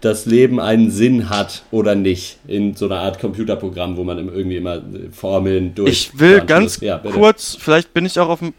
das 0.00 0.26
Leben 0.26 0.58
einen 0.58 0.90
Sinn 0.90 1.30
hat 1.30 1.62
oder 1.70 1.94
nicht. 1.94 2.38
In 2.48 2.74
so 2.74 2.86
einer 2.86 2.98
Art 2.98 3.20
Computerprogramm, 3.20 3.96
wo 3.96 4.02
man 4.02 4.18
irgendwie 4.18 4.56
immer 4.56 4.82
Formeln 5.12 5.74
durch. 5.76 5.88
Ich 5.88 6.18
will 6.18 6.40
ganz 6.40 6.80
ja, 6.80 6.98
kurz, 6.98 7.56
vielleicht 7.58 7.94
bin 7.94 8.04
ich 8.04 8.18
auch 8.18 8.28
auf 8.28 8.40
dem. 8.40 8.52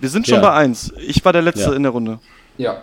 Wir 0.00 0.08
sind 0.08 0.26
schon 0.26 0.42
ja. 0.42 0.42
bei 0.42 0.52
1. 0.52 0.94
Ich 1.06 1.24
war 1.24 1.32
der 1.32 1.42
Letzte 1.42 1.70
ja. 1.70 1.72
in 1.74 1.84
der 1.84 1.92
Runde. 1.92 2.18
Ja. 2.56 2.82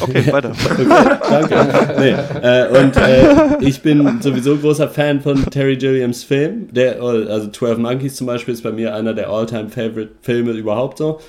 Okay, 0.00 0.24
weiter. 0.32 0.52
okay, 0.52 0.86
danke. 1.30 1.94
Nee, 1.98 2.14
äh, 2.42 2.82
und 2.82 2.96
äh, 2.96 3.64
ich 3.64 3.80
bin 3.82 4.20
sowieso 4.20 4.56
großer 4.56 4.88
Fan 4.88 5.20
von 5.20 5.44
Terry 5.50 5.76
Gilliams 5.76 6.24
Film. 6.24 6.68
Der, 6.72 7.00
also 7.00 7.48
12 7.48 7.78
Monkeys 7.78 8.16
zum 8.16 8.26
Beispiel 8.26 8.54
ist 8.54 8.62
bei 8.62 8.72
mir 8.72 8.94
einer 8.94 9.14
der 9.14 9.28
All-Time 9.28 9.68
Favorite 9.68 10.10
Filme 10.22 10.52
überhaupt 10.52 10.98
so. 10.98 11.20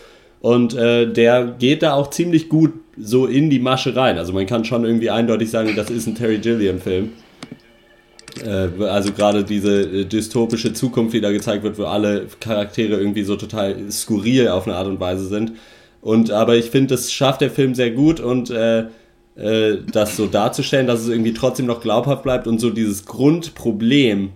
Und 0.42 0.76
äh, 0.76 1.12
der 1.12 1.56
geht 1.58 1.82
da 1.82 1.94
auch 1.94 2.10
ziemlich 2.12 2.50
gut 2.50 2.74
so 2.98 3.26
in 3.26 3.50
die 3.50 3.60
Masche 3.60 3.96
rein. 3.96 4.18
Also 4.18 4.32
man 4.32 4.46
kann 4.46 4.64
schon 4.64 4.86
irgendwie 4.86 5.10
eindeutig 5.10 5.50
sagen, 5.50 5.74
das 5.76 5.90
ist 5.90 6.08
ein 6.08 6.16
Terry 6.16 6.38
Gilliam-Film. 6.38 7.10
Äh, 8.44 8.84
also 8.84 9.12
gerade 9.12 9.44
diese 9.44 9.82
äh, 9.82 10.06
dystopische 10.06 10.74
Zukunft, 10.74 11.14
die 11.14 11.22
da 11.22 11.32
gezeigt 11.32 11.64
wird, 11.64 11.78
wo 11.78 11.86
alle 11.86 12.28
Charaktere 12.40 12.98
irgendwie 12.98 13.24
so 13.24 13.36
total 13.36 13.92
skurril 13.92 14.50
auf 14.50 14.68
eine 14.68 14.76
Art 14.76 14.88
und 14.88 15.00
Weise 15.00 15.26
sind. 15.28 15.54
Und 16.06 16.30
aber 16.30 16.56
ich 16.56 16.70
finde, 16.70 16.94
das 16.94 17.12
schafft 17.12 17.42
der 17.42 17.50
Film 17.50 17.74
sehr 17.74 17.90
gut 17.90 18.20
und 18.20 18.52
äh, 18.52 18.82
äh, 19.38 19.78
das 19.92 20.16
so 20.16 20.28
darzustellen, 20.28 20.86
dass 20.86 21.00
es 21.00 21.08
irgendwie 21.08 21.34
trotzdem 21.34 21.66
noch 21.66 21.82
glaubhaft 21.82 22.22
bleibt 22.22 22.46
und 22.46 22.62
so 22.62 22.70
dieses 22.70 23.08
Grundproblem, 23.08 24.30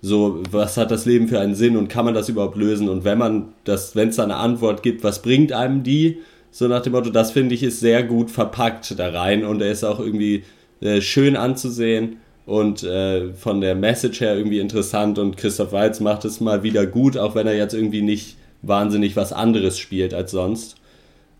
so 0.00 0.44
was 0.52 0.76
hat 0.76 0.92
das 0.92 1.04
Leben 1.04 1.26
für 1.26 1.40
einen 1.40 1.56
Sinn 1.56 1.76
und 1.76 1.88
kann 1.88 2.04
man 2.04 2.14
das 2.14 2.28
überhaupt 2.28 2.56
lösen 2.56 2.88
und 2.88 3.02
wenn 3.02 3.18
man 3.18 3.48
das, 3.64 3.96
wenn 3.96 4.10
es 4.10 4.16
da 4.16 4.22
eine 4.22 4.36
Antwort 4.36 4.84
gibt, 4.84 5.02
was 5.02 5.20
bringt 5.20 5.52
einem 5.52 5.82
die? 5.82 6.18
So 6.52 6.68
nach 6.68 6.82
dem 6.82 6.92
Motto, 6.92 7.10
das 7.10 7.32
finde 7.32 7.56
ich 7.56 7.64
ist 7.64 7.80
sehr 7.80 8.04
gut 8.04 8.30
verpackt 8.30 8.96
da 8.96 9.08
rein 9.08 9.44
und 9.44 9.60
er 9.60 9.72
ist 9.72 9.82
auch 9.82 9.98
irgendwie 9.98 10.44
äh, 10.80 11.00
schön 11.00 11.34
anzusehen 11.34 12.18
und 12.46 12.84
äh, 12.84 13.32
von 13.32 13.60
der 13.60 13.74
Message 13.74 14.20
her 14.20 14.36
irgendwie 14.36 14.60
interessant 14.60 15.18
und 15.18 15.36
Christoph 15.36 15.72
Waltz 15.72 15.98
macht 15.98 16.24
es 16.24 16.40
mal 16.40 16.62
wieder 16.62 16.86
gut, 16.86 17.18
auch 17.18 17.34
wenn 17.34 17.48
er 17.48 17.56
jetzt 17.56 17.74
irgendwie 17.74 18.02
nicht 18.02 18.36
wahnsinnig 18.62 19.16
was 19.16 19.32
anderes 19.32 19.76
spielt 19.76 20.14
als 20.14 20.30
sonst. 20.30 20.76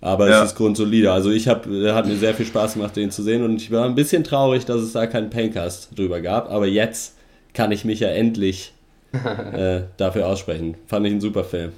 Aber 0.00 0.28
ja. 0.28 0.42
es 0.42 0.52
ist 0.52 0.56
grundsolide. 0.56 1.12
Also 1.12 1.30
ich 1.30 1.48
habe, 1.48 1.94
hat 1.94 2.06
mir 2.06 2.16
sehr 2.16 2.34
viel 2.34 2.46
Spaß 2.46 2.74
gemacht, 2.74 2.96
den 2.96 3.10
zu 3.10 3.22
sehen 3.22 3.42
und 3.42 3.56
ich 3.56 3.70
war 3.70 3.84
ein 3.84 3.94
bisschen 3.94 4.24
traurig, 4.24 4.64
dass 4.64 4.80
es 4.80 4.92
da 4.92 5.06
keinen 5.06 5.30
Pencast 5.30 5.96
drüber 5.96 6.20
gab. 6.20 6.50
Aber 6.50 6.66
jetzt 6.66 7.16
kann 7.54 7.72
ich 7.72 7.84
mich 7.84 8.00
ja 8.00 8.08
endlich 8.08 8.74
äh, 9.52 9.82
dafür 9.96 10.26
aussprechen. 10.26 10.76
Fand 10.86 11.06
ich 11.06 11.12
ein 11.12 11.20
super 11.20 11.44
Film. 11.44 11.72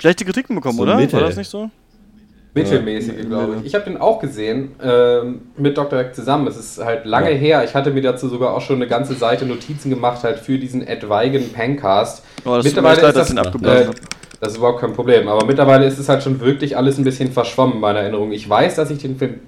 Schlechte 0.00 0.24
Kritiken 0.24 0.54
bekommen, 0.56 0.76
so 0.76 0.82
oder? 0.82 0.96
Mittel. 0.96 1.20
War 1.20 1.28
das 1.28 1.36
nicht 1.36 1.50
so? 1.50 1.70
Mittelmäßige, 2.56 3.18
ja, 3.18 3.24
glaube 3.24 3.56
ich. 3.58 3.66
Ich 3.66 3.74
habe 3.74 3.84
den 3.84 3.98
auch 3.98 4.18
gesehen 4.18 4.76
ähm, 4.82 5.42
mit 5.58 5.76
Dr. 5.76 5.98
Eck 5.98 6.14
zusammen. 6.14 6.46
Es 6.46 6.56
ist 6.56 6.82
halt 6.82 7.04
lange 7.04 7.32
ja. 7.32 7.36
her. 7.36 7.64
Ich 7.64 7.74
hatte 7.74 7.90
mir 7.90 8.00
dazu 8.00 8.28
sogar 8.28 8.54
auch 8.54 8.62
schon 8.62 8.76
eine 8.76 8.86
ganze 8.86 9.14
Seite 9.14 9.44
Notizen 9.44 9.90
gemacht, 9.90 10.24
halt 10.24 10.38
für 10.38 10.58
diesen 10.58 10.86
etwaigen 10.86 11.52
Pencast. 11.52 12.24
Oh, 12.46 12.56
das 12.56 12.64
Mittlerweile 12.64 13.08
ist 13.08 13.16
das, 13.16 13.34
das, 13.34 13.62
äh, 13.62 13.90
das 14.40 14.52
ist 14.52 14.58
überhaupt 14.58 14.80
kein 14.80 14.92
Problem. 14.92 15.28
Aber 15.28 15.46
mittlerweile 15.46 15.86
ist 15.86 15.98
es 15.98 16.08
halt 16.08 16.22
schon 16.22 16.40
wirklich 16.40 16.76
alles 16.76 16.98
ein 16.98 17.04
bisschen 17.04 17.32
verschwommen 17.32 17.76
in 17.76 17.80
meiner 17.80 18.00
Erinnerung. 18.00 18.32
Ich 18.32 18.48
weiß, 18.48 18.74
dass 18.74 18.90
ich 18.90 18.98
den 18.98 19.16
Film 19.16 19.40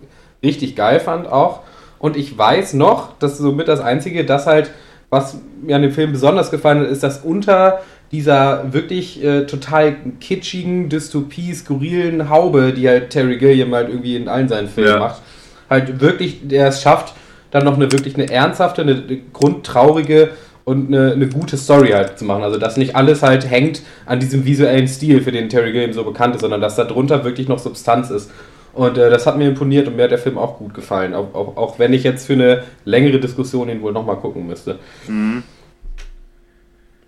richtig 0.42 0.76
geil 0.76 1.00
fand 1.00 1.30
auch. 1.30 1.60
Und 1.98 2.16
ich 2.16 2.36
weiß 2.36 2.74
noch, 2.74 3.18
das 3.18 3.32
ist 3.32 3.38
somit 3.38 3.68
das 3.68 3.80
Einzige, 3.80 4.24
dass 4.24 4.46
halt, 4.46 4.70
was 5.10 5.38
mir 5.62 5.76
an 5.76 5.82
dem 5.82 5.92
Film 5.92 6.12
besonders 6.12 6.50
gefallen 6.50 6.80
hat, 6.80 6.88
ist, 6.88 7.02
dass 7.02 7.18
unter 7.18 7.80
dieser 8.12 8.72
wirklich 8.72 9.22
äh, 9.22 9.44
total 9.44 9.96
kitschigen, 10.20 10.88
Dystopie, 10.88 11.52
skurrilen 11.52 12.30
Haube, 12.30 12.72
die 12.72 12.88
halt 12.88 13.10
Terry 13.10 13.36
Gilliam 13.36 13.74
halt 13.74 13.88
irgendwie 13.88 14.16
in 14.16 14.28
allen 14.28 14.48
seinen 14.48 14.68
Filmen 14.68 14.92
ja. 14.92 14.98
macht, 14.98 15.20
halt 15.68 16.00
wirklich, 16.00 16.48
der 16.48 16.68
es 16.68 16.80
schafft, 16.80 17.14
dann 17.50 17.64
noch 17.64 17.74
eine 17.74 17.92
wirklich 17.92 18.14
eine 18.14 18.30
ernsthafte, 18.30 18.82
eine 18.82 19.02
grundtraurige 19.32 20.30
und 20.68 20.88
eine, 20.88 21.12
eine, 21.12 21.28
gute 21.28 21.56
Story 21.56 21.88
halt 21.92 22.18
zu 22.18 22.26
machen. 22.26 22.42
Also, 22.42 22.58
dass 22.58 22.76
nicht 22.76 22.94
alles 22.94 23.22
halt 23.22 23.48
hängt 23.48 23.80
an 24.04 24.20
diesem 24.20 24.44
visuellen 24.44 24.86
Stil, 24.86 25.22
für 25.22 25.32
den 25.32 25.48
Terry 25.48 25.72
Gilliam 25.72 25.94
so 25.94 26.04
bekannt 26.04 26.34
ist, 26.34 26.42
sondern 26.42 26.60
dass 26.60 26.76
da 26.76 26.84
drunter 26.84 27.24
wirklich 27.24 27.48
noch 27.48 27.58
Substanz 27.58 28.10
ist. 28.10 28.30
Und 28.74 28.98
äh, 28.98 29.08
das 29.08 29.26
hat 29.26 29.38
mir 29.38 29.48
imponiert 29.48 29.88
und 29.88 29.96
mir 29.96 30.02
hat 30.02 30.10
der 30.10 30.18
Film 30.18 30.36
auch 30.36 30.58
gut 30.58 30.74
gefallen. 30.74 31.14
Auch, 31.14 31.34
auch, 31.34 31.56
auch 31.56 31.78
wenn 31.78 31.94
ich 31.94 32.04
jetzt 32.04 32.26
für 32.26 32.34
eine 32.34 32.64
längere 32.84 33.18
Diskussion 33.18 33.70
ihn 33.70 33.80
wohl 33.80 33.92
nochmal 33.92 34.16
gucken 34.16 34.46
müsste. 34.46 34.78
Mhm. 35.06 35.42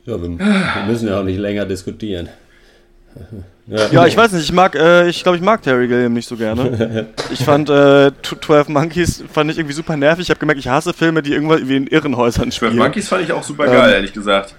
Ja, 0.07 0.21
wir, 0.21 0.39
wir 0.39 0.87
müssen 0.89 1.09
ja 1.09 1.21
auch 1.21 1.25
nicht 1.25 1.39
länger 1.39 1.67
diskutieren. 1.67 2.31
Ja, 3.67 3.87
ja, 3.93 4.07
ich 4.07 4.17
weiß 4.17 4.33
nicht, 4.33 4.43
ich 4.43 4.53
mag, 4.53 4.75
äh, 4.75 5.09
ich 5.09 5.23
glaube, 5.23 5.37
ich 5.37 5.43
mag 5.43 5.63
Terry 5.63 5.87
Gilliam 5.87 6.13
nicht 6.13 6.29
so 6.29 6.37
gerne. 6.37 7.07
Ich 7.31 7.45
fand 7.45 7.71
äh, 7.71 8.11
12 8.23 8.69
Monkeys 8.69 9.23
fand 9.33 9.51
ich 9.51 9.59
irgendwie 9.59 9.75
super 9.75 9.97
nervig. 9.97 10.25
Ich 10.25 10.31
habe 10.31 10.41
gemerkt, 10.41 10.59
ich 10.59 10.67
hasse 10.67 10.93
Filme, 10.93 11.23
die 11.23 11.33
irgendwann 11.33 11.69
wie 11.69 11.77
in 11.77 11.87
Irrenhäusern 11.87 12.51
spielen. 12.51 12.73
12 12.73 12.83
Monkeys 12.83 13.09
fand 13.09 13.23
ich 13.23 13.33
auch 13.33 13.45
super 13.45 13.67
geil, 13.67 13.89
ähm, 13.91 13.95
ehrlich 13.95 14.13
gesagt. 14.13 14.55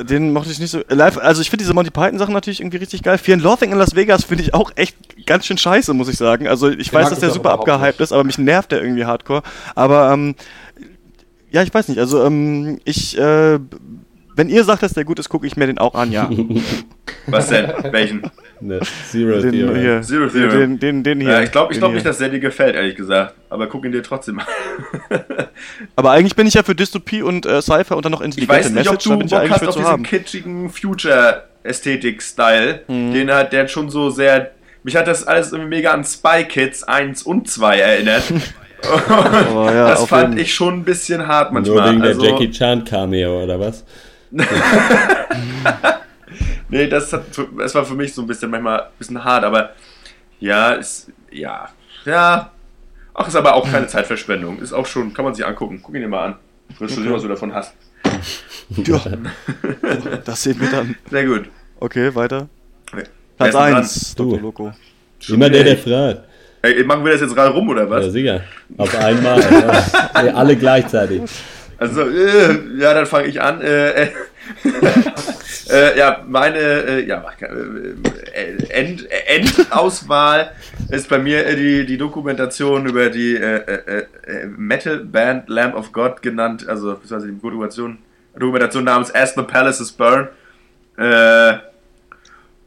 Den 0.00 0.32
mochte 0.32 0.50
ich 0.50 0.58
nicht 0.58 0.70
so. 0.70 0.80
Live, 0.88 1.18
also 1.18 1.40
ich 1.40 1.50
finde 1.50 1.64
diese 1.64 1.74
Monty 1.74 1.90
Python 1.90 2.18
Sachen 2.18 2.32
natürlich 2.34 2.60
irgendwie 2.60 2.78
richtig 2.78 3.02
geil. 3.02 3.18
Fear 3.18 3.34
and 3.34 3.42
Loathing 3.44 3.72
in 3.72 3.78
Las 3.78 3.94
Vegas 3.94 4.24
finde 4.24 4.44
ich 4.44 4.54
auch 4.54 4.70
echt 4.76 4.96
ganz 5.26 5.46
schön 5.46 5.58
scheiße, 5.58 5.92
muss 5.94 6.08
ich 6.08 6.16
sagen. 6.16 6.48
Also 6.48 6.70
ich 6.70 6.90
den 6.90 6.98
weiß, 6.98 7.10
dass 7.10 7.20
der 7.20 7.30
super 7.30 7.52
abgehypt 7.52 8.00
ist, 8.00 8.12
aber 8.12 8.24
mich 8.24 8.38
nervt 8.38 8.72
der 8.72 8.82
irgendwie 8.82 9.04
hardcore. 9.04 9.42
Aber 9.74 10.12
ähm, 10.12 10.34
ja, 11.50 11.62
ich 11.62 11.72
weiß 11.72 11.88
nicht. 11.88 11.98
Also 11.98 12.24
ähm, 12.24 12.78
ich 12.84 13.18
äh, 13.18 13.58
wenn 14.36 14.48
ihr 14.50 14.64
sagt, 14.64 14.82
dass 14.82 14.92
der 14.92 15.04
gut 15.04 15.18
ist, 15.18 15.30
gucke 15.30 15.46
ich 15.46 15.56
mir 15.56 15.66
den 15.66 15.78
auch 15.78 15.94
an, 15.94 16.12
ja. 16.12 16.28
Was 17.26 17.48
denn? 17.48 17.72
Welchen? 17.90 18.30
Ne, 18.60 18.80
Zero 19.10 19.40
den, 19.40 19.52
Theorem. 19.52 19.76
Hier, 19.76 20.02
Zero 20.02 20.28
Theorem. 20.28 20.50
Den, 20.50 20.78
den, 20.78 21.02
den 21.02 21.20
hier. 21.20 21.32
Ja, 21.32 21.42
ich 21.42 21.50
glaube 21.50 21.72
ich 21.72 21.78
glaub 21.78 21.92
nicht, 21.92 22.06
dass 22.06 22.18
der 22.18 22.28
dir 22.28 22.38
gefällt, 22.40 22.76
ehrlich 22.76 22.96
gesagt. 22.96 23.34
Aber 23.50 23.66
guck 23.66 23.84
ihn 23.84 23.92
dir 23.92 24.02
trotzdem 24.02 24.38
an. 24.38 24.46
Aber 25.96 26.12
eigentlich 26.12 26.36
bin 26.36 26.46
ich 26.46 26.54
ja 26.54 26.62
für 26.62 26.74
Dystopie 26.74 27.20
und 27.22 27.44
äh, 27.46 27.62
Sci-Fi 27.62 27.94
und 27.94 28.04
dann 28.04 28.12
noch 28.12 28.20
intelligente 28.20 28.52
Ich 28.52 28.58
weiß 28.66 28.72
nicht, 28.72 28.84
Message, 28.84 29.08
ob 29.08 29.20
du 29.20 29.28
Bock 29.28 29.50
hast 29.50 29.66
auf 29.66 29.74
diesen 29.74 29.90
haben. 29.90 30.02
kitschigen 30.02 30.68
Future-Ästhetik-Style. 30.70 32.82
Mhm. 32.88 33.12
Den 33.12 33.30
hat 33.32 33.52
der 33.52 33.68
schon 33.68 33.90
so 33.90 34.10
sehr... 34.10 34.52
Mich 34.82 34.96
hat 34.96 35.06
das 35.08 35.26
alles 35.26 35.52
irgendwie 35.52 35.76
mega 35.76 35.92
an 35.92 36.04
Spy 36.04 36.44
Kids 36.44 36.84
1 36.84 37.22
und 37.24 37.50
2 37.50 37.78
erinnert. 37.78 38.22
oh, 38.82 39.66
ja, 39.66 39.88
das 39.88 40.06
fand 40.06 40.38
ich 40.38 40.54
schon 40.54 40.80
ein 40.80 40.84
bisschen 40.84 41.26
hart 41.26 41.52
manchmal. 41.52 41.76
Nur 41.76 41.90
wegen 41.90 42.02
der 42.02 42.10
also, 42.10 42.24
Jackie 42.24 42.50
Chan 42.50 42.84
Cameo 42.84 43.42
oder 43.42 43.58
was? 43.58 43.84
nee, 46.68 46.88
das, 46.88 47.12
hat, 47.12 47.24
das 47.58 47.74
war 47.74 47.84
für 47.84 47.94
mich 47.94 48.14
so 48.14 48.22
ein 48.22 48.26
bisschen 48.26 48.50
manchmal 48.50 48.80
ein 48.80 48.86
bisschen 48.98 49.22
hart, 49.22 49.44
aber 49.44 49.72
ja, 50.40 50.72
ist, 50.72 51.12
ja, 51.30 51.68
ja. 52.04 52.50
Ach, 53.14 53.26
ist 53.26 53.36
aber 53.36 53.54
auch 53.54 53.70
keine 53.70 53.86
Zeitverschwendung. 53.86 54.58
Ist 54.58 54.74
auch 54.74 54.84
schon, 54.84 55.14
kann 55.14 55.24
man 55.24 55.34
sich 55.34 55.46
angucken. 55.46 55.80
Guck 55.82 55.94
ihn 55.94 56.02
dir 56.02 56.08
mal 56.08 56.26
an. 56.26 56.34
Wirst 56.78 56.80
du 56.80 56.84
okay. 56.84 57.02
sehen, 57.02 57.12
was 57.12 57.22
du 57.22 57.28
davon 57.28 57.54
hast. 57.54 57.74
Ja. 58.68 59.00
das 60.24 60.42
sehen 60.42 60.60
wir 60.60 60.70
dann. 60.70 60.96
Sehr 61.10 61.24
gut. 61.24 61.48
Okay, 61.80 62.14
weiter. 62.14 62.48
Platz 63.36 63.54
1, 63.54 64.14
Dr. 64.16 64.40
Loco. 64.40 64.72
Immer 65.28 65.48
der, 65.48 65.64
der 65.64 65.78
fragt. 65.78 66.20
Hey, 66.62 66.82
machen 66.84 67.04
wir 67.04 67.12
das 67.12 67.20
jetzt 67.20 67.34
gerade 67.34 67.52
rum, 67.52 67.68
oder 67.68 67.88
was? 67.88 68.06
Ja, 68.06 68.10
sicher. 68.10 68.40
Auf 68.76 68.98
einmal. 68.98 69.40
ja. 69.40 69.84
Alle 70.34 70.56
gleichzeitig. 70.56 71.22
Also, 71.78 72.02
äh, 72.02 72.78
ja, 72.78 72.94
dann 72.94 73.06
fange 73.06 73.26
ich 73.28 73.40
an. 73.40 73.60
Äh, 73.60 74.04
äh, 74.04 74.08
äh, 75.70 75.98
ja, 75.98 76.24
meine 76.26 76.58
äh, 76.58 77.06
ja, 77.06 77.24
äh, 77.40 78.70
End, 78.70 79.06
Endauswahl 79.10 80.52
ist 80.90 81.08
bei 81.08 81.18
mir 81.18 81.54
die, 81.54 81.84
die 81.84 81.98
Dokumentation 81.98 82.86
über 82.86 83.10
die 83.10 83.38
Metal 84.56 84.98
Band 84.98 85.48
Lamb 85.48 85.74
of 85.74 85.92
God 85.92 86.22
genannt, 86.22 86.66
also 86.68 86.94
beziehungsweise 86.94 87.32
die 87.32 87.40
Dokumentation, 87.40 87.98
Dokumentation 88.38 88.84
namens 88.84 89.14
As 89.14 89.34
the 89.34 89.42
Palaces 89.42 89.92
Burn. 89.92 90.28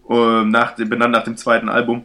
nach, 0.07 0.75
benannt 0.75 1.13
nach 1.13 1.23
dem 1.23 1.37
zweiten 1.37 1.69
Album. 1.69 2.03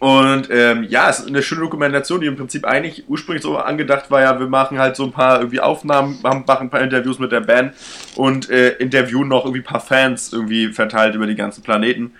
Und 0.00 0.48
ähm, 0.50 0.84
ja, 0.84 1.10
es 1.10 1.20
ist 1.20 1.28
eine 1.28 1.42
schöne 1.42 1.60
Dokumentation, 1.60 2.20
die 2.20 2.26
im 2.26 2.36
Prinzip 2.36 2.64
eigentlich 2.64 3.04
ursprünglich 3.08 3.42
so 3.42 3.58
angedacht 3.58 4.10
war, 4.10 4.22
ja, 4.22 4.38
wir 4.38 4.48
machen 4.48 4.78
halt 4.78 4.96
so 4.96 5.04
ein 5.04 5.12
paar 5.12 5.38
irgendwie 5.38 5.60
Aufnahmen, 5.60 6.18
machen 6.22 6.44
ein 6.48 6.70
paar 6.70 6.80
Interviews 6.80 7.18
mit 7.18 7.32
der 7.32 7.40
Band 7.40 7.74
und 8.16 8.50
äh, 8.50 8.70
interviewen 8.76 9.28
noch 9.28 9.44
irgendwie 9.44 9.60
ein 9.60 9.64
paar 9.64 9.80
Fans 9.80 10.32
irgendwie 10.32 10.72
verteilt 10.72 11.14
über 11.14 11.26
die 11.26 11.36
ganzen 11.36 11.62
Planeten. 11.62 12.12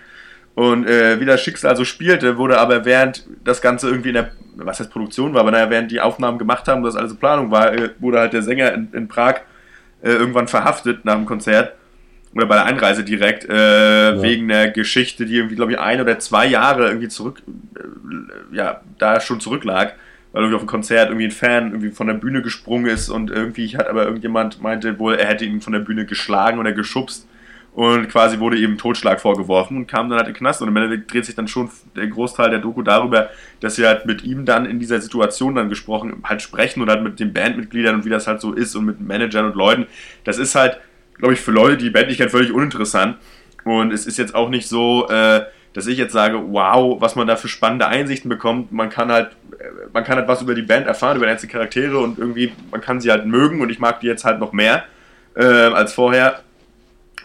Und 0.53 0.87
äh, 0.87 1.19
wie 1.19 1.25
das 1.25 1.41
Schicksal 1.41 1.75
so 1.75 1.83
spielte, 1.83 2.37
wurde 2.37 2.59
aber 2.59 2.85
während 2.85 3.25
das 3.43 3.61
Ganze 3.61 3.89
irgendwie 3.89 4.09
in 4.09 4.15
der, 4.15 4.31
was 4.55 4.79
heißt 4.79 4.91
Produktion 4.91 5.33
war, 5.33 5.41
aber 5.41 5.51
naja, 5.51 5.69
während 5.69 5.91
die 5.91 5.99
Aufnahmen 5.99 6.37
gemacht 6.37 6.67
haben, 6.67 6.81
das 6.83 6.95
alles 6.95 7.11
so 7.11 7.17
Planung 7.17 7.51
war, 7.51 7.73
äh, 7.73 7.89
wurde 7.99 8.19
halt 8.19 8.31
der 8.31 8.41
Sänger 8.41 8.73
in, 8.73 8.87
in 8.93 9.07
Prag 9.09 9.41
äh, 10.01 10.11
irgendwann 10.11 10.47
verhaftet 10.47 11.03
nach 11.03 11.15
dem 11.15 11.25
Konzert 11.25 11.73
oder 12.35 12.45
bei 12.45 12.55
der 12.55 12.65
Einreise 12.65 13.03
direkt, 13.03 13.45
äh, 13.45 14.15
ja. 14.15 14.21
wegen 14.21 14.47
der 14.49 14.69
Geschichte, 14.69 15.25
die 15.25 15.37
irgendwie, 15.37 15.55
glaube 15.55 15.71
ich, 15.71 15.79
ein 15.79 16.01
oder 16.01 16.19
zwei 16.19 16.45
Jahre 16.45 16.87
irgendwie 16.87 17.07
zurück, 17.07 17.41
äh, 17.77 18.55
ja, 18.55 18.81
da 18.99 19.21
schon 19.21 19.39
zurücklag, 19.39 19.95
weil 20.33 20.43
irgendwie 20.43 20.55
auf 20.55 20.61
dem 20.63 20.67
Konzert 20.67 21.09
irgendwie 21.09 21.27
ein 21.27 21.31
Fan 21.31 21.71
irgendwie 21.71 21.91
von 21.91 22.07
der 22.07 22.13
Bühne 22.15 22.41
gesprungen 22.41 22.87
ist 22.87 23.09
und 23.09 23.31
irgendwie 23.31 23.77
hat 23.77 23.87
aber 23.87 24.03
irgendjemand 24.05 24.61
meinte 24.61 24.99
wohl, 24.99 25.15
er 25.15 25.27
hätte 25.27 25.45
ihn 25.45 25.61
von 25.61 25.71
der 25.71 25.79
Bühne 25.79 26.05
geschlagen 26.05 26.59
oder 26.59 26.73
geschubst 26.73 27.25
und 27.73 28.09
quasi 28.09 28.39
wurde 28.39 28.57
ihm 28.57 28.77
Totschlag 28.77 29.21
vorgeworfen 29.21 29.77
und 29.77 29.87
kam 29.87 30.09
dann 30.09 30.17
halt 30.17 30.27
in 30.27 30.33
den 30.33 30.39
Knast 30.39 30.61
und 30.61 30.67
im 30.67 30.75
Endeffekt 30.75 31.13
dreht 31.13 31.25
sich 31.25 31.35
dann 31.35 31.47
schon 31.47 31.69
der 31.95 32.07
Großteil 32.07 32.49
der 32.49 32.59
Doku 32.59 32.81
darüber, 32.81 33.29
dass 33.61 33.75
sie 33.75 33.85
halt 33.85 34.05
mit 34.05 34.25
ihm 34.25 34.43
dann 34.43 34.65
in 34.65 34.79
dieser 34.79 34.99
Situation 34.99 35.55
dann 35.55 35.69
gesprochen, 35.69 36.21
halt 36.25 36.41
sprechen 36.41 36.81
und 36.81 36.89
halt 36.89 37.01
mit 37.01 37.17
den 37.17 37.31
Bandmitgliedern 37.31 37.95
und 37.95 38.05
wie 38.05 38.09
das 38.09 38.27
halt 38.27 38.41
so 38.41 38.51
ist 38.51 38.75
und 38.75 38.85
mit 38.85 38.99
Managern 38.99 39.45
und 39.45 39.55
Leuten. 39.55 39.87
Das 40.25 40.37
ist 40.37 40.55
halt, 40.55 40.79
glaube 41.17 41.33
ich, 41.33 41.41
für 41.41 41.51
Leute, 41.51 41.77
die 41.77 41.89
Band 41.89 42.07
nicht 42.07 42.17
kennen, 42.17 42.29
völlig 42.29 42.51
uninteressant 42.51 43.17
und 43.65 43.91
es 43.91 44.05
ist 44.05 44.17
jetzt 44.17 44.35
auch 44.35 44.49
nicht 44.49 44.67
so, 44.67 45.07
äh, 45.09 45.45
dass 45.73 45.87
ich 45.87 45.97
jetzt 45.97 46.13
sage, 46.13 46.41
wow, 46.51 47.01
was 47.01 47.15
man 47.15 47.27
da 47.27 47.35
für 47.35 47.49
spannende 47.49 47.87
Einsichten 47.87 48.29
bekommt. 48.29 48.71
Man 48.71 48.89
kann 48.89 49.11
halt, 49.11 49.31
äh, 49.59 49.65
man 49.91 50.05
kann 50.05 50.17
halt 50.17 50.27
was 50.27 50.41
über 50.41 50.55
die 50.55 50.61
Band 50.61 50.87
erfahren, 50.87 51.17
über 51.17 51.25
die 51.25 51.31
einzelnen 51.33 51.51
Charaktere 51.51 51.97
und 51.97 52.17
irgendwie, 52.17 52.53
man 52.71 52.79
kann 52.79 53.01
sie 53.01 53.11
halt 53.11 53.25
mögen 53.25 53.59
und 53.59 53.69
ich 53.69 53.79
mag 53.79 53.99
die 53.99 54.07
jetzt 54.07 54.23
halt 54.23 54.39
noch 54.39 54.53
mehr 54.53 54.85
äh, 55.35 55.43
als 55.43 55.93
vorher. 55.93 56.39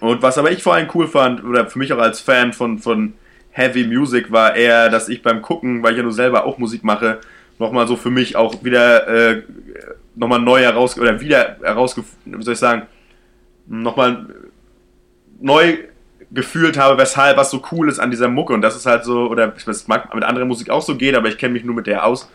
Und 0.01 0.23
was 0.23 0.39
aber 0.39 0.51
ich 0.51 0.63
vor 0.63 0.75
allem 0.75 0.89
cool 0.95 1.07
fand, 1.07 1.45
oder 1.45 1.67
für 1.67 1.79
mich 1.79 1.93
auch 1.93 1.99
als 1.99 2.21
Fan 2.21 2.53
von, 2.53 2.79
von 2.79 3.13
Heavy 3.51 3.87
Music, 3.87 4.33
war 4.33 4.57
eher, 4.57 4.89
dass 4.89 5.09
ich 5.09 5.23
beim 5.23 5.43
Gucken, 5.43 5.83
weil 5.83 5.93
ich 5.93 5.99
ja 5.99 6.03
nur 6.03 6.13
selber 6.13 6.45
auch 6.45 6.59
Musik 6.59 6.83
mache, 6.83 7.21
nochmal 7.59 7.87
so 7.87 7.97
für 7.97 8.11
mich 8.11 8.35
auch 8.35 8.65
wieder 8.65 9.07
äh, 9.07 9.43
nochmal 10.17 10.41
neu 10.41 10.61
heraus, 10.61 10.99
oder 10.99 11.21
wieder 11.21 11.59
herausgefunden, 11.63 12.41
wie 12.41 12.43
soll 12.43 12.55
ich 12.55 12.59
sagen, 12.59 12.87
nochmal 13.71 14.27
neu 15.41 15.79
gefühlt 16.33 16.79
habe, 16.79 17.01
weshalb 17.01 17.37
was 17.37 17.51
so 17.51 17.63
cool 17.73 17.89
ist 17.89 17.99
an 17.99 18.11
dieser 18.11 18.29
Mucke. 18.29 18.53
Und 18.53 18.63
das 18.63 18.77
ist 18.77 18.87
halt 18.87 19.05
so, 19.05 19.29
oder 19.29 19.53
es 19.67 19.89
mag 19.89 20.15
mit 20.15 20.25
anderer 20.25 20.45
Musik 20.45 20.71
auch 20.71 20.83
so 20.83 20.97
gehen, 20.97 21.17
aber 21.17 21.29
ich 21.29 21.39
kenne 21.39 21.55
mich 21.55 21.65
nur 21.65 21.75
mit 21.75 21.87
der 21.87 22.05
aus 22.05 22.31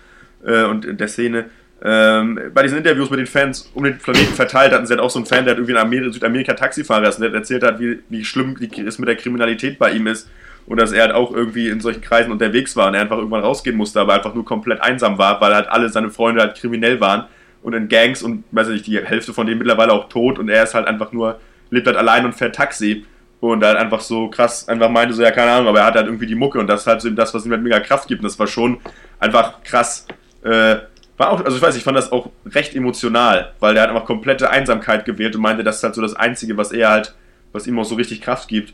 äh, 0.46 0.64
und 0.64 1.00
der 1.00 1.08
Szene. 1.08 1.46
Ähm, 1.84 2.40
bei 2.54 2.64
diesen 2.64 2.78
Interviews 2.78 3.10
mit 3.10 3.20
den 3.20 3.28
Fans 3.28 3.70
um 3.74 3.84
den 3.84 3.98
Planeten 3.98 4.34
verteilt 4.34 4.72
hatten 4.74 4.86
sie 4.86 4.94
halt 4.94 5.02
auch 5.02 5.10
so 5.10 5.20
einen 5.20 5.26
Fan, 5.26 5.46
der 5.46 5.56
irgendwie 5.56 5.74
in 5.74 5.78
Amerika, 5.78 6.12
Südamerika 6.12 6.54
Taxifahrer 6.54 7.10
ist 7.10 7.18
und 7.18 7.24
der 7.24 7.34
erzählt 7.34 7.64
hat, 7.64 7.80
wie, 7.80 8.00
wie 8.10 8.24
schlimm 8.24 8.56
es 8.86 8.98
mit 8.98 9.10
der 9.10 9.18
Kriminalität 9.18 9.78
bei 9.78 9.92
ihm 9.92 10.08
ist 10.08 10.30
und 10.66 10.80
dass 10.80 10.94
er 10.94 11.04
halt 11.04 11.12
auch 11.12 11.34
irgendwie 11.34 11.68
in 11.68 11.82
solchen 11.82 12.02
Kreisen 12.02 12.32
unterwegs 12.32 12.76
war 12.76 12.88
und 12.88 12.96
er 12.96 13.02
einfach 13.02 13.18
irgendwann 13.18 13.42
rausgehen 13.42 13.76
musste, 13.76 14.00
aber 14.00 14.14
einfach 14.14 14.34
nur 14.34 14.46
komplett 14.46 14.82
einsam 14.82 15.18
war, 15.18 15.40
weil 15.42 15.54
halt 15.54 15.68
alle 15.68 15.90
seine 15.90 16.10
Freunde 16.10 16.42
halt 16.42 16.56
kriminell 16.58 17.00
waren 17.02 17.26
und 17.66 17.74
in 17.74 17.88
Gangs 17.88 18.22
und 18.22 18.44
weiß 18.52 18.68
ich 18.68 18.74
nicht, 18.74 18.88
die 18.88 19.00
Hälfte 19.04 19.34
von 19.34 19.48
denen 19.48 19.58
mittlerweile 19.58 19.92
auch 19.92 20.08
tot 20.08 20.38
und 20.38 20.50
er 20.50 20.64
ist 20.64 20.76
halt 20.76 20.88
einfach 20.88 21.12
nur, 21.12 21.40
lebt 21.72 21.88
halt 21.88 21.98
allein 21.98 22.24
und 22.24 22.34
fährt 22.34 22.56
Taxi 22.56 23.06
und 23.40 23.64
halt 23.64 23.78
einfach 23.78 24.02
so 24.02 24.30
krass 24.30 24.68
einfach 24.70 24.90
meinte 24.90 25.16
so, 25.16 25.24
ja 25.24 25.32
keine 25.32 25.52
Ahnung, 25.52 25.70
aber 25.70 25.80
er 25.80 25.86
hat 25.88 25.96
halt 25.96 26.06
irgendwie 26.06 26.28
die 26.28 26.36
Mucke 26.36 26.60
und 26.60 26.68
das 26.68 26.82
ist 26.82 26.88
halt 26.88 27.02
so 27.02 27.10
das, 27.10 27.34
was 27.34 27.44
ihm 27.44 27.52
halt 27.52 27.64
mega 27.64 27.80
Kraft 27.80 28.08
gibt 28.08 28.22
und 28.22 28.26
das 28.26 28.38
war 28.38 28.46
schon 28.46 28.78
einfach 29.20 29.64
krass, 29.64 30.06
äh, 30.44 30.76
war 31.18 31.32
auch, 31.32 31.44
also 31.44 31.58
ich 31.58 31.64
weiß, 31.64 31.76
ich 31.76 31.84
fand 31.84 31.98
das 31.98 32.12
auch 32.12 32.30
recht 32.46 32.76
emotional, 32.76 33.54
weil 33.60 33.74
der 33.74 33.84
hat 33.84 33.90
einfach 33.90 34.06
komplette 34.06 34.52
Einsamkeit 34.52 35.06
gewählt 35.06 35.36
und 35.36 35.42
meinte, 35.42 35.64
das 35.64 35.78
ist 35.78 35.84
halt 35.84 35.96
so 35.96 36.04
das 36.04 36.16
Einzige, 36.16 36.58
was 36.58 36.72
er 36.72 36.90
halt, 36.90 37.16
was 37.52 37.66
ihm 37.66 37.80
auch 37.80 37.86
so 37.86 37.96
richtig 37.96 38.22
Kraft 38.22 38.48
gibt. 38.48 38.74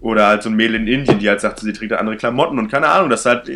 Oder 0.00 0.28
halt 0.28 0.42
so 0.42 0.48
ein 0.48 0.56
Mädel 0.56 0.76
in 0.76 0.86
Indien, 0.86 1.18
die 1.18 1.28
halt 1.28 1.42
sagt, 1.42 1.58
sie 1.58 1.72
trägt 1.74 1.90
halt 1.90 2.00
andere 2.00 2.16
Klamotten 2.16 2.58
und 2.58 2.70
keine 2.70 2.88
Ahnung, 2.88 3.10
das 3.10 3.20
ist 3.20 3.26
halt, 3.26 3.50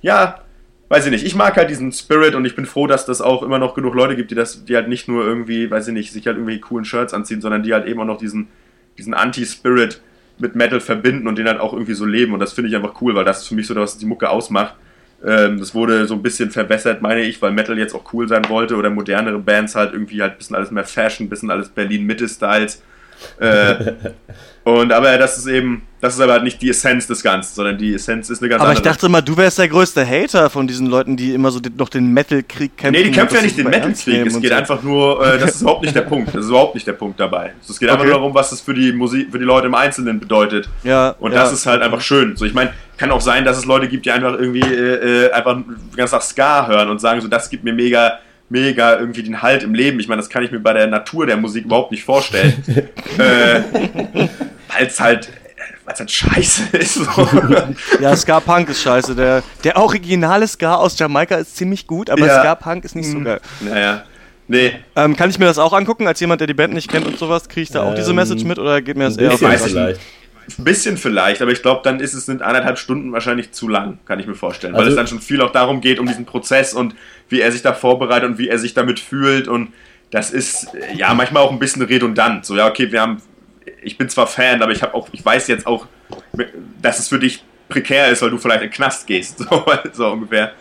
ja, 0.00 0.40
weiß 0.88 1.06
ich 1.06 1.10
nicht. 1.10 1.26
Ich 1.26 1.34
mag 1.34 1.56
halt 1.56 1.70
diesen 1.70 1.92
Spirit 1.92 2.34
und 2.34 2.44
ich 2.44 2.54
bin 2.54 2.66
froh, 2.66 2.86
dass 2.86 3.06
das 3.06 3.20
auch 3.20 3.42
immer 3.42 3.58
noch 3.58 3.74
genug 3.74 3.94
Leute 3.94 4.16
gibt, 4.16 4.30
die 4.30 4.34
das, 4.34 4.64
die 4.64 4.76
halt 4.76 4.88
nicht 4.88 5.08
nur 5.08 5.24
irgendwie, 5.24 5.70
weiß 5.70 5.88
ich 5.88 5.94
nicht, 5.94 6.12
sich 6.12 6.26
halt 6.26 6.36
irgendwie 6.36 6.60
coolen 6.60 6.84
Shirts 6.84 7.14
anziehen, 7.14 7.40
sondern 7.40 7.62
die 7.62 7.72
halt 7.72 7.86
eben 7.86 8.00
auch 8.00 8.04
noch 8.04 8.18
diesen, 8.18 8.48
diesen 8.96 9.14
Anti-Spirit 9.14 10.00
mit 10.38 10.54
Metal 10.54 10.80
verbinden 10.80 11.26
und 11.28 11.38
den 11.38 11.48
halt 11.48 11.60
auch 11.60 11.72
irgendwie 11.72 11.94
so 11.94 12.04
leben. 12.04 12.32
Und 12.32 12.40
das 12.40 12.52
finde 12.52 12.68
ich 12.70 12.76
einfach 12.76 13.00
cool, 13.00 13.14
weil 13.14 13.24
das 13.24 13.42
ist 13.42 13.48
für 13.48 13.54
mich 13.54 13.66
so, 13.66 13.74
was 13.74 13.98
die 13.98 14.06
Mucke 14.06 14.28
ausmacht. 14.28 14.74
Ähm, 15.24 15.58
das 15.58 15.74
wurde 15.74 16.06
so 16.06 16.14
ein 16.14 16.22
bisschen 16.22 16.50
verbessert, 16.50 17.02
meine 17.02 17.22
ich, 17.22 17.40
weil 17.40 17.52
Metal 17.52 17.78
jetzt 17.78 17.94
auch 17.94 18.12
cool 18.12 18.28
sein 18.28 18.48
wollte 18.48 18.76
oder 18.76 18.90
modernere 18.90 19.38
Bands 19.38 19.74
halt 19.74 19.92
irgendwie 19.92 20.20
halt 20.20 20.32
ein 20.32 20.38
bisschen 20.38 20.56
alles 20.56 20.70
mehr 20.70 20.84
Fashion, 20.84 21.26
ein 21.26 21.30
bisschen 21.30 21.50
alles 21.50 21.68
Berlin-Mitte-Styles. 21.70 22.82
Äh, 23.38 23.92
und 24.66 24.92
aber 24.92 25.16
das 25.16 25.38
ist 25.38 25.46
eben, 25.46 25.82
das 26.00 26.14
ist 26.14 26.20
aber 26.20 26.32
halt 26.32 26.42
nicht 26.42 26.60
die 26.60 26.70
Essenz 26.70 27.06
des 27.06 27.22
Ganzen, 27.22 27.54
sondern 27.54 27.78
die 27.78 27.94
Essenz 27.94 28.30
ist 28.30 28.42
eine 28.42 28.48
ganz 28.48 28.60
aber 28.60 28.70
andere. 28.70 28.80
Aber 28.80 28.90
ich 28.90 28.94
dachte 28.94 29.06
immer, 29.06 29.22
du 29.22 29.36
wärst 29.36 29.58
der 29.58 29.68
größte 29.68 30.04
Hater 30.04 30.50
von 30.50 30.66
diesen 30.66 30.88
Leuten, 30.88 31.16
die 31.16 31.34
immer 31.34 31.52
so 31.52 31.60
noch 31.76 31.88
den 31.88 32.12
Metal-Krieg 32.12 32.76
kämpfen. 32.76 33.00
Nee, 33.00 33.08
die 33.08 33.14
kämpfen 33.14 33.36
ja 33.36 33.42
nicht 33.42 33.56
den 33.56 33.68
Metal-Krieg. 33.68 34.26
Es 34.26 34.40
geht 34.40 34.50
so. 34.50 34.56
einfach 34.56 34.82
nur, 34.82 35.24
äh, 35.24 35.38
das 35.38 35.54
ist 35.54 35.62
überhaupt 35.62 35.82
nicht 35.82 35.94
der 35.94 36.00
Punkt. 36.12 36.34
Das 36.34 36.42
ist 36.42 36.48
überhaupt 36.48 36.74
nicht 36.74 36.84
der 36.84 36.94
Punkt 36.94 37.20
dabei. 37.20 37.52
Es 37.60 37.78
geht 37.78 37.88
okay. 37.88 37.92
einfach 37.92 38.06
nur 38.06 38.14
darum, 38.14 38.34
was 38.34 38.50
es 38.50 38.60
für 38.60 38.74
die 38.74 38.92
Musik, 38.92 39.30
für 39.30 39.38
die 39.38 39.44
Leute 39.44 39.68
im 39.68 39.74
Einzelnen 39.76 40.18
bedeutet. 40.18 40.68
Ja. 40.82 41.10
Und 41.20 41.30
ja. 41.30 41.38
das 41.38 41.52
ist 41.52 41.64
halt 41.66 41.80
einfach 41.82 42.00
schön. 42.00 42.36
So, 42.36 42.44
ich 42.44 42.52
meine, 42.54 42.72
kann 42.96 43.12
auch 43.12 43.20
sein, 43.20 43.44
dass 43.44 43.58
es 43.58 43.66
Leute 43.66 43.86
gibt, 43.86 44.04
die 44.04 44.10
einfach 44.10 44.32
irgendwie 44.32 44.62
äh, 44.62 45.26
äh 45.26 45.30
einfach 45.30 45.58
ganz 45.96 46.10
nach 46.10 46.22
Ska 46.22 46.66
hören 46.66 46.88
und 46.88 47.00
sagen 47.00 47.20
so, 47.20 47.28
das 47.28 47.50
gibt 47.50 47.62
mir 47.62 47.72
mega 47.72 48.18
mega 48.48 48.98
irgendwie 48.98 49.22
den 49.22 49.42
Halt 49.42 49.62
im 49.62 49.74
Leben. 49.74 50.00
Ich 50.00 50.08
meine, 50.08 50.20
das 50.20 50.30
kann 50.30 50.42
ich 50.42 50.50
mir 50.50 50.60
bei 50.60 50.72
der 50.72 50.86
Natur 50.86 51.26
der 51.26 51.36
Musik 51.36 51.64
überhaupt 51.64 51.90
nicht 51.90 52.04
vorstellen. 52.04 52.62
äh, 53.18 53.60
Weil 54.68 54.86
es 54.86 55.00
halt 55.00 55.30
weil 55.84 55.94
es 55.94 56.00
halt 56.00 56.10
scheiße 56.10 56.76
ist. 56.76 56.94
So. 56.94 57.28
ja, 58.00 58.16
Ska-Punk 58.16 58.68
ist 58.68 58.82
scheiße. 58.82 59.14
Der, 59.14 59.44
der 59.62 59.76
originale 59.76 60.48
Ska 60.48 60.74
aus 60.74 60.98
Jamaika 60.98 61.36
ist 61.36 61.56
ziemlich 61.56 61.86
gut, 61.86 62.10
aber 62.10 62.26
ja. 62.26 62.40
Ska-Punk 62.40 62.84
ist 62.84 62.96
nicht 62.96 63.08
so 63.08 63.18
hm. 63.18 63.24
geil. 63.24 63.40
Naja. 63.60 64.04
Nee. 64.48 64.72
Ähm, 64.94 65.16
kann 65.16 65.30
ich 65.30 65.38
mir 65.38 65.46
das 65.46 65.58
auch 65.58 65.72
angucken, 65.72 66.06
als 66.06 66.20
jemand, 66.20 66.40
der 66.40 66.46
die 66.46 66.54
Band 66.54 66.74
nicht 66.74 66.90
kennt 66.90 67.06
und 67.06 67.18
sowas? 67.18 67.48
Kriege 67.48 67.62
ich 67.62 67.70
da 67.70 67.82
ähm, 67.82 67.88
auch 67.88 67.94
diese 67.94 68.10
ähm, 68.10 68.16
Message 68.16 68.44
mit 68.44 68.58
oder 68.58 68.80
geht 68.80 68.96
mir 68.96 69.04
das 69.04 69.16
eher 69.16 69.32
auf 69.32 69.42
weiß 69.42 69.64
vielleicht. 69.64 70.00
Ein 70.58 70.64
bisschen 70.64 70.96
vielleicht, 70.96 71.42
aber 71.42 71.50
ich 71.50 71.62
glaube, 71.62 71.80
dann 71.82 72.00
ist 72.00 72.14
es 72.14 72.28
in 72.28 72.40
anderthalb 72.40 72.78
Stunden 72.78 73.12
wahrscheinlich 73.12 73.52
zu 73.52 73.68
lang, 73.68 73.98
kann 74.06 74.20
ich 74.20 74.26
mir 74.26 74.34
vorstellen. 74.34 74.74
Also, 74.74 74.84
weil 74.84 74.90
es 74.90 74.96
dann 74.96 75.06
schon 75.06 75.20
viel 75.20 75.40
auch 75.40 75.50
darum 75.50 75.80
geht, 75.80 75.98
um 75.98 76.06
diesen 76.06 76.24
Prozess 76.24 76.72
und 76.72 76.94
wie 77.28 77.40
er 77.40 77.50
sich 77.50 77.62
da 77.62 77.72
vorbereitet 77.72 78.28
und 78.28 78.38
wie 78.38 78.48
er 78.48 78.58
sich 78.58 78.74
damit 78.74 79.00
fühlt. 79.00 79.48
Und 79.48 79.72
das 80.10 80.30
ist 80.30 80.68
ja 80.94 81.12
manchmal 81.14 81.42
auch 81.42 81.50
ein 81.50 81.58
bisschen 81.58 81.82
redundant. 81.82 82.46
So, 82.46 82.56
ja, 82.56 82.68
okay, 82.68 82.90
wir 82.92 83.00
haben. 83.00 83.20
Ich 83.82 83.98
bin 83.98 84.08
zwar 84.08 84.26
Fan, 84.26 84.62
aber 84.62 84.72
ich 84.72 84.82
habe 84.82 84.94
auch, 84.94 85.08
ich 85.12 85.24
weiß 85.24 85.48
jetzt 85.48 85.66
auch, 85.66 85.86
dass 86.80 86.98
es 86.98 87.08
für 87.08 87.18
dich 87.18 87.44
prekär 87.68 88.08
ist, 88.08 88.22
weil 88.22 88.30
du 88.30 88.38
vielleicht 88.38 88.62
in 88.62 88.68
den 88.68 88.74
Knast 88.74 89.06
gehst. 89.06 89.38
So, 89.50 89.64
so 89.92 90.06
ungefähr. 90.08 90.52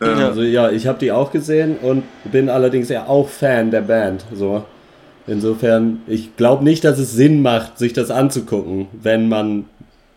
Ähm, 0.00 0.18
also 0.18 0.42
ja, 0.42 0.70
ich 0.70 0.86
habe 0.86 0.98
die 0.98 1.12
auch 1.12 1.30
gesehen 1.30 1.76
und 1.80 2.04
bin 2.24 2.48
allerdings 2.48 2.88
ja 2.88 3.06
auch 3.06 3.28
Fan 3.28 3.70
der 3.70 3.82
Band. 3.82 4.24
So. 4.32 4.64
Insofern, 5.26 6.02
ich 6.06 6.36
glaube 6.36 6.64
nicht, 6.64 6.84
dass 6.84 6.98
es 6.98 7.12
Sinn 7.12 7.42
macht, 7.42 7.78
sich 7.78 7.92
das 7.92 8.10
anzugucken, 8.10 8.88
wenn 9.00 9.28
man 9.28 9.66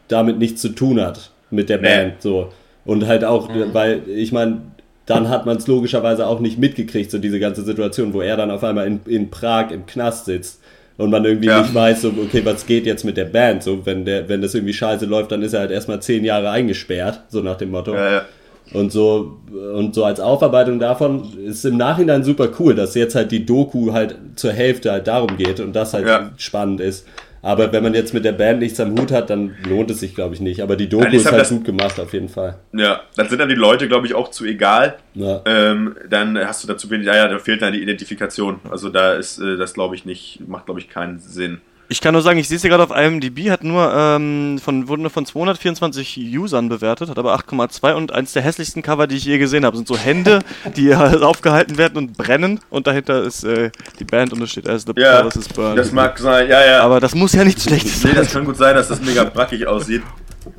damit 0.08 0.40
nichts 0.40 0.62
zu 0.62 0.70
tun 0.70 1.02
hat 1.02 1.32
mit 1.50 1.70
der 1.70 1.78
nee. 1.78 1.88
Band. 1.88 2.22
So. 2.22 2.52
Und 2.86 3.08
halt 3.08 3.24
auch, 3.24 3.50
mhm. 3.50 3.74
weil 3.74 4.02
ich 4.08 4.32
meine, 4.32 4.62
dann 5.06 5.30
hat 5.30 5.46
man 5.46 5.58
es 5.58 5.68
logischerweise 5.68 6.28
auch 6.28 6.40
nicht 6.40 6.58
mitgekriegt, 6.58 7.12
so 7.12 7.18
diese 7.18 7.40
ganze 7.40 7.64
Situation, 7.64 8.14
wo 8.14 8.22
er 8.22 8.38
dann 8.38 8.52
auf 8.52 8.64
einmal 8.64 8.88
in, 8.88 9.02
in 9.06 9.30
Prag 9.30 9.72
im 9.72 9.86
Knast 9.86 10.26
sitzt 10.26 10.62
und 10.98 11.10
man 11.10 11.26
irgendwie 11.26 11.48
ja. 11.48 11.62
nicht 11.62 11.74
weiß, 11.74 12.04
so, 12.04 12.10
okay, 12.10 12.42
was 12.46 12.66
geht 12.66 12.86
jetzt 12.86 13.04
mit 13.04 13.18
der 13.18 13.26
Band? 13.26 13.64
So, 13.64 13.86
wenn 13.86 14.06
der, 14.06 14.30
wenn 14.30 14.42
das 14.42 14.54
irgendwie 14.54 14.74
scheiße 14.74 15.06
läuft, 15.06 15.32
dann 15.32 15.42
ist 15.42 15.54
er 15.54 15.62
halt 15.62 15.72
erstmal 15.72 16.02
zehn 16.02 16.24
Jahre 16.24 16.50
eingesperrt, 16.50 17.22
so 17.30 17.42
nach 17.42 17.58
dem 17.58 17.72
Motto. 17.72 17.94
Ja, 17.94 18.12
ja. 18.12 18.26
Und 18.74 18.92
so, 18.92 19.40
und 19.76 19.94
so 19.94 20.04
als 20.04 20.20
Aufarbeitung 20.20 20.80
davon 20.80 21.38
ist 21.46 21.64
im 21.64 21.78
Nachhinein 21.78 22.24
super 22.24 22.50
cool, 22.60 22.74
dass 22.74 22.96
jetzt 22.96 23.16
halt 23.16 23.32
die 23.32 23.46
Doku 23.46 23.94
halt 23.94 24.18
zur 24.36 24.52
Hälfte 24.52 24.92
halt 24.92 25.08
darum 25.08 25.38
geht 25.38 25.60
und 25.60 25.74
das 25.74 25.94
halt 25.94 26.08
ja. 26.08 26.32
spannend 26.38 26.82
ist. 26.82 27.06
Aber 27.44 27.74
wenn 27.74 27.84
man 27.84 27.94
jetzt 27.94 28.14
mit 28.14 28.24
der 28.24 28.32
Band 28.32 28.60
nichts 28.60 28.80
am 28.80 28.98
Hut 28.98 29.12
hat, 29.12 29.30
dann 29.30 29.54
lohnt 29.68 29.92
es 29.92 30.00
sich, 30.00 30.16
glaube 30.16 30.34
ich, 30.34 30.40
nicht. 30.40 30.62
Aber 30.64 30.78
die 30.78 30.88
Doku 30.88 31.04
Nein, 31.04 31.14
ist 31.14 31.26
halt 31.26 31.42
das, 31.42 31.50
gut 31.50 31.66
gemacht, 31.66 32.00
auf 32.00 32.14
jeden 32.14 32.30
Fall. 32.30 32.56
Ja, 32.72 33.02
dann 33.18 33.28
sind 33.28 33.40
dann 33.40 33.50
die 33.50 33.56
Leute, 33.56 33.90
glaube 33.90 34.08
ich, 34.08 34.14
auch 34.14 34.32
zu 34.32 34.46
egal. 34.46 34.96
Ja. 35.14 35.42
Ähm, 35.46 35.94
dann 36.10 36.38
hast 36.38 36.64
du 36.64 36.70
dazu 36.70 36.90
wenig, 36.90 37.06
ja, 37.06 37.18
ja, 37.18 37.28
da 37.28 37.38
fehlt 37.40 37.62
dann 37.62 37.74
die 37.74 37.82
Identifikation. 37.82 38.62
Also 38.72 38.88
da 38.88 39.14
ist 39.14 39.40
äh, 39.40 39.58
das, 39.58 39.74
glaube 39.74 39.94
ich, 39.94 40.06
nicht, 40.06 40.40
macht, 40.48 40.68
glaube 40.68 40.80
ich, 40.80 40.88
keinen 40.88 41.20
Sinn. 41.20 41.60
Ich 41.94 42.02
kann 42.02 42.14
nur 42.14 42.24
sagen, 42.24 42.40
ich 42.40 42.48
sehe 42.48 42.56
es 42.56 42.64
hier 42.64 42.72
gerade 42.72 42.82
auf 42.82 42.90
IMDb, 42.90 43.52
hat 43.52 43.64
nur 43.64 43.94
ähm, 43.96 44.58
von, 44.58 44.88
wurde 44.88 45.04
nur 45.04 45.12
von 45.12 45.28
224 45.28 46.18
Usern 46.36 46.68
bewertet, 46.68 47.08
hat 47.08 47.20
aber 47.20 47.36
8,2 47.36 47.94
und 47.94 48.12
eins 48.12 48.34
der 48.34 48.42
hässlichsten 48.42 48.82
Cover, 48.82 49.06
die 49.06 49.18
ich 49.18 49.26
je 49.26 49.38
gesehen 49.38 49.64
habe, 49.64 49.78
sind 49.78 49.88
so 49.88 49.96
Hände, 49.96 50.40
die 50.76 50.96
aufgehalten 50.96 51.78
werden 51.78 51.98
und 52.00 52.18
brennen 52.18 52.60
und 52.72 52.88
dahinter 52.88 53.22
ist 53.22 53.44
äh, 53.44 53.70
die 54.00 54.06
Band 54.06 54.34
und 54.34 54.42
es 54.42 54.50
steht 54.50 54.68
As 54.68 54.86
the 54.88 54.94
ja, 55.00 55.20
is 55.20 55.48
burned. 55.50 55.78
Das 55.78 55.92
mag 55.92 56.18
sein, 56.18 56.50
ja, 56.50 56.66
ja. 56.66 56.82
Aber 56.82 57.00
das 57.00 57.14
muss 57.14 57.34
ja 57.34 57.44
nichts 57.44 57.66
Schlechtes 57.66 58.02
sein. 58.02 58.14
Nee, 58.14 58.18
das 58.18 58.34
kann 58.34 58.46
gut 58.46 58.58
sein, 58.58 58.74
dass 58.74 58.88
das 58.88 59.00
mega 59.00 59.26
brackig 59.26 59.68
aussieht. 59.68 60.02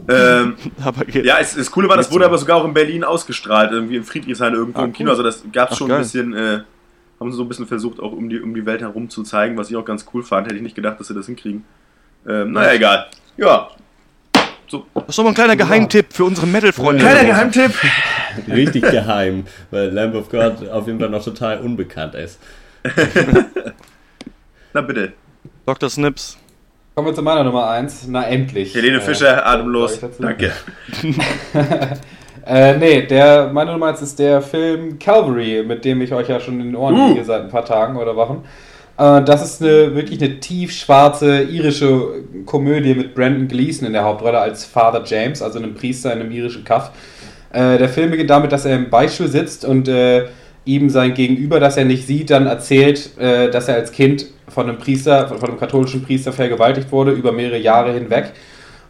Ähm, 0.09 0.55
ja, 1.24 1.39
es, 1.40 1.56
das 1.56 1.69
Coole 1.69 1.89
war, 1.89 1.97
das 1.97 2.12
wurde 2.12 2.27
aber 2.27 2.39
sogar 2.39 2.59
auch 2.59 2.65
in 2.65 2.74
Berlin 2.74 3.02
ausgestrahlt, 3.02 3.73
irgendwie 3.73 3.97
in 3.97 4.05
Friedrichshain 4.05 4.55
irgendwo 4.55 4.82
ah, 4.82 4.85
im 4.85 4.93
Kino. 4.93 5.11
Also 5.11 5.24
das 5.24 5.43
gab 5.52 5.73
es 5.73 5.78
schon 5.78 5.89
geil. 5.89 5.97
ein 5.97 6.02
bisschen 6.05 6.32
äh, 6.32 6.61
haben 7.20 7.30
sie 7.30 7.36
so 7.36 7.42
ein 7.42 7.48
bisschen 7.48 7.66
versucht, 7.66 8.00
auch 8.00 8.12
um 8.12 8.28
die, 8.28 8.40
um 8.40 8.54
die 8.54 8.66
Welt 8.66 8.80
herum 8.80 9.08
zu 9.08 9.22
zeigen, 9.22 9.56
was 9.56 9.70
ich 9.70 9.76
auch 9.76 9.84
ganz 9.84 10.06
cool 10.12 10.22
fand. 10.22 10.46
Hätte 10.46 10.56
ich 10.56 10.62
nicht 10.62 10.74
gedacht, 10.74 11.00
dass 11.00 11.08
sie 11.08 11.14
das 11.14 11.26
hinkriegen. 11.26 11.64
Ähm, 12.28 12.52
naja, 12.52 12.72
egal. 12.72 13.06
Ja. 13.36 13.68
So. 14.66 14.86
Das 14.94 15.04
ist 15.08 15.18
doch 15.18 15.24
mal 15.24 15.30
ein 15.30 15.34
kleiner 15.34 15.56
Geheimtipp 15.56 16.12
für 16.12 16.24
unsere 16.24 16.46
Metal-Freunde. 16.46 17.02
Kleiner 17.02 17.24
Geheimtipp. 17.24 17.72
Richtig 18.48 18.82
geheim, 18.82 19.44
weil 19.70 19.90
Lamb 19.90 20.14
of 20.14 20.28
God 20.30 20.68
auf 20.68 20.86
jeden 20.86 20.98
Fall 20.98 21.10
noch 21.10 21.22
total 21.22 21.60
unbekannt 21.60 22.14
ist. 22.14 22.40
Na 24.72 24.80
bitte. 24.80 25.12
Dr. 25.66 25.88
Snips. 25.88 26.38
Kommen 26.94 27.08
wir 27.08 27.14
zu 27.14 27.22
meiner 27.22 27.44
Nummer 27.44 27.68
1. 27.70 28.06
Na 28.08 28.26
endlich. 28.26 28.74
Helene 28.74 29.00
Fischer, 29.00 29.38
äh, 29.38 29.42
atemlos. 29.42 30.00
Danke. 30.18 30.52
Äh, 32.46 32.76
nee, 32.76 33.02
der, 33.02 33.50
meine 33.52 33.72
Nummer 33.72 33.86
1 33.86 34.02
ist 34.02 34.18
der 34.18 34.42
Film 34.42 34.98
Calvary, 34.98 35.64
mit 35.66 35.84
dem 35.84 36.02
ich 36.02 36.12
euch 36.12 36.28
ja 36.28 36.40
schon 36.40 36.60
in 36.60 36.66
den 36.66 36.76
Ohren 36.76 36.94
uh. 36.94 37.24
seit 37.24 37.42
ein 37.42 37.48
paar 37.48 37.64
Tagen 37.64 37.96
oder 37.96 38.16
Wochen. 38.16 38.44
Äh, 38.98 39.22
das 39.22 39.42
ist 39.42 39.62
eine, 39.62 39.94
wirklich 39.94 40.22
eine 40.22 40.40
tiefschwarze 40.40 41.42
irische 41.42 42.24
Komödie 42.44 42.94
mit 42.94 43.14
Brandon 43.14 43.48
Gleeson 43.48 43.86
in 43.86 43.94
der 43.94 44.04
Hauptrolle 44.04 44.38
als 44.38 44.64
Father 44.64 45.02
James, 45.04 45.40
also 45.40 45.58
einem 45.58 45.74
Priester 45.74 46.12
in 46.12 46.20
einem 46.20 46.32
irischen 46.32 46.64
Kaff. 46.64 46.90
Äh, 47.52 47.78
der 47.78 47.88
Film 47.88 48.10
beginnt 48.10 48.30
damit, 48.30 48.52
dass 48.52 48.66
er 48.66 48.76
im 48.76 48.90
Beistuhl 48.90 49.28
sitzt 49.28 49.64
und 49.64 49.88
äh, 49.88 50.26
ihm 50.66 50.90
sein 50.90 51.14
Gegenüber, 51.14 51.60
das 51.60 51.78
er 51.78 51.86
nicht 51.86 52.06
sieht, 52.06 52.28
dann 52.28 52.46
erzählt, 52.46 53.18
äh, 53.18 53.50
dass 53.50 53.68
er 53.68 53.76
als 53.76 53.90
Kind 53.90 54.26
von 54.48 54.68
einem 54.68 54.78
Priester, 54.78 55.28
von 55.28 55.48
einem 55.48 55.58
katholischen 55.58 56.02
Priester 56.02 56.32
vergewaltigt 56.32 56.92
wurde 56.92 57.12
über 57.12 57.32
mehrere 57.32 57.58
Jahre 57.58 57.94
hinweg 57.94 58.32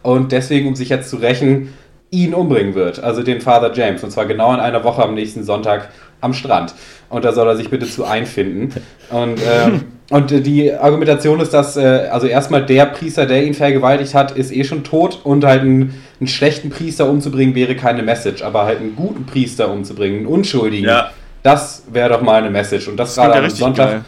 und 0.02 0.32
deswegen, 0.32 0.68
um 0.68 0.74
sich 0.74 0.90
jetzt 0.90 1.08
zu 1.08 1.16
rächen, 1.16 1.72
ihn 2.14 2.34
umbringen 2.34 2.74
wird, 2.74 3.02
also 3.02 3.22
den 3.22 3.40
Father 3.40 3.72
James, 3.74 4.02
und 4.04 4.10
zwar 4.10 4.26
genau 4.26 4.52
in 4.54 4.60
einer 4.60 4.84
Woche 4.84 5.02
am 5.02 5.14
nächsten 5.14 5.42
Sonntag 5.44 5.90
am 6.20 6.32
Strand. 6.32 6.74
Und 7.10 7.24
da 7.24 7.32
soll 7.32 7.46
er 7.48 7.56
sich 7.56 7.70
bitte 7.70 7.86
zu 7.86 8.04
einfinden. 8.04 8.72
Und, 9.10 9.40
ähm, 9.46 9.84
und 10.10 10.30
die 10.30 10.72
Argumentation 10.72 11.40
ist, 11.40 11.52
dass 11.52 11.76
äh, 11.76 12.08
also 12.10 12.26
erstmal 12.26 12.64
der 12.64 12.86
Priester, 12.86 13.26
der 13.26 13.44
ihn 13.44 13.54
vergewaltigt 13.54 14.14
hat, 14.14 14.32
ist 14.32 14.52
eh 14.52 14.64
schon 14.64 14.84
tot 14.84 15.20
und 15.24 15.44
halt 15.44 15.62
einen, 15.62 16.02
einen 16.20 16.28
schlechten 16.28 16.70
Priester 16.70 17.08
umzubringen 17.08 17.54
wäre 17.54 17.76
keine 17.76 18.02
Message, 18.02 18.42
aber 18.42 18.64
halt 18.64 18.80
einen 18.80 18.96
guten 18.96 19.26
Priester 19.26 19.70
umzubringen, 19.70 20.18
einen 20.18 20.26
Unschuldigen, 20.26 20.88
ja. 20.88 21.10
das 21.42 21.84
wäre 21.92 22.08
doch 22.08 22.22
mal 22.22 22.36
eine 22.36 22.50
Message. 22.50 22.88
Und 22.88 22.96
das, 22.96 23.14
das 23.14 23.24
gerade 23.26 23.44
am 23.44 23.50
Sonntag. 23.50 23.90
Geil. 23.90 24.04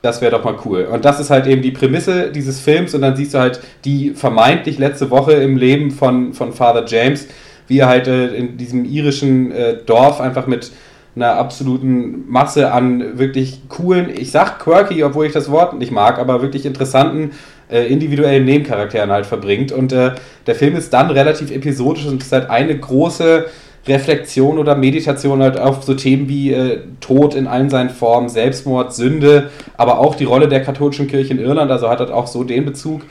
Das 0.00 0.20
wäre 0.20 0.30
doch 0.30 0.44
mal 0.44 0.56
cool. 0.64 0.84
Und 0.84 1.04
das 1.04 1.18
ist 1.18 1.30
halt 1.30 1.46
eben 1.46 1.60
die 1.60 1.72
Prämisse 1.72 2.30
dieses 2.30 2.60
Films. 2.60 2.94
Und 2.94 3.02
dann 3.02 3.16
siehst 3.16 3.34
du 3.34 3.38
halt 3.38 3.60
die 3.84 4.10
vermeintlich 4.10 4.78
letzte 4.78 5.10
Woche 5.10 5.32
im 5.32 5.56
Leben 5.56 5.90
von, 5.90 6.32
von 6.34 6.52
Father 6.52 6.84
James, 6.86 7.26
wie 7.66 7.80
er 7.80 7.88
halt 7.88 8.06
äh, 8.06 8.28
in 8.28 8.56
diesem 8.56 8.84
irischen 8.84 9.50
äh, 9.50 9.78
Dorf 9.84 10.20
einfach 10.20 10.46
mit 10.46 10.70
einer 11.16 11.34
absoluten 11.34 12.30
Masse 12.30 12.72
an 12.72 13.18
wirklich 13.18 13.62
coolen, 13.68 14.08
ich 14.16 14.30
sag 14.30 14.60
quirky, 14.60 15.02
obwohl 15.02 15.26
ich 15.26 15.32
das 15.32 15.50
Wort 15.50 15.76
nicht 15.76 15.90
mag, 15.90 16.18
aber 16.18 16.42
wirklich 16.42 16.64
interessanten 16.64 17.32
äh, 17.70 17.86
individuellen 17.86 18.44
Nebencharakteren 18.44 19.10
halt 19.10 19.26
verbringt. 19.26 19.72
Und 19.72 19.92
äh, 19.92 20.12
der 20.46 20.54
Film 20.54 20.76
ist 20.76 20.92
dann 20.92 21.10
relativ 21.10 21.50
episodisch 21.50 22.06
und 22.06 22.22
ist 22.22 22.32
halt 22.32 22.50
eine 22.50 22.78
große 22.78 23.46
Reflexion 23.86 24.58
oder 24.58 24.74
Meditation 24.74 25.42
halt 25.42 25.58
auf 25.58 25.82
so 25.82 25.94
Themen 25.94 26.28
wie 26.28 26.52
äh, 26.52 26.80
Tod 27.00 27.34
in 27.34 27.46
allen 27.46 27.70
seinen 27.70 27.90
Formen, 27.90 28.28
Selbstmord, 28.28 28.94
Sünde, 28.94 29.50
aber 29.76 29.98
auch 29.98 30.14
die 30.14 30.24
Rolle 30.24 30.48
der 30.48 30.62
katholischen 30.62 31.06
Kirche 31.06 31.32
in 31.32 31.40
Irland, 31.40 31.70
also 31.70 31.88
hat 31.88 32.00
halt 32.00 32.10
auch 32.10 32.26
so 32.26 32.44
den 32.44 32.64
Bezug. 32.64 33.02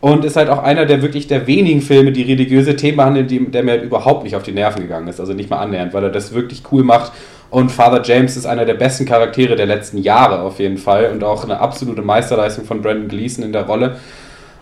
Und 0.00 0.24
ist 0.24 0.34
halt 0.34 0.48
auch 0.48 0.60
einer 0.60 0.84
der 0.84 1.00
wirklich 1.00 1.28
der 1.28 1.46
wenigen 1.46 1.80
Filme, 1.80 2.10
die 2.10 2.22
religiöse 2.22 2.74
Themen 2.74 2.96
behandeln, 2.96 3.28
die, 3.28 3.38
der 3.50 3.62
mir 3.62 3.72
halt 3.72 3.84
überhaupt 3.84 4.24
nicht 4.24 4.34
auf 4.34 4.42
die 4.42 4.50
Nerven 4.50 4.82
gegangen 4.82 5.06
ist. 5.06 5.20
Also 5.20 5.32
nicht 5.32 5.48
mal 5.48 5.58
annähernd, 5.58 5.94
weil 5.94 6.02
er 6.02 6.10
das 6.10 6.34
wirklich 6.34 6.64
cool 6.72 6.82
macht 6.82 7.12
und 7.52 7.70
Father 7.70 8.00
James 8.02 8.38
ist 8.38 8.46
einer 8.46 8.64
der 8.64 8.72
besten 8.72 9.04
Charaktere 9.04 9.56
der 9.56 9.66
letzten 9.66 9.98
Jahre 9.98 10.40
auf 10.40 10.58
jeden 10.58 10.78
Fall 10.78 11.10
und 11.12 11.22
auch 11.22 11.44
eine 11.44 11.60
absolute 11.60 12.00
Meisterleistung 12.00 12.64
von 12.64 12.80
Brandon 12.80 13.08
Gleason 13.08 13.44
in 13.44 13.52
der 13.52 13.66
Rolle. 13.66 13.98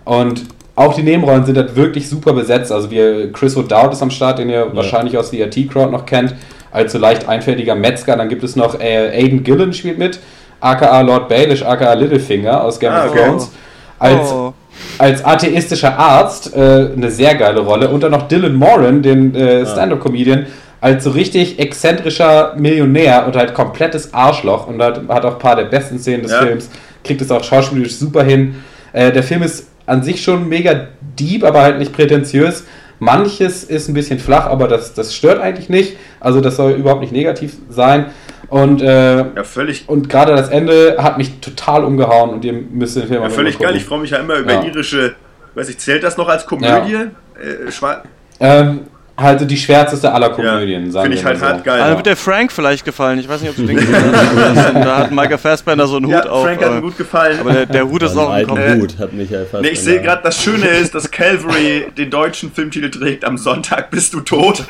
Und 0.05 0.43
auch 0.81 0.95
die 0.95 1.03
Nebenrollen 1.03 1.45
sind 1.45 1.59
halt 1.59 1.77
wirklich 1.77 2.09
super 2.09 2.33
besetzt. 2.33 2.73
Also 2.73 2.91
wie 2.91 3.31
Chris 3.33 3.55
O'Dowd 3.57 3.93
ist 3.93 4.03
am 4.03 4.11
Start, 4.11 4.39
den 4.39 4.49
ihr 4.49 4.61
ja. 4.61 4.75
wahrscheinlich 4.77 5.19
aus 5.19 5.31
der 5.31 5.47
IT 5.47 5.71
Crowd 5.71 5.93
noch 5.93 6.07
kennt, 6.07 6.35
als 6.73 6.93
so 6.93 6.99
leicht 6.99 7.29
einfältiger 7.29 7.75
Metzger. 7.75 8.17
Dann 8.17 8.31
gibt 8.31 8.43
es 8.43 8.57
noch 8.57 8.81
äh, 8.81 9.11
Aiden 9.11 9.45
Gillen 9.45 9.75
spielt 9.75 9.99
mit, 9.99 10.21
aka 10.61 11.03
Lord 11.03 11.29
Baelish, 11.29 11.63
aka 11.63 11.93
Littlefinger 11.93 12.65
aus 12.65 12.81
Game 12.81 12.93
ah, 12.93 13.07
of 13.07 13.15
Thrones. 13.15 13.51
Als, 13.99 14.33
oh. 14.33 14.55
als 14.97 15.23
atheistischer 15.23 15.99
Arzt 15.99 16.57
äh, 16.57 16.89
eine 16.97 17.11
sehr 17.11 17.35
geile 17.35 17.61
Rolle. 17.61 17.91
Und 17.91 18.03
dann 18.03 18.13
noch 18.13 18.27
Dylan 18.29 18.55
Moran, 18.55 19.03
den 19.03 19.35
äh, 19.35 19.67
Stand-Up-Comedian, 19.67 20.47
als 20.81 21.05
so 21.05 21.11
richtig 21.11 21.59
exzentrischer 21.59 22.55
Millionär 22.57 23.27
und 23.27 23.37
halt 23.37 23.53
komplettes 23.53 24.15
Arschloch 24.15 24.67
und 24.67 24.81
hat, 24.83 25.03
hat 25.09 25.25
auch 25.27 25.33
ein 25.33 25.39
paar 25.39 25.57
der 25.57 25.65
besten 25.65 25.99
Szenen 25.99 26.23
des 26.23 26.33
ja. 26.33 26.41
Films, 26.41 26.71
kriegt 27.05 27.21
es 27.21 27.31
auch 27.31 27.45
schauspielerisch 27.45 27.97
super 27.97 28.23
hin. 28.23 28.55
Äh, 28.95 29.13
der 29.13 29.23
Film 29.23 29.43
ist 29.43 29.67
an 29.91 30.05
sich 30.05 30.23
schon 30.23 30.49
mega 30.49 30.87
deep, 31.19 31.43
aber 31.43 31.63
halt 31.63 31.79
nicht 31.79 31.93
prätentiös. 31.93 32.65
Manches 33.01 33.65
ist 33.65 33.89
ein 33.89 33.95
bisschen 33.95 34.21
flach, 34.21 34.47
aber 34.47 34.69
das, 34.69 34.95
das 34.95 35.15
stört 35.15 35.41
eigentlich 35.41 35.69
nicht. 35.69 35.97
Also 36.21 36.41
das 36.41 36.57
soll 36.57 36.73
überhaupt 36.73 37.01
nicht 37.01 37.13
negativ 37.13 37.55
sein. 37.69 38.07
Und, 38.49 38.83
äh, 38.83 39.17
ja, 39.17 39.43
völlig. 39.43 39.89
Und 39.89 40.09
gerade 40.09 40.37
das 40.37 40.49
Ende 40.49 40.97
hat 40.99 41.19
mich 41.19 41.41
total 41.41 41.85
umgehauen 41.85 42.31
und 42.31 42.45
ihr 42.45 42.53
müsst 42.53 42.97
den 42.97 43.09
Film 43.09 43.23
Ja, 43.23 43.31
völlig 43.31 43.59
geil. 43.59 43.75
Ich 43.75 43.85
freue 43.85 44.01
mich 44.01 44.11
ja 44.11 44.19
immer 44.19 44.37
über 44.37 44.53
ja. 44.53 44.63
irische, 44.63 45.15
weiß 45.55 45.69
ich, 45.71 45.79
zählt 45.79 46.05
das 46.05 46.17
noch 46.17 46.29
als 46.29 46.47
Komödie? 46.47 46.93
Ja. 46.93 47.03
Äh, 47.41 48.61
ähm, 48.61 48.81
halt 49.21 49.41
so 49.41 49.47
die 49.47 49.57
schwärzeste 49.57 50.13
aller 50.13 50.31
Komödien. 50.31 50.91
Ja, 50.91 51.03
Finde 51.03 51.17
ich 51.17 51.25
halt 51.25 51.39
so. 51.39 51.47
hart 51.47 51.65
geil. 51.65 51.81
Also 51.81 51.97
wird 51.97 52.07
der 52.07 52.17
Frank 52.17 52.53
vielleicht 52.53 52.85
gefallen. 52.85 53.19
Ich 53.19 53.29
weiß 53.29 53.41
nicht, 53.41 53.51
ob 53.51 53.57
du 53.57 53.67
den 53.67 53.77
gesehen 53.79 54.13
hast. 54.15 54.75
da 54.75 54.99
hat 54.99 55.11
Michael 55.11 55.39
Fassbender 55.39 55.87
so 55.87 55.97
einen 55.97 56.07
Hut 56.07 56.13
ja, 56.13 56.29
auf. 56.29 56.45
Frank 56.45 56.65
hat 56.65 56.73
mir 56.73 56.81
gut 56.83 56.99
gefallen. 56.99 57.41
Aber 57.41 57.53
der, 57.53 57.67
der 57.67 57.89
Hut 57.89 58.03
ist 58.03 58.17
auch 58.17 58.31
ein 58.31 58.49
äh, 58.49 58.77
Hut, 58.79 58.99
hat 58.99 59.13
Michael 59.13 59.43
Fassbender. 59.43 59.69
Nee, 59.69 59.75
ich 59.75 59.81
sehe 59.81 60.01
gerade, 60.01 60.23
das 60.23 60.43
Schöne 60.43 60.67
ist, 60.67 60.95
dass 60.95 61.11
Calvary 61.11 61.87
den 61.97 62.11
deutschen 62.11 62.53
Filmtitel 62.53 62.91
trägt. 62.91 63.25
Am 63.25 63.39
Sonntag 63.39 63.91
bist 63.91 64.15
du 64.15 64.21
tot. 64.21 64.65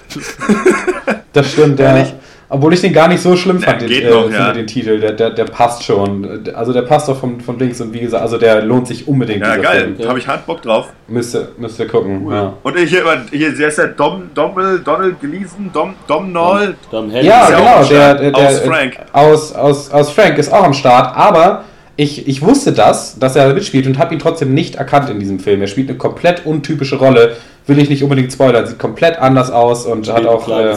das 1.33 1.53
stimmt, 1.53 1.79
ja. 1.79 2.07
Obwohl 2.53 2.75
ich 2.75 2.81
den 2.81 2.93
gar 2.93 3.07
nicht 3.07 3.23
so 3.23 3.37
schlimm 3.37 3.61
fand, 3.61 3.83
ja, 3.83 3.89
den, 3.89 4.03
äh, 4.03 4.11
noch, 4.11 4.31
ja. 4.31 4.53
den, 4.53 4.67
Titel. 4.67 4.99
Der, 4.99 5.13
der, 5.13 5.31
der 5.31 5.45
passt 5.45 5.85
schon. 5.85 6.43
Also 6.53 6.73
der 6.73 6.83
passt 6.83 7.09
doch 7.09 7.17
vom, 7.17 7.39
vom 7.39 7.57
Dings 7.59 7.81
und 7.81 7.95
wie 7.95 8.01
gesagt, 8.01 8.23
also 8.23 8.39
der 8.39 8.63
lohnt 8.63 8.89
sich 8.89 9.07
unbedingt. 9.07 9.41
Ja, 9.41 9.57
geil. 9.57 9.95
Film. 9.97 10.09
Habe 10.09 10.19
ich 10.19 10.27
hart 10.27 10.47
Bock 10.47 10.61
drauf. 10.61 10.89
Müsst 11.07 11.37
ihr, 11.37 11.49
müsst 11.59 11.79
ihr 11.79 11.87
gucken. 11.87 12.27
Cool. 12.27 12.35
Ja. 12.35 12.53
Und 12.65 12.77
hier, 12.77 13.05
hier 13.31 13.69
ist 13.69 13.79
der 13.79 13.87
Dom, 13.89 14.31
Dommel, 14.35 14.81
Donald 14.81 15.21
Gleason, 15.21 15.71
Dom, 15.73 15.95
Domnall. 16.09 16.75
Dom, 16.91 17.09
Dom 17.09 17.23
ja, 17.23 17.47
genau. 17.47 17.85
Der, 17.85 18.15
der, 18.17 18.33
der, 18.33 18.49
aus 18.49 18.59
Frank. 18.61 18.97
Aus, 19.13 19.55
aus, 19.55 19.91
aus 19.93 20.11
Frank 20.11 20.37
ist 20.37 20.53
auch 20.53 20.65
am 20.65 20.75
Start, 20.75 21.17
aber 21.17 21.65
ich, 21.95 22.27
ich 22.27 22.43
wusste 22.43 22.73
das, 22.73 23.19
dass 23.19 23.37
er 23.37 23.53
mitspielt 23.55 23.87
und 23.87 23.99
habe 23.99 24.15
ihn 24.15 24.19
trotzdem 24.19 24.55
nicht 24.55 24.75
erkannt 24.75 25.09
in 25.11 25.21
diesem 25.21 25.39
Film. 25.39 25.61
Er 25.61 25.67
spielt 25.69 25.89
eine 25.89 25.99
komplett 25.99 26.47
untypische 26.47 26.97
Rolle 26.97 27.37
will 27.67 27.79
ich 27.79 27.89
nicht 27.89 28.03
unbedingt 28.03 28.33
spoilern. 28.33 28.67
Sieht 28.67 28.79
komplett 28.79 29.19
anders 29.19 29.51
aus 29.51 29.87
und 29.87 30.09
hat 30.13 30.27
auch, 30.27 30.49
äh, 30.49 30.75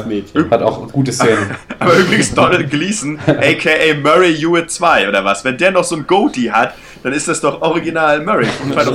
hat 0.51 0.61
auch 0.61 0.91
gute 0.91 1.11
Szenen. 1.11 1.51
Aber 1.79 1.95
übrigens 1.95 2.33
Donald 2.33 2.69
Gleason, 2.69 3.19
aka 3.27 3.93
Murray 4.01 4.35
Hewitt 4.35 4.71
2 4.71 5.09
oder 5.09 5.25
was, 5.25 5.43
wenn 5.43 5.57
der 5.57 5.71
noch 5.71 5.83
so 5.83 5.95
ein 5.95 6.05
Goatee 6.07 6.51
hat, 6.51 6.73
dann 7.03 7.13
ist 7.13 7.27
das 7.27 7.41
doch 7.41 7.61
original 7.61 8.23
Murray. 8.23 8.47
Das 8.73 8.87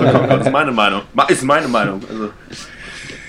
ist 0.47 0.53
meine 0.53 0.73
Meinung. 0.73 1.03
Ist 1.29 1.43
meine 1.43 1.69
Meinung. 1.69 2.01
Also. 2.09 2.31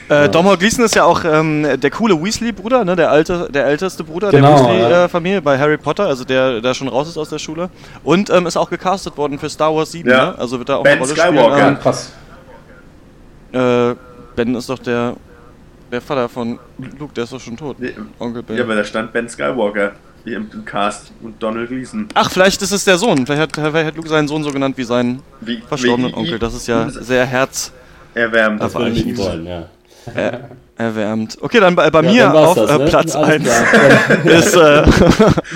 Äh, 0.09 0.27
Domhnall 0.29 0.57
Gleeson 0.57 0.83
ist 0.83 0.95
ja 0.95 1.03
auch 1.03 1.23
ähm, 1.23 1.79
der 1.79 1.91
coole 1.91 2.19
Weasley-Bruder, 2.19 2.83
ne? 2.83 2.95
der, 2.95 3.11
alte, 3.11 3.47
der 3.53 3.67
älteste 3.67 4.03
Bruder 4.03 4.31
genau, 4.31 4.67
der 4.67 4.89
Weasley-Familie 4.89 5.35
ja. 5.35 5.39
äh, 5.39 5.41
bei 5.41 5.59
Harry 5.59 5.77
Potter, 5.77 6.07
also 6.07 6.23
der, 6.23 6.61
der 6.61 6.73
schon 6.73 6.87
raus 6.87 7.07
ist 7.07 7.17
aus 7.17 7.29
der 7.29 7.37
Schule. 7.37 7.69
Und 8.03 8.31
ähm, 8.31 8.47
ist 8.47 8.57
auch 8.57 8.71
gecastet 8.71 9.15
worden 9.17 9.37
für 9.37 9.49
Star 9.49 9.75
Wars 9.75 9.91
7, 9.91 10.09
ja. 10.09 10.31
ne? 10.31 10.35
also 10.39 10.57
wird 10.57 10.69
da 10.69 10.77
auch 10.77 10.83
ben 10.83 10.93
eine 10.93 11.01
Rolle 11.01 11.13
Skywalker. 11.13 11.55
spielen. 11.55 11.67
Ähm, 11.67 11.79
krass. 11.79 12.11
Äh, 13.51 13.95
Ben 14.35 14.55
ist 14.55 14.69
doch 14.69 14.79
der, 14.79 15.15
der 15.91 16.01
Vater 16.01 16.29
von 16.29 16.59
Luke, 16.97 17.13
der 17.13 17.25
ist 17.25 17.33
doch 17.33 17.39
schon 17.39 17.57
tot. 17.57 17.79
Nee, 17.79 17.93
Onkel 18.19 18.43
Ben. 18.43 18.57
Ja, 18.57 18.63
aber 18.63 18.75
da 18.75 18.83
stand 18.83 19.11
Ben 19.13 19.27
Skywalker 19.27 19.93
wie 20.25 20.33
im 20.33 20.65
Cast 20.65 21.11
und 21.21 21.41
Donald 21.41 21.69
Gleason. 21.69 22.07
Ach, 22.13 22.29
vielleicht 22.29 22.61
ist 22.61 22.71
es 22.71 22.83
der 22.85 22.97
Sohn. 22.97 23.25
Vielleicht 23.25 23.41
hat, 23.41 23.55
vielleicht 23.55 23.87
hat 23.87 23.95
Luke 23.95 24.09
seinen 24.09 24.27
Sohn 24.27 24.43
so 24.43 24.51
genannt 24.51 24.77
wie 24.77 24.83
seinen 24.83 25.21
wie, 25.41 25.61
verstorbenen 25.67 26.11
wie, 26.11 26.15
Onkel. 26.15 26.39
Das 26.39 26.53
ist 26.53 26.67
ja 26.67 26.89
sehr 26.89 27.25
herz. 27.25 27.71
Erwärmt. 28.13 28.61
Das 28.61 28.73
würde 28.75 28.91
ich 28.91 29.05
nicht 29.05 29.17
wollen, 29.17 29.45
ja. 29.45 29.69
Er, 30.15 30.49
erwärmt. 30.77 31.37
Okay, 31.41 31.59
dann 31.59 31.75
bei, 31.75 31.89
bei 31.89 32.01
ja, 32.03 32.29
mir 32.29 32.33
auf 32.33 32.55
das, 32.55 32.69
äh, 32.69 32.77
ne? 32.77 32.85
Platz 32.85 33.15
1 33.15 33.47
ist, 34.25 34.55
äh, 34.55 34.83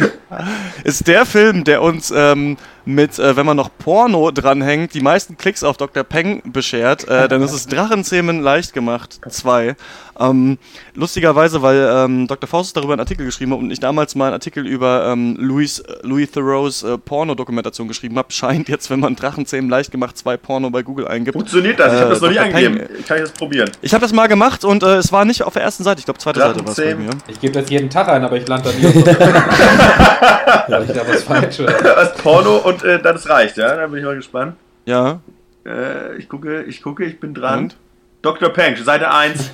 ist 0.84 1.08
der 1.08 1.26
Film, 1.26 1.64
der 1.64 1.82
uns 1.82 2.14
ähm, 2.16 2.58
mit, 2.86 3.20
äh, 3.20 3.36
wenn 3.36 3.46
man 3.46 3.58
noch 3.58 3.70
Porno 3.78 4.32
dranhängt, 4.32 4.94
die 4.94 5.02
meisten 5.02 5.38
Klicks 5.38 5.64
auf 5.64 5.78
Dr. 5.78 6.04
Peng 6.04 6.42
beschert. 6.46 7.08
Äh, 7.08 7.28
dann 7.28 7.42
ist 7.42 7.54
es 7.54 7.68
Drachenzähmen 7.68 8.42
leicht 8.42 8.74
gemacht 8.74 9.20
2. 9.28 9.76
Ähm, 10.20 10.58
lustigerweise, 10.94 11.62
weil 11.62 11.90
ähm, 11.92 12.28
Dr. 12.28 12.48
Faust 12.48 12.78
darüber 12.78 12.94
einen 12.94 13.00
Artikel 13.00 13.26
geschrieben 13.26 13.54
hat 13.54 13.60
und 13.60 13.72
ich 13.72 13.80
damals 13.80 14.16
mal 14.16 14.26
einen 14.26 14.34
Artikel 14.34 14.68
über 14.68 15.08
ähm, 15.12 15.36
Louis, 15.40 15.84
Louis 16.04 16.30
Theroux 16.30 16.84
äh, 16.84 16.98
Porno-Dokumentation 16.98 17.88
geschrieben 17.88 18.18
habe, 18.18 18.28
scheint 18.32 18.70
jetzt, 18.70 18.90
wenn 18.90 19.00
man 19.00 19.16
Drachenzähmen 19.16 19.70
leicht 19.70 19.92
gemacht 19.92 20.18
2 20.18 20.38
Porno 20.38 20.70
bei 20.70 20.84
Google 20.84 21.08
eingibt. 21.08 21.36
Funktioniert 21.36 21.80
das? 21.80 21.94
Ich 21.94 22.00
habe 22.00 22.10
das 22.12 22.22
noch 22.22 22.30
nie 22.30 22.40
eingegeben. 22.40 22.78
Peng, 22.78 23.06
Kann 23.06 23.18
ich 23.18 23.24
das 23.24 23.32
probieren? 23.32 23.72
Ich 23.82 23.94
habe 23.94 24.02
das 24.02 24.14
mal 24.14 24.28
gemacht 24.28 24.64
und 24.66 24.84
äh, 24.84 24.98
es 24.98 25.12
war 25.12 25.26
nicht 25.26 25.44
auf 25.44 25.54
der 25.54 25.64
ersten 25.64 25.84
Seite. 25.84 26.00
Ich 26.00 26.06
glaube, 26.06 26.20
zweite 26.20 26.40
Seite 26.40 26.60
war 26.64 26.70
es 26.70 26.76
bei 26.76 26.96
mir. 26.96 27.12
Ich 27.28 27.40
gebe 27.40 27.54
das 27.54 27.70
jeden 27.70 27.90
Tag 27.90 28.08
ein, 28.10 28.24
aber 28.24 28.38
ich 28.38 28.48
lande 28.48 28.70
da 28.70 28.78
nie 28.78 28.86
auf 28.88 28.96
ja, 30.68 30.82
ich 30.82 30.92
da 30.92 31.08
was 31.08 31.24
falsch. 31.24 31.60
Was 31.60 32.14
Porno 32.16 32.58
und 32.58 32.84
äh, 32.84 33.02
dann 33.02 33.18
reicht, 33.18 33.58
ja? 33.58 33.76
Da 33.76 33.88
bin 33.88 34.00
ich 34.00 34.06
mal 34.06 34.16
gespannt. 34.16 34.56
Ja. 34.86 35.22
Äh, 35.66 36.18
ich 36.18 36.30
gucke, 36.30 36.64
ich 36.64 36.82
gucke, 36.82 37.06
ich 37.06 37.20
bin 37.20 37.34
dran. 37.34 37.60
Und? 37.60 37.78
Dr. 38.22 38.50
Peng, 38.50 38.76
Seite 38.78 39.12
1, 39.12 39.52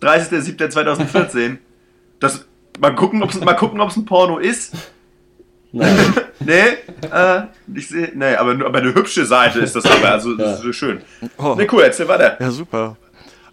30.07.2014. 0.00 1.58
Das, 2.18 2.46
mal 2.80 2.94
gucken, 2.94 3.22
ob 3.22 3.28
es 3.28 3.38
mal 3.40 3.52
gucken, 3.52 3.78
ob's 3.78 3.94
ein 3.94 4.06
Porno 4.06 4.38
ist. 4.38 4.72
Nein. 5.70 6.14
nee, 6.40 6.78
äh, 7.12 7.42
ich 7.74 7.88
sehe, 7.88 8.10
nee, 8.14 8.34
aber, 8.34 8.52
aber 8.64 8.78
eine 8.78 8.94
hübsche 8.94 9.26
Seite 9.26 9.58
ist 9.58 9.76
das 9.76 9.84
aber, 9.84 10.12
also 10.12 10.34
das 10.34 10.54
ist 10.54 10.62
so 10.62 10.72
schön. 10.72 11.02
Oh. 11.36 11.54
Nee, 11.58 11.68
cool, 11.70 11.82
erzähl 11.82 12.08
weiter. 12.08 12.38
Ja, 12.40 12.50
super. 12.50 12.96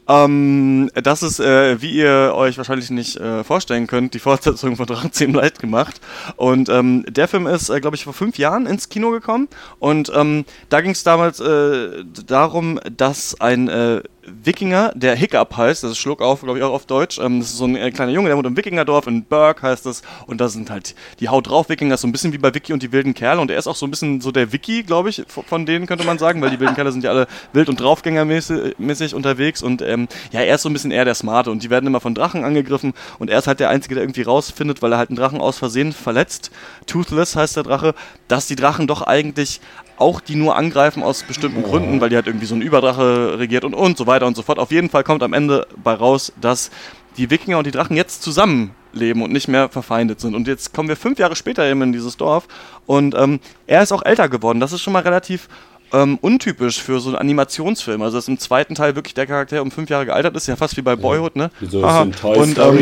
Ähm, 0.07 0.89
das 0.95 1.23
ist, 1.23 1.39
äh, 1.39 1.81
wie 1.81 1.91
ihr 1.91 2.33
euch 2.35 2.57
wahrscheinlich 2.57 2.89
nicht 2.89 3.17
äh, 3.17 3.43
vorstellen 3.43 3.87
könnt, 3.87 4.13
die 4.13 4.19
Fortsetzung 4.19 4.75
von 4.75 4.85
Drachenzähmen 4.85 5.35
leicht 5.35 5.59
gemacht. 5.59 6.01
Und 6.35 6.69
ähm, 6.69 7.05
der 7.07 7.27
Film 7.27 7.47
ist, 7.47 7.69
äh, 7.69 7.79
glaube 7.79 7.95
ich, 7.95 8.03
vor 8.03 8.13
fünf 8.13 8.37
Jahren 8.37 8.65
ins 8.65 8.89
Kino 8.89 9.11
gekommen. 9.11 9.47
Und 9.79 10.11
ähm, 10.13 10.45
da 10.69 10.81
ging 10.81 10.91
es 10.91 11.03
damals 11.03 11.39
äh, 11.39 12.03
darum, 12.25 12.79
dass 12.95 13.39
ein 13.39 13.69
äh, 13.69 14.01
Wikinger, 14.25 14.91
der 14.95 15.15
Hiccup 15.15 15.57
heißt, 15.57 15.83
das 15.83 15.91
ist 15.91 15.97
Schluck 15.97 16.21
auf, 16.21 16.41
glaube 16.41 16.57
ich, 16.57 16.63
auch 16.63 16.73
auf 16.73 16.85
Deutsch. 16.85 17.19
Ähm, 17.19 17.39
das 17.39 17.49
ist 17.49 17.57
so 17.57 17.65
ein 17.65 17.75
äh, 17.75 17.91
kleiner 17.91 18.11
Junge, 18.11 18.29
der 18.29 18.37
wohnt 18.37 18.47
im 18.47 18.55
Wikingerdorf, 18.55 19.07
in 19.07 19.23
Burg 19.25 19.61
heißt 19.61 19.85
das. 19.85 20.01
Und 20.27 20.39
da 20.39 20.47
sind 20.47 20.69
halt 20.69 20.95
die 21.19 21.29
Haut 21.29 21.49
drauf 21.49 21.69
Wikinger, 21.69 21.97
so 21.97 22.07
ein 22.07 22.11
bisschen 22.11 22.33
wie 22.33 22.37
bei 22.37 22.53
Wiki 22.53 22.73
und 22.73 22.83
die 22.83 22.91
wilden 22.91 23.13
Kerle. 23.13 23.41
Und 23.41 23.51
er 23.51 23.57
ist 23.57 23.67
auch 23.67 23.75
so 23.75 23.85
ein 23.85 23.91
bisschen 23.91 24.21
so 24.21 24.31
der 24.31 24.53
Wiki, 24.53 24.83
glaube 24.83 25.09
ich, 25.09 25.23
von 25.27 25.65
denen 25.65 25.87
könnte 25.87 26.05
man 26.05 26.17
sagen, 26.17 26.41
weil 26.41 26.49
die 26.49 26.59
wilden 26.59 26.75
Kerle 26.75 26.91
sind 26.91 27.03
ja 27.03 27.09
alle 27.09 27.27
wild 27.51 27.69
und 27.69 27.79
draufgängermäßig 27.79 29.15
unterwegs. 29.15 29.61
Und 29.61 29.81
ähm, 29.81 30.07
ja, 30.31 30.41
er 30.41 30.55
ist 30.55 30.61
so 30.61 30.69
ein 30.69 30.73
bisschen 30.73 30.91
eher 30.91 31.05
der 31.05 31.15
Smarte. 31.15 31.51
Und 31.51 31.63
die 31.63 31.69
werden 31.69 31.87
immer 31.87 31.99
von 31.99 32.15
Drachen 32.15 32.43
angegriffen. 32.43 32.93
Und 33.19 33.29
er 33.29 33.39
ist 33.39 33.47
halt 33.47 33.59
der 33.59 33.69
Einzige, 33.69 33.95
der 33.95 34.03
irgendwie 34.03 34.23
rausfindet, 34.23 34.81
weil 34.81 34.93
er 34.93 34.97
halt 34.97 35.09
einen 35.09 35.17
Drachen 35.17 35.41
aus 35.41 35.57
Versehen 35.57 35.91
verletzt. 35.91 36.51
Toothless 36.87 37.35
heißt 37.35 37.57
der 37.57 37.63
Drache, 37.63 37.93
dass 38.27 38.47
die 38.47 38.55
Drachen 38.55 38.87
doch 38.87 39.01
eigentlich 39.01 39.59
auch 40.03 40.19
die 40.19 40.35
nur 40.35 40.55
angreifen 40.55 41.01
aus 41.01 41.23
bestimmten 41.23 41.63
Gründen, 41.63 42.01
weil 42.01 42.09
die 42.09 42.15
halt 42.15 42.27
irgendwie 42.27 42.45
so 42.45 42.55
ein 42.55 42.61
Überdrache 42.61 43.39
regiert 43.39 43.63
und, 43.63 43.73
und 43.73 43.97
so 43.97 44.05
weiter 44.05 44.27
und 44.27 44.35
so 44.35 44.41
fort. 44.41 44.59
Auf 44.59 44.71
jeden 44.71 44.89
Fall 44.89 45.03
kommt 45.03 45.23
am 45.23 45.33
Ende 45.33 45.65
bei 45.81 45.93
raus, 45.93 46.33
dass 46.39 46.69
die 47.17 47.29
Wikinger 47.29 47.57
und 47.57 47.65
die 47.65 47.71
Drachen 47.71 47.95
jetzt 47.95 48.21
zusammenleben 48.21 49.21
und 49.21 49.31
nicht 49.31 49.47
mehr 49.47 49.69
verfeindet 49.69 50.19
sind. 50.19 50.35
Und 50.35 50.47
jetzt 50.47 50.73
kommen 50.73 50.89
wir 50.89 50.97
fünf 50.97 51.19
Jahre 51.19 51.35
später 51.35 51.65
eben 51.65 51.81
in 51.81 51.93
dieses 51.93 52.17
Dorf 52.17 52.47
und 52.85 53.15
ähm, 53.15 53.39
er 53.65 53.81
ist 53.81 53.91
auch 53.91 54.03
älter 54.03 54.27
geworden. 54.27 54.59
Das 54.59 54.73
ist 54.73 54.81
schon 54.81 54.93
mal 54.93 55.03
relativ 55.03 55.47
ähm, 55.93 56.17
untypisch 56.21 56.81
für 56.81 56.99
so 56.99 57.09
einen 57.09 57.17
Animationsfilm. 57.17 58.01
Also 58.01 58.17
dass 58.17 58.27
im 58.27 58.39
zweiten 58.39 58.75
Teil 58.75 58.95
wirklich 58.95 59.13
der 59.13 59.27
Charakter 59.27 59.61
um 59.61 59.71
fünf 59.71 59.89
Jahre 59.89 60.05
gealtert 60.05 60.35
ist, 60.35 60.47
ja 60.47 60.55
fast 60.55 60.75
wie 60.75 60.81
bei 60.81 60.95
Boyhood, 60.95 61.35
ne? 61.35 61.49
Wieso 61.59 61.83
Aha. 61.83 62.03
ist 62.03 62.19
Toy 62.19 62.37
und 62.37 62.57
ähm, 62.57 62.79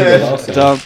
da, 0.53 0.77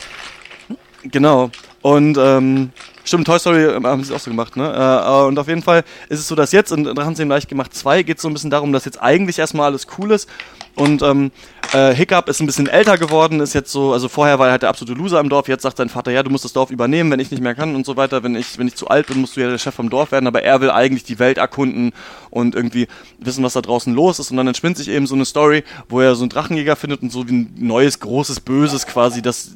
genau. 1.03 1.49
Und 1.81 2.17
ähm, 2.19 2.71
Stimmt, 3.05 3.27
Toy 3.27 3.37
Story 3.37 3.65
ähm, 3.65 3.85
haben 3.85 4.03
sie 4.03 4.13
auch 4.15 4.19
so 4.19 4.31
gemacht, 4.31 4.57
ne? 4.57 4.65
Äh, 4.67 5.27
und 5.27 5.37
auf 5.37 5.47
jeden 5.47 5.61
Fall 5.61 5.83
ist 6.09 6.19
es 6.19 6.27
so, 6.27 6.33
dass 6.33 6.51
jetzt 6.51 6.71
in 6.71 6.83
Drachenzähmen 6.83 7.29
leicht 7.29 7.47
gemacht 7.47 7.71
2 7.71 8.01
geht 8.01 8.17
es 8.17 8.23
so 8.23 8.27
ein 8.27 8.33
bisschen 8.33 8.49
darum, 8.49 8.73
dass 8.73 8.83
jetzt 8.83 8.99
eigentlich 8.99 9.37
erstmal 9.37 9.67
alles 9.67 9.85
cool 9.99 10.11
ist 10.11 10.27
und 10.75 11.01
ähm, 11.01 11.31
äh, 11.73 11.93
Hiccup 11.93 12.29
ist 12.29 12.41
ein 12.41 12.45
bisschen 12.45 12.67
älter 12.67 12.97
geworden, 12.97 13.39
ist 13.39 13.53
jetzt 13.53 13.71
so, 13.71 13.93
also 13.93 14.09
vorher 14.09 14.39
war 14.39 14.47
er 14.47 14.51
halt 14.51 14.61
der 14.61 14.69
absolute 14.69 14.97
Loser 14.97 15.19
im 15.19 15.29
Dorf, 15.29 15.47
jetzt 15.47 15.63
sagt 15.63 15.77
sein 15.77 15.89
Vater, 15.89 16.11
ja, 16.11 16.21
du 16.21 16.29
musst 16.29 16.43
das 16.43 16.53
Dorf 16.53 16.69
übernehmen, 16.69 17.11
wenn 17.11 17.19
ich 17.19 17.31
nicht 17.31 17.41
mehr 17.41 17.55
kann 17.55 17.75
und 17.75 17.85
so 17.85 17.95
weiter, 17.97 18.23
wenn 18.23 18.35
ich, 18.35 18.57
wenn 18.57 18.67
ich 18.67 18.75
zu 18.75 18.87
alt 18.87 19.07
bin, 19.07 19.21
musst 19.21 19.35
du 19.35 19.41
ja 19.41 19.49
der 19.49 19.57
Chef 19.57 19.73
vom 19.73 19.89
Dorf 19.89 20.11
werden, 20.11 20.27
aber 20.27 20.43
er 20.43 20.61
will 20.61 20.69
eigentlich 20.69 21.03
die 21.03 21.17
Welt 21.19 21.37
erkunden 21.37 21.93
und 22.29 22.55
irgendwie 22.55 22.87
wissen, 23.19 23.43
was 23.43 23.53
da 23.53 23.61
draußen 23.61 23.93
los 23.93 24.19
ist 24.19 24.31
und 24.31 24.37
dann 24.37 24.47
entspinnt 24.47 24.77
sich 24.77 24.89
eben 24.89 25.07
so 25.07 25.15
eine 25.15 25.25
Story, 25.25 25.63
wo 25.87 26.01
er 26.01 26.15
so 26.15 26.23
einen 26.23 26.29
Drachenjäger 26.29 26.75
findet 26.75 27.01
und 27.01 27.11
so 27.11 27.27
wie 27.27 27.33
ein 27.33 27.53
neues, 27.57 27.99
großes 27.99 28.41
Böses 28.41 28.85
quasi, 28.85 29.21
das 29.21 29.55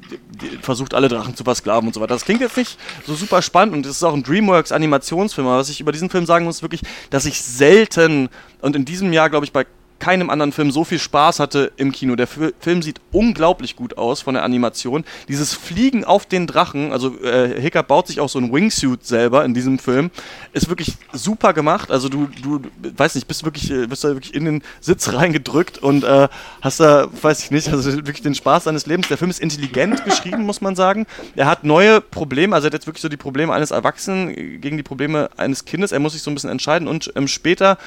versucht 0.62 0.94
alle 0.94 1.10
Drachen 1.10 1.36
zu 1.36 1.44
versklaven 1.44 1.88
und 1.88 1.94
so 1.94 2.00
weiter. 2.00 2.14
Das 2.14 2.26
klingt 2.26 2.42
jetzt 2.42 2.56
nicht 2.56 2.78
so 3.06 3.14
super 3.14 3.42
spannend 3.42 3.76
und 3.76 3.86
es 3.86 3.98
ist 3.98 4.04
auch 4.04 4.14
ein 4.14 4.24
DreamWorks 4.24 4.72
Animationsfilm, 4.72 5.48
aber 5.48 5.58
was 5.58 5.70
ich 5.70 5.82
über 5.82 5.92
diesen 5.92 6.10
Film 6.10 6.26
sagen 6.26 6.46
muss, 6.46 6.62
wirklich, 6.62 6.82
dass 7.10 7.26
ich 7.26 7.42
selten 7.42 8.30
und 8.62 8.76
in 8.76 8.86
diesem 8.86 9.14
Jahr, 9.14 9.30
glaube 9.30 9.46
ich, 9.46 9.52
bei 9.52 9.66
keinem 10.00 10.30
anderen 10.30 10.52
Film 10.52 10.72
so 10.72 10.84
viel 10.84 11.00
Spaß 11.00 11.40
hatte 11.40 11.72
im 11.78 11.92
Kino. 11.92 12.16
Der 12.16 12.28
Film 12.28 12.82
sieht 12.82 13.02
unglaublich 13.12 13.76
gut 13.76 13.98
aus 13.98 14.22
von 14.22 14.34
der 14.34 14.44
Animation. 14.44 15.04
Dieses 15.28 15.54
Fliegen 15.54 16.04
auf 16.04 16.26
den 16.26 16.48
Drachen, 16.48 16.92
also 16.92 17.22
äh, 17.22 17.60
Hiccup 17.62 17.88
baut 17.88 18.08
sich 18.08 18.20
auch 18.20 18.30
so 18.30 18.40
ein 18.40 18.52
Wingsuit 18.52 19.06
selber 19.06 19.46
in 19.46 19.54
diesem 19.54 19.80
Film, 19.80 20.12
ist 20.54 20.70
wirklich 20.70 20.94
super 21.14 21.54
gemacht. 21.54 21.92
Also 21.92 22.10
du, 22.10 22.30
du 22.42 22.62
weiß 22.82 23.16
nicht, 23.16 23.28
bist 23.28 23.44
wirklich, 23.44 23.72
äh, 23.72 23.88
bist 23.88 24.04
da 24.04 24.10
wirklich 24.10 24.34
in 24.34 24.46
den 24.46 24.64
Sitz 24.80 25.12
reingedrückt 25.14 25.78
und 25.78 26.04
äh, 26.04 26.28
hast 26.62 26.80
da, 26.80 27.08
weiß 27.22 27.44
ich 27.44 27.52
nicht, 27.52 27.70
also 27.70 27.94
wirklich 27.94 28.22
den 28.22 28.36
Spaß 28.36 28.66
deines 28.66 28.86
Lebens. 28.86 29.08
Der 29.08 29.18
Film 29.18 29.30
ist 29.30 29.40
intelligent 29.40 30.04
geschrieben, 30.06 30.46
muss 30.46 30.62
man 30.62 30.76
sagen. 30.76 31.06
Er 31.36 31.48
hat 31.48 31.64
neue 31.64 32.02
Probleme, 32.02 32.56
also 32.56 32.66
er 32.66 32.70
hat 32.70 32.74
jetzt 32.74 32.88
wirklich 32.88 33.02
so 33.02 33.10
die 33.10 33.18
Probleme 33.18 33.54
eines 33.54 33.72
Erwachsenen 33.72 34.60
gegen 34.62 34.78
die 34.78 34.84
Probleme 34.84 35.30
eines 35.38 35.66
Kindes. 35.66 35.92
Er 35.92 36.00
muss 36.00 36.14
sich 36.14 36.22
so 36.22 36.32
ein 36.32 36.34
bisschen 36.34 36.50
entscheiden 36.50 36.88
und 36.88 37.12
ähm, 37.16 37.28
später 37.28 37.78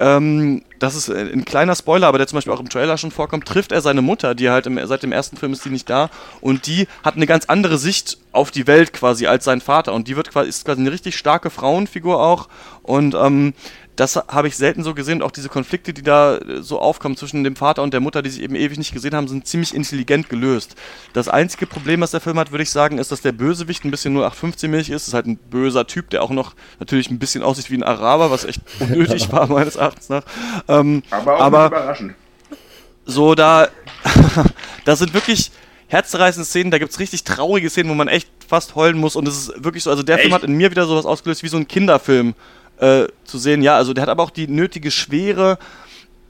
ähm, 0.00 0.62
das 0.78 0.94
ist 0.94 1.10
ein 1.10 1.44
kleiner 1.44 1.74
Spoiler, 1.74 2.06
aber 2.06 2.18
der 2.18 2.26
zum 2.26 2.36
Beispiel 2.36 2.52
auch 2.52 2.60
im 2.60 2.68
Trailer 2.68 2.96
schon 2.98 3.10
vorkommt, 3.10 3.46
trifft 3.46 3.72
er 3.72 3.80
seine 3.80 4.02
Mutter, 4.02 4.34
die 4.34 4.50
halt 4.50 4.66
im, 4.66 4.78
seit 4.86 5.02
dem 5.02 5.12
ersten 5.12 5.36
Film 5.36 5.52
ist 5.52 5.64
die 5.64 5.70
nicht 5.70 5.90
da 5.90 6.10
und 6.40 6.66
die 6.66 6.86
hat 7.02 7.16
eine 7.16 7.26
ganz 7.26 7.46
andere 7.46 7.78
Sicht 7.78 8.18
auf 8.32 8.50
die 8.50 8.66
Welt 8.66 8.92
quasi 8.92 9.26
als 9.26 9.44
sein 9.44 9.60
Vater 9.60 9.92
und 9.92 10.08
die 10.08 10.16
wird 10.16 10.30
quasi, 10.30 10.48
ist 10.48 10.64
quasi 10.64 10.80
eine 10.80 10.92
richtig 10.92 11.16
starke 11.16 11.50
Frauenfigur 11.50 12.20
auch 12.20 12.48
und 12.82 13.14
ähm, 13.14 13.54
das 13.98 14.14
habe 14.14 14.46
ich 14.46 14.56
selten 14.56 14.84
so 14.84 14.94
gesehen. 14.94 15.22
Auch 15.22 15.32
diese 15.32 15.48
Konflikte, 15.48 15.92
die 15.92 16.02
da 16.02 16.36
äh, 16.36 16.62
so 16.62 16.78
aufkommen 16.78 17.16
zwischen 17.16 17.42
dem 17.42 17.56
Vater 17.56 17.82
und 17.82 17.92
der 17.92 17.98
Mutter, 17.98 18.22
die 18.22 18.30
sich 18.30 18.42
eben 18.42 18.54
ewig 18.54 18.78
nicht 18.78 18.92
gesehen 18.92 19.12
haben, 19.12 19.26
sind 19.26 19.48
ziemlich 19.48 19.74
intelligent 19.74 20.28
gelöst. 20.28 20.76
Das 21.14 21.28
einzige 21.28 21.66
Problem, 21.66 22.00
was 22.00 22.12
der 22.12 22.20
Film 22.20 22.38
hat, 22.38 22.52
würde 22.52 22.62
ich 22.62 22.70
sagen, 22.70 22.98
ist, 22.98 23.10
dass 23.10 23.22
der 23.22 23.32
Bösewicht 23.32 23.84
ein 23.84 23.90
bisschen 23.90 24.16
0815-milch 24.16 24.90
ist. 24.90 25.02
Das 25.02 25.08
ist 25.08 25.14
halt 25.14 25.26
ein 25.26 25.36
böser 25.36 25.84
Typ, 25.88 26.10
der 26.10 26.22
auch 26.22 26.30
noch 26.30 26.54
natürlich 26.78 27.10
ein 27.10 27.18
bisschen 27.18 27.42
aussieht 27.42 27.72
wie 27.72 27.76
ein 27.76 27.82
Araber, 27.82 28.30
was 28.30 28.44
echt 28.44 28.60
unnötig 28.78 29.32
war, 29.32 29.48
meines 29.48 29.74
Erachtens 29.74 30.08
nach. 30.08 30.22
Ähm, 30.68 31.02
aber 31.10 31.36
auch 31.36 31.40
aber 31.40 31.66
überraschend. 31.66 32.14
So, 33.04 33.34
da, 33.34 33.66
das 34.84 35.00
sind 35.00 35.12
wirklich 35.12 35.50
herzzerreißende 35.88 36.44
Szenen, 36.44 36.70
da 36.70 36.78
gibt 36.78 36.92
es 36.92 37.00
richtig 37.00 37.24
traurige 37.24 37.68
Szenen, 37.68 37.90
wo 37.90 37.94
man 37.94 38.06
echt 38.06 38.28
fast 38.46 38.76
heulen 38.76 38.98
muss 38.98 39.16
und 39.16 39.26
es 39.26 39.48
ist 39.48 39.64
wirklich 39.64 39.82
so, 39.82 39.90
also 39.90 40.04
der 40.04 40.16
echt? 40.16 40.22
Film 40.22 40.34
hat 40.34 40.44
in 40.44 40.52
mir 40.52 40.70
wieder 40.70 40.86
sowas 40.86 41.04
ausgelöst 41.04 41.42
wie 41.42 41.48
so 41.48 41.56
ein 41.56 41.66
Kinderfilm 41.66 42.34
äh, 42.80 43.06
zu 43.24 43.38
sehen. 43.38 43.62
Ja, 43.62 43.76
also 43.76 43.92
der 43.92 44.02
hat 44.02 44.08
aber 44.08 44.22
auch 44.22 44.30
die 44.30 44.48
nötige 44.48 44.90
Schwere 44.90 45.58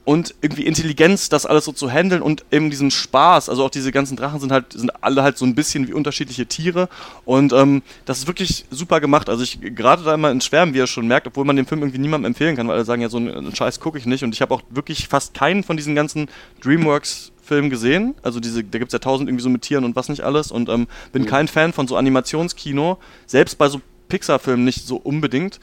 und 0.09 0.35
irgendwie 0.41 0.65
Intelligenz, 0.65 1.29
das 1.29 1.45
alles 1.45 1.67
so 1.67 1.73
zu 1.73 1.91
handeln 1.91 2.23
und 2.23 2.43
eben 2.51 2.71
diesen 2.71 2.91
Spaß. 2.91 3.51
Also 3.51 3.63
auch 3.65 3.71
diese 3.71 3.93
ganzen 3.93 4.17
Drachen 4.17 4.41
sind 4.41 4.51
halt, 4.51 4.73
sind 4.73 4.91
alle 5.05 5.23
halt 5.23 5.37
so 5.37 5.45
ein 5.45 5.55
bisschen 5.55 5.87
wie 5.87 5.93
unterschiedliche 5.93 6.47
Tiere 6.47 6.89
und 7.27 7.53
ähm, 7.53 7.83
das 8.07 8.21
ist 8.21 8.27
wirklich 8.27 8.65
super 8.71 9.01
gemacht. 9.01 9.29
Also 9.29 9.43
ich 9.43 9.61
gerade 9.61 10.03
da 10.05 10.15
immer 10.15 10.31
in 10.31 10.41
Schwärmen, 10.41 10.73
wie 10.73 10.79
ihr 10.79 10.87
schon 10.87 11.07
merkt, 11.07 11.27
obwohl 11.27 11.45
man 11.45 11.57
den 11.57 11.67
Film 11.67 11.83
irgendwie 11.83 11.99
niemandem 11.99 12.31
empfehlen 12.31 12.57
kann, 12.57 12.67
weil 12.69 12.77
alle 12.77 12.87
sagen, 12.87 13.03
ja, 13.03 13.11
so 13.11 13.19
einen 13.19 13.55
Scheiß 13.55 13.81
gucke 13.81 13.99
ich 13.99 14.07
nicht 14.07 14.25
und 14.25 14.35
ich 14.35 14.41
habe 14.41 14.55
auch 14.55 14.63
wirklich 14.71 15.09
fast 15.09 15.35
keinen 15.35 15.63
von 15.63 15.77
diesen 15.77 15.95
ganzen 15.95 16.29
Dreamworks 16.63 17.33
Film 17.43 17.71
gesehen. 17.71 18.15
Also 18.23 18.41
diese, 18.41 18.63
da 18.63 18.79
gibt 18.79 18.91
es 18.91 18.93
ja 18.93 18.99
tausend 19.01 19.29
irgendwie 19.29 19.43
so 19.43 19.49
mit 19.49 19.63
Tieren 19.63 19.85
und 19.85 19.97
was 19.97 20.09
nicht 20.09 20.23
alles. 20.23 20.53
Und 20.53 20.69
ähm, 20.69 20.87
bin 21.13 21.23
mhm. 21.23 21.27
kein 21.27 21.49
Fan 21.49 21.73
von 21.73 21.89
so 21.89 21.97
Animationskino. 21.97 22.99
Selbst 23.27 23.59
bei 23.59 23.69
so 23.69 23.81
Pixar-Filmen 24.09 24.65
nicht 24.65 24.87
so 24.87 24.97
unbedingt. 24.97 25.59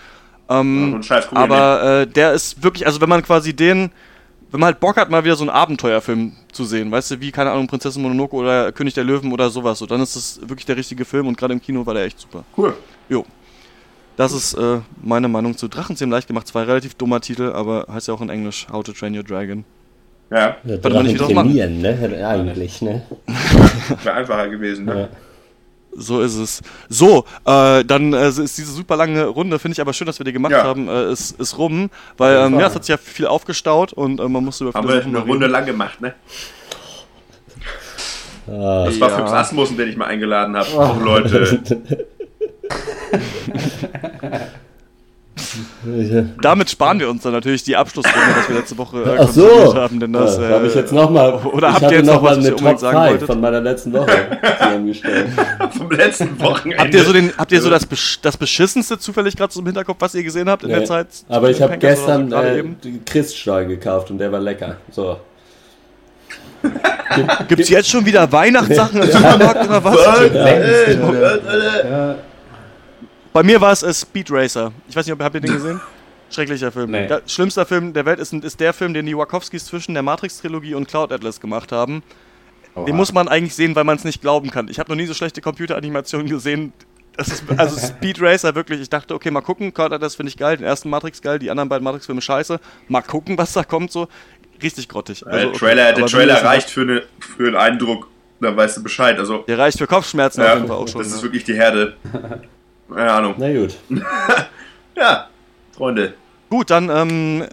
Ähm, 0.49 1.01
ja, 1.01 1.21
aber 1.33 2.01
äh, 2.01 2.07
der 2.07 2.33
ist 2.33 2.63
wirklich, 2.63 2.85
also 2.85 3.01
wenn 3.01 3.09
man 3.09 3.23
quasi 3.23 3.55
den, 3.55 3.91
wenn 4.51 4.59
man 4.59 4.67
halt 4.67 4.79
Bock 4.79 4.97
hat, 4.97 5.09
mal 5.09 5.23
wieder 5.23 5.35
so 5.35 5.43
einen 5.43 5.49
Abenteuerfilm 5.49 6.33
zu 6.51 6.65
sehen, 6.65 6.91
weißt 6.91 7.11
du, 7.11 7.21
wie, 7.21 7.31
keine 7.31 7.51
Ahnung, 7.51 7.67
Prinzessin 7.67 8.01
Mononoke 8.01 8.35
oder 8.35 8.71
König 8.71 8.93
der 8.93 9.03
Löwen 9.03 9.31
oder 9.31 9.49
sowas, 9.49 9.79
so, 9.79 9.85
dann 9.85 10.01
ist 10.01 10.15
das 10.15 10.39
wirklich 10.41 10.65
der 10.65 10.77
richtige 10.77 11.03
Film 11.03 11.27
und 11.27 11.37
gerade 11.37 11.53
im 11.53 11.61
Kino 11.61 11.85
war 11.85 11.93
der 11.93 12.03
echt 12.03 12.19
super. 12.19 12.43
Cool. 12.55 12.75
Jo. 13.09 13.25
Das 14.17 14.31
ist 14.31 14.53
äh, 14.53 14.79
meine 15.01 15.27
Meinung 15.27 15.57
zu 15.57 15.67
Drachenzähmen 15.67 16.11
leicht 16.11 16.27
gemacht. 16.27 16.47
Zwei 16.47 16.63
relativ 16.63 16.95
dummer 16.95 17.19
Titel, 17.19 17.51
aber 17.53 17.85
heißt 17.91 18.07
ja 18.07 18.13
auch 18.13 18.21
in 18.21 18.29
Englisch 18.29 18.67
How 18.71 18.81
to 18.81 18.93
Train 18.93 19.15
Your 19.15 19.23
Dragon. 19.23 19.65
Ja. 20.31 20.37
ja 20.37 20.55
Warte 20.63 20.89
mal 20.89 21.03
nicht 21.03 21.15
wieder 21.15 21.27
trainieren, 21.27 21.81
ne? 21.81 22.25
Eigentlich, 22.25 22.81
ne? 22.81 23.01
Wäre 24.03 24.15
einfacher 24.15 24.47
gewesen, 24.47 24.85
ne? 24.85 24.99
Ja. 25.01 25.09
So 25.97 26.21
ist 26.21 26.35
es. 26.35 26.61
So, 26.89 27.25
äh, 27.45 27.83
dann 27.85 28.13
äh, 28.13 28.27
ist 28.27 28.57
diese 28.57 28.71
super 28.71 28.97
lange 28.97 29.25
Runde, 29.25 29.59
finde 29.59 29.73
ich 29.73 29.81
aber 29.81 29.93
schön, 29.93 30.07
dass 30.07 30.19
wir 30.19 30.25
die 30.25 30.33
gemacht 30.33 30.51
ja. 30.51 30.63
haben, 30.63 30.87
äh, 30.87 31.11
ist, 31.11 31.39
ist 31.39 31.57
rum, 31.57 31.89
weil 32.17 32.35
ähm, 32.37 32.59
ja, 32.59 32.67
es 32.67 32.75
hat 32.75 32.83
sich 32.83 32.89
ja 32.89 32.97
viel 32.97 33.27
aufgestaut 33.27 33.93
und 33.93 34.19
äh, 34.19 34.27
man 34.27 34.43
musste 34.43 34.65
über 34.65 34.73
Haben 34.73 34.87
wir 34.87 35.03
eine 35.03 35.19
Runde 35.19 35.47
lang 35.47 35.65
gemacht, 35.65 36.01
ne? 36.01 36.13
Ah, 38.47 38.85
das 38.85 38.99
war 38.99 39.09
ja. 39.09 39.15
für 39.15 39.23
Asmussen, 39.25 39.77
den 39.77 39.89
ich 39.89 39.97
mal 39.97 40.05
eingeladen 40.05 40.55
habe. 40.55 40.67
Oh. 40.75 41.03
Leute. 41.03 41.63
Damit 46.41 46.69
sparen 46.69 46.99
wir 46.99 47.09
uns 47.09 47.23
dann 47.23 47.33
natürlich 47.33 47.63
die 47.63 47.75
Abschlussrunde, 47.75 48.35
was 48.35 48.49
wir 48.49 48.55
letzte 48.55 48.77
Woche 48.77 49.03
äh, 49.03 49.17
Ach 49.19 49.29
so. 49.29 49.75
haben. 49.75 49.99
Denn 49.99 50.13
das, 50.13 50.37
ja, 50.37 50.49
äh, 50.49 50.53
habe 50.53 50.67
ich 50.67 50.75
jetzt 50.75 50.91
noch 50.91 51.09
mal. 51.09 51.33
Oder 51.33 51.73
habt 51.73 51.83
ihr 51.83 51.97
jetzt 51.97 52.05
noch 52.05 52.21
mal 52.21 52.37
eine 52.37 52.55
Top 52.55 52.79
5 52.79 53.25
von 53.25 53.41
meiner 53.41 53.61
letzten 53.61 53.93
Woche 53.93 54.39
zusammengestellt? 54.59 55.27
Vom 55.77 55.91
letzten 55.91 56.39
Wochenende. 56.39 56.83
Habt 56.83 56.93
ihr 56.93 57.03
so, 57.03 57.13
den, 57.13 57.33
habt 57.37 57.51
ihr 57.51 57.61
so 57.61 57.69
das, 57.69 57.87
das 58.21 58.37
Beschissenste 58.37 58.97
zufällig 58.97 59.35
gerade 59.35 59.53
so 59.53 59.59
im 59.59 59.65
Hinterkopf, 59.65 59.97
was 59.99 60.15
ihr 60.15 60.23
gesehen 60.23 60.49
habt 60.49 60.63
in 60.63 60.69
nee. 60.69 60.75
der 60.75 60.85
Zeit? 60.85 61.07
Aber 61.29 61.49
ich 61.49 61.61
habe 61.61 61.77
gestern 61.77 62.29
so 62.29 62.35
äh, 62.37 62.63
Christstollen 63.05 63.69
gekauft 63.69 64.11
und 64.11 64.17
der 64.17 64.31
war 64.31 64.39
lecker. 64.39 64.77
So. 64.91 65.17
Gibt 67.47 67.61
es 67.61 67.69
jetzt 67.69 67.89
schon 67.89 68.05
wieder 68.05 68.31
Weihnachtssachen 68.31 69.01
im 69.01 69.11
Supermarkt 69.11 69.67
oder 69.67 69.83
was? 69.83 69.95
Ja. 71.89 72.15
Bei 73.35 73.43
mir 73.43 73.59
war 73.59 73.73
es 73.73 73.83
äh, 73.83 73.93
Speed 73.93 74.31
Racer. 74.31 74.71
Ich 74.87 74.95
weiß 74.95 75.05
nicht, 75.05 75.11
ob 75.11 75.21
habt 75.21 75.35
ihr 75.35 75.41
den 75.41 75.51
gesehen? 75.55 75.81
Schrecklicher 76.31 76.71
Film. 76.71 76.91
Nee. 76.91 77.07
Der, 77.07 77.21
schlimmster 77.27 77.65
Film 77.65 77.91
der 77.91 78.05
Welt 78.05 78.17
ist, 78.17 78.31
ist 78.31 78.61
der 78.61 78.71
Film, 78.71 78.93
den 78.93 79.05
die 79.05 79.17
Wachowskis 79.17 79.65
zwischen 79.65 79.93
der 79.93 80.03
Matrix-Trilogie 80.03 80.73
und 80.73 80.87
Cloud 80.87 81.11
Atlas 81.11 81.41
gemacht 81.41 81.73
haben. 81.73 82.01
Oha. 82.75 82.85
Den 82.85 82.95
muss 82.95 83.11
man 83.11 83.27
eigentlich 83.27 83.53
sehen, 83.53 83.75
weil 83.75 83.83
man 83.83 83.97
es 83.97 84.05
nicht 84.05 84.21
glauben 84.21 84.51
kann. 84.51 84.69
Ich 84.69 84.79
habe 84.79 84.89
noch 84.89 84.95
nie 84.95 85.05
so 85.05 85.13
schlechte 85.13 85.41
Computeranimationen 85.41 86.29
gesehen. 86.29 86.71
Ist, 87.17 87.43
also 87.57 87.77
Speed 87.77 88.21
Racer 88.21 88.55
wirklich, 88.55 88.79
ich 88.79 88.89
dachte, 88.89 89.13
okay, 89.13 89.31
mal 89.31 89.41
gucken, 89.41 89.73
Cloud 89.73 89.91
Atlas 89.91 90.15
finde 90.15 90.29
ich 90.29 90.37
geil, 90.37 90.55
den 90.55 90.65
ersten 90.65 90.89
Matrix 90.89 91.21
geil, 91.21 91.37
die 91.37 91.51
anderen 91.51 91.67
beiden 91.67 91.83
Matrix-Filme 91.83 92.21
scheiße. 92.21 92.57
Mal 92.87 93.01
gucken, 93.01 93.37
was 93.37 93.51
da 93.51 93.65
kommt 93.65 93.91
so 93.91 94.07
richtig 94.63 94.87
grottig. 94.87 95.27
Also, 95.27 95.49
der 95.49 95.59
Trailer, 95.59 95.89
okay. 95.89 95.99
der 95.99 96.05
Trailer 96.05 96.41
reicht 96.41 96.69
für, 96.69 96.83
eine, 96.83 97.03
für 97.19 97.47
einen 97.47 97.57
Eindruck, 97.57 98.07
da 98.39 98.55
weißt 98.55 98.77
du 98.77 98.83
Bescheid. 98.83 99.19
Also, 99.19 99.39
der 99.39 99.57
reicht 99.57 99.77
für 99.77 99.87
Kopfschmerzen 99.87 100.39
ja, 100.39 100.53
auf 100.53 100.55
jeden 100.55 100.67
Fall 100.69 100.77
auch 100.77 100.87
schon. 100.87 101.01
Das 101.01 101.09
ne? 101.09 101.15
ist 101.17 101.23
wirklich 101.23 101.43
die 101.43 101.55
Herde. 101.55 101.97
Keine 102.93 103.11
Ahnung. 103.11 103.35
Na 103.37 103.53
gut. 103.53 103.75
ja, 104.95 105.27
Freunde. 105.71 106.13
Gut, 106.49 106.69
dann 106.69 106.89
ähm, 106.89 107.41
äh, 107.41 107.45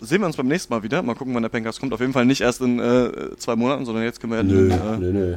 sehen 0.00 0.20
wir 0.20 0.26
uns 0.26 0.36
beim 0.36 0.48
nächsten 0.48 0.72
Mal 0.72 0.82
wieder. 0.82 1.02
Mal 1.02 1.14
gucken, 1.14 1.34
wann 1.34 1.42
der 1.42 1.50
Pencast 1.50 1.80
kommt. 1.80 1.92
Auf 1.92 2.00
jeden 2.00 2.12
Fall 2.12 2.24
nicht 2.24 2.40
erst 2.40 2.60
in 2.60 2.78
äh, 2.78 3.36
zwei 3.36 3.56
Monaten, 3.56 3.84
sondern 3.84 4.04
jetzt 4.04 4.20
können 4.20 4.32
wir 4.32 4.38
ja 4.38 4.42
nö, 4.42 4.68
den 4.68 4.72
äh, 4.72 4.96
nö, 4.98 5.12
nö. 5.12 5.36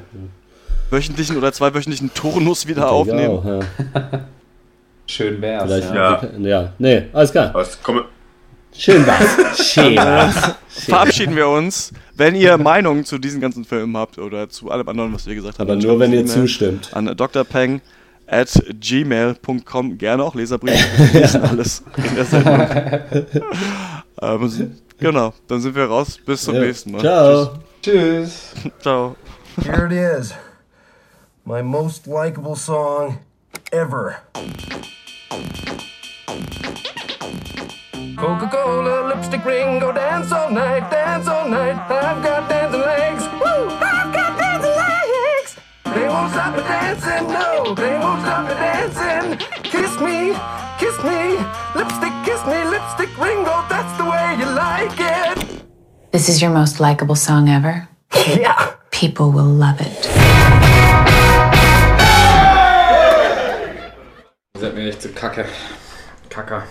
wöchentlichen 0.89 1.37
oder 1.37 1.51
zweiwöchentlichen 1.51 2.13
Turnus 2.13 2.67
wieder 2.67 2.89
aufnehmen. 2.89 3.29
Auch, 3.29 3.45
ja. 3.45 3.59
Schön 5.07 5.41
wär's. 5.41 5.63
Vielleicht, 5.63 5.93
ja. 5.93 6.21
ja. 6.39 6.73
Nee, 6.77 7.03
alles 7.13 7.31
klar. 7.31 7.53
Was, 7.53 7.81
komm, 7.81 8.03
Schön 8.77 9.07
was. 9.07 9.67
Schön 9.73 9.95
was. 9.95 10.55
Verabschieden 10.67 11.35
wir 11.35 11.47
uns. 11.47 11.91
Wenn 12.15 12.35
ihr 12.35 12.57
Meinungen 12.57 13.05
zu 13.05 13.17
diesen 13.17 13.41
ganzen 13.41 13.65
Filmen 13.65 13.97
habt 13.97 14.19
oder 14.19 14.49
zu 14.49 14.69
allem 14.69 14.87
anderen, 14.87 15.13
was 15.13 15.25
wir 15.25 15.33
gesagt 15.33 15.57
haben. 15.57 15.69
Aber 15.69 15.81
nur, 15.81 15.99
wenn 15.99 16.13
ihr 16.13 16.25
zustimmt. 16.25 16.91
An 16.93 17.11
Dr. 17.17 17.43
Peng 17.43 17.81
at 18.27 18.49
gmail.com. 18.79 19.97
Gerne 19.97 20.23
auch 20.23 20.35
Leserbriefe. 20.35 21.19
ja. 21.19 21.41
alles 21.41 21.83
in 21.95 22.15
der 22.15 22.25
Sendung. 22.25 22.61
ähm, 24.21 24.75
genau, 24.99 25.33
dann 25.47 25.61
sind 25.61 25.75
wir 25.75 25.85
raus. 25.85 26.19
Bis 26.25 26.43
zum 26.43 26.55
ja. 26.55 26.61
nächsten 26.61 26.91
Mal. 26.91 27.01
Ciao. 27.01 27.59
Tschüss. 27.81 28.53
Ciao. 28.81 29.15
Here 29.63 29.85
it 29.85 29.91
is. 29.91 30.33
My 31.45 31.61
most 31.61 32.07
likable 32.07 32.55
song 32.55 33.19
ever. 33.71 34.17
Coca-Cola, 38.17 39.13
lipstick 39.13 39.45
ring, 39.45 39.79
go 39.79 39.91
dance 39.91 40.31
all 40.31 40.51
night, 40.51 40.89
dance 40.89 41.27
all 41.27 41.47
night. 41.47 41.77
I've 41.89 42.23
got 42.23 42.49
dancing 42.49 42.81
legs. 42.81 43.26
They 45.97 46.07
won't 46.07 46.31
stop 46.31 46.55
me 46.55 46.61
dancing, 46.61 47.27
no, 47.27 47.73
they 47.73 47.97
won't 47.97 48.21
stop 48.21 48.47
me 48.47 48.53
dancing. 48.53 49.37
Kiss 49.63 49.99
me, 49.99 50.37
kiss 50.77 50.97
me, 51.03 51.21
lipstick, 51.73 52.13
kiss 52.23 52.45
me, 52.45 52.63
lipstick 52.69 53.09
ring, 53.17 53.41
oh, 53.47 53.65
that's 53.67 53.97
the 53.97 54.05
way 54.05 54.35
you 54.37 54.45
like 54.45 54.93
it. 54.99 55.63
This 56.11 56.29
is 56.29 56.39
your 56.39 56.51
most 56.51 56.79
likable 56.79 57.15
song 57.15 57.49
ever? 57.49 57.87
Yeah. 58.27 58.73
People 58.91 59.31
will 59.31 59.51
love 59.65 59.81
it. 59.81 60.05
Ihr 64.53 64.61
seid 64.61 64.75
mir 64.75 64.89
echt 64.89 65.01
zu 65.01 65.09
kacke. 65.09 65.45
Kacker. 66.29 66.67